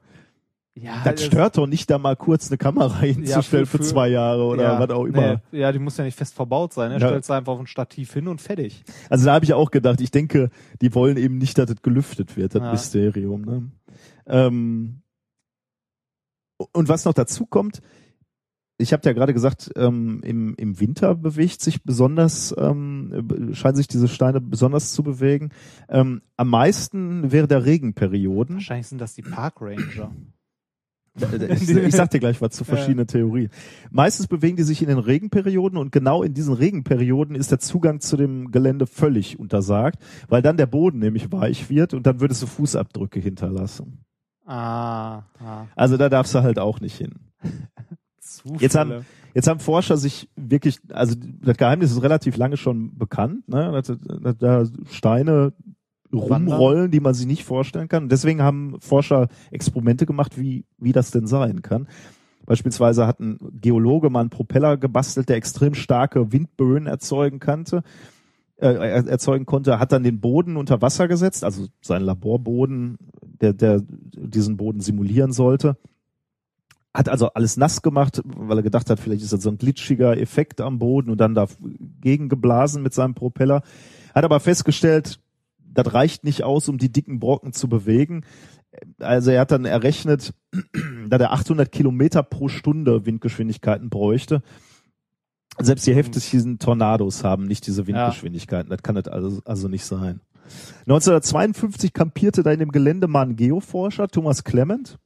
ja, 0.73 1.01
das 1.03 1.25
stört 1.25 1.57
doch 1.57 1.67
nicht, 1.67 1.89
da 1.89 1.97
mal 1.97 2.15
kurz 2.15 2.47
eine 2.49 2.57
Kamera 2.57 2.99
hinzustellen 3.01 3.65
für, 3.65 3.79
für- 3.79 3.83
zwei 3.83 4.07
Jahre 4.07 4.45
oder 4.45 4.63
ja, 4.63 4.79
was 4.79 4.89
auch 4.91 5.03
immer. 5.03 5.41
Nee, 5.51 5.59
ja, 5.59 5.71
die 5.73 5.79
muss 5.79 5.97
ja 5.97 6.05
nicht 6.05 6.17
fest 6.17 6.33
verbaut 6.33 6.71
sein. 6.71 6.91
Er 6.91 6.99
Ja. 6.99 7.07
stellt 7.09 7.25
sie 7.25 7.33
einfach 7.35 7.51
auf 7.51 7.59
ein 7.59 7.67
Stativ 7.67 8.13
hin 8.13 8.29
und 8.29 8.39
fertig. 8.39 8.83
Also 9.09 9.25
da 9.25 9.33
habe 9.33 9.43
ich 9.43 9.53
auch 9.53 9.69
gedacht, 9.71 9.99
ich 9.99 10.11
denke, 10.11 10.49
die 10.81 10.95
wollen 10.95 11.17
eben 11.17 11.37
nicht, 11.37 11.57
dass 11.57 11.69
es 11.69 11.81
gelüftet 11.81 12.37
wird, 12.37 12.55
das 12.55 12.61
Ja. 12.61 12.71
Mysterium. 12.71 13.41
Ne? 13.41 13.71
Ähm, 14.27 15.01
und 16.71 16.87
was 16.87 17.03
noch 17.05 17.13
dazu 17.13 17.45
kommt, 17.45 17.81
ich 18.81 18.93
habe 18.93 19.03
ja 19.05 19.13
gerade 19.13 19.33
gesagt, 19.33 19.71
ähm, 19.75 20.21
im, 20.23 20.55
im 20.55 20.79
Winter 20.79 21.15
bewegt 21.15 21.61
sich 21.61 21.83
besonders, 21.83 22.53
ähm, 22.57 23.27
scheinen 23.53 23.75
sich 23.75 23.87
diese 23.87 24.07
Steine 24.07 24.41
besonders 24.41 24.91
zu 24.93 25.03
bewegen. 25.03 25.49
Ähm, 25.87 26.21
am 26.37 26.49
meisten 26.49 27.31
während 27.31 27.51
der 27.51 27.65
Regenperioden. 27.65 28.55
Wahrscheinlich 28.55 28.87
sind 28.87 28.99
das 28.99 29.13
die 29.13 29.21
Park 29.21 29.61
Ranger. 29.61 30.11
Ich, 31.13 31.69
ich 31.69 31.95
sag 31.95 32.09
dir 32.09 32.19
gleich 32.19 32.41
was 32.41 32.51
zu 32.51 32.63
verschiedenen 32.65 33.05
Theorien. 33.05 33.49
Meistens 33.89 34.27
bewegen 34.27 34.55
die 34.55 34.63
sich 34.63 34.81
in 34.81 34.87
den 34.87 34.97
Regenperioden 34.97 35.77
und 35.77 35.91
genau 35.91 36.23
in 36.23 36.33
diesen 36.33 36.53
Regenperioden 36.53 37.35
ist 37.35 37.51
der 37.51 37.59
Zugang 37.59 37.99
zu 37.99 38.15
dem 38.15 38.51
Gelände 38.51 38.87
völlig 38.87 39.37
untersagt, 39.37 40.01
weil 40.29 40.41
dann 40.41 40.57
der 40.57 40.67
Boden 40.67 40.99
nämlich 40.99 41.31
weich 41.31 41.69
wird 41.69 41.93
und 41.93 42.07
dann 42.07 42.21
würdest 42.21 42.41
du 42.41 42.47
Fußabdrücke 42.47 43.19
hinterlassen. 43.19 44.05
Ah, 44.45 45.23
ah. 45.39 45.67
Also 45.75 45.97
da 45.97 46.09
darfst 46.09 46.33
du 46.33 46.43
halt 46.43 46.59
auch 46.59 46.79
nicht 46.79 46.97
hin. 46.97 47.15
Zufälle. 48.37 48.59
Jetzt 48.61 48.75
haben, 48.75 49.05
jetzt 49.33 49.47
haben 49.47 49.59
Forscher 49.59 49.97
sich 49.97 50.29
wirklich, 50.35 50.79
also 50.91 51.15
das 51.41 51.57
Geheimnis 51.57 51.91
ist 51.91 52.01
relativ 52.03 52.37
lange 52.37 52.57
schon 52.57 52.97
bekannt, 52.97 53.47
ne, 53.47 53.71
dass, 53.71 54.37
da 54.37 54.65
Steine 54.89 55.53
rumrollen, 56.13 56.91
die 56.91 56.99
man 56.99 57.13
sich 57.13 57.25
nicht 57.25 57.43
vorstellen 57.45 57.87
kann. 57.87 58.03
Und 58.03 58.11
deswegen 58.11 58.41
haben 58.41 58.75
Forscher 58.79 59.27
Experimente 59.49 60.05
gemacht, 60.05 60.37
wie, 60.37 60.65
wie 60.77 60.91
das 60.91 61.11
denn 61.11 61.27
sein 61.27 61.61
kann. 61.61 61.87
Beispielsweise 62.45 63.07
hat 63.07 63.19
ein 63.19 63.37
Geologe 63.61 64.09
mal 64.09 64.21
einen 64.21 64.29
Propeller 64.29 64.75
gebastelt, 64.75 65.29
der 65.29 65.37
extrem 65.37 65.73
starke 65.73 66.31
Windböen 66.33 66.87
erzeugen 66.87 67.39
konnte, 67.39 67.83
äh, 68.57 68.73
er- 68.73 69.07
erzeugen 69.07 69.45
konnte, 69.45 69.79
hat 69.79 69.91
dann 69.91 70.03
den 70.03 70.19
Boden 70.19 70.57
unter 70.57 70.81
Wasser 70.81 71.07
gesetzt, 71.07 71.43
also 71.43 71.67
seinen 71.81 72.03
Laborboden, 72.03 72.97
der, 73.39 73.53
der 73.53 73.81
diesen 74.13 74.57
Boden 74.57 74.81
simulieren 74.81 75.31
sollte. 75.31 75.77
Hat 76.93 77.07
also 77.07 77.27
alles 77.29 77.55
nass 77.55 77.81
gemacht, 77.81 78.21
weil 78.25 78.57
er 78.57 78.63
gedacht 78.63 78.89
hat, 78.89 78.99
vielleicht 78.99 79.23
ist 79.23 79.31
das 79.31 79.43
so 79.43 79.49
ein 79.49 79.57
glitschiger 79.57 80.17
Effekt 80.17 80.59
am 80.59 80.79
Boden 80.79 81.09
und 81.09 81.19
dann 81.19 81.35
dagegen 81.35 82.27
geblasen 82.27 82.83
mit 82.83 82.93
seinem 82.93 83.13
Propeller. 83.13 83.61
Hat 84.13 84.25
aber 84.25 84.39
festgestellt, 84.41 85.19
das 85.59 85.93
reicht 85.93 86.25
nicht 86.25 86.43
aus, 86.43 86.67
um 86.67 86.77
die 86.77 86.91
dicken 86.91 87.19
Brocken 87.19 87.53
zu 87.53 87.69
bewegen. 87.69 88.25
Also 88.99 89.31
er 89.31 89.41
hat 89.41 89.51
dann 89.51 89.65
errechnet, 89.65 90.33
dass 91.09 91.21
er 91.21 91.31
800 91.31 91.71
Kilometer 91.71 92.23
pro 92.23 92.49
Stunde 92.49 93.05
Windgeschwindigkeiten 93.05 93.89
bräuchte. 93.89 94.41
Selbst 95.59 95.85
die 95.85 95.95
heftigsten 95.95 96.59
Tornados 96.59 97.23
haben 97.23 97.45
nicht 97.45 97.67
diese 97.67 97.87
Windgeschwindigkeiten. 97.87 98.69
Das 98.69 98.83
kann 98.83 98.95
das 98.95 99.07
also, 99.07 99.41
also 99.45 99.67
nicht 99.67 99.85
sein. 99.85 100.21
1952 100.81 101.93
kampierte 101.93 102.43
da 102.43 102.51
in 102.51 102.59
dem 102.59 102.71
Gelände 102.71 103.07
mal 103.07 103.23
ein 103.23 103.35
Geoforscher, 103.35 104.07
Thomas 104.07 104.43
Clement. 104.43 104.97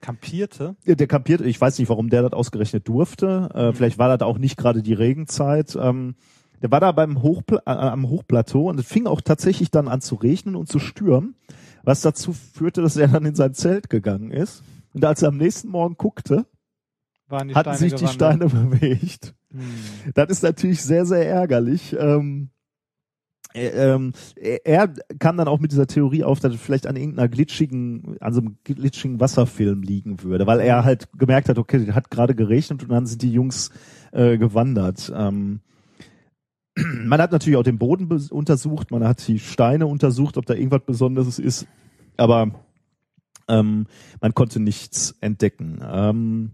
Kampierte? 0.00 0.76
Ja, 0.84 0.94
Der 0.94 1.06
kampiert, 1.06 1.40
ich 1.40 1.60
weiß 1.60 1.78
nicht, 1.78 1.88
warum 1.88 2.10
der 2.10 2.22
das 2.22 2.32
ausgerechnet 2.32 2.88
durfte. 2.88 3.48
Äh, 3.54 3.72
vielleicht 3.72 3.98
war 3.98 4.16
das 4.16 4.26
auch 4.26 4.38
nicht 4.38 4.56
gerade 4.56 4.82
die 4.82 4.94
Regenzeit. 4.94 5.76
Ähm, 5.80 6.14
der 6.62 6.70
war 6.70 6.80
da 6.80 6.92
beim 6.92 7.22
Hochpla 7.22 7.62
äh, 7.66 7.70
am 7.70 8.08
Hochplateau 8.08 8.68
und 8.68 8.80
es 8.80 8.86
fing 8.86 9.06
auch 9.06 9.20
tatsächlich 9.20 9.70
dann 9.70 9.88
an 9.88 10.00
zu 10.00 10.16
regnen 10.16 10.56
und 10.56 10.68
zu 10.68 10.78
stürmen, 10.78 11.34
was 11.84 12.00
dazu 12.00 12.32
führte, 12.32 12.82
dass 12.82 12.96
er 12.96 13.08
dann 13.08 13.24
in 13.24 13.34
sein 13.34 13.54
Zelt 13.54 13.90
gegangen 13.90 14.30
ist. 14.30 14.62
Und 14.94 15.04
als 15.04 15.22
er 15.22 15.28
am 15.28 15.36
nächsten 15.36 15.68
Morgen 15.68 15.96
guckte, 15.96 16.46
die 17.30 17.34
hatten 17.34 17.50
Steine 17.52 17.76
sich 17.76 17.94
die 17.94 18.04
gewandert? 18.06 18.50
Steine 18.50 18.70
bewegt. 18.80 19.34
Hm. 19.52 20.12
Das 20.14 20.30
ist 20.30 20.42
natürlich 20.42 20.82
sehr, 20.82 21.04
sehr 21.06 21.28
ärgerlich. 21.28 21.94
Ähm, 21.98 22.50
äh, 22.50 22.57
ähm, 23.58 24.12
er 24.36 24.88
kam 25.18 25.36
dann 25.36 25.48
auch 25.48 25.60
mit 25.60 25.72
dieser 25.72 25.86
Theorie 25.86 26.24
auf, 26.24 26.40
dass 26.40 26.54
es 26.54 26.60
vielleicht 26.60 26.86
an 26.86 26.96
irgendeiner 26.96 27.28
glitschigen, 27.28 28.16
an 28.20 28.32
so 28.32 28.40
einem 28.40 28.56
glitschigen 28.64 29.20
Wasserfilm 29.20 29.82
liegen 29.82 30.22
würde, 30.22 30.46
weil 30.46 30.60
er 30.60 30.84
halt 30.84 31.08
gemerkt 31.18 31.48
hat, 31.48 31.58
okay, 31.58 31.92
hat 31.92 32.10
gerade 32.10 32.34
geregnet 32.34 32.82
und 32.82 32.90
dann 32.90 33.06
sind 33.06 33.22
die 33.22 33.32
Jungs 33.32 33.70
äh, 34.12 34.38
gewandert. 34.38 35.12
Ähm, 35.14 35.60
man 37.04 37.20
hat 37.20 37.32
natürlich 37.32 37.56
auch 37.56 37.64
den 37.64 37.78
Boden 37.78 38.08
untersucht, 38.30 38.90
man 38.90 39.04
hat 39.04 39.26
die 39.26 39.38
Steine 39.38 39.86
untersucht, 39.86 40.36
ob 40.36 40.46
da 40.46 40.54
irgendwas 40.54 40.84
Besonderes 40.86 41.38
ist, 41.38 41.66
aber 42.16 42.52
ähm, 43.48 43.86
man 44.20 44.34
konnte 44.34 44.60
nichts 44.60 45.16
entdecken. 45.20 45.80
Ähm, 45.82 46.50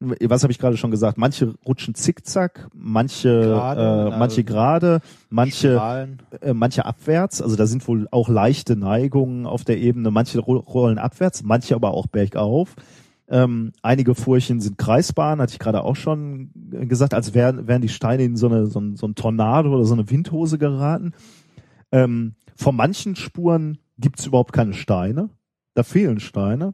was 0.00 0.42
habe 0.44 0.52
ich 0.52 0.58
gerade 0.58 0.76
schon 0.76 0.90
gesagt? 0.92 1.18
Manche 1.18 1.54
rutschen 1.66 1.94
zickzack, 1.94 2.68
manche 2.72 3.28
Gerade, 3.40 3.80
äh, 3.80 4.10
na, 4.10 4.16
manche 4.18 4.44
gerade, 4.44 5.00
manche 5.28 5.72
Strahlen. 5.74 6.22
äh, 6.40 6.54
manche 6.54 6.84
abwärts. 6.86 7.42
Also 7.42 7.56
da 7.56 7.66
sind 7.66 7.86
wohl 7.88 8.06
auch 8.12 8.28
leichte 8.28 8.76
Neigungen 8.76 9.44
auf 9.46 9.64
der 9.64 9.78
Ebene. 9.78 10.10
Manche 10.10 10.38
ro- 10.38 10.58
rollen 10.58 10.98
abwärts, 10.98 11.42
manche 11.42 11.74
aber 11.74 11.94
auch 11.94 12.06
bergauf. 12.06 12.76
Ähm, 13.30 13.72
einige 13.82 14.14
Furchen 14.14 14.60
sind 14.60 14.78
Kreisbahn, 14.78 15.40
hatte 15.40 15.52
ich 15.52 15.58
gerade 15.58 15.82
auch 15.82 15.96
schon 15.96 16.50
gesagt, 16.54 17.12
als 17.12 17.34
wären, 17.34 17.66
wären 17.66 17.82
die 17.82 17.88
Steine 17.90 18.22
in 18.22 18.36
so 18.36 18.46
eine 18.48 18.66
so 18.68 18.80
ein, 18.80 18.96
so 18.96 19.06
ein 19.06 19.14
Tornado 19.16 19.74
oder 19.74 19.84
so 19.84 19.94
eine 19.94 20.08
Windhose 20.08 20.58
geraten. 20.58 21.12
Ähm, 21.92 22.36
von 22.56 22.74
manchen 22.76 23.16
Spuren 23.16 23.78
gibt's 23.98 24.24
überhaupt 24.26 24.52
keine 24.52 24.72
Steine. 24.74 25.28
Da 25.74 25.82
fehlen 25.82 26.20
Steine. 26.20 26.72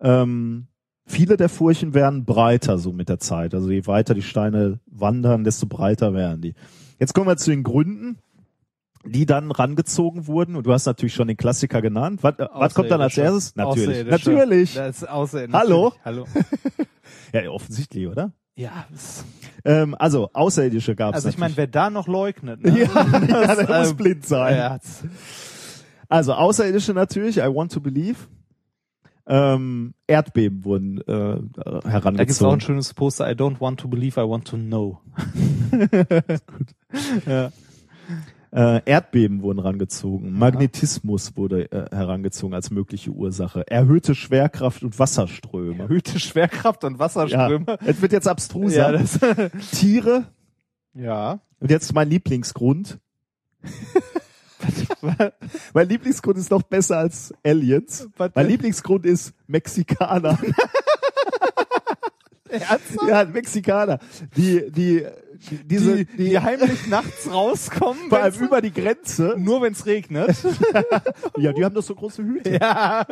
Ähm, 0.00 0.66
viele 1.10 1.36
der 1.36 1.48
Furchen 1.48 1.92
werden 1.94 2.24
breiter 2.24 2.78
so 2.78 2.92
mit 2.92 3.08
der 3.08 3.18
Zeit. 3.18 3.54
Also 3.54 3.70
je 3.70 3.86
weiter 3.86 4.14
die 4.14 4.22
Steine 4.22 4.80
wandern, 4.86 5.44
desto 5.44 5.66
breiter 5.66 6.14
werden 6.14 6.40
die. 6.40 6.54
Jetzt 6.98 7.12
kommen 7.14 7.26
wir 7.26 7.36
zu 7.36 7.50
den 7.50 7.62
Gründen, 7.62 8.18
die 9.04 9.26
dann 9.26 9.50
rangezogen 9.50 10.26
wurden. 10.26 10.56
Und 10.56 10.66
du 10.66 10.72
hast 10.72 10.86
natürlich 10.86 11.14
schon 11.14 11.28
den 11.28 11.36
Klassiker 11.36 11.80
genannt. 11.82 12.20
Was, 12.22 12.38
äh, 12.38 12.46
was 12.52 12.74
kommt 12.74 12.90
dann 12.90 13.00
als 13.00 13.16
erstes? 13.16 13.56
Natürlich. 13.56 14.06
Natürlich. 14.06 14.74
Das 14.74 15.02
ist. 15.02 15.08
Hallo? 15.52 15.92
Hallo. 16.04 16.26
Ja, 17.32 17.48
offensichtlich, 17.50 18.06
oder? 18.08 18.32
Ja. 18.56 18.84
das- 18.90 19.24
Ähm, 19.64 19.94
also, 19.98 20.30
Außerirdische 20.32 20.94
gab 20.96 21.10
es. 21.10 21.16
Also 21.16 21.28
ich 21.28 21.38
meine, 21.38 21.56
wer 21.56 21.66
da 21.68 21.88
noch 21.90 22.08
leugnet, 22.08 22.62
ne? 22.64 22.70
ja, 22.80 22.86
ja, 23.28 23.54
der 23.54 23.78
muss 23.80 23.90
ähm, 23.90 23.96
blind 23.96 24.26
sein. 24.26 24.56
Ja, 24.56 24.78
das- 24.78 25.04
Also 26.08 26.32
Außerirdische 26.34 26.92
natürlich, 26.92 27.38
I 27.38 27.42
want 27.42 27.72
to 27.72 27.80
believe. 27.80 28.16
Ähm, 29.32 29.94
Erdbeben 30.08 30.64
wurden 30.64 30.98
äh, 31.02 31.04
Da 31.04 31.38
gibt's 31.40 31.58
auch 31.60 31.84
ein 31.84 31.90
herangezogen. 31.90 32.60
schönes 32.60 32.94
Poster. 32.94 33.30
I 33.30 33.34
don't 33.34 33.60
want 33.60 33.78
to 33.80 33.88
believe, 33.88 34.20
I 34.20 34.28
want 34.28 34.46
to 34.48 34.56
know. 34.56 34.98
Ja. 37.26 37.52
Äh, 38.52 38.80
Erdbeben 38.84 39.42
wurden 39.42 39.60
herangezogen. 39.60 40.36
Magnetismus 40.36 41.36
wurde 41.36 41.70
äh, 41.70 41.94
herangezogen 41.94 42.52
als 42.54 42.72
mögliche 42.72 43.12
Ursache. 43.12 43.64
Erhöhte 43.68 44.16
Schwerkraft 44.16 44.82
und 44.82 44.98
Wasserströme. 44.98 45.84
Erhöhte 45.84 46.18
Schwerkraft 46.18 46.82
und 46.82 46.94
Ja, 46.94 46.98
Wasserströme. 46.98 47.78
es 47.86 48.02
wird 48.02 48.10
jetzt 48.12 48.26
abstruser. 48.26 48.92
Ja, 48.92 48.92
das, 48.92 49.20
Tiere. 49.70 50.24
ja. 50.94 51.38
Und 51.60 51.70
jetzt 51.70 51.94
mein 51.94 52.10
Lieblingsgrund. 52.10 52.98
mein 55.74 55.88
Lieblingsgrund 55.88 56.38
ist 56.38 56.50
noch 56.50 56.62
besser 56.62 56.98
als 56.98 57.32
Aliens. 57.44 58.08
Mein? 58.34 58.46
Lieblingsgrund 58.48 59.06
ist 59.06 59.32
Mexikaner. 59.46 60.38
Ernsthaft? 62.48 63.08
ja, 63.08 63.24
Mexikaner. 63.26 63.98
Die, 64.36 64.70
die, 64.72 65.06
diese, 65.64 66.04
Die, 66.04 66.16
die 66.16 66.38
heimlich 66.38 66.88
nachts 66.88 67.30
rauskommen, 67.32 68.08
vor 68.08 68.18
allem 68.18 68.34
wenn's- 68.34 68.44
über 68.44 68.60
die 68.60 68.72
Grenze. 68.72 69.34
nur 69.38 69.62
wenn 69.62 69.72
es 69.72 69.86
regnet. 69.86 70.36
Ja, 71.36 71.52
die 71.52 71.64
haben 71.64 71.74
doch 71.74 71.82
so 71.82 71.94
große 71.94 72.22
Hüte. 72.24 72.58
ja. 72.60 73.06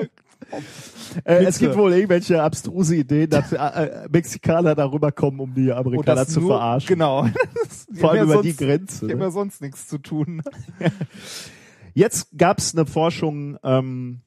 Äh, 1.25 1.45
es 1.45 1.59
gibt 1.59 1.77
wohl 1.77 1.93
irgendwelche 1.93 2.43
abstruse 2.43 2.97
Ideen, 2.97 3.31
dass 3.31 3.53
äh, 3.53 3.57
äh, 3.57 4.09
Mexikaner 4.11 4.75
darüber 4.75 5.13
kommen, 5.13 5.41
um 5.41 5.55
die 5.55 5.73
Amerikaner 5.73 6.27
zu 6.27 6.41
nur- 6.41 6.51
verarschen. 6.51 6.89
Genau. 6.89 7.27
Vor 7.95 8.11
allem 8.11 8.25
über 8.25 8.35
sonst, 8.35 8.45
die 8.47 8.57
Grenze. 8.57 9.07
Ich 9.07 9.13
habe 9.13 9.19
ne? 9.19 9.25
ja 9.25 9.31
sonst 9.31 9.61
nichts 9.61 9.89
zu 9.89 9.99
tun. 9.99 10.43
Jetzt 11.95 12.37
gab 12.37 12.59
es 12.59 12.75
eine 12.75 12.87
Forschung, 12.87 13.59
ähm, 13.63 14.21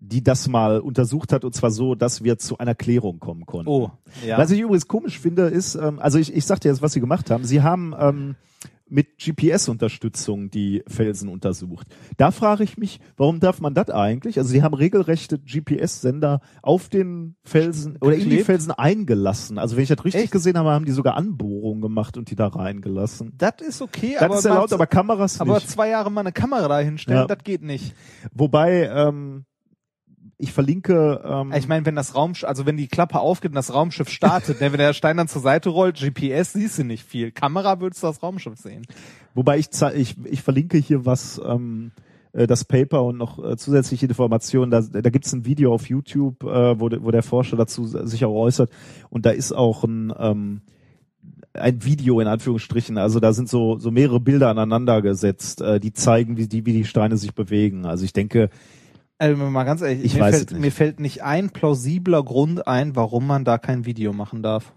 die 0.00 0.22
das 0.22 0.48
mal 0.48 0.80
untersucht 0.80 1.32
hat, 1.32 1.44
und 1.44 1.54
zwar 1.54 1.70
so, 1.70 1.94
dass 1.94 2.22
wir 2.22 2.38
zu 2.38 2.58
einer 2.58 2.74
Klärung 2.74 3.18
kommen 3.18 3.46
konnten. 3.46 3.68
Oh, 3.68 3.90
ja. 4.24 4.38
Was 4.38 4.50
ich 4.50 4.60
übrigens 4.60 4.86
komisch 4.86 5.18
finde, 5.18 5.46
ist, 5.46 5.74
ähm, 5.74 5.98
also 5.98 6.18
ich, 6.18 6.34
ich 6.34 6.44
sag 6.44 6.60
dir 6.60 6.68
jetzt, 6.68 6.82
was 6.82 6.92
sie 6.92 7.00
gemacht 7.00 7.30
haben. 7.30 7.44
Sie 7.44 7.62
haben 7.62 7.94
ähm, 7.98 8.36
mit 8.90 9.18
GPS-Unterstützung 9.18 10.50
die 10.50 10.82
Felsen 10.86 11.28
untersucht. 11.28 11.86
Da 12.16 12.30
frage 12.30 12.64
ich 12.64 12.78
mich, 12.78 13.00
warum 13.16 13.40
darf 13.40 13.60
man 13.60 13.74
das 13.74 13.90
eigentlich? 13.90 14.38
Also 14.38 14.50
sie 14.50 14.62
haben 14.62 14.74
regelrechte 14.74 15.38
GPS-Sender 15.38 16.40
auf 16.62 16.88
den 16.88 17.36
Felsen 17.44 17.96
oder 18.00 18.14
in 18.16 18.30
die? 18.30 18.38
Felsen 18.44 18.72
eingelassen. 18.72 19.58
Also 19.58 19.76
wenn 19.76 19.82
ich 19.82 19.88
das 19.88 20.04
richtig 20.04 20.22
Echt? 20.24 20.32
gesehen 20.32 20.56
habe, 20.58 20.70
haben 20.70 20.84
die 20.84 20.92
sogar 20.92 21.16
Anbohrungen 21.16 21.80
gemacht 21.80 22.16
und 22.16 22.30
die 22.30 22.36
da 22.36 22.48
reingelassen. 22.48 23.32
das 23.36 23.54
ist 23.66 23.82
okay, 23.82 24.14
Das 24.14 24.22
aber, 24.22 24.38
ist 24.38 24.44
erlaubt, 24.44 24.72
aber 24.72 24.86
Kameras 24.86 25.40
aber 25.40 25.54
nicht. 25.54 25.68
zwei 25.68 25.88
Jahre 25.90 26.10
mal 26.10 26.20
eine 26.20 26.32
Kamera 26.32 26.68
da 26.68 26.78
hinstellen, 26.80 27.20
Ja. 27.20 27.26
das 27.26 27.44
geht 27.44 27.62
nicht. 27.62 27.94
Wobei, 28.32 28.88
ähm, 28.92 29.44
ich 30.38 30.52
verlinke, 30.52 31.20
ähm, 31.24 31.52
Ich 31.56 31.66
meine, 31.66 31.84
wenn 31.84 31.96
das 31.96 32.14
Raumschiff, 32.14 32.48
also 32.48 32.64
wenn 32.64 32.76
die 32.76 32.86
Klappe 32.86 33.18
aufgeht 33.18 33.50
und 33.50 33.56
das 33.56 33.74
Raumschiff 33.74 34.08
startet, 34.08 34.60
ne, 34.60 34.70
wenn 34.72 34.78
der 34.78 34.92
Stein 34.92 35.16
dann 35.16 35.26
zur 35.26 35.42
Seite 35.42 35.68
rollt, 35.68 35.98
GPS 35.98 36.52
siehst 36.52 36.78
du 36.78 36.84
nicht 36.84 37.04
viel. 37.04 37.32
Kamera 37.32 37.80
würdest 37.80 38.02
du 38.02 38.06
das 38.06 38.22
Raumschiff 38.22 38.56
sehen. 38.56 38.86
Wobei 39.34 39.58
ich, 39.58 39.68
ich, 39.94 40.16
ich 40.24 40.42
verlinke 40.42 40.78
hier 40.78 41.04
was, 41.04 41.40
ähm, 41.44 41.90
äh, 42.32 42.46
das 42.46 42.64
Paper 42.64 43.04
und 43.04 43.18
noch 43.18 43.44
äh, 43.44 43.56
zusätzliche 43.56 44.06
Informationen. 44.06 44.70
Da, 44.70 44.80
da 44.80 45.10
gibt's 45.10 45.32
ein 45.32 45.44
Video 45.44 45.74
auf 45.74 45.88
YouTube, 45.88 46.44
äh, 46.44 46.78
wo, 46.78 46.88
de, 46.88 47.02
wo 47.02 47.10
der 47.10 47.22
Forscher 47.22 47.56
dazu 47.56 47.86
sich 47.86 48.24
auch 48.24 48.34
äußert. 48.34 48.70
Und 49.10 49.26
da 49.26 49.30
ist 49.30 49.52
auch 49.52 49.82
ein, 49.82 50.12
ähm, 50.18 50.60
ein 51.52 51.84
Video 51.84 52.20
in 52.20 52.28
Anführungsstrichen. 52.28 52.96
Also 52.96 53.18
da 53.18 53.32
sind 53.32 53.48
so, 53.48 53.78
so 53.78 53.90
mehrere 53.90 54.20
Bilder 54.20 54.50
aneinander 54.50 55.02
gesetzt, 55.02 55.60
äh, 55.60 55.80
die 55.80 55.92
zeigen, 55.92 56.36
wie 56.36 56.46
die, 56.46 56.64
wie 56.64 56.72
die 56.72 56.84
Steine 56.84 57.16
sich 57.16 57.34
bewegen. 57.34 57.86
Also 57.86 58.04
ich 58.04 58.12
denke, 58.12 58.50
Also 59.18 59.36
mal 59.44 59.64
ganz 59.64 59.82
ehrlich, 59.82 60.04
Ich 60.04 60.14
mir, 60.14 60.20
weiß 60.20 60.36
fällt, 60.36 60.50
nicht. 60.52 60.60
mir 60.60 60.72
fällt 60.72 61.00
nicht 61.00 61.22
ein 61.24 61.50
plausibler 61.50 62.22
Grund 62.22 62.66
ein, 62.68 62.94
warum 62.96 63.26
man 63.26 63.44
da 63.44 63.58
kein 63.58 63.84
Video 63.84 64.12
machen 64.12 64.42
darf. 64.44 64.72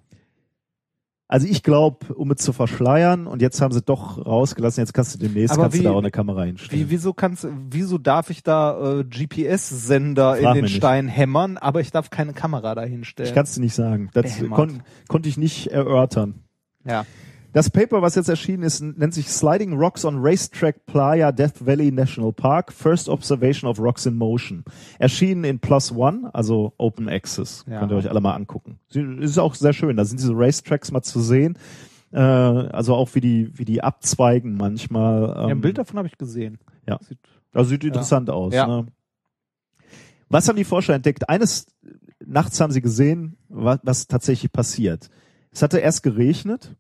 also 1.28 1.48
ich 1.48 1.62
glaube, 1.64 2.14
um 2.16 2.32
es 2.32 2.38
zu 2.44 2.52
verschleiern, 2.52 3.28
und 3.28 3.42
jetzt 3.42 3.62
haben 3.62 3.72
sie 3.72 3.82
doch 3.82 4.26
rausgelassen, 4.26 4.82
jetzt 4.82 4.94
kannst 4.94 5.14
du 5.16 5.20
demnächst 5.20 5.54
Aber 5.54 5.64
kannst 5.64 5.78
wie- 5.78 5.84
du 5.84 5.90
da 5.90 5.92
auch 5.92 6.00
eine 6.00 6.12
Kamera 6.12 6.44
hinstellen. 6.44 6.82
Wie, 6.82 6.90
wieso 6.90 7.14
kannst, 7.14 7.48
wieso 7.70 7.98
darf 8.00 8.30
ich 8.32 8.42
da 8.44 9.00
äh, 9.00 9.04
GPS-Sender 9.06 10.38
in 10.38 10.44
den 10.46 10.54
mich 10.54 10.62
nicht. 10.64 10.76
Stein 10.78 11.08
hämmern, 11.08 11.58
aber 11.58 11.80
ich 11.82 11.92
darf 11.92 12.10
keine 12.10 12.34
Kamera 12.34 12.74
da 12.76 12.82
hinstellen? 12.84 13.30
ich 13.30 13.36
kann 13.36 13.44
es 13.44 13.54
dir 13.54 13.62
nicht 13.62 13.76
sagen. 13.76 14.10
Das 14.14 14.40
kon, 14.50 14.82
konnte 15.08 15.30
ich 15.30 15.38
nicht 15.38 15.68
erörtern. 15.68 16.34
ja. 16.84 17.06
Das 17.54 17.70
Paper, 17.70 18.02
was 18.02 18.16
jetzt 18.16 18.30
erschienen 18.30 18.64
ist, 18.64 18.82
nennt 18.82 19.14
sich 19.14 19.28
Sliding 19.28 19.74
Rocks 19.74 20.06
on 20.06 20.16
Racetrack 20.20 20.86
Playa 20.86 21.32
Death 21.34 21.66
Valley 21.66 21.92
National 21.92 22.32
Park, 22.32 22.72
First 22.72 23.10
Observation 23.10 23.70
of 23.70 23.78
Rocks 23.80 24.06
in 24.06 24.16
Motion. 24.16 24.64
Erschienen 25.00 25.44
in 25.44 25.60
Plus 25.60 25.92
One, 25.92 26.30
also 26.34 26.74
Open 26.78 27.10
Access. 27.10 27.66
Ja. 27.70 27.80
Könnt 27.80 27.92
ihr 27.92 27.98
euch 27.98 28.10
alle 28.10 28.22
mal 28.22 28.36
angucken. 28.36 28.80
Ist 28.94 29.38
auch 29.38 29.56
sehr 29.56 29.74
schön, 29.74 29.98
da 29.98 30.06
sind 30.06 30.20
diese 30.20 30.34
Racetracks 30.34 30.92
mal 30.92 31.02
zu 31.02 31.20
sehen. 31.20 31.58
Äh, 32.14 32.20
also 32.20 32.96
auch 32.96 33.14
wie 33.16 33.22
die, 33.22 33.52
wie 33.58 33.66
die 33.66 33.84
abzweigen 33.84 34.56
manchmal. 34.56 35.22
ja, 35.22 35.44
Ähm, 35.46 35.50
ein 35.58 35.62
Bild 35.62 35.78
davon 35.78 35.98
habe 35.98 36.08
ich 36.08 36.18
gesehen. 36.18 36.58
Ja. 36.88 37.00
Sieht, 37.02 37.20
also 37.54 37.70
sieht 37.70 37.84
interessant 37.84 38.30
aus. 38.30 38.54
Ja. 38.54 38.68
Ne? 38.68 38.88
Was 40.30 40.48
haben 40.48 40.56
die 40.56 40.64
Forscher 40.64 40.94
entdeckt? 40.94 41.28
Eines 41.30 41.68
nachts 42.26 42.60
haben 42.62 42.72
sie 42.72 42.82
gesehen, 42.82 43.36
was, 43.50 43.80
was 43.84 44.08
tatsächlich 44.08 44.52
passiert. 44.52 45.10
Es 45.52 45.62
hatte 45.62 45.80
erst 45.80 46.04
geregnet. 46.04 46.76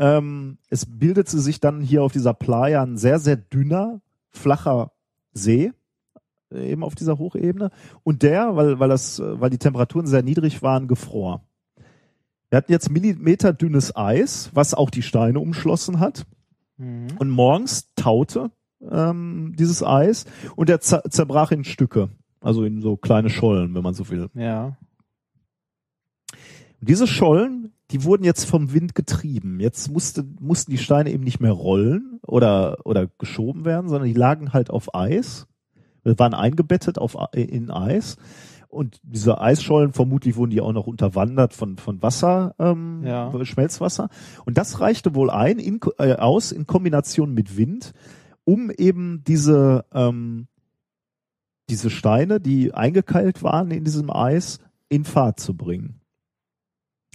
Ähm, 0.00 0.56
es 0.70 0.86
bildete 0.86 1.38
sich 1.38 1.60
dann 1.60 1.82
hier 1.82 2.02
auf 2.02 2.12
dieser 2.12 2.32
Playa 2.32 2.82
ein 2.82 2.96
sehr, 2.96 3.18
sehr 3.18 3.36
dünner, 3.36 4.00
flacher 4.30 4.92
See, 5.34 5.72
äh, 6.50 6.72
eben 6.72 6.82
auf 6.82 6.94
dieser 6.94 7.18
Hochebene. 7.18 7.70
Und 8.02 8.22
der, 8.22 8.56
weil, 8.56 8.80
weil 8.80 8.88
das, 8.88 9.18
äh, 9.18 9.40
weil 9.40 9.50
die 9.50 9.58
Temperaturen 9.58 10.06
sehr 10.06 10.22
niedrig 10.22 10.62
waren, 10.62 10.88
gefror. 10.88 11.42
Wir 12.48 12.56
hatten 12.56 12.72
jetzt 12.72 12.90
millimeterdünnes 12.90 13.94
Eis, 13.94 14.50
was 14.54 14.72
auch 14.72 14.88
die 14.88 15.02
Steine 15.02 15.38
umschlossen 15.38 16.00
hat. 16.00 16.24
mhm. 16.78 17.08
Und 17.18 17.28
morgens 17.28 17.92
taute 17.94 18.50
ähm, 18.90 19.54
dieses 19.58 19.82
Eis 19.82 20.24
und 20.56 20.70
er 20.70 20.80
zer 20.80 21.02
zerbrach 21.10 21.52
in 21.52 21.64
Stücke. 21.64 22.08
Also 22.40 22.64
in 22.64 22.80
so 22.80 22.96
kleine 22.96 23.28
Schollen, 23.28 23.74
wenn 23.74 23.82
man 23.82 23.92
so 23.92 24.08
will. 24.08 24.30
Ja. 24.32 24.78
Und 26.80 26.88
diese 26.88 27.06
Schollen, 27.06 27.69
die 27.90 28.04
wurden 28.04 28.24
jetzt 28.24 28.44
vom 28.44 28.72
Wind 28.72 28.94
getrieben. 28.94 29.60
Jetzt 29.60 29.90
musste, 29.90 30.24
mussten 30.40 30.70
die 30.70 30.78
Steine 30.78 31.10
eben 31.10 31.24
nicht 31.24 31.40
mehr 31.40 31.52
rollen 31.52 32.20
oder, 32.26 32.78
oder 32.84 33.08
geschoben 33.18 33.64
werden, 33.64 33.88
sondern 33.88 34.08
die 34.08 34.14
lagen 34.14 34.52
halt 34.52 34.70
auf 34.70 34.94
Eis, 34.94 35.46
waren 36.04 36.34
eingebettet 36.34 36.98
auf, 36.98 37.16
in 37.34 37.70
Eis. 37.70 38.16
Und 38.68 39.00
diese 39.02 39.40
Eisschollen, 39.40 39.92
vermutlich 39.92 40.36
wurden 40.36 40.52
die 40.52 40.60
auch 40.60 40.72
noch 40.72 40.86
unterwandert 40.86 41.54
von, 41.54 41.76
von 41.76 42.00
Wasser, 42.02 42.54
ähm, 42.60 43.02
Ja. 43.04 43.32
Schmelzwasser. 43.44 44.08
Und 44.44 44.56
das 44.58 44.80
reichte 44.80 45.16
wohl 45.16 45.28
ein, 45.28 45.58
in, 45.58 45.80
äh, 45.98 46.14
aus 46.14 46.52
in 46.52 46.68
Kombination 46.68 47.34
mit 47.34 47.56
Wind, 47.56 47.92
um 48.44 48.70
eben 48.70 49.24
diese, 49.26 49.84
ähm, 49.92 50.46
diese 51.68 51.90
Steine, 51.90 52.40
die 52.40 52.72
eingekeilt 52.72 53.42
waren 53.42 53.72
in 53.72 53.82
diesem 53.82 54.10
Eis, 54.10 54.60
in 54.88 55.04
Fahrt 55.04 55.40
zu 55.40 55.56
bringen. 55.56 55.99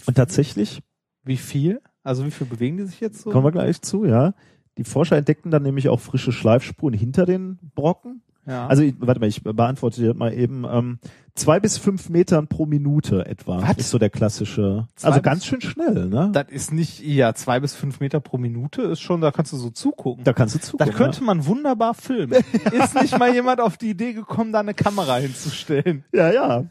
Und 0.06 0.14
tatsächlich, 0.14 0.82
Wie 1.24 1.36
viel? 1.36 1.80
Also 2.02 2.24
wie 2.24 2.30
viel 2.30 2.46
bewegen 2.46 2.76
die 2.76 2.84
sich 2.84 3.00
jetzt 3.00 3.20
so? 3.22 3.30
kommen 3.30 3.44
wir 3.44 3.52
gleich 3.52 3.80
zu, 3.82 4.04
ja. 4.04 4.34
Die 4.78 4.84
Forscher 4.84 5.16
entdeckten 5.16 5.50
dann 5.50 5.62
nämlich 5.62 5.88
auch 5.88 5.98
frische 6.00 6.30
Schleifspuren 6.32 6.94
hinter 6.94 7.24
den 7.26 7.58
Brocken. 7.74 8.22
ja. 8.46 8.66
Also, 8.68 8.82
ich- 8.84 8.94
warte 8.98 9.18
mal, 9.20 9.26
ich 9.26 9.42
beantworte 9.42 10.00
dir 10.02 10.14
mal 10.14 10.32
eben. 10.32 10.64
Ähm, 10.70 10.98
zwei 11.34 11.58
bis 11.60 11.78
fünf 11.78 12.08
Metern 12.10 12.46
pro 12.46 12.64
Minute 12.66 13.26
etwa 13.26 13.60
Was? 13.62 13.76
ist 13.78 13.90
so 13.90 13.98
der 13.98 14.10
klassische. 14.10 14.86
Zwei 14.94 15.08
also 15.08 15.20
ganz 15.22 15.44
schön 15.46 15.60
schnell, 15.60 16.06
ne? 16.08 16.30
das 16.32 16.46
ist 16.50 16.72
nicht, 16.72 17.00
ja, 17.02 17.34
zwei 17.34 17.58
bis 17.60 17.74
fünf 17.74 18.00
Meter 18.00 18.20
pro 18.20 18.38
Minute 18.38 18.82
ist 18.82 19.00
schon, 19.00 19.20
da 19.20 19.30
kannst 19.32 19.52
du 19.52 19.56
so 19.56 19.70
zugucken. 19.70 20.22
Da 20.24 20.32
kannst 20.32 20.54
du 20.54 20.60
zugucken. 20.60 20.86
das 20.86 20.96
könnte 20.96 21.24
man 21.24 21.44
wunderbar 21.46 21.94
filmen. 21.94 22.32
ist 22.72 22.94
nicht 23.00 23.18
mal 23.18 23.32
jemand 23.34 23.60
auf 23.60 23.76
die 23.78 23.90
Idee 23.90 24.12
gekommen, 24.12 24.52
da 24.52 24.60
eine 24.60 24.74
Kamera 24.74 25.16
hinzustellen? 25.16 26.04
ja, 26.12 26.30
ja. 26.32 26.64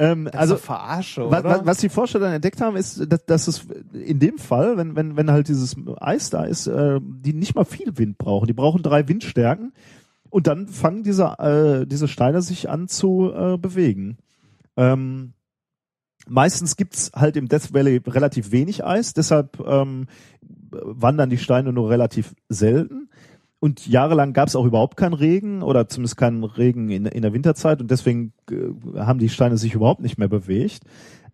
Ähm, 0.00 0.24
Das 0.24 0.34
also 0.34 0.56
Verarsche, 0.56 1.30
Was, 1.30 1.40
oder? 1.40 1.50
was, 1.50 1.66
was 1.66 1.78
die 1.78 1.90
Forscher 1.90 2.18
dann 2.18 2.32
entdeckt 2.32 2.62
haben, 2.62 2.76
ist, 2.76 3.06
dass, 3.12 3.26
dass 3.26 3.48
es 3.48 3.66
in 3.92 4.18
dem 4.18 4.38
Fall, 4.38 4.78
wenn, 4.78 4.96
wenn, 4.96 5.16
wenn 5.16 5.30
halt 5.30 5.48
dieses 5.48 5.76
Eis 5.98 6.30
da 6.30 6.44
ist, 6.44 6.66
äh, 6.66 6.98
die 7.02 7.34
nicht 7.34 7.54
mal 7.54 7.66
viel 7.66 7.98
Wind 7.98 8.16
brauchen. 8.16 8.46
Die 8.46 8.54
brauchen 8.54 8.82
drei 8.82 9.06
Windstärken 9.08 9.72
und 10.30 10.46
dann 10.46 10.68
fangen 10.68 11.02
diese, 11.02 11.24
äh, 11.38 11.86
diese 11.86 12.08
Steine 12.08 12.40
sich 12.40 12.70
an 12.70 12.88
zu 12.88 13.30
äh, 13.30 13.58
bewegen. 13.58 14.16
Ähm, 14.78 15.34
meistens 16.26 16.76
gibt's 16.76 17.12
halt 17.14 17.36
im 17.36 17.48
Death 17.48 17.74
Valley 17.74 18.00
relativ 18.06 18.52
wenig 18.52 18.82
Eis, 18.82 19.12
deshalb 19.12 19.60
ähm, 19.60 20.06
wandern 20.70 21.28
die 21.28 21.38
Steine 21.38 21.74
nur 21.74 21.90
relativ 21.90 22.34
selten. 22.48 23.10
Und 23.60 23.86
jahrelang 23.86 24.32
gab 24.32 24.48
es 24.48 24.56
auch 24.56 24.64
überhaupt 24.64 24.96
keinen 24.96 25.12
Regen 25.12 25.62
oder 25.62 25.86
zumindest 25.86 26.16
keinen 26.16 26.42
Regen 26.44 26.88
in, 26.88 27.04
in 27.04 27.22
der 27.22 27.34
Winterzeit 27.34 27.80
und 27.80 27.90
deswegen 27.90 28.32
äh, 28.50 28.98
haben 28.98 29.18
die 29.18 29.28
Steine 29.28 29.58
sich 29.58 29.74
überhaupt 29.74 30.00
nicht 30.00 30.18
mehr 30.18 30.28
bewegt. 30.28 30.82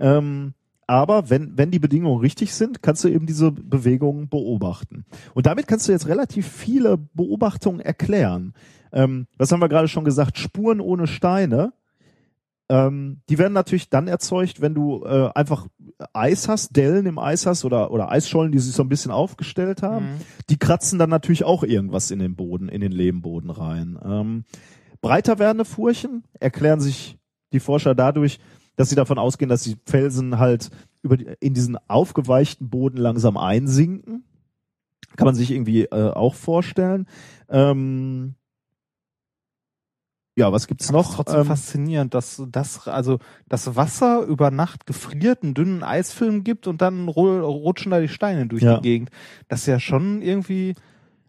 Ähm, 0.01 0.53
aber 0.89 1.31
wenn, 1.31 1.57
wenn 1.57 1.71
die 1.71 1.79
Bedingungen 1.79 2.21
richtig 2.21 2.55
sind, 2.55 2.83
kannst 2.83 3.03
du 3.03 3.09
eben 3.09 3.27
diese 3.27 3.51
Bewegungen 3.51 4.29
beobachten. 4.29 5.05
Und 5.35 5.47
damit 5.47 5.67
kannst 5.67 5.89
du 5.89 5.93
jetzt 5.93 6.09
relativ 6.09 6.47
viele 6.47 6.97
Beobachtungen 6.97 7.81
erklären. 7.81 8.55
Ähm, 8.93 9.27
was 9.37 9.51
haben 9.51 9.61
wir 9.61 9.69
gerade 9.69 9.89
schon 9.89 10.05
gesagt? 10.05 10.39
Spuren 10.39 10.81
ohne 10.81 11.07
Steine. 11.07 11.73
Ähm, 12.69 13.21
die 13.29 13.39
werden 13.39 13.53
natürlich 13.53 13.91
dann 13.91 14.09
erzeugt, 14.09 14.61
wenn 14.61 14.75
du 14.75 15.05
äh, 15.05 15.31
einfach 15.35 15.67
Eis 16.13 16.49
hast, 16.49 16.77
Dellen 16.77 17.07
im 17.07 17.19
Eis 17.19 17.47
hast 17.47 17.65
oder, 17.65 17.91
oder 17.93 18.11
Eisschollen, 18.11 18.51
die 18.51 18.59
sich 18.59 18.75
so 18.75 18.83
ein 18.83 18.89
bisschen 18.89 19.13
aufgestellt 19.13 19.83
haben. 19.83 20.07
Mhm. 20.07 20.21
Die 20.51 20.59
kratzen 20.59 20.99
dann 20.99 21.11
natürlich 21.11 21.45
auch 21.45 21.63
irgendwas 21.63 22.11
in 22.11 22.19
den 22.19 22.35
Boden, 22.35 22.69
in 22.69 22.81
den 22.81 22.93
Lehmboden 22.93 23.51
rein. 23.51 23.99
Ähm, 24.05 24.45
breiter 25.01 25.39
werdende 25.39 25.65
Furchen 25.65 26.25
erklären 26.41 26.81
sich 26.81 27.19
die 27.53 27.61
Forscher 27.61 27.95
dadurch, 27.95 28.41
dass 28.77 28.89
sie 28.89 28.97
davon 28.97 29.19
ausgehen, 29.19 29.49
dass 29.49 29.63
die 29.63 29.77
Felsen 29.87 30.39
halt 30.39 30.71
über 31.03 31.17
die, 31.17 31.29
in 31.41 31.55
diesen 31.55 31.79
aufgeweichten 31.89 32.69
Boden 32.69 32.99
langsam 32.99 33.37
einsinken. 33.37 34.25
Kann 35.17 35.27
man 35.27 35.35
sich 35.35 35.51
irgendwie 35.51 35.85
äh, 35.85 36.11
auch 36.11 36.35
vorstellen. 36.35 37.07
Ähm, 37.49 38.35
ja, 40.37 40.53
was 40.53 40.67
gibt's 40.67 40.89
Aber 40.91 41.01
es 41.01 41.07
ist 41.07 41.11
noch? 41.11 41.17
trotzdem 41.17 41.41
Ähm, 41.41 41.47
faszinierend, 41.47 42.15
dass 42.15 42.43
das 42.51 42.87
also 42.87 43.19
das 43.49 43.75
Wasser 43.75 44.23
über 44.23 44.51
Nacht 44.51 44.87
gefriert, 44.87 45.43
einen 45.43 45.55
dünnen 45.55 45.83
Eisfilm 45.83 46.45
gibt 46.45 46.67
und 46.67 46.83
dann 46.83 47.09
ru- 47.09 47.41
rutschen 47.41 47.91
da 47.91 48.01
die 48.01 48.09
Steine 48.09 48.47
durch 48.47 48.63
Ja. 48.63 48.77
die 48.77 48.83
Gegend. 48.83 49.11
Das 49.49 49.61
ist 49.61 49.67
ja 49.67 49.81
schon 49.81 50.21
irgendwie 50.23 50.75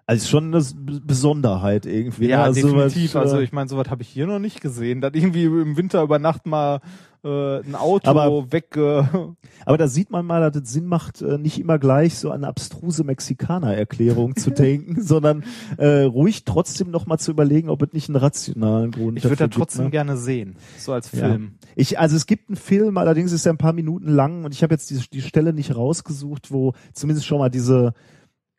Also 0.09 0.25
schon 0.29 0.55
eine 0.55 0.63
Besonderheit 1.05 1.85
irgendwie. 1.85 2.27
Ja, 2.27 2.37
ne? 2.37 2.43
also 2.43 2.61
definitiv. 2.61 3.11
sowas, 3.11 3.25
also 3.25 3.39
äh, 3.39 3.43
ich 3.43 3.51
meine, 3.51 3.67
sowas 3.67 3.89
habe 3.89 4.01
ich 4.03 4.07
hier 4.07 4.25
noch 4.25 4.39
nicht 4.39 4.61
gesehen. 4.61 5.01
Dass 5.01 5.11
irgendwie 5.13 5.43
im 5.43 5.75
Winter 5.75 6.01
über 6.01 6.17
Nacht 6.17 6.45
mal 6.47 6.79
äh, 7.25 7.57
ein 7.59 7.75
Auto 7.75 8.09
Aber- 8.09 8.51
weg. 8.53 8.77
Äh, 8.77 9.03
Aber 9.65 9.77
da 9.77 9.89
sieht 9.89 10.09
man 10.09 10.25
mal, 10.25 10.49
dass 10.49 10.63
es 10.63 10.71
Sinn 10.71 10.85
macht, 10.85 11.21
äh, 11.21 11.37
nicht 11.37 11.59
immer 11.59 11.77
gleich 11.77 12.15
so 12.17 12.31
eine 12.31 12.47
abstruse 12.47 13.03
Mexikaner-Erklärung 13.03 14.37
zu 14.37 14.51
denken, 14.51 15.01
sondern 15.01 15.43
äh, 15.77 16.03
ruhig 16.03 16.45
trotzdem 16.45 16.89
noch 16.89 17.05
mal 17.05 17.17
zu 17.17 17.31
überlegen, 17.31 17.69
ob 17.69 17.81
es 17.81 17.91
nicht 17.91 18.07
einen 18.07 18.15
rationalen 18.15 18.91
Grund 18.91 19.17
ich 19.17 19.25
würde 19.25 19.35
da 19.35 19.47
dafür 19.47 19.59
trotzdem 19.59 19.85
gibt, 19.85 19.93
ne? 19.93 19.97
gerne 20.05 20.17
sehen, 20.17 20.55
so 20.77 20.93
als 20.93 21.11
Ja. 21.11 21.27
Film. 21.27 21.55
Ich, 21.75 21.99
also 21.99 22.15
es 22.15 22.27
gibt 22.27 22.49
einen 22.49 22.55
Film, 22.55 22.97
allerdings 22.97 23.33
ist 23.33 23.45
er 23.45 23.51
ein 23.51 23.57
paar 23.57 23.73
Minuten 23.73 24.07
lang 24.07 24.45
und 24.45 24.53
ich 24.53 24.63
habe 24.63 24.73
jetzt 24.73 24.89
die, 24.89 24.99
die 25.11 25.21
Stelle 25.21 25.51
nicht 25.51 25.75
rausgesucht, 25.75 26.51
wo 26.51 26.73
zumindest 26.93 27.27
schon 27.27 27.39
mal 27.39 27.49
diese 27.49 27.93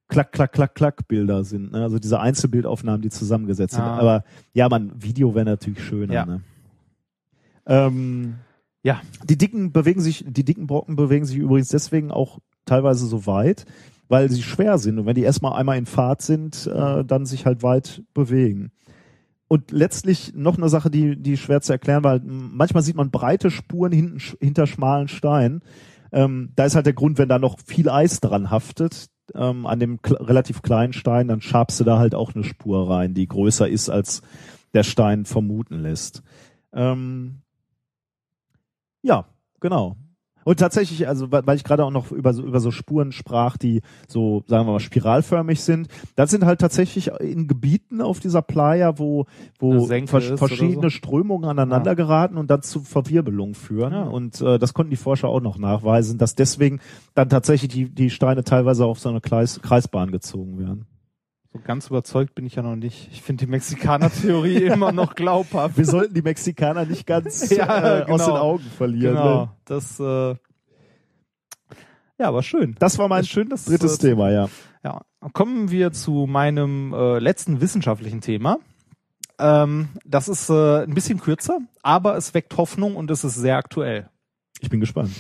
Klack, 0.09 0.33
Klack, 0.33 0.53
Klack, 0.53 0.75
Klack 0.75 1.09
Bilder 1.09 1.45
sind. 1.45 1.73
Ne? 1.73 1.83
Also 1.83 1.99
diese 1.99 2.21
Einzelbildaufnahmen, 2.21 3.03
die 3.03 3.11
zusammengesetzt 3.11 3.75
sind. 3.75 3.85
Ah. 3.85 3.99
Aber 3.99 4.25
ja, 4.55 4.69
man, 4.69 4.93
Video 5.01 5.35
wäre 5.35 5.45
natürlich 5.45 5.83
schöner. 5.83 6.15
Ja. 6.15 6.27
Ne? 6.27 6.41
Ähm, 7.67 8.35
Ja. 8.83 9.01
Die 9.29 9.37
dicken 9.37 9.73
bewegen 9.73 10.01
sich, 10.01 10.25
die 10.27 10.45
dicken 10.45 10.67
Brocken 10.67 10.97
bewegen 10.97 11.27
sich 11.27 11.37
übrigens 11.37 11.69
deswegen 11.69 12.11
auch 12.11 12.39
teilweise 12.65 13.07
so 13.07 13.27
weit, 13.27 13.67
weil 14.09 14.31
sie 14.31 14.43
schwer 14.43 14.79
sind 14.79 14.99
und 14.99 15.07
wenn 15.07 15.15
die 15.15 15.23
erstmal 15.23 15.59
einmal 15.59 15.77
in 15.77 15.87
Fahrt 15.87 16.23
sind, 16.23 16.67
äh, 16.67 17.05
dann 17.05 17.27
sich 17.27 17.45
halt 17.45 17.63
weit 17.63 18.03
bewegen. 18.15 18.71
Und 19.49 19.71
letztlich 19.73 20.35
noch 20.35 20.57
eine 20.57 20.69
Sache, 20.69 20.91
die, 20.91 21.17
die 21.17 21.37
schwer 21.37 21.61
zu 21.61 21.73
erklären, 21.73 22.05
weil 22.05 22.21
manchmal 22.25 22.83
sieht 22.83 22.97
man 22.97 23.11
breite 23.11 23.51
Spuren 23.51 23.93
hinten, 23.93 24.21
hinter 24.41 24.67
schmalen 24.67 25.09
Steinen. 25.09 25.63
Ähm, 26.13 26.53
da 26.55 26.65
ist 26.65 26.75
halt 26.75 26.87
der 26.87 26.93
Grund, 26.93 27.19
wenn 27.19 27.29
da 27.29 27.39
noch 27.39 27.59
viel 27.65 27.89
Eis 27.89 28.21
dran 28.21 28.51
haftet, 28.51 29.09
ähm, 29.35 29.67
an 29.67 29.81
dem 29.81 29.99
relativ 30.05 30.63
kleinen 30.63 30.93
Stein, 30.93 31.29
dann 31.29 31.41
schabst 31.41 31.81
du 31.81 31.85
da 31.85 31.99
halt 31.99 32.15
auch 32.15 32.35
eine 32.35 32.45
Spur 32.45 32.89
rein, 32.91 33.15
die 33.15 33.27
größer 33.27 33.69
ist, 33.69 33.89
als 33.89 34.23
der 34.75 34.83
Stein 34.83 35.25
vermuten 35.25 35.81
lässt. 35.81 36.23
Ähm, 36.73 37.43
ja, 39.03 39.27
genau. 39.61 39.97
Und 40.49 40.59
tatsächlich, 40.59 41.07
also 41.07 41.31
weil 41.31 41.57
ich 41.57 41.63
gerade 41.63 41.85
auch 41.85 41.91
noch 41.91 42.11
über 42.11 42.33
so, 42.33 42.43
über 42.43 42.59
so 42.61 42.71
Spuren 42.71 43.13
sprach, 43.13 43.59
die 43.59 43.83
so, 44.07 44.45
sagen 44.47 44.67
wir 44.67 44.73
mal, 44.73 44.81
spiralförmig 44.81 45.61
sind, 45.61 45.89
das 46.17 46.31
sind 46.31 46.47
halt 46.47 46.59
tatsächlich 46.59 47.11
in 47.21 47.49
Gebieten 47.49 48.01
auf 48.01 48.19
dieser 48.19 48.41
Playa, 48.41 48.99
wo, 48.99 49.27
wo 49.59 49.85
vers 49.85 50.33
verschiedene 50.37 50.85
so. 50.85 50.89
Strömungen 50.89 51.51
aneinander 51.51 51.91
Ah. 51.91 51.95
geraten 51.95 52.39
und 52.39 52.51
dann 52.51 52.63
zu 52.63 52.81
Verwirbelung 52.81 53.53
führen. 53.53 53.93
Ja. 53.93 54.05
Und 54.05 54.41
äh, 54.41 54.59
das 54.59 54.73
konnten 54.73 54.89
die 54.89 54.97
Forscher 54.97 55.29
auch 55.29 55.43
noch 55.43 55.59
nachweisen, 55.59 56.17
dass 56.17 56.35
deswegen 56.35 56.81
dann 57.15 57.29
tatsächlich 57.29 57.71
die, 57.71 57.91
die 57.91 58.09
Steine 58.09 58.43
teilweise 58.43 58.87
auf 58.87 58.99
so 58.99 59.11
eine 59.11 59.21
Kreis, 59.21 59.61
Kreisbahn 59.61 60.11
gezogen 60.11 60.59
werden. 60.59 60.87
So 61.59 61.65
ganz 61.65 61.89
überzeugt 61.89 62.35
bin 62.35 62.47
ich 62.47 62.55
ja 62.55 62.63
noch 62.63 62.77
nicht. 62.77 63.09
Ich 63.11 63.23
finde 63.23 63.45
die 63.45 63.51
Mexikaner-Theorie 63.51 64.65
immer 64.73 64.93
noch 64.93 65.15
glaubhaft. 65.15 65.77
Wir 65.77 65.85
sollten 65.85 66.15
die 66.15 66.23
Mexikaner 66.23 66.85
nicht 66.85 67.07
ganz 67.07 67.51
Ja, 67.57 68.01
äh, 68.01 68.03
aus 68.03 68.07
genau. 68.07 68.27
den 68.27 68.37
Augen 68.37 68.65
verlieren. 68.77 69.17
Genau. 69.17 69.41
Ne? 69.43 69.51
Das, 69.65 69.99
äh, 69.99 70.37
ja, 72.19 72.33
war 72.33 72.43
schön. 72.43 72.77
Das 72.79 72.99
war 72.99 73.09
mein 73.09 73.25
schön, 73.25 73.49
dass 73.49 73.65
drittes 73.65 73.99
äh, 73.99 74.09
Thema, 74.09 74.31
ja. 74.31 74.49
Ja, 74.85 75.03
kommen 75.33 75.71
wir 75.71 75.93
zu 75.93 76.27
meinem 76.29 76.93
äh, 76.93 77.19
letzten 77.19 77.61
wissenschaftlichen 77.61 78.21
Thema. 78.21 78.59
Ähm, 79.41 79.89
das 80.05 80.29
ist 80.29 80.51
äh, 80.51 80.85
ein 80.85 80.95
bisschen 80.95 81.21
kürzer, 81.21 81.59
aber 81.83 82.17
es 82.17 82.35
weckt 82.35 82.57
Hoffnung 82.57 82.95
und 82.95 83.11
es 83.11 83.25
ist 83.25 83.35
sehr 83.35 83.57
aktuell. 83.57 84.09
Ich 84.61 84.71
bin 84.71 84.79
gespannt. 84.79 85.11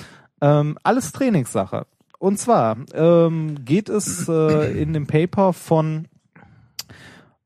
Ähm, 0.40 0.78
alles 0.84 1.10
Trainingssache. 1.10 1.86
Und 2.20 2.38
zwar 2.38 2.76
ähm, 2.94 3.64
geht 3.64 3.88
es 3.88 4.28
äh, 4.28 4.80
in 4.80 4.92
dem 4.92 5.06
Paper 5.06 5.52
von 5.52 6.06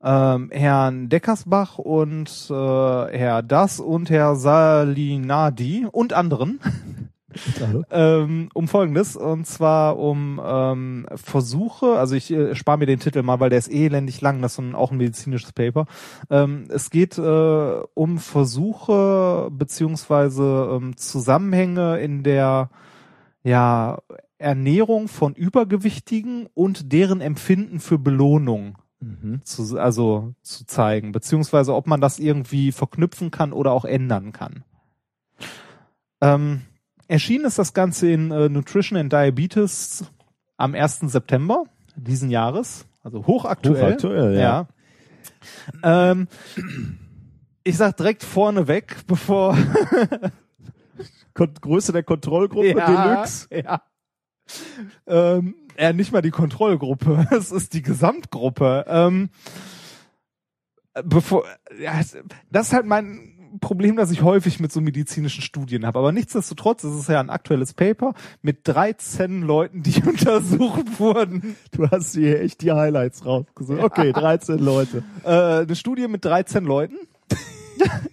ähm, 0.02 0.50
Herrn 0.52 1.08
Deckersbach 1.08 1.78
und 1.78 2.28
äh, 2.50 2.54
Herr 2.54 3.42
Das 3.42 3.80
und 3.80 4.10
Herr 4.10 4.36
Salinadi 4.36 5.86
und 5.90 6.12
anderen. 6.12 6.60
Ähm, 7.90 8.50
um 8.52 8.68
Folgendes 8.68 9.16
und 9.16 9.46
zwar 9.46 9.98
um 9.98 10.38
ähm, 10.44 11.06
Versuche, 11.14 11.98
also 11.98 12.14
ich 12.14 12.30
äh, 12.30 12.54
spare 12.54 12.76
mir 12.76 12.84
den 12.86 13.00
Titel 13.00 13.22
mal, 13.22 13.40
weil 13.40 13.48
der 13.48 13.58
ist 13.58 13.72
elendig 13.72 14.20
lang, 14.20 14.42
das 14.42 14.52
ist 14.52 14.58
ein, 14.58 14.74
auch 14.74 14.90
ein 14.90 14.98
medizinisches 14.98 15.52
Paper. 15.52 15.86
Ähm, 16.28 16.64
es 16.68 16.90
geht 16.90 17.16
äh, 17.16 17.80
um 17.94 18.18
Versuche 18.18 19.48
beziehungsweise 19.50 20.72
ähm, 20.72 20.96
Zusammenhänge 20.98 22.00
in 22.00 22.22
der 22.22 22.68
ja 23.44 23.98
Ernährung 24.38 25.08
von 25.08 25.34
Übergewichtigen 25.34 26.48
und 26.52 26.92
deren 26.92 27.20
Empfinden 27.20 27.80
für 27.80 27.98
Belohnung 27.98 28.76
Mhm. 29.02 29.40
zu, 29.42 29.78
also 29.78 30.34
zu 30.42 30.64
zeigen, 30.64 31.12
beziehungsweise 31.12 31.74
ob 31.74 31.86
man 31.86 32.00
das 32.00 32.18
irgendwie 32.18 32.70
verknüpfen 32.70 33.30
kann 33.30 33.52
oder 33.52 33.72
auch 33.72 33.84
ändern 33.84 34.32
kann. 34.32 34.64
Ähm, 36.20 36.62
erschienen 37.08 37.44
ist 37.44 37.58
das 37.58 37.74
Ganze 37.74 38.10
in 38.10 38.30
äh, 38.30 38.48
Nutrition 38.48 38.98
and 38.98 39.12
Diabetes 39.12 40.04
am 40.56 40.74
1. 40.74 41.00
September 41.00 41.64
diesen 41.96 42.30
Jahres, 42.30 42.86
also 43.02 43.26
hochaktuell. 43.26 43.86
Hochaktuell, 43.86 44.34
ja. 44.34 44.68
ja. 45.82 46.10
Ähm, 46.12 46.28
ich 47.64 47.76
sag 47.76 47.96
direkt 47.96 48.22
vorneweg, 48.22 48.96
bevor 49.06 49.56
Größe 51.34 51.92
der 51.92 52.04
Kontrollgruppe 52.04 52.74
Deluxe. 52.74 53.48
Ja. 53.50 53.82
Ähm, 55.06 55.54
ja, 55.78 55.92
nicht 55.92 56.12
mal 56.12 56.22
die 56.22 56.30
Kontrollgruppe, 56.30 57.28
es 57.30 57.52
ist 57.52 57.74
die 57.74 57.82
Gesamtgruppe. 57.82 58.84
Ähm, 58.88 59.30
bevor, 61.04 61.44
ja, 61.80 62.00
das 62.50 62.68
ist 62.68 62.72
halt 62.72 62.86
mein 62.86 63.32
Problem, 63.60 63.96
das 63.96 64.10
ich 64.10 64.22
häufig 64.22 64.60
mit 64.60 64.72
so 64.72 64.80
medizinischen 64.80 65.42
Studien 65.42 65.86
habe. 65.86 65.98
Aber 65.98 66.12
nichtsdestotrotz 66.12 66.84
ist 66.84 66.94
es 66.94 67.06
ja 67.08 67.20
ein 67.20 67.30
aktuelles 67.30 67.74
Paper 67.74 68.14
mit 68.40 68.66
13 68.66 69.42
Leuten, 69.42 69.82
die 69.82 70.02
untersucht 70.06 70.98
wurden. 70.98 71.56
Du 71.72 71.88
hast 71.90 72.14
hier 72.14 72.40
echt 72.40 72.62
die 72.62 72.72
Highlights 72.72 73.24
rausgesucht. 73.24 73.82
Okay, 73.82 74.12
13 74.12 74.58
Leute. 74.58 75.04
Äh, 75.24 75.62
eine 75.62 75.76
Studie 75.76 76.08
mit 76.08 76.24
13 76.24 76.64
Leuten. 76.64 76.96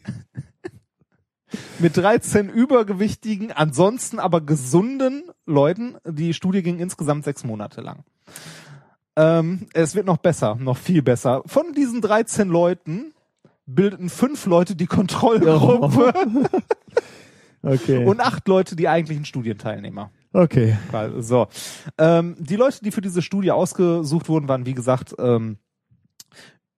mit 1.79 1.95
13 1.95 2.49
übergewichtigen, 2.49 3.51
ansonsten 3.51 4.19
aber 4.19 4.41
gesunden 4.41 5.23
Leuten. 5.51 5.97
Die 6.05 6.33
Studie 6.33 6.61
ging 6.63 6.79
insgesamt 6.79 7.23
sechs 7.25 7.43
Monate 7.43 7.81
lang. 7.81 8.03
Ähm, 9.15 9.67
es 9.73 9.95
wird 9.95 10.05
noch 10.05 10.17
besser, 10.17 10.55
noch 10.55 10.77
viel 10.77 11.01
besser. 11.01 11.41
Von 11.45 11.73
diesen 11.73 12.01
13 12.01 12.47
Leuten 12.47 13.13
bildeten 13.65 14.09
fünf 14.09 14.45
Leute 14.45 14.75
die 14.75 14.87
Kontrollgruppe 14.87 16.13
Okay. 17.61 18.05
und 18.05 18.21
acht 18.21 18.47
Leute 18.47 18.75
die 18.77 18.87
eigentlichen 18.87 19.25
Studienteilnehmer. 19.25 20.11
okay. 20.31 20.77
So. 21.19 21.47
Ähm, 21.97 22.37
die 22.39 22.55
Leute, 22.55 22.79
die 22.81 22.91
für 22.91 23.01
diese 23.01 23.21
Studie 23.21 23.51
ausgesucht 23.51 24.29
wurden, 24.29 24.47
waren 24.47 24.65
wie 24.65 24.73
gesagt 24.73 25.13
ähm, 25.19 25.57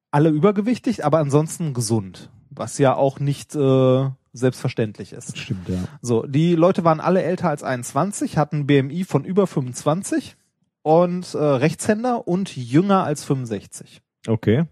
alle 0.10 0.30
übergewichtig, 0.30 1.06
aber 1.06 1.19
ansonsten 1.19 1.73
gesund, 1.73 2.31
was 2.49 2.80
ja 2.80 2.95
auch 2.95 3.19
nicht 3.19 3.56
äh, 3.56 4.10
selbstverständlich 4.34 5.14
ist. 5.14 5.38
Stimmt, 5.38 5.68
ja. 5.68 5.80
So, 6.02 6.26
die 6.26 6.56
Leute 6.56 6.84
waren 6.84 6.99
alle 6.99 7.22
älter 7.22 7.49
als 7.49 7.64
21, 7.64 8.38
hatten 8.38 8.66
BMI 8.68 9.03
von 9.03 9.26
über 9.26 9.48
25 9.48 10.36
und 10.84 11.34
äh, 11.34 11.38
Rechtshänder 11.38 12.28
und 12.28 12.56
jünger 12.56 13.03
als 13.03 13.24
65. 13.24 14.02
Okay. 14.28 14.66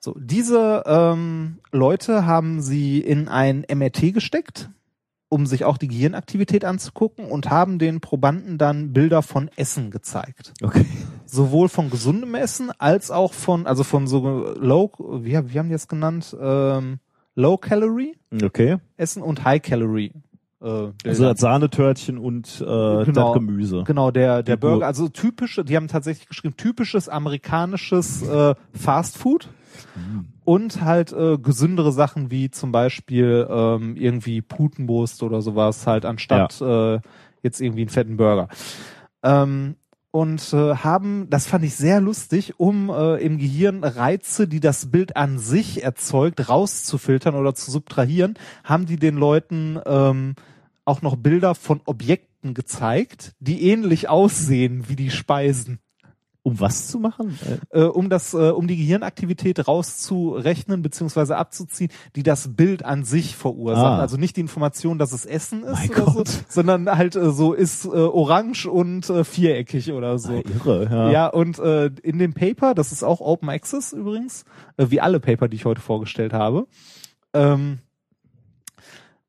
So, 0.00 0.14
diese 0.18 0.84
ähm, 0.86 1.58
Leute 1.72 2.26
haben 2.26 2.62
sie 2.62 3.00
in 3.00 3.28
ein 3.28 3.64
MRT 3.68 4.14
gesteckt, 4.14 4.70
um 5.28 5.46
sich 5.46 5.64
auch 5.64 5.78
die 5.78 5.88
Gehirnaktivität 5.88 6.64
anzugucken 6.64 7.26
und 7.26 7.50
haben 7.50 7.78
den 7.78 8.00
Probanden 8.00 8.56
dann 8.56 8.92
Bilder 8.92 9.22
von 9.22 9.50
Essen 9.56 9.90
gezeigt. 9.90 10.52
Okay. 10.62 10.86
Sowohl 11.24 11.68
von 11.68 11.90
gesundem 11.90 12.36
Essen 12.36 12.70
als 12.78 13.10
auch 13.10 13.32
von, 13.32 13.66
also 13.66 13.82
von 13.82 14.06
so 14.06 14.54
low, 14.56 14.92
wie, 15.22 15.32
wie 15.32 15.58
haben 15.58 15.68
die 15.68 15.74
das 15.74 15.88
genannt? 15.88 16.36
Ähm, 16.40 17.00
low 17.36 17.56
Calorie 17.56 18.16
Okay. 18.42 18.78
Essen 18.96 19.22
und 19.22 19.44
High 19.44 19.62
Calorie. 19.62 20.12
Äh, 20.60 20.88
Also 21.04 21.24
das 21.24 21.38
Sahnetörtchen 21.40 22.18
und 22.18 22.60
äh, 22.60 22.64
Genau. 22.64 23.04
das 23.04 23.32
Gemüse. 23.34 23.84
Genau, 23.86 24.10
der, 24.10 24.42
der 24.42 24.56
Die 24.56 24.60
Burger, 24.60 24.86
also 24.86 25.08
typische, 25.08 25.64
die 25.64 25.76
haben 25.76 25.86
tatsächlich 25.86 26.26
geschrieben, 26.28 26.56
typisches 26.56 27.08
amerikanisches 27.08 28.22
äh, 28.26 28.54
Fast 28.72 29.16
Food 29.18 29.48
und 30.44 30.80
halt 30.82 31.12
äh, 31.12 31.36
gesündere 31.38 31.92
Sachen 31.92 32.30
wie 32.30 32.50
zum 32.50 32.72
Beispiel 32.72 33.46
ähm, 33.50 33.94
irgendwie 33.96 34.40
Putenbrust 34.42 35.22
oder 35.22 35.42
sowas 35.42 35.86
halt 35.86 36.04
anstatt 36.06 36.60
äh, 36.62 37.00
jetzt 37.42 37.60
irgendwie 37.60 37.82
einen 37.82 37.90
fetten 37.90 38.16
Burger. 38.16 38.48
Ähm, 39.22 39.76
und 40.16 40.54
äh, 40.54 40.76
haben, 40.76 41.28
das 41.28 41.46
fand 41.46 41.62
ich 41.62 41.74
sehr 41.74 42.00
lustig, 42.00 42.54
um 42.56 42.88
äh, 42.88 43.22
im 43.22 43.36
Gehirn 43.36 43.84
Reize, 43.84 44.48
die 44.48 44.60
das 44.60 44.90
Bild 44.90 45.14
an 45.14 45.38
sich 45.38 45.84
erzeugt, 45.84 46.48
rauszufiltern 46.48 47.34
oder 47.34 47.54
zu 47.54 47.70
subtrahieren, 47.70 48.38
haben 48.64 48.86
die 48.86 48.96
den 48.96 49.16
Leuten 49.16 49.78
ähm, 49.84 50.34
auch 50.86 51.02
noch 51.02 51.16
Bilder 51.16 51.54
von 51.54 51.82
Objekten 51.84 52.54
gezeigt, 52.54 53.34
die 53.40 53.68
ähnlich 53.68 54.08
aussehen 54.08 54.88
wie 54.88 54.96
die 54.96 55.10
Speisen. 55.10 55.80
Um 56.46 56.60
was 56.60 56.86
zu 56.86 57.00
machen? 57.00 57.36
äh, 57.70 57.82
um 57.82 58.08
das, 58.08 58.32
äh, 58.32 58.50
um 58.50 58.68
die 58.68 58.76
Gehirnaktivität 58.76 59.66
rauszurechnen 59.66 60.80
bzw. 60.80 61.34
abzuziehen, 61.34 61.90
die 62.14 62.22
das 62.22 62.54
Bild 62.54 62.84
an 62.84 63.02
sich 63.02 63.34
verursacht. 63.34 63.84
Ah. 63.84 63.98
Also 63.98 64.16
nicht 64.16 64.36
die 64.36 64.42
Information, 64.42 64.96
dass 64.96 65.10
es 65.10 65.26
Essen 65.26 65.64
ist 65.64 65.72
Mein 65.72 65.90
oder 65.90 66.12
so, 66.12 66.24
sondern 66.48 66.88
halt 66.88 67.16
äh, 67.16 67.32
so 67.32 67.52
ist 67.52 67.84
äh, 67.84 67.88
orange 67.88 68.66
und 68.66 69.10
äh, 69.10 69.24
viereckig 69.24 69.90
oder 69.90 70.20
so. 70.20 70.34
Irre, 70.34 70.88
ja. 70.88 71.10
Ja, 71.10 71.26
und 71.26 71.58
äh, 71.58 71.86
in 72.04 72.20
dem 72.20 72.32
Paper, 72.32 72.74
das 72.74 72.92
ist 72.92 73.02
auch 73.02 73.20
Open 73.20 73.48
Access 73.48 73.92
übrigens, 73.92 74.44
äh, 74.76 74.86
wie 74.88 75.00
alle 75.00 75.18
Paper, 75.18 75.48
die 75.48 75.56
ich 75.56 75.64
heute 75.64 75.80
vorgestellt 75.80 76.32
habe, 76.32 76.68
ähm, 77.34 77.80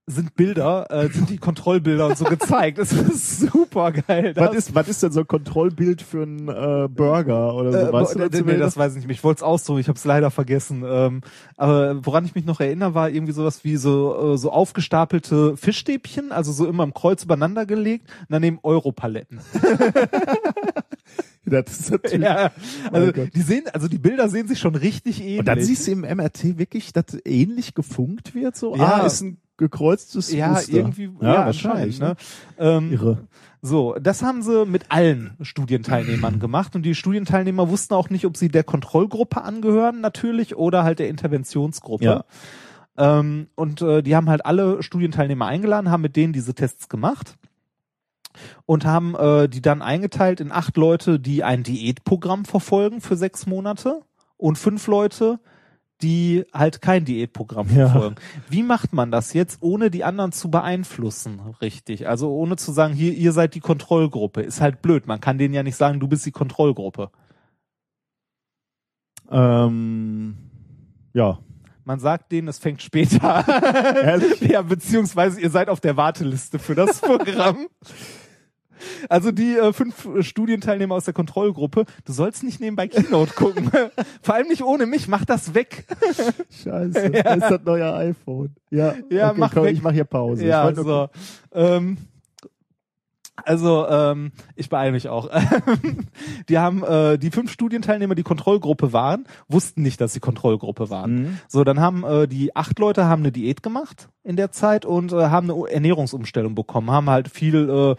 sind 0.09 0.35
Bilder, 0.35 0.87
äh, 0.89 1.09
sind 1.09 1.29
die 1.29 1.37
Kontrollbilder 1.37 2.07
und 2.07 2.17
so 2.17 2.23
gezeigt. 2.29 2.77
Das 2.77 2.93
ist 2.93 3.41
super 3.41 3.91
geil. 3.91 4.31
Was 4.37 4.55
ist, 4.55 4.73
was 4.73 4.87
ist 4.87 5.03
denn 5.03 5.11
so 5.11 5.19
ein 5.19 5.27
Kontrollbild 5.27 6.01
für 6.01 6.23
einen 6.23 6.47
äh, 6.47 6.87
Burger 6.87 7.53
oder 7.53 7.73
so? 7.73 7.77
Äh, 7.77 7.93
weißt 7.93 8.15
du 8.15 8.19
nee, 8.19 8.41
mehr? 8.41 8.57
das 8.57 8.77
weiß 8.77 8.93
ich 8.93 8.99
nicht 8.99 9.07
mehr. 9.07 9.13
Ich 9.13 9.23
wollte 9.25 9.39
es 9.39 9.43
ausdrücken, 9.43 9.81
ich 9.81 9.89
habe 9.89 9.97
es 9.97 10.05
leider 10.05 10.31
vergessen. 10.31 10.83
Ähm, 10.87 11.21
aber 11.57 12.05
woran 12.05 12.23
ich 12.23 12.35
mich 12.35 12.45
noch 12.45 12.61
erinnere, 12.61 12.93
war 12.93 13.09
irgendwie 13.09 13.33
sowas 13.33 13.65
wie 13.65 13.75
so 13.75 14.33
äh, 14.33 14.37
so 14.37 14.49
aufgestapelte 14.49 15.57
Fischstäbchen, 15.57 16.31
also 16.31 16.53
so 16.53 16.67
immer 16.67 16.85
im 16.85 16.93
Kreuz 16.93 17.25
übereinander 17.25 17.65
gelegt, 17.65 18.09
und 18.21 18.27
daneben 18.29 18.59
Europaletten. 18.63 19.41
das 21.45 21.79
ist 21.79 21.91
natürlich 21.91 22.25
ja, 22.25 22.51
also 22.93 23.11
Gott. 23.11 23.29
die 23.35 23.41
sehen, 23.41 23.63
also 23.73 23.89
die 23.89 23.99
Bilder 23.99 24.29
sehen 24.29 24.47
sich 24.47 24.59
schon 24.59 24.75
richtig 24.75 25.21
ähnlich. 25.21 25.39
Und 25.39 25.47
dann 25.49 25.61
siehst 25.61 25.85
du 25.87 25.91
im 25.91 26.01
MRT 26.01 26.57
wirklich, 26.57 26.93
dass 26.93 27.05
ähnlich 27.25 27.73
gefunkt 27.73 28.33
wird, 28.35 28.55
so, 28.55 28.73
Ja. 28.73 29.01
ah, 29.01 29.05
ist 29.05 29.21
ein 29.21 29.37
gekreuztes 29.57 30.31
ja, 30.31 30.49
Muster. 30.49 30.73
irgendwie, 30.73 31.09
ja, 31.21 31.33
ja, 31.33 31.45
wahrscheinlich. 31.45 32.01
anscheinend, 32.01 32.19
Ne? 32.57 32.65
Ähm, 32.65 32.91
Irre. 32.91 33.27
So, 33.61 33.95
das 33.99 34.21
haben 34.21 34.43
sie 34.43 34.65
mit 34.65 34.85
allen 34.89 35.35
Studienteilnehmern 35.41 36.39
gemacht 36.39 36.75
und 36.75 36.83
die 36.83 36.95
Studienteilnehmer 36.95 37.69
wussten 37.69 37.95
auch 37.95 38.09
nicht, 38.09 38.25
ob 38.25 38.37
sie 38.37 38.49
der 38.49 38.63
Kontrollgruppe 38.63 39.41
angehören 39.41 39.99
natürlich 39.99 40.55
oder 40.55 40.83
halt 40.83 40.99
der 40.99 41.09
Interventionsgruppe. 41.09 42.05
Ja. 42.05 42.25
Ähm, 42.97 43.47
und 43.55 43.81
äh, 43.81 44.01
die 44.03 44.15
haben 44.15 44.29
halt 44.29 44.45
alle 44.45 44.81
Studienteilnehmer 44.83 45.47
eingeladen, 45.47 45.91
haben 45.91 46.01
mit 46.01 46.15
denen 46.15 46.33
diese 46.33 46.53
Tests 46.53 46.87
gemacht 46.87 47.35
und 48.65 48.85
haben 48.85 49.15
äh, 49.15 49.49
die 49.49 49.61
dann 49.61 49.81
eingeteilt 49.81 50.39
in 50.39 50.51
acht 50.51 50.77
Leute, 50.77 51.19
die 51.19 51.43
ein 51.43 51.63
Diätprogramm 51.63 52.45
verfolgen 52.45 53.01
für 53.01 53.15
sechs 53.15 53.45
Monate 53.47 54.01
und 54.37 54.57
fünf 54.57 54.87
Leute, 54.87 55.39
die 56.01 56.45
halt 56.53 56.81
kein 56.81 57.05
Diätprogramm 57.05 57.67
Ja. 57.75 57.89
verfolgen. 57.89 58.15
Wie 58.49 58.63
macht 58.63 58.93
man 58.93 59.11
das 59.11 59.33
jetzt, 59.33 59.57
ohne 59.61 59.89
die 59.89 60.03
anderen 60.03 60.31
zu 60.31 60.49
beeinflussen, 60.51 61.39
richtig? 61.61 62.07
Also 62.07 62.31
ohne 62.31 62.55
zu 62.57 62.71
sagen, 62.71 62.93
hier, 62.93 63.13
ihr 63.13 63.31
seid 63.31 63.55
die 63.55 63.59
Kontrollgruppe. 63.59 64.41
Ist 64.41 64.61
halt 64.61 64.81
blöd. 64.81 65.07
Man 65.07 65.19
kann 65.21 65.37
denen 65.37 65.53
ja 65.53 65.63
nicht 65.63 65.75
sagen, 65.75 65.99
du 65.99 66.07
bist 66.07 66.25
die 66.25 66.31
Kontrollgruppe. 66.31 67.09
Ähm, 69.29 70.37
ja. 71.13 71.39
Man 71.83 71.99
sagt 71.99 72.31
denen, 72.33 72.47
es 72.49 72.59
fängt 72.59 72.81
später 72.81 73.47
an. 73.47 73.95
Ehrlich? 74.03 74.41
Ja, 74.41 74.61
beziehungsweise 74.61 75.39
ihr 75.39 75.49
seid 75.49 75.69
auf 75.69 75.79
der 75.79 75.95
Warteliste 75.97 76.59
für 76.59 76.75
das 76.75 76.99
Programm. 77.01 77.67
Also 79.09 79.31
die 79.31 79.55
äh, 79.57 79.73
fünf 79.73 80.05
äh, 80.05 80.23
Studienteilnehmer 80.23 80.95
aus 80.95 81.05
der 81.05 81.13
Kontrollgruppe, 81.13 81.85
du 82.05 82.13
sollst 82.13 82.43
nicht 82.43 82.59
nebenbei 82.59 82.87
Keynote 82.87 83.33
gucken. 83.33 83.71
Vor 84.21 84.35
allem 84.35 84.47
nicht 84.47 84.63
ohne 84.63 84.85
mich, 84.85 85.07
mach 85.07 85.25
das 85.25 85.53
weg. 85.53 85.85
Scheiße. 86.63 87.11
Ja. 87.17 87.23
Das 87.23 87.35
ist 87.37 87.51
das 87.51 87.61
neue 87.63 87.93
iPhone. 87.93 88.55
Ja, 88.69 88.93
Ja, 89.09 89.29
okay, 89.29 89.39
mach 89.39 89.53
komm, 89.53 89.63
weg. 89.63 89.73
ich 89.73 89.81
mach 89.81 89.91
hier 89.91 90.03
Pause. 90.03 90.45
Ja, 90.45 90.73
so. 90.75 91.07
Ähm, 91.53 91.97
also, 93.45 93.87
ähm, 93.87 94.31
ich 94.55 94.67
beeile 94.69 94.91
mich 94.91 95.09
auch. 95.09 95.29
die 96.49 96.57
haben, 96.57 96.83
äh, 96.83 97.17
die 97.17 97.29
fünf 97.29 97.51
Studienteilnehmer, 97.51 98.15
die 98.15 98.23
Kontrollgruppe 98.23 98.93
waren, 98.93 99.25
wussten 99.47 99.83
nicht, 99.83 100.01
dass 100.01 100.13
sie 100.13 100.19
Kontrollgruppe 100.19 100.89
waren. 100.89 101.13
Mhm. 101.15 101.37
So, 101.47 101.63
dann 101.63 101.79
haben 101.79 102.03
äh, 102.03 102.27
die 102.27 102.55
acht 102.55 102.79
Leute 102.79 103.05
haben 103.05 103.21
eine 103.21 103.31
Diät 103.31 103.61
gemacht 103.61 104.09
in 104.23 104.35
der 104.37 104.51
Zeit 104.51 104.85
und 104.85 105.13
äh, 105.13 105.27
haben 105.27 105.49
eine 105.49 105.69
Ernährungsumstellung 105.69 106.55
bekommen, 106.55 106.89
haben 106.91 107.09
halt 107.09 107.29
viel 107.29 107.69
äh, 107.69 107.95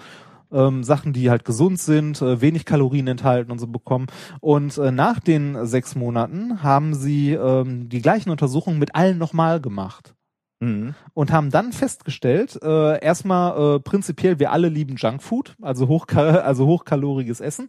ähm, 0.52 0.84
Sachen, 0.84 1.12
die 1.12 1.30
halt 1.30 1.44
gesund 1.44 1.78
sind, 1.78 2.20
äh, 2.22 2.40
wenig 2.40 2.64
Kalorien 2.64 3.06
enthalten 3.06 3.50
und 3.50 3.58
so 3.58 3.66
bekommen. 3.66 4.06
Und 4.40 4.78
äh, 4.78 4.90
nach 4.90 5.20
den 5.20 5.66
sechs 5.66 5.94
Monaten 5.94 6.62
haben 6.62 6.94
sie 6.94 7.32
ähm, 7.32 7.88
die 7.88 8.02
gleichen 8.02 8.30
Untersuchungen 8.30 8.78
mit 8.78 8.94
allen 8.94 9.18
nochmal 9.18 9.60
gemacht 9.60 10.14
Mhm. 10.60 10.94
und 11.14 11.30
haben 11.30 11.50
dann 11.50 11.72
festgestellt, 11.72 12.58
äh, 12.62 13.00
erstmal 13.00 13.76
äh, 13.76 13.80
prinzipiell, 13.80 14.40
wir 14.40 14.50
alle 14.50 14.68
lieben 14.68 14.96
Junkfood, 14.96 15.54
also, 15.62 15.86
hochka 15.86 16.20
also 16.44 16.66
hochkaloriges 16.66 17.40
Essen. 17.40 17.68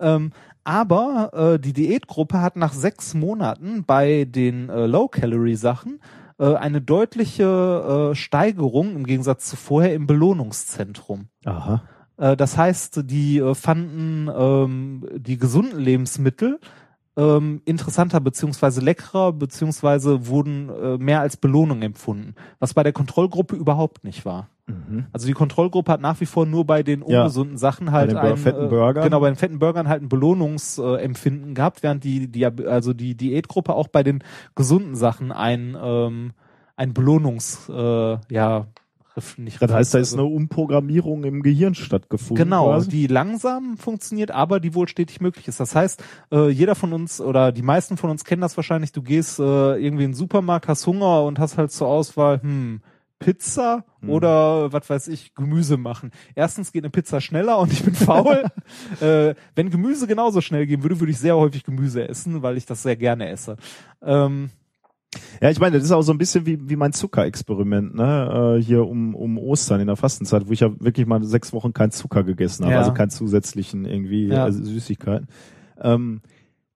Ähm, 0.00 0.32
aber 0.62 1.30
äh, 1.54 1.58
die 1.58 1.72
Diätgruppe 1.72 2.40
hat 2.42 2.56
nach 2.56 2.74
sechs 2.74 3.14
Monaten 3.14 3.84
bei 3.86 4.26
den 4.26 4.68
äh, 4.68 4.86
Low-Calorie-Sachen 4.86 6.00
äh, 6.38 6.54
eine 6.54 6.82
deutliche 6.82 8.10
äh, 8.10 8.14
Steigerung 8.14 8.96
im 8.96 9.06
Gegensatz 9.06 9.46
zu 9.46 9.56
vorher 9.56 9.94
im 9.94 10.06
Belohnungszentrum. 10.06 11.28
Aha. 11.44 11.82
Äh, 12.16 12.36
das 12.36 12.56
heißt, 12.56 13.02
die 13.10 13.38
äh, 13.38 13.54
fanden 13.54 14.28
ähm, 14.34 15.08
die 15.16 15.36
gesunden 15.38 15.78
Lebensmittel 15.80 16.58
ähm, 17.18 17.62
interessanter 17.64 18.20
beziehungsweise 18.20 18.80
leckerer 18.82 19.32
beziehungsweise 19.32 20.26
wurden 20.26 20.68
äh, 20.68 20.98
mehr 20.98 21.20
als 21.20 21.38
Belohnung 21.38 21.80
empfunden, 21.82 22.34
was 22.58 22.74
bei 22.74 22.82
der 22.82 22.92
Kontrollgruppe 22.92 23.56
überhaupt 23.56 24.04
nicht 24.04 24.26
war. 24.26 24.48
Mhm. 24.66 25.06
Also 25.12 25.26
die 25.26 25.32
Kontrollgruppe 25.32 25.92
hat 25.92 26.00
nach 26.02 26.20
wie 26.20 26.26
vor 26.26 26.44
nur 26.44 26.66
bei 26.66 26.82
den 26.82 27.00
Ja. 27.06 27.20
ungesunden 27.22 27.56
Sachen 27.56 27.92
halt 27.92 28.10
den 28.10 28.18
Bur- 28.18 28.30
ein, 28.32 28.36
fetten 28.36 28.66
äh, 28.66 28.68
Burgern. 28.68 29.04
genau 29.04 29.20
bei 29.20 29.30
den 29.30 29.36
fetten 29.36 29.58
Burgern 29.58 29.88
halt 29.88 30.02
ein 30.02 30.08
Belohnungsempfinden 30.10 30.98
Empfinden 31.04 31.54
gehabt, 31.54 31.82
während 31.82 32.04
die 32.04 32.28
die 32.30 32.44
also 32.44 32.92
die 32.92 33.14
Diätgruppe 33.16 33.74
auch 33.74 33.88
bei 33.88 34.02
den 34.02 34.22
gesunden 34.54 34.94
Sachen 34.94 35.32
ein 35.32 35.74
ähm, 35.80 36.32
ein 36.76 36.92
Belohnungs 36.92 37.68
äh, 37.70 38.18
ja 38.30 38.66
nicht 39.38 39.60
Das 39.60 39.72
heißt, 39.72 39.94
da 39.94 39.98
ist 39.98 40.12
also- 40.12 40.24
eine 40.24 40.34
Umprogrammierung 40.34 41.24
im 41.24 41.42
Gehirn 41.42 41.74
stattgefunden. 41.74 42.44
Genau, 42.44 42.66
quasi. 42.66 42.88
die 42.90 43.06
langsam 43.06 43.76
funktioniert, 43.76 44.30
aber 44.30 44.60
die 44.60 44.74
wohl 44.74 44.88
stetig 44.88 45.20
möglich 45.20 45.48
ist. 45.48 45.60
Das 45.60 45.74
heißt, 45.74 46.02
äh, 46.32 46.48
jeder 46.50 46.74
von 46.74 46.92
uns 46.92 47.20
oder 47.20 47.52
die 47.52 47.62
meisten 47.62 47.96
von 47.96 48.10
uns 48.10 48.24
kennen 48.24 48.42
das 48.42 48.56
wahrscheinlich. 48.56 48.92
Du 48.92 49.02
gehst 49.02 49.38
äh, 49.38 49.42
irgendwie 49.42 50.04
in 50.04 50.10
den 50.10 50.14
Supermarkt, 50.14 50.68
hast 50.68 50.86
Hunger 50.86 51.24
und 51.24 51.38
hast 51.38 51.58
halt 51.58 51.70
zur 51.72 51.88
Auswahl, 51.88 52.40
hm, 52.42 52.80
Pizza 53.18 53.84
Hm. 54.00 54.10
oder 54.10 54.72
was 54.74 54.90
weiß 54.90 55.08
ich, 55.08 55.34
Gemüse 55.34 55.78
machen. 55.78 56.10
Erstens 56.34 56.70
geht 56.70 56.84
eine 56.84 56.90
Pizza 56.90 57.22
schneller 57.22 57.58
und 57.58 57.72
ich 57.72 57.82
bin 57.82 57.94
faul. 57.94 58.44
äh, 59.00 59.34
wenn 59.54 59.70
Gemüse 59.70 60.06
genauso 60.06 60.42
schnell 60.42 60.66
gehen 60.66 60.82
würde, 60.82 61.00
würde 61.00 61.12
ich 61.12 61.18
sehr 61.18 61.34
häufig 61.34 61.64
Gemüse 61.64 62.06
essen, 62.06 62.42
weil 62.42 62.58
ich 62.58 62.66
das 62.66 62.82
sehr 62.82 62.96
gerne 62.96 63.30
esse. 63.30 63.56
Ähm, 64.02 64.50
Ja, 65.40 65.50
ich 65.50 65.60
meine, 65.60 65.76
das 65.76 65.84
ist 65.84 65.92
auch 65.92 66.02
so 66.02 66.12
ein 66.12 66.18
bisschen 66.18 66.46
wie, 66.46 66.68
wie 66.68 66.76
mein 66.76 66.92
Zuckerexperiment, 66.92 67.94
ne? 67.94 68.56
Äh, 68.58 68.62
hier 68.62 68.86
um, 68.86 69.14
um 69.14 69.38
Ostern 69.38 69.80
in 69.80 69.86
der 69.86 69.96
Fastenzeit, 69.96 70.46
wo 70.48 70.52
ich 70.52 70.60
ja 70.60 70.70
wirklich 70.80 71.06
mal 71.06 71.22
sechs 71.24 71.52
Wochen 71.52 71.72
kein 71.72 71.90
Zucker 71.90 72.22
gegessen 72.24 72.64
habe, 72.64 72.74
Ja. 72.74 72.80
also 72.80 72.92
keinen 72.92 73.10
zusätzlichen 73.10 73.84
irgendwie 73.84 74.26
Ja. 74.28 74.46
äh, 74.48 74.52
Süßigkeiten. 74.52 75.28
Ähm, 75.80 76.20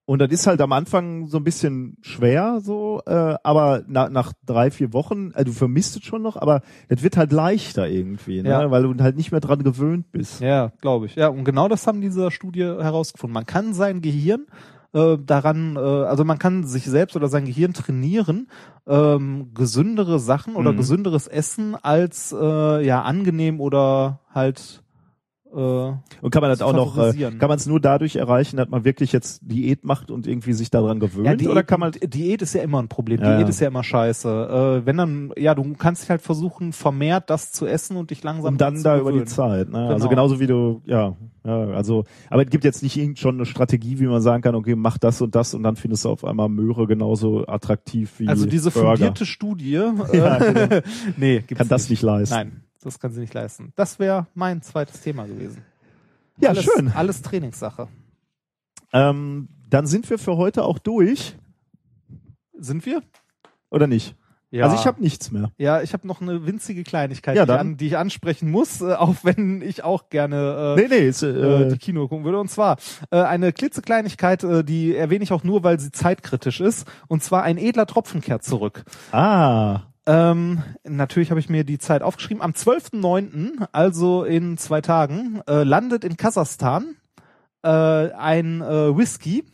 und 0.07 0.19
das 0.19 0.31
ist 0.31 0.47
halt 0.49 0.61
am 0.61 0.73
Anfang 0.73 1.29
so 1.29 1.37
ein 1.37 1.45
bisschen 1.45 1.97
schwer, 2.01 2.59
so, 2.61 3.01
äh, 3.07 3.35
aber 3.45 3.85
nach, 3.87 4.11
nach 4.11 4.33
drei, 4.45 4.71
vier 4.73 4.93
Wochen, 4.93 5.31
äh, 5.35 5.45
du 5.45 5.53
vermisst 5.53 5.97
es 5.97 6.03
schon 6.03 6.23
noch, 6.23 6.37
aber 6.37 6.63
es 6.89 7.03
wird 7.03 7.17
halt 7.17 7.31
leichter 7.33 7.89
irgendwie, 7.89 8.43
ne? 8.43 8.49
Ja. 8.51 8.71
weil 8.71 8.83
du 8.83 8.95
halt 9.03 9.17
nicht 9.17 9.31
mehr 9.33 9.41
dran 9.41 9.63
gewöhnt 9.63 10.11
bist. 10.13 10.41
Ja, 10.41 10.73
glaube 10.81 11.07
ich. 11.07 11.15
Ja, 11.15 11.29
und 11.29 11.45
genau 11.45 11.69
das 11.69 11.87
haben 11.87 12.01
diese 12.01 12.31
Studie 12.31 12.63
herausgefunden. 12.65 13.35
Man 13.35 13.47
kann 13.47 13.73
sein 13.75 14.01
Gehirn 14.01 14.47
äh, 14.93 15.17
daran, 15.19 15.77
äh, 15.77 15.79
also 15.79 16.25
man 16.25 16.39
kann 16.39 16.65
sich 16.65 16.85
selbst 16.85 17.17
oder 17.17 17.29
sein 17.29 17.45
Gehirn 17.45 17.73
trainieren, 17.73 18.49
ähm, 18.87 19.53
gesündere 19.55 20.19
Sachen 20.19 20.57
oder 20.57 20.73
Mhm. 20.73 20.77
gesünderes 20.77 21.27
Essen 21.27 21.77
als 21.77 22.35
äh, 22.39 22.85
ja 22.85 23.03
angenehm 23.03 23.61
oder 23.61 24.21
halt 24.35 24.83
Und 25.53 26.31
kann 26.31 26.43
man 26.43 26.51
das 26.51 26.63
auch 26.63 26.73
noch, 26.73 26.97
äh, 26.97 27.13
kann 27.39 27.49
man 27.49 27.57
es 27.59 27.67
nur 27.67 27.81
dadurch 27.81 28.17
erreichen, 28.17 28.57
dass 28.57 28.69
man 28.69 28.85
wirklich 28.85 29.13
jetzt 29.13 29.41
Diät 29.43 29.85
macht 29.85 30.11
und 30.11 30.27
irgendwie 30.27 30.53
sich 30.53 30.71
daran 30.71 31.01
gewöhnt? 31.01 31.27
ja, 31.27 31.35
Diät, 31.35 31.49
oder 31.49 31.63
kann 31.63 31.81
man 31.81 31.93
Diät 31.93 32.41
ist 32.43 32.55
ja 32.55 32.63
immer 32.63 32.81
ein 32.81 32.89
Problem. 32.89 33.21
Ja, 33.21 33.31
Diät 33.37 33.43
ja. 33.43 33.49
ist 33.49 33.61
ja 33.61 33.69
immer 33.69 33.83
scheiße. 33.83 34.81
Äh, 34.83 34.87
wenn 34.87 34.97
dann, 34.97 35.33
ja, 35.37 35.55
du 35.55 35.75
kannst 35.75 36.03
dich 36.03 36.11
halt 36.11 36.23
versuchen, 36.23 36.73
vermehrt 36.73 37.31
das 37.31 37.51
zu 37.53 37.67
essen 37.67 37.97
und 37.97 38.11
dich 38.11 38.23
langsam 38.23 38.53
und 38.55 38.61
dann 38.61 38.83
da 38.83 38.95
zu 38.95 39.01
über 39.01 39.11
die 39.11 39.19
gewöhnen. 39.19 39.27
Zeit. 39.27 39.69
Ne? 39.71 39.79
Also 39.79 39.97
Genau. 40.09 40.09
genauso 40.11 40.41
wie 40.41 40.47
du, 40.47 40.83
ja, 40.87 41.17
ja, 41.45 41.65
also, 41.71 42.05
aber 42.29 42.43
es 42.45 42.51
gibt 42.51 42.65
jetzt 42.65 42.83
nicht 42.83 42.97
irgend 42.97 43.19
schon 43.19 43.35
eine 43.37 43.47
Strategie, 43.47 43.99
wie 43.99 44.07
man 44.07 44.21
sagen 44.21 44.43
kann, 44.43 44.55
okay, 44.55 44.77
mach 44.77 44.99
das 44.99 45.21
und 45.23 45.35
das 45.35 45.55
und 45.55 45.63
dann 45.63 45.77
findest 45.77 46.05
du 46.05 46.11
auf 46.11 46.25
einmal 46.25 46.49
Möhre 46.49 46.87
genauso 46.87 47.47
attraktiv 47.49 48.13
wie 48.19 48.29
Also 48.29 48.47
diese 48.47 48.71
Burger. 48.71 48.91
fundierte 48.91 49.27
Studie, 49.27 49.73
Ja, 50.13 50.37
äh, 50.39 50.53
genau. 50.69 50.81
nee, 51.17 51.41
Kann 51.43 51.69
das 51.69 51.89
nicht 51.91 52.03
leisten. 52.03 52.35
Nein, 52.35 52.63
das 52.83 52.99
kann 52.99 53.13
sie 53.13 53.21
nicht 53.21 53.35
leisten. 53.35 53.73
Das 53.77 53.99
wäre 53.99 54.27
mein 54.35 54.63
zweites 54.63 55.01
Thema 55.01 55.27
gewesen. 55.27 55.63
Ja, 56.39 56.51
alles, 56.51 56.65
schön. 56.65 56.89
Alles 56.93 57.23
Trainingssache. 57.23 57.89
Ähm, 58.93 59.49
dann 59.69 59.87
sind 59.87 60.09
wir 60.11 60.19
für 60.19 60.37
heute 60.37 60.65
auch 60.65 60.79
durch, 60.79 61.37
Sind 62.59 62.85
wir? 62.87 63.03
oder 63.71 63.87
nicht? 63.87 64.17
Ja. 64.53 64.65
Also 64.65 64.75
ich 64.75 64.85
habe 64.87 65.01
nichts 65.01 65.31
mehr. 65.31 65.53
Ja, 65.59 65.81
ich 65.81 65.93
habe 65.93 66.09
noch 66.09 66.21
eine 66.21 66.45
winzige 66.45 66.83
Kleinigkeit, 66.83 67.37
Ja, 67.37 67.47
die, 67.47 67.53
an, 67.53 67.77
die 67.77 67.87
ich 67.87 67.97
ansprechen 67.97 68.51
muss, 68.51 68.81
äh, 68.81 68.95
auch 68.95 69.15
wenn 69.23 69.63
ich 69.63 69.85
auch 69.85 70.09
gerne 70.09 70.75
äh, 70.77 70.81
Nee, 70.83 70.89
nee, 70.89 71.09
ist, 71.09 71.23
äh, 71.23 71.29
äh, 71.29 71.69
die 71.69 71.79
Kino 71.79 72.09
gucken 72.09 72.25
würde. 72.25 72.41
Und 72.41 72.51
zwar 72.51 72.77
äh, 73.13 73.21
eine 73.23 73.53
klitzekleinigkeit, 73.53 74.43
äh, 74.43 74.65
die 74.65 74.97
erwähne 74.97 75.23
ich 75.23 75.31
auch 75.33 75.45
nur, 75.45 75.63
weil 75.63 75.79
sie 75.79 75.93
zeitkritisch 75.93 76.61
ist. 76.61 76.89
Und 77.07 77.23
zwar 77.23 77.45
ein 77.45 77.59
edler 77.59 77.87
Tropfen 77.87 78.21
kehrt 78.23 78.43
zurück. 78.43 78.83
ah, 79.13 79.83
Ähm, 80.11 80.63
natürlich 80.83 81.31
habe 81.31 81.39
ich 81.39 81.49
mir 81.49 81.63
die 81.63 81.79
Zeit 81.79 82.03
aufgeschrieben. 82.03 82.43
Am 82.43 82.51
12.09., 82.51 83.69
also 83.71 84.25
in 84.25 84.59
zwei 84.59 84.81
Tagen, 84.81 85.41
äh, 85.47 85.63
landet 85.63 86.05
in 86.05 86.17
Kasachstan 86.17 86.97
äh, 87.63 87.69
ein 87.69 88.63
äh, 88.63 88.97
Whisky, 88.97 89.45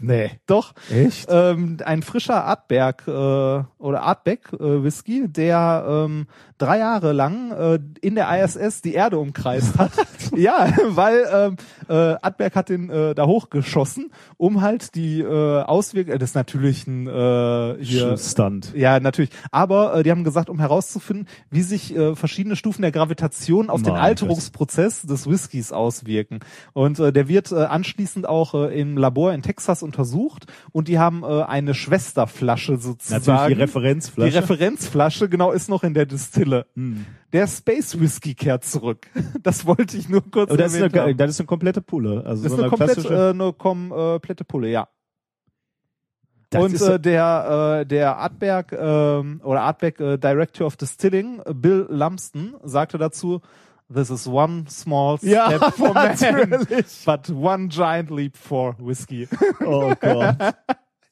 nee. 0.00 0.30
doch, 0.46 0.74
Echt? 0.90 1.26
ähm, 1.30 1.78
ein 1.84 2.02
frischer 2.02 2.44
Artberg 2.44 3.04
äh, 3.08 3.10
oder 3.10 4.02
Artbeck 4.02 4.52
äh, 4.52 4.84
Whisky, 4.84 5.26
der 5.26 5.84
ähm, 5.88 6.26
drei 6.58 6.78
Jahre 6.78 7.12
lang 7.12 7.50
äh, 7.52 7.78
in 8.00 8.14
der 8.14 8.28
ISS 8.42 8.82
die 8.82 8.94
Erde 8.94 9.18
umkreist 9.18 9.78
hat. 9.78 9.92
ja, 10.36 10.72
weil 10.88 11.26
ähm, 11.32 11.56
äh, 11.88 12.16
Artberg 12.20 12.56
hat 12.56 12.68
den 12.68 12.90
äh, 12.90 13.14
da 13.14 13.26
hochgeschossen, 13.26 14.10
um 14.36 14.62
halt 14.62 14.94
die 14.94 15.20
äh, 15.20 15.62
Auswirkungen 15.62 16.18
des 16.18 16.34
natürlichen 16.34 17.06
äh, 17.06 17.76
hier 17.80 18.16
Stand. 18.16 18.72
ja, 18.74 19.00
natürlich. 19.00 19.30
Aber 19.50 19.96
äh, 19.96 20.02
die 20.02 20.10
haben 20.10 20.24
gesagt, 20.24 20.48
um 20.48 20.58
herauszufinden, 20.58 21.26
wie 21.50 21.62
sich 21.62 21.94
äh, 21.94 22.14
verschiedene 22.14 22.56
Stufen 22.56 22.82
der 22.82 22.92
Gravitation 22.92 23.70
auf 23.70 23.82
den 23.82 23.92
Nein, 23.92 24.02
Alterungsprozess 24.02 25.02
des 25.02 25.28
Whiskys 25.28 25.72
auswirken. 25.72 26.40
Und 26.72 26.98
äh, 26.98 27.12
der 27.12 27.28
wird 27.28 27.52
äh, 27.52 27.56
anschließend 27.56 28.28
auch 28.28 28.54
äh, 28.54 28.80
im 28.80 28.96
Labor 28.96 29.32
in 29.32 29.42
Texas 29.42 29.82
untersucht 29.82 30.46
und 30.72 30.88
die 30.88 30.98
haben 30.98 31.22
äh, 31.22 31.42
eine 31.42 31.74
Schwesterflasche 31.74 32.78
sozusagen. 32.78 33.24
Natürlich 33.24 33.56
die 33.56 33.62
Referenzflasche. 33.62 34.30
Die 34.30 34.36
Referenzflasche, 34.36 35.28
genau, 35.28 35.52
ist 35.52 35.68
noch 35.68 35.82
in 35.82 35.94
der 35.94 36.06
Distille. 36.46 36.66
Hm. 36.74 37.06
Der 37.32 37.46
Space 37.46 37.98
Whisky 38.00 38.34
kehrt 38.34 38.64
zurück. 38.64 39.06
Das 39.42 39.66
wollte 39.66 39.96
ich 39.96 40.08
nur 40.08 40.22
kurz 40.30 40.50
Aber 40.50 40.56
das 40.58 40.74
ist, 40.74 40.82
eine, 40.94 41.14
das 41.14 41.30
ist 41.30 41.40
eine 41.40 41.46
komplette 41.46 41.80
Pulle. 41.80 42.24
Also 42.24 42.42
Das 42.44 42.52
ist 42.52 42.56
so 42.56 42.62
eine 42.62 42.70
komplett, 42.70 42.90
klassische- 42.98 43.14
äh, 43.14 43.30
eine 43.30 43.52
komplette 43.52 44.44
Pulle, 44.44 44.68
ja. 44.68 44.88
Das 46.50 46.62
und 46.64 46.74
ist- 46.74 46.80
äh, 46.82 46.98
der 47.00 47.80
äh, 47.82 47.86
der 47.86 48.16
Artberg 48.16 48.72
ähm, 48.72 49.40
oder 49.44 49.62
Artberg 49.62 50.00
äh, 50.00 50.16
Director 50.16 50.66
of 50.66 50.76
Distilling 50.76 51.40
äh, 51.44 51.52
Bill 51.54 51.86
Lumsden 51.90 52.54
sagte 52.62 52.98
dazu 52.98 53.40
This 53.92 54.10
is 54.10 54.26
one 54.26 54.64
small 54.68 55.16
step 55.18 55.30
Ja, 55.30 55.70
for 55.70 55.92
man, 55.94 56.16
but 57.06 57.30
one 57.30 57.68
giant 57.68 58.10
leap 58.10 58.36
for 58.36 58.74
whiskey. 58.78 59.28
Oh 59.64 59.92
Gott. 60.00 60.36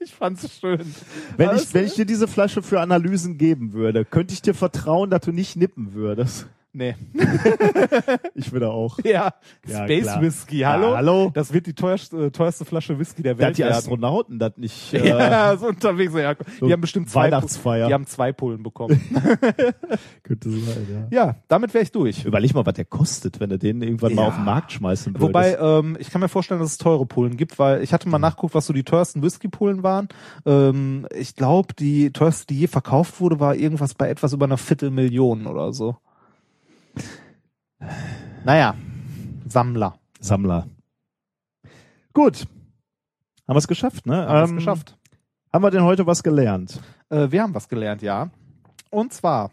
Ich 0.05 0.15
fand's 0.15 0.49
schön. 0.61 0.95
Wenn 1.37 1.57
ich, 1.57 1.75
wenn 1.75 1.85
ich 1.85 1.95
dir 1.95 2.05
diese 2.05 2.29
Flasche 2.29 2.63
für 2.63 2.81
Analysen 2.81 3.39
geben 3.39 3.73
würde, 3.73 4.05
könnte 4.05 4.35
ich 4.35 4.43
dir 4.43 4.55
vertrauen, 4.55 5.11
dass 5.11 5.23
du 5.23 5.33
nicht 5.33 5.57
nippen 5.57 5.95
würdest. 5.95 6.47
Nee, 6.75 6.95
Ich 8.35 8.53
würde 8.53 8.71
auch. 8.71 8.99
ja, 9.05 9.35
Ja, 9.67 9.85
Space 9.85 10.03
klar. 10.05 10.21
Whisky, 10.23 10.59
hallo? 10.61 10.91
Ja, 10.91 10.97
hallo? 10.97 11.31
Das 11.33 11.53
wird 11.53 11.67
die 11.67 11.75
teuerste, 11.75 12.31
teuerste 12.33 12.65
Flasche 12.65 12.99
Whisky 12.99 13.23
der 13.23 13.35
Da 13.35 13.39
Welt 13.41 13.49
hat 13.51 13.59
die. 13.59 13.65
Astronauten 13.65 14.39
das 14.39 14.57
nicht. 14.57 14.93
Äh, 15.05 15.09
ja, 15.09 15.57
so 15.57 15.69
unterwegs. 15.69 16.13
Ja. 16.15 16.35
so 16.61 16.67
Die 16.67 16.73
haben 16.73 16.81
bestimmt 16.81 17.09
zwei, 17.11 17.25
Weihnachtsfeier. 17.25 17.87
die 17.89 17.95
haben 17.95 18.07
zwei 18.07 18.33
Pullen 18.33 18.63
bekommen. 18.63 19.01
Könnte 20.23 20.51
sein, 20.51 21.09
ja. 21.11 21.25
ja, 21.27 21.37
damit 21.49 21.73
wäre 21.75 21.85
ich 21.85 21.93
durch. 21.93 22.25
Überleg 22.25 22.55
mal, 22.55 22.65
was 22.67 22.75
der 22.75 22.85
kostet, 22.85 23.41
wenn 23.41 23.51
du 23.51 23.59
den 23.59 23.83
irgendwann 23.83 24.15
mal 24.15 24.23
Ja. 24.23 24.29
auf 24.29 24.35
den 24.37 24.45
Markt 24.45 24.73
schmeißen 24.73 25.15
würdest. 25.15 25.23
Wobei, 25.23 25.57
ähm, 25.59 25.97
ich 26.01 26.11
kann 26.11 26.21
mir 26.21 26.29
vorstellen, 26.29 26.61
dass 26.61 26.71
es 26.73 26.79
teure 26.79 27.07
Pullen 27.07 27.37
gibt, 27.37 27.59
weil 27.59 27.83
ich 27.83 27.93
hatte 27.93 28.09
mal 28.09 28.19
nachgeguckt, 28.19 28.55
was 28.55 28.67
so 28.67 28.73
die 28.73 28.85
teuersten 28.85 29.23
Whisky-Pullen 29.23 29.83
waren. 29.83 30.09
Ähm, 30.47 31.07
ich 31.15 31.35
glaube, 31.37 31.75
die 31.75 32.11
teuerste, 32.13 32.47
die 32.47 32.61
je 32.61 32.67
verkauft 32.67 33.21
wurde, 33.21 33.41
war 33.41 33.55
irgendwas 33.55 33.95
bei 33.95 34.09
etwas 34.09 34.33
über 34.33 34.45
einer 34.47 34.59
Viertelmillion 34.59 35.47
oder 35.47 35.73
so. 35.73 35.97
Naja, 38.45 38.75
Sammler. 39.49 39.99
Sammler. 40.21 40.69
Gut. 42.12 42.47
Haben 43.47 43.55
wir 43.55 43.59
es 43.59 43.69
geschafft, 43.69 44.07
ne? 44.07 44.27
Haben 44.27 44.51
Ähm, 44.51 44.57
geschafft. 44.57 44.97
Haben 45.53 45.62
wir 45.62 45.71
denn 45.71 45.83
heute 45.83 46.07
was 46.07 46.23
gelernt? 46.23 46.81
Äh, 47.11 47.31
wir 47.31 47.43
haben 47.43 47.55
was 47.55 47.69
gelernt, 47.69 48.03
ja. 48.03 48.31
Und 48.91 49.12
zwar, 49.12 49.51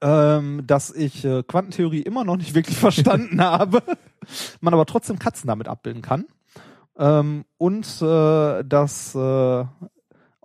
ähm, 0.00 0.66
dass 0.66 0.90
ich 0.90 1.24
äh, 1.24 1.42
Quantentheorie 1.42 2.02
immer 2.02 2.24
noch 2.24 2.36
nicht 2.36 2.54
wirklich 2.54 2.76
verstanden 2.78 3.40
habe, 3.40 3.82
man 4.60 4.74
aber 4.74 4.86
trotzdem 4.86 5.18
Katzen 5.18 5.48
damit 5.48 5.68
abbilden 5.68 6.02
kann. 6.02 6.26
Ähm, 6.96 7.44
und 7.58 7.86
äh, 8.02 8.64
dass 8.64 9.14
äh, 9.14 9.64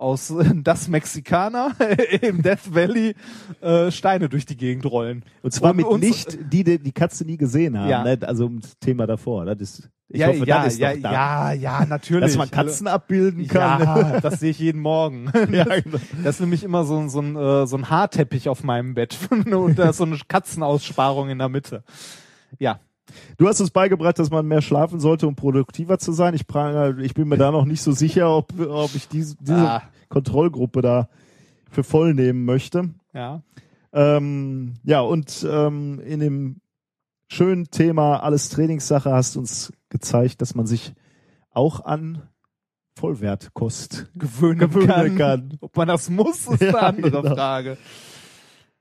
aus 0.00 0.32
das 0.62 0.88
Mexikaner 0.88 1.72
im 2.22 2.42
Death 2.42 2.74
Valley 2.74 3.14
äh, 3.60 3.90
Steine 3.90 4.28
durch 4.28 4.46
die 4.46 4.56
Gegend 4.56 4.86
rollen. 4.86 5.24
Und 5.42 5.52
zwar 5.52 5.70
Und 5.70 5.76
mit 5.76 5.86
uns- 5.86 6.00
nicht, 6.02 6.38
die, 6.52 6.64
die 6.64 6.78
die 6.82 6.92
Katze 6.92 7.24
nie 7.24 7.36
gesehen 7.36 7.78
haben, 7.78 7.88
Ja. 7.88 8.02
ne? 8.04 8.18
Also 8.22 8.46
um 8.46 8.60
das 8.60 8.78
Thema 8.78 9.06
davor. 9.06 9.44
Das 9.44 9.60
ist, 9.60 9.88
ich 10.08 10.20
ja, 10.20 10.26
hoffe, 10.28 10.44
ja, 10.46 10.64
das 10.64 10.72
ist 10.74 10.78
ja, 10.80 10.96
da. 10.96 11.12
ja, 11.12 11.52
ja, 11.52 11.86
natürlich. 11.86 12.24
Dass 12.30 12.36
man 12.36 12.50
Katzen 12.50 12.86
abbilden 12.88 13.46
kann. 13.46 13.80
Ja, 13.82 14.20
das 14.22 14.40
sehe 14.40 14.50
ich 14.50 14.58
jeden 14.58 14.80
Morgen. 14.80 15.30
Ja, 15.52 15.64
Das, 15.64 15.84
genau. 15.84 15.98
das 16.24 16.34
ist 16.36 16.40
nämlich 16.40 16.64
immer 16.64 16.84
so, 16.84 16.98
ein- 16.98 17.08
so, 17.10 17.20
ein, 17.20 17.36
äh, 17.36 17.66
so 17.66 17.76
ein 17.76 17.90
Haarteppich 17.90 18.48
auf 18.48 18.64
meinem 18.64 18.94
Bett 18.94 19.16
und 19.30 19.78
da 19.78 19.90
ist 19.90 19.98
so 19.98 20.04
eine 20.04 20.18
Katzenaussparung 20.26 21.28
in 21.30 21.38
der 21.38 21.48
Mitte. 21.48 21.84
Ja, 22.58 22.80
Du 23.38 23.48
hast 23.48 23.60
uns 23.60 23.70
beigebracht, 23.70 24.18
dass 24.18 24.30
man 24.30 24.46
mehr 24.46 24.62
schlafen 24.62 25.00
sollte, 25.00 25.26
um 25.26 25.34
produktiver 25.36 25.98
zu 25.98 26.12
sein. 26.12 26.34
Ich, 26.34 26.42
ich 26.42 27.14
bin 27.14 27.28
mir 27.28 27.36
da 27.36 27.50
noch 27.50 27.64
nicht 27.64 27.82
so 27.82 27.92
sicher, 27.92 28.36
ob, 28.36 28.52
ob 28.58 28.94
ich 28.94 29.08
diese, 29.08 29.36
diese 29.40 29.54
Ah. 29.56 29.82
Kontrollgruppe 30.08 30.82
da 30.82 31.08
für 31.70 31.84
voll 31.84 32.14
nehmen 32.14 32.44
möchte. 32.44 32.90
ja. 33.12 33.42
Ähm, 33.92 34.74
ja, 34.84 35.00
und 35.00 35.44
ähm, 35.50 35.98
in 35.98 36.20
dem 36.20 36.60
schönen 37.26 37.70
Thema 37.72 38.18
Alles 38.22 38.48
Trainingssache 38.48 39.10
hast 39.12 39.34
du 39.34 39.40
uns 39.40 39.72
gezeigt, 39.88 40.40
dass 40.42 40.54
man 40.54 40.66
sich 40.66 40.94
auch 41.50 41.84
an 41.84 42.22
Vollwertkost 42.96 44.06
Gewöhnen, 44.14 44.58
gewöhnen 44.60 44.86
kann. 44.88 45.16
kann. 45.16 45.58
Ob 45.60 45.76
man 45.76 45.88
das 45.88 46.08
muss, 46.10 46.46
ist 46.46 46.60
Ja, 46.60 46.68
eine 46.76 46.82
andere 47.04 47.22
genau. 47.22 47.34
Frage. 47.34 47.78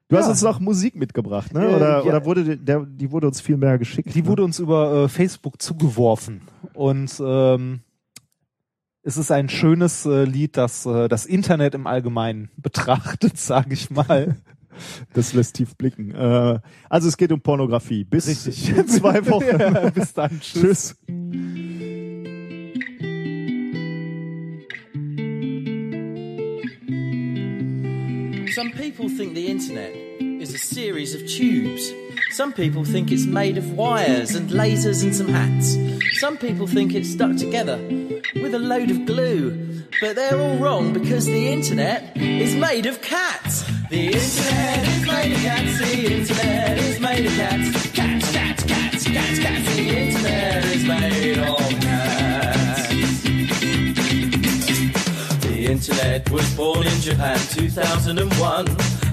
Du 0.10 0.18
hast 0.18 0.26
Ja. 0.26 0.32
uns 0.32 0.42
noch 0.42 0.60
Musik 0.60 0.96
mitgebracht, 0.96 1.54
ne? 1.54 1.66
Äh, 1.66 1.76
Oder, 1.76 1.90
ja. 2.00 2.02
oder 2.04 2.26
wurde 2.26 2.44
die- 2.44 2.58
der, 2.58 2.86
die 2.86 3.12
wurde 3.12 3.28
uns 3.28 3.40
viel 3.42 3.58
mehr 3.58 3.78
geschickt? 3.78 4.14
Die 4.14 4.22
ne? 4.24 4.28
wurde 4.28 4.44
uns 4.44 4.60
über 4.60 5.04
äh, 5.06 5.08
Facebook 5.08 5.62
zugeworfen 5.62 6.42
und 6.74 7.14
ähm, 7.24 7.82
es 9.04 9.18
ist 9.18 9.32
ein 9.32 9.50
schönes 9.50 10.06
äh, 10.06 10.24
Lied, 10.26 10.58
das 10.58 10.86
äh, 10.86 11.08
das 11.08 11.26
Internet 11.26 11.76
im 11.76 11.88
Allgemeinen 11.88 12.50
betrachtet, 12.58 13.38
sage 13.38 13.74
ich 13.74 13.90
mal. 13.92 14.36
Das 15.14 15.34
lässt 15.34 15.56
tief 15.56 15.76
blicken. 15.76 16.12
Äh, 16.16 16.60
also 16.90 17.08
es 17.08 17.18
geht 17.18 17.32
um 17.32 17.42
Pornografie. 17.42 18.04
Bis 18.06 18.28
Richtig. 18.28 18.70
in 18.76 18.88
zwei 18.88 19.26
Wochen. 19.28 19.46
ja, 19.60 19.90
bis 19.90 20.14
dann. 20.14 20.40
Tschüss. 20.42 20.96
Tschüss. 21.06 21.89
Some 28.52 28.72
people 28.72 29.10
think 29.10 29.36
the 29.36 29.48
internet 29.48 29.94
is 30.42 30.56
a 30.56 30.58
series 30.58 31.14
of 31.14 31.28
tubes. 31.28 31.94
Some 32.32 32.52
people 32.52 32.84
think 32.84 33.12
it's 33.12 33.26
made 33.26 33.60
of 33.60 33.74
wires 33.74 34.34
and 34.34 34.50
lasers 34.50 35.04
and 35.04 35.16
some 35.16 35.28
hats. 35.28 35.78
Some 36.20 36.36
people 36.36 36.66
think 36.66 36.96
it's 36.96 37.10
stuck 37.10 37.36
together 37.38 37.78
with 38.42 38.56
a 38.56 38.60
load 38.60 38.90
of 38.90 39.06
glue. 39.06 39.84
But 40.02 40.16
they're 40.16 40.40
all 40.40 40.58
wrong 40.58 40.94
because 40.94 41.26
the 41.26 41.48
internet 41.48 42.18
is 42.18 42.56
made 42.56 42.88
of 42.88 43.02
cats. 43.02 43.64
The 43.90 44.08
internet 44.08 44.88
is 44.88 45.06
made 45.06 45.32
of 45.34 45.42
cats. 45.42 45.80
The 45.80 46.16
internet 46.16 46.78
is 46.80 47.00
made 47.00 47.26
of 47.28 47.32
cats. 47.34 47.92
Cats, 47.92 48.32
cats, 48.32 48.64
cats, 48.64 49.04
cats, 49.06 49.40
cats. 49.40 49.76
The 49.76 49.90
internet 49.90 50.66
is 50.66 50.86
made 50.86 51.19
internet 55.70 56.28
was 56.32 56.50
born 56.56 56.86
in 56.86 57.00
Japan 57.00 57.38
2001. 57.52 58.66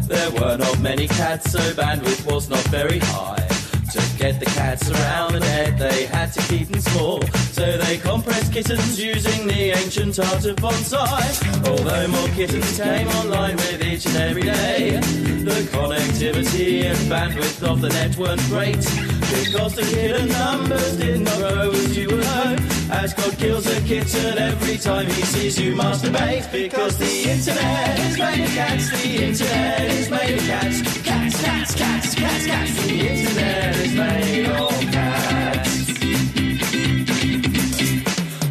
There 0.08 0.30
were 0.32 0.56
not 0.56 0.80
many 0.80 1.06
cats, 1.06 1.52
so 1.52 1.58
bandwidth 1.74 2.24
was 2.32 2.48
not 2.48 2.64
very 2.68 2.98
high. 2.98 3.46
To 3.92 4.18
get 4.18 4.40
the 4.40 4.46
cats 4.46 4.90
around 4.90 5.34
the 5.34 5.40
net, 5.40 5.78
they 5.78 6.06
had 6.06 6.32
to 6.32 6.40
keep 6.48 6.68
them 6.68 6.80
small. 6.80 7.20
So 7.52 7.76
they 7.76 7.98
compressed 7.98 8.52
kittens 8.52 8.98
using 8.98 9.46
the 9.46 9.70
ancient 9.70 10.18
art 10.18 10.46
of 10.46 10.56
bonsai. 10.56 11.68
Although 11.68 12.08
more 12.08 12.28
kittens 12.28 12.80
came 12.80 13.08
online 13.08 13.56
with 13.56 13.82
each 13.84 14.06
and 14.06 14.16
every 14.16 14.42
day, 14.42 14.98
the 15.44 15.60
connectivity 15.72 16.84
and 16.84 16.98
bandwidth 17.10 17.62
of 17.62 17.82
the 17.82 17.90
net 17.90 18.16
weren't 18.16 18.40
great. 18.48 19.15
Because 19.30 19.74
the 19.74 19.82
kitten 19.82 20.28
numbers 20.28 20.96
did 20.96 21.20
not 21.20 21.36
grow 21.38 21.70
as 21.70 21.96
you 21.96 22.08
would 22.08 22.24
hope. 22.24 22.60
As 22.90 23.14
God 23.14 23.36
kills 23.38 23.66
a 23.66 23.80
kitten 23.82 24.38
every 24.38 24.78
time 24.78 25.06
he 25.06 25.22
sees 25.22 25.58
you 25.58 25.74
masturbate. 25.74 26.50
Because 26.52 26.98
the 26.98 27.30
internet 27.30 27.98
is 27.98 28.18
made 28.18 28.44
of 28.44 28.50
cats, 28.54 28.90
the 28.90 29.24
internet 29.24 29.90
is 29.90 30.10
made 30.10 30.34
of 30.38 30.46
cats. 30.46 31.02
Cats, 31.02 31.42
cats, 31.42 31.74
cats, 31.74 32.14
cats, 32.14 32.46
cats. 32.46 32.86
The 32.86 33.08
internet 33.08 33.76
is 33.76 33.94
made 33.94 34.46
of 34.46 34.80
cats. 34.92 35.86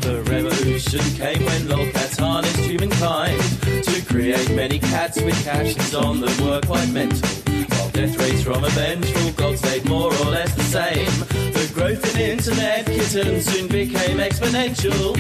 The 0.02 0.24
revolution 0.34 1.02
came 1.16 1.46
when 1.46 1.62
lolcats 1.72 2.20
harnessed 2.20 2.58
humankind 2.58 3.40
to 3.84 4.06
create 4.06 4.50
many 4.52 4.80
cats 4.80 4.96
cats 4.96 5.22
with 5.22 5.44
captions 5.44 5.94
on 5.94 6.22
that 6.22 6.42
were 6.42 6.62
quite 6.62 6.90
mental. 6.90 7.30
Death 7.96 8.20
rates 8.20 8.42
from 8.44 8.62
a 8.62 8.70
vengeful 8.72 9.32
god 9.38 9.58
stayed 9.58 9.86
more 9.86 10.12
or 10.12 10.26
less 10.26 10.54
the 10.54 10.64
same. 10.64 11.55
Growth 11.76 12.16
in 12.16 12.40
internet 12.40 12.86
kittens 12.86 13.46
soon 13.48 13.68
became 13.68 14.20
exponential. 14.20 15.12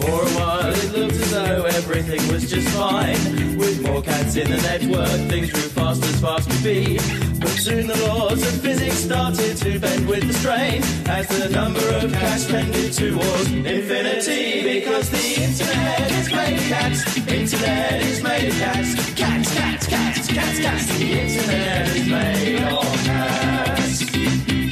For 0.00 0.22
a 0.22 0.30
while 0.38 0.72
it 0.72 0.92
looked 0.96 1.14
as 1.14 1.30
though 1.32 1.64
everything 1.64 2.32
was 2.32 2.48
just 2.48 2.68
fine. 2.68 3.18
With 3.58 3.82
more 3.82 4.00
cats 4.00 4.36
in 4.36 4.48
the 4.48 4.58
network, 4.58 5.08
things 5.28 5.50
grew 5.50 5.68
fast 5.70 6.04
as 6.04 6.20
fast 6.20 6.48
could 6.48 6.62
be. 6.62 6.98
But 7.40 7.48
soon 7.48 7.88
the 7.88 7.96
laws 8.06 8.40
of 8.46 8.60
physics 8.60 8.98
started 8.98 9.56
to 9.56 9.80
bend 9.80 10.06
with 10.06 10.28
the 10.28 10.34
strain 10.34 10.84
as 11.08 11.26
the 11.26 11.48
number 11.48 11.84
of 11.96 12.12
cats 12.12 12.46
tended 12.46 12.92
towards 12.92 13.50
infinity. 13.50 14.62
Because 14.62 15.10
the 15.10 15.42
internet 15.42 16.10
is 16.12 16.32
made 16.32 16.58
of 16.58 16.66
cats. 16.68 17.16
Internet 17.26 18.02
is 18.02 18.22
made 18.22 18.48
of 18.50 18.58
cats. 18.60 19.14
Cats, 19.14 19.52
cats, 19.52 19.86
cats, 19.88 20.28
cats, 20.28 20.58
cats. 20.60 20.86
The 20.96 21.10
internet 21.22 21.88
is 21.88 22.08
made 22.08 22.62
of 22.62 23.04
cats. 23.04 24.63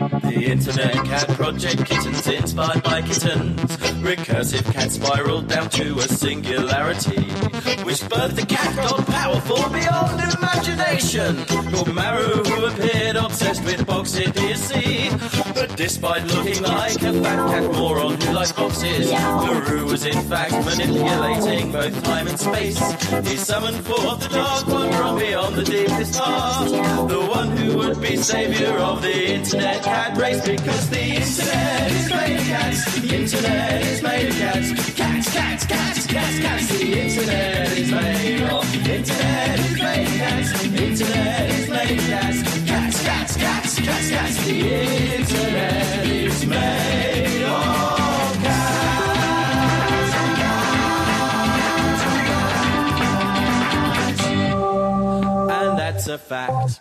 The 0.00 0.46
Internet 0.46 0.94
Cat 1.04 1.28
Project 1.28 1.84
kittens 1.84 2.26
inspired 2.26 2.82
by 2.82 3.02
kittens. 3.02 3.60
Recursive 4.00 4.64
cat 4.72 4.90
spiraled 4.90 5.46
down 5.46 5.68
to 5.70 5.98
a 5.98 6.08
singularity, 6.08 7.20
which 7.84 8.00
birthed 8.08 8.42
a 8.42 8.46
cat 8.46 8.74
god 8.76 9.06
powerful 9.06 9.68
beyond 9.68 10.18
imagination. 10.38 11.44
Called 11.70 11.94
Maru, 11.94 12.42
who 12.44 12.64
appeared 12.64 13.16
obsessed 13.16 13.62
with 13.66 13.86
box 13.86 14.16
idiocy. 14.16 15.10
But 15.52 15.76
despite 15.76 16.24
looking 16.28 16.62
like 16.62 17.02
a 17.02 17.12
fat 17.22 17.50
cat 17.50 17.70
moron 17.70 18.18
who 18.18 18.32
likes 18.32 18.52
boxes, 18.52 19.12
Maru 19.12 19.84
was 19.84 20.06
in 20.06 20.18
fact 20.22 20.52
manipulating 20.64 21.72
both 21.72 22.02
time 22.04 22.26
and 22.26 22.40
space. 22.40 22.78
He 23.28 23.36
summoned 23.36 23.84
forth 23.84 24.20
the 24.20 24.28
dark 24.30 24.66
one 24.66 24.92
from 24.92 25.18
beyond 25.18 25.56
the 25.56 25.64
deepest 25.64 26.18
past, 26.18 26.72
the 27.08 27.20
one 27.20 27.50
who 27.54 27.76
would 27.76 28.00
be 28.00 28.16
savior 28.16 28.72
of 28.78 29.02
the 29.02 29.34
internet 29.34 29.89
cat 29.90 30.16
race 30.16 30.40
because 30.46 30.88
the 30.90 31.02
internet 31.02 31.90
is 31.90 32.08
made 32.10 32.36
of 32.36 32.46
cats. 32.46 32.80
The 32.94 33.16
internet 33.16 33.82
is 33.82 34.02
made 34.02 34.28
of 34.28 34.36
cats. 34.38 34.68
Cats, 34.94 35.34
cats, 35.34 35.66
cats, 35.66 36.06
cats, 36.06 36.38
cats. 36.38 36.68
The 36.78 37.00
internet 37.04 37.78
is 37.78 37.90
made 37.90 38.42
of. 38.42 38.64
Internet 38.86 39.58
is 39.58 39.78
made 39.82 40.06
of 40.06 40.14
cats. 40.22 40.64
Internet 40.64 41.50
is 41.50 41.68
made 41.68 41.98
of 41.98 42.06
cats. 42.06 42.38
Cats, 42.70 43.02
cats, 43.02 43.36
cats, 43.36 43.80
cats, 43.80 44.10
cats. 44.10 44.36
The 44.44 44.58
internet 45.18 46.06
is 46.06 46.46
made 46.46 47.42
of 47.42 48.42
cats. 48.44 48.80
That's 55.78 56.06
a 56.06 56.18
fact. 56.18 56.80